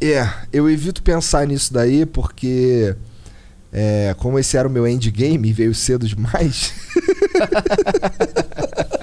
É, 0.00 0.28
eu 0.52 0.68
evito 0.70 1.02
pensar 1.02 1.46
nisso 1.46 1.72
daí 1.72 2.06
porque. 2.06 2.94
É, 3.70 4.14
como 4.18 4.38
esse 4.38 4.56
era 4.56 4.66
o 4.66 4.70
meu 4.70 4.88
endgame 4.88 5.48
e 5.48 5.52
veio 5.52 5.74
cedo 5.74 6.06
demais. 6.08 6.72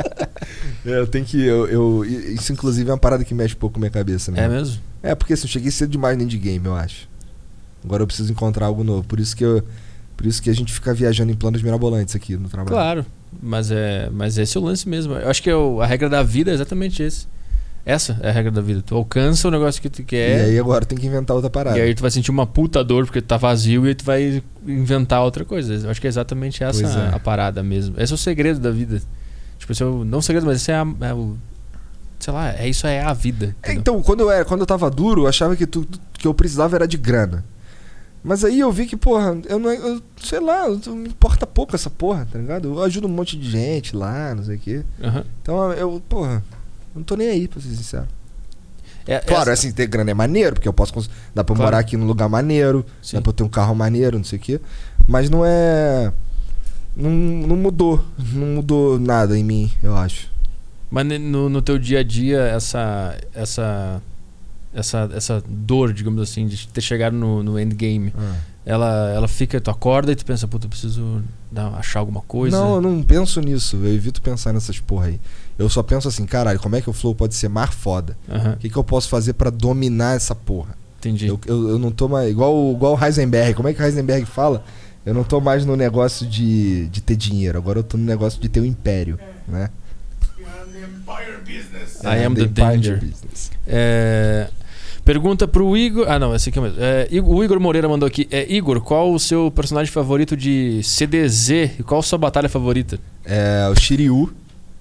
É, 0.85 0.99
eu 0.99 1.07
tenho 1.07 1.25
que. 1.25 1.43
Eu, 1.43 1.67
eu, 1.67 2.05
isso, 2.05 2.53
inclusive, 2.53 2.89
é 2.89 2.93
uma 2.93 2.99
parada 2.99 3.23
que 3.23 3.33
mexe 3.33 3.55
um 3.55 3.57
pouco 3.57 3.73
com 3.73 3.79
a 3.79 3.81
minha 3.81 3.91
cabeça 3.91 4.31
mesmo. 4.31 4.45
É 4.45 4.49
mesmo? 4.49 4.81
É, 5.01 5.15
porque 5.15 5.33
assim, 5.33 5.43
eu 5.43 5.49
cheguei 5.49 5.71
cedo 5.71 5.89
demais 5.89 6.17
no 6.17 6.23
endgame, 6.23 6.65
eu 6.65 6.75
acho. 6.75 7.07
Agora 7.83 8.03
eu 8.03 8.07
preciso 8.07 8.31
encontrar 8.31 8.67
algo 8.67 8.83
novo. 8.83 9.03
Por 9.07 9.19
isso 9.19 9.35
que 9.35 9.43
eu. 9.43 9.63
Por 10.15 10.25
isso 10.25 10.41
que 10.41 10.49
a 10.49 10.53
gente 10.53 10.71
fica 10.71 10.93
viajando 10.93 11.31
em 11.31 11.35
planos 11.35 11.61
mirabolantes 11.61 12.15
aqui 12.15 12.37
no 12.37 12.47
trabalho. 12.47 12.73
Claro, 12.73 13.05
mas 13.41 13.69
é, 13.69 14.09
mas 14.11 14.37
esse 14.37 14.55
é 14.55 14.59
o 14.59 14.63
lance 14.63 14.87
mesmo. 14.87 15.13
Eu 15.13 15.29
acho 15.29 15.43
que 15.43 15.49
eu, 15.49 15.81
a 15.81 15.85
regra 15.85 16.07
da 16.07 16.23
vida 16.23 16.51
é 16.51 16.53
exatamente 16.53 17.03
esse. 17.03 17.27
Essa 17.85 18.17
é 18.23 18.29
a 18.29 18.31
regra 18.31 18.51
da 18.51 18.61
vida. 18.61 18.81
Tu 18.81 18.95
alcança 18.95 19.47
o 19.47 19.51
negócio 19.51 19.79
que 19.81 19.89
tu 19.89 20.03
quer. 20.03 20.47
E 20.47 20.49
aí 20.51 20.59
agora 20.59 20.85
tem 20.85 20.97
que 20.97 21.05
inventar 21.05 21.35
outra 21.35 21.51
parada. 21.51 21.77
E 21.77 21.81
aí 21.81 21.93
tu 21.93 22.01
vai 22.01 22.09
sentir 22.09 22.31
uma 22.31 22.47
puta 22.47 22.83
dor 22.83 23.05
porque 23.05 23.21
tu 23.21 23.25
tá 23.25 23.37
vazio 23.37 23.85
e 23.85 23.89
aí 23.89 23.95
tu 23.95 24.03
vai 24.03 24.41
inventar 24.65 25.21
outra 25.21 25.45
coisa. 25.45 25.75
Eu 25.75 25.89
acho 25.91 26.01
que 26.01 26.07
é 26.07 26.09
exatamente 26.09 26.63
essa 26.63 26.87
é. 26.87 27.15
a 27.15 27.19
parada 27.19 27.61
mesmo. 27.61 27.95
Esse 27.99 28.11
é 28.11 28.15
o 28.15 28.17
segredo 28.17 28.59
da 28.59 28.71
vida. 28.71 29.01
Tipo, 29.65 30.01
é 30.01 30.05
não 30.05 30.21
segredo, 30.21 30.45
mas 30.45 30.57
esse 30.57 30.71
é, 30.71 30.75
a, 30.75 30.85
é 31.01 31.13
o. 31.13 31.35
Sei 32.19 32.31
lá, 32.31 32.53
é 32.53 32.67
isso 32.67 32.85
é 32.85 33.01
a 33.01 33.13
vida. 33.13 33.55
É, 33.63 33.73
então, 33.73 34.01
quando 34.01 34.21
eu, 34.21 34.31
era, 34.31 34.45
quando 34.45 34.61
eu 34.61 34.67
tava 34.67 34.89
duro, 34.89 35.23
eu 35.23 35.27
achava 35.27 35.55
que 35.55 35.65
tudo 35.65 35.99
que 36.13 36.27
eu 36.27 36.33
precisava 36.33 36.75
era 36.75 36.87
de 36.87 36.97
grana. 36.97 37.43
Mas 38.23 38.43
aí 38.43 38.59
eu 38.59 38.71
vi 38.71 38.87
que, 38.87 38.97
porra, 38.97 39.37
eu 39.47 39.59
não. 39.59 39.71
Eu, 39.71 40.01
sei 40.23 40.39
lá, 40.39 40.67
me 40.69 41.09
importa 41.09 41.45
pouco 41.45 41.75
essa 41.75 41.89
porra, 41.89 42.27
tá 42.31 42.39
ligado? 42.39 42.69
Eu 42.69 42.83
ajudo 42.83 43.07
um 43.07 43.11
monte 43.11 43.37
de 43.37 43.49
gente 43.49 43.95
lá, 43.95 44.33
não 44.33 44.43
sei 44.43 44.55
o 44.55 44.59
quê. 44.59 44.83
Uhum. 45.03 45.23
Então 45.41 45.73
eu, 45.73 46.01
porra, 46.07 46.43
não 46.95 47.03
tô 47.03 47.15
nem 47.15 47.29
aí, 47.29 47.47
pra 47.47 47.61
ser 47.61 47.69
sincero. 47.69 48.07
É, 49.07 49.19
claro, 49.19 49.51
essa... 49.51 49.53
assim, 49.53 49.71
ter 49.71 49.85
grana 49.85 50.09
é 50.09 50.13
maneiro, 50.13 50.55
porque 50.55 50.67
eu 50.67 50.73
posso. 50.73 50.93
Dá 51.35 51.43
pra 51.43 51.55
claro. 51.55 51.67
morar 51.67 51.79
aqui 51.79 51.95
num 51.95 52.07
lugar 52.07 52.27
maneiro, 52.27 52.83
Sim. 53.01 53.17
dá 53.17 53.21
pra 53.21 53.29
eu 53.29 53.33
ter 53.33 53.43
um 53.43 53.49
carro 53.49 53.75
maneiro, 53.75 54.17
não 54.17 54.25
sei 54.25 54.39
o 54.39 54.41
quê. 54.41 54.59
Mas 55.07 55.29
não 55.29 55.45
é 55.45 56.11
não, 56.95 57.09
não 57.09 57.55
mudou. 57.55 58.03
Não 58.33 58.47
mudou 58.47 58.99
nada 58.99 59.37
em 59.37 59.43
mim, 59.43 59.71
eu 59.83 59.95
acho. 59.95 60.29
Mas 60.89 61.05
no, 61.19 61.49
no 61.49 61.61
teu 61.61 61.77
dia 61.77 61.99
a 61.99 62.03
dia, 62.03 62.39
essa, 62.39 63.17
essa, 63.33 64.01
essa, 64.73 65.09
essa 65.13 65.43
dor, 65.47 65.91
digamos 65.91 66.21
assim, 66.21 66.47
de 66.47 66.67
ter 66.67 66.81
chegado 66.81 67.13
no, 67.13 67.43
no 67.43 67.59
endgame, 67.59 68.13
ah. 68.17 68.35
ela, 68.65 69.11
ela 69.13 69.27
fica, 69.27 69.59
tu 69.59 69.69
acorda 69.69 70.11
e 70.11 70.15
tu 70.15 70.25
pensa, 70.25 70.47
puta, 70.47 70.67
eu 70.67 70.69
preciso 70.69 71.21
dar, 71.51 71.73
achar 71.73 71.99
alguma 71.99 72.21
coisa? 72.21 72.57
Não, 72.57 72.75
eu 72.75 72.81
não 72.81 73.03
penso 73.03 73.41
nisso. 73.41 73.75
Eu 73.77 73.93
evito 73.93 74.21
pensar 74.21 74.53
nessas 74.53 74.79
porra 74.79 75.07
aí. 75.07 75.19
Eu 75.57 75.67
só 75.69 75.83
penso 75.83 76.07
assim, 76.07 76.25
caralho, 76.25 76.59
como 76.59 76.75
é 76.75 76.81
que 76.81 76.89
o 76.89 76.93
flow 76.93 77.15
pode 77.15 77.35
ser 77.35 77.49
mais 77.49 77.71
foda? 77.71 78.17
O 78.53 78.57
que, 78.57 78.69
que 78.69 78.77
eu 78.77 78.83
posso 78.83 79.09
fazer 79.09 79.33
para 79.33 79.49
dominar 79.49 80.15
essa 80.15 80.35
porra? 80.35 80.77
Entendi. 80.99 81.27
Eu, 81.27 81.39
eu, 81.45 81.69
eu, 81.69 81.79
não 81.79 81.91
tô 81.91 82.07
mais. 82.07 82.29
Igual, 82.31 82.71
igual 82.71 82.97
o 82.97 83.03
Heisenberg. 83.03 83.53
Como 83.53 83.67
é 83.67 83.73
que 83.73 83.81
o 83.81 83.85
Heisenberg 83.85 84.25
fala? 84.25 84.63
Eu 85.05 85.13
não 85.13 85.23
tô 85.23 85.39
mais 85.39 85.65
no 85.65 85.75
negócio 85.75 86.25
de, 86.25 86.87
de 86.87 87.01
ter 87.01 87.15
dinheiro, 87.15 87.57
agora 87.57 87.79
eu 87.79 87.83
tô 87.83 87.97
no 87.97 88.03
negócio 88.03 88.41
de 88.41 88.49
ter 88.49 88.59
um 88.59 88.65
império, 88.65 89.19
né? 89.47 89.69
I 92.03 92.23
am 92.23 92.35
the, 92.35 92.41
the 92.41 92.47
danger. 92.47 92.99
Business. 92.99 93.51
É, 93.67 94.49
pergunta 95.03 95.47
pro 95.47 95.75
Igor. 95.75 96.05
Ah, 96.09 96.19
não, 96.19 96.35
esse 96.35 96.49
aqui 96.49 96.59
é 96.59 96.61
mesmo. 96.61 96.77
É, 96.79 97.07
o 97.23 97.43
Igor 97.43 97.59
Moreira 97.59 97.87
mandou 97.87 98.07
aqui. 98.07 98.27
É, 98.31 98.51
Igor, 98.51 98.81
qual 98.81 99.13
o 99.13 99.19
seu 99.19 99.51
personagem 99.51 99.91
favorito 99.91 100.35
de 100.35 100.81
CDZ 100.83 101.49
e 101.79 101.83
qual 101.83 101.99
a 101.99 102.03
sua 102.03 102.17
batalha 102.17 102.49
favorita? 102.49 102.99
É 103.23 103.67
o 103.71 103.79
Shiryu. 103.79 104.33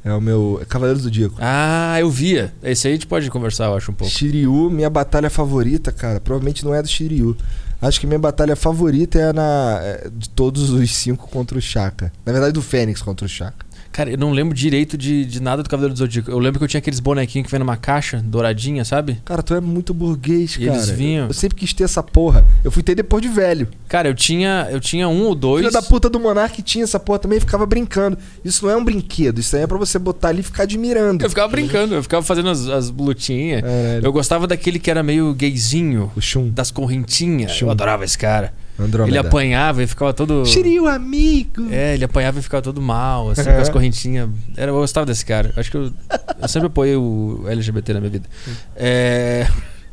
É 0.04 0.12
o 0.12 0.20
meu. 0.20 0.58
É 0.60 0.66
Cavaleiro 0.66 0.98
do 0.98 1.04
Zodíaco. 1.04 1.36
Ah, 1.38 1.96
eu 1.98 2.10
via. 2.10 2.52
Esse 2.62 2.86
aí 2.86 2.92
a 2.92 2.96
gente 2.96 3.06
pode 3.06 3.30
conversar, 3.30 3.66
eu 3.66 3.76
acho, 3.76 3.90
um 3.90 3.94
pouco. 3.94 4.12
Shiryu, 4.12 4.70
minha 4.70 4.90
batalha 4.90 5.30
favorita, 5.30 5.90
cara. 5.90 6.20
Provavelmente 6.20 6.64
não 6.64 6.74
é 6.74 6.82
do 6.82 6.88
Shiryu. 6.88 7.36
Acho 7.84 8.00
que 8.00 8.06
minha 8.06 8.18
batalha 8.18 8.56
favorita 8.56 9.18
é 9.18 9.28
a 9.28 9.32
na, 9.34 9.78
é, 9.82 10.08
de 10.10 10.30
todos 10.30 10.70
os 10.70 10.94
cinco 10.96 11.28
contra 11.28 11.58
o 11.58 11.60
Shaka. 11.60 12.10
Na 12.24 12.32
verdade, 12.32 12.54
do 12.54 12.62
Fênix 12.62 13.02
contra 13.02 13.26
o 13.26 13.28
Shaka. 13.28 13.66
Cara, 13.94 14.10
eu 14.10 14.18
não 14.18 14.32
lembro 14.32 14.52
direito 14.56 14.98
de, 14.98 15.24
de 15.24 15.40
nada 15.40 15.62
do 15.62 15.70
Cavaleiro 15.70 15.94
do 15.94 15.98
Zodíaco. 15.98 16.28
Eu 16.28 16.40
lembro 16.40 16.58
que 16.58 16.64
eu 16.64 16.68
tinha 16.68 16.80
aqueles 16.80 16.98
bonequinhos 16.98 17.46
que 17.46 17.50
vem 17.52 17.60
numa 17.60 17.76
caixa 17.76 18.20
douradinha, 18.20 18.84
sabe? 18.84 19.20
Cara, 19.24 19.40
tu 19.40 19.54
é 19.54 19.60
muito 19.60 19.94
burguês, 19.94 20.56
e 20.56 20.66
cara. 20.66 20.72
Eles 20.72 20.90
vinham. 20.90 21.28
Eu 21.28 21.32
sempre 21.32 21.56
quis 21.56 21.72
ter 21.72 21.84
essa 21.84 22.02
porra. 22.02 22.44
Eu 22.64 22.72
fui 22.72 22.82
ter 22.82 22.96
depois 22.96 23.22
de 23.22 23.28
velho. 23.28 23.68
Cara, 23.88 24.08
eu 24.08 24.14
tinha, 24.14 24.66
eu 24.68 24.80
tinha 24.80 25.08
um 25.08 25.22
ou 25.26 25.34
dois. 25.36 25.60
Filho 25.64 25.72
da 25.72 25.80
puta 25.80 26.10
do 26.10 26.18
Monark 26.18 26.60
tinha 26.62 26.82
essa 26.82 26.98
porra 26.98 27.20
também 27.20 27.38
e 27.38 27.40
ficava 27.40 27.64
brincando. 27.66 28.18
Isso 28.44 28.66
não 28.66 28.72
é 28.72 28.76
um 28.76 28.84
brinquedo, 28.84 29.38
isso 29.38 29.54
aí 29.54 29.62
é 29.62 29.66
pra 29.68 29.78
você 29.78 29.96
botar 29.96 30.30
ali 30.30 30.40
e 30.40 30.42
ficar 30.42 30.64
admirando. 30.64 31.24
Eu 31.24 31.28
ficava 31.30 31.46
brincando, 31.46 31.94
eu 31.94 32.02
ficava 32.02 32.24
fazendo 32.24 32.50
as, 32.50 32.66
as 32.66 32.90
lutinhas. 32.90 33.62
É, 33.62 34.00
eu 34.02 34.12
gostava 34.12 34.48
daquele 34.48 34.80
que 34.80 34.90
era 34.90 35.04
meio 35.04 35.32
gayzinho. 35.34 36.10
O. 36.16 36.50
Das 36.50 36.72
correntinhas. 36.72 37.62
Eu 37.62 37.70
adorava 37.70 38.04
esse 38.04 38.18
cara. 38.18 38.52
Andrômeda. 38.78 39.10
Ele 39.10 39.18
apanhava 39.18 39.82
e 39.82 39.86
ficava 39.86 40.12
todo. 40.12 40.44
Shiryu, 40.44 40.86
amigo! 40.86 41.68
É, 41.70 41.94
ele 41.94 42.04
apanhava 42.04 42.38
e 42.38 42.42
ficava 42.42 42.60
todo 42.60 42.82
mal, 42.82 43.30
assim, 43.30 43.44
com 43.44 43.50
as 43.50 43.68
correntinhas. 43.68 44.28
Era, 44.56 44.70
eu 44.72 44.74
gostava 44.74 45.06
desse 45.06 45.24
cara. 45.24 45.52
Acho 45.56 45.70
que 45.70 45.76
eu, 45.76 45.92
eu 46.40 46.48
sempre 46.48 46.66
apoiei 46.66 46.96
o 46.96 47.44
LGBT 47.46 47.94
na 47.94 48.00
minha 48.00 48.10
vida. 48.10 48.28
É. 48.74 49.46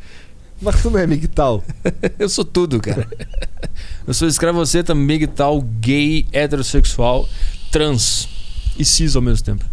Mas 0.62 0.82
tu 0.82 0.92
não 0.92 1.00
é 1.00 1.08
migtal? 1.08 1.64
eu 2.20 2.30
sou 2.30 2.46
tudo, 2.46 2.80
cara. 2.80 3.08
eu 4.06 4.14
sou 4.14 4.28
escravoceta, 4.28 4.94
migtal, 4.94 5.62
gay, 5.62 6.28
heterossexual, 6.32 7.28
trans 7.72 8.30
e 8.78 8.86
cis 8.86 9.16
ao 9.16 9.22
mesmo 9.22 9.44
tempo. 9.44 9.66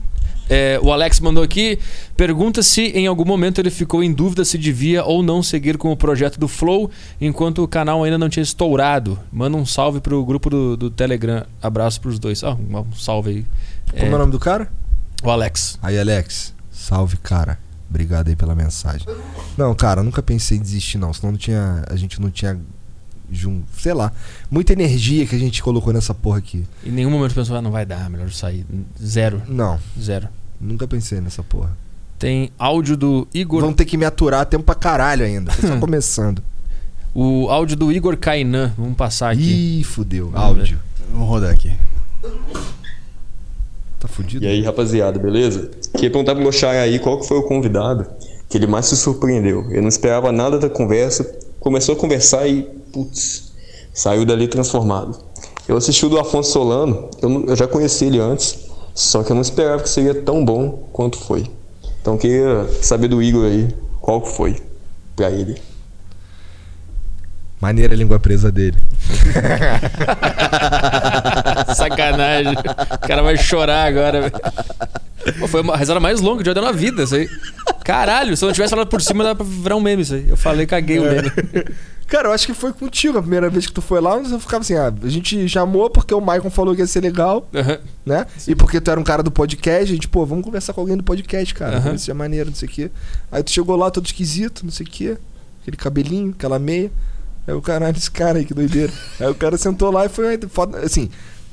É, 0.49 0.79
o 0.83 0.93
Alex 0.93 1.21
mandou 1.21 1.43
aqui. 1.43 1.79
Pergunta 2.17 2.63
se 2.63 2.83
em 2.83 3.07
algum 3.07 3.25
momento 3.25 3.61
ele 3.61 3.71
ficou 3.71 4.03
em 4.03 4.13
dúvida 4.13 4.45
se 4.45 4.57
devia 4.57 5.05
ou 5.05 5.23
não 5.23 5.43
seguir 5.43 5.77
com 5.77 5.93
o 5.93 5.97
projeto 5.97 6.39
do 6.39 6.49
Flow 6.49 6.91
enquanto 7.21 7.63
o 7.63 7.69
canal 7.69 8.03
ainda 8.05 8.19
não 8.19 8.29
tinha 8.29 8.43
estourado. 8.43 9.19
Manda 9.31 9.57
um 9.57 9.67
salve 9.67 10.01
pro 10.01 10.25
grupo 10.25 10.49
do, 10.51 10.77
do 10.77 10.91
Telegram. 10.91 11.45
Abraço 11.63 12.01
pros 12.01 12.19
dois. 12.19 12.43
Ah, 12.43 12.55
um, 12.55 12.93
salve 12.93 13.31
aí. 13.31 13.47
Como 14.01 14.13
é 14.13 14.15
o 14.15 14.19
nome 14.19 14.33
do 14.33 14.39
cara? 14.39 14.71
O 15.23 15.31
Alex. 15.31 15.79
Aí, 15.83 15.99
Alex. 15.99 16.55
Salve, 16.71 17.17
cara. 17.17 17.59
Obrigado 17.91 18.29
aí 18.29 18.37
pela 18.37 18.55
mensagem. 18.55 19.07
Não, 19.57 19.75
cara, 19.75 20.01
eu 20.01 20.05
nunca 20.05 20.23
pensei 20.23 20.59
em 20.59 20.61
desistir, 20.61 20.99
não. 20.99 21.13
Senão 21.13 21.33
não 21.33 21.39
tinha, 21.39 21.85
a 21.89 21.97
gente 21.97 22.21
não 22.21 22.31
tinha. 22.31 22.59
Jun, 23.31 23.63
sei 23.77 23.93
lá. 23.93 24.11
Muita 24.51 24.73
energia 24.73 25.27
que 25.27 25.37
a 25.37 25.39
gente 25.39 25.63
colocou 25.63 25.93
nessa 25.93 26.15
porra 26.15 26.39
aqui. 26.39 26.65
Em 26.85 26.91
nenhum 26.91 27.11
momento 27.11 27.35
pensou, 27.35 27.57
ah, 27.57 27.61
não 27.61 27.71
vai 27.71 27.85
dar, 27.85 28.09
melhor 28.09 28.31
sair. 28.31 28.65
Zero. 29.03 29.43
Não, 29.47 29.79
Zero. 30.01 30.29
Nunca 30.61 30.87
pensei 30.87 31.21
nessa 31.21 31.43
porra. 31.43 31.77
Tem 32.19 32.51
áudio 32.59 32.97
do 32.97 33.29
Igor. 33.33 33.61
Vão 33.61 33.73
ter 33.73 33.85
que 33.85 33.97
me 33.97 34.05
aturar 34.05 34.45
tempo 34.47 34.65
pra 34.65 34.75
caralho 34.75 35.25
ainda. 35.25 35.53
Tô 35.53 35.67
só 35.67 35.79
começando. 35.81 36.43
O 37.15 37.49
áudio 37.49 37.77
do 37.77 37.93
Igor 37.93 38.17
Kainan. 38.17 38.73
Vamos 38.77 38.97
passar 38.97 39.33
aqui. 39.33 39.81
Ih, 39.81 39.85
fudeu. 39.85 40.31
Áudio. 40.35 40.79
Vamos 41.13 41.29
rodar 41.29 41.53
aqui. 41.53 41.73
Tá 44.01 44.07
fudido? 44.09 44.45
E 44.45 44.49
aí, 44.49 44.63
rapaziada, 44.63 45.19
beleza? 45.19 45.71
Queria 45.93 46.11
perguntar 46.11 46.35
pro 46.35 46.43
meu 46.43 46.53
chai 46.53 46.79
aí 46.79 46.99
qual 46.99 47.19
que 47.21 47.27
foi 47.27 47.39
o 47.39 47.43
convidado 47.43 48.07
que 48.49 48.57
ele 48.57 48.67
mais 48.67 48.87
se 48.87 48.97
surpreendeu. 48.97 49.67
Eu 49.71 49.83
não 49.83 49.89
esperava 49.89 50.33
nada 50.33 50.59
da 50.59 50.71
conversa, 50.71 51.25
começou 51.61 51.95
a 51.95 51.99
conversar 51.99 52.47
e, 52.49 52.63
putz, 52.93 53.53
saiu 53.93 54.25
dali 54.25 54.49
transformado. 54.49 55.19
Eu 55.67 55.77
assisti 55.77 56.07
o 56.07 56.09
do 56.09 56.19
Afonso 56.19 56.53
Solano, 56.53 57.11
eu, 57.21 57.47
eu 57.47 57.57
já 57.57 57.67
conheci 57.67 58.07
ele 58.07 58.19
antes, 58.19 58.59
só 58.99 59.23
que 59.23 59.31
eu 59.31 59.35
não 59.37 59.43
esperava 59.43 59.81
que 59.81 59.89
seria 59.89 60.13
tão 60.13 60.45
bom 60.45 60.89
quanto 60.93 61.19
foi. 61.19 61.49
Então 62.01 62.19
queria 62.19 62.67
saber 62.83 63.07
do 63.07 63.23
Igor 63.23 63.47
aí, 63.47 63.69
qual 64.01 64.21
que 64.21 64.33
foi 64.33 64.61
pra 65.15 65.31
ele. 65.31 65.57
Maneira 67.61 67.95
a 67.95 67.97
língua 67.97 68.19
presa 68.19 68.51
dele. 68.51 68.77
Sacanagem. 71.77 72.55
O 72.55 73.07
cara 73.07 73.23
vai 73.23 73.37
chorar 73.37 73.85
agora. 73.85 74.23
velho. 74.23 75.39
Pô, 75.39 75.47
foi 75.47 75.61
a 75.71 75.77
risada 75.77 76.01
mais 76.01 76.21
longa 76.21 76.43
que 76.43 76.49
eu 76.49 76.53
já 76.53 76.61
dei 76.61 76.69
na 76.69 76.73
vida, 76.73 77.05
isso 77.05 77.15
aí. 77.15 77.29
Caralho, 77.85 78.37
se 78.37 78.45
eu 78.45 78.49
não 78.49 78.53
tivesse 78.53 78.71
falado 78.71 78.89
por 78.89 79.01
cima, 79.01 79.23
dava 79.23 79.37
pra 79.37 79.47
virar 79.47 79.77
um 79.77 79.81
meme 79.81 80.03
isso 80.03 80.15
aí. 80.15 80.29
Eu 80.29 80.37
falei, 80.37 80.67
caguei 80.67 80.99
o 80.99 81.05
meme. 81.05 81.31
Cara, 82.09 82.29
eu 82.29 82.33
acho 82.33 82.47
que 82.47 82.55
foi 82.55 82.73
contigo 82.73 83.19
a 83.19 83.21
primeira 83.21 83.51
vez 83.51 83.67
que 83.67 83.73
tu 83.73 83.83
foi 83.83 84.01
lá, 84.01 84.17
mas 84.17 84.33
eu 84.33 84.41
ficava 84.41 84.63
assim, 84.63 84.75
ah, 84.75 84.91
a 85.03 85.09
gente 85.09 85.47
chamou 85.47 85.91
porque 85.91 86.15
o 86.15 86.21
Maicon 86.23 86.49
falou 86.49 86.75
que 86.75 86.81
ia 86.81 86.87
ser 86.87 87.03
legal, 87.03 87.47
Aham. 87.55 87.79
né? 88.05 88.27
E 88.47 88.55
porque 88.55 88.81
tu 88.81 88.91
era 88.91 88.99
um 88.99 89.05
cara 89.05 89.23
do 89.23 89.31
podcast, 89.31 89.83
a 89.83 89.95
gente, 89.95 90.09
pô, 90.09 90.25
vamos 90.25 90.43
conversar 90.43 90.73
com 90.73 90.81
alguém 90.81 90.97
do 90.97 91.05
podcast, 91.05 91.55
cara. 91.55 91.79
Ver 91.81 91.99
se 91.99 92.11
é 92.11 92.15
maneiro, 92.15 92.49
não 92.49 92.57
sei 92.57 92.67
o 92.67 92.73
quê. 92.73 92.91
Aí 93.31 93.43
tu 93.43 93.51
chegou 93.51 93.77
lá 93.77 93.91
todo 93.91 94.07
esquisito, 94.07 94.65
não 94.65 94.73
sei 94.73 94.87
o 94.87 94.89
quê. 94.89 95.19
Aquele 95.61 95.77
cabelinho, 95.77 96.31
aquela 96.31 96.59
meia. 96.59 96.91
Aí 97.47 97.53
o 97.53 97.61
caralho, 97.61 97.97
esse 97.97 98.11
cara 98.11 98.39
aí, 98.39 98.45
que 98.47 98.55
doideira. 98.55 98.93
aí 99.21 99.29
o 99.29 99.35
cara 99.35 99.59
sentou 99.59 99.91
lá 99.91 100.07
e 100.07 100.09
foi 100.09 100.39
foda. 100.49 100.79
Assim, 100.79 101.11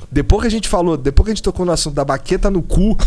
depois 0.10 0.42
que 0.42 0.48
a 0.48 0.52
gente 0.52 0.70
falou, 0.70 0.96
depois 0.96 1.26
que 1.26 1.32
a 1.32 1.36
gente 1.36 1.44
tocou 1.44 1.66
no 1.66 1.74
assunto 1.74 1.96
da 1.96 2.06
baqueta 2.06 2.50
no 2.50 2.62
cu, 2.62 2.98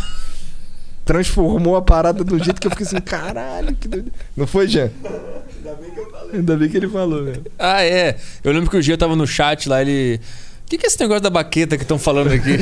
transformou 1.02 1.76
a 1.76 1.80
parada 1.80 2.22
do 2.22 2.38
jeito 2.38 2.60
que 2.60 2.66
eu 2.66 2.70
fiquei 2.70 2.86
assim, 2.86 3.00
caralho, 3.00 3.74
que 3.74 3.88
doideira. 3.88 4.14
Não 4.36 4.46
foi, 4.46 4.68
Jean? 4.68 4.90
Ainda 5.02 5.74
bem 5.80 5.90
que 5.90 6.00
ele 6.32 6.88
falou, 6.88 7.24
velho. 7.24 7.44
Ah, 7.58 7.82
é. 7.82 8.16
Eu 8.44 8.52
lembro 8.52 8.70
que 8.70 8.76
o 8.76 8.82
Gia 8.82 8.96
tava 8.96 9.16
no 9.16 9.26
chat 9.26 9.68
lá, 9.68 9.80
ele. 9.80 10.20
O 10.64 10.68
que, 10.68 10.78
que 10.78 10.86
é 10.86 10.88
esse 10.88 11.00
negócio 11.00 11.22
da 11.22 11.30
baqueta 11.30 11.76
que 11.76 11.82
estão 11.82 11.98
falando 11.98 12.32
aqui? 12.32 12.58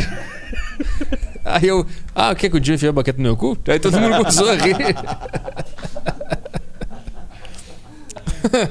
Aí 1.45 1.69
eu. 1.69 1.87
Ah, 2.15 2.35
quer 2.35 2.51
que 2.51 2.57
o 2.57 2.65
Gia 2.65 2.75
enfiou 2.75 2.91
a 2.91 2.93
baqueta 2.93 3.19
no 3.19 3.25
meu 3.25 3.37
cu? 3.37 3.57
Aí 3.69 3.79
todo 3.79 3.99
mundo 4.01 4.17
começou 4.17 4.49
a 4.51 4.55
rir. 4.55 4.77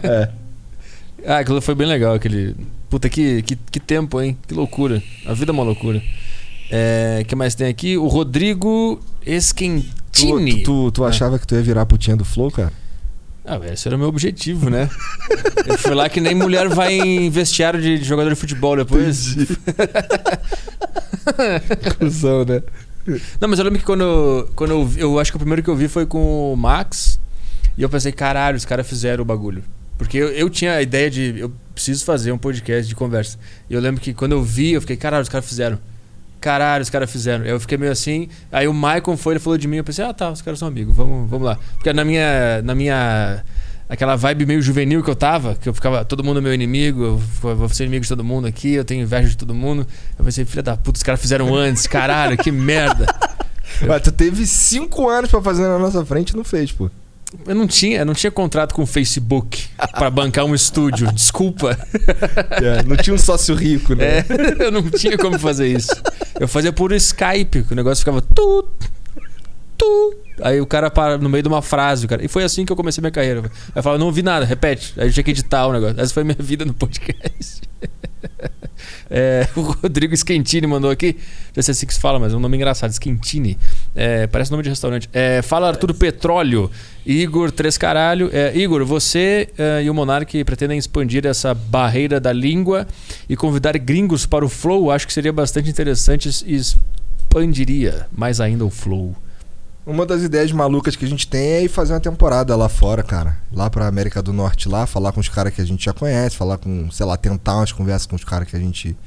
É. 0.03 0.30
Ah, 1.27 1.39
aquilo 1.39 1.59
foi 1.59 1.73
bem 1.73 1.88
legal, 1.88 2.13
aquele. 2.13 2.55
Puta, 2.88 3.09
que, 3.09 3.41
que, 3.41 3.55
que 3.55 3.80
tempo, 3.80 4.22
hein? 4.22 4.38
Que 4.47 4.53
loucura. 4.53 5.01
A 5.26 5.34
vida 5.34 5.51
é 5.51 5.53
uma 5.53 5.63
loucura. 5.63 5.99
É, 6.69 7.26
que 7.27 7.35
mais 7.35 7.55
tem 7.55 7.67
aqui? 7.67 7.97
O 7.97 8.05
Rodrigo 8.05 9.01
Tu, 9.23 9.31
Esquentini. 9.31 10.61
tu, 10.63 10.91
tu 10.91 11.03
achava 11.03 11.39
que 11.39 11.47
tu 11.47 11.55
ia 11.55 11.63
virar 11.63 11.85
putinha 11.88 12.15
do 12.15 12.23
Flow, 12.23 12.51
cara? 12.51 12.72
Ah, 13.47 13.59
esse 13.72 13.88
era 13.88 13.95
o 13.95 13.99
meu 13.99 14.07
objetivo, 14.07 14.69
né? 14.69 14.89
Eu 15.67 15.77
fui 15.77 15.93
lá 15.93 16.09
que 16.09 16.19
nem 16.19 16.34
mulher 16.34 16.67
vai 16.67 16.93
em 16.93 17.30
vestiário 17.30 17.80
de, 17.80 18.03
jogador 18.03 18.30
de 18.30 18.35
futebol 18.35 18.76
depois. 18.76 19.35
Cusão, 21.99 22.43
né? 22.43 22.63
Não, 23.39 23.47
mas 23.47 23.59
eu 23.59 23.65
lembro 23.65 23.80
que 23.80 23.85
quando, 23.85 24.49
quando 24.55 24.72
eu, 24.72 24.89
eu 24.97 25.19
acho 25.19 25.31
que 25.31 25.35
o 25.35 25.39
primeiro 25.39 25.61
que 25.61 25.69
eu 25.69 25.76
vi 25.76 25.88
foi 25.88 26.07
com 26.07 26.53
o 26.53 26.57
Max. 26.57 27.19
E 27.77 27.84
eu 27.84 27.89
pensei, 27.89 28.11
caralho, 28.11 28.57
os 28.57 28.65
caras 28.65 28.88
fizeram 28.88 29.22
o 29.22 29.26
bagulho. 29.26 29.63
Porque 29.97 30.17
eu, 30.17 30.30
eu 30.30 30.49
tinha 30.49 30.73
a 30.73 30.81
ideia 30.81 31.09
de. 31.09 31.35
Eu 31.38 31.51
preciso 31.73 32.03
fazer 32.03 32.31
um 32.31 32.38
podcast 32.38 32.88
de 32.88 32.95
conversa. 32.95 33.38
E 33.69 33.73
eu 33.73 33.81
lembro 33.81 34.01
que 34.01 34.13
quando 34.13 34.31
eu 34.31 34.43
vi, 34.43 34.72
eu 34.72 34.81
fiquei, 34.81 34.97
caralho, 34.97 35.23
os 35.23 35.30
caras 35.30 35.47
fizeram. 35.47 35.77
Caralho, 36.40 36.82
os 36.84 36.90
caras 36.90 37.12
fizeram. 37.12 37.44
Eu 37.45 37.60
fiquei 37.60 37.78
meio 37.78 37.91
assim. 37.91 38.28
Aí 38.52 38.68
o 38.68 38.74
Maicon 38.74 39.18
foi, 39.18 39.34
ele 39.34 39.40
falou 39.40 39.57
de 39.57 39.68
mim. 39.68 39.78
Eu 39.78 39.84
pensei, 39.84 40.06
ah 40.06 40.14
tá, 40.14 40.30
os 40.32 40.41
caras 40.41 40.60
são 40.60 40.68
amigos, 40.68 40.95
vamos, 40.95 41.30
vamos 41.30 41.45
lá. 41.45 41.57
Porque 41.76 41.91
na 41.91 42.06
minha. 42.06 42.62
Na 42.64 42.76
minha 42.76 43.44
aquela 43.88 44.16
vibe 44.16 44.48
meio 44.48 44.62
juvenil 44.64 45.03
que 45.03 45.10
eu 45.12 45.16
tava, 45.16 45.53
que 45.53 45.70
eu 45.70 45.74
ficava, 45.74 46.03
todo 46.03 46.24
mundo 46.24 46.40
é 46.40 46.41
meu 46.41 46.52
inimigo, 46.53 47.03
eu 47.03 47.18
vou- 47.56 47.70
ser 47.70 47.84
inimigo 47.84 48.02
de 48.02 48.10
todo 48.10 48.24
mundo 48.24 48.48
aqui, 48.48 48.74
eu 48.74 48.84
tenho 48.84 49.03
inveja 49.03 49.30
de 49.30 49.38
todo 49.38 49.53
mundo. 49.53 49.86
Eu 50.18 50.26
pensei, 50.26 50.44
filha 50.44 50.64
da 50.64 50.76
puta, 50.76 50.98
os 50.98 51.03
caras 51.03 51.22
fizeram 51.22 51.53
antes, 51.53 51.86
caralho, 51.86 52.36
que 52.36 52.52
merda. 52.52 53.06
Mas 53.88 54.02
tu 54.02 54.12
teve 54.12 54.45
cinco 54.48 55.07
anos 55.07 55.30
pra 55.30 55.40
fazer 55.41 55.64
na 55.68 55.78
nossa 55.78 56.03
frente 56.03 56.32
e 56.32 56.36
não 56.36 56.44
fez, 56.44 56.72
pô. 56.72 56.90
Eu 57.45 57.56
não 57.56 57.68
tinha, 57.68 57.99
eu 57.99 58.06
não 58.06 58.14
tinha 58.14 58.31
contrato 58.31 58.73
com 58.73 58.84
o 58.84 58.85
Facebook 58.85 59.68
pra 59.97 60.10
bancar 60.10 60.45
um 60.45 60.56
estúdio. 60.56 61.11
Desculpa. 61.11 61.77
É, 62.52 62.84
não 62.84 62.95
tinha 62.95 63.14
um 63.14 63.18
sócio 63.18 63.56
rico, 63.56 63.93
né? 63.93 64.19
É, 64.19 64.26
eu 64.65 64.72
não 64.72 64.89
tinha 64.89 65.18
como 65.18 65.38
fazer 65.38 65.68
isso. 65.68 65.91
Eu 66.39 66.47
fazia 66.47 66.72
por 66.72 66.91
Skype, 66.93 67.64
que 67.64 67.73
o 67.73 67.76
negócio 67.76 67.99
ficava 67.99 68.22
tu 68.22 68.68
tu. 69.77 70.15
Aí 70.41 70.60
o 70.60 70.65
cara 70.65 70.89
para 70.89 71.18
no 71.18 71.30
meio 71.30 71.43
de 71.43 71.47
uma 71.47 71.61
frase, 71.61 72.06
o 72.06 72.10
cara. 72.10 72.23
E 72.23 72.27
foi 72.27 72.43
assim 72.43 72.65
que 72.65 72.72
eu 72.72 72.76
comecei 72.76 73.02
minha 73.02 73.11
carreira. 73.11 73.41
Aí 73.41 73.49
eu 73.76 73.84
falava, 73.84 73.99
não 73.99 74.07
ouvi 74.07 74.22
nada, 74.22 74.45
repete. 74.45 74.93
Aí 74.97 75.07
eu 75.07 75.14
tinha 75.14 75.23
que 75.23 75.31
editar 75.31 75.68
o 75.68 75.73
negócio. 75.73 75.99
Essa 75.99 76.14
foi 76.14 76.22
a 76.22 76.26
minha 76.26 76.38
vida 76.39 76.65
no 76.65 76.73
podcast. 76.73 77.61
É, 79.10 79.47
o 79.56 79.61
Rodrigo 79.61 80.15
Schentini 80.18 80.65
mandou 80.65 80.89
aqui. 80.89 81.15
Já 81.56 81.61
sei 81.61 81.72
assim 81.72 81.85
que 81.85 81.93
se 81.93 81.99
fala, 81.99 82.19
mas 82.19 82.34
é 82.34 82.35
um 82.35 82.39
nome 82.39 82.57
engraçado. 82.57 82.91
Schentini. 82.91 83.57
É, 83.95 84.26
parece 84.27 84.52
nome 84.52 84.64
de 84.64 84.69
restaurante. 84.69 85.07
É, 85.14 85.41
fala 85.43 85.68
Arthur 85.68 85.93
Petróleo. 85.93 86.69
Igor 87.06 87.52
Três 87.52 87.77
Caralho. 87.77 88.30
É, 88.34 88.56
Igor, 88.57 88.84
você 88.86 89.49
é, 89.57 89.84
e 89.84 89.90
o 89.90 89.94
Monark 89.94 90.44
pretendem 90.44 90.77
expandir 90.77 91.26
essa 91.26 91.53
barreira 91.53 92.19
da 92.19 92.34
língua 92.34 92.88
e 93.30 93.36
convidar 93.36 93.77
gringos 93.77 94.26
para 94.26 94.45
o 94.45 94.49
Flow. 94.49 94.90
Acho 94.90 95.06
que 95.06 95.14
seria 95.14 95.32
bastante 95.32 95.69
interessante 95.69 96.30
e 96.45 96.56
expandiria 96.56 98.07
mais 98.11 98.41
ainda 98.41 98.65
o 98.65 98.69
Flow. 98.69 99.15
Uma 99.86 100.03
das 100.03 100.23
ideias 100.23 100.52
malucas 100.52 100.95
que 100.95 101.06
a 101.06 101.07
gente 101.07 101.27
tem 101.27 101.41
é 101.41 101.64
ir 101.64 101.68
fazer 101.68 101.94
uma 101.94 101.99
temporada 101.99 102.56
lá 102.56 102.68
fora, 102.68 103.03
cara. 103.03 103.38
Lá 103.53 103.69
pra 103.69 103.86
América 103.86 104.19
do 104.19 104.34
Norte, 104.34 104.68
lá, 104.68 104.88
falar 104.88 105.11
com 105.11 105.19
os 105.19 105.30
caras 105.30 105.53
que 105.53 105.61
a 105.61 105.65
gente 105.65 105.86
já 105.86 105.94
conhece, 105.94 106.36
falar 106.36 106.57
com, 106.57 106.90
sei 106.90 107.06
lá, 107.06 107.15
tentar 107.15 107.57
umas 107.57 107.72
conversas 107.72 108.07
com 108.07 108.15
os 108.15 108.23
caras 108.23 108.48
que 108.48 108.56
a 108.56 108.60
gente 108.60 108.98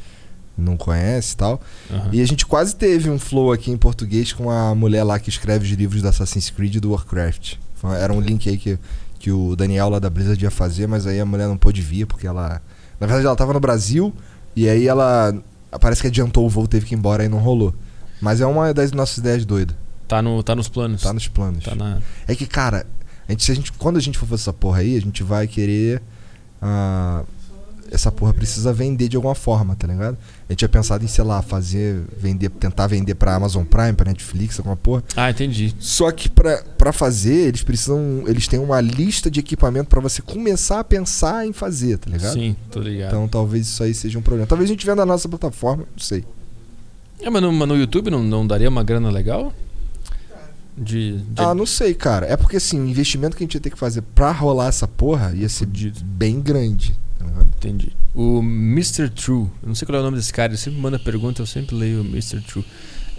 não 0.56 0.76
conhece 0.76 1.34
e 1.34 1.36
tal. 1.36 1.60
Aham. 1.90 2.10
E 2.12 2.20
a 2.20 2.26
gente 2.26 2.46
quase 2.46 2.76
teve 2.76 3.10
um 3.10 3.18
flow 3.18 3.50
aqui 3.50 3.72
em 3.72 3.76
português 3.76 4.32
com 4.32 4.50
a 4.50 4.72
mulher 4.72 5.02
lá 5.02 5.18
que 5.18 5.28
escreve 5.28 5.64
os 5.64 5.72
livros 5.72 6.00
do 6.00 6.08
Assassin's 6.08 6.48
Creed 6.48 6.76
e 6.76 6.80
do 6.80 6.92
Warcraft. 6.92 7.56
Era 7.98 8.12
um 8.12 8.20
link 8.20 8.48
aí 8.48 8.58
que, 8.58 8.78
que 9.18 9.30
o 9.30 9.54
Daniel 9.54 9.88
lá 9.88 9.98
da 9.98 10.10
Blizzard 10.10 10.42
ia 10.42 10.50
fazer, 10.50 10.86
mas 10.86 11.06
aí 11.06 11.20
a 11.20 11.26
mulher 11.26 11.48
não 11.48 11.56
pôde 11.56 11.80
vir 11.82 12.06
porque 12.06 12.26
ela. 12.26 12.60
Na 13.00 13.06
verdade, 13.06 13.26
ela 13.26 13.36
tava 13.36 13.52
no 13.52 13.60
Brasil 13.60 14.12
e 14.56 14.68
aí 14.68 14.88
ela. 14.88 15.34
Parece 15.80 16.00
que 16.00 16.08
adiantou 16.08 16.46
o 16.46 16.48
voo, 16.48 16.66
teve 16.66 16.86
que 16.86 16.94
ir 16.94 16.98
embora 16.98 17.24
e 17.24 17.28
não 17.28 17.38
rolou. 17.38 17.74
Mas 18.20 18.40
é 18.40 18.46
uma 18.46 18.72
das 18.74 18.92
nossas 18.92 19.18
ideias 19.18 19.44
doidas. 19.44 19.76
Tá, 20.08 20.22
no, 20.22 20.42
tá 20.42 20.54
nos 20.54 20.68
planos. 20.68 21.02
Tá 21.02 21.12
nos 21.12 21.28
planos. 21.28 21.64
Tá 21.64 21.74
na. 21.74 22.00
É 22.26 22.34
que, 22.34 22.46
cara, 22.46 22.86
a 23.28 23.32
gente, 23.32 23.44
se 23.44 23.52
a 23.52 23.54
gente, 23.54 23.72
quando 23.72 23.98
a 23.98 24.00
gente 24.00 24.18
for 24.18 24.26
fazer 24.26 24.42
essa 24.42 24.52
porra 24.52 24.78
aí, 24.80 24.96
a 24.96 25.00
gente 25.00 25.22
vai 25.22 25.46
querer. 25.46 26.02
ah, 26.62 27.22
essa 27.90 28.10
porra 28.12 28.32
precisa 28.34 28.72
vender 28.72 29.08
de 29.08 29.16
alguma 29.16 29.34
forma, 29.34 29.74
tá 29.76 29.86
ligado? 29.86 30.16
A 30.48 30.52
gente 30.52 30.58
tinha 30.60 30.68
pensado 30.68 31.04
em, 31.04 31.08
sei 31.08 31.24
lá, 31.24 31.40
fazer, 31.42 32.02
vender, 32.16 32.48
tentar 32.50 32.86
vender 32.86 33.14
pra 33.14 33.34
Amazon 33.34 33.64
Prime, 33.64 33.92
pra 33.92 34.06
Netflix, 34.10 34.58
alguma 34.58 34.76
porra. 34.76 35.02
Ah, 35.16 35.30
entendi. 35.30 35.74
Só 35.78 36.10
que 36.10 36.28
pra, 36.28 36.62
pra 36.76 36.92
fazer, 36.92 37.48
eles 37.48 37.62
precisam. 37.62 38.22
Eles 38.26 38.46
têm 38.48 38.58
uma 38.58 38.80
lista 38.80 39.30
de 39.30 39.40
equipamento 39.40 39.88
pra 39.88 40.00
você 40.00 40.20
começar 40.22 40.80
a 40.80 40.84
pensar 40.84 41.46
em 41.46 41.52
fazer, 41.52 41.98
tá 41.98 42.10
ligado? 42.10 42.32
Sim, 42.34 42.54
tô 42.70 42.80
ligado. 42.80 43.08
Então 43.08 43.26
talvez 43.28 43.66
isso 43.66 43.82
aí 43.82 43.92
seja 43.94 44.18
um 44.18 44.22
problema. 44.22 44.46
Talvez 44.46 44.68
a 44.70 44.72
gente 44.72 44.84
venda 44.86 45.04
na 45.04 45.12
nossa 45.12 45.28
plataforma, 45.28 45.84
não 45.90 45.98
sei. 46.02 46.24
É, 47.20 47.28
mas 47.28 47.42
no, 47.42 47.52
mas 47.52 47.66
no 47.68 47.76
YouTube 47.76 48.10
não, 48.10 48.22
não 48.22 48.46
daria 48.46 48.68
uma 48.68 48.84
grana 48.84 49.10
legal? 49.10 49.52
De. 50.76 51.18
de- 51.18 51.42
Ah, 51.42 51.54
não 51.54 51.66
sei, 51.66 51.92
cara. 51.92 52.26
É 52.26 52.36
porque 52.36 52.56
assim, 52.56 52.78
o 52.80 52.86
investimento 52.88 53.36
que 53.36 53.42
a 53.42 53.46
gente 53.46 53.54
ia 53.54 53.60
ter 53.60 53.70
que 53.70 53.78
fazer 53.78 54.02
pra 54.14 54.30
rolar 54.30 54.68
essa 54.68 54.86
porra 54.86 55.32
ia 55.34 55.48
ser 55.48 55.66
Fudido. 55.66 56.00
bem 56.04 56.40
grande, 56.40 56.96
Entendi. 57.56 57.92
O 58.14 58.38
Mr. 58.40 59.08
True, 59.10 59.48
eu 59.62 59.68
não 59.68 59.74
sei 59.74 59.86
qual 59.86 59.96
é 59.96 60.00
o 60.00 60.04
nome 60.04 60.16
desse 60.16 60.32
cara, 60.32 60.50
ele 60.50 60.58
sempre 60.58 60.80
manda 60.80 60.98
pergunta, 60.98 61.42
eu 61.42 61.46
sempre 61.46 61.74
leio 61.74 62.02
o 62.02 62.04
Mr. 62.04 62.40
True. 62.40 62.64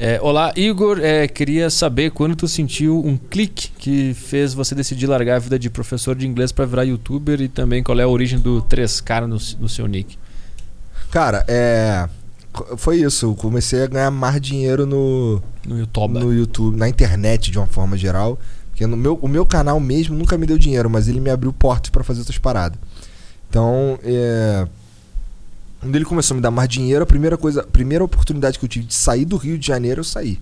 É, 0.01 0.17
olá, 0.21 0.53
Igor. 0.55 0.99
É, 1.01 1.27
queria 1.27 1.69
saber 1.69 2.11
quando 2.11 2.33
tu 2.33 2.47
sentiu 2.47 3.05
um 3.05 3.17
clique 3.17 3.69
que 3.77 4.13
fez 4.13 4.53
você 4.53 4.73
decidir 4.73 5.07
largar 5.07 5.35
a 5.35 5.39
vida 5.39 5.59
de 5.59 5.69
professor 5.69 6.15
de 6.15 6.25
inglês 6.25 6.53
para 6.53 6.65
virar 6.65 6.83
youtuber 6.83 7.41
e 7.41 7.49
também 7.49 7.83
qual 7.83 7.99
é 7.99 8.03
a 8.03 8.07
origem 8.07 8.39
do 8.39 8.61
3K 8.61 9.21
no, 9.21 9.37
no 9.59 9.67
seu 9.67 9.85
nick. 9.87 10.17
Cara, 11.11 11.43
é. 11.49 12.07
Foi 12.77 13.01
isso. 13.01 13.25
Eu 13.25 13.35
comecei 13.35 13.83
a 13.83 13.87
ganhar 13.87 14.09
mais 14.09 14.39
dinheiro 14.39 14.85
no. 14.85 15.41
No 15.67 15.77
YouTube. 15.77 16.13
No 16.13 16.33
YouTube, 16.33 16.77
na 16.77 16.87
internet 16.87 17.51
de 17.51 17.57
uma 17.57 17.67
forma 17.67 17.97
geral. 17.97 18.39
Porque 18.69 18.87
no 18.87 18.95
meu, 18.95 19.19
o 19.21 19.27
meu 19.27 19.45
canal 19.45 19.77
mesmo 19.81 20.15
nunca 20.15 20.37
me 20.37 20.45
deu 20.45 20.57
dinheiro, 20.57 20.89
mas 20.89 21.09
ele 21.09 21.19
me 21.19 21.29
abriu 21.29 21.51
portas 21.51 21.89
para 21.89 22.05
fazer 22.05 22.21
outras 22.21 22.37
paradas. 22.37 22.79
Então, 23.49 23.99
é 24.03 24.67
quando 25.79 25.95
ele 25.95 26.05
começou 26.05 26.35
a 26.35 26.37
me 26.37 26.41
dar 26.41 26.51
mais 26.51 26.67
dinheiro, 26.67 27.03
a 27.03 27.05
primeira 27.05 27.37
coisa, 27.37 27.61
a 27.61 27.67
primeira 27.67 28.03
oportunidade 28.03 28.59
que 28.59 28.65
eu 28.65 28.69
tive 28.69 28.85
de 28.85 28.93
sair 28.93 29.23
do 29.23 29.37
Rio 29.37 29.57
de 29.57 29.65
Janeiro, 29.65 30.01
eu 30.01 30.03
saí. 30.03 30.37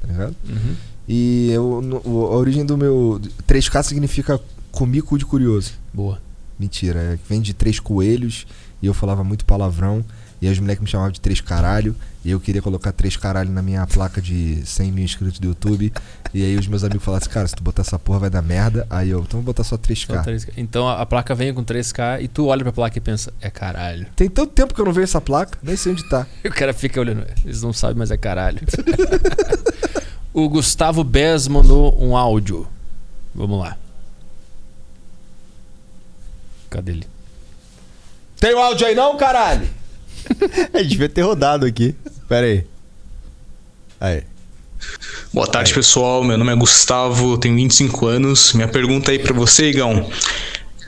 Tá 0.00 0.08
ligado? 0.08 0.36
Uhum. 0.48 0.76
E 1.08 1.50
eu, 1.50 1.80
no, 1.80 1.96
a 2.26 2.36
origem 2.36 2.64
do 2.64 2.76
meu. 2.76 3.20
3K 3.48 3.82
significa 3.82 4.38
comico 4.70 5.16
de 5.16 5.24
curioso. 5.24 5.72
Boa. 5.92 6.20
Mentira, 6.58 7.00
é, 7.00 7.18
vem 7.28 7.40
de 7.40 7.54
três 7.54 7.80
coelhos 7.80 8.46
e 8.82 8.86
eu 8.86 8.94
falava 8.94 9.24
muito 9.24 9.44
palavrão. 9.44 10.04
E 10.42 10.48
os 10.48 10.58
moleques 10.58 10.82
me 10.82 10.88
chamavam 10.88 11.12
de 11.12 11.20
três 11.20 11.40
caralho. 11.40 11.94
E 12.24 12.32
eu 12.32 12.40
queria 12.40 12.60
colocar 12.60 12.90
três 12.90 13.16
caralho 13.16 13.52
na 13.52 13.62
minha 13.62 13.86
placa 13.86 14.20
de 14.20 14.60
100 14.66 14.90
mil 14.90 15.04
inscritos 15.04 15.38
do 15.38 15.46
YouTube. 15.46 15.92
E 16.34 16.42
aí 16.42 16.56
os 16.56 16.66
meus 16.66 16.82
amigos 16.82 17.04
falaram 17.04 17.22
assim, 17.22 17.30
cara, 17.30 17.46
se 17.46 17.54
tu 17.54 17.62
botar 17.62 17.82
essa 17.82 17.96
porra 17.96 18.18
vai 18.18 18.30
dar 18.30 18.42
merda. 18.42 18.84
Aí 18.90 19.10
eu, 19.10 19.20
então 19.20 19.38
vou 19.38 19.44
botar 19.44 19.62
só 19.62 19.78
3K. 19.78 20.06
Só 20.06 20.22
3K. 20.22 20.54
Então 20.56 20.88
a, 20.88 21.00
a, 21.00 21.06
placa 21.06 21.32
vem 21.32 21.54
com 21.54 21.64
3K 21.64 22.22
e 22.22 22.26
tu 22.26 22.46
olha 22.46 22.64
pra 22.64 22.72
placa 22.72 22.98
e 22.98 23.00
pensa, 23.00 23.32
é 23.40 23.48
caralho. 23.50 24.08
Tem 24.16 24.28
tanto 24.28 24.52
tempo 24.52 24.74
que 24.74 24.80
eu 24.80 24.84
não 24.84 24.92
vejo 24.92 25.04
essa 25.04 25.20
placa, 25.20 25.56
nem 25.62 25.76
sei 25.76 25.92
onde 25.92 26.08
tá. 26.08 26.26
e 26.42 26.48
o 26.50 26.52
cara 26.52 26.74
fica 26.74 26.98
olhando, 26.98 27.24
eles 27.44 27.62
não 27.62 27.72
sabem, 27.72 27.96
mas 27.96 28.10
é 28.10 28.16
caralho. 28.16 28.58
o 30.34 30.48
Gustavo 30.48 31.04
Bez 31.04 31.46
mandou 31.46 31.96
um 32.02 32.16
áudio. 32.16 32.66
Vamos 33.32 33.60
lá. 33.60 33.76
Cadê 36.68 36.90
ele? 36.90 37.06
Tem 38.40 38.52
o 38.54 38.58
áudio 38.58 38.88
aí 38.88 38.94
não, 38.96 39.16
caralho? 39.16 39.81
é, 40.72 40.82
devia 40.82 41.08
ter 41.08 41.22
rodado 41.22 41.66
aqui. 41.66 41.94
Pera 42.28 42.46
aí. 42.46 42.64
Aí. 44.00 44.22
Boa 45.32 45.46
tarde, 45.46 45.70
aí. 45.70 45.74
pessoal. 45.74 46.24
Meu 46.24 46.36
nome 46.36 46.52
é 46.52 46.56
Gustavo, 46.56 47.38
tenho 47.38 47.54
25 47.56 48.06
anos. 48.06 48.52
Minha 48.52 48.68
pergunta 48.68 49.10
aí 49.10 49.18
para 49.18 49.32
você, 49.32 49.70
Igão, 49.70 50.08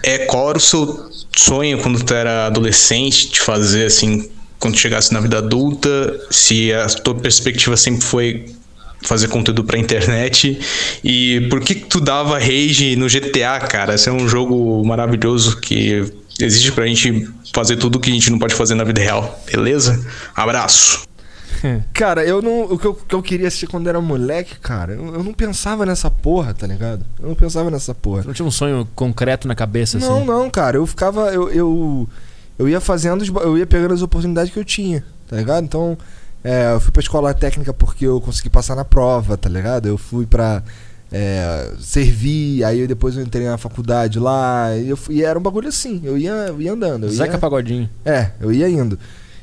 é 0.03 0.19
qual 0.19 0.51
era 0.51 0.59
o 0.59 0.61
seu 0.61 1.11
sonho 1.37 1.79
quando 1.79 2.03
tu 2.03 2.15
era 2.15 2.47
adolescente 2.47 3.31
de 3.31 3.41
fazer 3.41 3.87
assim, 3.87 4.31
quando 4.59 4.79
chegasse 4.79 5.13
na 5.13 5.21
vida 5.21 5.39
adulta? 5.39 6.21
Se 6.31 6.73
a 6.73 6.87
tua 6.87 7.15
perspectiva 7.15 7.77
sempre 7.77 8.05
foi 8.05 8.47
fazer 9.05 9.29
conteúdo 9.29 9.63
pra 9.65 9.79
internet. 9.79 10.59
E 11.03 11.47
por 11.51 11.61
que, 11.61 11.75
que 11.75 11.87
tu 11.87 12.01
dava 12.01 12.39
rage 12.39 12.97
no 12.97 13.07
GTA, 13.07 13.61
cara? 13.61 13.95
Esse 13.95 14.09
é 14.09 14.13
um 14.13 14.29
jogo 14.29 14.85
maravilhoso 14.85 15.59
que 15.61 16.13
existe 16.41 16.73
pra 16.73 16.87
gente 16.87 17.31
fazer 17.53 17.77
tudo 17.77 18.01
que 18.01 18.11
a 18.11 18.13
gente 18.13 18.31
não 18.31 18.39
pode 18.39 18.55
fazer 18.55 18.75
na 18.75 18.85
vida 18.85 19.01
real. 19.01 19.41
Beleza? 19.47 20.05
Abraço. 20.35 21.05
Cara, 21.93 22.25
eu 22.25 22.43
não. 22.43 22.65
O 22.65 22.79
que 22.79 22.87
eu, 22.87 22.95
que 22.95 23.15
eu 23.15 23.23
queria 23.23 23.51
ser 23.51 23.67
quando 23.67 23.89
era 23.89 24.01
moleque, 24.01 24.59
cara, 24.59 24.93
eu, 24.93 25.15
eu, 25.15 25.25
não 25.25 25.33
pensava 25.33 25.87
nessa 25.87 26.11
porra, 26.11 26.53
tá 26.53 26.67
ligado? 26.67 27.05
Eu 27.19 27.29
não 27.29 27.35
pensava 27.35 27.71
nessa 27.71 27.95
porra. 27.95 28.25
Não 28.25 28.33
tinha 28.33 28.47
um 28.47 28.51
sonho 28.51 28.87
concreto 28.95 29.49
na 29.49 29.55
cabeça, 29.55 29.99
não, 29.99 30.17
assim? 30.17 30.27
Não, 30.27 30.41
não, 30.41 30.51
cara. 30.51 30.77
Eu 30.77 30.87
ficava. 30.87 31.33
Eu, 31.33 31.51
eu, 31.51 32.09
eu 32.59 32.69
ia 32.69 32.81
fazendo. 32.81 33.25
Eu 33.41 33.57
ia 33.57 33.67
pegando 33.67 33.95
as 33.95 34.03
oportunidades 34.03 34.53
que 34.53 34.59
eu 34.59 34.65
tinha, 34.65 35.05
tá 35.29 35.37
ligado? 35.37 35.65
Então. 35.65 35.97
É, 36.47 36.75
eu 36.75 36.81
fui 36.81 36.93
pra 36.93 37.01
escola 37.01 37.33
técnica 37.33 37.73
porque 37.73 38.07
eu 38.07 38.21
consegui 38.21 38.51
passar 38.51 38.77
na 38.77 38.85
prova, 38.85 39.35
tá 39.35 39.49
ligado? 39.49 39.87
Eu 39.89 39.97
fui 39.97 40.27
pra 40.27 40.63
é, 41.17 41.71
servir, 41.79 42.65
aí 42.65 42.89
depois 42.89 43.17
eu 43.17 43.23
entrei 43.23 43.47
na 43.47 43.57
faculdade 43.57 44.19
lá, 44.19 44.77
e, 44.77 44.89
eu 44.89 44.97
fui, 44.97 45.15
e 45.15 45.23
era 45.23 45.39
um 45.39 45.43
bagulho 45.43 45.69
assim, 45.69 46.01
eu 46.03 46.19
ia, 46.19 46.33
eu 46.33 46.61
ia 46.61 46.73
andando. 46.73 47.05
Eu 47.05 47.11
Zeca 47.11 47.35
ia, 47.35 47.39
Pagodinho. 47.39 47.89
É, 48.05 48.33
eu 48.41 48.53
ia 48.53 48.69
indo. 48.69 48.99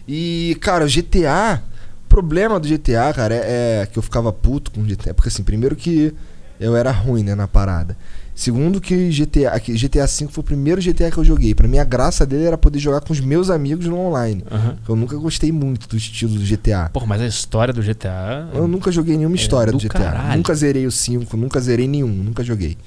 E, 0.05 0.57
cara, 0.59 0.83
o 0.83 0.87
GTA, 0.89 1.63
o 2.05 2.09
problema 2.09 2.59
do 2.59 2.67
GTA, 2.67 3.13
cara, 3.13 3.33
é, 3.35 3.83
é 3.83 3.85
que 3.85 3.97
eu 3.97 4.03
ficava 4.03 4.33
puto 4.33 4.69
com 4.69 4.81
o 4.81 4.83
GTA, 4.83 5.13
porque 5.13 5.29
assim, 5.29 5.43
primeiro 5.43 5.73
que 5.73 6.13
eu 6.59 6.75
era 6.75 6.91
ruim, 6.91 7.23
né, 7.23 7.35
na 7.35 7.47
parada. 7.47 7.95
Segundo 8.33 8.79
que 8.79 9.09
GTA, 9.09 9.59
que 9.59 9.73
GTA 9.73 10.05
V 10.05 10.27
foi 10.29 10.41
o 10.41 10.43
primeiro 10.43 10.81
GTA 10.81 11.11
que 11.11 11.17
eu 11.17 11.23
joguei. 11.23 11.53
Pra 11.53 11.67
mim 11.67 11.77
a 11.77 11.83
graça 11.83 12.25
dele 12.25 12.45
era 12.45 12.57
poder 12.57 12.79
jogar 12.79 13.01
com 13.01 13.11
os 13.11 13.19
meus 13.19 13.49
amigos 13.49 13.85
no 13.85 13.97
online. 13.97 14.43
Uhum. 14.49 14.75
Eu 14.87 14.95
nunca 14.95 15.17
gostei 15.17 15.51
muito 15.51 15.87
do 15.87 15.97
estilo 15.97 16.33
do 16.35 16.45
GTA. 16.45 16.89
Porra, 16.91 17.05
mas 17.05 17.21
a 17.21 17.27
história 17.27 17.73
do 17.73 17.81
GTA. 17.81 18.49
Eu 18.53 18.67
nunca 18.67 18.91
joguei 18.91 19.17
nenhuma 19.17 19.35
é 19.35 19.39
história 19.39 19.71
do, 19.71 19.77
do, 19.77 19.83
GTA. 19.83 19.99
Caralho. 19.99 20.37
Nunca 20.37 20.55
zerei 20.55 20.87
o 20.87 20.91
5, 20.91 21.35
nunca 21.35 21.59
zerei 21.59 21.87
nenhum, 21.87 22.07
nunca 22.07 22.43
joguei. 22.43 22.77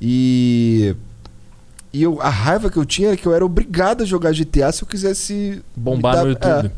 E. 0.00 0.96
E 1.90 2.02
eu, 2.02 2.20
a 2.20 2.28
raiva 2.28 2.70
que 2.70 2.76
eu 2.76 2.84
tinha 2.84 3.08
era 3.08 3.16
que 3.16 3.26
eu 3.26 3.34
era 3.34 3.44
obrigado 3.44 4.02
a 4.02 4.06
jogar 4.06 4.32
GTA 4.32 4.70
se 4.72 4.82
eu 4.82 4.88
quisesse. 4.88 5.62
Bombar 5.76 6.16
dar, 6.16 6.24
no 6.24 6.30
YouTube. 6.30 6.66
É. 6.66 6.70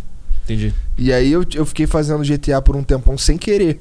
Entendi. 0.44 0.74
E 0.98 1.12
aí 1.12 1.30
eu, 1.32 1.44
eu 1.54 1.64
fiquei 1.64 1.86
fazendo 1.86 2.22
GTA 2.22 2.60
por 2.60 2.76
um 2.76 2.82
tempão 2.82 3.16
sem 3.16 3.38
querer. 3.38 3.80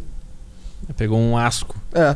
Pegou 0.95 1.19
um 1.19 1.37
asco. 1.37 1.75
É. 1.93 2.15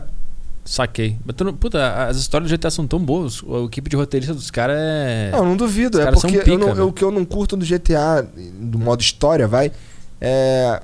Saquei. 0.66 1.18
Mas 1.26 1.36
tu 1.36 1.44
não, 1.44 1.54
puta, 1.54 2.06
as 2.06 2.18
histórias 2.18 2.50
do 2.50 2.58
GTA 2.58 2.72
são 2.72 2.88
tão 2.88 3.00
boas. 3.00 3.42
A 3.44 3.66
equipe 3.66 3.90
de 3.90 3.96
roteirista 3.96 4.34
dos 4.34 4.50
caras 4.50 4.78
é. 4.80 5.30
Não, 5.32 5.46
não 5.46 5.58
duvido. 5.58 6.00
Os 6.00 6.06
é 6.06 6.12
porque 6.12 6.38
pica, 6.38 6.50
eu 6.50 6.58
não, 6.58 6.70
eu, 6.76 6.88
o 6.88 6.94
que 6.94 7.04
eu 7.04 7.12
não 7.12 7.26
curto 7.26 7.58
do 7.58 7.66
GTA, 7.66 8.26
do 8.60 8.80
modo 8.80 9.02
história, 9.02 9.48
vai, 9.48 9.72
é. 10.22 10.82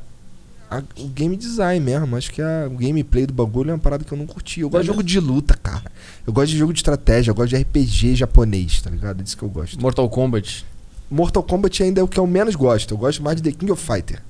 A, 0.69 0.83
o 0.99 1.07
game 1.07 1.35
design 1.35 1.83
mesmo. 1.83 2.15
Acho 2.15 2.31
que 2.31 2.41
a, 2.41 2.67
o 2.69 2.77
gameplay 2.77 3.25
do 3.25 3.33
bagulho 3.33 3.71
é 3.71 3.73
uma 3.73 3.79
parada 3.79 4.03
que 4.03 4.11
eu 4.11 4.17
não 4.17 4.27
curti. 4.27 4.59
Eu 4.59 4.69
gosto 4.69 4.81
é 4.81 4.83
de 4.83 4.87
jogo 4.87 5.03
de 5.03 5.19
luta, 5.19 5.55
cara. 5.55 5.91
Eu 6.27 6.33
gosto 6.33 6.51
de 6.51 6.57
jogo 6.57 6.73
de 6.73 6.79
estratégia. 6.79 7.31
Eu 7.31 7.35
gosto 7.35 7.49
de 7.49 7.57
RPG 7.57 8.15
japonês, 8.15 8.81
tá 8.81 8.89
ligado? 8.89 9.21
É 9.21 9.23
disso 9.23 9.37
que 9.37 9.43
eu 9.43 9.49
gosto. 9.49 9.81
Mortal 9.81 10.07
Kombat. 10.09 10.65
Mortal 11.09 11.41
Kombat 11.41 11.81
ainda 11.81 12.01
é 12.01 12.03
o 12.03 12.07
que 12.07 12.19
eu 12.19 12.27
menos 12.27 12.53
gosto. 12.55 12.93
Eu 12.93 12.97
gosto 12.97 13.23
mais 13.23 13.37
de 13.37 13.49
The 13.49 13.57
King 13.57 13.71
of 13.71 13.83
Fighter. 13.83 14.21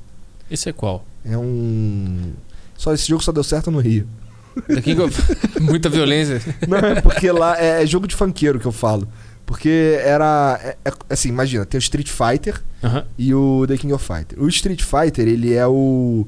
Esse 0.50 0.70
é 0.70 0.74
qual? 0.74 1.04
É 1.26 1.38
um. 1.38 2.32
Só 2.78 2.94
esse 2.94 3.10
jogo 3.10 3.22
só 3.22 3.34
deu 3.34 3.44
certo 3.44 3.70
no 3.70 3.80
Rio. 3.80 4.08
The 4.68 4.82
King 4.82 5.02
of... 5.02 5.22
Muita 5.60 5.90
violência. 5.90 6.42
Não, 6.68 6.78
é 6.78 7.02
porque 7.02 7.32
lá 7.32 7.60
é, 7.60 7.84
é, 7.84 7.86
jogo 7.86 8.08
de 8.08 8.16
funkeiro 8.16 8.60
que 8.60 8.66
eu 8.66 8.72
falo. 8.72 9.08
Porque 9.46 10.00
era. 10.04 10.60
É, 10.64 10.78
é, 10.86 10.94
assim, 11.10 11.30
imagina, 11.30 11.66
tem 11.66 11.78
o 11.78 11.82
Street 11.82 12.08
Fighter 12.08 12.62
e 13.18 13.34
o 13.34 13.66
The 13.68 13.78
King 13.78 13.94
of 13.94 14.06
Fighter. 14.06 14.40
O 14.40 14.48
Street 14.48 14.84
Fighter, 14.84 15.28
ele 15.28 15.54
é 15.54 15.66
o. 15.66 16.28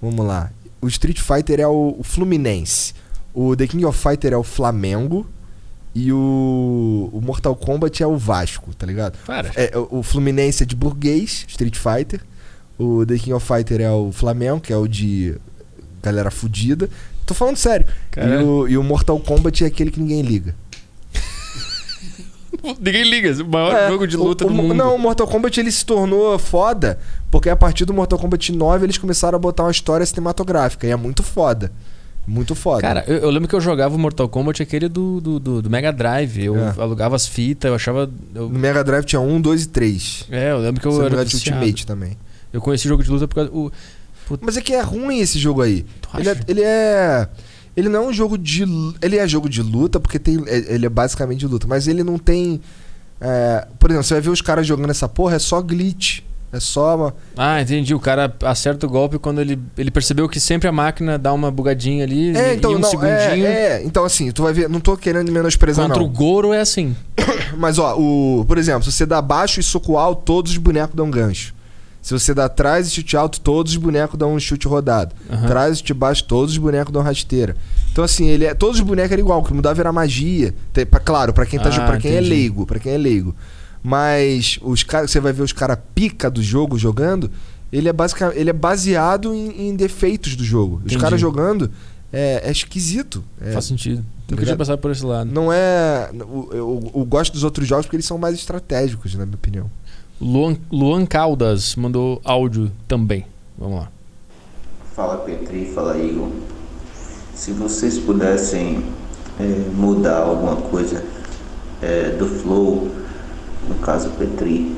Vamos 0.00 0.24
lá. 0.24 0.52
O 0.80 0.86
Street 0.86 1.18
Fighter 1.18 1.58
é 1.58 1.66
o, 1.66 1.96
o 1.98 2.02
Fluminense. 2.04 2.94
O 3.32 3.56
The 3.56 3.66
King 3.66 3.84
of 3.86 3.98
Fighter 3.98 4.32
é 4.32 4.36
o 4.36 4.44
Flamengo. 4.44 5.26
E 5.96 6.12
o, 6.12 7.10
o 7.12 7.20
Mortal 7.20 7.54
Kombat 7.54 8.02
é 8.02 8.06
o 8.06 8.16
Vasco, 8.16 8.74
tá 8.74 8.86
ligado? 8.86 9.16
Para. 9.24 9.50
É, 9.56 9.72
o 9.76 10.02
Fluminense 10.02 10.62
é 10.62 10.66
de 10.66 10.76
burguês, 10.76 11.44
Street 11.48 11.76
Fighter. 11.76 12.20
O 12.78 13.04
The 13.06 13.18
King 13.18 13.32
of 13.32 13.46
Fighter 13.46 13.80
é 13.80 13.90
o 13.90 14.12
Flamengo, 14.12 14.60
que 14.60 14.72
é 14.72 14.76
o 14.76 14.88
de 14.88 15.36
galera 16.04 16.30
fudida. 16.30 16.88
Tô 17.26 17.34
falando 17.34 17.56
sério. 17.56 17.86
E 18.16 18.42
o, 18.42 18.68
e 18.68 18.78
o, 18.78 18.82
Mortal 18.82 19.18
Kombat 19.18 19.64
é 19.64 19.66
aquele 19.66 19.90
que 19.90 20.00
ninguém 20.00 20.22
liga. 20.22 20.54
ninguém 22.78 23.08
liga, 23.08 23.42
o 23.42 23.48
maior 23.48 23.74
é, 23.74 23.88
jogo 23.88 24.06
de 24.06 24.16
luta 24.16 24.44
o, 24.44 24.48
do 24.48 24.54
mundo. 24.54 24.74
Não, 24.74 24.94
o 24.94 24.98
Mortal 24.98 25.26
Kombat 25.26 25.58
ele 25.58 25.70
se 25.70 25.84
tornou 25.84 26.38
foda 26.38 26.98
porque 27.30 27.48
a 27.48 27.56
partir 27.56 27.84
do 27.84 27.92
Mortal 27.92 28.18
Kombat 28.18 28.52
9 28.52 28.86
eles 28.86 28.98
começaram 28.98 29.36
a 29.36 29.38
botar 29.38 29.64
uma 29.64 29.72
história 29.72 30.04
cinematográfica 30.04 30.86
e 30.86 30.90
é 30.90 30.96
muito 30.96 31.22
foda. 31.22 31.72
Muito 32.26 32.54
foda. 32.54 32.80
Cara, 32.80 33.04
eu, 33.06 33.18
eu 33.18 33.30
lembro 33.30 33.48
que 33.48 33.54
eu 33.54 33.60
jogava 33.60 33.94
o 33.94 33.98
Mortal 33.98 34.28
Kombat 34.28 34.62
aquele 34.62 34.88
do, 34.88 35.20
do, 35.20 35.38
do, 35.38 35.62
do 35.62 35.70
Mega 35.70 35.92
Drive. 35.92 36.42
Eu 36.42 36.56
é. 36.56 36.74
alugava 36.78 37.16
as 37.16 37.26
fitas, 37.26 37.68
eu 37.68 37.74
achava. 37.74 38.10
Eu... 38.34 38.48
No 38.48 38.58
Mega 38.58 38.82
Drive 38.82 39.04
tinha 39.04 39.20
1, 39.20 39.40
2 39.40 39.62
e 39.62 39.68
3. 39.68 40.26
É, 40.30 40.52
eu 40.52 40.58
lembro 40.58 40.80
que 40.80 40.86
eu 40.86 40.92
Você 40.92 41.04
era. 41.04 41.18
Ultimate 41.18 41.86
também. 41.86 42.16
Eu 42.52 42.60
conheci 42.60 42.88
jogo 42.88 43.02
de 43.02 43.10
luta 43.10 43.28
por 43.28 43.34
causa. 43.34 43.50
O, 43.52 43.70
Puta. 44.26 44.44
Mas 44.44 44.56
é 44.56 44.60
que 44.60 44.72
é 44.72 44.80
ruim 44.80 45.20
esse 45.20 45.38
jogo 45.38 45.62
aí. 45.62 45.84
Ele 46.18 46.28
é, 46.28 46.36
ele 46.48 46.62
é, 46.62 47.28
ele 47.76 47.88
não 47.88 48.04
é 48.04 48.06
um 48.08 48.12
jogo 48.12 48.38
de. 48.38 48.64
Ele 49.02 49.16
é 49.16 49.26
jogo 49.26 49.48
de 49.48 49.62
luta, 49.62 49.98
porque 49.98 50.18
tem, 50.18 50.42
é, 50.46 50.74
ele 50.74 50.86
é 50.86 50.88
basicamente 50.88 51.40
de 51.40 51.46
luta, 51.46 51.66
mas 51.66 51.88
ele 51.88 52.04
não 52.04 52.18
tem. 52.18 52.60
É, 53.20 53.66
por 53.78 53.90
exemplo, 53.90 54.04
você 54.04 54.14
vai 54.14 54.20
ver 54.20 54.30
os 54.30 54.40
caras 54.40 54.66
jogando 54.66 54.90
essa 54.90 55.08
porra, 55.08 55.36
é 55.36 55.38
só 55.38 55.60
glitch. 55.60 56.20
É 56.52 56.60
só 56.60 56.94
uma... 56.94 57.14
Ah, 57.36 57.60
entendi. 57.60 57.96
O 57.96 57.98
cara 57.98 58.32
acerta 58.44 58.86
o 58.86 58.88
golpe 58.88 59.18
quando 59.18 59.40
ele, 59.40 59.58
ele 59.76 59.90
percebeu 59.90 60.28
que 60.28 60.38
sempre 60.38 60.68
a 60.68 60.72
máquina 60.72 61.18
dá 61.18 61.32
uma 61.32 61.50
bugadinha 61.50 62.04
ali. 62.04 62.36
É, 62.36 62.54
então, 62.54 62.70
e 62.70 62.76
um 62.76 62.78
não, 62.78 62.88
segundinho. 62.88 63.44
É, 63.44 63.80
é, 63.80 63.82
então 63.84 64.04
assim, 64.04 64.30
tu 64.30 64.44
vai 64.44 64.52
ver. 64.52 64.68
Não 64.68 64.78
tô 64.78 64.96
querendo 64.96 65.32
menosprezar, 65.32 65.86
Contra 65.86 66.00
não. 66.00 66.08
o 66.08 66.12
Goro 66.12 66.52
é 66.52 66.60
assim. 66.60 66.94
Mas, 67.58 67.76
ó, 67.76 67.96
o, 67.98 68.44
por 68.46 68.56
exemplo, 68.56 68.84
se 68.84 68.92
você 68.92 69.04
dá 69.04 69.20
baixo 69.20 69.58
e 69.58 69.64
soco 69.64 69.96
alto, 69.96 70.22
todos 70.22 70.52
os 70.52 70.58
bonecos 70.58 70.94
dão 70.94 71.10
gancho. 71.10 71.53
Se 72.04 72.12
você 72.12 72.34
dá 72.34 72.50
trás 72.50 72.86
e 72.86 72.90
chute 72.90 73.16
alto, 73.16 73.40
todos 73.40 73.72
os 73.72 73.78
bonecos 73.78 74.18
dão 74.18 74.34
um 74.34 74.38
chute 74.38 74.68
rodado. 74.68 75.14
Uhum. 75.30 75.46
Trás 75.46 75.72
e 75.74 75.78
chute 75.78 75.94
baixo, 75.94 76.22
todos 76.24 76.52
os 76.52 76.58
bonecos 76.58 76.92
dão 76.92 77.00
rasteira. 77.00 77.56
Então, 77.90 78.04
assim, 78.04 78.26
ele 78.28 78.44
é, 78.44 78.52
todos 78.52 78.76
os 78.78 78.82
bonecos 78.84 79.12
eram 79.12 79.22
igual, 79.22 79.40
o 79.40 79.42
que 79.42 79.54
mudava 79.54 79.80
era 79.80 79.90
magia. 79.90 80.54
Tem, 80.70 80.84
pra, 80.84 81.00
claro, 81.00 81.32
para 81.32 81.46
quem, 81.46 81.58
tá, 81.58 81.70
ah, 81.70 81.86
pra 81.86 81.96
quem 81.96 82.12
é 82.12 82.20
leigo, 82.20 82.66
para 82.66 82.78
quem 82.78 82.92
é 82.92 82.98
leigo. 82.98 83.34
Mas 83.82 84.58
os 84.60 84.82
caras, 84.82 85.10
você 85.10 85.18
vai 85.18 85.32
ver 85.32 85.42
os 85.42 85.52
caras 85.52 85.78
pica 85.94 86.30
do 86.30 86.42
jogo 86.42 86.78
jogando, 86.78 87.30
ele 87.72 87.88
é, 87.88 87.92
basic, 87.92 88.22
ele 88.34 88.50
é 88.50 88.52
baseado 88.52 89.34
em, 89.34 89.68
em 89.70 89.74
defeitos 89.74 90.36
do 90.36 90.44
jogo. 90.44 90.76
Os 90.76 90.82
Entendi. 90.82 90.98
caras 91.00 91.18
jogando 91.18 91.70
é, 92.12 92.42
é 92.44 92.50
esquisito. 92.52 93.24
É, 93.40 93.52
Faz 93.52 93.64
sentido. 93.64 94.04
Nunca 94.30 94.42
ligado? 94.42 94.64
tinha 94.64 94.76
por 94.78 94.90
esse 94.90 95.04
lado. 95.04 95.30
não 95.30 95.52
é. 95.52 96.10
Eu, 96.14 96.48
eu- 96.52 96.92
eu 96.94 97.04
gosto 97.04 97.32
dos 97.32 97.44
outros 97.44 97.66
jogos 97.68 97.86
porque 97.86 97.96
eles 97.96 98.06
são 98.06 98.16
mais 98.18 98.34
estratégicos, 98.34 99.14
na 99.14 99.24
minha 99.26 99.36
opinião. 99.36 99.70
Luan, 100.20 100.56
Luan 100.70 101.04
Caldas 101.04 101.74
mandou 101.74 102.20
áudio 102.24 102.70
também. 102.86 103.26
Vamos 103.58 103.80
lá. 103.80 103.88
Fala 104.94 105.16
Petri, 105.18 105.72
fala 105.74 105.98
Igor. 105.98 106.28
Se 107.34 107.50
vocês 107.50 107.98
pudessem 107.98 108.84
eh, 109.40 109.70
mudar 109.74 110.18
alguma 110.18 110.54
coisa 110.54 111.04
eh, 111.82 112.14
do 112.16 112.26
Flow, 112.26 112.88
no 113.68 113.74
caso 113.76 114.10
Petri, 114.10 114.76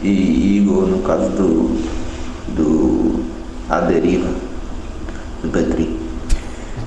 e 0.00 0.58
Igor, 0.58 0.86
no 0.86 1.02
caso 1.02 1.28
do, 1.30 2.54
do 2.54 3.24
A 3.68 3.80
Deriva, 3.80 4.32
do 5.42 5.48
Petri, 5.48 5.98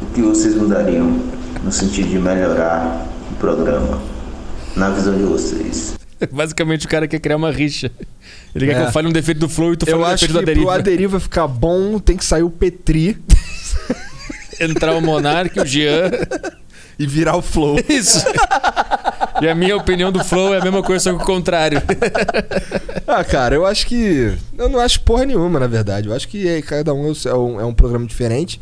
o 0.02 0.06
que 0.14 0.22
vocês 0.22 0.56
mudariam 0.56 1.20
no 1.61 1.72
sentido 1.74 2.07
de 2.07 2.20
melhorar 2.20 3.06
o 3.32 3.36
programa, 3.36 4.02
na 4.78 4.90
visão 4.91 5.15
de 5.15 5.24
vocês? 5.24 6.02
Basicamente 6.31 6.85
o 6.85 6.89
cara 6.89 7.07
quer 7.07 7.19
criar 7.19 7.37
uma 7.37 7.51
rixa. 7.51 7.91
Ele 8.55 8.65
quer 8.67 8.73
É. 8.73 8.75
que 8.81 8.87
eu 8.87 8.91
fale 8.91 9.07
um 9.07 9.11
defeito 9.11 9.39
do 9.39 9.49
Flow 9.49 9.73
e 9.73 9.77
tu 9.77 9.85
fale 9.85 9.97
Eu 9.97 10.01
um 10.01 10.05
acho 10.05 10.27
defeito 10.27 10.27
que 10.27 10.33
da 10.33 10.39
pro 10.45 10.53
deriva. 10.53 10.73
Aderiva 10.75 11.19
ficar 11.19 11.47
bom, 11.47 11.99
tem 11.99 12.15
que 12.17 12.25
sair 12.25 12.43
o 12.43 12.49
Petri 12.49 13.17
Entrar 14.59 14.93
o 14.95 15.01
Monark, 15.01 15.59
o 15.59 15.65
Jean. 15.65 16.11
e 16.97 17.07
virar 17.07 17.35
o 17.35 17.41
Flow. 17.41 17.77
Isso. 17.89 18.23
E 19.41 19.47
a 19.49 19.55
minha 19.55 19.75
opinião 19.75 20.11
do 20.11 20.23
Flow 20.23 20.53
é 20.53 20.59
a 20.59 20.63
mesma 20.63 20.83
coisa, 20.83 21.03
só 21.03 21.17
que 21.17 21.21
o 21.23 21.25
contrário. 21.25 21.81
Ah, 23.07 23.23
cara, 23.23 23.55
eu 23.55 23.65
acho 23.65 23.87
que. 23.87 24.31
Eu 24.57 24.69
não 24.69 24.79
acho 24.79 25.01
porra 25.01 25.25
nenhuma, 25.25 25.59
na 25.59 25.67
verdade. 25.67 26.07
Eu 26.07 26.13
acho 26.15 26.27
que 26.27 26.47
é, 26.47 26.61
cada 26.61 26.93
um 26.93 27.11
é 27.25 27.33
um, 27.33 27.61
é 27.61 27.65
um 27.65 27.73
programa 27.73 28.05
diferente. 28.05 28.61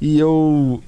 E 0.00 0.18
eu. 0.18 0.82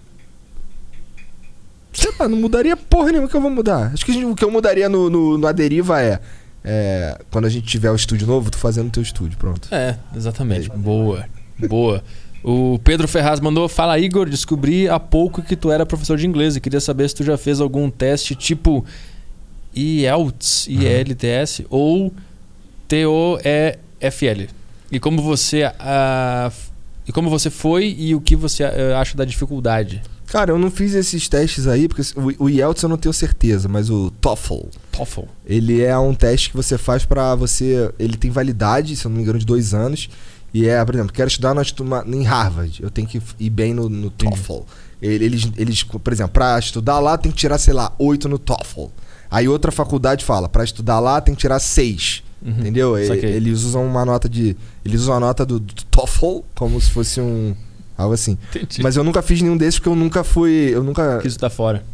Sei 1.93 2.11
lá, 2.19 2.29
não 2.29 2.37
mudaria 2.39 2.77
porra 2.77 3.11
nenhuma 3.11 3.29
que 3.29 3.35
eu 3.37 3.41
vou 3.41 3.51
mudar. 3.51 3.91
Acho 3.93 4.05
que 4.05 4.13
gente- 4.13 4.25
o 4.27 4.35
que 4.35 4.45
eu 4.45 4.51
mudaria 4.51 4.89
no, 4.89 5.09
no, 5.11 5.39
no 5.39 5.47
Aderiva 5.47 6.01
é, 6.03 6.21
é. 6.65 7.19
Quando 7.31 7.47
a 7.47 7.49
gente 7.49 7.67
tiver 7.67 7.91
o 7.91 7.95
estúdio 7.97 8.27
novo, 8.27 8.51
tu 8.51 8.59
fazendo 8.59 8.89
o 8.89 8.91
teu 8.91 9.03
estúdio, 9.03 9.37
pronto. 9.39 9.69
É, 9.73 9.97
exatamente. 10.15 10.69
Boa. 10.71 11.25
Boa. 11.69 12.03
O 12.45 12.79
Pedro 12.85 13.09
Ferraz 13.09 13.41
mandou: 13.41 13.69
Fala, 13.69 13.99
Igor, 13.99 14.29
descobri 14.29 14.89
há 14.89 15.01
pouco 15.01 15.43
que 15.43 15.57
tu 15.57 15.71
era 15.73 15.85
professor 15.85 16.17
de 16.17 16.27
inglês 16.27 16.55
e 16.57 16.61
queria 16.61 16.81
saber 16.81 17.09
se 17.09 17.15
tu 17.17 17.25
já 17.25 17.37
fez 17.37 17.61
algum 17.61 17.91
teste 17.91 18.35
tipo 18.37 18.85
IELTS, 19.75 20.67
IELTS 20.69 21.63
ou 21.69 22.13
TOEFL. 22.87 24.49
E 24.91 24.99
como 24.99 25.21
você. 25.23 25.65
ah, 25.79 26.51
e 27.07 27.13
como 27.13 27.29
você 27.31 27.51
foi 27.51 27.95
e 27.99 28.15
o 28.15 28.21
que 28.21 28.37
você 28.37 28.65
ah, 28.65 29.01
acha 29.01 29.17
da 29.17 29.25
dificuldade? 29.25 30.03
Cara, 30.31 30.53
eu 30.53 30.59
não 30.59 30.71
fiz 30.71 30.95
esses 30.95 31.27
testes 31.29 31.67
aí, 31.67 31.89
porque 31.89 32.03
o, 32.39 32.45
o 32.45 32.51
IELTS 32.51 32.83
eu 32.83 32.89
não 32.89 32.97
tenho 32.99 33.13
certeza, 33.13 33.69
mas 33.69 33.89
o 33.91 34.11
TOEFL. 34.21 34.67
TOEFL. 34.93 35.23
Ele 35.47 35.83
é 35.83 35.97
um 35.99 36.15
teste 36.15 36.51
que 36.51 36.57
você 36.57 36.77
faz 36.77 37.05
pra 37.05 37.35
você. 37.35 37.91
Ele 37.99 38.17
tem 38.17 38.31
validade, 38.31 38.95
se 38.95 39.07
eu 39.07 39.09
não 39.09 39.17
me 39.17 39.23
engano, 39.23 39.39
de 39.39 39.47
dois 39.47 39.73
anos. 39.73 40.09
E 40.53 40.67
é, 40.69 40.83
por 40.85 40.95
exemplo, 40.95 41.13
quero 41.13 41.29
estudar 41.29 41.55
numa, 41.55 42.05
em 42.07 42.23
Harvard. 42.25 42.83
Eu 42.83 42.91
tenho 42.91 43.07
que 43.09 43.21
ir 43.39 43.51
bem 43.51 43.73
no, 43.73 43.89
no 43.89 44.11
TOEFL. 44.11 44.61
Ele- 45.01 45.25
Eles, 45.25 45.51
eles, 45.57 45.83
por 45.83 46.13
exemplo, 46.13 46.33
pra 46.33 46.59
estudar 46.59 46.99
lá 46.99 47.17
tem 47.17 47.31
que 47.33 47.39
tirar, 47.39 47.57
sei 47.59 47.73
lá, 47.75 47.93
oito 47.99 48.29
no 48.29 48.39
TOEFL. 48.39 48.87
Aí 49.31 49.47
outra 49.49 49.71
faculdade 49.71 50.25
fala, 50.25 50.49
pra 50.49 50.65
estudar 50.65 51.01
lá 51.01 51.21
tem 51.21 51.35
que 51.35 51.41
tirar 51.41 51.59
seis. 51.59 52.23
Uhum, 52.43 52.53
Entendeu? 52.53 52.97
Saquei. 53.07 53.31
Eles 53.33 53.63
usam 53.63 53.85
uma 53.87 54.05
nota 54.05 54.29
de. 54.29 54.57
Eles 54.85 55.03
usam 55.03 55.15
a 55.15 55.21
nota 55.21 55.45
do, 55.47 55.59
do 55.59 55.75
TOEFL 55.91 56.41
como 56.55 56.81
se 56.81 56.91
fosse 56.91 57.21
um. 57.21 57.55
Algo 57.99 58.15
assim. 58.15 58.39
Entendi. 58.55 58.81
Mas 58.83 58.97
eu 58.97 59.03
nunca 59.03 59.21
fiz 59.21 59.43
nenhum 59.43 59.57
desses 59.57 59.81
porque 59.81 59.89
eu 59.89 59.97
nunca 59.97 60.23
fui. 60.23 60.71
Eu 60.73 60.85
nunca. 60.85 61.19
Quis 61.21 61.33
estar 61.33 61.51
fora. 61.51 61.85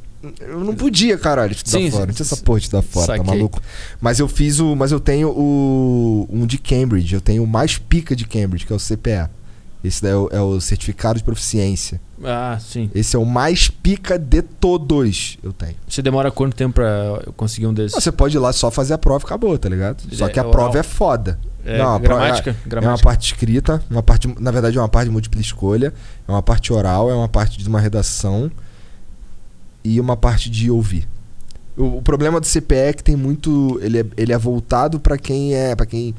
Eu 0.41 0.61
não 0.61 0.75
podia, 0.75 1.19
caralho, 1.19 1.53
estudar 1.53 1.79
Sim, 1.79 1.91
fora. 1.91 2.07
sim, 2.07 2.13
tinha 2.13 2.25
essa 2.25 2.37
porra 2.39 2.59
de 2.59 2.65
estudar 2.67 2.83
fora, 2.83 3.07
tá 3.07 3.17
Saquei. 3.17 3.35
maluco? 3.35 3.61
Mas 4.01 4.19
eu 4.19 4.29
fiz 4.29 4.61
o. 4.61 4.77
Mas 4.77 4.93
eu 4.93 5.01
tenho 5.01 5.29
o. 5.31 6.29
Um 6.31 6.47
de 6.47 6.59
Cambridge. 6.59 7.15
Eu 7.15 7.21
tenho 7.21 7.43
o 7.43 7.47
mais 7.47 7.77
pica 7.79 8.15
de 8.15 8.25
Cambridge, 8.27 8.67
que 8.67 8.73
é 8.73 8.77
o 8.77 8.79
CPA. 8.79 9.31
Esse 9.85 10.01
daí 10.03 10.13
é 10.13 10.17
o, 10.17 10.29
é 10.33 10.41
o 10.41 10.61
certificado 10.63 11.19
de 11.19 11.25
proficiência. 11.25 12.01
Ah, 12.25 12.59
sim. 12.59 12.91
Esse 12.95 13.15
é 13.15 13.19
o 13.19 13.25
mais 13.27 13.69
pica 13.69 14.19
de 14.19 14.41
todos. 14.41 15.37
Eu 15.43 15.53
tenho. 15.53 15.75
Você 15.87 16.01
demora 16.01 16.31
quanto 16.31 16.57
tempo 16.57 16.77
pra 16.77 17.21
eu 17.27 17.33
conseguir 17.35 17.67
um 17.67 17.75
desses? 17.75 17.93
Você 17.95 18.11
pode 18.11 18.35
ir 18.35 18.41
lá 18.41 18.51
só 18.53 18.71
fazer 18.71 18.95
a 18.95 18.99
prova 18.99 19.23
e 19.23 19.27
acabou, 19.27 19.59
tá 19.59 19.69
ligado? 19.69 20.03
Só 20.11 20.27
É, 20.27 20.31
que 20.31 20.41
a 20.41 20.45
prova 20.45 20.79
é 20.79 20.83
foda. 20.83 21.39
É, 21.67 21.77
Não, 21.79 21.97
a 21.97 22.01
prova 22.01 22.21
gramática? 22.23 22.51
É 22.51 22.55
uma 22.55 22.69
gramática. 22.69 23.05
parte 23.09 23.27
escrita, 23.27 23.83
uma 23.91 24.03
parte, 24.03 24.35
na 24.41 24.51
verdade 24.51 24.79
é 24.79 24.81
uma 24.81 24.89
parte 24.89 25.07
de 25.09 25.13
múltipla 25.13 25.41
escolha, 25.41 25.93
é 26.27 26.31
uma 26.33 26.43
parte 26.43 26.73
oral, 26.73 27.11
é 27.11 27.15
uma 27.15 27.29
parte 27.29 27.59
de 27.59 27.69
uma 27.69 27.81
redação 27.81 28.51
e 29.83 30.01
uma 30.01 30.17
parte 30.17 30.49
de 30.51 30.71
ouvir. 30.71 31.07
O, 31.77 31.99
o 31.99 32.03
problema 32.03 32.41
do 32.41 32.47
CPE 32.47 32.75
é 32.77 32.93
que 32.93 33.03
tem 33.03 33.17
muito, 33.17 33.79
ele 33.83 34.01
é, 34.01 34.07
ele 34.17 34.33
é 34.33 34.39
voltado 34.39 35.01
pra 35.01 35.19
quem 35.19 35.55
é, 35.55 35.75
para 35.75 35.87
quem 35.87 36.15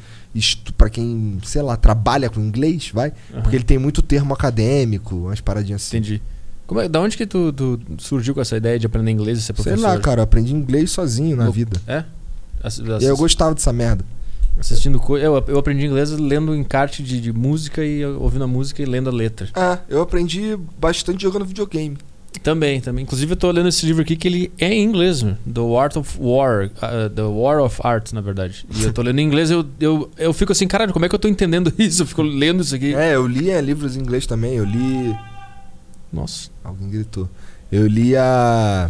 para 0.78 0.90
quem, 0.90 1.38
sei 1.46 1.62
lá, 1.62 1.78
trabalha 1.78 2.30
com 2.30 2.42
inglês, 2.42 2.92
vai? 2.94 3.14
Aham. 3.32 3.42
Porque 3.42 3.56
ele 3.56 3.64
tem 3.64 3.78
muito 3.78 4.02
termo 4.02 4.34
acadêmico, 4.34 5.16
umas 5.16 5.40
paradinhas 5.40 5.82
assim. 5.82 5.98
Entendi. 5.98 6.22
Como 6.68 6.82
é, 6.82 6.90
da 6.90 7.00
onde 7.00 7.16
que 7.16 7.26
tu, 7.26 7.54
tu 7.54 7.80
surgiu 8.00 8.34
com 8.34 8.42
essa 8.42 8.58
ideia 8.58 8.78
de 8.78 8.86
aprender 8.86 9.12
inglês 9.12 9.38
e 9.38 9.42
ser 9.42 9.54
Sei 9.56 9.64
professor? 9.64 9.82
lá, 9.88 9.98
cara, 10.00 10.20
eu 10.20 10.24
aprendi 10.26 10.54
inglês 10.54 10.92
sozinho 10.92 11.38
na 11.38 11.46
No- 11.46 11.52
vida. 11.54 11.80
É? 11.88 12.04
Assi- 12.62 12.82
E 13.00 13.06
eu 13.06 13.16
gostava 13.16 13.54
dessa 13.56 13.72
merda. 13.72 14.04
Assistindo 14.60 15.00
coisa. 15.00 15.26
Eu, 15.26 15.42
eu 15.48 15.60
aprendi 15.60 15.86
inglês 15.86 16.10
lendo 16.12 16.56
encarte 16.56 17.04
de, 17.04 17.22
de 17.22 17.32
música 17.32 17.84
e 17.86 18.04
ouvindo 18.06 18.44
a 18.46 18.48
música 18.48 18.82
e 18.82 18.86
lendo 18.86 19.10
a 19.10 19.14
letra. 19.14 19.48
Ah, 19.54 19.80
eu 19.88 20.02
aprendi 20.02 20.58
bastante 20.80 21.22
jogando 21.24 21.46
videogame. 21.46 21.98
Também, 22.40 22.80
também. 22.82 23.04
Inclusive 23.04 23.34
eu 23.34 23.36
tô 23.36 23.50
lendo 23.52 23.70
esse 23.70 23.86
livro 23.86 24.02
aqui 24.02 24.16
que 24.16 24.28
ele 24.28 24.52
é 24.58 24.74
em 24.74 24.84
inglês? 24.84 25.22
The 25.22 25.78
Art 25.80 25.96
of 25.96 26.18
War. 26.20 26.66
uh, 26.66 27.10
The 27.10 27.24
War 27.24 27.60
of 27.62 27.80
Art, 27.84 28.14
na 28.14 28.22
verdade. 28.22 28.66
E 28.76 28.84
eu 28.84 28.94
tô 28.94 29.02
lendo 29.02 29.20
em 29.20 29.24
inglês 29.24 29.50
eu, 29.52 29.66
eu, 29.80 30.12
eu 30.18 30.34
fico 30.34 30.52
assim, 30.52 30.68
caralho, 30.68 30.94
como 30.94 31.06
é 31.06 31.10
que 31.10 31.16
eu 31.16 31.20
tô 31.20 31.28
entendendo 31.28 31.74
isso? 31.80 32.04
Eu 32.04 32.08
fico 32.08 32.22
lendo 32.22 32.62
isso 32.62 32.76
aqui. 32.76 32.94
É, 32.96 33.16
eu 33.16 33.26
li 33.28 33.50
é, 33.50 33.60
livros 33.62 33.96
em 33.96 34.00
inglês 34.00 34.26
também, 34.26 34.54
eu 34.56 34.64
li 34.66 35.16
Nossa. 36.12 36.50
Alguém 36.64 36.90
gritou. 36.90 37.30
Eu 37.72 37.88
li 37.88 38.16
a. 38.16 38.90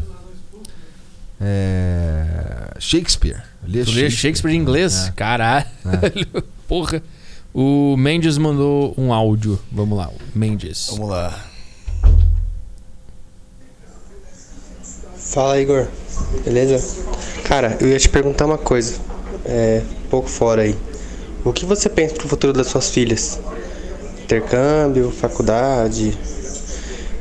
É, 1.39 2.73
Shakespeare. 2.79 3.41
Eu 3.63 3.69
li 3.69 3.81
a 3.81 3.85
Tu 3.85 3.91
lê 3.91 4.09
Shakespeare 4.09 4.53
em 4.53 4.57
inglês? 4.57 5.07
É. 5.07 5.11
Caralho. 5.11 5.65
Porra. 6.67 7.01
O 7.53 7.95
Mendes 7.97 8.37
mandou 8.37 8.93
um 8.97 9.13
áudio. 9.13 9.57
Vamos 9.71 9.97
lá, 9.97 10.09
Mendes. 10.35 10.87
Vamos 10.91 11.09
lá. 11.09 11.54
Fala 15.25 15.59
Igor, 15.59 15.87
beleza? 16.45 17.03
Cara, 17.43 17.77
eu 17.81 17.87
ia 17.89 17.99
te 17.99 18.07
perguntar 18.07 18.45
uma 18.45 18.57
coisa, 18.57 18.99
é, 19.43 19.81
um 20.05 20.09
pouco 20.09 20.29
fora 20.29 20.61
aí. 20.61 20.77
O 21.43 21.51
que 21.51 21.65
você 21.65 21.89
pensa 21.89 22.15
pro 22.15 22.27
futuro 22.27 22.53
das 22.53 22.67
suas 22.67 22.89
filhas? 22.89 23.39
Intercâmbio, 24.23 25.11
faculdade, 25.11 26.17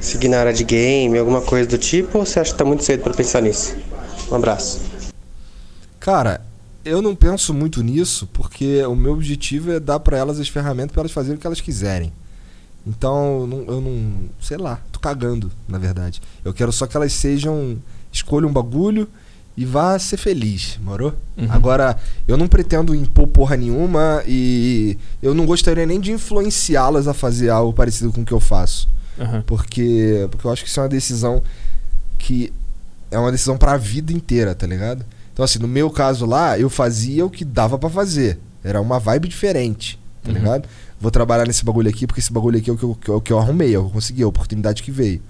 seguir 0.00 0.28
na 0.28 0.38
área 0.38 0.52
de 0.52 0.64
game, 0.64 1.18
alguma 1.18 1.40
coisa 1.40 1.68
do 1.68 1.78
tipo, 1.78 2.18
ou 2.18 2.26
você 2.26 2.38
acha 2.38 2.52
que 2.52 2.58
tá 2.58 2.64
muito 2.64 2.84
cedo 2.84 3.02
pra 3.02 3.12
pensar 3.12 3.40
nisso? 3.40 3.74
Um 4.30 4.36
abraço. 4.36 4.80
Cara, 5.98 6.40
eu 6.84 7.00
não 7.00 7.16
penso 7.16 7.52
muito 7.52 7.82
nisso 7.82 8.28
porque 8.32 8.84
o 8.84 8.94
meu 8.94 9.14
objetivo 9.14 9.72
é 9.72 9.80
dar 9.80 9.98
pra 9.98 10.18
elas 10.18 10.38
as 10.38 10.48
ferramentas 10.48 10.92
pra 10.92 11.00
elas 11.00 11.12
fazerem 11.12 11.36
o 11.36 11.40
que 11.40 11.46
elas 11.46 11.60
quiserem. 11.60 12.12
Então, 12.86 13.40
eu 13.40 13.46
não, 13.46 13.58
eu 13.74 13.80
não. 13.80 14.12
Sei 14.40 14.58
lá, 14.58 14.78
tô 14.92 15.00
cagando, 15.00 15.50
na 15.66 15.78
verdade. 15.78 16.20
Eu 16.44 16.52
quero 16.52 16.70
só 16.70 16.86
que 16.86 16.96
elas 16.96 17.12
sejam. 17.14 17.78
Escolham 18.14 18.48
um 18.48 18.52
bagulho 18.52 19.08
e 19.56 19.64
vá 19.64 19.98
ser 19.98 20.16
feliz, 20.16 20.78
morou? 20.82 21.12
Uhum. 21.36 21.46
Agora, 21.50 21.96
eu 22.28 22.36
não 22.36 22.46
pretendo 22.48 22.94
impor 22.94 23.26
porra 23.26 23.56
nenhuma 23.56 24.22
e 24.26 24.96
eu 25.20 25.34
não 25.34 25.44
gostaria 25.44 25.84
nem 25.84 25.98
de 26.00 26.12
influenciá-las 26.12 27.08
a 27.08 27.12
fazer 27.12 27.50
algo 27.50 27.72
parecido 27.72 28.12
com 28.12 28.22
o 28.22 28.24
que 28.24 28.32
eu 28.32 28.40
faço. 28.40 28.88
Aham. 29.18 29.42
Porque, 29.46 30.26
porque 30.30 30.46
eu 30.46 30.52
acho 30.52 30.62
que 30.64 30.68
isso 30.70 30.78
é 30.80 30.82
uma 30.84 30.88
decisão 30.88 31.42
que 32.18 32.52
é 33.10 33.18
uma 33.18 33.30
decisão 33.32 33.56
pra 33.56 33.76
vida 33.76 34.12
inteira, 34.12 34.54
tá 34.54 34.66
ligado? 34.66 35.04
Então, 35.32 35.44
assim, 35.44 35.58
no 35.58 35.68
meu 35.68 35.90
caso 35.90 36.24
lá, 36.24 36.58
eu 36.58 36.70
fazia 36.70 37.26
o 37.26 37.30
que 37.30 37.44
dava 37.44 37.76
pra 37.78 37.90
fazer. 37.90 38.38
Era 38.62 38.80
uma 38.80 38.98
vibe 39.00 39.28
diferente, 39.28 39.98
tá 40.22 40.30
Uhum. 40.30 40.36
ligado? 40.38 40.68
Vou 41.00 41.10
trabalhar 41.10 41.46
nesse 41.46 41.64
bagulho 41.64 41.90
aqui, 41.90 42.06
porque 42.06 42.20
esse 42.20 42.32
bagulho 42.32 42.58
aqui 42.58 42.70
é 42.70 42.72
o 42.72 42.76
que 42.76 42.82
eu, 42.84 42.94
que 42.94 43.08
eu, 43.10 43.20
que 43.20 43.32
eu 43.32 43.38
arrumei, 43.38 43.72
é 43.72 43.76
eu 43.76 43.90
consegui, 43.90 44.22
a 44.22 44.28
oportunidade 44.28 44.82
que 44.82 44.90
veio. 44.90 45.20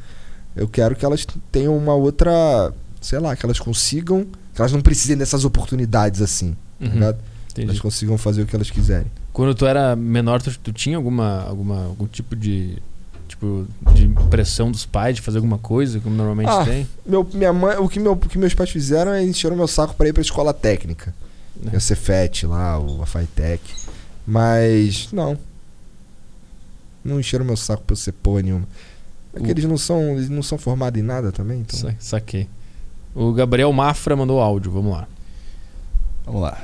Eu 0.56 0.68
quero 0.68 0.94
que 0.94 1.04
elas 1.04 1.26
tenham 1.50 1.76
uma 1.76 1.94
outra, 1.94 2.72
sei 3.00 3.18
lá, 3.18 3.34
que 3.34 3.44
elas 3.44 3.58
consigam, 3.58 4.24
que 4.54 4.60
elas 4.60 4.72
não 4.72 4.80
precisem 4.80 5.16
dessas 5.16 5.44
oportunidades 5.44 6.22
assim, 6.22 6.56
tá 6.80 6.86
Uhum. 6.86 7.14
Entendi. 7.50 7.68
Elas 7.68 7.80
consigam 7.80 8.18
fazer 8.18 8.42
o 8.42 8.46
que 8.46 8.54
elas 8.56 8.68
quiserem. 8.70 9.06
Quando 9.32 9.54
tu 9.54 9.64
era 9.64 9.94
menor, 9.94 10.42
tu, 10.42 10.56
tu 10.58 10.72
tinha 10.72 10.96
alguma, 10.96 11.42
alguma, 11.42 11.84
algum 11.84 12.06
tipo 12.06 12.34
de. 12.34 12.78
Tipo, 13.28 13.66
de 13.94 14.08
pressão 14.28 14.70
dos 14.70 14.84
pais 14.84 15.16
de 15.16 15.22
fazer 15.22 15.38
alguma 15.38 15.58
coisa, 15.58 15.98
como 15.98 16.14
normalmente 16.14 16.50
Ah, 16.50 16.64
tem? 16.64 16.86
Meu, 17.06 17.26
minha 17.32 17.52
mãe, 17.52 17.76
o, 17.78 17.88
que 17.88 17.98
meu, 17.98 18.12
o 18.12 18.16
que 18.16 18.36
meus 18.38 18.54
pais 18.54 18.70
fizeram 18.70 19.12
é 19.12 19.24
encheram 19.24 19.56
meu 19.56 19.66
saco 19.66 19.94
pra 19.94 20.06
ir 20.08 20.12
pra 20.12 20.20
escola 20.20 20.52
técnica. 20.52 21.14
Tem 21.62 21.76
o 21.76 21.80
Cefet 21.80 22.46
lá, 22.46 22.78
o 22.78 23.02
Afitec. 23.02 23.62
Mas, 24.26 25.08
não. 25.12 25.38
Não 27.04 27.18
encheram 27.20 27.44
meu 27.44 27.56
saco 27.56 27.82
pra 27.82 27.92
eu 27.92 27.96
ser 27.96 28.12
porra 28.12 28.42
nenhuma. 28.42 28.68
É 29.36 29.40
que 29.40 29.46
O- 29.46 29.50
eles 29.50 29.64
não 29.64 29.76
são, 29.76 30.00
eles 30.16 30.28
não 30.28 30.42
são 30.42 30.56
formados 30.58 31.00
em 31.00 31.04
nada 31.04 31.32
também, 31.32 31.60
então. 31.60 31.78
Sa- 31.78 31.94
Saquei. 31.98 32.48
O 33.14 33.32
Gabriel 33.32 33.72
Mafra 33.72 34.14
mandou 34.16 34.40
áudio, 34.40 34.70
vamos 34.72 34.92
lá. 34.92 35.06
Vamos 36.26 36.42
lá. 36.42 36.58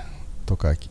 Tocar 0.47 0.71
aqui. 0.71 0.89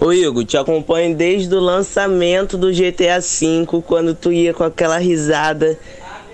Ô 0.00 0.12
Igor, 0.12 0.44
te 0.44 0.56
acompanho 0.56 1.16
desde 1.16 1.54
o 1.54 1.60
lançamento 1.60 2.58
do 2.58 2.70
GTA 2.72 3.20
V, 3.20 3.82
quando 3.86 4.14
tu 4.14 4.30
ia 4.32 4.52
com 4.52 4.64
aquela 4.64 4.98
risada 4.98 5.78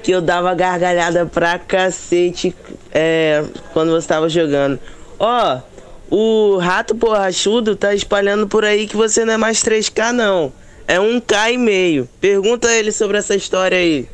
que 0.03 0.11
eu 0.11 0.21
dava 0.21 0.53
gargalhada 0.55 1.27
pra 1.27 1.59
cacete 1.59 2.55
é, 2.91 3.45
quando 3.73 3.93
você 3.93 4.09
tava 4.09 4.29
jogando. 4.29 4.81
Ó, 5.19 5.61
o 6.11 6.57
rato 6.57 6.95
borrachudo 6.95 7.77
tá 7.77 7.95
espalhando 7.95 8.49
por 8.49 8.65
aí 8.65 8.87
que 8.89 8.97
você 8.97 9.25
não 9.25 9.35
é 9.35 9.37
mais 9.37 9.63
3K 9.63 10.13
não. 10.13 10.53
É 10.91 10.99
1K 10.99 11.53
e 11.53 11.57
meio. 11.57 12.09
Pergunta 12.21 12.67
a 12.67 12.75
ele 12.75 12.91
sobre 12.91 13.17
essa 13.17 13.37
história 13.37 13.79
aí. 13.79 14.09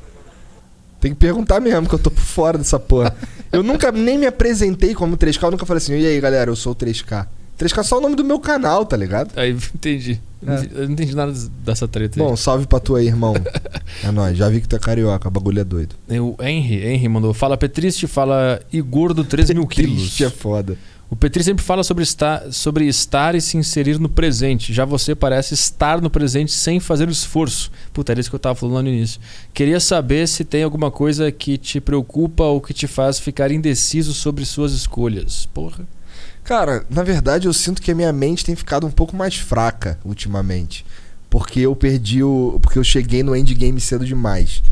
Tem 1.00 1.10
que 1.14 1.16
perguntar 1.18 1.58
mesmo, 1.58 1.88
que 1.88 1.94
eu 1.94 1.98
tô 1.98 2.10
por 2.10 2.20
fora 2.20 2.58
dessa 2.58 2.78
porra. 2.78 3.16
eu 3.50 3.62
nunca 3.62 3.90
nem 3.90 4.18
me 4.18 4.26
apresentei 4.26 4.94
como 4.94 5.16
3K, 5.16 5.42
eu 5.44 5.50
nunca 5.52 5.64
falei 5.64 5.78
assim, 5.78 5.94
e 5.94 6.06
aí 6.06 6.20
galera, 6.20 6.50
eu 6.50 6.56
sou 6.56 6.72
o 6.72 6.76
3K. 6.76 7.28
3K 7.58 7.78
é 7.78 7.82
só 7.82 7.96
o 7.96 8.00
nome 8.02 8.14
do 8.14 8.22
meu 8.22 8.38
canal, 8.38 8.84
tá 8.84 8.94
ligado? 8.94 9.30
Aí, 9.36 9.56
entendi. 9.74 10.20
Eu 10.42 10.84
não 10.84 10.92
entendi 10.92 11.16
nada 11.16 11.32
dessa 11.64 11.88
treta 11.88 12.20
aí. 12.20 12.26
Bom, 12.26 12.36
salve 12.36 12.66
pra 12.66 12.78
tu 12.78 12.94
aí, 12.94 13.06
irmão. 13.06 13.32
é 14.04 14.10
nóis, 14.10 14.36
já 14.36 14.46
vi 14.50 14.60
que 14.60 14.68
tu 14.68 14.76
é 14.76 14.78
carioca, 14.78 15.28
o 15.28 15.30
bagulho 15.30 15.60
é 15.60 15.64
doido. 15.64 15.96
O 16.10 16.36
Henry, 16.42 16.86
Henry 16.86 17.08
mandou. 17.08 17.32
Fala 17.32 17.56
Petriste, 17.56 18.06
fala 18.06 18.60
Igor 18.70 19.14
do 19.14 19.24
3 19.24 19.48
mil 19.52 19.66
quilos. 19.66 19.96
Triste 19.96 20.24
é 20.24 20.30
foda. 20.30 20.76
O 21.08 21.14
Petri 21.14 21.44
sempre 21.44 21.64
fala 21.64 21.84
sobre 21.84 22.02
estar, 22.02 22.52
sobre 22.52 22.86
estar 22.86 23.36
e 23.36 23.40
se 23.40 23.56
inserir 23.56 23.98
no 24.00 24.08
presente. 24.08 24.72
Já 24.72 24.84
você 24.84 25.14
parece 25.14 25.54
estar 25.54 26.00
no 26.00 26.10
presente 26.10 26.50
sem 26.50 26.80
fazer 26.80 27.08
o 27.08 27.12
esforço. 27.12 27.70
Puta, 27.92 28.12
era 28.12 28.20
isso 28.20 28.28
que 28.28 28.34
eu 28.34 28.40
tava 28.40 28.56
falando 28.56 28.74
lá 28.74 28.82
no 28.82 28.88
início. 28.88 29.20
Queria 29.54 29.78
saber 29.78 30.26
se 30.26 30.44
tem 30.44 30.64
alguma 30.64 30.90
coisa 30.90 31.30
que 31.30 31.56
te 31.56 31.80
preocupa 31.80 32.42
ou 32.42 32.60
que 32.60 32.74
te 32.74 32.88
faz 32.88 33.20
ficar 33.20 33.52
indeciso 33.52 34.12
sobre 34.12 34.44
suas 34.44 34.72
escolhas. 34.72 35.46
Porra. 35.46 35.86
Cara, 36.42 36.84
na 36.90 37.04
verdade 37.04 37.46
eu 37.46 37.52
sinto 37.52 37.80
que 37.80 37.92
a 37.92 37.94
minha 37.94 38.12
mente 38.12 38.44
tem 38.44 38.56
ficado 38.56 38.84
um 38.86 38.90
pouco 38.90 39.14
mais 39.14 39.36
fraca 39.36 40.00
ultimamente. 40.04 40.84
Porque 41.30 41.60
eu 41.60 41.76
perdi 41.76 42.22
o. 42.22 42.58
Porque 42.60 42.78
eu 42.78 42.84
cheguei 42.84 43.22
no 43.22 43.36
endgame 43.36 43.80
cedo 43.80 44.04
demais. 44.04 44.62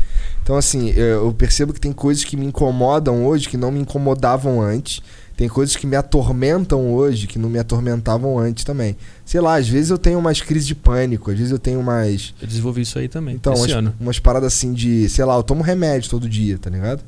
Então, 0.41 0.55
assim, 0.55 0.89
eu 0.91 1.33
percebo 1.33 1.73
que 1.73 1.79
tem 1.79 1.91
coisas 1.91 2.23
que 2.23 2.37
me 2.37 2.45
incomodam 2.45 3.25
hoje 3.25 3.49
que 3.49 3.57
não 3.57 3.71
me 3.71 3.79
incomodavam 3.79 4.61
antes. 4.61 5.01
Tem 5.37 5.49
coisas 5.49 5.75
que 5.75 5.85
me 5.85 5.97
atormentam 5.97 6.93
hoje 6.93 7.27
que 7.27 7.37
não 7.37 7.49
me 7.49 7.59
atormentavam 7.59 8.39
antes 8.39 8.63
também. 8.63 8.95
Sei 9.25 9.41
lá, 9.41 9.55
às 9.55 9.67
vezes 9.67 9.89
eu 9.89 9.97
tenho 9.97 10.17
umas 10.17 10.39
crises 10.39 10.65
de 10.65 10.73
pânico, 10.73 11.29
às 11.29 11.37
vezes 11.37 11.51
eu 11.51 11.59
tenho 11.59 11.79
umas. 11.79 12.33
Eu 12.41 12.47
desenvolvi 12.47 12.81
isso 12.81 12.97
aí 12.97 13.09
também. 13.09 13.35
Então, 13.35 13.51
esse 13.53 13.63
umas, 13.63 13.71
ano. 13.73 13.93
umas 13.99 14.17
paradas 14.17 14.53
assim 14.53 14.71
de. 14.71 15.09
Sei 15.09 15.25
lá, 15.25 15.35
eu 15.35 15.43
tomo 15.43 15.61
remédio 15.61 16.09
todo 16.09 16.29
dia, 16.29 16.57
tá 16.57 16.69
ligado? 16.69 17.03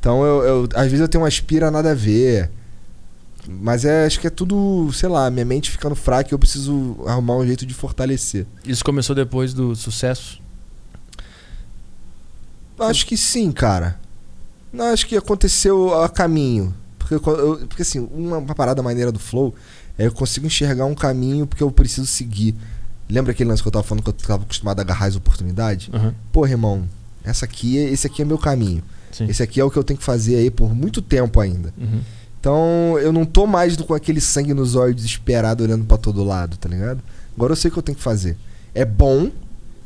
Então, 0.00 0.24
eu, 0.24 0.42
eu- 0.42 0.68
às 0.74 0.84
vezes 0.86 1.00
eu 1.00 1.08
tenho 1.08 1.20
uma 1.22 1.28
aspira 1.28 1.70
nada 1.70 1.90
a 1.90 1.94
ver. 1.94 2.50
Mas 3.48 3.84
é, 3.84 4.06
acho 4.06 4.18
que 4.20 4.26
é 4.26 4.30
tudo, 4.30 4.90
sei 4.92 5.08
lá, 5.08 5.30
minha 5.30 5.44
mente 5.44 5.70
ficando 5.70 5.94
fraca 5.94 6.30
e 6.30 6.34
eu 6.34 6.38
preciso 6.38 6.96
arrumar 7.06 7.36
um 7.36 7.46
jeito 7.46 7.64
de 7.64 7.74
fortalecer. 7.74 8.44
Isso 8.64 8.82
começou 8.84 9.14
depois 9.14 9.52
do 9.54 9.76
sucesso. 9.76 10.40
Acho 12.78 13.06
que 13.06 13.16
sim, 13.16 13.52
cara. 13.52 13.98
Não, 14.72 14.86
acho 14.86 15.06
que 15.06 15.16
aconteceu 15.16 15.94
a 16.02 16.08
caminho. 16.08 16.74
Porque, 17.08 17.30
eu- 17.30 17.66
porque 17.68 17.82
assim, 17.82 18.08
uma, 18.12 18.38
uma 18.38 18.54
parada 18.54 18.82
maneira 18.82 19.12
do 19.12 19.18
Flow 19.18 19.54
é 19.98 20.06
eu 20.06 20.12
consigo 20.12 20.46
enxergar 20.46 20.84
um 20.86 20.94
caminho 20.94 21.46
porque 21.46 21.62
eu 21.62 21.70
preciso 21.70 22.06
seguir. 22.06 22.54
Lembra 23.08 23.32
aquele 23.32 23.48
lance 23.48 23.62
que 23.62 23.68
eu 23.68 23.72
tava 23.72 23.84
falando 23.84 24.02
que 24.02 24.10
eu 24.10 24.12
tava 24.14 24.42
acostumado 24.42 24.78
a 24.80 24.82
agarrar 24.82 25.06
as 25.06 25.16
oportunidades? 25.16 25.88
Aham. 25.92 26.14
Porra, 26.32 26.50
irmão, 26.50 26.84
essa 27.24 27.44
aqui, 27.44 27.76
esse 27.76 28.06
aqui 28.06 28.22
é 28.22 28.24
meu 28.24 28.38
caminho. 28.38 28.82
Sim. 29.12 29.26
Esse 29.26 29.42
aqui 29.42 29.60
é 29.60 29.64
o 29.64 29.70
que 29.70 29.76
eu 29.78 29.84
tenho 29.84 29.98
que 29.98 30.04
fazer 30.04 30.36
aí 30.36 30.50
por 30.50 30.74
muito 30.74 31.00
tempo 31.00 31.40
ainda. 31.40 31.72
Uhum. 31.78 32.00
Então 32.40 32.98
eu 33.00 33.12
não 33.12 33.24
tô 33.24 33.46
mais 33.46 33.76
do- 33.76 33.84
com 33.84 33.94
aquele 33.94 34.20
sangue 34.20 34.52
nos 34.54 34.74
olhos 34.74 34.96
desesperado 34.96 35.62
olhando 35.64 35.84
pra 35.84 35.96
todo 35.96 36.22
lado, 36.24 36.56
tá 36.56 36.68
ligado? 36.68 37.00
Agora 37.34 37.52
eu 37.52 37.56
sei 37.56 37.68
o 37.68 37.72
que 37.72 37.78
eu 37.78 37.82
tenho 37.82 37.96
que 37.96 38.02
fazer. 38.04 38.36
É 38.74 38.84
bom, 38.84 39.30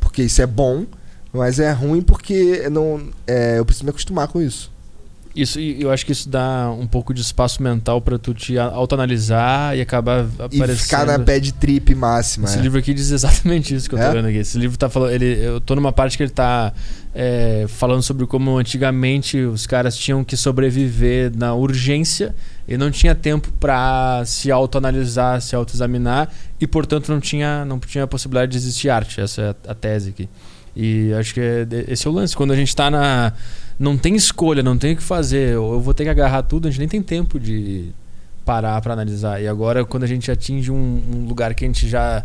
porque 0.01 0.23
isso 0.23 0.43
é 0.43 0.47
bom, 0.47 0.85
mas 1.33 1.59
é 1.59 1.71
ruim 1.73 2.03
porque 2.03 2.69
não, 2.71 3.01
é, 3.27 3.59
eu 3.59 3.65
preciso 3.65 3.85
me 3.85 3.91
acostumar 3.91 4.29
com 4.29 4.41
isso. 4.43 4.71
Isso, 5.43 5.59
e 5.61 5.81
eu 5.83 5.91
acho 5.91 6.05
que 6.05 6.13
isso 6.13 6.29
dá 6.29 6.71
um 6.79 6.87
pouco 6.87 7.15
de 7.15 7.21
espaço 7.21 7.63
mental 7.63 8.01
pra 8.01 8.19
tu 8.19 8.35
te 8.35 8.59
autoanalisar 8.59 9.77
e 9.77 9.81
acabar 9.81 10.25
E 10.51 10.57
aparecendo. 10.57 10.77
ficar 10.77 11.07
na 11.07 11.19
bad 11.19 11.53
trip 11.55 11.95
máxima. 11.95 12.47
Esse 12.47 12.59
é. 12.59 12.63
livro 12.63 12.79
aqui 12.79 12.93
diz 12.93 13.11
exatamente 13.11 13.75
isso 13.75 13.89
que 13.89 13.95
eu 13.95 13.99
tô 13.99 14.05
É? 14.05 14.13
vendo 14.13 14.29
aqui. 14.29 14.39
Esse 14.39 14.59
livro 14.59 14.77
tá 14.77 14.89
falando. 14.89 15.13
Ele, 15.13 15.27
eu 15.45 15.61
tô 15.61 15.75
numa 15.75 15.93
parte 15.93 16.17
que 16.17 16.23
ele 16.23 16.31
tá 16.31 16.73
é, 17.15 17.65
falando 17.69 18.03
sobre 18.03 18.27
como 18.27 18.57
antigamente 18.59 19.39
os 19.39 19.67
caras 19.67 19.97
tinham 19.97 20.23
que 20.25 20.37
sobreviver 20.37 21.33
na 21.37 21.55
urgência 21.55 22.35
e 22.69 22.77
não 22.77 22.91
tinha 22.91 23.15
tempo 23.15 23.51
pra 23.59 24.23
se 24.27 24.51
autoanalisar, 24.51 25.41
se 25.41 25.57
autoexaminar 25.57 26.29
e, 26.61 26.67
portanto, 26.67 27.11
não 27.11 27.19
tinha, 27.21 27.65
não 27.65 27.79
tinha 27.81 28.07
possibilidade 28.07 28.53
de 28.53 28.59
existir 28.59 28.91
arte. 28.91 29.21
Essa 29.21 29.43
é 29.43 29.49
a, 29.69 29.73
a 29.73 29.75
tese 29.75 30.11
aqui. 30.11 30.29
E 30.77 31.13
acho 31.19 31.35
que 31.35 31.41
é- 31.41 31.67
esse 31.89 32.07
é 32.07 32.11
o 32.11 32.13
lance. 32.13 32.37
Quando 32.37 32.53
a 32.53 32.57
gente 32.57 32.75
tá 32.77 32.91
na. 32.91 33.33
Não 33.81 33.97
tem 33.97 34.15
escolha, 34.15 34.63
não 34.63 34.77
tem 34.77 34.93
o 34.93 34.97
que 34.97 35.03
fazer. 35.03 35.55
Eu 35.55 35.81
vou 35.81 35.95
ter 35.95 36.05
que 36.05 36.11
agarrar 36.11 36.43
tudo, 36.43 36.69
a 36.69 36.71
gente 36.71 36.81
nem 36.81 36.89
tem 36.89 37.03
tempo 37.03 37.41
de 37.41 37.89
parar 38.45 38.79
pra 38.83 38.93
analisar. 38.93 39.41
E 39.43 39.49
agora, 39.49 39.85
quando 39.87 40.03
a 40.05 40.07
gente 40.07 40.31
atinge 40.31 40.71
um, 40.71 41.03
um 41.15 41.27
lugar 41.27 41.55
que 41.55 41.65
a 41.65 41.67
gente 41.67 41.89
já. 41.89 42.23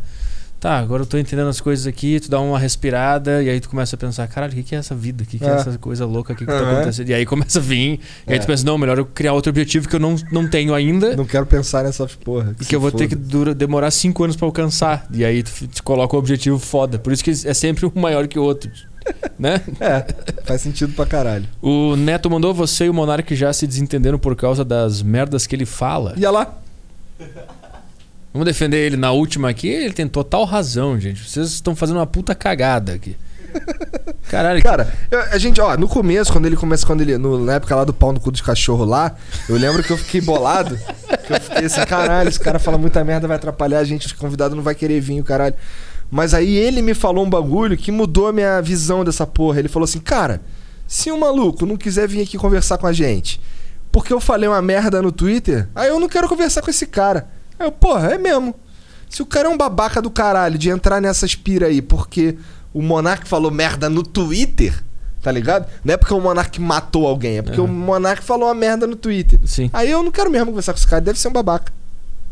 Tá, 0.59 0.79
agora 0.79 1.03
eu 1.03 1.05
tô 1.05 1.17
entendendo 1.17 1.47
as 1.49 1.61
coisas 1.61 1.85
aqui, 1.85 2.19
tu 2.19 2.29
dá 2.29 2.39
uma 2.39 2.57
respirada 2.57 3.43
e 3.43 3.49
aí 3.49 3.59
tu 3.59 3.69
começa 3.69 3.95
a 3.95 3.99
pensar, 3.99 4.27
caralho, 4.27 4.51
o 4.51 4.55
que, 4.55 4.63
que 4.63 4.73
é 4.73 4.79
essa 4.79 4.95
vida? 4.95 5.23
O 5.23 5.25
que, 5.27 5.37
que 5.37 5.45
é. 5.45 5.49
É. 5.49 5.51
essa 5.51 5.77
coisa 5.77 6.05
louca 6.05 6.33
aqui 6.33 6.43
que 6.45 6.51
tá 6.51 6.57
Aham. 6.57 6.77
acontecendo? 6.77 7.09
E 7.09 7.13
aí 7.13 7.25
começa 7.25 7.59
a 7.59 7.61
vir, 7.61 7.99
e 8.25 8.31
aí 8.31 8.37
É. 8.37 8.39
tu 8.39 8.47
pensa, 8.47 8.65
não, 8.65 8.77
melhor 8.77 8.97
eu 8.97 9.05
criar 9.05 9.33
outro 9.33 9.49
objetivo 9.51 9.87
que 9.87 9.95
eu 9.95 9.99
não, 9.99 10.15
não 10.31 10.49
tenho 10.49 10.73
ainda. 10.73 11.15
Não 11.15 11.25
quero 11.25 11.45
pensar 11.45 11.83
nessas 11.83 12.15
porra. 12.15 12.55
E 12.59 12.63
se 12.63 12.69
que 12.69 12.75
eu 12.75 12.79
vou 12.79 12.89
ter 12.89 13.03
foda. 13.03 13.09
que 13.09 13.15
dura- 13.15 13.53
demorar 13.53 13.91
cinco 13.91 14.23
anos 14.23 14.35
pra 14.35 14.45
alcançar. 14.47 15.05
E 15.13 15.23
aí 15.23 15.43
tu, 15.43 15.51
coloca 15.83 16.15
um 16.15 16.19
objetivo 16.19 16.57
foda. 16.57 16.97
Por 16.97 17.13
isso 17.13 17.23
que 17.23 17.29
é 17.31 17.53
sempre 17.53 17.85
um 17.85 17.91
maior 17.99 18.27
que 18.27 18.39
o 18.39 18.43
outro. 18.43 18.71
né? 19.37 19.61
É, 19.79 20.05
faz 20.43 20.61
sentido 20.61 20.93
pra 20.93 21.05
caralho. 21.05 21.45
O 21.61 21.95
Neto 21.95 22.29
mandou 22.29 22.53
você 22.53 22.85
e 22.85 22.89
o 22.89 22.93
Monark 22.93 23.35
já 23.35 23.51
se 23.53 23.67
desentenderam 23.67 24.17
por 24.17 24.35
causa 24.35 24.63
das 24.65 25.01
merdas 25.01 25.45
que 25.45 25.55
ele 25.55 25.65
fala. 25.65 26.13
E 26.17 26.25
olha 26.25 26.31
lá. 26.31 26.57
Vamos 28.33 28.45
defender 28.45 28.77
ele 28.85 28.97
na 28.97 29.11
última 29.11 29.49
aqui. 29.49 29.67
Ele 29.69 29.93
tem 29.93 30.07
total 30.07 30.43
razão, 30.43 30.99
gente. 30.99 31.23
Vocês 31.29 31.47
estão 31.47 31.75
fazendo 31.75 31.97
uma 31.97 32.07
puta 32.07 32.35
cagada 32.35 32.93
aqui. 32.93 33.15
Caralho, 34.29 34.61
Cara, 34.61 34.91
eu- 35.09 35.21
a 35.21 35.37
gente, 35.37 35.61
ó, 35.61 35.77
no 35.77 35.87
começo, 35.87 36.31
quando 36.33 36.45
ele 36.45 36.57
começa, 36.57 36.85
quando 36.85 36.99
ele. 37.01 37.17
No, 37.17 37.45
na 37.45 37.53
época 37.53 37.73
lá 37.73 37.85
do 37.85 37.93
pau 37.93 38.11
no 38.11 38.19
cu 38.19 38.29
dos 38.31 38.41
cachorros 38.41 38.85
lá, 38.85 39.15
eu 39.47 39.55
lembro 39.55 39.81
que 39.81 39.91
eu 39.93 39.97
fiquei 39.97 40.19
bolado. 40.19 40.77
que 41.25 41.31
eu 41.33 41.39
fiquei 41.39 41.65
assim, 41.65 41.85
caralho, 41.85 42.27
esse 42.27 42.39
cara 42.39 42.59
fala 42.59 42.77
muita 42.77 43.01
merda, 43.05 43.27
vai 43.29 43.37
atrapalhar 43.37 43.79
a 43.79 43.83
gente, 43.85 44.07
os 44.07 44.11
convidados 44.11 44.55
não 44.57 44.63
vai 44.63 44.75
querer 44.75 44.99
vir, 44.99 45.21
o 45.21 45.23
caralho. 45.23 45.55
Mas 46.09 46.33
aí 46.33 46.55
ele 46.55 46.81
me 46.81 46.93
falou 46.93 47.25
um 47.25 47.29
bagulho 47.29 47.77
que 47.77 47.91
mudou 47.91 48.27
a 48.27 48.33
minha 48.33 48.61
visão 48.61 49.03
dessa 49.03 49.25
porra. 49.25 49.59
Ele 49.59 49.67
falou 49.67 49.85
assim, 49.85 49.99
cara, 49.99 50.41
se 50.87 51.11
um 51.11 51.19
maluco 51.19 51.65
não 51.65 51.77
quiser 51.77 52.07
vir 52.07 52.21
aqui 52.21 52.37
conversar 52.37 52.77
com 52.77 52.87
a 52.87 52.93
gente, 52.93 53.41
porque 53.91 54.13
eu 54.13 54.19
falei 54.19 54.47
uma 54.47 54.61
merda 54.61 55.01
no 55.01 55.11
Twitter, 55.11 55.67
aí 55.73 55.89
eu 55.89 55.99
não 55.99 56.07
quero 56.07 56.27
conversar 56.27 56.61
com 56.61 56.69
esse 56.69 56.85
cara. 56.85 57.27
Aí 57.57 57.65
eu, 57.65 57.71
porra, 57.71 58.13
é 58.13 58.17
mesmo. 58.17 58.53
Se 59.09 59.21
o 59.21 59.25
cara 59.25 59.47
é 59.47 59.51
um 59.51 59.57
babaca 59.57 60.01
do 60.01 60.09
caralho 60.09 60.57
de 60.57 60.69
entrar 60.69 61.01
nessa 61.01 61.25
espira 61.25 61.67
aí 61.67 61.81
porque 61.81 62.37
o 62.73 62.81
Monark 62.81 63.27
falou 63.27 63.49
merda 63.49 63.89
no 63.89 64.03
Twitter, 64.03 64.83
tá 65.21 65.31
ligado? 65.31 65.67
Não 65.83 65.93
é 65.93 65.97
porque 65.97 66.13
o 66.13 66.19
Monark 66.19 66.59
matou 66.59 67.07
alguém, 67.07 67.37
é 67.37 67.41
porque 67.41 67.61
o 67.61 67.67
Monark 67.67 68.23
falou 68.23 68.49
uma 68.49 68.53
merda 68.53 68.85
no 68.85 68.95
Twitter. 68.95 69.39
Sim. 69.45 69.69
Aí 69.71 69.89
eu 69.89 70.03
não 70.03 70.11
quero 70.11 70.29
mesmo 70.29 70.47
conversar 70.47 70.73
com 70.73 70.79
esse 70.79 70.87
cara, 70.87 71.01
deve 71.01 71.17
ser 71.17 71.29
um 71.29 71.33
babaca. 71.33 71.71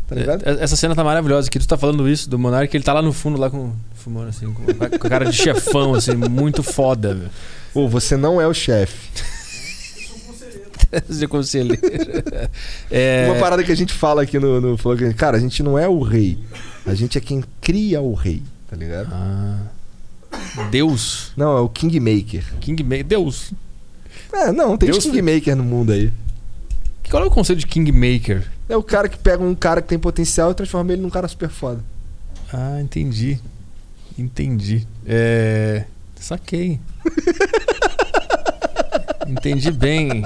Tá 0.08 0.14
ligado? 0.14 0.42
É- 0.46 0.62
Essa 0.62 0.76
cena 0.76 0.94
tá 0.94 1.02
maravilhosa. 1.02 1.50
Que 1.50 1.58
tu 1.58 1.66
tá 1.66 1.76
falando 1.76 2.08
isso 2.08 2.28
do 2.28 2.38
Monark, 2.38 2.74
ele 2.76 2.84
tá 2.84 2.92
lá 2.92 3.02
no 3.02 3.12
fundo, 3.12 3.38
lá 3.38 3.50
com. 3.50 3.72
Fumando 3.94 4.28
assim, 4.28 4.52
com, 4.52 4.64
com 4.64 5.06
a 5.06 5.10
cara 5.10 5.24
de 5.24 5.36
chefão, 5.36 5.94
assim, 5.94 6.14
muito 6.14 6.62
foda, 6.62 7.14
velho. 7.14 7.30
Ô, 7.72 7.88
você 7.88 8.16
não 8.16 8.40
é 8.40 8.46
o 8.46 8.52
chefe. 8.52 9.08
de 11.08 11.26
conselheiro. 11.26 11.80
É, 12.90 13.26
Uma 13.30 13.40
parada 13.40 13.64
que 13.64 13.72
a 13.72 13.74
gente 13.74 13.92
fala 13.92 14.22
aqui 14.22 14.38
no, 14.38 14.60
no 14.60 14.78
cara, 15.16 15.36
a 15.36 15.40
gente 15.40 15.62
não 15.62 15.78
é 15.78 15.88
o 15.88 16.02
rei. 16.02 16.38
A 16.86 16.94
gente 16.94 17.16
é 17.16 17.20
quem 17.20 17.42
cria 17.60 18.00
o 18.00 18.12
rei, 18.14 18.42
tá 18.68 18.76
ligado? 18.76 19.08
Ah. 19.10 19.58
Deus. 20.70 21.32
Não, 21.36 21.56
é 21.56 21.60
o 21.60 21.68
Kingmaker. 21.68 22.44
Kingmaker. 22.60 23.04
Deus. 23.04 23.52
É, 24.32 24.52
não, 24.52 24.76
tem 24.76 24.90
Deus 24.90 25.04
Kingmaker 25.04 25.56
no 25.56 25.64
mundo 25.64 25.92
aí. 25.92 26.12
Qual 27.10 27.22
é 27.22 27.26
o 27.26 27.30
conceito 27.30 27.60
de 27.60 27.66
Kingmaker? 27.66 28.44
É 28.68 28.76
o 28.76 28.82
cara 28.82 29.08
que 29.08 29.18
pega 29.18 29.42
um 29.42 29.54
cara 29.54 29.82
que 29.82 29.88
tem 29.88 29.98
potencial 29.98 30.50
e 30.50 30.54
transforma 30.54 30.92
ele 30.92 31.02
num 31.02 31.10
cara 31.10 31.28
super 31.28 31.48
foda. 31.50 31.80
Ah, 32.52 32.80
entendi. 32.80 33.38
Entendi. 34.18 34.86
É. 35.06 35.84
Saquei. 36.18 36.80
entendi 39.26 39.70
bem. 39.70 40.24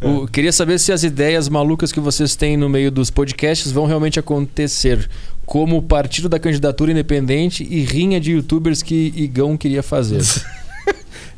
O- 0.00 0.26
queria 0.26 0.52
saber 0.52 0.78
se 0.78 0.92
as 0.92 1.02
ideias 1.02 1.48
malucas 1.48 1.90
que 1.90 2.00
vocês 2.00 2.36
têm 2.36 2.56
no 2.56 2.68
meio 2.68 2.90
dos 2.90 3.10
podcasts 3.10 3.72
vão 3.72 3.86
realmente 3.86 4.18
acontecer. 4.18 5.08
Como 5.44 5.76
o 5.78 5.82
partido 5.82 6.28
da 6.28 6.38
candidatura 6.38 6.90
independente 6.90 7.64
e 7.68 7.82
rinha 7.84 8.20
de 8.20 8.32
youtubers 8.32 8.82
que 8.82 9.12
Igão 9.16 9.56
queria 9.56 9.82
fazer. 9.82 10.22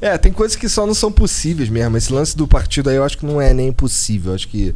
É, 0.00 0.16
tem 0.16 0.32
coisas 0.32 0.56
que 0.56 0.68
só 0.68 0.86
não 0.86 0.94
são 0.94 1.10
possíveis 1.10 1.68
mesmo. 1.68 1.96
Esse 1.96 2.12
lance 2.12 2.36
do 2.36 2.46
partido 2.46 2.88
aí 2.88 2.94
eu 2.94 3.02
acho 3.02 3.18
que 3.18 3.26
não 3.26 3.40
é 3.40 3.52
nem 3.52 3.72
possível. 3.72 4.32
Acho 4.32 4.46
que 4.46 4.72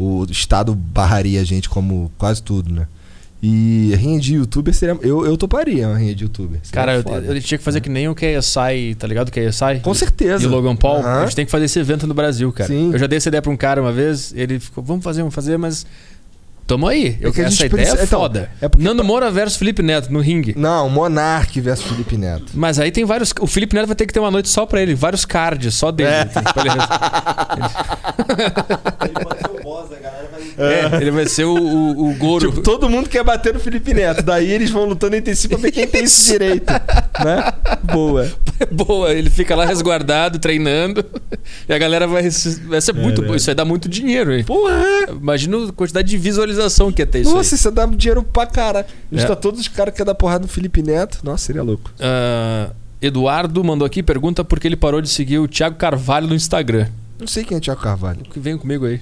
o 0.00 0.26
Estado 0.30 0.74
barraria 0.74 1.40
a 1.40 1.44
gente 1.44 1.68
como 1.68 2.10
quase 2.16 2.42
tudo, 2.42 2.72
né? 2.72 2.86
E 3.42 3.94
rinha 3.96 4.20
de 4.20 4.34
youtuber 4.34 4.74
seria. 4.74 4.98
Eu, 5.00 5.24
eu 5.24 5.36
toparia 5.36 5.88
uma 5.88 5.96
rinha 5.96 6.14
de 6.14 6.24
youtuber. 6.24 6.60
Seria 6.62 6.72
Cara, 6.72 6.96
eu, 6.96 7.02
foda. 7.02 7.26
eu 7.26 7.40
tinha 7.40 7.56
que 7.56 7.64
fazer 7.64 7.80
que 7.80 7.88
nem 7.88 8.06
o 8.06 8.14
KSI, 8.14 8.94
tá 8.98 9.06
ligado? 9.06 9.28
O 9.28 9.32
KSI? 9.32 9.80
Com 9.82 9.94
certeza. 9.94 10.44
E 10.44 10.46
o 10.46 10.50
Logan 10.50 10.76
Paul. 10.76 10.98
Aham. 10.98 11.20
A 11.20 11.24
gente 11.24 11.36
tem 11.36 11.44
que 11.46 11.50
fazer 11.50 11.64
esse 11.64 11.78
evento 11.78 12.06
no 12.06 12.12
Brasil, 12.12 12.52
cara. 12.52 12.68
Sim. 12.68 12.92
Eu 12.92 12.98
já 12.98 13.06
dei 13.06 13.16
essa 13.16 13.28
ideia 13.28 13.40
pra 13.40 13.50
um 13.50 13.56
cara 13.56 13.80
uma 13.80 13.92
vez, 13.92 14.34
ele 14.36 14.60
ficou, 14.60 14.84
vamos 14.84 15.02
fazer, 15.02 15.20
vamos 15.22 15.34
fazer, 15.34 15.56
mas. 15.56 15.86
Tamo 16.70 16.86
aí. 16.86 17.18
Eu, 17.20 17.32
É 17.36 17.40
essa 17.40 17.66
ideia 17.66 17.68
precisa- 17.70 18.00
é 18.00 18.04
então, 18.04 18.20
foda. 18.20 18.48
é 18.60 18.68
porque- 18.68 18.84
Nando 18.84 19.02
Moura 19.02 19.28
versus 19.28 19.56
Felipe 19.58 19.82
Neto 19.82 20.12
no 20.12 20.20
ringue. 20.20 20.54
Não, 20.56 20.88
Monark 20.88 21.60
versus 21.60 21.84
Felipe 21.84 22.16
Neto. 22.16 22.52
Mas 22.54 22.78
aí 22.78 22.92
tem 22.92 23.04
vários. 23.04 23.34
O 23.40 23.46
Felipe 23.48 23.74
Neto 23.74 23.86
vai 23.88 23.96
ter 23.96 24.06
que 24.06 24.12
ter 24.12 24.20
uma 24.20 24.30
noite 24.30 24.48
só 24.48 24.64
pra 24.64 24.80
ele, 24.80 24.94
vários 24.94 25.24
cards 25.24 25.74
só 25.74 25.90
dele. 25.90 26.10
É. 26.10 26.24
Pra 26.26 26.62
ele- 26.62 26.70
É, 30.58 30.96
ele 31.00 31.10
vai 31.10 31.26
ser 31.26 31.44
o, 31.44 31.54
o, 31.56 32.10
o 32.10 32.14
Goro. 32.16 32.50
Tipo, 32.50 32.60
todo 32.62 32.88
mundo 32.88 33.08
quer 33.08 33.24
bater 33.24 33.54
no 33.54 33.60
Felipe 33.60 33.94
Neto. 33.94 34.22
Daí 34.22 34.50
eles 34.50 34.70
vão 34.70 34.84
lutando 34.84 35.16
entre 35.16 35.34
si 35.34 35.48
pra 35.48 35.56
ver 35.56 35.72
quem 35.72 35.86
tem 35.86 36.04
esse 36.04 36.32
direito. 36.32 36.70
Né? 36.70 37.52
Boa. 37.82 38.30
Boa, 38.70 39.10
ele 39.14 39.30
fica 39.30 39.56
lá 39.56 39.64
resguardado, 39.64 40.38
treinando. 40.38 41.02
E 41.66 41.72
a 41.72 41.78
galera 41.78 42.06
vai. 42.06 42.28
Vai 42.68 42.80
ser 42.80 42.92
muito 42.92 43.22
bom. 43.22 43.34
Isso 43.34 43.46
vai 43.46 43.54
dar 43.54 43.64
muito 43.64 43.88
dinheiro, 43.88 44.34
hein? 44.34 44.44
Porra! 44.44 44.84
Imagina 45.10 45.68
a 45.68 45.72
quantidade 45.72 46.06
de 46.08 46.18
visualização 46.18 46.59
que 46.94 47.02
ia 47.02 47.06
ter 47.06 47.20
isso 47.20 47.34
Nossa, 47.34 47.54
aí. 47.54 47.58
isso 47.58 47.70
dá 47.70 47.86
dinheiro 47.86 48.22
pra 48.22 48.46
cara. 48.46 48.86
É. 49.12 49.16
Está 49.16 49.36
todos 49.36 49.60
os 49.60 49.68
caras 49.68 49.92
que 49.92 49.98
querem 49.98 50.06
dar 50.06 50.14
porrada 50.14 50.42
no 50.42 50.48
Felipe 50.48 50.82
Neto. 50.82 51.20
Nossa, 51.22 51.46
seria 51.46 51.62
louco. 51.62 51.90
Ah, 52.00 52.70
Eduardo 53.00 53.62
mandou 53.64 53.86
aqui, 53.86 54.02
pergunta 54.02 54.44
por 54.44 54.60
que 54.60 54.68
ele 54.68 54.76
parou 54.76 55.00
de 55.00 55.08
seguir 55.08 55.38
o 55.38 55.48
Thiago 55.48 55.76
Carvalho 55.76 56.26
no 56.26 56.34
Instagram. 56.34 56.88
Não 57.18 57.26
sei 57.26 57.44
quem 57.44 57.56
é 57.56 57.60
Thiago 57.60 57.80
Carvalho. 57.80 58.22
Que 58.22 58.38
vem 58.40 58.58
comigo 58.58 58.84
aí. 58.86 59.00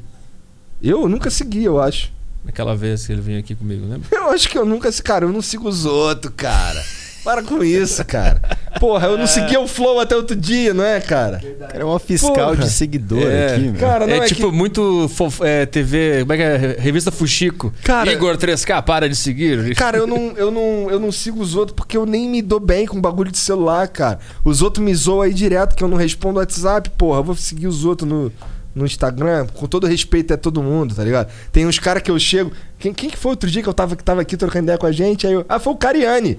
Eu 0.83 1.09
nunca 1.09 1.31
segui, 1.31 1.65
eu 1.65 1.81
acho. 1.81 2.13
Naquela 2.45 2.77
vez 2.77 3.07
que 3.07 3.13
ele 3.13 3.21
veio 3.21 3.41
aqui 3.41 3.55
comigo, 3.55 3.85
lembra? 3.89 4.09
Eu 4.17 4.31
acho 4.31 4.49
que 4.49 4.57
eu 4.57 4.65
nunca. 4.65 4.91
Cara, 5.03 5.25
eu 5.25 5.33
não 5.33 5.43
sigo 5.43 5.69
os 5.69 5.85
outros, 5.85 6.33
cara. 6.37 6.83
Para 7.29 7.43
com 7.43 7.63
isso, 7.63 8.03
cara. 8.07 8.41
Porra, 8.81 9.07
eu 9.09 9.19
não 9.19 9.27
segui 9.27 9.55
o 9.59 9.69
Flow 9.69 10.01
até 10.01 10.17
outro 10.17 10.35
dia, 10.35 10.73
não 10.73 10.83
é, 10.83 10.99
cara? 10.99 11.43
Cara, 11.59 11.79
é 11.79 11.85
uma 11.85 11.99
fiscal 11.99 12.33
Porra. 12.53 12.57
de 12.57 12.71
seguidor 12.71 13.23
É, 13.23 13.53
aqui, 13.53 13.61
meu. 13.65 13.75
Cara, 13.75 14.07
não 14.07 14.15
é, 14.15 14.19
é, 14.21 14.25
tipo 14.25 14.51
que... 14.51 14.57
muito 14.57 15.11
fof- 15.11 15.43
é, 15.43 15.67
TV. 15.67 16.21
Como 16.21 16.33
é 16.33 16.37
que 16.39 16.43
é? 16.43 16.77
Revista 16.79 17.11
Fuxico. 17.11 17.71
Cara- 17.85 18.11
Igor 18.11 18.39
3K, 18.39 18.83
para 18.83 19.11
de 19.11 19.15
seguir. 19.15 19.75
Cara, 19.75 19.99
eu 19.99 20.07
não, 20.07 20.33
eu, 20.39 20.51
não, 20.51 20.91
eu 20.91 20.99
não 20.99 21.13
sigo 21.13 21.43
os 21.43 21.55
outros 21.55 21.77
porque 21.77 21.99
eu 21.99 22.07
nem 22.07 22.27
me 22.31 22.41
dou 22.41 22.61
bem 22.61 22.87
com 22.87 22.99
bagulho 22.99 23.31
de 23.31 23.37
celular, 23.37 23.87
cara. 23.89 24.19
Os 24.43 24.63
outros 24.63 24.83
me 24.83 24.95
zoam 24.95 25.21
aí 25.21 25.35
direto 25.35 25.77
que 25.77 25.85
eu 25.85 25.89
não 25.89 25.99
respondo 25.99 26.39
WhatsApp, 26.39 26.89
porra. 26.97 27.19
Eu 27.19 27.25
vou 27.25 27.35
seguir 27.37 27.67
os 27.67 27.85
outros 27.85 28.09
no, 28.09 28.33
no 28.75 28.87
Instagram, 28.87 29.49
com 29.53 29.67
todo 29.67 29.87
respeito 29.87 30.33
a 30.33 30.39
todo 30.39 30.63
mundo, 30.63 30.95
tá 30.95 31.05
ligado? 31.05 31.31
Tem 31.53 31.67
uns 31.67 31.79
caras 31.79 32.03
que 32.03 32.11
eu 32.11 32.19
chego. 32.19 32.53
Quem, 32.79 32.95
quem 32.95 33.11
que 33.11 33.19
foi 33.19 33.33
outro 33.33 33.51
dia 33.51 33.63
que 33.63 33.69
eu 33.69 33.75
tava, 33.75 33.97
que 33.97 34.03
tava 34.03 34.23
aqui 34.23 34.35
trocando 34.35 34.65
ideia 34.65 34.79
com 34.79 34.87
a 34.87 34.93
gente? 34.93 35.27
Aí 35.27 35.35
eu, 35.35 35.45
ah, 35.47 35.59
foi 35.59 35.75
o 35.75 35.77
Cariani. 35.77 36.39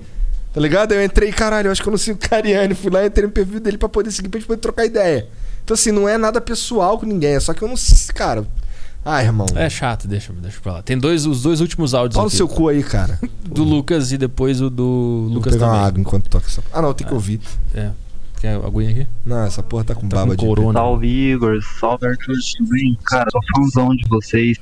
Tá 0.60 0.64
ligado? 0.64 0.91
Eu 0.94 1.02
entrei, 1.02 1.31
caralho, 1.31 1.68
eu 1.68 1.72
acho 1.72 1.81
que 1.81 1.88
eu 1.88 1.91
não 1.91 1.98
sigo 1.98 2.19
o 2.22 2.30
Cariani. 2.30 2.76
Fui 2.76 2.91
lá, 2.91 3.06
entrei 3.06 3.26
no 3.26 3.31
perfil 3.31 3.61
dele 3.61 3.77
pra 3.77 3.88
poder 3.88 4.11
seguir, 4.11 4.27
pra 4.27 4.41
gente 4.41 4.48
poder 4.48 4.60
trocar 4.60 4.86
ideia. 4.86 5.26
Então, 5.64 5.73
assim, 5.73 5.90
não 5.90 6.07
é 6.10 6.18
nada 6.18 6.41
pessoal 6.41 6.99
com 6.99 7.06
ninguém, 7.06 7.36
é 7.36 7.40
só 7.40 7.53
que 7.53 7.61
eu 7.61 7.68
não. 7.69 7.76
Cara. 8.14 8.45
Ah, 9.06 9.23
irmão. 9.23 9.45
É 9.56 9.69
chato, 9.69 10.06
deixa, 10.06 10.34
deixa 10.34 10.60
pra 10.60 10.73
lá. 10.73 10.81
Tem 10.84 10.98
dois, 10.98 11.26
os 11.26 11.44
dois 11.44 11.61
últimos 11.61 11.94
áudios 11.94 12.15
Fala 12.15 12.26
o 12.26 12.27
aqui. 12.27 12.36
seu 12.36 12.45
cu 12.49 12.68
aí, 12.68 12.84
cara. 12.84 13.18
Do 13.48 13.64
Lucas 13.64 14.11
e 14.11 14.18
depois 14.18 14.60
o 14.61 14.69
do 14.69 14.84
Vou 15.27 15.36
Lucas 15.36 15.53
pegar 15.53 15.68
também. 15.68 15.80
uma 15.80 15.88
água 15.88 16.02
enquanto 16.02 16.30
toca 16.30 16.48
essa. 16.48 16.61
Ah, 16.73 16.81
não, 16.81 16.94
tem 16.94 17.07
que 17.07 17.14
ouvir. 17.14 17.40
É. 17.73 17.91
Quer 18.41 18.56
aguinha 18.56 18.91
aqui? 18.91 19.07
Não, 19.26 19.45
essa 19.45 19.64
porra 19.64 19.86
tá 19.86 19.95
com 19.95 20.10
Tá 20.10 20.18
baba 20.18 20.36
com 20.36 20.41
de. 20.41 20.45
corona. 20.45 20.77
Salve 20.77 21.07
Igor, 21.07 21.57
salve 21.80 22.06
Arthur, 22.06 22.36
tudo 22.57 22.69
bem? 22.69 22.98
Cara, 23.06 23.30
sou 23.31 23.41
fãzão 23.56 23.95
de 23.95 24.06
vocês. 24.10 24.57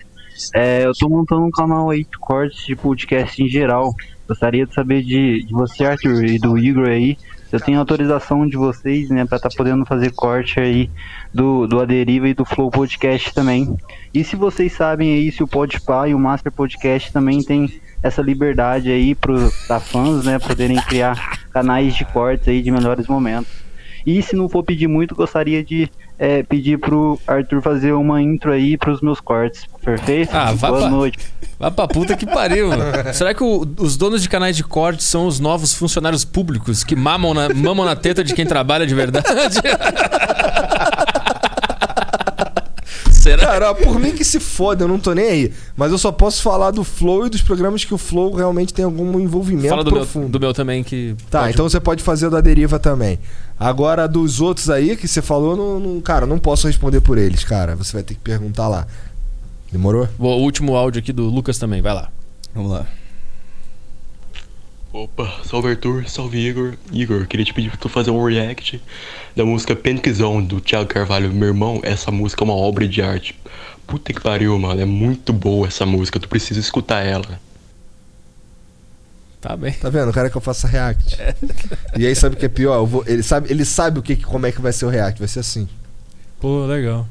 É, 0.53 0.85
eu 0.85 0.93
tô 0.93 1.09
montando 1.09 1.41
um 1.41 1.49
canal 1.51 1.89
aí 1.89 2.03
de 2.03 2.17
cortes 2.19 2.63
de 2.67 2.75
podcast 2.75 3.41
em 3.41 3.47
geral. 3.49 3.95
Gostaria 4.27 4.65
de 4.65 4.73
saber 4.73 5.03
de, 5.03 5.43
de 5.43 5.53
você, 5.53 5.85
Arthur, 5.85 6.25
e 6.25 6.37
do 6.37 6.57
Igor 6.57 6.87
aí. 6.87 7.17
Se 7.49 7.55
eu 7.55 7.61
tenho 7.61 7.79
autorização 7.79 8.45
de 8.45 8.57
vocês, 8.57 9.09
né, 9.09 9.25
pra 9.25 9.39
tá 9.39 9.47
podendo 9.55 9.85
fazer 9.85 10.11
corte 10.11 10.59
aí 10.59 10.89
do, 11.33 11.65
do 11.65 11.79
Aderiva 11.79 12.27
e 12.27 12.33
do 12.33 12.43
Flow 12.43 12.69
Podcast 12.69 13.33
também. 13.33 13.77
E 14.13 14.23
se 14.23 14.35
vocês 14.35 14.73
sabem 14.73 15.13
aí 15.13 15.31
se 15.31 15.41
o 15.41 15.47
Podpah 15.47 16.09
e 16.09 16.13
o 16.13 16.19
Master 16.19 16.51
Podcast 16.51 17.13
também 17.13 17.41
tem 17.41 17.79
essa 18.03 18.21
liberdade 18.21 18.91
aí 18.91 19.15
pro, 19.15 19.49
pra 19.65 19.79
fãs, 19.79 20.25
né, 20.25 20.37
poderem 20.39 20.77
criar 20.81 21.39
canais 21.51 21.95
de 21.95 22.03
cortes 22.03 22.49
aí 22.49 22.61
de 22.61 22.69
melhores 22.69 23.07
momentos. 23.07 23.51
E 24.05 24.21
se 24.21 24.35
não 24.35 24.49
for 24.49 24.63
pedir 24.63 24.87
muito, 24.87 25.15
gostaria 25.15 25.63
de 25.63 25.89
é, 26.19 26.43
pedir 26.43 26.79
pro 26.79 27.19
Arthur 27.27 27.61
fazer 27.61 27.91
uma 27.93 28.21
intro 28.21 28.51
aí 28.51 28.77
pros 28.77 29.01
meus 29.01 29.19
cortes. 29.19 29.65
Perfeito? 29.83 30.29
Ah, 30.35 30.51
vá 30.53 30.69
Boa 30.69 30.81
pra- 30.81 30.89
noite. 30.89 31.19
Vai 31.59 31.71
pra 31.71 31.87
puta 31.87 32.15
que 32.15 32.25
pariu, 32.25 32.67
mano. 32.69 32.83
Será 33.13 33.33
que 33.33 33.43
o- 33.43 33.65
os 33.79 33.97
donos 33.97 34.21
de 34.21 34.29
canais 34.29 34.55
de 34.55 34.63
corte 34.63 35.03
são 35.03 35.25
os 35.27 35.39
novos 35.39 35.73
funcionários 35.73 36.23
públicos 36.25 36.83
que 36.83 36.95
mamam 36.95 37.33
na, 37.33 37.49
mamam 37.49 37.85
na 37.85 37.95
teta 37.95 38.23
de 38.23 38.33
quem 38.33 38.45
trabalha 38.45 38.85
de 38.85 38.93
verdade? 38.95 39.25
Será? 43.27 43.45
Cara, 43.45 43.71
ó, 43.71 43.73
por 43.73 43.99
mim 43.99 44.11
que 44.11 44.23
se 44.23 44.39
foda, 44.39 44.83
eu 44.83 44.87
não 44.87 44.99
tô 44.99 45.13
nem 45.13 45.25
aí. 45.27 45.53
Mas 45.75 45.91
eu 45.91 45.97
só 45.97 46.11
posso 46.11 46.41
falar 46.41 46.71
do 46.71 46.83
Flow 46.83 47.27
e 47.27 47.29
dos 47.29 47.41
programas 47.41 47.83
que 47.83 47.93
o 47.93 47.97
Flow 47.97 48.33
realmente 48.33 48.73
tem 48.73 48.85
algum 48.85 49.19
envolvimento 49.19 49.69
Fala 49.69 49.83
do 49.83 49.91
meu, 49.91 49.99
profundo. 50.01 50.29
do 50.29 50.39
meu 50.39 50.53
também 50.53 50.83
que. 50.83 51.15
Tá, 51.29 51.39
pode- 51.41 51.51
então 51.53 51.69
você 51.69 51.79
pode 51.79 52.01
fazer 52.03 52.27
o 52.27 52.29
da 52.29 52.39
deriva 52.41 52.79
também. 52.79 53.19
Agora, 53.59 54.07
dos 54.07 54.39
outros 54.39 54.69
aí 54.69 54.95
que 54.95 55.07
você 55.07 55.21
falou, 55.21 55.55
não, 55.57 55.79
não- 55.79 56.01
cara, 56.01 56.25
não 56.25 56.37
posso 56.39 56.67
responder 56.67 57.01
por 57.01 57.17
eles, 57.17 57.43
cara. 57.43 57.75
Você 57.75 57.93
vai 57.93 58.03
ter 58.03 58.13
que 58.13 58.19
perguntar 58.21 58.67
lá. 58.67 58.87
Demorou? 59.71 60.07
O 60.17 60.27
último 60.27 60.75
áudio 60.75 60.99
aqui 60.99 61.11
do 61.11 61.23
Lucas 61.25 61.57
também, 61.57 61.81
vai 61.81 61.93
lá. 61.93 62.09
Vamos 62.55 62.71
lá. 62.71 62.85
Opa, 64.97 65.31
salve 65.47 65.67
Arthur, 65.69 66.09
salve 66.09 66.39
Igor. 66.39 66.73
Igor, 66.91 67.27
queria 67.27 67.45
te 67.45 67.53
pedir 67.53 67.69
pra 67.69 67.77
tu 67.77 67.87
fazer 67.87 68.09
um 68.09 68.23
react 68.25 68.81
da 69.35 69.45
música 69.45 69.75
Panic 69.75 70.11
Zone 70.11 70.47
do 70.47 70.59
Thiago 70.59 70.87
Carvalho. 70.89 71.31
Meu 71.31 71.49
irmão, 71.49 71.79
essa 71.83 72.09
música 72.09 72.43
é 72.43 72.45
uma 72.45 72.55
obra 72.55 72.87
de 72.87 72.99
arte. 72.99 73.39
Puta 73.85 74.11
que 74.11 74.19
pariu, 74.19 74.57
mano. 74.57 74.81
É 74.81 74.85
muito 74.85 75.31
boa 75.31 75.67
essa 75.67 75.85
música, 75.85 76.19
tu 76.19 76.27
precisa 76.27 76.59
escutar 76.59 77.01
ela. 77.05 77.39
Tá 79.39 79.55
bem. 79.55 79.71
Tá 79.73 79.87
vendo? 79.87 80.09
O 80.09 80.13
cara 80.13 80.31
que 80.31 80.35
eu 80.35 80.41
faço 80.41 80.65
react. 80.65 81.15
E 81.95 82.07
aí 82.07 82.15
sabe 82.15 82.35
o 82.35 82.39
que 82.39 82.45
é 82.47 82.49
pior? 82.49 82.77
Eu 82.77 82.87
vou- 82.87 83.03
ele, 83.05 83.21
sabe, 83.21 83.51
ele 83.51 83.63
sabe 83.65 83.99
o 83.99 84.01
que, 84.01 84.15
como 84.15 84.47
é 84.47 84.51
que 84.51 84.59
vai 84.59 84.73
ser 84.73 84.85
o 84.87 84.89
react. 84.89 85.19
Vai 85.19 85.27
ser 85.27 85.41
assim. 85.41 85.69
Pô, 86.39 86.65
legal. 86.65 87.07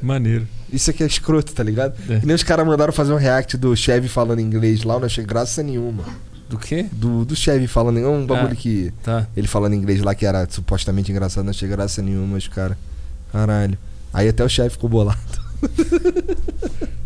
Maneiro. 0.00 0.46
Isso 0.72 0.90
aqui 0.90 1.02
é 1.02 1.06
escroto, 1.06 1.52
tá 1.52 1.64
ligado? 1.64 1.96
É. 2.08 2.20
Que 2.20 2.26
nem 2.26 2.36
os 2.36 2.44
caras 2.44 2.64
mandaram 2.64 2.92
fazer 2.92 3.12
um 3.12 3.16
react 3.16 3.56
do 3.56 3.74
Chevy 3.74 4.06
falando 4.08 4.38
inglês 4.40 4.84
lá, 4.84 4.94
eu 4.94 5.00
não 5.00 5.06
achei 5.06 5.24
graça 5.24 5.60
nenhuma. 5.60 6.04
Do 6.48 6.58
quê? 6.58 6.86
Do, 6.92 7.24
do 7.24 7.34
Chevy 7.34 7.66
falando. 7.66 7.98
É 7.98 8.08
um 8.08 8.24
bagulho 8.26 8.52
Ah, 8.52 8.56
que. 8.56 8.92
Tá. 9.02 9.26
Ele 9.36 9.48
falando 9.48 9.74
inglês 9.74 10.00
lá 10.00 10.14
que 10.14 10.24
era 10.24 10.46
supostamente 10.48 11.10
engraçado, 11.10 11.44
não 11.44 11.50
achei 11.50 11.68
graça 11.68 12.00
nenhuma, 12.02 12.36
os 12.36 12.48
cara. 12.48 12.78
Caralho. 13.32 13.76
Aí 14.12 14.28
até 14.28 14.44
o 14.44 14.48
chefe 14.48 14.70
ficou 14.70 14.88
bolado. 14.88 15.18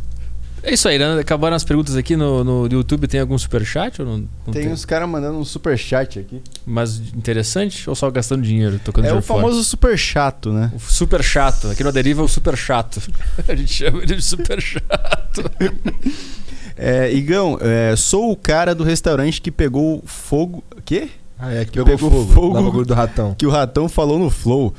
É 0.63 0.75
isso 0.75 0.87
aí, 0.89 0.99
né? 0.99 1.19
Acabaram 1.19 1.57
as 1.57 1.65
perguntas 1.65 1.97
aqui 1.97 2.17
no, 2.17 2.45
no 2.45 2.69
YouTube. 2.71 3.07
Tem 3.09 3.21
algum 3.21 3.37
superchat 3.39 4.03
ou 4.03 4.07
não, 4.07 4.29
não 4.47 4.53
Tem 4.53 4.69
uns 4.71 4.85
caras 4.85 5.09
mandando 5.09 5.39
um 5.39 5.45
super 5.45 5.79
chat 5.79 6.19
aqui. 6.19 6.43
Mas 6.67 6.99
interessante 7.15 7.89
ou 7.89 7.97
só 7.97 8.11
gastando 8.11 8.43
dinheiro, 8.43 8.79
tocando 8.85 9.07
É 9.07 9.13
o 9.15 9.23
famoso 9.23 9.65
super 9.65 9.99
chato, 9.99 10.53
né? 10.53 10.71
O 10.75 10.79
super 10.79 11.23
chato. 11.23 11.69
Aqui 11.69 11.83
no 11.83 11.91
Deriva 11.91 12.21
é 12.21 12.25
o 12.25 12.29
super 12.29 12.57
chato. 12.57 13.01
A 13.49 13.55
gente 13.55 13.73
chama 13.73 14.03
ele 14.03 14.17
de 14.17 14.23
super 14.23 14.61
chato. 14.61 15.51
É, 16.83 17.13
Igão, 17.13 17.59
é, 17.61 17.95
sou 17.95 18.33
o 18.33 18.37
cara 18.37 18.75
do 18.75 18.83
restaurante 18.83 19.41
que 19.43 19.51
pegou 19.51 20.03
fogo. 20.07 20.65
Quê? 20.85 21.11
Ah, 21.39 21.53
é, 21.53 21.65
que 21.65 21.73
Pegou 21.73 21.85
pegou, 21.87 22.11
fogo. 22.27 22.55
fogo. 22.63 22.85
Do 22.85 22.95
ratão. 22.95 23.35
Que 23.39 23.47
o 23.47 23.51
ratão 23.51 23.89
falou 23.89 24.19
no 24.19 24.31
Flow. 24.31 24.73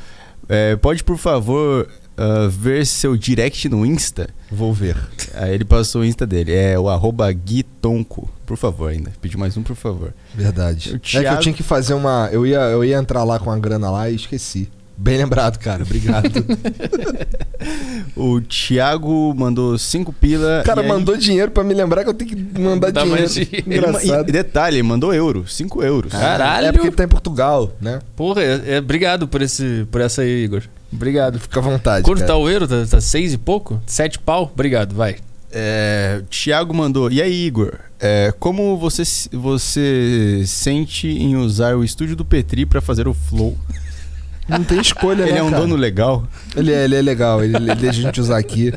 É, 0.49 0.75
pode, 0.75 1.03
por 1.03 1.17
favor, 1.17 1.87
ah, 2.17 2.47
ver 2.49 2.85
seu 2.85 3.15
direct 3.15 3.69
no 3.69 3.85
Insta? 3.85 4.29
Vou 4.51 4.73
ver. 4.73 4.97
Aí 5.35 5.53
ele 5.53 5.63
passou 5.63 6.01
o 6.01 6.05
Insta 6.05 6.25
dele. 6.25 6.51
É 6.53 6.77
o 6.77 6.89
arroba 6.89 7.31
Gui 7.31 7.63
Tonco. 7.63 8.29
Por 8.45 8.57
favor, 8.57 8.89
ainda. 8.91 9.11
Pedi 9.21 9.37
mais 9.37 9.55
um, 9.55 9.63
por 9.63 9.75
favor. 9.75 10.13
Verdade. 10.35 10.91
O 10.91 10.95
É 10.95 10.99
que 10.99 11.11
Thiago- 11.19 11.37
eu 11.37 11.39
tinha 11.39 11.53
que 11.53 11.63
fazer 11.63 11.93
uma. 11.93 12.29
Eu 12.31 12.45
ia, 12.45 12.59
eu 12.61 12.83
ia 12.83 12.97
entrar 12.97 13.23
lá 13.23 13.39
com 13.39 13.49
a 13.49 13.57
grana 13.57 13.89
lá 13.89 14.09
e 14.09 14.15
esqueci. 14.15 14.69
Bem 15.01 15.17
lembrado, 15.17 15.57
cara. 15.57 15.83
Obrigado. 15.83 16.29
O 18.15 18.41
Thiago 18.41 19.33
mandou 19.35 19.77
cinco 19.77 20.11
pila. 20.11 20.61
O 20.61 20.63
cara 20.65 20.81
e 20.81 20.85
aí- 20.85 20.89
mandou 20.89 21.15
dinheiro 21.15 21.51
pra 21.51 21.63
me 21.63 21.73
lembrar 21.73 22.03
que 22.03 22.09
eu 22.09 22.13
tenho 22.13 22.29
que 22.31 22.59
mandar 22.59 22.91
Dá 22.91 23.01
dinheiro. 23.03 23.21
mais 23.21 23.33
dinheiro. 23.33 23.63
Engraçado. 23.67 24.29
e 24.29 24.31
detalhe, 24.31 24.81
mandou 24.83 25.13
euro. 25.13 25.47
5 25.47 25.83
euros. 25.83 26.11
Caralho. 26.11 26.67
É 26.67 26.71
porque 26.71 26.87
ele 26.87 26.95
tá 26.95 27.03
em 27.03 27.07
Portugal, 27.07 27.71
né? 27.79 27.99
Porra, 28.15 28.41
é, 28.41 28.61
é- 28.75 28.79
obrigado 28.79 29.27
por, 29.27 29.41
esse, 29.41 29.85
por 29.91 30.01
essa 30.01 30.23
aí, 30.23 30.43
Igor. 30.43 30.63
Obrigado. 30.91 31.39
Fica 31.39 31.59
à 31.59 31.63
vontade. 31.63 32.03
Quanto 32.03 32.17
cara. 32.19 32.27
tá 32.31 32.37
o 32.37 32.49
euro? 32.49 32.67
Tá, 32.67 32.83
tá 32.89 32.99
seis 33.01 33.33
e 33.33 33.37
pouco? 33.37 33.79
Sete 33.85 34.17
pau? 34.19 34.49
Obrigado, 34.53 34.93
vai. 34.95 35.17
É, 35.51 36.21
Thiago 36.29 36.73
mandou. 36.73 37.11
E 37.11 37.21
aí, 37.21 37.45
Igor? 37.45 37.73
É, 37.99 38.33
como 38.39 38.75
você, 38.77 39.03
você 39.31 40.43
sente 40.47 41.07
em 41.07 41.35
usar 41.35 41.75
o 41.75 41.83
estúdio 41.83 42.15
do 42.15 42.25
Petri 42.25 42.65
pra 42.65 42.81
fazer 42.81 43.07
o 43.07 43.13
Flow? 43.13 43.55
Não 44.51 44.63
tem 44.63 44.79
escolha, 44.79 45.23
Ele 45.23 45.33
né, 45.33 45.39
é 45.39 45.43
um 45.43 45.49
cara? 45.49 45.61
dono 45.61 45.75
legal? 45.75 46.23
Ele 46.55 46.71
é, 46.71 46.83
ele 46.83 46.95
é 46.95 47.01
legal, 47.01 47.43
ele, 47.43 47.55
ele 47.57 47.75
deixa 47.75 47.99
a 47.99 48.03
gente 48.03 48.19
usar 48.21 48.37
aqui 48.37 48.73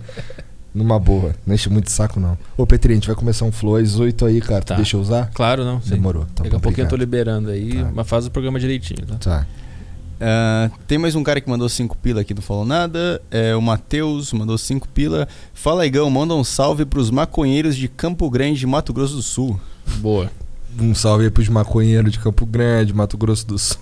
numa 0.74 0.98
boa. 0.98 1.34
Não 1.46 1.54
enche 1.54 1.68
muito 1.68 1.90
saco, 1.90 2.18
não. 2.18 2.36
Ô, 2.56 2.66
Petri, 2.66 2.92
a 2.92 2.94
gente 2.94 3.06
vai 3.06 3.16
começar 3.16 3.44
um 3.44 3.52
flow 3.52 3.76
às 3.76 3.98
8 3.98 4.26
aí, 4.26 4.40
cara. 4.40 4.62
Tá. 4.62 4.74
Tu 4.74 4.78
deixa 4.78 4.96
eu 4.96 5.00
usar? 5.00 5.30
Claro, 5.34 5.64
não. 5.64 5.80
sim. 5.80 5.90
Demorou. 5.90 6.24
Tá 6.34 6.42
Daqui 6.42 6.50
bom, 6.50 6.56
a 6.56 6.60
pouquinho 6.60 6.84
eu 6.84 6.88
tô 6.88 6.96
liberando 6.96 7.50
aí, 7.50 7.74
Tá. 7.74 7.90
mas 7.94 8.08
faz 8.08 8.26
o 8.26 8.30
programa 8.30 8.58
direitinho, 8.58 9.06
tá? 9.06 9.14
Tá. 9.16 9.46
Ah, 10.20 10.70
tem 10.86 10.96
mais 10.96 11.14
um 11.14 11.22
cara 11.22 11.40
que 11.40 11.50
mandou 11.50 11.68
5 11.68 11.96
pila 11.98 12.20
aqui, 12.22 12.32
não 12.34 12.40
falou 12.42 12.64
nada. 12.64 13.20
É 13.30 13.54
o 13.54 13.60
Matheus, 13.60 14.32
mandou 14.32 14.56
5 14.56 14.88
pila. 14.88 15.28
Fala, 15.52 15.84
Igão, 15.86 16.08
manda 16.08 16.34
um 16.34 16.44
salve 16.44 16.84
pros 16.84 17.10
maconheiros 17.10 17.76
de 17.76 17.88
Campo 17.88 18.30
Grande, 18.30 18.66
Mato 18.66 18.92
Grosso 18.92 19.16
do 19.16 19.22
Sul. 19.22 19.60
Boa. 19.98 20.30
Um 20.80 20.94
salve 20.94 21.24
aí 21.24 21.30
pros 21.30 21.48
maconheiros 21.48 22.12
de 22.12 22.18
Campo 22.18 22.46
Grande, 22.46 22.92
Mato 22.92 23.16
Grosso 23.18 23.46
do 23.46 23.58
Sul. 23.58 23.78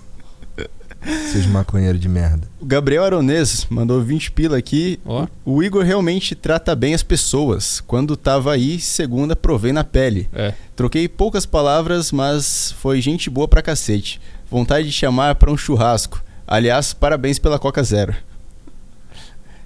Seus 1.31 1.45
maconheiros 1.45 1.99
de 1.99 2.07
merda. 2.07 2.47
O 2.59 2.65
Gabriel 2.65 3.03
Aronês 3.03 3.65
mandou 3.69 4.01
20 4.01 4.31
pila 4.31 4.57
aqui. 4.57 4.99
Ó. 5.05 5.27
O 5.43 5.61
Igor 5.61 5.83
realmente 5.83 6.33
trata 6.35 6.75
bem 6.75 6.93
as 6.93 7.03
pessoas. 7.03 7.81
Quando 7.81 8.15
tava 8.15 8.53
aí, 8.53 8.79
segunda, 8.79 9.35
provei 9.35 9.73
na 9.73 9.83
pele. 9.83 10.29
É. 10.33 10.53
Troquei 10.75 11.07
poucas 11.07 11.45
palavras, 11.45 12.11
mas 12.11 12.73
foi 12.79 13.01
gente 13.01 13.29
boa 13.29 13.47
pra 13.47 13.61
cacete. 13.61 14.21
Vontade 14.49 14.87
de 14.87 14.93
chamar 14.93 15.35
pra 15.35 15.51
um 15.51 15.57
churrasco. 15.57 16.23
Aliás, 16.47 16.93
parabéns 16.93 17.37
pela 17.39 17.57
Coca 17.59 17.83
Zero. 17.83 18.13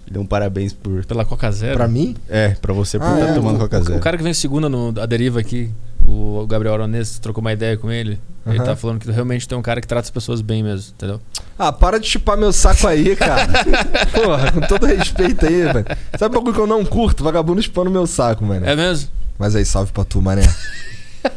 Ele 0.05 0.13
deu 0.13 0.21
um 0.21 0.25
parabéns 0.25 0.71
por. 0.73 1.05
Pela 1.05 1.25
Coca 1.25 1.51
Zero. 1.51 1.75
Pra 1.75 1.87
mim? 1.87 2.15
É, 2.29 2.49
pra 2.61 2.73
você 2.73 2.97
por 2.97 3.05
Ah, 3.07 3.19
estar 3.19 3.31
é? 3.31 3.33
tomando 3.33 3.57
O- 3.57 3.59
Coca 3.59 3.81
Zero. 3.81 3.97
O 3.97 4.01
cara 4.01 4.15
que 4.17 4.23
vem 4.23 4.33
segunda 4.33 4.69
no 4.69 4.93
A 4.99 5.05
Deriva 5.05 5.39
aqui, 5.39 5.69
o 6.07 6.47
Gabriel 6.47 6.73
Aronês, 6.73 7.19
trocou 7.19 7.41
uma 7.41 7.53
ideia 7.53 7.77
com 7.77 7.91
ele. 7.91 8.19
Ele 8.45 8.57
Aham. 8.57 8.65
tá 8.65 8.75
falando 8.75 8.99
que 8.99 9.11
realmente 9.11 9.47
tem 9.47 9.57
um 9.57 9.61
cara 9.61 9.81
que 9.81 9.87
trata 9.87 10.07
as 10.07 10.09
pessoas 10.09 10.41
bem 10.41 10.63
mesmo, 10.63 10.93
entendeu? 10.95 11.19
Ah, 11.59 11.73
para 11.73 11.99
de 11.99 12.07
chupar 12.07 12.37
meu 12.37 12.53
saco 12.53 12.87
aí, 12.87 13.15
cara. 13.15 13.47
Porra, 14.13 14.51
com 14.53 14.61
todo 14.61 14.85
respeito 14.85 15.45
aí, 15.45 15.63
velho. 15.63 15.85
Sabe 16.17 16.35
o 16.35 16.39
bagulho 16.39 16.53
que 16.55 16.61
eu 16.61 16.67
não 16.67 16.85
curto? 16.85 17.23
Vagabundo 17.23 17.61
chupando 17.61 17.91
meu 17.91 18.07
saco, 18.07 18.45
mano. 18.45 18.65
É 18.65 18.75
mesmo? 18.75 19.09
Mas 19.37 19.55
aí, 19.55 19.65
salve 19.65 19.91
pra 19.91 20.05
tu, 20.05 20.21
mané. 20.21 20.43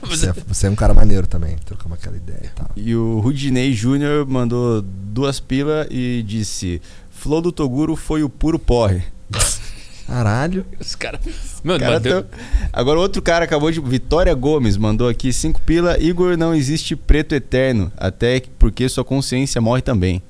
Você 0.02 0.28
é, 0.28 0.32
você 0.46 0.66
é 0.68 0.70
um 0.70 0.76
cara 0.76 0.94
maneiro 0.94 1.26
também. 1.26 1.56
Trocamos 1.64 1.98
aquela 1.98 2.16
ideia 2.16 2.44
e 2.44 2.48
tal. 2.48 2.70
E 2.76 2.94
o 2.94 3.18
Rudinei 3.18 3.72
Júnior 3.72 4.24
mandou 4.24 4.82
duas 4.82 5.40
pila 5.40 5.84
e 5.90 6.22
disse: 6.24 6.80
Flow 7.10 7.40
do 7.40 7.50
Toguro 7.50 7.96
foi 7.96 8.22
o 8.22 8.28
puro 8.28 8.58
porre. 8.58 9.02
Caralho. 10.10 10.66
Os 10.80 10.96
caras. 10.96 11.20
Meu, 11.62 11.78
Cara, 11.78 12.00
tão- 12.00 12.24
Agora 12.72 12.98
outro 12.98 13.22
cara 13.22 13.44
acabou 13.44 13.70
de. 13.70 13.78
Vitória 13.80 14.34
Gomes 14.34 14.76
mandou 14.76 15.08
aqui 15.08 15.32
5 15.32 15.60
pila. 15.62 15.96
Igor 16.02 16.36
não 16.36 16.52
existe 16.52 16.96
preto 16.96 17.32
eterno. 17.32 17.92
Até 17.96 18.42
porque 18.58 18.88
sua 18.88 19.04
consciência 19.04 19.60
morre 19.60 19.82
também. 19.82 20.20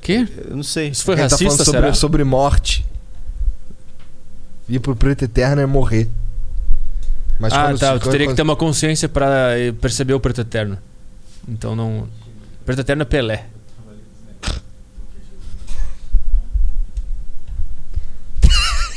Quê? 0.00 0.26
Eu 0.48 0.56
não 0.56 0.62
sei. 0.62 0.88
Isso 0.88 1.04
foi 1.04 1.14
Quem 1.16 1.24
tá 1.24 1.34
racista, 1.34 1.44
falando 1.44 1.64
sobre, 1.64 1.80
será? 1.82 1.92
sobre 1.94 2.24
morte. 2.24 2.86
Ir 4.68 4.80
pro 4.80 4.96
preto 4.96 5.24
eterno 5.24 5.60
é 5.60 5.66
morrer. 5.66 6.08
Mas 7.38 7.52
ah, 7.52 7.74
tá. 7.74 7.94
se- 7.94 8.00
Tu 8.00 8.10
teria 8.10 8.26
que 8.28 8.34
ter 8.34 8.42
uma 8.42 8.56
consciência 8.56 9.08
pra 9.10 9.58
eh, 9.58 9.72
perceber 9.72 10.14
o 10.14 10.20
preto 10.20 10.40
eterno. 10.40 10.78
Então 11.46 11.76
não. 11.76 12.08
Preto 12.64 12.80
eterno 12.80 13.02
é 13.02 13.04
Pelé. 13.04 13.44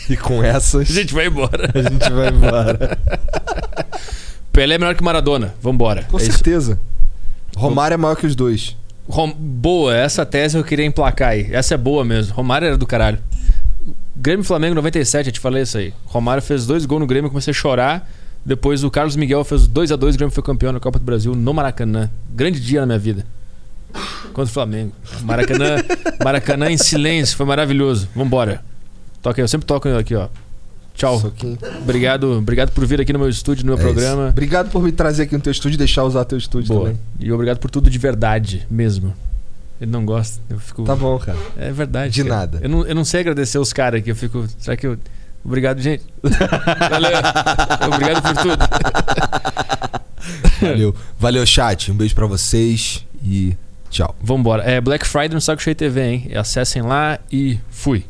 E 0.09 0.17
com 0.17 0.43
essas. 0.43 0.89
A 0.89 0.93
gente 0.93 1.13
vai 1.13 1.27
embora. 1.27 1.69
A 1.73 1.81
gente 1.89 2.11
vai 2.11 2.29
embora. 2.29 2.97
Pelé 4.51 4.75
é 4.75 4.77
melhor 4.77 4.95
que 4.95 5.03
Maradona. 5.03 5.53
Vambora. 5.61 6.03
Com 6.03 6.17
É 6.17 6.21
isso. 6.23 6.31
certeza. 6.33 6.79
Romário 7.55 7.93
é 7.93 7.97
maior 7.97 8.15
que 8.15 8.25
os 8.25 8.35
dois. 8.35 8.75
Rom- 9.07 9.33
Boa, 9.33 9.95
essa 9.95 10.25
tese 10.25 10.57
eu 10.57 10.63
queria 10.63 10.85
emplacar 10.85 11.29
aí. 11.29 11.47
Essa 11.51 11.75
é 11.75 11.77
boa 11.77 12.03
mesmo. 12.03 12.33
Romário 12.33 12.65
era 12.67 12.77
do 12.77 12.85
caralho. 12.87 13.19
Grêmio 14.15 14.43
e 14.43 14.45
Flamengo 14.45 14.75
97, 14.75 15.27
eu 15.27 15.33
te 15.33 15.39
falei 15.39 15.63
isso 15.63 15.77
aí. 15.77 15.93
Romário 16.05 16.41
fez 16.43 16.65
dois 16.65 16.85
gols 16.85 16.99
no 17.01 17.07
Grêmio, 17.07 17.27
eu 17.27 17.31
comecei 17.31 17.51
a 17.51 17.53
chorar. 17.53 18.09
Depois 18.45 18.83
o 18.83 18.89
Carlos 18.91 19.15
Miguel 19.15 19.43
fez 19.43 19.67
2 19.67 19.91
a 19.91 19.95
2 19.95 20.15
o 20.15 20.17
Grêmio 20.17 20.33
foi 20.33 20.43
campeão 20.43 20.71
na 20.73 20.79
Copa 20.79 20.99
do 20.99 21.05
Brasil 21.05 21.35
no 21.35 21.53
Maracanã. 21.53 22.09
Grande 22.29 22.59
dia 22.59 22.81
na 22.81 22.85
minha 22.87 22.99
vida. 22.99 23.25
Contra 24.33 24.43
o 24.43 24.47
Flamengo. 24.47 24.91
Maracanã, 25.21 25.77
Maracanã 26.23 26.69
em 26.69 26.77
silêncio, 26.77 27.35
foi 27.37 27.45
maravilhoso. 27.45 28.07
Vambora. 28.15 28.61
Toca 29.21 29.41
eu 29.41 29.47
sempre 29.47 29.65
toco 29.65 29.87
aqui, 29.89 30.15
ó. 30.15 30.27
Tchau. 30.93 31.31
Obrigado, 31.81 32.37
obrigado 32.39 32.71
por 32.71 32.85
vir 32.85 32.99
aqui 32.99 33.13
no 33.13 33.19
meu 33.19 33.29
estúdio, 33.29 33.65
no 33.65 33.73
meu 33.73 33.77
É 33.77 33.85
isso. 33.85 33.93
programa. 33.93 34.29
Obrigado 34.29 34.69
por 34.69 34.83
me 34.83 34.91
trazer 34.91 35.23
aqui 35.23 35.35
no 35.35 35.41
teu 35.41 35.51
estúdio 35.51 35.75
e 35.75 35.77
deixar 35.77 36.03
usar 36.03 36.25
teu 36.25 36.37
estúdio 36.37 36.67
Boa. 36.73 36.85
também. 36.89 36.99
E 37.19 37.31
obrigado 37.31 37.57
por 37.57 37.71
tudo 37.71 37.89
de 37.89 37.97
verdade 37.97 38.65
mesmo. 38.69 39.13
Ele 39.79 39.89
não 39.91 40.05
gosta. 40.05 40.41
Eu 40.49 40.59
fico. 40.59 40.83
Tá 40.83 40.93
bom, 40.95 41.17
cara. 41.17 41.37
É 41.57 41.71
verdade. 41.71 42.13
De 42.13 42.23
cara. 42.23 42.35
nada. 42.35 42.59
Eu 42.61 42.67
não, 42.67 42.85
eu 42.85 42.93
não 42.93 43.05
sei 43.05 43.21
agradecer 43.21 43.57
os 43.57 43.71
caras 43.71 44.01
aqui. 44.01 44.11
Eu 44.11 44.15
fico. 44.15 44.45
Será 44.57 44.75
que 44.75 44.85
eu. 44.87 44.97
Obrigado, 45.43 45.79
gente. 45.81 46.03
Valeu. 46.89 47.11
Obrigado 47.93 48.21
por 48.21 48.41
tudo. 48.41 48.57
Valeu. 50.61 50.95
Valeu, 51.17 51.45
chat. 51.45 51.91
Um 51.91 51.95
beijo 51.95 52.13
pra 52.13 52.25
vocês 52.25 53.05
e 53.23 53.55
tchau. 53.89 54.13
Vambora. 54.21 54.63
É 54.63 54.81
Black 54.81 55.07
Friday 55.07 55.29
no 55.33 55.39
Saco 55.39 55.61
Cheio 55.61 55.77
TV, 55.77 56.01
hein? 56.01 56.31
Acessem 56.35 56.81
lá 56.81 57.17
e 57.31 57.57
fui. 57.69 58.03